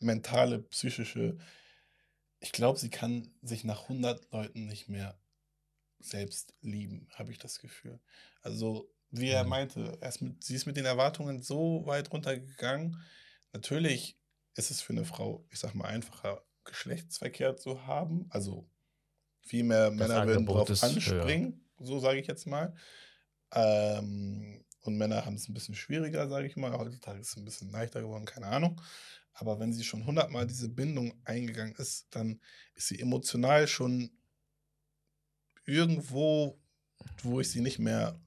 mentale, 0.00 0.60
psychische. 0.60 1.38
Ich 2.40 2.52
glaube, 2.52 2.78
sie 2.78 2.90
kann 2.90 3.32
sich 3.42 3.64
nach 3.64 3.88
100 3.88 4.30
Leuten 4.32 4.66
nicht 4.66 4.88
mehr 4.88 5.18
selbst 5.98 6.54
lieben, 6.60 7.08
habe 7.14 7.32
ich 7.32 7.38
das 7.38 7.58
Gefühl. 7.58 8.00
Also, 8.42 8.88
wie 9.10 9.28
er 9.30 9.44
Mhm. 9.44 9.48
meinte, 9.50 9.98
er 10.00 10.08
ist 10.08 10.20
mit, 10.20 10.44
sie 10.44 10.54
ist 10.54 10.66
mit 10.66 10.76
den 10.76 10.84
Erwartungen 10.84 11.42
so 11.42 11.82
weit 11.86 12.12
runtergegangen. 12.12 13.00
Natürlich 13.52 14.18
ist 14.54 14.70
es 14.70 14.80
für 14.80 14.92
eine 14.92 15.04
Frau, 15.04 15.46
ich 15.50 15.58
sag 15.58 15.74
mal, 15.74 15.86
einfacher, 15.86 16.44
Geschlechtsverkehr 16.64 17.56
zu 17.56 17.86
haben. 17.86 18.26
Also, 18.30 18.68
viel 19.40 19.64
mehr 19.64 19.90
Männer 19.90 20.26
würden 20.26 20.44
drauf 20.46 20.68
ist 20.68 20.82
höher. 20.82 20.90
anspringen, 20.90 21.64
so 21.78 21.98
sage 21.98 22.20
ich 22.20 22.26
jetzt 22.26 22.46
mal. 22.46 22.74
Ähm, 23.52 24.64
und 24.82 24.96
Männer 24.98 25.24
haben 25.24 25.34
es 25.36 25.48
ein 25.48 25.54
bisschen 25.54 25.74
schwieriger, 25.74 26.28
sage 26.28 26.46
ich 26.46 26.56
mal. 26.56 26.72
Heutzutage 26.76 27.20
ist 27.20 27.28
es 27.30 27.36
ein 27.36 27.44
bisschen 27.44 27.70
leichter 27.70 28.02
geworden, 28.02 28.26
keine 28.26 28.46
Ahnung. 28.46 28.80
Aber 29.32 29.58
wenn 29.60 29.72
sie 29.72 29.84
schon 29.84 30.04
hundertmal 30.04 30.46
diese 30.46 30.68
Bindung 30.68 31.14
eingegangen 31.24 31.74
ist, 31.76 32.08
dann 32.10 32.40
ist 32.74 32.88
sie 32.88 32.98
emotional 33.00 33.66
schon 33.68 34.10
irgendwo, 35.64 36.60
wo 37.22 37.40
ich 37.40 37.50
sie 37.50 37.60
nicht 37.60 37.78
mehr 37.78 38.20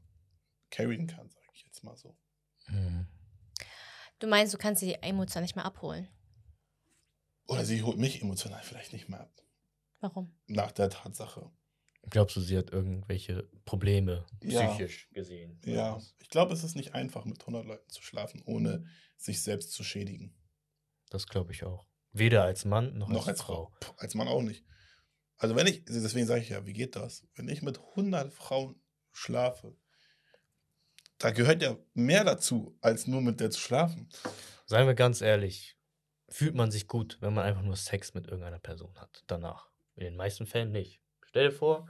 carryen 0.72 1.08
kann, 1.08 1.30
sage 1.30 1.46
ich 1.54 1.64
jetzt 1.64 1.84
mal 1.84 1.96
so. 1.98 2.18
Mhm. 2.68 3.08
Du 4.20 4.28
meinst, 4.28 4.54
du 4.54 4.58
kannst 4.58 4.80
sie 4.80 4.94
emotional 4.96 5.44
nicht 5.44 5.56
mehr 5.56 5.66
abholen. 5.66 6.08
Oder 7.48 7.66
sie 7.66 7.82
holt 7.84 7.98
mich 7.98 8.22
emotional 8.22 8.62
vielleicht 8.64 8.94
nicht 8.94 9.10
mehr 9.10 9.22
ab. 9.22 9.34
Warum? 10.00 10.34
Nach 10.48 10.72
der 10.72 10.90
Tatsache. 10.90 11.52
Glaubst 12.10 12.36
du, 12.36 12.42
sie 12.42 12.58
hat 12.58 12.72
irgendwelche 12.72 13.44
Probleme 13.66 14.26
Ja. 14.42 14.68
psychisch 14.68 15.10
gesehen? 15.12 15.60
oder 15.64 15.72
Ja, 15.72 15.96
was? 15.96 16.16
ich 16.20 16.30
glaube, 16.30 16.54
es 16.54 16.64
ist 16.64 16.76
nicht 16.76 16.96
einfach, 16.96 17.26
mit 17.26 17.42
100 17.42 17.66
Leuten 17.66 17.90
zu 17.90 18.02
schlafen, 18.02 18.42
ohne 18.46 18.86
sich 19.18 19.44
selbst 19.44 19.72
zu 19.74 19.84
schädigen. 19.84 20.36
Das 21.10 21.28
glaube 21.28 21.52
ich 21.52 21.64
auch. 21.64 21.86
Weder 22.14 22.44
als 22.44 22.66
Mann 22.66 22.98
noch, 22.98 23.08
Noch 23.10 23.28
als, 23.28 23.40
als 23.40 23.42
Frau. 23.42 23.66
Frau. 23.66 23.78
Puh, 23.80 23.94
Als 23.98 24.16
Mann 24.16 24.28
auch 24.28 24.42
nicht. 24.42 24.66
Also 25.38 25.56
wenn 25.56 25.68
ich, 25.68 25.86
deswegen 25.86 26.26
sage 26.28 26.42
ich 26.42 26.50
ja, 26.50 26.66
wie 26.66 26.74
geht 26.74 26.96
das? 26.96 27.28
Wenn 27.36 27.50
ich 27.50 27.62
mit 27.62 27.80
100 27.80 28.34
Frauen 28.34 28.82
schlafe, 29.12 29.76
da 31.22 31.32
gehört 31.32 31.62
ja 31.62 31.78
mehr 31.94 32.24
dazu, 32.24 32.78
als 32.82 33.08
nur 33.08 33.22
mit 33.22 33.40
der 33.40 33.52
zu 33.52 33.60
schlafen. 33.60 34.10
Seien 34.66 34.88
wir 34.88 34.94
ganz 34.96 35.22
ehrlich, 35.22 35.78
fühlt 36.30 36.56
man 36.56 36.72
sich 36.72 36.88
gut, 36.88 37.18
wenn 37.22 37.34
man 37.34 37.46
einfach 37.46 37.62
nur 37.62 37.76
Sex 37.76 38.14
mit 38.14 38.28
irgendeiner 38.28 38.60
Person 38.60 38.96
hat 39.00 39.24
danach? 39.28 39.70
In 39.96 40.04
den 40.06 40.16
meisten 40.16 40.46
Fällen 40.46 40.72
nicht. 40.72 41.02
Stell 41.26 41.50
dir 41.50 41.56
vor, 41.56 41.88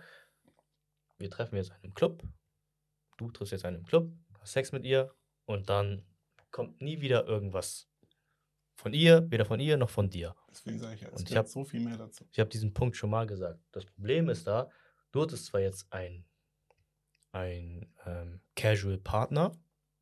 wir 1.18 1.30
treffen 1.30 1.56
jetzt 1.56 1.70
in 1.70 1.76
einem 1.84 1.94
Club, 1.94 2.24
du 3.18 3.30
triffst 3.32 3.52
jetzt 3.52 3.64
in 3.64 3.68
einem 3.76 3.86
Club, 3.86 4.12
hast 4.40 4.54
Sex 4.54 4.72
mit 4.72 4.84
ihr 4.86 5.14
und 5.46 5.70
dann 5.70 6.04
kommt 6.50 6.82
nie 6.82 7.00
wieder 7.02 7.26
irgendwas 7.28 7.88
von 8.76 8.94
ihr, 8.94 9.30
weder 9.30 9.46
von 9.46 9.60
ihr 9.60 9.78
noch 9.78 9.90
von 9.92 10.10
dir. 10.10 10.36
Deswegen 10.50 10.80
sage 10.80 10.96
ich 10.96 11.02
ja, 11.02 11.10
es 11.10 11.22
ich 11.22 11.38
hab- 11.38 11.48
so 11.48 11.64
viel 11.64 11.82
mehr 11.82 11.98
dazu. 11.98 12.26
Ich 12.32 12.40
habe 12.40 12.50
diesen 12.50 12.74
Punkt 12.74 12.98
schon 12.98 13.12
mal 13.12 13.28
gesagt. 13.28 13.60
Das 13.72 13.86
Problem 13.86 14.28
ist 14.30 14.48
da, 14.48 14.70
du 15.12 15.22
hattest 15.22 15.46
zwar 15.46 15.62
jetzt 15.62 15.86
ein, 15.94 16.26
ein 17.32 17.94
ähm, 18.06 18.42
Casual 18.56 18.98
Partner, 18.98 19.52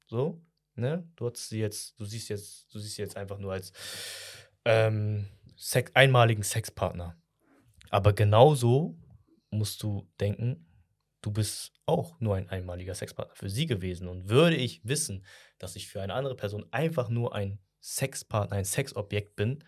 so, 0.07 0.41
ne? 0.75 1.07
Du 1.15 1.27
hattest 1.27 1.49
sie 1.49 1.59
jetzt, 1.59 1.99
du 1.99 2.05
siehst 2.05 2.29
jetzt, 2.29 2.73
du 2.73 2.79
siehst 2.79 2.95
sie 2.95 3.01
jetzt 3.01 3.17
einfach 3.17 3.37
nur 3.37 3.53
als 3.53 3.71
ähm, 4.65 5.27
Sex, 5.55 5.91
einmaligen 5.95 6.43
Sexpartner. 6.43 7.17
Aber 7.89 8.13
genauso 8.13 8.97
musst 9.51 9.81
du 9.83 10.07
denken, 10.19 10.65
du 11.21 11.31
bist 11.31 11.73
auch 11.85 12.19
nur 12.19 12.35
ein 12.35 12.49
einmaliger 12.49 12.95
Sexpartner 12.95 13.35
für 13.35 13.49
sie 13.49 13.65
gewesen. 13.65 14.07
Und 14.07 14.29
würde 14.29 14.55
ich 14.55 14.81
wissen, 14.85 15.25
dass 15.57 15.75
ich 15.75 15.87
für 15.87 16.01
eine 16.01 16.13
andere 16.13 16.35
Person 16.35 16.65
einfach 16.71 17.09
nur 17.09 17.35
ein 17.35 17.59
Sexpartner, 17.81 18.57
ein 18.57 18.65
Sexobjekt 18.65 19.35
bin, 19.35 19.63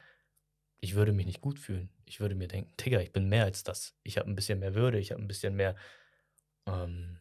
ich 0.81 0.95
würde 0.95 1.13
mich 1.13 1.27
nicht 1.27 1.41
gut 1.41 1.59
fühlen. 1.59 1.89
Ich 2.05 2.19
würde 2.19 2.35
mir 2.35 2.47
denken, 2.47 2.73
Digga, 2.77 2.99
ich 2.99 3.13
bin 3.13 3.29
mehr 3.29 3.45
als 3.45 3.63
das. 3.63 3.95
Ich 4.03 4.17
habe 4.17 4.29
ein 4.29 4.35
bisschen 4.35 4.59
mehr 4.59 4.73
Würde, 4.73 4.99
ich 4.99 5.11
habe 5.11 5.21
ein 5.21 5.27
bisschen 5.27 5.55
mehr 5.55 5.75
ähm, 6.65 7.20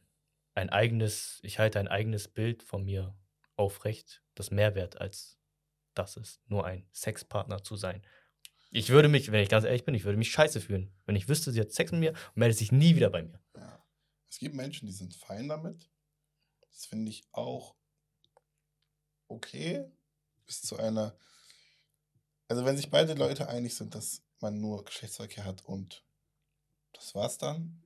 ein 0.55 0.71
eigenes, 0.71 1.41
ich 1.43 1.59
halte 1.59 1.79
ein 1.79 1.89
eigenes 1.89 2.29
Bild 2.29 2.63
von 2.63 2.85
mir 2.85 3.17
aufrecht, 3.57 4.23
das 4.35 4.51
mehr 4.51 4.75
wert 4.75 5.01
als 5.01 5.39
das 5.95 6.17
ist, 6.17 6.41
nur 6.49 6.65
ein 6.65 6.89
Sexpartner 6.93 7.63
zu 7.63 7.77
sein. 7.77 8.03
Ich 8.71 8.91
würde 8.91 9.09
mich, 9.09 9.33
wenn 9.33 9.43
ich 9.43 9.49
ganz 9.49 9.65
ehrlich 9.65 9.85
bin, 9.85 9.95
ich 9.95 10.05
würde 10.05 10.19
mich 10.19 10.31
scheiße 10.31 10.61
fühlen, 10.61 10.93
wenn 11.05 11.17
ich 11.17 11.29
wüsste, 11.29 11.51
sie 11.51 11.61
hat 11.61 11.73
Sex 11.73 11.91
mit 11.91 12.01
mir 12.01 12.11
und 12.11 12.37
meldet 12.37 12.59
sich 12.59 12.71
nie 12.71 12.95
wieder 12.95 13.11
bei 13.11 13.23
mir. 13.23 13.41
Ja. 13.57 13.85
Es 14.31 14.39
gibt 14.39 14.55
Menschen, 14.55 14.87
die 14.87 14.93
sind 14.93 15.15
fein 15.15 15.49
damit. 15.49 15.91
Das 16.71 16.87
finde 16.87 17.11
ich 17.11 17.25
auch 17.33 17.75
okay. 19.27 19.85
Bis 20.47 20.63
zu 20.63 20.79
einer. 20.79 21.17
Also, 22.49 22.65
wenn 22.65 22.77
sich 22.77 22.91
beide 22.91 23.15
Leute 23.15 23.49
einig 23.49 23.75
sind, 23.75 23.95
dass 23.95 24.23
man 24.41 24.61
nur 24.61 24.85
Geschlechtsverkehr 24.85 25.45
hat 25.45 25.65
und 25.65 26.05
das 26.93 27.15
war's 27.15 27.39
dann. 27.39 27.83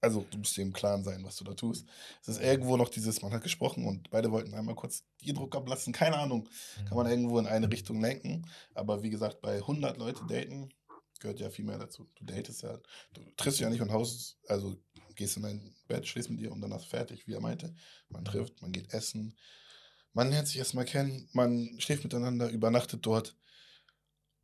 Also, 0.00 0.26
du 0.30 0.38
musst 0.38 0.56
dir 0.56 0.62
im 0.62 0.72
Klaren 0.72 1.04
sein, 1.04 1.24
was 1.24 1.36
du 1.36 1.44
da 1.44 1.54
tust. 1.54 1.86
Es 2.22 2.28
ist 2.28 2.40
irgendwo 2.40 2.76
noch 2.76 2.88
dieses, 2.88 3.22
man 3.22 3.32
hat 3.32 3.42
gesprochen 3.42 3.86
und 3.86 4.10
beide 4.10 4.30
wollten 4.30 4.54
einmal 4.54 4.74
kurz 4.74 5.04
die 5.22 5.32
Druck 5.32 5.56
ablassen. 5.56 5.92
Keine 5.92 6.18
Ahnung. 6.18 6.48
Kann 6.88 6.96
man 6.96 7.06
irgendwo 7.06 7.38
in 7.38 7.46
eine 7.46 7.70
Richtung 7.70 8.00
lenken. 8.00 8.46
Aber 8.74 9.02
wie 9.02 9.10
gesagt, 9.10 9.40
bei 9.40 9.56
100 9.56 9.96
Leute 9.96 10.24
daten 10.28 10.68
gehört 11.18 11.40
ja 11.40 11.50
viel 11.50 11.64
mehr 11.64 11.78
dazu. 11.78 12.06
Du 12.14 12.24
datest 12.24 12.62
ja, 12.62 12.78
du 13.14 13.22
triffst 13.36 13.58
dich 13.58 13.64
ja 13.64 13.70
nicht 13.70 13.78
von 13.78 13.92
Haus, 13.92 14.38
also 14.48 14.76
gehst 15.14 15.36
in 15.36 15.42
dein 15.42 15.74
Bett, 15.88 16.06
schläfst 16.06 16.30
mit 16.30 16.40
ihr 16.40 16.52
und 16.52 16.60
dann 16.60 16.72
hast 16.72 16.86
fertig, 16.86 17.26
wie 17.26 17.32
er 17.32 17.40
meinte. 17.40 17.74
Man 18.08 18.24
trifft, 18.24 18.60
man 18.62 18.72
geht 18.72 18.92
essen, 18.92 19.36
man 20.12 20.30
lernt 20.30 20.48
sich 20.48 20.58
erstmal 20.58 20.84
kennen, 20.84 21.28
man 21.32 21.74
schläft 21.78 22.04
miteinander, 22.04 22.48
übernachtet 22.50 23.04
dort. 23.04 23.36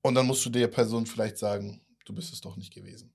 Und 0.03 0.15
dann 0.15 0.27
musst 0.27 0.45
du 0.45 0.51
der 0.51 0.69
Person 0.69 1.07
vielleicht 1.07 1.39
sagen, 1.39 1.81
du 2.05 2.15
bist 2.15 2.33
es 2.33 2.41
doch 2.41 2.57
nicht 2.57 2.73
gewesen. 2.75 3.15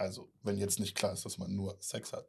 Also, 0.00 0.32
wenn 0.42 0.56
jetzt 0.56 0.80
nicht 0.80 0.96
klar 0.96 1.12
ist, 1.12 1.26
dass 1.26 1.36
man 1.36 1.54
nur 1.54 1.76
Sex 1.80 2.14
hat. 2.14 2.26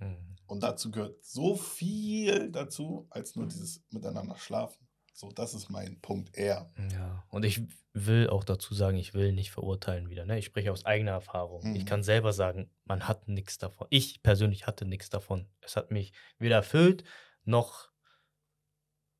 Mhm. 0.00 0.36
Und 0.46 0.62
dazu 0.62 0.90
gehört 0.90 1.24
so 1.24 1.54
viel 1.54 2.50
dazu, 2.50 3.06
als 3.10 3.36
nur 3.36 3.46
dieses 3.46 3.84
Miteinander 3.90 4.36
schlafen. 4.36 4.86
So, 5.14 5.30
das 5.30 5.54
ist 5.54 5.70
mein 5.70 6.00
Punkt 6.00 6.36
eher. 6.36 6.70
Ja, 6.92 7.24
und 7.30 7.44
ich 7.44 7.62
will 7.94 8.28
auch 8.28 8.42
dazu 8.42 8.74
sagen, 8.74 8.96
ich 8.96 9.14
will 9.14 9.32
nicht 9.32 9.52
verurteilen 9.52 10.10
wieder. 10.10 10.26
Ne? 10.26 10.38
Ich 10.38 10.46
spreche 10.46 10.72
aus 10.72 10.84
eigener 10.84 11.12
Erfahrung. 11.12 11.70
Mhm. 11.70 11.76
Ich 11.76 11.86
kann 11.86 12.02
selber 12.02 12.32
sagen, 12.32 12.70
man 12.84 13.06
hat 13.06 13.28
nichts 13.28 13.56
davon. 13.56 13.86
Ich 13.90 14.22
persönlich 14.22 14.66
hatte 14.66 14.84
nichts 14.84 15.08
davon. 15.08 15.48
Es 15.60 15.76
hat 15.76 15.92
mich 15.92 16.12
weder 16.38 16.56
erfüllt, 16.56 17.04
noch 17.44 17.90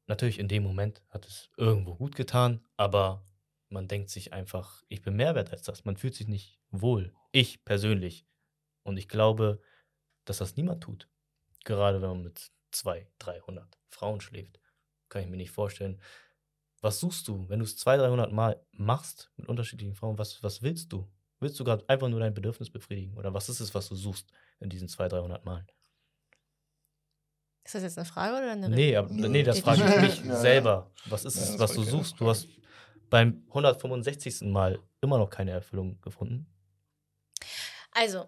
natürlich 0.08 0.40
in 0.40 0.48
dem 0.48 0.64
Moment 0.64 1.02
hat 1.08 1.24
es 1.26 1.50
irgendwo 1.56 1.94
gut 1.94 2.16
getan, 2.16 2.64
aber 2.76 3.24
man 3.68 3.88
denkt 3.88 4.10
sich 4.10 4.32
einfach, 4.32 4.82
ich 4.88 5.02
bin 5.02 5.16
mehr 5.16 5.34
wert 5.34 5.52
als 5.52 5.62
das. 5.62 5.84
Man 5.84 5.96
fühlt 5.96 6.14
sich 6.14 6.28
nicht 6.28 6.60
wohl. 6.70 7.14
Ich 7.32 7.64
persönlich. 7.64 8.26
Und 8.82 8.96
ich 8.96 9.08
glaube, 9.08 9.60
dass 10.24 10.38
das 10.38 10.56
niemand 10.56 10.82
tut. 10.82 11.08
Gerade 11.64 12.00
wenn 12.00 12.10
man 12.10 12.22
mit 12.22 12.50
200, 12.70 13.08
300 13.18 13.78
Frauen 13.88 14.20
schläft. 14.20 14.60
Kann 15.08 15.22
ich 15.22 15.28
mir 15.28 15.36
nicht 15.36 15.50
vorstellen. 15.50 16.00
Was 16.80 17.00
suchst 17.00 17.26
du, 17.26 17.48
wenn 17.48 17.58
du 17.58 17.64
es 17.64 17.76
200, 17.78 18.08
300 18.08 18.32
Mal 18.32 18.64
machst 18.72 19.32
mit 19.36 19.48
unterschiedlichen 19.48 19.94
Frauen? 19.94 20.18
Was, 20.18 20.42
was 20.42 20.62
willst 20.62 20.92
du? 20.92 21.08
Willst 21.40 21.58
du 21.58 21.64
gerade 21.64 21.88
einfach 21.88 22.08
nur 22.08 22.20
dein 22.20 22.34
Bedürfnis 22.34 22.70
befriedigen? 22.70 23.16
Oder 23.16 23.34
was 23.34 23.48
ist 23.48 23.60
es, 23.60 23.74
was 23.74 23.88
du 23.88 23.94
suchst 23.94 24.30
in 24.60 24.68
diesen 24.70 24.88
200, 24.88 25.20
300 25.20 25.44
Malen? 25.44 25.66
Ist 27.64 27.74
das 27.74 27.82
jetzt 27.82 27.98
eine 27.98 28.04
Frage 28.04 28.36
oder 28.36 28.52
eine 28.52 28.68
Nee, 28.68 28.94
aber, 28.94 29.08
nee, 29.10 29.42
das 29.42 29.58
frage 29.58 29.82
ich 29.82 30.22
mich 30.24 30.34
selber. 30.36 30.92
Was 31.06 31.24
ist 31.24 31.36
Ja, 31.36 31.42
es, 31.42 31.58
was 31.58 31.72
du 31.74 31.82
suchst? 31.82 32.20
Du 32.20 32.28
hast 32.28 32.48
beim 33.10 33.44
165. 33.48 34.42
Mal 34.42 34.78
immer 35.00 35.18
noch 35.18 35.30
keine 35.30 35.50
Erfüllung 35.52 36.00
gefunden. 36.00 36.46
Also, 37.92 38.26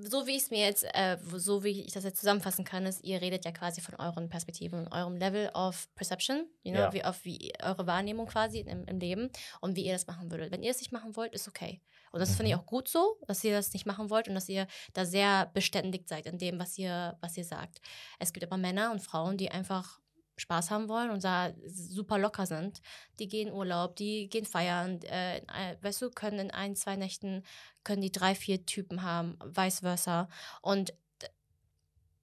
so 0.00 0.26
wie 0.26 0.36
ich 0.36 0.44
es 0.44 0.50
mir 0.50 0.60
jetzt, 0.60 0.84
äh, 0.94 1.18
so 1.36 1.64
wie 1.64 1.82
ich 1.84 1.92
das 1.92 2.04
jetzt 2.04 2.18
zusammenfassen 2.18 2.64
kann, 2.64 2.86
ist, 2.86 3.04
ihr 3.04 3.20
redet 3.20 3.44
ja 3.44 3.52
quasi 3.52 3.80
von 3.82 3.94
euren 3.96 4.28
Perspektiven 4.30 4.80
und 4.86 4.88
eurem 4.92 5.16
Level 5.16 5.50
of 5.54 5.88
Perception, 5.94 6.46
you 6.62 6.72
know, 6.72 6.82
Ja. 6.82 6.92
wie 6.92 7.04
auf 7.04 7.24
wie 7.24 7.52
eure 7.62 7.86
Wahrnehmung 7.86 8.26
quasi 8.26 8.60
im, 8.60 8.84
im 8.86 8.98
Leben 8.98 9.30
und 9.60 9.76
wie 9.76 9.84
ihr 9.84 9.92
das 9.92 10.06
machen 10.06 10.30
würdet. 10.30 10.50
Wenn 10.50 10.62
ihr 10.62 10.70
es 10.70 10.78
nicht 10.80 10.92
machen 10.92 11.14
wollt, 11.16 11.34
ist 11.34 11.46
okay. 11.48 11.82
Und 12.10 12.20
das 12.20 12.34
finde 12.36 12.50
ich 12.50 12.56
auch 12.56 12.66
gut 12.66 12.88
so, 12.88 13.16
dass 13.26 13.42
ihr 13.44 13.52
das 13.54 13.72
nicht 13.72 13.86
machen 13.86 14.10
wollt 14.10 14.28
und 14.28 14.34
dass 14.34 14.48
ihr 14.48 14.66
da 14.92 15.04
sehr 15.06 15.46
beständig 15.54 16.08
seid 16.08 16.26
in 16.26 16.36
dem, 16.38 16.58
was 16.58 16.76
ihr, 16.78 17.16
was 17.20 17.36
ihr 17.38 17.44
sagt. 17.44 17.80
Es 18.18 18.32
gibt 18.34 18.44
aber 18.44 18.58
Männer 18.58 18.92
und 18.92 19.00
Frauen, 19.00 19.38
die 19.38 19.50
einfach 19.50 19.98
Spaß 20.42 20.70
haben 20.70 20.88
wollen 20.88 21.10
und 21.10 21.24
da 21.24 21.52
super 21.66 22.18
locker 22.18 22.46
sind. 22.46 22.82
Die 23.18 23.28
gehen 23.28 23.52
Urlaub, 23.52 23.96
die 23.96 24.28
gehen 24.28 24.44
feiern, 24.44 25.00
äh, 25.02 25.40
weißt 25.80 26.02
du, 26.02 26.10
können 26.10 26.38
in 26.38 26.50
ein, 26.50 26.76
zwei 26.76 26.96
Nächten, 26.96 27.42
können 27.84 28.02
die 28.02 28.12
drei, 28.12 28.34
vier 28.34 28.66
Typen 28.66 29.02
haben, 29.02 29.38
vice 29.44 29.80
versa. 29.80 30.28
Und 30.60 30.92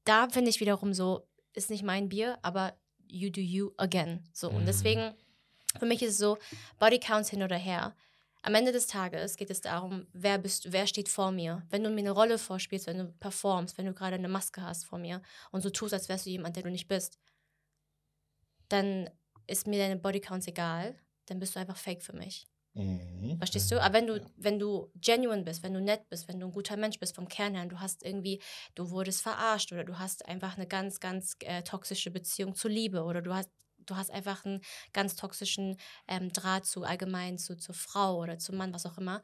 da 0.06 0.30
finde 0.30 0.50
ich 0.50 0.60
wiederum 0.60 0.94
so, 0.94 1.28
ist 1.54 1.70
nicht 1.70 1.84
mein 1.84 2.10
Bier, 2.10 2.38
aber 2.42 2.74
you 3.08 3.30
do 3.30 3.42
you 3.42 3.72
again. 3.78 4.24
So, 4.34 4.50
und 4.50 4.62
Mhm. 4.62 4.66
deswegen, 4.68 5.14
für 5.78 5.86
mich 5.86 6.02
ist 6.02 6.12
es 6.12 6.18
so, 6.18 6.38
Body 6.80 7.00
Counts 7.00 7.30
hin 7.30 7.44
oder 7.44 7.58
her. 7.58 7.96
Am 8.42 8.56
Ende 8.56 8.72
des 8.72 8.88
Tages 8.88 9.36
geht 9.36 9.50
es 9.50 9.60
darum, 9.60 10.08
wer 10.14 10.38
bist, 10.38 10.72
wer 10.72 10.88
steht 10.88 11.10
vor 11.10 11.32
mir. 11.32 11.62
Wenn 11.70 11.84
du 11.84 11.90
mir 11.90 12.00
eine 12.00 12.12
Rolle 12.12 12.38
vorspielst, 12.38 12.88
wenn 12.88 12.98
du 13.00 13.06
performst, 13.20 13.78
wenn 13.78 13.86
du 13.86 13.94
gerade 13.94 14.16
eine 14.16 14.30
Maske 14.30 14.62
hast 14.62 14.86
vor 14.86 14.98
mir 14.98 15.22
und 15.52 15.62
so 15.62 15.70
tust, 15.70 15.94
als 15.94 16.08
wärst 16.08 16.26
du 16.26 16.30
jemand, 16.30 16.56
der 16.56 16.64
du 16.64 16.70
nicht 16.72 16.88
bist, 16.88 17.20
dann 18.70 19.10
ist 19.48 19.68
mir 19.68 19.80
deine 19.80 19.98
Bodycounts 19.98 20.48
egal, 20.48 20.96
dann 21.26 21.40
bist 21.40 21.56
du 21.56 21.60
einfach 21.60 21.78
fake 21.78 22.04
für 22.04 22.16
mich. 22.16 22.48
Mhm. 22.74 23.38
Verstehst 23.38 23.72
du? 23.72 23.82
Aber 23.82 23.96
wenn 23.96 24.08
du, 24.08 24.22
wenn 24.38 24.60
du 24.60 24.92
genuine 24.96 25.44
bist, 25.44 25.64
wenn 25.64 25.74
du 25.74 25.82
nett 25.82 26.08
bist, 26.10 26.28
wenn 26.28 26.40
du 26.40 26.48
ein 26.48 26.52
guter 26.52 26.78
Mensch 26.78 27.00
bist 27.00 27.16
vom 27.16 27.28
Kern 27.28 27.56
her, 27.56 27.66
du 27.66 27.80
hast 27.80 28.04
irgendwie, 28.04 28.42
du 28.76 28.90
wurdest 28.92 29.22
verarscht 29.22 29.72
oder 29.72 29.84
du 29.84 29.98
hast 29.98 30.26
einfach 30.28 30.56
eine 30.56 30.68
ganz, 30.68 31.00
ganz 31.00 31.36
äh, 31.42 31.64
toxische 31.64 32.12
Beziehung 32.12 32.56
zur 32.56 32.72
Liebe 32.72 33.04
oder 33.04 33.22
du 33.22 33.34
hast, 33.34 33.50
du 33.78 33.96
hast 33.96 34.12
einfach 34.12 34.46
einen 34.46 34.62
ganz 34.94 35.16
toxischen 35.16 35.78
ähm, 36.08 36.32
Draht 36.32 36.66
zu 36.66 36.84
allgemein 36.84 37.38
zu, 37.38 37.58
zur 37.58 37.76
Frau 37.76 38.18
oder 38.18 38.38
zum 38.38 38.56
Mann, 38.56 38.74
was 38.74 38.86
auch 38.86 38.98
immer, 38.98 39.22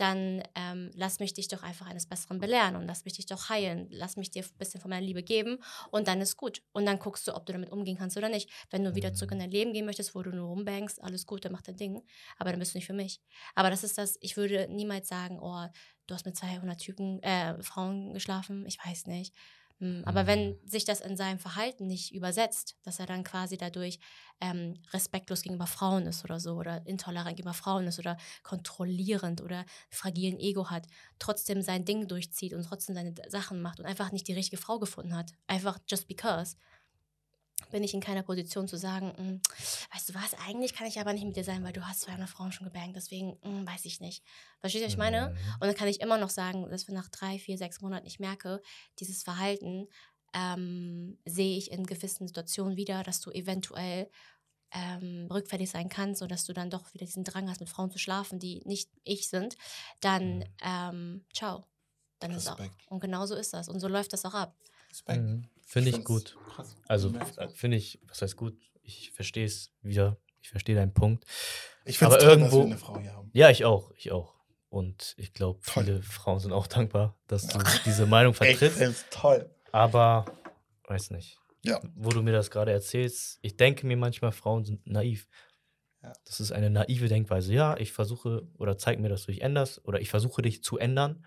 dann 0.00 0.42
ähm, 0.54 0.90
lass 0.94 1.20
mich 1.20 1.34
dich 1.34 1.48
doch 1.48 1.62
einfach 1.62 1.86
eines 1.86 2.06
Besseren 2.06 2.38
belehren 2.40 2.76
und 2.76 2.86
lass 2.86 3.04
mich 3.04 3.14
dich 3.14 3.26
doch 3.26 3.48
heilen. 3.48 3.86
Lass 3.90 4.16
mich 4.16 4.30
dir 4.30 4.42
ein 4.42 4.58
bisschen 4.58 4.80
von 4.80 4.90
meiner 4.90 5.04
Liebe 5.04 5.22
geben 5.22 5.58
und 5.90 6.08
dann 6.08 6.20
ist 6.20 6.36
gut. 6.36 6.62
Und 6.72 6.86
dann 6.86 6.98
guckst 6.98 7.26
du, 7.28 7.34
ob 7.34 7.46
du 7.46 7.52
damit 7.52 7.70
umgehen 7.70 7.96
kannst 7.98 8.16
oder 8.16 8.28
nicht. 8.28 8.50
Wenn 8.70 8.84
du 8.84 8.94
wieder 8.94 9.12
zurück 9.12 9.32
in 9.32 9.38
dein 9.38 9.50
Leben 9.50 9.72
gehen 9.72 9.86
möchtest, 9.86 10.14
wo 10.14 10.22
du 10.22 10.30
nur 10.30 10.48
rumbangst, 10.48 11.02
alles 11.02 11.26
gut, 11.26 11.44
dann 11.44 11.52
mach 11.52 11.62
dein 11.62 11.76
Ding. 11.76 12.02
Aber 12.38 12.50
dann 12.50 12.58
bist 12.58 12.74
du 12.74 12.78
nicht 12.78 12.86
für 12.86 12.92
mich. 12.92 13.20
Aber 13.54 13.70
das 13.70 13.84
ist 13.84 13.98
das, 13.98 14.16
ich 14.20 14.36
würde 14.36 14.68
niemals 14.70 15.08
sagen, 15.08 15.38
oh, 15.40 15.66
du 16.06 16.14
hast 16.14 16.26
mit 16.26 16.36
200 16.36 16.78
Typen, 16.78 17.22
äh, 17.22 17.62
Frauen 17.62 18.12
geschlafen, 18.14 18.66
ich 18.66 18.78
weiß 18.84 19.06
nicht. 19.06 19.34
Hm, 19.80 20.02
Aber 20.04 20.26
wenn 20.26 20.58
sich 20.66 20.84
das 20.84 21.00
in 21.00 21.16
seinem 21.16 21.38
Verhalten 21.38 21.86
nicht 21.86 22.12
übersetzt, 22.12 22.76
dass 22.82 22.98
er 22.98 23.06
dann 23.06 23.24
quasi 23.24 23.56
dadurch 23.56 23.98
ähm, 24.40 24.74
respektlos 24.92 25.40
gegenüber 25.42 25.66
Frauen 25.66 26.06
ist 26.06 26.22
oder 26.24 26.38
so 26.38 26.54
oder 26.56 26.86
intolerant 26.86 27.36
gegenüber 27.36 27.54
Frauen 27.54 27.86
ist 27.86 27.98
oder 27.98 28.18
kontrollierend 28.42 29.40
oder 29.40 29.64
fragilen 29.90 30.38
Ego 30.38 30.68
hat, 30.70 30.86
trotzdem 31.18 31.62
sein 31.62 31.84
Ding 31.86 32.08
durchzieht 32.08 32.52
und 32.52 32.64
trotzdem 32.64 32.94
seine 32.94 33.14
Sachen 33.28 33.62
macht 33.62 33.80
und 33.80 33.86
einfach 33.86 34.12
nicht 34.12 34.28
die 34.28 34.34
richtige 34.34 34.60
Frau 34.60 34.78
gefunden 34.78 35.16
hat, 35.16 35.32
einfach 35.46 35.78
just 35.88 36.06
because, 36.08 36.56
bin 37.70 37.82
ich 37.84 37.94
in 37.94 38.00
keiner 38.00 38.22
Position 38.22 38.68
zu 38.68 38.76
sagen, 38.76 39.08
"Mm, 39.08 39.40
weißt 39.94 40.08
du 40.08 40.14
was, 40.14 40.34
eigentlich 40.46 40.74
kann 40.74 40.86
ich 40.86 41.00
aber 41.00 41.12
nicht 41.12 41.24
mit 41.24 41.36
dir 41.36 41.44
sein, 41.44 41.62
weil 41.64 41.72
du 41.72 41.86
hast 41.86 42.00
200 42.02 42.28
Frauen 42.28 42.52
schon 42.52 42.66
gebankt, 42.66 42.96
deswegen 42.96 43.38
mm, 43.42 43.66
weiß 43.66 43.84
ich 43.84 44.00
nicht. 44.00 44.22
Verstehst 44.60 44.82
du, 44.82 44.86
was 44.86 44.92
ich 44.92 44.98
meine? 44.98 45.30
Mhm. 45.30 45.36
Und 45.54 45.62
dann 45.62 45.74
kann 45.74 45.88
ich 45.88 46.00
immer 46.00 46.18
noch 46.18 46.30
sagen, 46.30 46.68
dass 46.70 46.86
wir 46.88 46.94
nach 46.94 47.08
drei, 47.08 47.38
vier, 47.38 47.56
sechs 47.58 47.80
Monaten 47.80 48.06
ich 48.06 48.20
merke, 48.20 48.60
dieses 48.98 49.22
Verhalten 49.22 49.88
ähm, 50.34 51.18
sehe 51.24 51.56
ich 51.58 51.70
in 51.72 51.86
gewissen 51.86 52.26
Situationen 52.28 52.76
wieder, 52.76 53.02
dass 53.02 53.20
du 53.20 53.30
eventuell 53.32 54.08
ähm, 54.72 55.26
rückfällig 55.30 55.68
sein 55.70 55.88
kannst 55.88 56.22
und 56.22 56.30
dass 56.30 56.44
du 56.44 56.52
dann 56.52 56.70
doch 56.70 56.94
wieder 56.94 57.04
diesen 57.04 57.24
Drang 57.24 57.48
hast, 57.50 57.60
mit 57.60 57.68
Frauen 57.68 57.90
zu 57.90 57.98
schlafen, 57.98 58.38
die 58.38 58.62
nicht 58.66 58.88
ich 59.02 59.28
sind, 59.28 59.56
dann 60.00 60.38
Mhm. 60.38 60.44
ähm, 60.62 61.24
ciao. 61.34 61.66
Dann 62.20 62.32
ist 62.32 62.46
auch. 62.48 62.58
Respekt. 62.58 62.86
Und 62.88 63.00
genau 63.00 63.26
so 63.26 63.34
ist 63.34 63.52
das. 63.52 63.68
Und 63.68 63.80
so 63.80 63.88
läuft 63.88 64.12
das 64.12 64.24
auch 64.24 64.34
ab. 64.34 64.54
Respekt. 64.90 65.22
Mhm. 65.22 65.48
Finde 65.70 65.88
ich 65.90 65.94
find's 65.96 66.06
gut. 66.08 66.36
krass. 66.54 66.76
Also 66.88 67.12
auch. 67.36 67.50
finde 67.50 67.76
ich, 67.76 68.00
was 68.08 68.22
heißt 68.22 68.36
gut? 68.36 68.56
Ich 68.82 69.10
verstehe 69.12 69.44
es 69.46 69.72
wieder. 69.82 70.16
Ich 70.42 70.50
verstehe 70.50 70.74
deinen 70.74 70.92
Punkt. 70.94 71.24
Ich 71.84 71.98
finde 71.98 72.16
es 72.16 72.22
toll, 72.22 72.28
dass 72.30 72.38
irgendwo- 72.38 72.58
wir 72.60 72.64
eine 72.66 72.78
Frau 72.78 72.98
hier 72.98 73.14
haben. 73.14 73.30
Ja, 73.32 73.50
ich 73.50 73.64
auch. 73.64 73.92
Ich 73.96 74.10
auch. 74.10 74.34
Und 74.68 75.14
ich 75.16 75.32
glaube, 75.32 75.60
viele 75.62 76.02
Frauen 76.02 76.38
sind 76.40 76.52
auch 76.52 76.66
dankbar, 76.66 77.18
dass 77.26 77.46
du 77.48 77.58
diese 77.84 78.06
Meinung 78.06 78.32
Ich 78.32 78.38
vertrittst. 78.38 78.78
finde 78.78 78.92
es 78.92 79.04
toll. 79.10 79.50
Aber, 79.72 80.24
weiß 80.88 81.10
nicht. 81.10 81.38
Ja. 81.62 81.80
Wo 81.94 82.10
du 82.10 82.22
mir 82.22 82.32
das 82.32 82.50
gerade 82.50 82.72
erzählst, 82.72 83.38
ich 83.42 83.56
denke 83.56 83.86
mir 83.86 83.96
manchmal, 83.96 84.32
Frauen 84.32 84.64
sind 84.64 84.86
naiv. 84.86 85.28
Ja. 86.02 86.12
Das 86.24 86.40
ist 86.40 86.52
eine 86.52 86.70
naive 86.70 87.08
Denkweise. 87.08 87.52
Ja, 87.52 87.76
ich 87.76 87.92
versuche 87.92 88.48
oder 88.58 88.78
zeig 88.78 88.98
mir, 88.98 89.08
dass 89.10 89.26
du 89.26 89.32
dich 89.32 89.42
änderst 89.42 89.84
oder 89.84 90.00
ich 90.00 90.08
versuche 90.08 90.40
dich 90.42 90.62
zu 90.64 90.78
ändern. 90.78 91.24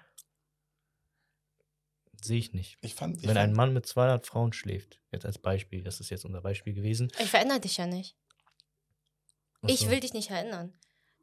Sehe 2.23 2.39
ich 2.39 2.53
nicht. 2.53 2.77
Ich 2.81 2.95
fand, 2.95 3.17
ich 3.17 3.27
Wenn 3.27 3.37
ein 3.37 3.47
fand, 3.49 3.57
Mann 3.57 3.73
mit 3.73 3.85
200 3.85 4.25
Frauen 4.25 4.53
schläft, 4.53 4.99
jetzt 5.11 5.25
als 5.25 5.37
Beispiel, 5.37 5.83
das 5.83 5.99
ist 5.99 6.09
jetzt 6.09 6.25
unser 6.25 6.41
Beispiel 6.41 6.73
gewesen. 6.73 7.11
Ich 7.19 7.29
verändere 7.29 7.59
dich 7.59 7.77
ja 7.77 7.85
nicht. 7.87 8.15
Ach 9.61 9.69
Ich 9.69 9.81
so. 9.81 9.89
will 9.89 9.99
dich 9.99 10.13
nicht 10.13 10.29
erinnern. 10.29 10.73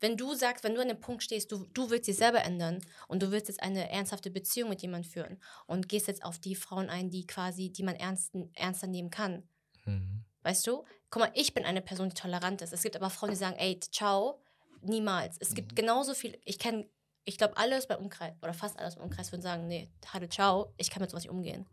wenn 0.03 0.17
du 0.17 0.35
sagst, 0.35 0.65
wenn 0.65 0.75
du 0.75 0.81
an 0.81 0.89
dem 0.89 1.01
Punkt 1.01 1.23
stehst, 1.23 1.53
du, 1.53 1.67
du 1.75 1.91
willst 1.91 2.09
dich 2.09 2.17
selber 2.17 2.43
ändern 2.43 2.79
und 3.07 3.23
du 3.23 3.31
willst 3.31 3.49
jetzt 3.49 3.63
eine 3.63 3.91
ernsthafte 3.91 4.31
Beziehung 4.31 4.71
mit 4.71 4.81
jemandem 4.81 5.11
führen 5.11 5.43
und 5.67 5.91
gehst 5.91 6.07
jetzt 6.09 6.25
auf 6.25 6.39
die 6.39 6.55
Frauen 6.55 6.89
ein, 6.89 7.11
die 7.11 7.27
quasi, 7.27 7.69
die 7.71 7.83
man 7.83 7.97
ernst, 7.97 8.33
ernster 8.55 8.87
nehmen 8.87 9.11
kann. 9.11 9.47
Mhm. 9.85 10.25
Weißt 10.43 10.67
du? 10.67 10.85
Guck 11.11 11.21
mal, 11.21 11.31
ich 11.35 11.53
bin 11.53 11.67
eine 11.67 11.83
Person, 11.83 12.09
die 12.09 12.15
tolerant 12.15 12.63
ist. 12.63 12.73
Es 12.73 12.83
gibt 12.83 12.97
aber 12.97 13.11
Frauen, 13.11 13.29
die 13.31 13.37
sagen, 13.37 13.57
ey, 13.59 13.79
ciao, 13.79 14.41
niemals. 14.81 15.37
Es 15.39 15.53
gibt 15.55 15.77
genauso 15.77 16.15
viel, 16.15 16.41
ich 16.47 16.59
kenne, 16.59 16.89
ich 17.25 17.39
glaube, 17.39 17.57
alles 17.57 17.87
beim 17.87 18.01
Umkreis, 18.01 18.35
oder 18.43 18.55
fast 18.55 18.79
alles 18.79 18.97
beim 18.97 19.05
Umkreis 19.05 19.33
würden 19.33 19.43
sagen, 19.43 19.67
nee, 19.69 19.91
hallo, 20.13 20.27
ciao, 20.27 20.75
ich 20.77 20.91
kann 20.91 21.01
mit 21.01 21.11
sowas 21.11 21.25
nicht 21.25 21.31
umgehen. 21.31 21.67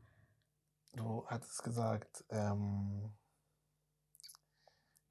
Du 0.94 1.26
hattest 1.28 1.64
gesagt, 1.64 2.26
ähm, 2.30 3.14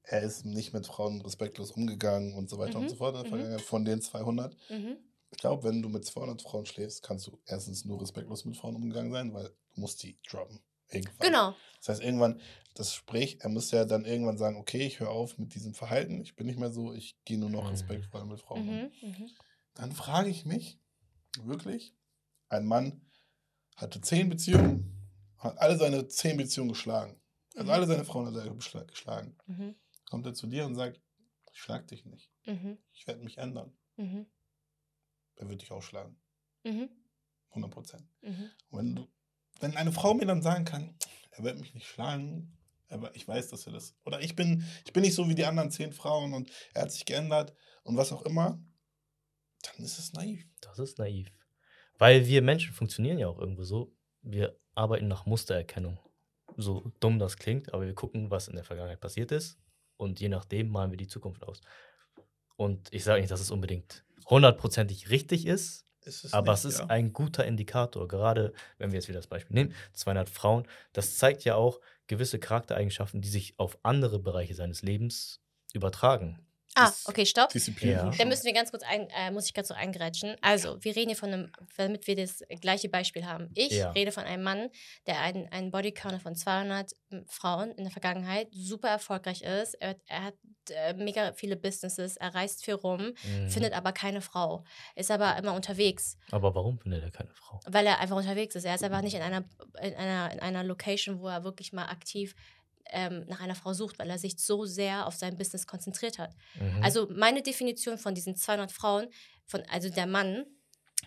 er 0.03 0.21
ist 0.21 0.45
nicht 0.45 0.73
mit 0.73 0.87
Frauen 0.87 1.21
respektlos 1.21 1.71
umgegangen 1.71 2.33
und 2.33 2.49
so 2.49 2.57
weiter 2.57 2.79
und 2.79 2.85
Mhm, 2.85 2.89
so 2.89 2.95
fort 2.95 3.15
in 3.27 3.37
der 3.37 3.49
mhm. 3.55 3.59
Von 3.59 3.85
den 3.85 4.01
200. 4.01 4.55
Mhm. 4.69 4.97
Ich 5.31 5.37
glaube, 5.37 5.63
wenn 5.63 5.81
du 5.81 5.89
mit 5.89 6.05
200 6.05 6.41
Frauen 6.41 6.65
schläfst, 6.65 7.03
kannst 7.03 7.27
du 7.27 7.41
erstens 7.45 7.83
nur 7.83 8.01
respektlos 8.01 8.45
mit 8.45 8.55
Frauen 8.55 8.75
umgegangen 8.75 9.11
sein, 9.11 9.33
weil 9.33 9.49
du 9.75 9.81
musst 9.81 10.01
die 10.03 10.17
droppen. 10.29 10.61
Irgendwann. 10.89 11.27
Genau. 11.27 11.55
Das 11.79 11.89
heißt, 11.89 12.01
irgendwann, 12.01 12.39
das 12.75 12.93
Sprich, 12.93 13.41
er 13.41 13.49
muss 13.49 13.71
ja 13.71 13.83
dann 13.83 14.05
irgendwann 14.05 14.37
sagen, 14.37 14.55
okay, 14.57 14.85
ich 14.87 15.01
höre 15.01 15.09
auf 15.09 15.37
mit 15.37 15.53
diesem 15.53 15.73
Verhalten, 15.73 16.21
ich 16.21 16.35
bin 16.37 16.47
nicht 16.47 16.59
mehr 16.59 16.71
so, 16.71 16.93
ich 16.93 17.17
gehe 17.25 17.37
nur 17.37 17.49
noch 17.49 17.65
Mhm. 17.65 17.71
respektvoll 17.71 18.25
mit 18.25 18.39
Frauen 18.39 18.69
um. 18.69 18.87
Mhm. 19.77 19.83
Mhm. 19.85 19.89
Dann 19.89 19.91
frage 19.93 20.29
ich 20.29 20.45
mich, 20.45 20.79
wirklich, 21.43 21.95
ein 22.49 22.65
Mann 22.65 23.01
hatte 23.75 24.01
zehn 24.01 24.29
Beziehungen, 24.29 24.93
hat 25.37 25.57
alle 25.59 25.77
seine 25.77 26.07
zehn 26.07 26.37
Beziehungen 26.37 26.69
geschlagen. 26.69 27.19
Also 27.55 27.65
Mhm. 27.65 27.71
alle 27.71 27.87
seine 27.87 28.05
Frauen 28.05 28.27
hat 28.27 28.35
er 28.35 28.85
geschlagen. 28.85 29.37
Mhm. 29.45 29.75
Kommt 30.05 30.25
er 30.25 30.33
zu 30.33 30.47
dir 30.47 30.65
und 30.65 30.75
sagt, 30.75 31.01
ich 31.51 31.59
schlag 31.59 31.87
dich 31.87 32.05
nicht, 32.05 32.31
Mhm. 32.45 32.77
ich 32.93 33.07
werde 33.07 33.23
mich 33.23 33.37
ändern. 33.37 33.75
Mhm. 33.97 34.25
Er 35.35 35.49
wird 35.49 35.61
dich 35.61 35.71
auch 35.71 35.81
schlagen. 35.83 36.19
Mhm. 36.63 36.89
100 37.49 37.71
Prozent. 37.71 38.07
Mhm. 38.21 38.49
Wenn, 38.71 38.95
du, 38.95 39.07
wenn 39.59 39.75
eine 39.77 39.91
Frau 39.91 40.13
mir 40.13 40.25
dann 40.25 40.41
sagen 40.41 40.65
kann, 40.65 40.95
er 41.31 41.43
wird 41.43 41.59
mich 41.59 41.73
nicht 41.73 41.87
schlagen, 41.87 42.57
aber 42.89 43.15
ich 43.15 43.27
weiß, 43.27 43.49
dass 43.49 43.65
er 43.67 43.73
das. 43.73 43.95
Oder 44.05 44.21
ich 44.21 44.35
bin, 44.35 44.63
ich 44.85 44.93
bin 44.93 45.03
nicht 45.03 45.13
so 45.15 45.27
wie 45.29 45.35
die 45.35 45.45
anderen 45.45 45.71
zehn 45.71 45.91
Frauen 45.93 46.33
und 46.33 46.51
er 46.73 46.83
hat 46.83 46.91
sich 46.91 47.05
geändert 47.05 47.53
und 47.83 47.97
was 47.97 48.11
auch 48.11 48.21
immer, 48.23 48.59
dann 49.63 49.85
ist 49.85 49.99
es 49.99 50.13
naiv. 50.13 50.45
Das 50.61 50.79
ist 50.79 50.99
naiv. 50.99 51.31
Weil 51.97 52.25
wir 52.27 52.41
Menschen 52.41 52.73
funktionieren 52.73 53.17
ja 53.17 53.27
auch 53.27 53.39
irgendwo 53.39 53.63
so. 53.63 53.95
Wir 54.21 54.57
arbeiten 54.75 55.07
nach 55.07 55.25
Mustererkennung. 55.25 55.99
So 56.55 56.91
dumm 56.99 57.19
das 57.19 57.37
klingt, 57.37 57.73
aber 57.73 57.85
wir 57.85 57.93
gucken, 57.95 58.31
was 58.31 58.47
in 58.47 58.55
der 58.55 58.63
Vergangenheit 58.63 58.99
passiert 58.99 59.31
ist. 59.31 59.59
Und 59.97 60.19
je 60.19 60.29
nachdem 60.29 60.69
malen 60.69 60.91
wir 60.91 60.97
die 60.97 61.07
Zukunft 61.07 61.43
aus. 61.43 61.61
Und 62.55 62.93
ich 62.93 63.03
sage 63.03 63.21
nicht, 63.21 63.31
dass 63.31 63.41
es 63.41 63.51
unbedingt 63.51 64.05
hundertprozentig 64.25 65.09
richtig 65.09 65.45
ist, 65.45 65.87
es 66.05 66.33
aber 66.33 66.53
nicht, 66.53 66.59
es 66.59 66.65
ist 66.65 66.79
ja. 66.79 66.85
ein 66.87 67.13
guter 67.13 67.45
Indikator. 67.45 68.07
Gerade 68.07 68.53
wenn 68.77 68.91
wir 68.91 68.97
jetzt 68.97 69.07
wieder 69.07 69.19
das 69.19 69.27
Beispiel 69.27 69.55
nehmen, 69.55 69.73
200 69.93 70.29
Frauen, 70.29 70.67
das 70.93 71.17
zeigt 71.17 71.43
ja 71.43 71.55
auch 71.55 71.79
gewisse 72.07 72.39
Charaktereigenschaften, 72.39 73.21
die 73.21 73.27
sich 73.27 73.59
auf 73.59 73.77
andere 73.83 74.19
Bereiche 74.19 74.55
seines 74.55 74.81
Lebens 74.81 75.41
übertragen. 75.73 76.46
Ah, 76.79 76.93
okay, 77.05 77.25
stopp. 77.25 77.49
Disziplin. 77.49 77.91
Ja. 77.91 78.11
Da 78.17 78.25
müssen 78.25 78.45
wir 78.45 78.53
ganz 78.53 78.71
kurz 78.71 78.83
ein, 78.83 79.07
äh, 79.09 79.31
muss 79.31 79.45
ich 79.47 79.53
ganz 79.53 79.67
so 79.69 79.73
eingrätschen. 79.73 80.35
Also, 80.41 80.77
wir 80.83 80.95
reden 80.95 81.09
hier 81.09 81.17
von 81.17 81.33
einem, 81.33 81.51
damit 81.77 82.07
wir 82.07 82.15
das 82.15 82.43
gleiche 82.61 82.89
Beispiel 82.89 83.25
haben. 83.25 83.49
Ich 83.55 83.71
Ja. 83.71 83.91
rede 83.91 84.11
von 84.11 84.23
einem 84.23 84.43
Mann, 84.43 84.69
der 85.07 85.19
einen, 85.21 85.47
einen 85.51 85.71
Bodycounter 85.71 86.19
von 86.19 86.35
200 86.35 86.91
Frauen 87.27 87.71
in 87.71 87.83
der 87.83 87.91
Vergangenheit 87.91 88.47
super 88.51 88.89
erfolgreich 88.89 89.41
ist. 89.41 89.73
Er, 89.75 89.95
er 90.07 90.23
hat 90.25 90.35
äh, 90.69 90.93
mega 90.93 91.31
viele 91.33 91.55
Businesses, 91.55 92.17
er 92.17 92.35
reist 92.35 92.65
viel 92.65 92.73
rum, 92.73 93.13
Mhm. 93.23 93.49
findet 93.49 93.73
aber 93.73 93.93
keine 93.93 94.19
Frau, 94.21 94.63
ist 94.95 95.09
aber 95.11 95.37
immer 95.37 95.53
unterwegs, 95.53 96.17
aber 96.31 96.53
warum 96.55 96.77
findet 96.79 97.03
er 97.03 97.11
keine 97.11 97.33
Frau? 97.33 97.59
weil 97.65 97.85
er 97.87 97.99
einfach 97.99 98.17
unterwegs 98.17 98.53
ist. 98.55 98.65
Er 98.65 98.75
ist 98.75 98.83
einfach 98.83 99.01
nicht 99.01 99.13
in 99.15 99.21
einer, 99.21 99.45
in 99.81 99.93
einer, 99.95 100.33
in 100.33 100.39
einer 100.41 100.63
Location, 100.65 101.19
wo 101.21 101.27
er 101.29 101.43
wirklich 101.45 101.71
mal 101.71 101.85
aktiv 101.85 102.35
ähm, 102.91 103.25
nach 103.27 103.41
einer 103.41 103.55
Frau 103.55 103.73
sucht, 103.73 103.99
weil 103.99 104.09
er 104.09 104.17
sich 104.17 104.39
so 104.39 104.65
sehr 104.65 105.07
auf 105.07 105.15
sein 105.15 105.37
Business 105.37 105.67
konzentriert 105.67 106.19
hat. 106.19 106.33
Mhm. 106.59 106.83
Also 106.83 107.07
meine 107.11 107.41
Definition 107.41 107.97
von 107.97 108.15
diesen 108.15 108.35
200 108.35 108.71
Frauen, 108.71 109.07
von, 109.45 109.63
also 109.69 109.89
der 109.89 110.07
Mann, 110.07 110.45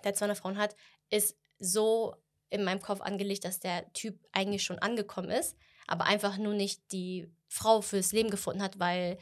der 0.05 0.15
200 0.15 0.39
Frauen 0.39 0.59
hat, 0.59 0.77
ist 1.11 1.36
so 1.59 2.15
in 2.48 2.65
meinem 2.65 2.81
Kopf 2.81 3.01
angelegt, 3.01 3.44
dass 3.44 3.61
der 3.61 3.93
Typ 3.93 4.19
eigentlich 4.32 4.65
schon 4.65 4.78
angekommen 4.78 5.31
ist, 5.31 5.57
aber 5.86 6.07
einfach 6.07 6.36
nur 6.39 6.55
nicht 6.55 6.93
die 6.93 7.31
Frau 7.48 7.81
fürs 7.81 8.12
Leben 8.12 8.31
gefunden 8.31 8.62
hat, 8.62 8.78
weil 8.78 9.19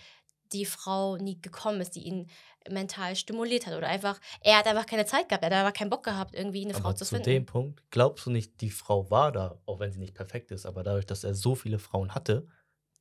die 0.53 0.65
Frau 0.67 1.17
nie 1.17 1.41
gekommen 1.41 1.81
ist, 1.81 1.95
die 1.97 2.03
ihn 2.03 2.29
mental 2.71 3.17
stimuliert 3.17 3.67
hat 3.67 3.75
oder 3.75 3.89
einfach, 3.89 4.21
er 4.43 4.59
hat 4.59 4.67
einfach 4.67 4.87
keine 4.87 5.07
Zeit 5.07 5.29
gehabt, 5.29 5.43
er 5.43 5.51
hat 5.51 5.57
einfach 5.67 5.73
keinen 5.79 5.91
Bock 5.91 6.05
gehabt, 6.05 6.35
irgendwie 6.35 6.65
eine 6.65 6.75
Frau 6.75 6.89
aber 6.89 6.97
zu 6.97 7.05
zu 7.05 7.11
finden. 7.17 7.25
dem 7.25 7.47
Punkt, 7.47 7.83
glaubst 7.91 8.27
du 8.27 8.31
nicht, 8.31 8.61
die 8.61 8.71
Frau 8.71 9.11
war 9.11 9.33
da, 9.33 9.59
auch 9.67 9.81
wenn 9.81 9.93
sie 9.93 9.99
nicht 10.01 10.15
perfekt 10.15 10.51
ist, 10.51 10.67
aber 10.67 10.83
dadurch, 10.83 11.07
dass 11.07 11.25
er 11.25 11.35
so 11.35 11.55
viele 11.55 11.79
Frauen 11.79 12.15
hatte, 12.15 12.47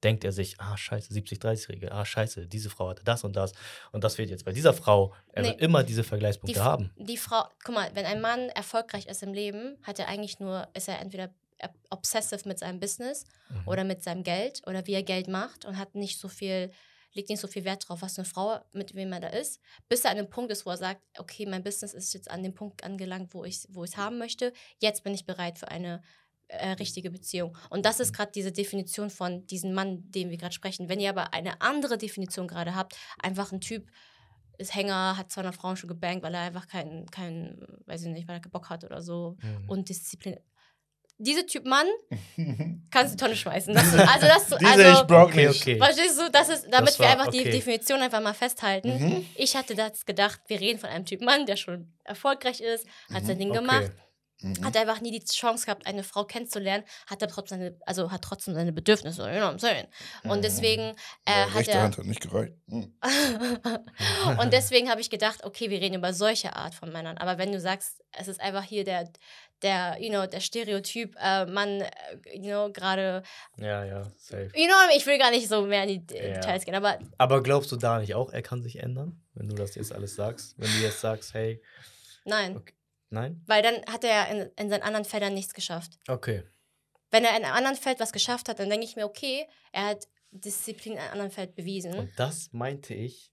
denkt 0.04 0.24
er 0.24 0.32
sich, 0.32 0.60
ah, 0.62 0.78
scheiße, 0.78 1.12
70-30-Regel, 1.12 1.92
ah, 1.92 2.06
scheiße, 2.06 2.48
diese 2.48 2.70
Frau 2.70 2.90
hatte 2.90 3.04
das 3.04 3.24
und 3.24 3.36
das 3.36 3.52
und 3.92 4.04
das 4.04 4.18
wird 4.20 4.30
jetzt 4.30 4.46
bei 4.46 4.52
dieser 4.54 4.74
Frau, 4.74 5.14
er 5.34 5.42
Nee. 5.42 5.50
wird 5.50 5.62
immer 5.62 5.84
diese 5.84 6.04
die, 6.04 6.08
Vergleichspunkte 6.08 6.60
F- 6.60 6.66
haben. 6.66 6.92
die 6.96 7.18
Frau, 7.18 7.44
guck 7.66 7.74
mal, 7.76 7.90
wenn 7.96 8.06
ein 8.06 8.22
Mann 8.22 8.50
erfolgreich 8.50 9.08
ist 9.08 9.24
im 9.24 9.34
Leben, 9.34 9.78
hat 9.84 9.98
er 10.00 10.08
eigentlich 10.08 10.40
nur, 10.40 10.68
ist 10.76 10.88
er 10.88 11.00
entweder 11.02 11.34
obsessive 11.90 12.48
mit 12.48 12.60
seinem 12.60 12.80
Business 12.80 13.26
Mhm. 13.50 13.68
oder 13.68 13.84
mit 13.84 14.04
seinem 14.04 14.24
Geld 14.24 14.62
oder 14.68 14.86
wie 14.86 14.94
er 14.94 15.04
Geld 15.04 15.28
macht 15.28 15.66
und 15.66 15.78
hat 15.78 15.96
nicht 15.96 16.20
so 16.20 16.28
viel, 16.28 16.72
legt 17.14 17.30
nicht 17.30 17.40
so 17.40 17.48
viel 17.48 17.64
Wert 17.66 17.88
drauf, 17.88 18.02
was 18.02 18.18
eine 18.18 18.26
Frau, 18.26 18.60
mit 18.74 18.94
wem 18.96 19.12
er 19.14 19.20
da 19.20 19.28
ist, 19.30 19.60
bis 19.90 20.04
er 20.06 20.12
an 20.12 20.18
einem 20.18 20.30
Punkt 20.30 20.52
ist, 20.52 20.66
wo 20.66 20.70
er 20.72 20.78
sagt, 20.78 21.02
okay, 21.18 21.46
mein 21.46 21.64
Business 21.64 21.94
ist 21.94 22.14
jetzt 22.14 22.30
an 22.30 22.44
dem 22.44 22.54
Punkt 22.54 22.84
angelangt, 22.84 23.34
wo 23.34 23.44
ich 23.46 23.66
wo 23.70 23.84
es 23.84 23.98
haben 23.98 24.18
möchte. 24.18 24.54
Jetzt 24.80 25.04
bin 25.04 25.14
ich 25.14 25.26
bereit 25.26 25.58
für 25.58 25.70
eine 25.70 26.02
äh, 26.50 26.72
richtige 26.72 27.10
Beziehung. 27.12 27.58
Und 27.70 27.86
das 27.86 28.00
ist 28.00 28.14
gerade 28.14 28.32
diese 28.34 28.52
Definition 28.52 29.10
von 29.10 29.46
diesem 29.48 29.74
Mann, 29.74 30.10
den 30.12 30.30
wir 30.30 30.38
gerade 30.38 30.54
sprechen. 30.54 30.88
Wenn 30.90 31.00
ihr 31.00 31.10
aber 31.10 31.34
eine 31.34 31.62
andere 31.62 31.98
Definition 31.98 32.48
gerade 32.48 32.76
habt, 32.76 32.96
einfach 33.20 33.52
ein 33.52 33.62
Typ 33.62 33.90
ist 34.60 34.74
Hänger, 34.74 35.18
hat 35.18 35.32
200 35.32 35.54
Frauen 35.56 35.78
schon 35.78 35.88
gebankt, 35.88 36.24
weil 36.24 36.34
er 36.34 36.42
einfach 36.42 36.68
keinen, 36.68 37.06
keinen, 37.12 37.62
weiß 37.86 38.04
ich 38.04 38.08
nicht, 38.10 38.28
weil 38.28 38.38
er 38.38 38.40
keinen 38.42 38.52
Bock 38.52 38.70
hat 38.70 38.84
oder 38.84 39.02
so 39.02 39.38
Mhm. 39.42 39.70
und 39.70 39.90
Disziplin. 39.90 40.40
Dieser 41.20 41.46
Typ 41.48 41.66
Mann 41.66 41.88
kannst 42.92 43.14
du 43.14 43.18
Tonne 43.26 43.36
schmeißen. 43.36 43.74
Das, 43.74 43.92
also 43.94 44.28
das, 44.28 44.46
Diese 44.60 44.68
also, 44.72 45.02
ich 45.02 45.08
brauch 45.08 45.28
Okay, 45.28 45.48
okay. 45.50 45.78
verstehst 45.78 46.20
du, 46.20 46.30
das 46.32 46.50
ist, 46.50 46.68
damit 46.70 46.90
Das 46.90 47.00
wir 47.00 47.06
war- 47.06 47.12
einfach 47.14 47.28
die 47.32 47.40
okay. 47.42 47.52
Definition 47.52 48.00
einfach 48.02 48.22
mal 48.22 48.34
festhalten. 48.36 48.90
Mhm. 49.04 49.26
Ich 49.36 49.56
hatte 49.56 49.74
das 49.76 50.06
gedacht, 50.06 50.40
wir 50.48 50.60
reden 50.60 50.80
von 50.80 50.90
einem 50.90 51.06
Typ 51.06 51.22
Mann, 51.22 51.46
der 51.48 51.56
schon 51.58 51.94
erfolgreich 52.04 52.62
ist, 52.62 52.86
hat 53.12 53.26
sein 53.26 53.40
Ding 53.40 53.52
gemacht, 53.52 53.92
Mhm. 54.40 54.64
hat 54.64 54.78
einfach 54.78 55.02
nie 55.02 55.10
die 55.20 55.26
Chance 55.26 55.66
gehabt, 55.66 55.88
eine 55.88 56.04
Frau 56.04 56.24
kennenzulernen, 56.24 56.84
hat 57.08 57.24
er 57.24 57.28
trotzdem 57.28 57.58
seine, 57.58 57.80
also 57.88 58.12
hat 58.12 58.22
trotzdem 58.22 58.54
seine 58.54 58.72
Bedürfnisse, 58.72 59.24
you 59.32 59.38
know 59.40 59.48
what 59.48 59.56
I'm 59.56 59.60
saying? 59.60 59.88
Und 60.26 60.38
Mhm. 60.38 60.42
deswegen 60.44 60.82
äh, 60.84 60.94
Ja, 61.32 61.46
hat 61.50 61.56
rechte 61.56 61.72
er 61.72 61.82
Hand 61.82 61.98
hat 61.98 62.06
nicht 62.06 62.22
gereicht. 62.22 62.54
Mhm. 62.68 62.94
und 64.40 64.54
deswegen 64.54 64.92
habe 64.92 65.02
ich 65.02 65.10
gedacht, 65.10 65.44
okay, 65.44 65.72
wir 65.72 65.82
reden 65.82 65.96
über 65.96 66.14
solche 66.14 66.56
Art 66.56 66.76
von 66.76 66.92
Männern. 66.92 67.18
Aber 67.18 67.40
wenn 67.40 67.52
du 67.52 67.60
sagst, 67.60 68.04
es 68.12 68.28
ist 68.28 68.40
einfach 68.40 68.64
hier 68.64 68.84
der, 68.84 69.10
der, 69.64 69.98
you 70.00 70.10
know, 70.10 70.26
der 70.28 70.40
Stereotyp, 70.40 71.16
äh, 71.20 71.46
Mann, 71.46 71.82
äh, 71.82 71.88
you 72.34 72.44
know, 72.50 72.72
gerade, 72.72 73.24
Ja, 73.58 73.84
ja, 73.84 74.04
safe. 74.18 74.52
you 74.56 74.68
know, 74.68 74.76
ich 74.96 75.06
will 75.06 75.18
gar 75.18 75.32
nicht 75.32 75.48
so 75.48 75.62
mehr 75.64 75.84
in 75.84 76.06
die 76.08 76.16
Ja. 76.16 76.22
Details 76.34 76.66
gehen, 76.66 76.76
aber 76.76 77.00
Aber 77.18 77.42
glaubst 77.44 77.72
du 77.72 77.76
da 77.76 78.00
nicht 78.00 78.14
auch, 78.16 78.32
er 78.32 78.42
kann 78.42 78.62
sich 78.62 78.80
ändern, 78.80 79.22
wenn 79.34 79.50
du 79.50 79.56
das 79.56 79.76
jetzt 79.76 79.92
alles 79.94 80.16
sagst? 80.16 80.54
Wenn 80.58 80.70
du 80.72 80.78
jetzt 80.80 81.02
sagst, 81.02 81.34
hey, 81.34 81.62
nein, 82.26 82.56
Okay. 82.58 82.74
nein? 83.10 83.42
weil 83.48 83.62
dann 83.64 83.76
hat 83.92 84.04
er 84.04 84.28
in, 84.30 84.52
in 84.58 84.70
seinen 84.70 84.84
anderen 84.84 85.06
Feldern 85.06 85.34
nichts 85.34 85.54
geschafft. 85.54 85.98
Okay. 86.08 86.44
Wenn 87.10 87.24
er 87.24 87.38
in 87.38 87.46
einem 87.46 87.54
anderen 87.56 87.78
Feld 87.78 88.00
was 88.00 88.12
geschafft 88.12 88.50
hat, 88.50 88.60
dann 88.60 88.70
denke 88.70 88.86
ich 88.86 88.96
mir, 88.96 89.06
okay, 89.06 89.48
er 89.72 89.86
hat 89.86 90.08
Disziplin 90.32 90.94
in 90.94 91.00
einem 91.00 91.12
anderen 91.14 91.32
Feld 91.32 91.56
bewiesen. 91.56 91.98
Und 91.98 92.12
das 92.18 92.50
meinte 92.52 92.94
ich 92.94 93.32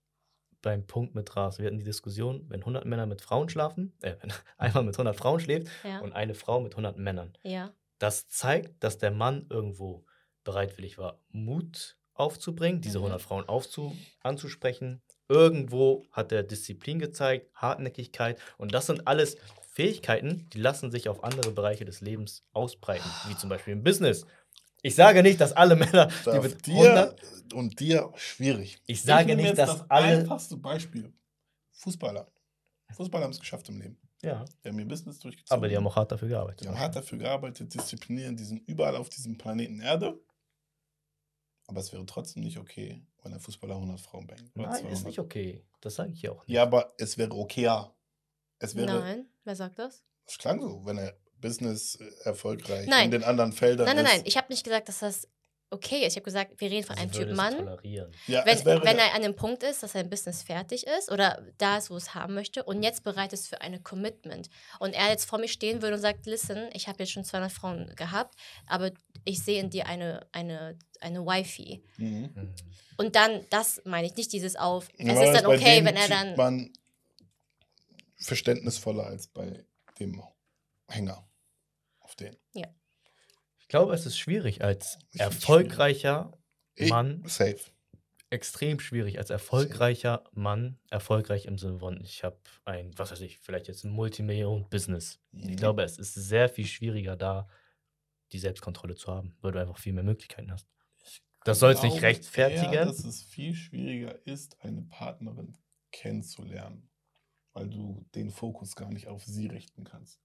beim 0.64 0.86
Punkt 0.86 1.14
mit 1.14 1.36
Ras. 1.36 1.58
Wir 1.58 1.66
hatten 1.66 1.78
die 1.78 1.84
Diskussion, 1.84 2.44
wenn 2.48 2.60
100 2.60 2.84
Männer 2.86 3.06
mit 3.06 3.20
Frauen 3.20 3.48
schlafen, 3.48 3.92
äh, 4.02 4.14
wenn 4.20 4.32
einmal 4.58 4.82
mit 4.84 4.94
100 4.94 5.16
Frauen 5.16 5.40
schläft 5.40 5.68
Ja, 5.84 6.00
und 6.00 6.12
eine 6.12 6.34
Frau 6.34 6.60
mit 6.60 6.72
100 6.74 6.96
Männern. 6.98 7.32
ja, 7.42 7.72
Das 7.98 8.28
zeigt, 8.28 8.82
dass 8.82 8.98
der 8.98 9.10
Mann 9.10 9.46
irgendwo 9.50 10.04
bereitwillig 10.42 10.98
war, 10.98 11.20
Mut 11.30 11.96
aufzubringen, 12.14 12.80
diese 12.80 12.98
Mhm. 12.98 13.04
100 13.06 13.22
Frauen 13.22 13.48
aufzu 13.48 13.96
anzusprechen. 14.22 15.02
Irgendwo 15.28 16.04
hat 16.12 16.32
er 16.32 16.42
Disziplin 16.42 16.98
gezeigt, 16.98 17.50
Hartnäckigkeit 17.54 18.38
und 18.58 18.74
das 18.74 18.86
sind 18.86 19.06
alles 19.08 19.36
Fähigkeiten, 19.72 20.48
die 20.52 20.58
lassen 20.60 20.90
sich 20.92 21.08
auf 21.08 21.24
andere 21.24 21.50
Bereiche 21.50 21.84
des 21.84 22.00
Lebens 22.00 22.44
ausbreiten, 22.52 23.08
wie 23.28 23.36
zum 23.36 23.48
Beispiel 23.48 23.72
im 23.72 23.82
Business. 23.82 24.26
Ich 24.84 24.94
sage 24.94 25.22
nicht, 25.22 25.40
dass 25.40 25.52
alle 25.52 25.76
Männer, 25.76 26.06
die 26.26 26.40
mit 26.40 26.66
dir 26.66 26.74
100, 26.92 27.52
und 27.54 27.80
dir 27.80 28.12
schwierig. 28.16 28.78
ich 28.86 29.02
sage 29.02 29.28
nehme 29.28 29.42
nicht, 29.42 29.48
jetzt 29.48 29.58
dass 29.58 29.78
das 29.78 29.90
alle, 29.90 30.18
einfachste 30.18 30.56
Beispiel. 30.58 31.12
Fußballer. 31.72 32.30
Fußballer 32.92 33.24
haben 33.24 33.32
es 33.32 33.40
geschafft 33.40 33.68
im 33.70 33.80
Leben. 33.80 33.98
ja, 34.22 34.44
Die 34.62 34.68
haben 34.68 34.78
ihr 34.78 34.86
Business 34.86 35.18
durchgezogen. 35.18 35.56
aber 35.58 35.68
die 35.68 35.76
haben 35.76 35.86
auch 35.86 35.96
hart 35.96 36.12
dafür 36.12 36.28
Die 36.28 36.34
gearbeitet. 36.34 36.68
haben 36.68 36.78
hart 36.78 36.94
dafür 36.94 37.18
gearbeitet, 37.18 37.72
disziplinieren, 37.74 38.36
die 38.36 38.44
sind 38.44 38.58
überall 38.68 38.94
auf 38.96 39.08
diesem 39.08 39.36
Planeten 39.38 39.80
Erde. 39.80 40.20
Aber 41.66 41.80
es 41.80 41.90
wäre 41.92 42.04
trotzdem 42.04 42.42
nicht 42.42 42.58
okay, 42.58 43.02
wenn 43.22 43.32
ein 43.32 43.40
Fußballer 43.40 43.74
100 43.76 43.98
Frauen 44.00 44.26
bangt. 44.26 44.54
Nein, 44.54 44.70
ist 44.70 44.80
200. 44.80 45.04
nicht 45.06 45.18
okay. 45.18 45.64
Das 45.80 45.94
sage 45.94 46.12
ich 46.12 46.20
ja 46.22 46.30
auch 46.32 46.46
nicht. 46.46 46.54
Ja, 46.54 46.62
aber 46.62 46.92
es 46.98 47.16
wäre 47.16 47.32
okayer. 47.32 47.94
Es 48.58 48.74
wäre, 48.76 49.00
Nein, 49.00 49.26
wer 49.44 49.56
sagt 49.56 49.78
das? 49.78 50.04
es 50.26 50.36
klang 50.38 50.60
so, 50.60 50.84
wenn 50.84 50.98
er 50.98 51.16
Business 51.44 51.96
äh, 51.96 52.10
erfolgreich 52.24 52.86
Nein. 52.88 53.06
in 53.06 53.10
den 53.10 53.24
anderen 53.24 53.52
Feldern 53.52 53.86
Nein, 53.86 53.96
nein, 53.96 54.06
ist. 54.06 54.12
nein. 54.12 54.22
Ich 54.24 54.36
habe 54.36 54.46
nicht 54.50 54.64
gesagt, 54.64 54.88
dass 54.88 55.00
das 55.00 55.28
okay 55.70 56.06
ist. 56.06 56.12
Ich 56.12 56.16
habe 56.16 56.24
gesagt, 56.24 56.60
wir 56.60 56.70
reden 56.70 56.86
von 56.86 56.96
Sie 56.96 57.02
einem 57.02 57.12
Typ 57.12 57.34
Mann. 57.34 57.78
Ja, 57.82 58.44
Wenn, 58.46 58.64
wenn 58.64 58.98
er 58.98 59.14
an 59.14 59.22
dem 59.22 59.34
Punkt 59.36 59.62
ist, 59.62 59.82
dass 59.82 59.92
sein 59.92 60.08
Business 60.08 60.42
fertig 60.42 60.86
ist 60.86 61.10
oder 61.10 61.44
da 61.58 61.78
ist, 61.78 61.90
wo 61.90 61.96
es 61.96 62.14
haben 62.14 62.34
möchte 62.34 62.62
und 62.62 62.82
jetzt 62.82 63.02
bereit 63.02 63.32
ist 63.32 63.48
für 63.48 63.60
eine 63.60 63.80
Commitment 63.80 64.48
und 64.78 64.94
er 64.94 65.08
jetzt 65.10 65.24
vor 65.24 65.38
mir 65.38 65.48
stehen 65.48 65.82
würde 65.82 65.96
und 65.96 66.00
sagt, 66.00 66.26
listen, 66.26 66.70
ich 66.72 66.88
habe 66.88 67.00
jetzt 67.00 67.12
schon 67.12 67.24
200 67.24 67.50
Frauen 67.52 67.92
gehabt, 67.96 68.34
aber 68.66 68.92
ich 69.24 69.42
sehe 69.42 69.60
in 69.60 69.70
dir 69.70 69.86
eine, 69.86 70.26
eine, 70.32 70.78
eine 71.00 71.24
Wifi. 71.26 71.82
Mhm. 71.96 72.30
Mhm. 72.34 72.54
Und 72.96 73.16
dann, 73.16 73.44
das 73.50 73.82
meine 73.84 74.06
ich, 74.06 74.16
nicht 74.16 74.32
dieses 74.32 74.56
auf, 74.56 74.88
es 74.96 75.06
Ja, 75.06 75.22
ist 75.24 75.34
dann 75.40 75.46
okay, 75.46 75.84
wenn 75.84 75.96
er 75.96 76.08
dann... 76.08 76.36
man 76.36 76.72
verständnisvoller 78.16 79.06
als 79.06 79.26
bei 79.26 79.64
dem 79.98 80.22
Hänger 80.88 81.26
auf 82.14 82.16
den. 82.16 82.36
Ich 83.58 83.68
glaube, 83.68 83.94
es 83.94 84.06
ist 84.06 84.18
schwierig 84.18 84.62
als 84.62 84.98
Ich 85.12 85.20
erfolgreicher 85.20 86.36
Ich- 86.74 86.90
Mann, 86.90 87.22
Safe. 87.26 87.58
extrem 88.30 88.78
schwierig, 88.78 89.18
als 89.18 89.30
erfolgreicher 89.30 90.24
Mann, 90.32 90.78
erfolgreich 90.90 91.46
im 91.46 91.56
Sinne 91.58 91.78
von, 91.78 92.00
ich 92.02 92.24
habe 92.24 92.38
ein, 92.64 92.96
was 92.98 93.10
weiß 93.10 93.20
ich, 93.22 93.38
vielleicht 93.38 93.68
jetzt 93.68 93.84
ein 93.84 93.90
Multimillion-Business. 93.92 95.18
Mhm. 95.32 95.48
Ich 95.50 95.56
glaube, 95.56 95.82
es 95.82 95.98
ist 95.98 96.14
sehr 96.14 96.48
viel 96.48 96.66
schwieriger 96.66 97.16
da, 97.16 97.48
die 98.32 98.38
Selbstkontrolle 98.38 98.96
zu 98.96 99.12
haben, 99.12 99.36
weil 99.40 99.52
du 99.52 99.60
einfach 99.60 99.78
viel 99.78 99.92
mehr 99.92 100.04
Möglichkeiten 100.04 100.50
hast. 100.52 100.68
Das 101.44 101.58
soll 101.60 101.72
es 101.72 101.82
nicht 101.82 102.00
rechtfertigen. 102.02 102.72
Eher, 102.72 102.86
dass 102.86 103.04
es 103.04 103.22
viel 103.22 103.54
schwieriger 103.54 104.18
ist, 104.26 104.60
eine 104.62 104.82
Partnerin 104.82 105.56
kennenzulernen, 105.92 106.90
weil 107.52 107.68
du 107.68 108.04
den 108.14 108.30
Fokus 108.30 108.74
gar 108.76 108.90
nicht 108.90 109.08
auf 109.08 109.24
sie 109.24 109.46
richten 109.46 109.84
kannst. 109.84 110.20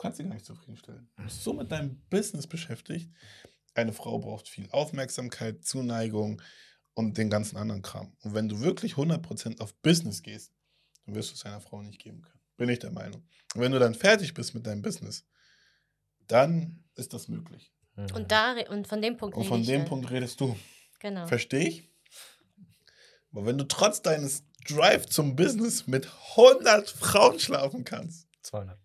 Du 0.00 0.04
kannst 0.04 0.16
sie 0.16 0.24
gar 0.24 0.32
nicht 0.32 0.46
zufriedenstellen. 0.46 1.10
Du 1.14 1.24
bist 1.24 1.44
so 1.44 1.52
mit 1.52 1.70
deinem 1.70 2.00
Business 2.08 2.46
beschäftigt. 2.46 3.10
Eine 3.74 3.92
Frau 3.92 4.18
braucht 4.18 4.48
viel 4.48 4.66
Aufmerksamkeit, 4.70 5.62
Zuneigung 5.62 6.40
und 6.94 7.18
den 7.18 7.28
ganzen 7.28 7.58
anderen 7.58 7.82
Kram. 7.82 8.16
Und 8.22 8.32
wenn 8.32 8.48
du 8.48 8.60
wirklich 8.60 8.94
100% 8.94 9.60
auf 9.60 9.74
Business 9.82 10.22
gehst, 10.22 10.54
dann 11.04 11.14
wirst 11.14 11.32
du 11.32 11.34
es 11.34 11.40
deiner 11.40 11.60
Frau 11.60 11.82
nicht 11.82 12.00
geben 12.02 12.22
können. 12.22 12.40
Bin 12.56 12.70
ich 12.70 12.78
der 12.78 12.92
Meinung. 12.92 13.28
Und 13.54 13.60
wenn 13.60 13.72
du 13.72 13.78
dann 13.78 13.94
fertig 13.94 14.32
bist 14.32 14.54
mit 14.54 14.66
deinem 14.66 14.80
Business, 14.80 15.26
dann 16.28 16.82
ist 16.94 17.12
das 17.12 17.28
möglich. 17.28 17.70
Mhm. 17.96 18.06
Und, 18.14 18.32
da, 18.32 18.54
und 18.70 18.88
von 18.88 19.02
dem 19.02 19.18
Punkt 19.18 19.36
Und 19.36 19.44
von 19.44 19.60
ich, 19.60 19.66
dem 19.66 19.82
äh, 19.82 19.84
Punkt 19.84 20.10
redest 20.10 20.40
du. 20.40 20.56
Genau. 21.00 21.26
Verstehe 21.26 21.68
ich. 21.68 21.90
Aber 23.32 23.44
wenn 23.44 23.58
du 23.58 23.64
trotz 23.64 24.00
deines 24.00 24.44
Drive 24.66 25.08
zum 25.08 25.36
Business 25.36 25.86
mit 25.86 26.08
100 26.38 26.88
Frauen 26.88 27.38
schlafen 27.38 27.84
kannst, 27.84 28.28
200. 28.44 28.79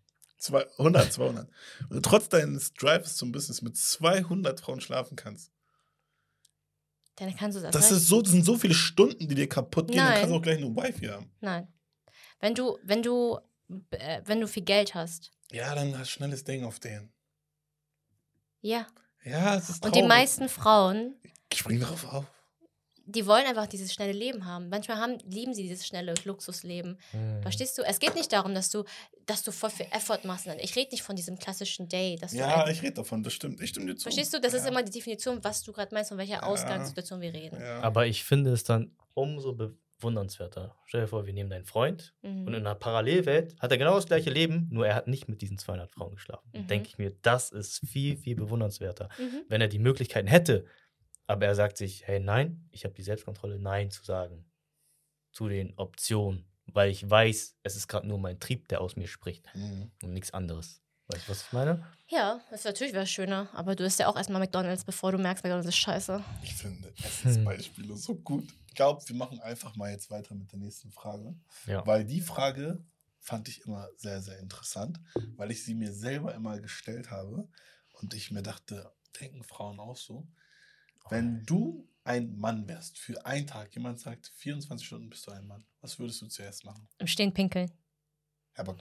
zwei- 0.45 0.65
100, 0.77 1.11
200, 1.13 1.49
wenn 1.89 1.95
du 1.97 2.01
trotz 2.01 2.29
deines 2.29 2.73
Drives 2.73 3.15
zum 3.17 3.31
Business 3.31 3.61
mit 3.61 3.75
200 3.77 4.59
Frauen 4.61 4.81
schlafen 4.81 5.15
kannst, 5.15 5.51
Dann 7.17 7.35
kannst 7.35 7.57
du 7.57 7.61
das. 7.61 7.71
das, 7.71 7.91
ist 7.91 8.07
so, 8.07 8.21
das 8.21 8.31
sind 8.31 8.43
so 8.45 8.57
viele 8.57 8.73
Stunden, 8.73 9.27
die 9.27 9.35
dir 9.35 9.47
kaputt 9.49 9.87
gehen, 9.87 9.97
dann 9.97 10.05
Nein. 10.07 10.19
kannst 10.19 10.31
du 10.31 10.35
auch 10.37 10.41
gleich 10.41 10.57
eine 10.57 10.75
Wifi 10.75 11.05
haben. 11.07 11.31
Nein. 11.41 11.67
Wenn 12.39 12.53
du, 12.55 12.77
wenn 12.83 13.01
du, 13.03 13.39
äh, 13.91 14.21
wenn 14.25 14.41
du 14.41 14.47
viel 14.47 14.63
Geld 14.63 14.93
hast, 14.95 15.31
Ja, 15.51 15.73
dann 15.75 15.97
hast 15.97 16.07
du 16.09 16.11
schnelles 16.17 16.43
Ding 16.43 16.63
auf 16.65 16.79
den. 16.79 17.11
ja. 18.61 18.87
Ja, 19.23 19.55
es 19.55 19.69
ist 19.69 19.83
Und 19.83 19.95
die 19.95 19.99
traurig. 20.01 20.07
meisten 20.07 20.49
Frauen, 20.49 21.15
Spring 21.51 21.79
darauf 21.79 22.05
auf. 22.05 22.25
Die 23.07 23.25
wollen 23.27 23.45
einfach 23.45 23.67
dieses 23.67 23.93
schnelle 23.93 24.11
Leben 24.11 24.45
haben. 24.45 24.69
Manchmal 24.69 24.97
haben, 24.97 25.17
lieben 25.27 25.53
sie 25.53 25.63
dieses 25.63 25.85
schnelle 25.85 26.13
Luxusleben. 26.23 26.97
Mhm. 27.13 27.41
Verstehst 27.41 27.77
du? 27.77 27.83
Es 27.83 27.99
geht 27.99 28.15
nicht 28.15 28.31
darum, 28.33 28.53
dass 28.55 28.69
du, 28.69 28.83
dass 29.25 29.43
du 29.43 29.51
voll 29.51 29.69
viel 29.69 29.85
Effort 29.91 30.19
machst. 30.25 30.47
Ich 30.59 30.75
rede 30.75 30.89
nicht 30.91 31.03
von 31.03 31.15
diesem 31.15 31.37
klassischen 31.37 31.87
Day. 31.87 32.15
Dass 32.19 32.33
Ja, 32.33 32.65
du 32.65 32.71
ich 32.71 32.81
rede 32.81 32.93
davon, 32.93 33.21
das 33.23 33.33
stimmt. 33.33 33.61
Ich 33.61 33.69
stimme 33.69 33.87
dir 33.87 33.95
zu. 33.95 34.03
Verstehst 34.03 34.33
du? 34.33 34.41
Das 34.41 34.53
ist 34.53 34.63
ja. 34.63 34.69
immer 34.71 34.83
die 34.83 34.91
Definition, 34.91 35.43
was 35.43 35.61
du 35.63 35.71
gerade 35.71 35.93
meinst, 35.93 36.09
von 36.09 36.17
welcher 36.17 36.33
Ja. 36.35 36.43
Ausgangssituation 36.43 37.21
wir 37.21 37.33
reden. 37.33 37.59
Ja. 37.61 37.81
Aber 37.81 38.07
ich 38.07 38.23
finde 38.23 38.51
es 38.51 38.63
dann 38.63 38.91
umso 39.13 39.53
bewundernswerter. 39.53 40.75
Stell 40.85 41.01
dir 41.01 41.07
vor, 41.07 41.25
wir 41.25 41.33
nehmen 41.33 41.49
deinen 41.49 41.65
Freund 41.65 42.13
Mhm. 42.21 42.47
und 42.47 42.53
in 42.53 42.55
einer 42.55 42.75
Parallelwelt 42.75 43.55
hat 43.59 43.71
er 43.71 43.77
genau 43.77 43.95
das 43.95 44.07
gleiche 44.07 44.29
Leben, 44.29 44.67
nur 44.71 44.87
er 44.87 44.95
hat 44.95 45.07
nicht 45.07 45.27
mit 45.29 45.41
diesen 45.41 45.57
200 45.57 45.91
Frauen 45.91 46.15
geschlafen. 46.15 46.49
Mhm. 46.53 46.67
Denke 46.67 46.89
ich 46.89 46.97
mir, 46.97 47.11
das 47.21 47.51
ist 47.51 47.85
viel, 47.87 48.17
viel 48.17 48.35
bewundernswerter. 48.35 49.09
Mhm. 49.17 49.43
Wenn 49.47 49.61
er 49.61 49.67
die 49.67 49.79
Möglichkeiten 49.79 50.27
hätte, 50.27 50.65
aber 51.27 51.45
er 51.45 51.55
sagt 51.55 51.77
sich, 51.77 52.05
hey, 52.07 52.19
nein, 52.19 52.67
ich 52.71 52.83
habe 52.85 52.93
die 52.93 53.03
Selbstkontrolle, 53.03 53.59
nein 53.59 53.91
zu 53.91 54.03
sagen 54.03 54.45
zu 55.31 55.49
den 55.49 55.73
Optionen, 55.77 56.45
weil 56.67 56.89
ich 56.89 57.09
weiß, 57.09 57.57
es 57.63 57.75
ist 57.75 57.87
gerade 57.87 58.07
nur 58.07 58.17
mein 58.19 58.39
Trieb, 58.39 58.67
der 58.69 58.79
aus 58.81 58.95
mir 58.95 59.07
spricht 59.07 59.45
Mhm. 59.53 59.91
und 60.03 60.13
nichts 60.13 60.31
anderes. 60.31 60.81
Weißt 61.07 61.27
du, 61.27 61.31
was 61.31 61.41
ich 61.43 61.51
meine? 61.53 61.85
Ja, 62.07 62.41
das 62.49 62.63
wäre 62.63 62.73
natürlich 62.73 62.93
wäre 62.93 63.05
schöner, 63.05 63.49
aber 63.53 63.75
du 63.75 63.83
isst 63.83 63.99
ja 63.99 64.07
auch 64.07 64.15
erstmal 64.15 64.39
McDonalds, 64.41 64.85
bevor 64.85 65.11
du 65.11 65.17
merkst, 65.19 65.43
McDonalds 65.43 65.67
ist 65.67 65.75
scheiße. 65.77 66.23
Ich 66.41 66.55
finde 66.55 66.91
Essensbeispiele 67.03 67.95
so 67.95 68.15
gut. 68.15 68.51
Ich 68.67 68.73
glaube, 68.75 69.03
wir 69.07 69.15
machen 69.15 69.39
einfach 69.41 69.75
mal 69.75 69.91
jetzt 69.91 70.09
weiter 70.09 70.33
mit 70.35 70.51
der 70.51 70.59
nächsten 70.59 70.91
Frage. 70.91 71.35
Ja. 71.67 71.85
Weil 71.85 72.05
die 72.05 72.21
Frage 72.21 72.83
fand 73.19 73.47
ich 73.49 73.61
immer 73.65 73.87
sehr, 73.97 74.21
sehr 74.21 74.39
interessant, 74.39 74.99
weil 75.35 75.51
ich 75.51 75.63
sie 75.63 75.75
mir 75.75 75.91
selber 75.93 76.33
immer 76.33 76.59
gestellt 76.59 77.11
habe 77.11 77.47
und 77.91 78.13
ich 78.13 78.31
mir 78.31 78.41
dachte, 78.41 78.91
denken 79.19 79.43
Frauen 79.43 79.79
auch 79.79 79.97
so? 79.97 80.27
Wenn 81.09 81.43
du 81.45 81.87
ein 82.03 82.37
Mann 82.37 82.67
wärst, 82.67 82.97
für 82.99 83.25
einen 83.25 83.47
Tag, 83.47 83.73
jemand 83.75 83.99
sagt, 83.99 84.31
24 84.37 84.85
Stunden 84.85 85.09
bist 85.09 85.25
du 85.27 85.31
ein 85.31 85.45
Mann, 85.47 85.65
was 85.81 85.97
würdest 85.99 86.21
du 86.21 86.27
zuerst 86.27 86.65
machen? 86.65 86.87
Im 86.97 87.07
Stehen 87.07 87.33
pinkeln. 87.33 87.71
Aber 88.55 88.75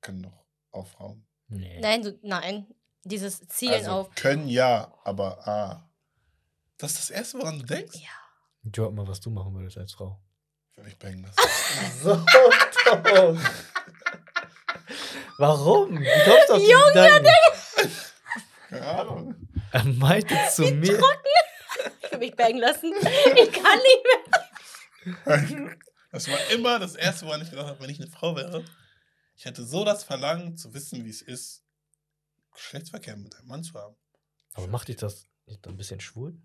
können 0.00 0.22
doch 0.22 0.44
auch 0.72 0.86
Frauen. 0.86 1.26
Nee. 1.48 1.78
Nein, 1.80 2.02
du, 2.02 2.18
nein. 2.22 2.66
Dieses 3.04 3.46
Zielen 3.48 3.74
Also, 3.74 3.90
auf. 3.90 4.14
können 4.14 4.48
ja, 4.48 4.92
aber 5.04 5.46
ah. 5.46 5.90
Das 6.78 6.92
ist 6.92 7.00
das 7.00 7.10
Erste, 7.10 7.38
woran 7.38 7.58
du 7.58 7.64
denkst? 7.66 7.98
Ja. 8.00 8.08
Job 8.72 8.94
mal, 8.94 9.06
was 9.06 9.20
du 9.20 9.30
machen 9.30 9.54
würdest 9.54 9.76
als 9.78 9.92
Frau. 9.92 10.20
Ich 10.72 10.76
will 10.78 10.84
mich 10.84 10.98
bangen 10.98 11.22
lassen. 11.22 11.38
So 12.02 12.14
dumm. 12.14 13.40
Warum? 15.38 16.00
Wie 16.00 16.04
kommst 16.24 16.48
du 16.48 16.54
auf 16.54 16.92
Gedanken? 16.92 17.92
Keine 18.68 18.86
Ahnung. 18.86 19.34
Er 19.72 19.84
meinte 19.84 20.34
zu 20.52 20.62
mir. 20.62 20.92
Ich 20.94 21.00
will 22.20 22.28
mich 22.28 22.36
bangen 22.36 22.58
lassen. 22.58 22.92
Ich 22.92 23.52
kann 23.52 23.78
nicht 23.78 24.04
mehr. 25.54 25.76
Das 26.12 26.28
war 26.30 26.38
immer 26.52 26.78
das 26.78 26.94
Erste, 26.94 27.26
woran 27.26 27.42
ich 27.42 27.50
gedacht 27.50 27.66
habe, 27.66 27.80
wenn 27.80 27.90
ich 27.90 28.00
eine 28.00 28.10
Frau 28.10 28.36
wäre. 28.36 28.64
Ich 29.36 29.44
hätte 29.44 29.64
so 29.64 29.84
das 29.84 30.04
Verlangen 30.04 30.56
zu 30.56 30.72
wissen, 30.74 31.04
wie 31.04 31.10
es 31.10 31.22
ist, 31.22 31.64
Geschlechtsverkehr 32.52 33.16
mit 33.16 33.34
einem 33.36 33.48
Mann 33.48 33.64
zu 33.64 33.74
haben. 33.74 33.96
Aber 34.52 34.68
macht 34.68 34.86
dich 34.88 34.96
das 34.96 35.26
nicht 35.46 35.66
ein 35.66 35.76
bisschen 35.76 36.00
schwul? 36.00 36.40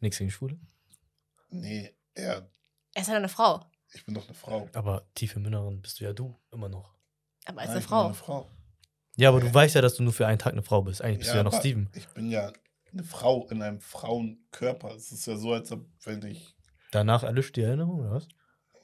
Nichts 0.00 0.18
gegen 0.18 0.30
Schwule? 0.30 0.58
Nee, 1.50 1.94
er, 2.14 2.50
Er 2.94 3.02
ist 3.02 3.08
halt 3.08 3.18
eine 3.18 3.28
Frau. 3.28 3.70
ich 3.92 4.04
bin 4.06 4.14
doch 4.14 4.24
eine 4.24 4.34
Frau. 4.34 4.68
Aber 4.72 5.06
tief 5.14 5.36
im 5.36 5.44
Inneren 5.44 5.82
bist 5.82 6.00
du 6.00 6.04
ja 6.04 6.12
du 6.14 6.40
immer 6.50 6.68
noch. 6.68 6.94
Aber 7.44 7.60
als 7.60 7.68
Nein, 7.68 7.76
eine 7.76 7.80
ich 7.80 7.86
bin 7.86 7.90
doch 7.90 7.90
Frau. 7.90 8.04
Eine 8.06 8.14
Frau. 8.14 8.50
Ja, 9.16 9.28
aber 9.30 9.40
du 9.40 9.52
weißt 9.52 9.74
ja, 9.74 9.82
dass 9.82 9.96
du 9.96 10.02
nur 10.04 10.12
für 10.12 10.26
einen 10.26 10.38
Tag 10.38 10.52
eine 10.52 10.62
Frau 10.62 10.80
bist. 10.82 11.02
Eigentlich 11.02 11.18
bist 11.18 11.32
du 11.32 11.36
ja 11.36 11.42
noch 11.42 11.58
Steven. 11.58 11.90
Ich 11.94 12.06
bin 12.08 12.30
ja 12.30 12.52
eine 12.92 13.04
Frau 13.04 13.46
in 13.50 13.62
einem 13.62 13.80
Frauenkörper. 13.80 14.94
Es 14.94 15.12
ist 15.12 15.26
ja 15.26 15.36
so, 15.36 15.52
als 15.52 15.70
ob, 15.72 15.86
wenn 16.04 16.24
ich 16.24 16.54
Danach 16.90 17.22
erlischt 17.22 17.56
die 17.56 17.62
Erinnerung, 17.62 18.00
oder 18.00 18.12
was? 18.12 18.28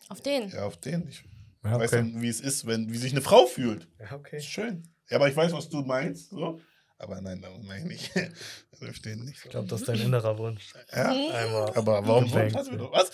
Auf 0.08 0.20
den. 0.20 0.50
ja, 0.50 0.64
auf 0.66 0.76
den, 0.76 1.08
ich 1.08 1.24
Ja, 1.64 1.78
weiß 1.78 1.90
dann, 1.92 2.20
wie 2.20 2.28
es 2.28 2.40
ist, 2.40 2.66
wenn, 2.66 2.92
wie 2.92 2.98
sich 2.98 3.12
eine 3.12 3.22
Frau 3.22 3.46
fühlt. 3.46 3.88
Ja, 3.98 4.12
okay. 4.16 4.36
Ist 4.36 4.46
schön. 4.46 4.86
Ja, 5.08 5.16
aber 5.16 5.28
ich 5.28 5.36
weiß, 5.36 5.52
was 5.52 5.68
du 5.70 5.82
meinst. 5.82 6.30
So. 6.30 6.60
Aber 6.98 7.20
nein, 7.20 7.40
das 7.40 7.50
meine 7.62 7.80
ich 7.80 8.14
nicht. 8.14 8.14
Wir 8.80 8.92
stehen 8.94 9.24
nicht 9.24 9.38
so. 9.40 9.46
Ich 9.46 9.50
glaube, 9.50 9.68
das 9.68 9.80
ist 9.80 9.88
dein 9.88 10.00
innerer 10.00 10.36
Wunsch. 10.38 10.72
ja, 10.92 11.08
Einmal. 11.08 11.72
aber 11.74 12.06
warum 12.06 12.32
hast 12.54 12.70
du 12.70 12.76
doch 12.76 12.92
was? 12.92 13.10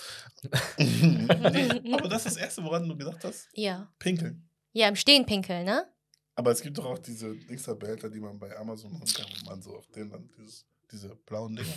nee, 0.79 1.27
aber 1.95 2.09
das 2.09 2.27
ist 2.27 2.37
das 2.37 2.43
Erste, 2.43 2.65
woran 2.65 2.89
du 2.89 2.97
gedacht 2.97 3.23
hast? 3.25 3.49
Ja. 3.53 3.93
Pinkeln. 3.99 4.49
Ja, 4.73 4.89
im 4.89 4.97
Stehen 4.97 5.27
pinkeln, 5.27 5.65
ne? 5.65 5.87
Aber 6.35 6.51
es 6.53 6.63
gibt 6.63 6.79
doch 6.79 6.87
auch 6.87 6.99
diese 6.99 7.35
Dingsabehälter, 7.37 8.09
die 8.09 8.21
man 8.21 8.39
bei 8.39 8.57
Amazon 8.57 8.93
holen 8.93 9.13
kann, 9.13 9.27
wo 9.41 9.51
man 9.51 9.63
so 9.63 9.77
auf 9.77 9.87
denen 9.89 10.11
dann 10.11 10.29
dieses, 10.39 10.65
diese 10.93 11.15
blauen 11.27 11.57
Dinger. 11.57 11.75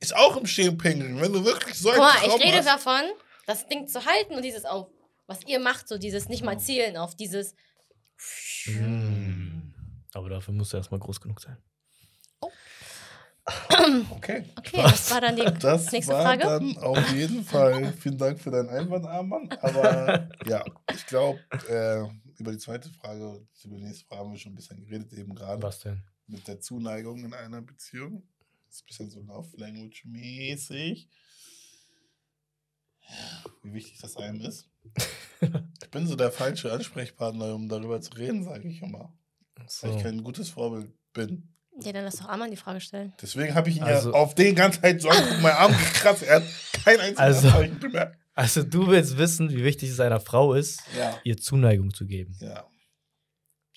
Ist 0.00 0.14
auch 0.14 0.36
im 0.36 0.46
Stehen 0.46 0.78
pinkeln, 0.78 1.20
wenn 1.20 1.32
du 1.32 1.44
wirklich 1.44 1.74
so 1.76 1.90
Guck 1.90 2.00
einen 2.00 2.30
mal, 2.30 2.38
ich 2.38 2.44
rede 2.44 2.58
hast. 2.58 2.66
davon, 2.68 3.02
das 3.46 3.66
Ding 3.68 3.88
zu 3.88 4.04
halten 4.04 4.34
und 4.34 4.42
dieses 4.42 4.64
auf, 4.64 4.88
was 5.26 5.40
ihr 5.46 5.58
macht, 5.58 5.88
so 5.88 5.98
dieses 5.98 6.28
nicht 6.28 6.44
mal 6.44 6.58
zielen 6.58 6.96
auf 6.96 7.16
dieses. 7.16 7.54
Mm. 8.66 9.72
Aber 10.14 10.28
dafür 10.28 10.54
musst 10.54 10.72
du 10.72 10.76
erstmal 10.76 11.00
groß 11.00 11.20
genug 11.20 11.40
sein. 11.40 11.56
Okay. 14.10 14.44
Okay, 14.58 14.82
das 14.82 15.10
war 15.10 15.20
dann 15.22 15.36
die 15.36 15.44
Das 15.60 15.90
nächste 15.90 16.12
war 16.12 16.22
Frage. 16.22 16.42
dann 16.42 16.76
auf 16.78 17.12
jeden 17.14 17.44
Fall. 17.44 17.92
Vielen 17.94 18.18
Dank 18.18 18.38
für 18.38 18.50
deinen 18.50 18.68
Einwand, 18.68 19.06
Arman. 19.06 19.48
Aber 19.62 20.28
ja, 20.46 20.62
ich 20.94 21.06
glaube, 21.06 21.40
äh, 21.68 22.04
über 22.38 22.52
die 22.52 22.58
zweite 22.58 22.90
Frage, 22.90 23.46
über 23.64 23.76
die 23.76 23.84
nächste 23.84 24.04
Frage 24.06 24.20
haben 24.20 24.32
wir 24.32 24.38
schon 24.38 24.52
ein 24.52 24.56
bisschen 24.56 24.76
geredet, 24.84 25.12
eben 25.14 25.34
gerade 25.34 25.62
Was 25.62 25.80
denn? 25.80 26.02
Mit 26.28 26.46
der 26.46 26.60
Zuneigung 26.60 27.24
in 27.24 27.34
einer 27.34 27.60
Beziehung. 27.62 28.22
Das 28.66 28.76
ist 28.76 28.82
ein 28.82 28.86
bisschen 28.86 29.10
so 29.10 29.20
Love 29.22 29.56
Language 29.56 30.04
mäßig. 30.04 31.08
Wie 33.62 33.72
wichtig 33.72 33.98
das 34.00 34.16
einem 34.16 34.40
ist. 34.42 34.68
ich 35.40 35.90
bin 35.90 36.06
so 36.06 36.14
der 36.16 36.30
falsche 36.30 36.70
Ansprechpartner, 36.72 37.54
um 37.54 37.68
darüber 37.68 38.00
zu 38.00 38.12
reden, 38.12 38.44
sage 38.44 38.68
ich 38.68 38.82
immer. 38.82 39.16
Weil 39.56 39.66
ich 39.66 39.72
So. 39.72 39.98
kein 39.98 40.22
gutes 40.22 40.50
Vorbild 40.50 40.92
bin. 41.14 41.54
Ja, 41.80 41.92
dann 41.92 42.04
lass 42.04 42.16
doch 42.16 42.28
Arman 42.28 42.50
die 42.50 42.56
Frage 42.56 42.80
stellen. 42.80 43.14
Deswegen 43.22 43.54
habe 43.54 43.70
ich 43.70 43.76
ihn 43.76 43.82
Also- 43.84 44.10
ja 44.12 44.16
auf 44.18 44.34
den 44.34 44.54
ganzen 44.54 44.82
Zeit 44.82 45.00
so 45.00 45.08
angeguckt, 45.08 45.42
meinen 45.42 45.56
Arm 45.56 45.72
gekratzt. 45.72 46.22
Er 46.24 46.36
hat 46.36 46.44
kein 46.84 46.98
einziges 47.00 47.18
Also- 47.20 47.48
Anzeichen 47.48 47.78
bemerkt. 47.80 48.18
Also 48.34 48.62
du 48.62 48.86
willst 48.88 49.16
wissen, 49.18 49.50
wie 49.50 49.64
wichtig 49.64 49.90
es 49.90 49.98
einer 49.98 50.20
Frau 50.20 50.54
ist, 50.54 50.80
Ja. 50.96 51.18
ihr 51.24 51.36
Zuneigung 51.38 51.92
zu 51.92 52.06
geben. 52.06 52.36
Ja. 52.40 52.68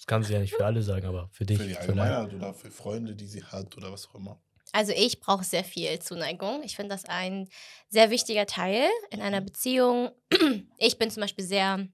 Das 0.02 0.08
kann 0.08 0.24
sie 0.24 0.34
ja 0.34 0.40
nicht 0.40 0.56
für 0.56 0.66
alle 0.66 0.82
sagen, 0.82 1.06
aber 1.06 1.30
für 1.32 1.46
dich. 1.46 1.60
Für 1.60 1.68
die 1.68 1.78
Allgemeinheit 1.78 2.34
oder 2.34 2.56
für 2.56 2.72
Freunde, 2.72 3.16
die 3.16 3.28
sie 3.28 3.44
hat 3.44 3.78
oder 3.78 3.92
was 3.92 4.08
auch 4.08 4.16
immer. 4.16 4.42
Also 4.72 4.94
ich 4.94 5.20
brauche 5.20 5.44
sehr 5.44 5.64
viel 5.64 6.00
Zuneigung. 6.00 6.64
Ich 6.64 6.76
finde 6.76 6.96
das 6.96 7.06
ein 7.06 7.48
sehr 7.88 8.10
wichtiger 8.10 8.48
Teil 8.48 8.90
in 9.12 9.22
einer 9.22 9.42
Beziehung. 9.42 10.10
Ich 10.78 10.98
bin 10.98 11.12
zum 11.12 11.22
Beispiel 11.22 11.46
sehr 11.46 11.88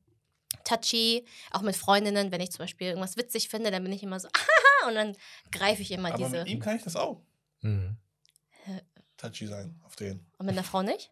touchy, 0.63 1.25
auch 1.51 1.61
mit 1.61 1.75
Freundinnen. 1.75 2.31
Wenn 2.31 2.39
ich 2.39 2.51
zum 2.51 2.59
Beispiel 2.59 2.87
irgendwas 2.87 3.17
witzig 3.17 3.49
finde, 3.49 3.71
dann 3.71 3.83
bin 3.83 3.91
ich 3.91 4.03
immer 4.03 4.21
so, 4.21 4.29
und 4.87 4.95
dann 4.95 5.17
greife 5.51 5.81
ich 5.81 5.91
immer 5.91 6.13
Aber 6.13 6.17
diese. 6.23 6.37
mit 6.39 6.47
ihm 6.47 6.61
kann 6.61 6.77
ich 6.77 6.83
das 6.83 6.95
auch. 6.95 7.21
Mhm. 7.59 7.97
Touchy 9.17 9.47
sein 9.47 9.81
auf 9.83 9.97
den. 9.97 10.25
Und 10.37 10.45
mit 10.45 10.55
einer 10.55 10.63
Frau 10.63 10.81
nicht? 10.81 11.11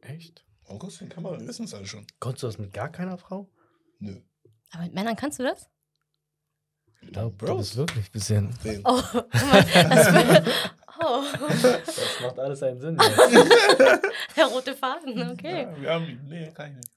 Echt? 0.00 0.42
Und 0.64 0.78
guckst 0.78 1.00
du 1.00 1.04
in 1.04 1.10
die 1.10 1.14
Kamera, 1.14 1.38
wir 1.38 1.46
wissen 1.46 1.64
es 1.64 1.74
alle 1.74 1.86
schon. 1.86 2.06
Konntest 2.18 2.42
du 2.42 2.46
das 2.46 2.58
mit 2.58 2.72
gar 2.72 2.90
keiner 2.90 3.18
Frau? 3.18 3.50
Nö. 3.98 4.22
Aber 4.72 4.82
mit 4.84 4.94
Männern 4.94 5.16
kannst 5.16 5.38
du 5.38 5.42
das? 5.44 5.68
Ja, 7.02 7.22
du 7.22 7.30
Bros. 7.30 7.58
bist 7.58 7.76
wirklich 7.76 8.06
ein 8.08 8.12
bisschen. 8.12 8.58
Den. 8.64 8.82
Oh, 8.84 9.00
das 9.00 9.32
wär- 10.12 10.44
oh. 11.00 11.24
Das 11.86 12.20
macht 12.22 12.38
alles 12.38 12.62
einen 12.62 12.80
Sinn. 12.80 12.96
der 14.36 14.46
rote 14.50 14.74
Faden, 14.74 15.30
okay. 15.30 15.62
Ja, 15.62 15.80
wir 15.80 15.90
haben, 15.94 16.20
nee, 16.26 16.50
kann 16.52 16.70
ich 16.72 16.76
nicht. 16.76 16.92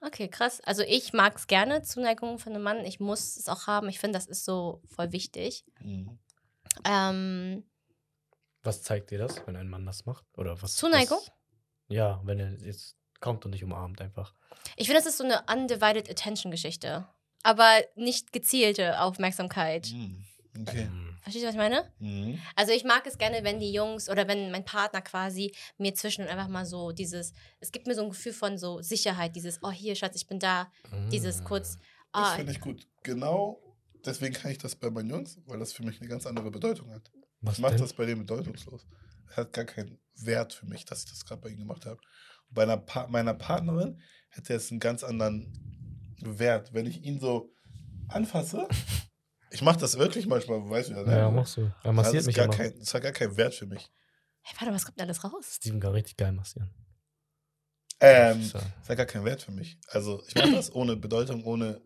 Okay, 0.00 0.28
krass. 0.28 0.60
Also 0.64 0.82
ich 0.82 1.12
mag 1.12 1.36
es 1.36 1.46
gerne, 1.48 1.82
Zuneigung 1.82 2.38
von 2.38 2.52
einem 2.54 2.62
Mann. 2.62 2.84
Ich 2.84 3.00
muss 3.00 3.36
es 3.36 3.48
auch 3.48 3.66
haben. 3.66 3.88
Ich 3.88 3.98
finde, 3.98 4.16
das 4.18 4.26
ist 4.26 4.44
so 4.44 4.80
voll 4.94 5.10
wichtig. 5.12 5.64
Mhm. 5.80 6.18
Ähm, 6.84 7.64
Was 8.62 8.82
zeigt 8.82 9.10
dir 9.10 9.18
das, 9.18 9.44
wenn 9.46 9.56
ein 9.56 9.68
Mann 9.68 9.84
das 9.86 10.04
macht? 10.06 10.24
Oder 10.36 10.60
was? 10.62 10.76
Zuneigung? 10.76 11.18
Was, 11.18 11.32
ja, 11.88 12.20
wenn 12.24 12.38
er 12.38 12.52
jetzt 12.60 12.96
kommt 13.20 13.44
und 13.44 13.52
dich 13.52 13.64
umarmt 13.64 14.00
einfach. 14.00 14.34
Ich 14.76 14.86
finde, 14.86 15.00
das 15.00 15.08
ist 15.08 15.18
so 15.18 15.24
eine 15.24 15.42
undivided 15.50 16.10
attention 16.10 16.50
Geschichte. 16.50 17.06
Aber 17.42 17.68
nicht 17.94 18.32
gezielte 18.32 19.00
Aufmerksamkeit. 19.00 19.90
Mhm. 19.92 20.24
Okay. 20.60 20.86
Mhm. 20.86 21.18
Verstehst 21.22 21.44
du, 21.44 21.48
was 21.48 21.54
ich 21.54 21.60
meine? 21.60 21.92
Mhm. 21.98 22.40
Also 22.56 22.72
ich 22.72 22.84
mag 22.84 23.06
es 23.06 23.18
gerne, 23.18 23.44
wenn 23.44 23.60
die 23.60 23.72
Jungs 23.72 24.08
oder 24.08 24.26
wenn 24.26 24.50
mein 24.50 24.64
Partner 24.64 25.02
quasi 25.02 25.54
mir 25.76 25.94
zwischen 25.94 26.26
einfach 26.26 26.48
mal 26.48 26.66
so 26.66 26.90
dieses, 26.92 27.32
es 27.60 27.70
gibt 27.70 27.86
mir 27.86 27.94
so 27.94 28.02
ein 28.02 28.10
Gefühl 28.10 28.32
von 28.32 28.58
so 28.58 28.80
Sicherheit, 28.82 29.36
dieses, 29.36 29.62
oh 29.62 29.70
hier, 29.70 29.94
Schatz, 29.94 30.16
ich 30.16 30.26
bin 30.26 30.38
da, 30.38 30.70
dieses 31.12 31.44
kurz, 31.44 31.76
Das 32.12 32.28
ah, 32.28 32.34
finde 32.34 32.52
ich 32.52 32.60
gut. 32.60 32.86
Genau 33.02 33.62
deswegen 34.04 34.34
kann 34.34 34.50
ich 34.50 34.58
das 34.58 34.74
bei 34.74 34.90
meinen 34.90 35.10
Jungs, 35.10 35.38
weil 35.46 35.58
das 35.58 35.72
für 35.72 35.84
mich 35.84 36.00
eine 36.00 36.08
ganz 36.08 36.26
andere 36.26 36.50
Bedeutung 36.50 36.90
hat. 36.90 37.10
Was 37.40 37.54
Ich 37.54 37.62
mache 37.62 37.76
das 37.76 37.92
bei 37.92 38.06
denen 38.06 38.20
bedeutungslos. 38.20 38.86
Es 39.30 39.36
hat 39.36 39.52
gar 39.52 39.64
keinen 39.64 39.98
Wert 40.16 40.52
für 40.52 40.66
mich, 40.66 40.84
dass 40.84 41.04
ich 41.04 41.10
das 41.10 41.24
gerade 41.24 41.40
bei 41.42 41.50
ihnen 41.50 41.60
gemacht 41.60 41.86
habe. 41.86 42.00
Bei 42.50 42.62
einer 42.62 42.76
pa 42.78 43.06
meiner 43.08 43.34
Partnerin 43.34 44.00
hätte 44.30 44.54
es 44.54 44.70
einen 44.70 44.80
ganz 44.80 45.02
anderen 45.04 45.52
Wert, 46.20 46.72
wenn 46.74 46.86
ich 46.86 47.02
ihn 47.02 47.20
so 47.20 47.52
anfasse. 48.08 48.68
Ich 49.50 49.62
mache 49.62 49.78
das 49.78 49.96
wirklich 49.96 50.26
manchmal, 50.26 50.58
weißt 50.68 50.90
du 50.90 50.92
ja. 50.92 51.02
ne? 51.04 51.16
Ja, 51.16 51.30
machst 51.30 51.56
du. 51.56 51.62
Er 51.62 51.72
das 51.84 51.94
massiert 51.94 52.16
ist 52.16 52.26
mich 52.26 52.36
gar 52.36 52.50
kein, 52.50 52.78
Das 52.78 52.92
hat 52.92 53.02
gar 53.02 53.12
keinen 53.12 53.34
Wert 53.38 53.54
für 53.54 53.64
mich. 53.64 53.90
hey, 54.42 54.54
warte, 54.60 54.74
was 54.74 54.84
kommt 54.84 54.98
denn 54.98 55.06
alles 55.06 55.24
raus? 55.24 55.54
Steven 55.54 55.80
kann 55.80 55.92
richtig 55.92 56.18
geil 56.18 56.32
massieren. 56.32 56.70
Ähm, 58.00 58.50
das 58.52 58.88
hat 58.90 58.96
gar 58.98 59.06
keinen 59.06 59.24
Wert 59.24 59.40
für 59.40 59.52
mich. 59.52 59.78
Also 59.88 60.22
ich 60.28 60.34
mache 60.34 60.52
das 60.52 60.70
ohne 60.74 60.96
Bedeutung, 60.96 61.44
ohne 61.44 61.80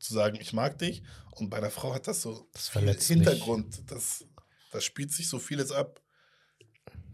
zu 0.00 0.14
sagen, 0.14 0.38
ich 0.40 0.54
mag 0.54 0.78
dich. 0.78 1.02
Und 1.32 1.50
bei 1.50 1.58
einer 1.58 1.70
Frau 1.70 1.92
hat 1.94 2.06
das 2.08 2.22
so 2.22 2.48
Das 2.54 2.68
verletzt 2.68 3.10
mich. 3.10 3.18
Hintergrund. 3.18 3.82
Das, 3.90 4.24
da 4.72 4.80
spielt 4.80 5.12
sich 5.12 5.28
so 5.28 5.38
vieles 5.38 5.72
ab. 5.72 6.00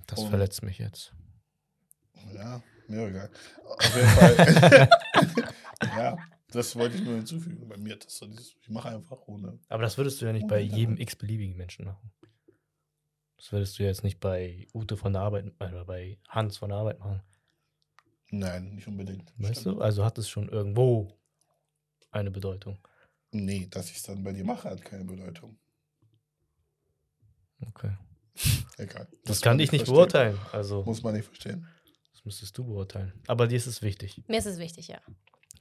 Das 0.06 0.20
Und- 0.20 0.30
verletzt 0.30 0.62
mich 0.62 0.78
jetzt. 0.78 1.12
Ja, 2.32 2.62
mir 2.90 3.06
egal. 3.06 3.30
Auf 3.64 3.96
jeden 3.96 4.08
Fall. 4.08 4.88
ja, 5.96 6.18
das 6.50 6.76
wollte 6.76 6.96
ich 6.96 7.04
nur 7.04 7.16
hinzufügen. 7.16 7.68
Bei 7.68 7.76
mir 7.76 7.96
das 7.96 8.16
so 8.16 8.26
dieses, 8.26 8.56
ich 8.60 8.68
mache 8.68 8.88
einfach 8.88 9.18
ohne. 9.26 9.58
Aber 9.68 9.82
das 9.82 9.96
würdest 9.96 10.20
du 10.20 10.26
ja 10.26 10.32
nicht 10.32 10.48
bei 10.48 10.60
jedem 10.60 10.96
x-beliebigen 10.96 11.56
Menschen 11.56 11.86
machen. 11.86 12.12
Das 13.36 13.52
würdest 13.52 13.78
du 13.78 13.84
jetzt 13.84 14.04
nicht 14.04 14.20
bei 14.20 14.66
Ute 14.74 14.96
von 14.96 15.12
der 15.14 15.22
Arbeit 15.22 15.52
oder 15.58 15.84
bei 15.84 16.18
Hans 16.28 16.58
von 16.58 16.68
der 16.68 16.78
Arbeit 16.78 16.98
machen. 16.98 17.22
Nein, 18.30 18.74
nicht 18.74 18.86
unbedingt. 18.86 19.32
Weißt 19.38 19.62
Stimmt. 19.62 19.78
du? 19.78 19.80
Also 19.80 20.04
hat 20.04 20.18
es 20.18 20.28
schon 20.28 20.48
irgendwo 20.48 21.18
eine 22.10 22.30
Bedeutung. 22.30 22.78
Nee, 23.32 23.66
dass 23.70 23.90
ich 23.90 23.96
es 23.96 24.02
dann 24.02 24.22
bei 24.22 24.32
dir 24.32 24.44
mache, 24.44 24.68
hat 24.68 24.84
keine 24.84 25.04
Bedeutung. 25.04 25.58
Okay. 27.66 27.96
Egal. 28.78 29.06
Das 29.24 29.36
Muss 29.36 29.40
kann 29.42 29.58
ich 29.58 29.70
nicht 29.72 29.80
verstehen. 29.80 29.94
beurteilen. 29.94 30.38
Also, 30.52 30.82
Muss 30.82 31.02
man 31.02 31.14
nicht 31.14 31.26
verstehen. 31.26 31.66
Das 32.20 32.26
müsstest 32.26 32.58
du 32.58 32.64
beurteilen. 32.64 33.12
Aber 33.28 33.46
dir 33.46 33.56
ist 33.56 33.66
es 33.66 33.80
wichtig. 33.80 34.20
Mir 34.28 34.38
ist 34.38 34.46
es 34.46 34.58
wichtig, 34.58 34.88
ja. 34.88 35.00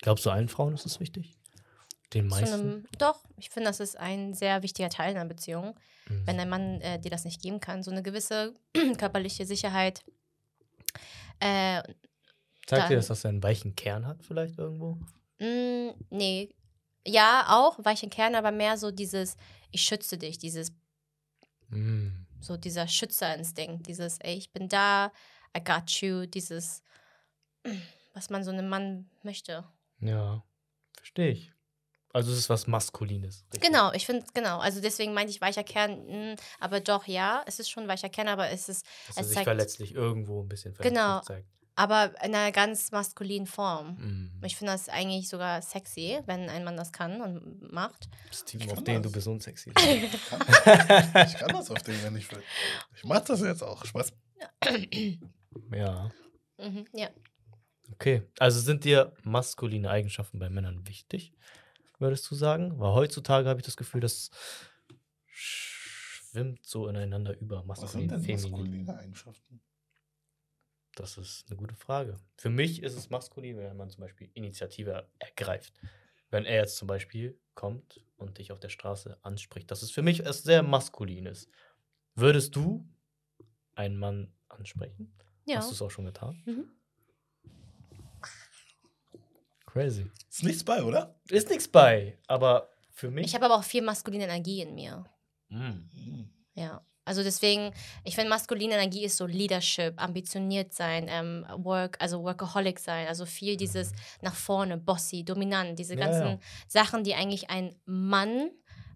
Glaubst 0.02 0.26
du, 0.26 0.30
allen 0.30 0.50
Frauen 0.50 0.74
ist 0.74 0.86
es 0.86 1.00
wichtig? 1.00 1.38
Den 2.14 2.28
meisten? 2.28 2.54
einem, 2.54 2.86
doch, 2.98 3.24
ich 3.38 3.50
finde, 3.50 3.70
das 3.70 3.80
ist 3.80 3.98
ein 3.98 4.34
sehr 4.34 4.62
wichtiger 4.64 4.90
Teil 4.90 5.16
einer 5.16 5.26
Beziehung. 5.26 5.80
Mhm. 6.10 6.28
Wenn 6.28 6.40
ein 6.40 6.50
Mann 6.50 6.82
äh, 6.82 7.00
dir 7.00 7.12
das 7.12 7.24
nicht 7.24 7.42
geben 7.42 7.60
kann, 7.62 7.82
so 7.84 7.92
eine 7.92 8.04
gewisse 8.04 8.56
körperliche 8.98 9.46
Sicherheit. 9.46 10.04
Äh, 11.40 11.82
Zeigt 12.66 12.90
dir 12.90 12.98
das, 12.98 13.08
dass 13.08 13.24
er 13.24 13.30
einen 13.30 13.44
weichen 13.44 13.76
Kern 13.76 14.06
hat, 14.06 14.24
vielleicht 14.24 14.58
irgendwo? 14.58 14.98
mh, 15.40 15.94
nee. 16.10 16.50
Ja, 17.08 17.46
auch, 17.50 17.80
weichen 17.84 18.10
Kern, 18.10 18.36
aber 18.36 18.52
mehr 18.52 18.78
so 18.78 18.92
dieses, 18.92 19.38
ich 19.72 19.82
schütze 19.82 20.18
dich, 20.18 20.38
dieses, 20.38 20.74
Mhm. 21.70 22.26
so 22.42 22.58
dieser 22.58 22.88
Schützerinstinkt, 22.88 23.88
dieses, 23.88 24.18
ey, 24.20 24.36
ich 24.36 24.52
bin 24.52 24.68
da, 24.68 25.12
I 25.58 25.64
got 25.64 25.90
you, 26.02 26.26
dieses, 26.26 26.84
was 28.14 28.30
man 28.30 28.44
so 28.44 28.52
einem 28.52 28.70
Mann 28.70 29.10
möchte. 29.24 29.64
Ja, 30.00 30.44
verstehe 30.98 31.32
ich. 31.32 31.52
Also 32.12 32.32
es 32.32 32.40
ist 32.40 32.50
was 32.50 32.66
Maskulines. 32.66 33.46
richtig? 33.54 33.62
Genau, 33.70 33.92
ich 33.94 34.06
finde, 34.06 34.26
genau. 34.34 34.58
Also 34.60 34.82
deswegen 34.82 35.14
meinte 35.14 35.32
ich 35.32 35.42
weicher 35.42 35.64
Kern, 35.64 36.06
mh, 36.32 36.36
aber 36.60 36.80
doch, 36.80 37.06
ja, 37.06 37.44
es 37.46 37.60
ist 37.60 37.70
schon 37.70 37.88
weicher 37.88 38.10
Kern, 38.10 38.28
aber 38.28 38.50
es 38.50 38.68
ist, 38.68 38.84
Dass 39.08 39.18
er 39.18 39.22
es 39.22 39.28
sich 39.28 39.36
zeigt- 39.36 39.46
verletzlich 39.46 39.94
irgendwo 39.94 40.42
ein 40.42 40.48
bisschen 40.48 40.74
verletzlich 40.74 40.98
Genau. 41.00 41.20
zeigt. 41.22 41.48
aber 41.76 42.08
in 42.24 42.34
einer 42.36 42.52
ganz 42.52 42.92
maskulinen 42.92 43.46
Form. 43.48 43.96
Mhm. 44.00 44.42
Ich 44.44 44.56
finde 44.58 44.74
das 44.74 44.90
eigentlich 44.90 45.30
sogar 45.30 45.62
sexy, 45.62 46.20
wenn 46.26 46.50
ein 46.50 46.64
Mann 46.64 46.76
das 46.78 46.92
kann 46.92 47.22
und 47.22 47.72
macht. 47.72 48.10
Steven, 48.32 48.64
Ich 48.66 48.70
auf 48.72 48.76
kann 48.78 48.86
den 48.86 49.04
das. 49.04 49.12
du 49.12 49.12
bist 49.16 49.28
unsexy. 49.28 49.72
Ich 49.78 50.26
kann, 50.30 51.28
ich 51.28 51.34
kann 51.36 51.50
das 51.50 51.70
auf 51.72 51.82
den, 51.84 52.04
wenn 52.04 52.16
ich 52.18 52.30
will. 52.32 52.42
Ich 52.96 53.04
mach 53.04 53.22
das 53.22 53.42
jetzt 53.42 53.62
auch. 53.64 53.86
Spaß. 53.86 54.12
ja, 55.72 56.10
Mhm, 56.58 56.86
ja. 56.94 57.14
okay. 57.94 58.24
Also 58.40 58.60
sind 58.60 58.84
dir 58.84 59.14
maskuline 59.24 59.90
Eigenschaften 59.90 60.40
bei 60.40 60.50
Männern 60.50 60.88
wichtig, 60.88 61.34
würdest 62.00 62.30
du 62.32 62.36
sagen? 62.36 62.80
Weil 62.80 62.94
heutzutage 62.94 63.50
habe 63.50 63.60
ich 63.60 63.66
das 63.66 63.78
Gefühl, 63.78 64.02
das 64.02 64.32
schwimmt 65.28 66.66
so 66.66 66.88
ineinander 66.88 67.38
über, 67.40 67.64
Was 67.74 67.94
sind 67.94 68.12
maskulin, 68.12 68.12
denn 68.12 68.22
feminin. 68.22 68.30
maskuline 68.30 68.96
Eigenschaften? 68.96 69.64
Das 70.96 71.18
ist 71.18 71.46
eine 71.48 71.58
gute 71.58 71.76
Frage. 71.76 72.18
Für 72.38 72.50
mich 72.50 72.84
ist 72.84 72.96
es 72.96 73.10
maskulin, 73.10 73.58
wenn 73.58 73.78
man 73.78 73.90
zum 73.90 74.02
Beispiel 74.02 74.30
Initiative 74.34 75.10
ergreift. 75.20 75.74
Wenn 76.30 76.46
er 76.46 76.58
jetzt 76.58 76.78
zum 76.78 76.88
Beispiel 76.88 77.40
kommt 77.56 78.04
und 78.18 78.38
dich 78.38 78.52
auf 78.52 78.60
der 78.60 78.70
Straße 78.70 79.18
anspricht, 79.24 79.72
das 79.72 79.82
ist 79.84 79.92
für 79.92 80.02
mich 80.02 80.22
etwas 80.22 80.44
sehr 80.44 80.62
maskulines. 80.64 81.48
Würdest 82.16 82.56
du 82.56 82.88
einen 83.76 83.98
Mann 83.98 84.34
ansprechen? 84.50 85.16
Ja. 85.50 85.58
Hast 85.58 85.72
du 85.72 85.74
es 85.74 85.82
auch 85.82 85.90
schon 85.90 86.06
getan? 86.06 86.42
Mhm. 86.46 86.66
Crazy. 89.66 90.10
Ist 90.30 90.44
nichts 90.44 90.64
bei, 90.64 90.84
oder? 90.84 91.16
Ist 91.30 91.50
nichts 91.50 91.68
bei, 91.68 92.18
aber 92.28 92.70
für 92.92 93.10
mich. 93.10 93.26
Ich 93.26 93.36
habe 93.36 93.46
aber 93.46 93.56
auch 93.56 93.64
viel 93.64 93.82
maskuline 93.82 94.26
Energie 94.26 94.62
in 94.62 94.76
mir. 94.76 95.06
Mm. 95.50 95.58
Hm. 95.58 96.30
Ja. 96.54 96.82
Also 97.06 97.24
deswegen, 97.24 97.72
ich 98.04 98.14
finde, 98.14 98.30
maskuline 98.30 98.76
Energie 98.76 99.04
ist 99.04 99.18
so 99.18 99.26
Leadership, 99.26 100.00
ambitioniert 100.00 100.74
sein, 100.74 101.08
ähm, 101.10 101.44
Work, 101.58 101.98
also 102.00 102.22
Workaholic 102.24 102.78
sein, 102.78 103.08
also 103.08 103.26
viel 103.26 103.58
dieses 103.58 103.94
nach 104.22 104.36
vorne, 104.36 104.78
bossy, 104.78 105.24
dominant, 105.24 105.80
diese 105.80 105.96
Ja, 105.96 106.06
ganzen 106.06 106.28
ja. 106.28 106.40
Sachen, 106.68 107.04
die 107.04 107.16
eigentlich 107.16 107.50
ein 107.50 107.76
Mann 107.86 108.52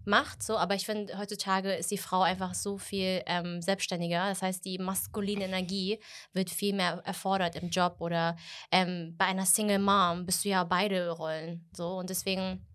macht, 0.06 0.42
so, 0.42 0.56
aber 0.56 0.74
ich 0.74 0.86
finde, 0.86 1.18
heutzutage 1.18 1.72
ist 1.74 1.90
die 1.90 1.98
Frau 1.98 2.22
einfach 2.22 2.54
so 2.54 2.78
viel 2.78 3.22
ähm, 3.26 3.62
selbstständiger. 3.62 4.28
Das 4.28 4.42
heißt, 4.42 4.64
die 4.64 4.78
maskuline 4.78 5.44
Energie 5.44 5.98
wird 6.32 6.50
viel 6.50 6.74
mehr 6.74 7.02
erfordert 7.04 7.56
im 7.56 7.70
Job 7.70 7.96
oder 8.00 8.36
ähm, 8.70 9.14
bei 9.16 9.26
einer 9.26 9.46
Single 9.46 9.78
Mom 9.78 10.26
bist 10.26 10.44
du 10.44 10.48
ja 10.50 10.64
beide 10.64 11.10
Rollen. 11.10 11.68
So 11.72 11.96
und 11.98 12.10
deswegen 12.10 12.66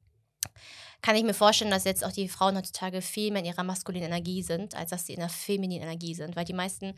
kann 1.01 1.15
ich 1.15 1.23
mir 1.23 1.33
vorstellen, 1.33 1.71
dass 1.71 1.85
jetzt 1.85 2.03
auch 2.03 2.11
die 2.11 2.27
Frauen 2.27 2.57
heutzutage 2.57 3.01
viel 3.01 3.31
mehr 3.31 3.41
in 3.41 3.47
ihrer 3.47 3.63
maskulinen 3.63 4.09
Energie 4.09 4.43
sind, 4.43 4.75
als 4.75 4.89
dass 4.89 5.05
sie 5.05 5.13
in 5.13 5.19
der 5.19 5.29
femininen 5.29 5.83
Energie 5.83 6.13
sind, 6.13 6.35
weil 6.35 6.45
die 6.45 6.53
meisten 6.53 6.93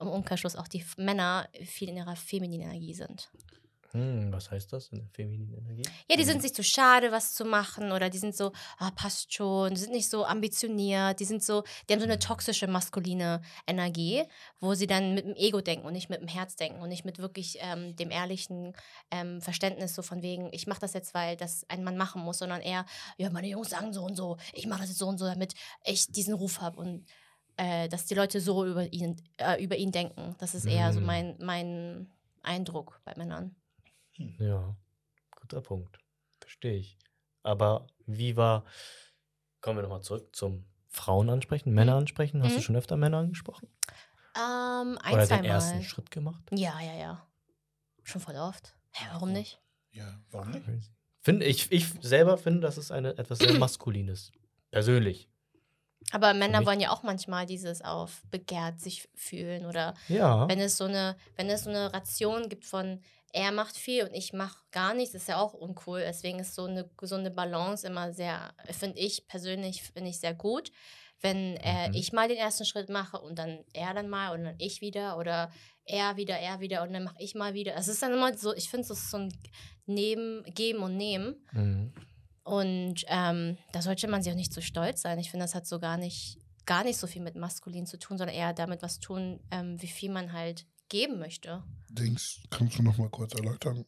im 0.00 0.08
Umkehrschluss 0.08 0.56
auch 0.56 0.68
die 0.68 0.84
Männer 0.96 1.48
viel 1.64 1.88
in 1.88 1.96
ihrer 1.96 2.16
femininen 2.16 2.68
Energie 2.68 2.94
sind. 2.94 3.30
Hm, 3.92 4.32
was 4.32 4.50
heißt 4.50 4.72
das 4.72 4.88
in 4.88 4.98
der 4.98 5.08
femininen 5.08 5.54
Energie? 5.54 5.82
Ja, 6.10 6.16
die 6.16 6.24
sind 6.24 6.42
sich 6.42 6.52
zu 6.52 6.62
schade, 6.64 7.12
was 7.12 7.34
zu 7.34 7.44
machen 7.44 7.92
oder 7.92 8.10
die 8.10 8.18
sind 8.18 8.36
so, 8.36 8.52
ah, 8.78 8.90
passt 8.90 9.32
schon, 9.32 9.70
die 9.74 9.80
sind 9.80 9.92
nicht 9.92 10.10
so 10.10 10.24
ambitioniert, 10.24 11.20
die 11.20 11.24
sind 11.24 11.42
so, 11.42 11.62
die 11.88 11.92
haben 11.94 12.00
so 12.00 12.06
eine 12.06 12.18
toxische 12.18 12.66
maskuline 12.66 13.40
Energie, 13.66 14.24
wo 14.60 14.74
sie 14.74 14.86
dann 14.86 15.14
mit 15.14 15.24
dem 15.24 15.34
Ego 15.36 15.60
denken 15.60 15.86
und 15.86 15.92
nicht 15.92 16.10
mit 16.10 16.20
dem 16.20 16.28
Herz 16.28 16.56
denken 16.56 16.80
und 16.80 16.88
nicht 16.88 17.04
mit 17.04 17.18
wirklich 17.18 17.58
ähm, 17.60 17.94
dem 17.96 18.10
ehrlichen 18.10 18.74
ähm, 19.10 19.40
Verständnis 19.40 19.94
so 19.94 20.02
von 20.02 20.22
wegen, 20.22 20.48
ich 20.52 20.66
mache 20.66 20.80
das 20.80 20.92
jetzt, 20.92 21.14
weil 21.14 21.36
das 21.36 21.64
ein 21.68 21.84
Mann 21.84 21.96
machen 21.96 22.22
muss, 22.22 22.38
sondern 22.38 22.60
eher, 22.62 22.86
ja, 23.18 23.30
meine 23.30 23.48
Jungs 23.48 23.70
sagen 23.70 23.92
so 23.92 24.02
und 24.02 24.16
so, 24.16 24.36
ich 24.52 24.66
mache 24.66 24.80
das 24.80 24.90
jetzt 24.90 24.98
so 24.98 25.06
und 25.08 25.18
so, 25.18 25.26
damit 25.26 25.54
ich 25.84 26.06
diesen 26.08 26.34
Ruf 26.34 26.60
habe 26.60 26.78
und 26.78 27.06
äh, 27.56 27.88
dass 27.88 28.04
die 28.06 28.14
Leute 28.14 28.40
so 28.40 28.66
über 28.66 28.92
ihn, 28.92 29.16
äh, 29.38 29.62
über 29.62 29.76
ihn 29.76 29.90
denken. 29.92 30.34
Das 30.38 30.54
ist 30.54 30.66
eher 30.66 30.92
so 30.92 31.00
Mhm. 31.00 31.06
mein, 31.06 31.36
mein 31.38 32.10
Eindruck 32.42 33.00
bei 33.04 33.14
Männern. 33.16 33.56
Ja, 34.38 34.76
guter 35.40 35.60
Punkt. 35.60 35.98
Verstehe 36.40 36.76
ich. 36.76 36.98
Aber 37.42 37.86
wie 38.06 38.36
war, 38.36 38.64
kommen 39.60 39.78
wir 39.78 39.82
nochmal 39.82 40.02
zurück 40.02 40.34
zum 40.34 40.64
Frauen 40.88 41.28
ansprechen, 41.30 41.72
Männer 41.74 41.96
ansprechen. 41.96 42.42
Hast 42.42 42.54
du 42.56 42.58
Mhm. 42.58 42.62
schon 42.62 42.76
öfter 42.76 42.96
Männer 42.96 43.18
angesprochen? 43.18 43.68
Ähm, 44.36 44.98
ein, 45.02 45.14
Oder 45.14 45.26
zwei 45.26 45.36
den 45.36 45.44
ersten. 45.44 45.82
Schritt 45.82 46.10
gemacht? 46.10 46.42
Ja, 46.52 46.80
ja, 46.80 46.94
ja. 46.94 47.26
Schon 48.02 48.20
voll 48.20 48.36
oft. 48.36 48.74
Hä, 48.92 49.06
warum 49.12 49.32
nicht? 49.32 49.60
Ja, 49.92 50.20
warum 50.30 50.50
nicht? 50.50 50.90
Find, 51.22 51.42
ich, 51.42 51.70
ich 51.72 51.86
selber 52.02 52.38
finde, 52.38 52.60
das 52.60 52.78
ist 52.78 52.90
eine, 52.90 53.16
etwas 53.18 53.38
sehr 53.38 53.54
Maskulines. 53.58 54.32
Persönlich. 54.70 55.28
Aber 56.12 56.34
Männer 56.34 56.64
wollen 56.66 56.78
ja 56.80 56.90
auch 56.90 57.02
manchmal 57.02 57.46
dieses 57.46 57.82
auf 57.82 58.22
begehrt 58.30 58.78
sich 58.80 59.08
fühlen 59.14 59.66
oder 59.66 59.94
Ja. 60.08 60.48
wenn 60.48 60.60
es 60.60 60.76
so 60.76 60.84
eine, 60.84 61.16
wenn 61.36 61.48
es 61.48 61.64
so 61.64 61.70
eine 61.70 61.92
Ration 61.92 62.48
gibt 62.48 62.64
von 62.64 63.00
er 63.32 63.52
macht 63.52 63.76
viel 63.76 64.04
und 64.04 64.14
ich 64.14 64.32
mache 64.32 64.58
gar 64.70 64.94
nichts, 64.94 65.14
ist 65.14 65.28
ja 65.28 65.38
auch 65.38 65.52
uncool. 65.54 66.00
Deswegen 66.00 66.38
ist 66.38 66.54
so 66.54 66.64
eine 66.64 66.88
gesunde 66.96 67.30
Balance 67.30 67.86
immer 67.86 68.12
sehr, 68.12 68.54
finde 68.70 68.98
ich 68.98 69.26
persönlich, 69.28 69.82
finde 69.82 70.10
ich 70.10 70.20
sehr 70.20 70.34
gut. 70.34 70.70
Wenn 71.20 71.56
äh, 71.56 71.88
Mhm. 71.88 71.94
ich 71.94 72.12
mal 72.12 72.28
den 72.28 72.36
ersten 72.36 72.64
Schritt 72.66 72.88
mache 72.90 73.18
und 73.20 73.38
dann 73.38 73.64
er 73.72 73.94
dann 73.94 74.08
mal 74.08 74.34
und 74.34 74.44
dann 74.44 74.54
ich 74.58 74.80
wieder 74.80 75.16
oder 75.18 75.50
er 75.84 76.16
wieder, 76.16 76.38
er 76.38 76.60
wieder 76.60 76.82
und 76.82 76.92
dann 76.92 77.04
mache 77.04 77.16
ich 77.18 77.34
mal 77.34 77.54
wieder. 77.54 77.74
Es 77.76 77.88
ist 77.88 78.02
dann 78.02 78.12
immer 78.12 78.36
so, 78.36 78.54
ich 78.54 78.68
finde, 78.68 78.82
es 78.84 78.90
ist 78.90 79.10
so 79.10 79.18
ein 79.18 79.32
Neben, 79.86 80.42
Geben 80.54 80.82
und 80.82 80.96
Nehmen. 80.96 81.36
Mhm. 81.52 81.92
Und 82.42 83.04
ähm, 83.08 83.56
da 83.72 83.82
sollte 83.82 84.08
man 84.08 84.22
sich 84.22 84.32
auch 84.32 84.36
nicht 84.36 84.52
so 84.52 84.60
stolz 84.60 85.02
sein. 85.02 85.18
Ich 85.18 85.30
finde, 85.30 85.44
das 85.44 85.54
hat 85.54 85.66
so 85.66 85.80
gar 85.80 85.96
nicht, 85.96 86.38
gar 86.64 86.84
nicht 86.84 86.96
so 86.98 87.06
viel 87.06 87.22
mit 87.22 87.34
maskulin 87.34 87.86
zu 87.86 87.98
tun, 87.98 88.18
sondern 88.18 88.36
eher 88.36 88.52
damit 88.52 88.82
was 88.82 88.98
tun, 89.00 89.40
ähm, 89.50 89.80
wie 89.80 89.86
viel 89.88 90.10
man 90.10 90.32
halt 90.32 90.66
geben 90.88 91.18
möchte. 91.18 91.62
Dings, 91.88 92.40
kannst 92.50 92.78
du 92.78 92.82
noch 92.82 92.98
mal 92.98 93.10
kurz 93.10 93.34
erläutern, 93.34 93.84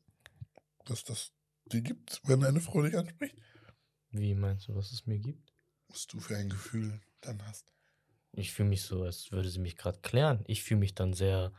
was 0.86 1.04
das 1.04 1.32
dir 1.66 1.82
gibt, 1.82 2.20
wenn 2.24 2.44
eine 2.44 2.60
Frau 2.60 2.82
dich 2.82 2.96
anspricht? 2.96 3.36
Wie 4.10 4.34
meinst 4.34 4.68
du, 4.68 4.74
was 4.74 4.92
es 4.92 5.06
mir 5.06 5.18
gibt? 5.18 5.52
Was 5.88 6.06
du 6.06 6.18
für 6.20 6.36
ein 6.36 6.48
Gefühl 6.48 7.00
dann 7.20 7.44
hast. 7.46 7.72
Ich 8.32 8.52
fühle 8.52 8.68
mich 8.68 8.82
so, 8.82 9.02
als 9.02 9.32
würde 9.32 9.48
sie 9.48 9.58
mich 9.58 9.76
gerade 9.76 10.00
klären. 10.00 10.44
Ich 10.46 10.62
fühle 10.62 10.80
mich 10.80 10.94
dann 10.94 11.12
sehr, 11.12 11.52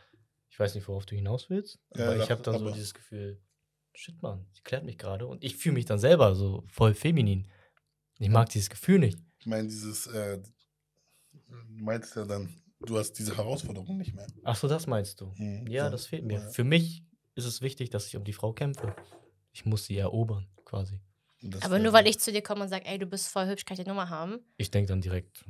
ich 0.49 0.59
weiß 0.59 0.75
nicht, 0.75 0.87
worauf 0.87 1.05
du 1.05 1.15
hinaus 1.15 1.49
willst, 1.49 1.79
Ja, 1.95 2.05
aber 2.05 2.23
ich 2.23 2.31
habe 2.31 2.41
dann 2.41 2.59
so 2.59 2.71
dieses 2.71 2.93
Gefühl, 2.93 3.41
shit, 3.93 4.21
Mann, 4.21 4.47
sie 4.53 4.61
klärt 4.61 4.85
mich 4.85 4.97
gerade 4.97 5.27
und 5.27 5.43
ich 5.43 5.57
fühle 5.57 5.73
mich 5.73 5.85
dann 5.85 5.99
selber 5.99 6.35
so 6.35 6.63
voll 6.67 6.93
feminin. 6.93 7.47
Ich 8.19 8.29
mag 8.29 8.49
dieses 8.49 8.69
Gefühl 8.69 8.99
nicht. 8.99 9.19
Ich 9.39 9.45
meine, 9.45 9.67
dieses, 9.67 10.07
äh, 10.07 10.41
du 11.31 11.83
meinst 11.83 12.15
ja 12.15 12.25
dann, 12.25 12.61
du 12.81 12.97
hast 12.97 13.13
diese 13.13 13.35
Herausforderung 13.37 13.97
nicht 13.97 14.13
mehr. 14.15 14.27
Ach 14.43 14.55
so, 14.55 14.67
das 14.67 14.87
meinst 14.87 15.21
du? 15.21 15.33
Mhm, 15.37 15.67
Ja, 15.67 15.85
so. 15.85 15.91
das 15.91 16.07
fehlt 16.07 16.25
mir. 16.25 16.39
Ja. 16.39 16.49
Für 16.49 16.63
mich 16.63 17.03
ist 17.35 17.45
es 17.45 17.61
wichtig, 17.61 17.89
dass 17.89 18.07
ich 18.07 18.15
um 18.15 18.23
die 18.23 18.33
Frau 18.33 18.53
kämpfe. 18.53 18.95
Ich 19.51 19.65
muss 19.65 19.85
sie 19.85 19.97
erobern, 19.97 20.47
quasi. 20.65 21.01
Das 21.41 21.61
Aber 21.63 21.79
nur 21.79 21.93
weil 21.93 22.07
ich 22.07 22.19
zu 22.19 22.31
dir 22.31 22.41
komme 22.41 22.63
und 22.63 22.69
sage, 22.69 22.85
ey, 22.85 22.97
du 22.99 23.05
bist 23.05 23.27
voll 23.29 23.47
hübsch, 23.47 23.65
kann 23.65 23.77
ich 23.77 23.83
die 23.83 23.89
Nummer 23.89 24.09
haben? 24.09 24.39
Ich 24.57 24.71
denke 24.71 24.89
dann 24.89 25.01
direkt, 25.01 25.45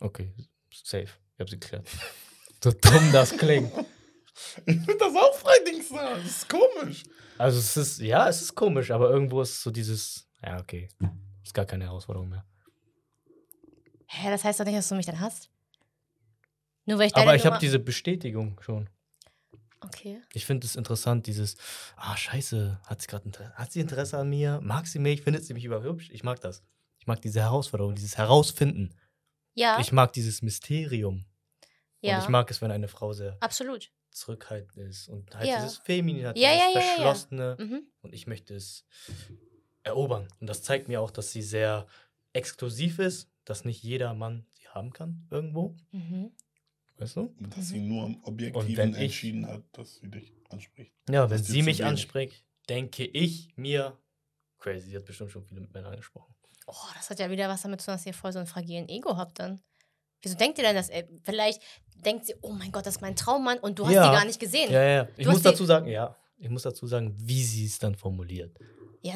okay, 0.00 0.32
safe, 0.72 1.04
ich 1.34 1.40
habe 1.40 1.48
sie 1.50 1.60
geklärt. 1.60 1.88
so 2.62 2.70
dumm 2.72 3.12
das 3.12 3.36
klingt. 3.36 3.72
Ich 4.66 4.74
finde 4.76 4.96
das 4.98 5.14
auch 5.14 5.34
frei, 5.34 5.52
Dings 5.70 5.90
da. 5.90 6.16
Das 6.16 6.24
ist 6.24 6.48
komisch. 6.48 7.02
Also 7.36 7.58
es 7.58 7.76
ist, 7.76 8.00
ja, 8.00 8.28
es 8.28 8.40
ist 8.40 8.54
komisch, 8.54 8.90
aber 8.90 9.10
irgendwo 9.10 9.42
ist 9.42 9.62
so 9.62 9.70
dieses, 9.70 10.26
ja, 10.42 10.58
okay, 10.58 10.88
ist 11.44 11.52
gar 11.52 11.66
keine 11.66 11.84
Herausforderung 11.84 12.30
mehr. 12.30 12.44
Hä, 14.06 14.30
das 14.30 14.42
heißt 14.42 14.58
doch 14.58 14.64
nicht, 14.64 14.76
dass 14.76 14.88
du 14.88 14.94
mich 14.94 15.04
dann 15.06 15.20
hast? 15.20 15.50
Nur 16.84 16.98
weil 16.98 17.06
ich 17.08 17.16
Aber 17.16 17.34
ich 17.34 17.46
habe 17.46 17.58
diese 17.58 17.78
Bestätigung 17.78 18.60
schon. 18.60 18.88
Okay. 19.80 20.20
Ich 20.32 20.46
finde 20.46 20.66
es 20.66 20.76
interessant, 20.76 21.26
dieses, 21.26 21.56
ah, 21.96 22.16
scheiße, 22.16 22.80
hat 22.86 23.00
sie 23.02 23.08
gerade 23.08 23.24
Interesse, 23.24 23.52
hat 23.54 23.72
sie 23.72 23.80
Interesse 23.80 24.18
an 24.18 24.28
mir? 24.30 24.60
Mag 24.62 24.86
sie 24.86 24.98
mich? 25.00 25.22
Findet 25.22 25.44
sie 25.44 25.54
mich 25.54 25.64
überhaupt 25.64 25.86
hübsch? 25.86 26.10
Ich 26.12 26.22
mag 26.22 26.40
das. 26.40 26.62
Ich 26.98 27.06
mag 27.08 27.20
diese 27.20 27.40
Herausforderung, 27.40 27.94
dieses 27.96 28.16
Herausfinden. 28.16 28.94
Ja, 29.54 29.80
Ich 29.80 29.90
mag 29.92 30.12
dieses 30.12 30.40
Mysterium. 30.42 31.26
ja, 32.00 32.16
Und 32.16 32.22
ich 32.22 32.28
mag 32.28 32.50
es, 32.50 32.62
wenn 32.62 32.70
eine 32.70 32.86
Frau 32.88 33.12
sehr 33.12 33.36
absolut. 33.40 33.90
zurückhaltend 34.10 34.76
ist 34.88 35.08
und 35.08 35.34
halt 35.34 35.48
Ja. 35.48 35.56
dieses 35.62 35.78
Feminin 35.78 36.26
hat, 36.26 36.38
Ja, 36.38 36.50
dieses 36.52 36.74
ja. 36.74 36.80
Verschlossene. 36.80 37.56
Mhm. 37.58 37.82
Und 38.02 38.14
ich 38.14 38.26
möchte 38.28 38.54
es 38.54 38.84
erobern. 39.82 40.28
Und 40.40 40.46
das 40.46 40.62
zeigt 40.62 40.86
mir 40.88 41.00
auch, 41.00 41.10
dass 41.10 41.32
sie 41.32 41.42
sehr 41.42 41.86
exklusiv 42.32 42.98
ist, 43.00 43.28
dass 43.44 43.64
nicht 43.64 43.82
jeder 43.82 44.14
Mann 44.14 44.46
sie 44.52 44.68
haben 44.68 44.92
kann 44.92 45.26
irgendwo. 45.30 45.74
Mhm. 45.90 46.30
Weißt 47.02 47.16
du? 47.16 47.34
Dass 47.56 47.68
sie 47.68 47.80
nur 47.80 48.04
am 48.04 48.22
Objektiven 48.22 48.94
entschieden 48.94 49.46
hat, 49.46 49.62
dass 49.72 49.96
sie 49.96 50.08
dich 50.08 50.32
anspricht. 50.50 50.92
Ja, 51.10 51.28
wenn 51.28 51.42
sie 51.42 51.62
mich 51.62 51.84
anspricht, 51.84 52.44
denke 52.68 53.04
ich 53.04 53.48
mir, 53.56 53.98
crazy, 54.60 54.90
sie 54.90 54.96
hat 54.96 55.04
bestimmt 55.04 55.30
schon 55.32 55.44
viele 55.44 55.60
mit 55.62 55.72
Männern 55.74 55.96
gesprochen. 55.96 56.32
Oh, 56.66 56.74
das 56.94 57.10
hat 57.10 57.18
ja 57.18 57.28
wieder 57.28 57.48
was 57.48 57.62
damit 57.62 57.80
zu 57.80 57.86
tun, 57.86 57.94
dass 57.94 58.06
ihr 58.06 58.14
voll 58.14 58.32
so 58.32 58.38
einen 58.38 58.46
fragilen 58.46 58.88
Ego 58.88 59.16
habt 59.16 59.40
dann. 59.40 59.60
Wieso 60.22 60.36
denkt 60.36 60.58
ihr 60.58 60.64
denn 60.64 60.76
das? 60.76 60.88
Ey, 60.90 61.04
vielleicht 61.24 61.60
denkt 62.04 62.26
sie, 62.26 62.34
oh 62.40 62.52
mein 62.52 62.70
Gott, 62.70 62.86
das 62.86 62.96
ist 62.96 63.00
mein 63.00 63.16
Traummann 63.16 63.58
und 63.58 63.78
du 63.80 63.84
hast 63.86 63.94
Ja. 63.94 64.04
sie 64.04 64.10
gar 64.16 64.24
nicht 64.24 64.38
gesehen. 64.38 64.70
Ja, 64.70 64.80
Ja, 64.80 64.88
ja, 64.88 64.94
ja. 65.02 65.08
Ich 65.16 65.24
Du 65.24 65.30
muss 65.32 65.40
die- 65.42 65.48
dazu 65.48 65.64
sagen, 65.64 65.88
ja, 65.88 66.16
ich 66.38 66.48
muss 66.48 66.62
dazu 66.62 66.86
sagen, 66.86 67.16
wie 67.18 67.42
sie 67.42 67.66
es 67.66 67.78
dann 67.80 67.96
formuliert. 67.96 68.56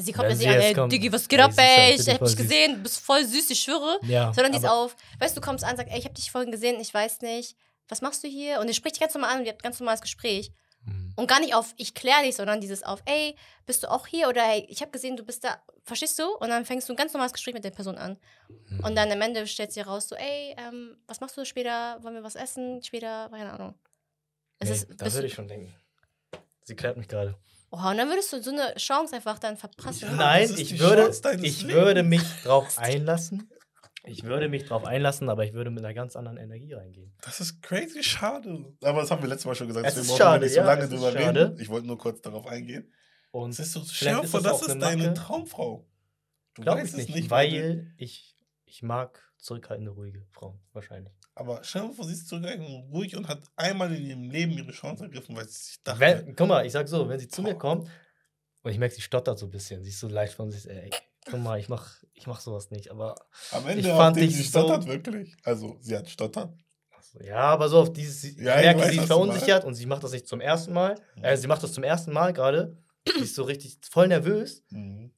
sie 0.01 0.13
kommt 0.13 0.31
jetzt 0.31 0.41
sie 0.41 0.49
an, 0.49 0.61
ey, 0.61 0.89
Diggi, 0.89 1.13
was 1.13 1.29
geht 1.29 1.39
ey, 1.39 1.45
ab, 1.45 1.53
ey? 1.57 1.95
Ich 1.95 2.09
hab 2.09 2.25
dich 2.25 2.37
gesehen, 2.37 2.75
du 2.75 2.83
bist 2.83 2.99
voll 2.99 3.25
süß, 3.25 3.51
ich 3.51 3.61
schwöre. 3.61 4.01
Ja, 4.03 4.33
Sondern 4.35 4.51
die 4.51 4.59
ist 4.59 4.67
auf, 4.69 4.97
weißt 5.21 5.37
du, 5.37 5.41
du 5.41 5.47
kommst 5.47 5.63
an, 5.63 5.77
sagst, 5.77 5.93
ey, 5.93 6.01
ich 6.01 6.05
hab 6.05 6.15
dich 6.17 6.29
vorhin 6.33 6.51
gesehen, 6.51 6.81
ich 6.81 6.93
weiß 6.93 7.21
nicht, 7.21 7.57
was 7.89 8.03
machst 8.03 8.25
du 8.25 8.29
hier? 8.29 8.61
Und 8.61 8.69
er 8.69 8.75
spricht 8.75 8.97
dich 8.97 9.01
ganz 9.01 9.15
normal 9.15 9.31
an 9.31 9.41
und 9.41 9.47
ihr 9.47 9.53
habt 9.53 9.63
ein 9.63 9.69
ganz 9.69 9.81
normales 9.81 10.01
Gespräch. 10.01 10.51
Mhm. 10.85 11.13
Und 11.17 11.27
gar 11.29 11.41
nicht 11.41 11.55
auf, 11.55 11.75
ich 11.77 11.95
klär 11.95 12.23
dich, 12.23 12.37
sondern 12.37 12.61
dieses 12.61 12.83
auf, 12.83 13.03
ey, 13.07 13.37
bist 13.67 13.83
du 13.83 13.91
auch 13.91 14.07
hier? 14.07 14.29
Oder 14.29 14.43
hey, 14.43 14.67
ich 14.69 14.81
habe 14.81 14.91
gesehen, 14.91 15.17
du 15.17 15.25
bist 15.25 15.45
da, 15.45 15.63
verstehst 15.83 16.19
du? 16.19 16.29
Und 16.37 16.49
dann 16.49 16.65
fängst 16.65 16.89
du 16.89 16.93
ein 16.93 16.97
ganz 16.97 17.13
normales 17.13 17.33
Gespräch 17.33 17.55
mit 17.55 17.65
der 17.65 17.71
Person 17.71 17.97
an. 17.97 18.17
Mhm. 18.69 18.85
Und 18.85 18.95
dann 18.97 19.11
am 19.11 19.21
Ende 19.21 19.47
stellt 19.47 19.73
sie 19.73 19.81
raus, 19.81 20.09
so, 20.09 20.17
ey, 20.17 20.55
ähm, 20.59 20.97
was 21.07 21.21
machst 21.21 21.37
du 21.37 21.45
später? 21.45 22.03
Wollen 22.03 22.15
wir 22.15 22.23
was 22.23 22.37
essen? 22.37 22.83
Später, 22.83 23.29
keine 23.31 23.53
Ahnung. 23.53 23.75
Es 24.59 24.69
nee, 24.69 24.75
ist, 24.75 25.01
da 25.01 25.13
würde 25.13 25.27
ich 25.27 25.35
schon 25.35 25.49
denken. 25.49 25.75
Sie 26.63 26.75
klärt 26.75 26.97
mich 26.97 27.09
gerade. 27.09 27.37
oh, 27.71 27.77
und 27.77 27.97
dann 27.97 28.09
würdest 28.09 28.33
du 28.33 28.43
so 28.43 28.51
eine 28.51 28.75
Chance 28.77 29.15
einfach 29.15 29.39
dann 29.39 29.57
verpassen. 29.57 30.17
Nein, 30.17 30.53
ich 30.57 30.79
würde, 30.79 31.13
ich 31.43 31.69
würde 31.69 32.03
mich 32.03 32.23
drauf 32.43 32.67
einlassen. 32.79 33.51
Ich 34.07 34.23
würde 34.25 34.49
mich 34.49 34.65
drauf 34.65 34.85
einlassen, 34.85 35.29
aber 35.29 35.45
ich 35.45 35.53
würde 35.53 35.71
mit 35.71 35.85
einer 35.85 35.95
ganz 35.95 36.17
anderen 36.17 36.39
Energie 36.39 36.73
reingehen. 36.73 37.13
Das 37.23 37.41
ist 37.41 37.61
crazy 37.63 38.03
schade. 38.03 38.73
Aber 38.83 39.01
das 39.01 39.11
haben 39.11 39.21
wir 39.23 39.29
letztes 39.29 39.47
Mal 39.47 39.55
schon 39.55 39.67
gesagt. 39.67 39.87
Es 39.87 39.97
ist 39.97 40.17
schade, 40.17 40.45
nicht 40.45 40.55
so 40.55 40.61
ja, 40.61 40.67
lange 40.67 40.89
drüber 40.89 41.13
schade. 41.13 41.49
reden. 41.51 41.61
Ich 41.61 41.69
wollte 41.69 41.87
nur 41.87 41.99
kurz 41.99 42.21
darauf 42.23 42.47
eingehen. 42.47 42.93
Und 43.33 43.51
Es 43.51 43.59
ist 43.59 43.73
so, 43.73 43.81
dir 43.81 44.23
ist 44.23 44.35
das 44.35 44.63
ist 44.63 44.71
eine 44.71 44.81
deine 44.81 45.03
Macke. 45.09 45.15
Traumfrau. 45.15 45.87
Du 46.55 46.63
glaube 46.63 46.81
weißt 46.81 46.97
ich 46.99 47.09
es 47.09 47.15
nicht, 47.15 47.31
weil 47.31 47.93
ich, 47.99 48.37
ich 48.65 48.83
mag 48.83 49.23
zurückhaltende, 49.37 49.91
ruhige 49.91 50.25
Frauen 50.33 50.59
wahrscheinlich. 50.73 51.13
Aber 51.35 51.61
stell 51.63 51.83
dir 51.83 51.93
vor, 51.93 52.07
sie 52.07 52.15
ist 52.15 52.29
zurückgegangen, 52.29 52.89
ruhig 52.91 53.15
und 53.17 53.29
hat 53.29 53.43
einmal 53.57 53.93
in 53.93 54.07
ihrem 54.07 54.31
Leben 54.31 54.53
ihre 54.53 54.73
Chance 54.73 55.05
ergriffen, 55.05 55.37
weil 55.37 55.47
sie 55.47 55.59
sich 55.59 55.83
dachte, 55.83 56.01
Wenn, 56.01 56.35
guck 56.35 56.49
mal, 56.49 56.65
ich 56.65 56.73
sag 56.73 56.89
so, 56.89 57.09
wenn 57.09 57.19
sie 57.19 57.29
zu 57.29 57.43
mir 57.43 57.55
kommt 57.57 57.89
und 58.63 58.71
ich 58.71 58.79
merke, 58.79 58.95
sie 58.95 59.03
stottert 59.03 59.39
so 59.39 59.47
ein 59.47 59.51
bisschen, 59.51 59.83
sie 59.85 59.91
ist 59.91 60.01
so 60.01 60.09
leicht 60.09 60.33
von 60.33 60.51
sich, 60.51 60.67
ey, 60.69 60.91
guck 61.31 61.41
mal, 61.41 61.59
ich 61.59 61.69
mach, 61.69 61.97
ich 62.15 62.27
mach 62.27 62.41
sowas 62.41 62.71
nicht, 62.71 62.91
aber 62.91 63.15
am 63.53 63.67
Ende 63.67 63.81
ich 63.81 63.87
fand 63.89 64.17
dich 64.17 64.35
sie 64.37 64.43
so- 64.43 64.61
stottert 64.61 64.87
wirklich. 64.87 65.37
Also, 65.45 65.77
sie 65.81 65.97
hat 65.97 66.09
stottert. 66.09 66.55
ja, 67.21 67.37
aber 67.39 67.69
so 67.69 67.81
auf 67.81 67.93
dieses, 67.93 68.25
ich 68.25 68.37
Ja, 68.39 68.57
ich 68.57 68.63
merke, 68.65 68.81
weiß, 68.81 68.91
sie 68.93 69.01
verunsichert 69.01 69.65
und 69.65 69.75
sie 69.75 69.87
macht 69.87 70.03
das 70.05 70.13
nicht 70.13 70.27
zum 70.27 70.41
ersten 70.41 70.73
Mal, 70.73 70.95
äh, 71.23 71.37
sie 71.37 71.47
macht 71.47 71.63
das 71.63 71.73
zum 71.73 71.85
ersten 71.85 72.13
Mal 72.13 72.33
gerade, 72.33 72.77
sie 73.07 73.23
ist 73.25 73.35
so 73.35 73.45
richtig 73.45 73.79
voll 73.91 74.09
nervös, 74.09 74.63
Mhm. 74.71 75.13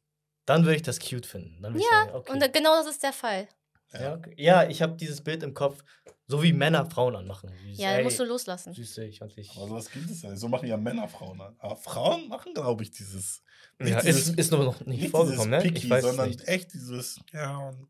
dann 0.46 0.64
würde 0.64 0.76
ich 0.76 0.82
das 0.82 0.98
cute 1.00 1.26
finden. 1.26 1.64
Ich 1.76 1.82
Ja, 1.82 1.88
sagen, 2.06 2.14
okay. 2.14 2.32
Und 2.32 2.52
genau 2.52 2.76
das 2.82 2.86
ist 2.94 3.02
der 3.02 3.12
Fall. 3.12 3.48
Ja, 3.92 4.14
okay. 4.14 4.34
ja 4.36 4.68
ich 4.68 4.82
habe 4.82 4.96
dieses 4.96 5.22
Bild 5.22 5.42
im 5.42 5.54
Kopf, 5.54 5.82
so 6.26 6.42
wie 6.42 6.52
Männer 6.52 6.84
Frauen 6.90 7.16
anmachen. 7.16 7.50
Dieses, 7.64 7.78
Ja, 7.78 7.92
ey, 7.92 8.04
musst 8.04 8.18
du 8.18 8.24
loslassen. 8.24 8.74
Süße, 8.74 9.04
ich 9.06 9.18
fand 9.18 9.34
dich. 9.36 9.50
Aber 9.56 9.66
sowas 9.68 9.90
gibt 9.90 10.10
es 10.10 10.22
ja 10.22 10.30
nicht. 10.30 10.40
So 10.40 10.48
machen 10.48 10.68
ja 10.68 10.76
Männer 10.76 11.08
Frauen 11.08 11.40
an. 11.40 11.56
Aber 11.58 11.76
Frauen 11.76 12.28
machen, 12.28 12.52
glaube 12.54 12.82
ich, 12.82 12.90
dieses. 12.90 13.42
Ja, 13.80 14.00
dieses- 14.02 14.28
ist, 14.30 14.38
ist 14.38 14.52
nur 14.52 14.64
noch 14.64 14.80
nicht, 14.80 15.00
Nicht 15.02 15.10
vorgekommen, 15.10 15.50
ne? 15.50 15.60
Picky, 15.60 15.78
ich 15.78 15.90
weiß 15.90 16.04
es 16.04 16.10
sondern 16.10 16.28
nicht. 16.28 16.46
echt 16.48 16.72
dieses. 16.74 17.20
Ja, 17.32 17.56
und. 17.68 17.88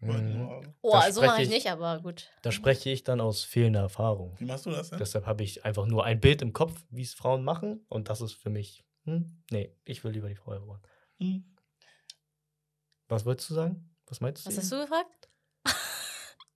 Mhm. 0.00 0.74
Oh, 0.82 0.92
Da 0.92 1.10
so 1.10 1.20
mache 1.22 1.30
spreche 1.30 1.42
ich 1.42 1.48
ich- 1.48 1.54
nicht, 1.54 1.70
aber 1.70 2.00
gut. 2.02 2.28
Da 2.42 2.52
spreche 2.52 2.90
ich 2.90 3.02
dann 3.04 3.20
aus 3.20 3.44
fehlender 3.44 3.80
Erfahrung. 3.80 4.34
Wie 4.38 4.44
machst 4.44 4.66
du 4.66 4.70
das 4.70 4.90
denn? 4.90 4.98
Deshalb 4.98 5.24
habe 5.26 5.42
ich 5.42 5.64
einfach 5.64 5.86
nur 5.86 6.04
ein 6.04 6.20
Bild 6.20 6.42
im 6.42 6.52
Kopf, 6.52 6.84
wie 6.90 7.02
es 7.02 7.14
Frauen 7.14 7.44
machen. 7.44 7.86
Und 7.88 8.08
das 8.10 8.20
ist 8.20 8.34
für 8.34 8.50
mich, 8.50 8.84
hm, 9.04 9.42
nee, 9.50 9.74
ich 9.84 10.04
will 10.04 10.10
lieber 10.12 10.28
die 10.28 10.34
Frau 10.34 10.52
erobern. 10.52 10.82
Hm. 11.18 11.44
Was 13.08 13.24
wolltest 13.24 13.48
du 13.50 13.54
sagen? 13.54 13.94
Was 14.06 14.20
meinst 14.20 14.44
du? 14.44 14.50
Was 14.50 14.58
hast 14.58 14.70
du 14.72 14.80
gefragt? 14.80 15.28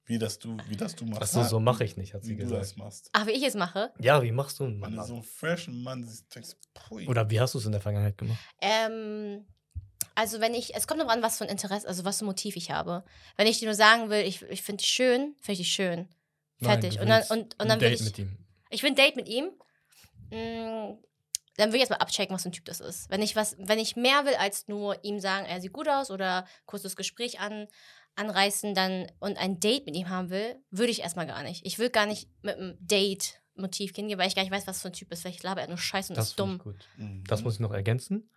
Wie 0.07 0.19
das 0.19 0.39
du, 0.39 0.57
wie 0.69 0.77
das 0.77 0.97
du 0.97 1.05
machst. 1.05 1.23
Achso, 1.23 1.45
so 1.45 1.61
mache 1.61 1.85
ich 1.85 1.97
nicht, 1.97 2.15
hat 2.15 2.23
Wie 2.23 2.29
sie 2.29 2.37
du 2.37 2.43
gesagt. 2.43 2.63
das 2.63 2.77
machst. 2.77 3.11
Ach, 3.13 3.27
wie 3.27 3.31
ich 3.33 3.45
es 3.45 3.55
mache? 3.55 3.93
Ja, 4.01 4.23
wie 4.23 4.33
machst 4.33 4.59
du 4.59 4.65
einen 4.65 4.75
Wenn 4.75 4.95
Mann? 4.95 4.97
du 4.97 5.05
so 5.05 5.15
einen 5.15 5.23
freshen 5.23 5.83
Mann 5.83 6.05
siehst, 6.05 6.35
denkst 6.35 6.51
du, 6.51 6.57
pui. 6.75 7.07
Oder 7.07 7.31
wie 7.31 7.41
hast 7.41 7.55
du 7.55 7.59
es 7.59 7.67
in 7.67 7.73
der 7.73 7.81
Vergangenheit 7.81 8.19
gemacht? 8.19 8.39
Ähm, 8.61 9.47
also 10.17 10.41
wenn 10.41 10.55
ich, 10.55 10.75
es 10.75 10.87
kommt 10.87 11.01
noch 11.01 11.09
an, 11.09 11.23
was 11.23 11.39
für 11.39 11.45
ein 11.45 11.51
Interesse, 11.51 11.87
also 11.87 12.05
was 12.05 12.19
für 12.19 12.25
ein 12.25 12.27
Motiv 12.27 12.57
ich 12.57 12.71
habe. 12.71 13.05
Wenn 13.37 13.47
ich 13.47 13.59
dir 13.61 13.67
nur 13.67 13.75
sagen 13.75 14.11
will, 14.11 14.23
ich, 14.27 14.43
ich 14.43 14.63
finde 14.63 14.83
dich 14.83 14.91
schön, 14.91 15.37
finde 15.41 15.53
ich 15.53 15.59
dich 15.59 15.73
schön. 15.73 16.09
Fertig. 16.61 16.97
du 16.97 17.03
und 17.03 17.09
dann, 17.09 17.23
und, 17.31 17.55
und 17.55 17.61
ein 17.61 17.69
dann 17.69 17.81
will 17.81 17.91
Date 17.91 18.01
ich, 18.01 18.07
mit 18.07 18.19
ihm. 18.19 18.37
ich 18.71 18.83
will 18.83 18.91
ein 18.91 18.97
Date 18.97 19.17
mit 19.17 19.29
ihm. 19.29 19.47
Mm, 20.31 20.99
dann 21.57 21.71
will 21.71 21.77
ich 21.77 21.81
erstmal 21.81 22.01
abchecken, 22.01 22.35
was 22.35 22.43
für 22.43 22.49
ein 22.51 22.53
Typ 22.53 22.65
das 22.65 22.81
ist. 22.81 23.11
Wenn 23.11 23.23
ich 23.23 23.37
was, 23.37 23.57
wenn 23.59 23.79
ich 23.79 23.97
mehr 23.97 24.25
will 24.25 24.35
als 24.35 24.69
nur 24.69 25.03
ihm 25.05 25.21
sagen, 25.21 25.47
er 25.47 25.61
sieht 25.61 25.73
gut 25.73 25.89
aus 25.89 26.11
oder 26.11 26.47
kurzes 26.67 26.97
Gespräch 26.97 27.41
an, 27.41 27.67
anreißen 28.17 28.75
dann 28.75 29.07
und 29.19 29.39
ein 29.39 29.61
Date 29.61 29.87
mit 29.87 29.97
ihm 29.97 30.09
haben 30.09 30.31
will, 30.31 30.57
würde 30.71 30.91
ich 30.93 31.01
erstmal 31.01 31.27
gar 31.27 31.43
nicht. 31.43 31.65
Ich 31.67 31.79
will 31.79 31.91
gar 31.91 32.07
nicht 32.07 32.29
mit 32.43 32.57
einem 32.57 32.77
Date-Motiv 32.81 33.95
hingehen, 33.95 34.19
weil 34.19 34.29
ich 34.29 34.35
gar 34.35 34.43
nicht 34.43 34.53
weiß, 34.53 34.67
was 34.67 34.83
für 34.83 34.89
ein 34.89 34.93
Typ 34.95 35.11
ist. 35.13 35.23
Vielleicht 35.23 35.43
labert 35.43 35.65
er 35.65 35.69
nur 35.69 35.79
Scheiße 35.79 36.13
und 36.13 36.17
Das 36.17 36.29
ist 36.29 36.39
dumm. 36.41 36.59
gut. 36.59 36.87
Mhm. 36.97 37.25
Das 37.27 37.43
muss 37.43 37.55
ich 37.55 37.61
noch 37.61 37.73
ergänzen. 37.73 38.29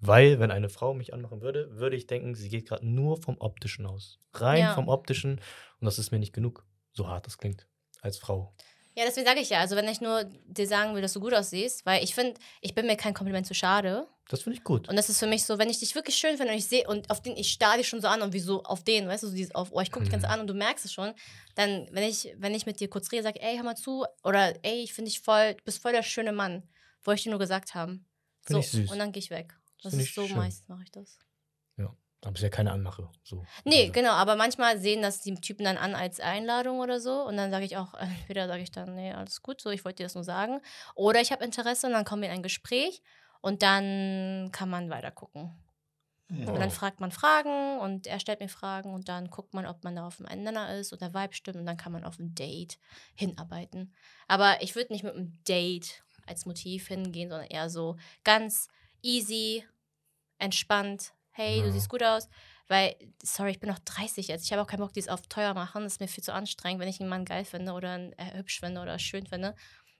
Weil, 0.00 0.38
wenn 0.38 0.50
eine 0.50 0.68
Frau 0.68 0.92
mich 0.92 1.14
anmachen 1.14 1.40
würde, 1.40 1.78
würde 1.78 1.96
ich 1.96 2.06
denken, 2.06 2.34
sie 2.34 2.48
geht 2.48 2.66
gerade 2.68 2.86
nur 2.86 3.16
vom 3.22 3.36
Optischen 3.38 3.86
aus. 3.86 4.18
Rein 4.34 4.60
Ja. 4.60 4.74
vom 4.74 4.88
Optischen. 4.88 5.40
Und 5.80 5.84
das 5.86 5.98
ist 5.98 6.10
mir 6.10 6.18
nicht 6.18 6.32
genug. 6.34 6.66
So 6.92 7.08
hart 7.08 7.26
das 7.26 7.38
klingt. 7.38 7.66
Als 8.02 8.18
Frau. 8.18 8.54
Ja, 8.96 9.04
deswegen 9.04 9.26
sage 9.26 9.40
ich 9.40 9.50
ja, 9.50 9.58
also 9.58 9.74
wenn 9.74 9.88
ich 9.88 10.00
nur 10.00 10.24
dir 10.46 10.68
sagen 10.68 10.94
will, 10.94 11.02
dass 11.02 11.12
du 11.14 11.20
gut 11.20 11.34
aussiehst, 11.34 11.84
weil 11.84 12.04
ich 12.04 12.14
finde, 12.14 12.34
ich 12.60 12.74
bin 12.74 12.86
mir 12.86 12.96
kein 12.96 13.12
Kompliment 13.12 13.44
zu 13.46 13.52
schade. 13.54 14.06
Das 14.28 14.42
finde 14.42 14.56
ich 14.58 14.64
gut. 14.64 14.88
Und 14.88 14.94
das 14.96 15.08
ist 15.08 15.18
für 15.18 15.26
mich 15.26 15.44
so, 15.44 15.58
wenn 15.58 15.68
ich 15.68 15.80
dich 15.80 15.94
wirklich 15.96 16.14
schön 16.16 16.36
finde 16.36 16.52
und 16.52 16.58
ich 16.58 16.66
sehe 16.66 16.86
und 16.86 17.10
auf 17.10 17.20
den, 17.20 17.36
ich 17.36 17.50
starre 17.50 17.78
dich 17.78 17.88
schon 17.88 18.00
so 18.00 18.06
an 18.08 18.22
und 18.22 18.32
wie 18.32 18.38
so 18.40 18.62
auf 18.62 18.84
den, 18.84 19.08
weißt 19.08 19.24
du, 19.24 19.26
so 19.28 19.34
dieses 19.34 19.54
auf, 19.54 19.70
oh, 19.72 19.80
ich 19.80 19.90
gucke 19.90 20.04
dich 20.04 20.12
ganz 20.12 20.22
Mhm. 20.24 20.30
an 20.30 20.40
und 20.40 20.46
du 20.46 20.54
merkst 20.54 20.84
es 20.84 20.92
schon, 20.92 21.12
dann, 21.56 21.88
wenn 21.90 22.04
ich, 22.04 22.32
wenn 22.38 22.54
ich 22.54 22.66
mit 22.66 22.78
dir 22.78 22.88
kurz 22.88 23.10
rede, 23.10 23.24
sage, 23.24 23.42
ey, 23.42 23.56
hör 23.56 23.64
mal 23.64 23.76
zu, 23.76 24.04
oder 24.22 24.54
ey, 24.64 24.82
ich 24.82 24.94
finde 24.94 25.10
dich 25.10 25.20
voll, 25.20 25.54
du 25.54 25.64
bist 25.64 25.82
voll 25.82 25.92
der 25.92 26.02
schöne 26.04 26.32
Mann, 26.32 26.62
wollte 27.02 27.18
ich 27.18 27.24
dir 27.24 27.30
nur 27.30 27.38
gesagt 27.40 27.74
haben. 27.74 28.06
So, 28.48 28.62
Find 28.62 28.84
süß. 28.86 28.92
und 28.92 28.98
dann 28.98 29.10
gehe 29.12 29.20
ich 29.22 29.30
weg. 29.30 29.54
Das 29.82 29.90
find 29.92 30.04
ist 30.04 30.14
so 30.14 30.26
schön. 30.26 30.36
meist 30.36 30.68
mache 30.68 30.84
ich 30.84 30.92
das. 30.92 31.18
Aber 32.24 32.34
ist 32.34 32.42
ja 32.42 32.48
keine 32.48 32.72
Anmache. 32.72 33.08
So. 33.22 33.44
Nee, 33.64 33.82
Also, 33.82 33.92
genau, 33.92 34.12
aber 34.12 34.36
manchmal 34.36 34.78
sehen 34.78 35.02
das 35.02 35.20
die 35.20 35.34
Typen 35.34 35.64
dann 35.64 35.76
an 35.76 35.94
als 35.94 36.20
Einladung 36.20 36.80
oder 36.80 37.00
so 37.00 37.22
und 37.22 37.36
dann 37.36 37.50
sage 37.50 37.64
ich 37.64 37.76
auch, 37.76 37.94
äh, 37.94 38.06
entweder 38.20 38.48
sage 38.48 38.62
ich 38.62 38.72
dann, 38.72 38.94
nee, 38.94 39.12
alles 39.12 39.42
gut, 39.42 39.60
so, 39.60 39.70
ich 39.70 39.84
wollte 39.84 39.98
dir 39.98 40.04
das 40.04 40.14
nur 40.14 40.24
sagen. 40.24 40.60
Oder 40.94 41.20
ich 41.20 41.32
habe 41.32 41.44
Interesse 41.44 41.86
und 41.86 41.92
dann 41.92 42.04
kommen 42.04 42.22
wir 42.22 42.30
in 42.30 42.36
ein 42.36 42.42
Gespräch 42.42 43.02
und 43.40 43.62
dann 43.62 44.50
kann 44.52 44.70
man 44.70 44.90
weiter 44.90 45.10
gucken. 45.10 45.54
Mhm. 46.28 46.48
Und 46.48 46.58
dann 46.58 46.70
fragt 46.70 47.00
man 47.00 47.12
Fragen 47.12 47.78
und 47.78 48.06
er 48.06 48.18
stellt 48.18 48.40
mir 48.40 48.48
Fragen 48.48 48.94
und 48.94 49.08
dann 49.08 49.28
guckt 49.28 49.54
man, 49.54 49.66
ob 49.66 49.84
man 49.84 49.96
da 49.96 50.06
auf 50.06 50.24
einem 50.24 50.42
Nenner 50.42 50.74
ist 50.74 50.92
und 50.92 51.02
der 51.02 51.14
Vibe 51.14 51.34
stimmt 51.34 51.58
und 51.58 51.66
dann 51.66 51.76
kann 51.76 51.92
man 51.92 52.04
auf 52.04 52.18
ein 52.18 52.34
Date 52.34 52.78
hinarbeiten. 53.14 53.92
Aber 54.26 54.62
ich 54.62 54.74
würde 54.74 54.92
nicht 54.92 55.04
mit 55.04 55.14
einem 55.14 55.32
Date 55.44 56.02
als 56.26 56.46
Motiv 56.46 56.88
hingehen, 56.88 57.28
sondern 57.28 57.48
eher 57.48 57.68
so 57.68 57.96
ganz 58.24 58.68
easy, 59.02 59.64
entspannt. 60.38 61.12
Hey, 61.36 61.60
du 61.60 61.66
Ja. 61.66 61.72
siehst 61.72 61.88
gut 61.88 62.02
aus. 62.02 62.28
Weil, 62.68 62.94
sorry, 63.22 63.50
ich 63.50 63.60
bin 63.60 63.68
noch 63.68 63.78
30 63.80 64.28
jetzt. 64.28 64.44
Ich 64.46 64.52
habe 64.52 64.62
auch 64.62 64.66
keinen 64.66 64.80
Bock, 64.80 64.92
dies 64.92 65.08
auf 65.08 65.22
teuer 65.28 65.52
machen. 65.52 65.82
Das 65.82 65.94
ist 65.94 66.00
mir 66.00 66.08
viel 66.08 66.24
zu 66.24 66.32
anstrengend. 66.32 66.80
Wenn 66.80 66.88
ich 66.88 67.00
einen 67.00 67.10
Mann 67.10 67.24
geil 67.24 67.44
finde 67.44 67.72
oder 67.72 67.90
einen, 67.92 68.12
äh, 68.14 68.36
hübsch 68.38 68.60
finde 68.60 68.80
oder 68.80 68.98
schön 68.98 69.26
finde, 69.26 69.54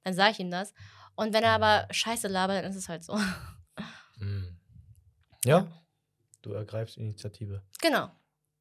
dann 0.05 0.15
sage 0.15 0.31
ich 0.32 0.39
ihm 0.40 0.51
das. 0.51 0.73
Und 1.16 1.35
wenn 1.35 1.43
er 1.44 1.51
aber 1.52 1.86
Scheiße 1.90 2.28
labert, 2.28 2.65
dann 2.65 2.70
ist 2.70 2.77
es 2.77 2.89
halt 2.89 3.05
so. 3.05 3.19
hm. 4.19 4.59
Ja, 5.44 5.69
du 6.43 6.52
ergreifst 6.52 6.97
Initiative. 6.97 7.62
genau. 7.81 8.11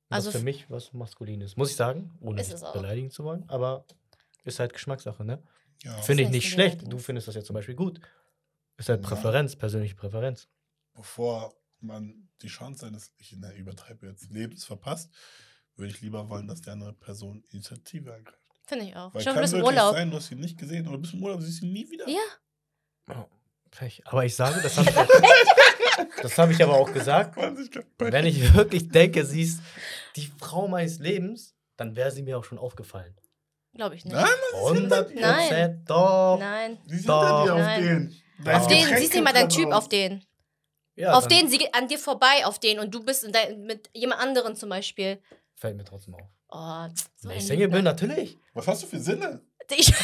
Also 0.10 0.28
Also 0.30 0.40
für 0.40 0.44
mich 0.44 0.70
was 0.70 0.94
Maskulines. 0.94 1.56
Muss 1.56 1.72
ich 1.72 1.76
sagen, 1.76 2.16
ohne 2.22 2.42
es 2.42 2.62
beleidigen 2.74 3.10
zu 3.10 3.24
wollen. 3.24 3.48
Aber 3.50 3.86
ist 4.44 4.60
halt 4.60 4.74
Geschmackssache, 4.74 5.24
ne? 5.24 5.42
Ja. 5.84 5.96
Finde 6.02 6.24
ich 6.24 6.30
nicht 6.30 6.50
schlecht. 6.52 6.82
Du 6.92 6.98
findest 6.98 7.28
das 7.28 7.36
ja 7.36 7.44
zum 7.44 7.54
Beispiel 7.56 7.76
gut. 7.76 8.00
Ist 8.78 8.90
halt 8.90 9.02
Ja. 9.02 9.08
Präferenz, 9.10 9.56
persönliche 9.56 9.96
Präferenz. 9.96 10.48
Bevor 10.94 11.56
man 11.84 12.30
die 12.42 12.48
Chance 12.48 12.82
seines, 12.82 13.14
ich 13.18 13.34
ne, 13.38 13.54
übertreibe 13.54 14.08
jetzt, 14.08 14.30
Lebens 14.32 14.66
verpasst, 14.66 15.10
würde 15.76 15.92
ich 15.92 16.02
lieber 16.02 16.30
wollen, 16.30 16.48
dass 16.48 16.62
die 16.62 16.70
andere 16.70 16.94
Person 16.94 17.44
Initiative 17.50 18.12
ergreift. 18.12 18.38
Finde 18.66 18.86
ich 18.86 18.96
auch. 18.96 19.14
Weil 19.14 19.22
Schon 19.24 19.34
kann 19.34 19.44
wirklich 19.44 19.64
Urlaub. 19.64 19.94
sein, 19.96 20.10
du 20.12 20.18
hast 20.18 20.28
sie 20.28 20.36
nicht 20.36 20.58
gesehen 20.58 20.88
oder 20.88 20.98
bist 20.98 21.14
im 21.14 21.24
Urlaub, 21.24 21.40
du 21.40 21.46
siehst 21.46 21.60
sie 21.62 21.68
nie 21.68 21.90
wieder. 21.90 22.08
Ja. 22.08 22.22
Oh, 23.10 23.26
Pech. 23.72 24.02
Aber 24.06 24.24
ich 24.26 24.36
sage, 24.36 24.62
das 24.62 24.78
habe 24.78 24.90
ich, 24.90 24.98
auch- 24.98 26.22
das 26.22 26.38
hab 26.38 26.50
ich 26.50 26.64
aber 26.64 26.74
auch 26.74 26.92
gesagt. 26.92 27.36
Man 27.38 27.58
Wenn 27.98 28.26
ich 28.26 28.54
wirklich 28.54 28.90
denke, 28.90 29.26
sie 29.26 29.42
ist 29.42 29.60
die 30.16 30.28
Frau 30.40 30.68
meines 30.68 31.00
Lebens, 31.00 31.56
dann 31.76 31.96
wäre 31.96 32.12
sie 32.12 32.22
mir 32.24 32.38
auch 32.38 32.44
schon 32.46 32.58
aufgefallen. 32.58 33.16
Glaube 33.74 33.96
ich 33.96 34.06
nicht. 34.06 34.14
Nein, 34.14 34.26
ist 34.26 34.72
hinter 34.80 34.98
100 35.08 35.10
dir? 35.10 35.22
Prozent 35.22 35.90
doch. 35.90 36.38
Nein. 36.40 36.78
Sie 36.86 36.98
sind 36.98 37.10
Doch. 37.10 37.50
auf 37.50 37.58
Nein. 37.58 37.82
den. 38.38 38.54
Auf 38.54 38.68
den, 38.68 38.98
siehst 38.98 39.16
du 39.16 39.22
mal 39.24 39.34
deinen 39.34 39.50
Typ 39.50 39.72
auf 39.72 39.90
den. 39.90 40.24
Ja, 40.96 41.14
auf 41.14 41.28
dann 41.28 41.40
den, 41.40 41.50
sie 41.50 41.58
geht 41.58 41.74
an 41.74 41.88
dir 41.88 41.98
vorbei 41.98 42.46
auf 42.46 42.60
den 42.60 42.80
und 42.80 42.94
du 42.94 43.04
bist 43.04 43.24
in 43.24 43.32
dein, 43.32 43.64
mit 43.64 43.90
jemand 43.94 44.22
anderen 44.22 44.56
zum 44.56 44.70
Beispiel. 44.70 45.20
Fällt 45.56 45.76
mir 45.78 45.84
trotzdem 45.84 46.16
auf. 46.16 46.30
Oh, 46.50 46.88
so 47.16 47.30
Wenn 47.30 47.38
ich 47.38 47.48
Single 47.48 47.70
bin, 47.70 47.84
natürlich. 47.84 48.38
Was 48.54 48.68
hast 48.68 48.84
du 48.84 48.88
für 48.88 49.00
Sinne? 49.00 49.42
Ich, 49.76 49.92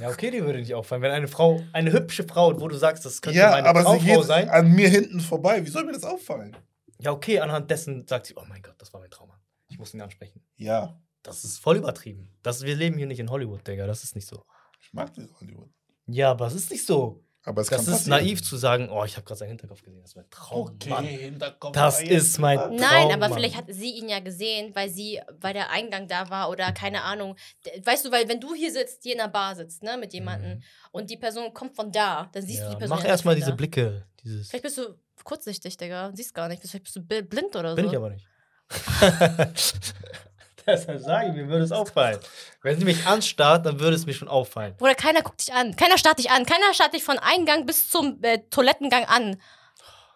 Ja, 0.00 0.08
okay, 0.08 0.30
die 0.30 0.42
würde 0.44 0.58
nicht 0.60 0.74
auffallen. 0.74 1.02
Wenn 1.02 1.10
eine 1.10 1.28
Frau, 1.28 1.60
eine 1.72 1.92
hübsche 1.92 2.24
Frau, 2.24 2.60
wo 2.60 2.68
du 2.68 2.76
sagst, 2.76 3.04
das 3.04 3.20
könnte 3.20 3.38
ja, 3.38 3.50
meine 3.50 3.68
aber 3.68 3.82
Traumfrau 3.82 4.00
sie 4.04 4.18
geht 4.18 4.24
sein. 4.24 4.48
an 4.48 4.70
mir 4.70 4.88
hinten 4.88 5.20
vorbei. 5.20 5.64
Wie 5.64 5.70
soll 5.70 5.84
mir 5.84 5.92
das 5.92 6.04
auffallen? 6.04 6.56
Ja, 7.00 7.10
okay, 7.12 7.40
anhand 7.40 7.70
dessen 7.70 8.06
sagt 8.06 8.26
sie, 8.26 8.34
oh 8.36 8.44
mein 8.48 8.62
Gott, 8.62 8.74
das 8.78 8.92
war 8.92 9.00
mein 9.00 9.10
Trauma. 9.10 9.40
Ich 9.68 9.78
muss 9.78 9.92
ihn 9.94 10.00
ansprechen. 10.00 10.44
Ja, 10.56 11.00
Das 11.22 11.42
ist 11.44 11.58
voll 11.58 11.76
übertrieben. 11.76 12.30
Das, 12.42 12.62
wir 12.62 12.76
leben 12.76 12.96
hier 12.98 13.06
nicht 13.06 13.18
in 13.18 13.30
Hollywood, 13.30 13.66
Digga. 13.66 13.86
Das 13.86 14.04
ist 14.04 14.14
nicht 14.14 14.28
so. 14.28 14.44
ich 14.80 14.92
mag 14.92 15.12
das 15.14 15.24
Hollywood. 15.40 15.70
Ja, 16.06 16.30
aber 16.30 16.46
es 16.46 16.54
ist 16.54 16.70
nicht 16.70 16.86
so. 16.86 17.23
Aber 17.46 17.60
es 17.60 17.68
Das 17.68 17.76
kann 17.84 17.86
ist 17.86 17.90
passieren. 18.00 18.18
naiv 18.24 18.42
zu 18.42 18.56
sagen, 18.56 18.88
oh, 18.90 19.04
ich 19.04 19.16
habe 19.16 19.24
gerade 19.26 19.38
seinen 19.38 19.48
Hinterkopf 19.50 19.82
gesehen. 19.82 20.00
Das 20.00 20.10
ist 20.12 20.16
mein 20.16 20.30
Traum. 20.30 20.78
Mann. 20.88 21.04
Hinterkopf. 21.04 21.72
Das 21.72 22.00
Nein, 22.00 22.08
ist 22.10 22.38
mein 22.38 22.56
Mann. 22.56 22.74
nein, 22.76 23.08
Traum, 23.10 23.22
aber 23.22 23.34
vielleicht 23.34 23.56
hat 23.56 23.66
sie 23.68 23.90
ihn 23.98 24.08
ja 24.08 24.20
gesehen, 24.20 24.74
weil 24.74 24.88
sie, 24.88 25.20
weil 25.40 25.52
der 25.52 25.70
Eingang 25.70 26.08
da 26.08 26.30
war 26.30 26.48
oder 26.48 26.72
keine 26.72 27.02
Ahnung. 27.02 27.36
Weißt 27.84 28.06
du, 28.06 28.10
weil 28.10 28.26
wenn 28.28 28.40
du 28.40 28.54
hier 28.54 28.72
sitzt, 28.72 29.02
hier 29.02 29.12
in 29.12 29.18
der 29.18 29.28
Bar 29.28 29.54
sitzt, 29.56 29.82
ne, 29.82 29.96
mit 29.98 30.14
jemandem 30.14 30.54
Mhm. 30.58 30.62
und 30.92 31.10
die 31.10 31.18
Person 31.18 31.52
kommt 31.52 31.76
von 31.76 31.92
da, 31.92 32.30
dann 32.32 32.42
siehst 32.46 32.60
du 32.60 32.64
Ja, 32.64 32.70
die 32.70 32.76
Person. 32.76 32.96
mach 32.96 33.04
ja 33.04 33.10
erstmal 33.10 33.34
diese 33.34 33.50
da. 33.50 33.56
Blicke. 33.56 34.06
Dieses 34.22 34.48
Vielleicht 34.48 34.64
bist 34.64 34.78
du 34.78 34.98
kurzsichtig, 35.22 35.76
Digga. 35.76 36.12
Siehst 36.14 36.32
gar 36.34 36.48
nicht. 36.48 36.62
Vielleicht 36.62 36.84
bist 36.84 36.96
du 36.96 37.02
blind 37.02 37.54
oder 37.56 37.74
bin 37.74 37.84
so. 37.84 37.90
ich 37.90 37.96
aber 37.98 38.08
nicht. 38.10 38.26
Deshalb 40.66 41.00
sage 41.00 41.28
ich, 41.28 41.34
mir 41.34 41.48
würde 41.48 41.64
es 41.64 41.72
auffallen. 41.80 42.18
Wenn 42.62 42.78
sie 42.78 42.84
mich 42.84 43.06
anstarrt, 43.06 43.66
dann 43.66 43.80
würde 43.80 43.96
es 43.96 44.06
mir 44.06 44.14
schon 44.14 44.28
auffallen. 44.28 44.76
Bruder, 44.76 44.94
keiner 44.94 45.22
guckt 45.22 45.40
dich 45.40 45.52
an. 45.54 45.76
Keiner 45.76 45.98
starrt 45.98 46.18
dich 46.18 46.30
an. 46.30 46.46
Keiner 46.46 46.72
starrt 46.74 46.94
dich 46.94 47.02
von 47.04 47.18
Eingang 47.18 47.66
bis 47.66 47.90
zum 47.90 48.18
äh, 48.22 48.38
Toilettengang 48.50 49.04
an. 49.04 49.40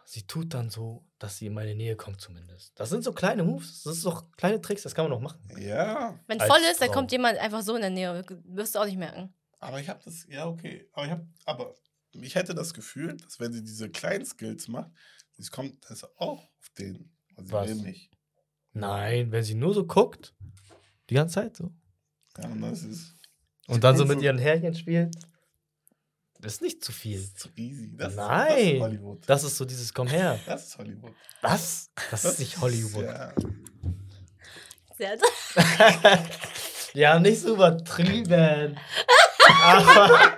Sie 0.05 0.27
tut 0.27 0.55
dann 0.55 0.71
so, 0.71 1.05
dass 1.19 1.37
sie 1.37 1.47
in 1.49 1.55
meine 1.55 1.75
Nähe 1.75 1.95
kommt 1.97 2.21
zumindest. 2.21 2.73
Das 2.81 2.89
sind 2.89 3.05
so 3.05 3.13
kleine 3.13 3.45
Moves. 3.45 3.83
Das 3.83 3.95
sind 3.97 4.07
doch 4.07 4.25
kleine 4.39 4.61
Tricks, 4.61 4.83
das 4.83 4.95
kann 4.95 5.05
man 5.05 5.11
noch 5.11 5.21
machen. 5.21 5.39
Ja, 5.59 6.19
Wenn 6.27 6.41
Als 6.41 6.51
voll 6.51 6.61
ist, 6.71 6.81
dann 6.81 6.91
kommt 6.91 7.13
jemand 7.13 7.37
einfach 7.39 7.61
so 7.61 7.75
in 7.75 7.83
der 7.83 7.91
Nähe. 7.91 8.25
Wirst 8.45 8.75
du 8.75 8.79
auch 8.79 8.87
nicht 8.87 8.97
merken. 8.97 9.35
aber 9.61 9.81
ich 9.81 9.89
habe 9.91 10.01
das, 10.05 10.25
ja, 10.31 10.47
okay. 10.47 10.89
Aber 10.95 11.05
ich 11.05 11.11
habe, 11.13 11.27
aber 11.45 11.75
ich 12.13 12.35
hätte 12.37 12.55
das 12.55 12.73
Gefühl, 12.73 13.19
dass 13.19 13.39
wenn 13.39 13.53
sie 13.53 13.63
diese 13.63 13.91
kleinen 13.91 14.25
Skills 14.25 14.67
macht, 14.69 14.91
sie 15.37 15.51
kommt 15.51 15.77
das 15.91 16.05
auch 16.17 16.43
auf 16.43 16.69
den. 16.79 17.13
Also 17.37 17.49
sie 17.49 17.53
Was? 17.53 17.69
will 17.69 17.75
mich. 17.77 18.11
Nein, 18.79 19.31
wenn 19.33 19.43
sie 19.45 19.55
nur 19.55 19.75
so 19.75 19.87
guckt, 19.87 20.35
die 21.11 21.15
ganze 21.15 21.37
Zeit 21.37 21.57
so. 21.57 21.71
Ja, 22.39 22.49
und 22.49 22.61
das 22.61 22.83
ist, 22.83 23.15
Und 23.67 23.83
dann 23.85 23.97
so 23.97 24.05
mit 24.05 24.21
ihren 24.23 24.39
Härchen 24.39 24.75
spielt. 24.75 25.15
Das 26.41 26.55
ist 26.55 26.63
nicht 26.63 26.85
zu 26.85 26.93
das 26.93 27.01
viel. 27.01 27.19
ist 27.19 27.39
zu 27.39 27.49
easy. 27.57 27.97
Das, 27.97 28.15
Nein. 28.15 28.49
Das 28.49 28.59
ist 28.75 28.81
Hollywood. 28.81 29.19
Das 29.27 29.45
ist 29.45 29.57
so 29.57 29.65
dieses 29.65 29.93
Komm 29.93 30.07
her. 30.07 30.39
Das 30.47 30.67
ist 30.69 30.79
Hollywood. 30.79 31.13
Was? 31.43 31.91
Das 32.13 32.25
ist 32.25 32.39
nicht 32.39 32.61
Hollywood. 32.61 33.05
Ja. 33.05 33.33
Sehr- 34.97 35.19
Ja, 36.95 37.19
nicht 37.19 37.41
so 37.43 37.55
übertrieben. 37.55 38.79
Aber 39.63 40.37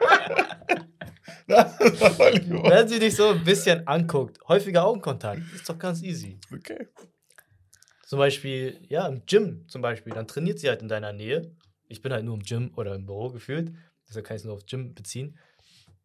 Das 1.46 1.80
ist 1.80 2.18
Hollywood. 2.18 2.70
wenn 2.70 2.88
sie 2.88 2.98
dich 2.98 3.14
so 3.16 3.28
ein 3.30 3.44
bisschen 3.44 3.86
anguckt, 3.86 4.38
häufiger 4.48 4.84
Augenkontakt, 4.84 5.42
ist 5.54 5.68
doch 5.68 5.78
ganz 5.78 6.02
easy. 6.02 6.38
Okay. 6.52 6.88
Zum 8.10 8.18
Beispiel, 8.18 8.84
ja, 8.88 9.06
im 9.06 9.24
Gym 9.24 9.68
zum 9.68 9.82
Beispiel, 9.82 10.12
dann 10.12 10.26
trainiert 10.26 10.58
sie 10.58 10.68
halt 10.68 10.82
in 10.82 10.88
deiner 10.88 11.12
Nähe. 11.12 11.54
Ich 11.86 12.02
bin 12.02 12.12
halt 12.12 12.24
nur 12.24 12.34
im 12.34 12.42
Gym 12.42 12.72
oder 12.74 12.96
im 12.96 13.06
Büro 13.06 13.30
gefühlt, 13.30 13.72
deshalb 14.08 14.26
kann 14.26 14.34
ich 14.34 14.40
es 14.40 14.44
nur 14.44 14.54
aufs 14.54 14.66
Gym 14.66 14.94
beziehen. 14.96 15.38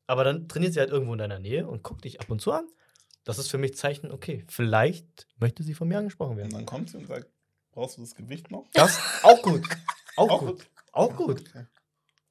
Aber 0.06 0.24
dann 0.24 0.48
trainiert 0.48 0.74
sie 0.74 0.80
halt 0.80 0.92
irgendwo 0.92 1.14
in 1.14 1.18
deiner 1.18 1.40
Nähe 1.40 1.68
und 1.68 1.82
guckt 1.82 2.04
dich 2.04 2.22
ab 2.22 2.30
und 2.30 2.42
zu 2.42 2.52
an. 2.52 2.68
Das 3.24 3.40
ist 3.40 3.50
für 3.50 3.58
mich 3.58 3.76
Zeichen, 3.76 4.12
okay, 4.12 4.46
vielleicht 4.50 5.26
möchte 5.40 5.64
sie 5.64 5.74
von 5.74 5.88
mir 5.88 5.98
angesprochen 5.98 6.34
Und 6.34 6.38
werden. 6.38 6.52
dann 6.52 6.68
kommt 6.68 6.92
sie 6.92 6.98
und 6.98 7.08
sagt, 7.08 7.28
brauchst 7.72 7.98
du 7.98 8.02
das 8.02 8.14
Gewicht 8.14 8.52
noch? 8.52 8.68
Das 8.74 9.00
auch 9.24 9.42
gut. 9.42 9.68
Auch, 10.16 10.30
Auch 10.30 10.40
gut. 10.42 10.50
gut. 10.50 10.70
Auch 10.92 11.16
gut. 11.16 11.40
Okay. 11.50 11.66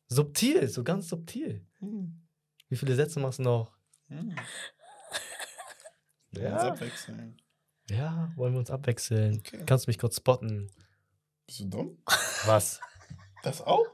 Subtil, 0.07 0.69
so 0.69 0.85
ganz 0.85 1.09
subtil. 1.09 1.67
Hm. 1.81 2.23
Wie 2.69 2.77
viele 2.77 2.95
Sätze 2.95 3.19
machst 3.19 3.41
du 3.41 3.43
noch? 3.43 3.73
Hm. 4.07 4.37
Ja. 6.31 6.77
Ja. 6.77 6.77
Ja 7.91 8.33
wollen 8.37 8.53
wir 8.53 8.61
uns 8.61 8.71
abwechseln? 8.71 9.39
Okay. 9.39 9.63
Kannst 9.67 9.87
du 9.87 9.91
mich 9.91 9.99
kurz 9.99 10.17
spotten? 10.17 10.71
Bist 11.47 11.61
du 11.61 11.65
dumm? 11.67 11.99
Was? 12.47 12.81
Das 13.43 13.61
auch? 13.61 13.85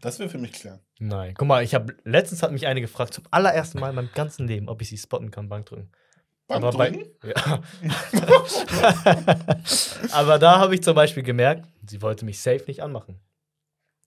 Das 0.00 0.18
wäre 0.18 0.28
für 0.28 0.38
mich 0.38 0.52
klar. 0.52 0.80
Nein. 0.98 1.34
Guck 1.36 1.48
mal, 1.48 1.62
ich 1.62 1.74
habe 1.74 1.96
letztens 2.04 2.42
hat 2.42 2.52
mich 2.52 2.66
eine 2.66 2.80
gefragt, 2.80 3.14
zum 3.14 3.24
allerersten 3.30 3.80
Mal 3.80 3.90
in 3.90 3.96
meinem 3.96 4.10
ganzen 4.14 4.46
Leben, 4.46 4.68
ob 4.68 4.80
ich 4.80 4.88
sie 4.88 4.98
spotten 4.98 5.30
kann, 5.30 5.48
Bankdrücken. 5.48 5.90
Aber 6.48 6.70
bei, 6.72 6.90
Bankdrücken? 6.90 7.34
ja. 7.36 7.62
Aber 10.12 10.38
da 10.38 10.58
habe 10.58 10.74
ich 10.74 10.82
zum 10.82 10.94
Beispiel 10.94 11.22
gemerkt, 11.22 11.68
sie 11.86 12.00
wollte 12.00 12.24
mich 12.24 12.40
safe 12.40 12.64
nicht 12.66 12.82
anmachen. 12.82 13.20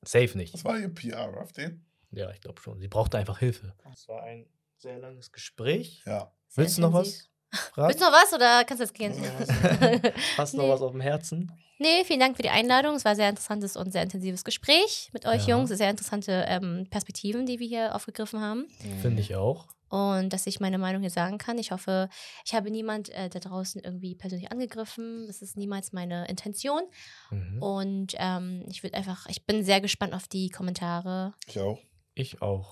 Safe 0.03 0.35
nicht. 0.37 0.53
Das 0.53 0.65
war 0.65 0.79
ihr 0.79 0.89
PR, 0.89 1.39
auf 1.39 1.51
den? 1.51 1.85
Ja, 2.11 2.31
ich 2.31 2.41
glaube 2.41 2.59
schon. 2.61 2.79
Sie 2.79 2.87
brauchte 2.87 3.17
einfach 3.17 3.39
Hilfe. 3.39 3.75
Es 3.93 4.07
war 4.07 4.23
ein 4.23 4.47
sehr 4.77 4.97
langes 4.97 5.31
Gespräch. 5.31 6.01
Ja. 6.05 6.33
Willst 6.55 6.77
du 6.77 6.81
noch 6.81 6.93
was? 6.93 7.30
Fragen? 7.51 7.87
Willst 7.89 8.01
du 8.01 8.05
noch 8.05 8.13
was 8.13 8.33
oder 8.33 8.63
kannst 8.65 8.79
du 8.79 8.85
jetzt 8.85 8.93
gehen? 8.93 9.13
Hast 10.37 10.53
du 10.53 10.57
noch 10.57 10.65
Nee. 10.65 10.69
was 10.71 10.81
auf 10.81 10.91
dem 10.91 11.01
Herzen? 11.01 11.51
nee, 11.79 12.03
vielen 12.05 12.19
Dank 12.19 12.35
für 12.37 12.43
die 12.43 12.49
Einladung. 12.49 12.95
Es 12.95 13.03
war 13.05 13.11
ein 13.11 13.15
sehr 13.17 13.29
interessantes 13.29 13.75
und 13.75 13.91
sehr 13.91 14.03
intensives 14.03 14.43
Gespräch 14.43 15.09
mit 15.13 15.25
euch 15.25 15.47
Ja. 15.47 15.57
Jungs. 15.57 15.69
Sehr 15.71 15.89
interessante 15.89 16.45
ähm, 16.47 16.85
Perspektiven, 16.89 17.45
die 17.47 17.59
wir 17.59 17.67
hier 17.67 17.95
aufgegriffen 17.95 18.39
haben. 18.39 18.67
Finde 19.01 19.21
ich 19.21 19.35
auch. 19.35 19.67
Und 19.89 20.29
dass 20.31 20.47
ich 20.47 20.59
meine 20.61 20.77
Meinung 20.77 21.01
hier 21.01 21.09
sagen 21.09 21.37
kann. 21.37 21.57
Ich 21.57 21.71
hoffe, 21.71 22.07
ich 22.45 22.53
habe 22.53 22.71
niemand 22.71 23.09
äh, 23.09 23.29
da 23.29 23.39
draußen 23.39 23.81
irgendwie 23.83 24.15
persönlich 24.15 24.49
angegriffen. 24.51 25.25
Das 25.27 25.41
ist 25.41 25.57
niemals 25.57 25.91
meine 25.91 26.27
Intention. 26.29 26.83
Mhm. 27.31 27.61
Und 27.61 28.13
ähm, 28.17 28.63
ich 28.69 28.83
würde 28.83 28.95
einfach, 28.95 29.25
ich 29.27 29.45
bin 29.45 29.65
sehr 29.65 29.81
gespannt 29.81 30.13
auf 30.13 30.27
die 30.29 30.49
Kommentare. 30.49 31.33
Ich 31.47 31.59
auch. 31.59 31.79
Ich 32.13 32.41
auch. 32.41 32.69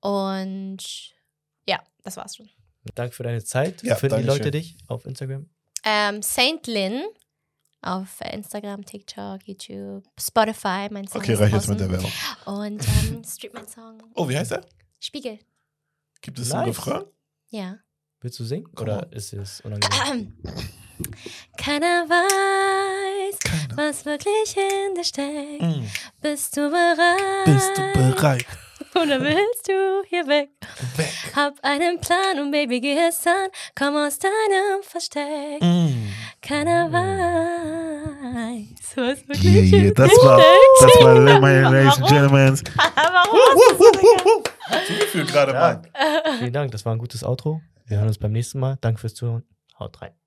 Und 0.00 0.78
ja, 1.66 1.80
das 2.04 2.16
war's 2.16 2.36
schon. 2.36 2.48
Danke 2.94 3.14
für 3.14 3.22
deine 3.22 3.42
Zeit. 3.44 3.82
Ja, 3.82 3.96
finden 3.96 4.18
die. 4.20 4.24
Leute 4.26 4.50
dich 4.50 4.76
auf 4.88 5.04
Instagram? 5.06 5.48
Ähm, 5.84 6.22
Saint 6.22 6.66
Lynn 6.66 7.02
auf 7.82 8.20
Instagram, 8.32 8.84
TikTok, 8.84 9.40
YouTube, 9.46 10.04
Spotify. 10.20 10.88
Mein 10.90 11.06
Song 11.06 11.20
Okay, 11.22 11.32
ist 11.34 11.40
reich 11.40 11.52
jetzt 11.52 11.68
mit 11.68 11.80
der 11.80 11.90
Werbung. 11.90 12.12
Und 12.44 12.86
ähm, 12.86 13.22
streamt 13.26 13.54
mein 13.54 13.68
Song. 13.68 14.02
Oh, 14.14 14.28
wie 14.28 14.36
heißt 14.36 14.52
er? 14.52 14.64
Spiegel. 14.98 15.38
Gibt 16.20 16.38
es 16.38 16.48
Nice. 16.48 16.54
einen 16.56 16.66
Refrain? 16.66 17.02
Ja. 17.48 17.78
Willst 18.20 18.38
du 18.38 18.44
singen? 18.44 18.66
Komm 18.74 18.84
Oder 18.84 18.96
mal. 18.96 19.08
ist 19.12 19.32
es 19.32 19.60
unangenehm? 19.62 20.36
Keiner 21.56 22.06
weiß, 22.08 23.38
Keiner. 23.38 23.76
was 23.76 24.04
wirklich 24.04 24.54
in 24.56 24.94
dir 24.94 25.04
steckt. 25.04 25.62
Mm. 25.62 25.86
Bist 26.20 26.54
du 26.56 26.68
bereit? 26.68 27.44
Bist 27.46 27.70
du 27.78 27.92
bereit? 27.94 28.44
Oder 28.94 29.20
willst 29.20 29.68
du 29.68 30.02
hier 30.08 30.26
weg? 30.26 30.50
Weg. 30.96 31.12
Hab 31.36 31.54
einen 31.62 32.00
Plan 32.00 32.40
und 32.40 32.50
Baby, 32.50 32.80
geh 32.80 32.98
es 32.98 33.24
an. 33.26 33.48
Komm 33.76 33.96
aus 33.96 34.18
deinem 34.18 34.82
Versteck. 34.82 35.62
Mm. 35.62 36.08
Keiner 36.42 36.90
weiß, 36.90 38.96
was 38.96 39.28
wirklich 39.28 39.72
Yeah, 39.72 39.92
das 39.92 40.10
war, 40.24 40.42
das 40.80 41.02
war 41.02 41.18
Lemon, 41.20 41.62
Ladies 41.72 41.98
and? 41.98 42.08
Gentlemen. 42.08 42.60
Warum 42.76 44.42
hast 44.70 45.14
du 45.14 45.24
gerade 45.24 45.52
mal. 45.52 45.82
Vielen 46.38 46.52
Dank, 46.52 46.72
das 46.72 46.84
war 46.84 46.92
ein 46.92 46.98
gutes 46.98 47.22
Outro. 47.22 47.60
Wir 47.86 47.98
hören 47.98 48.08
uns 48.08 48.18
beim 48.18 48.32
nächsten 48.32 48.58
Mal. 48.58 48.76
Danke 48.80 49.00
fürs 49.00 49.14
Zuhören. 49.14 49.44
Haut 49.78 50.02
rein. 50.02 50.19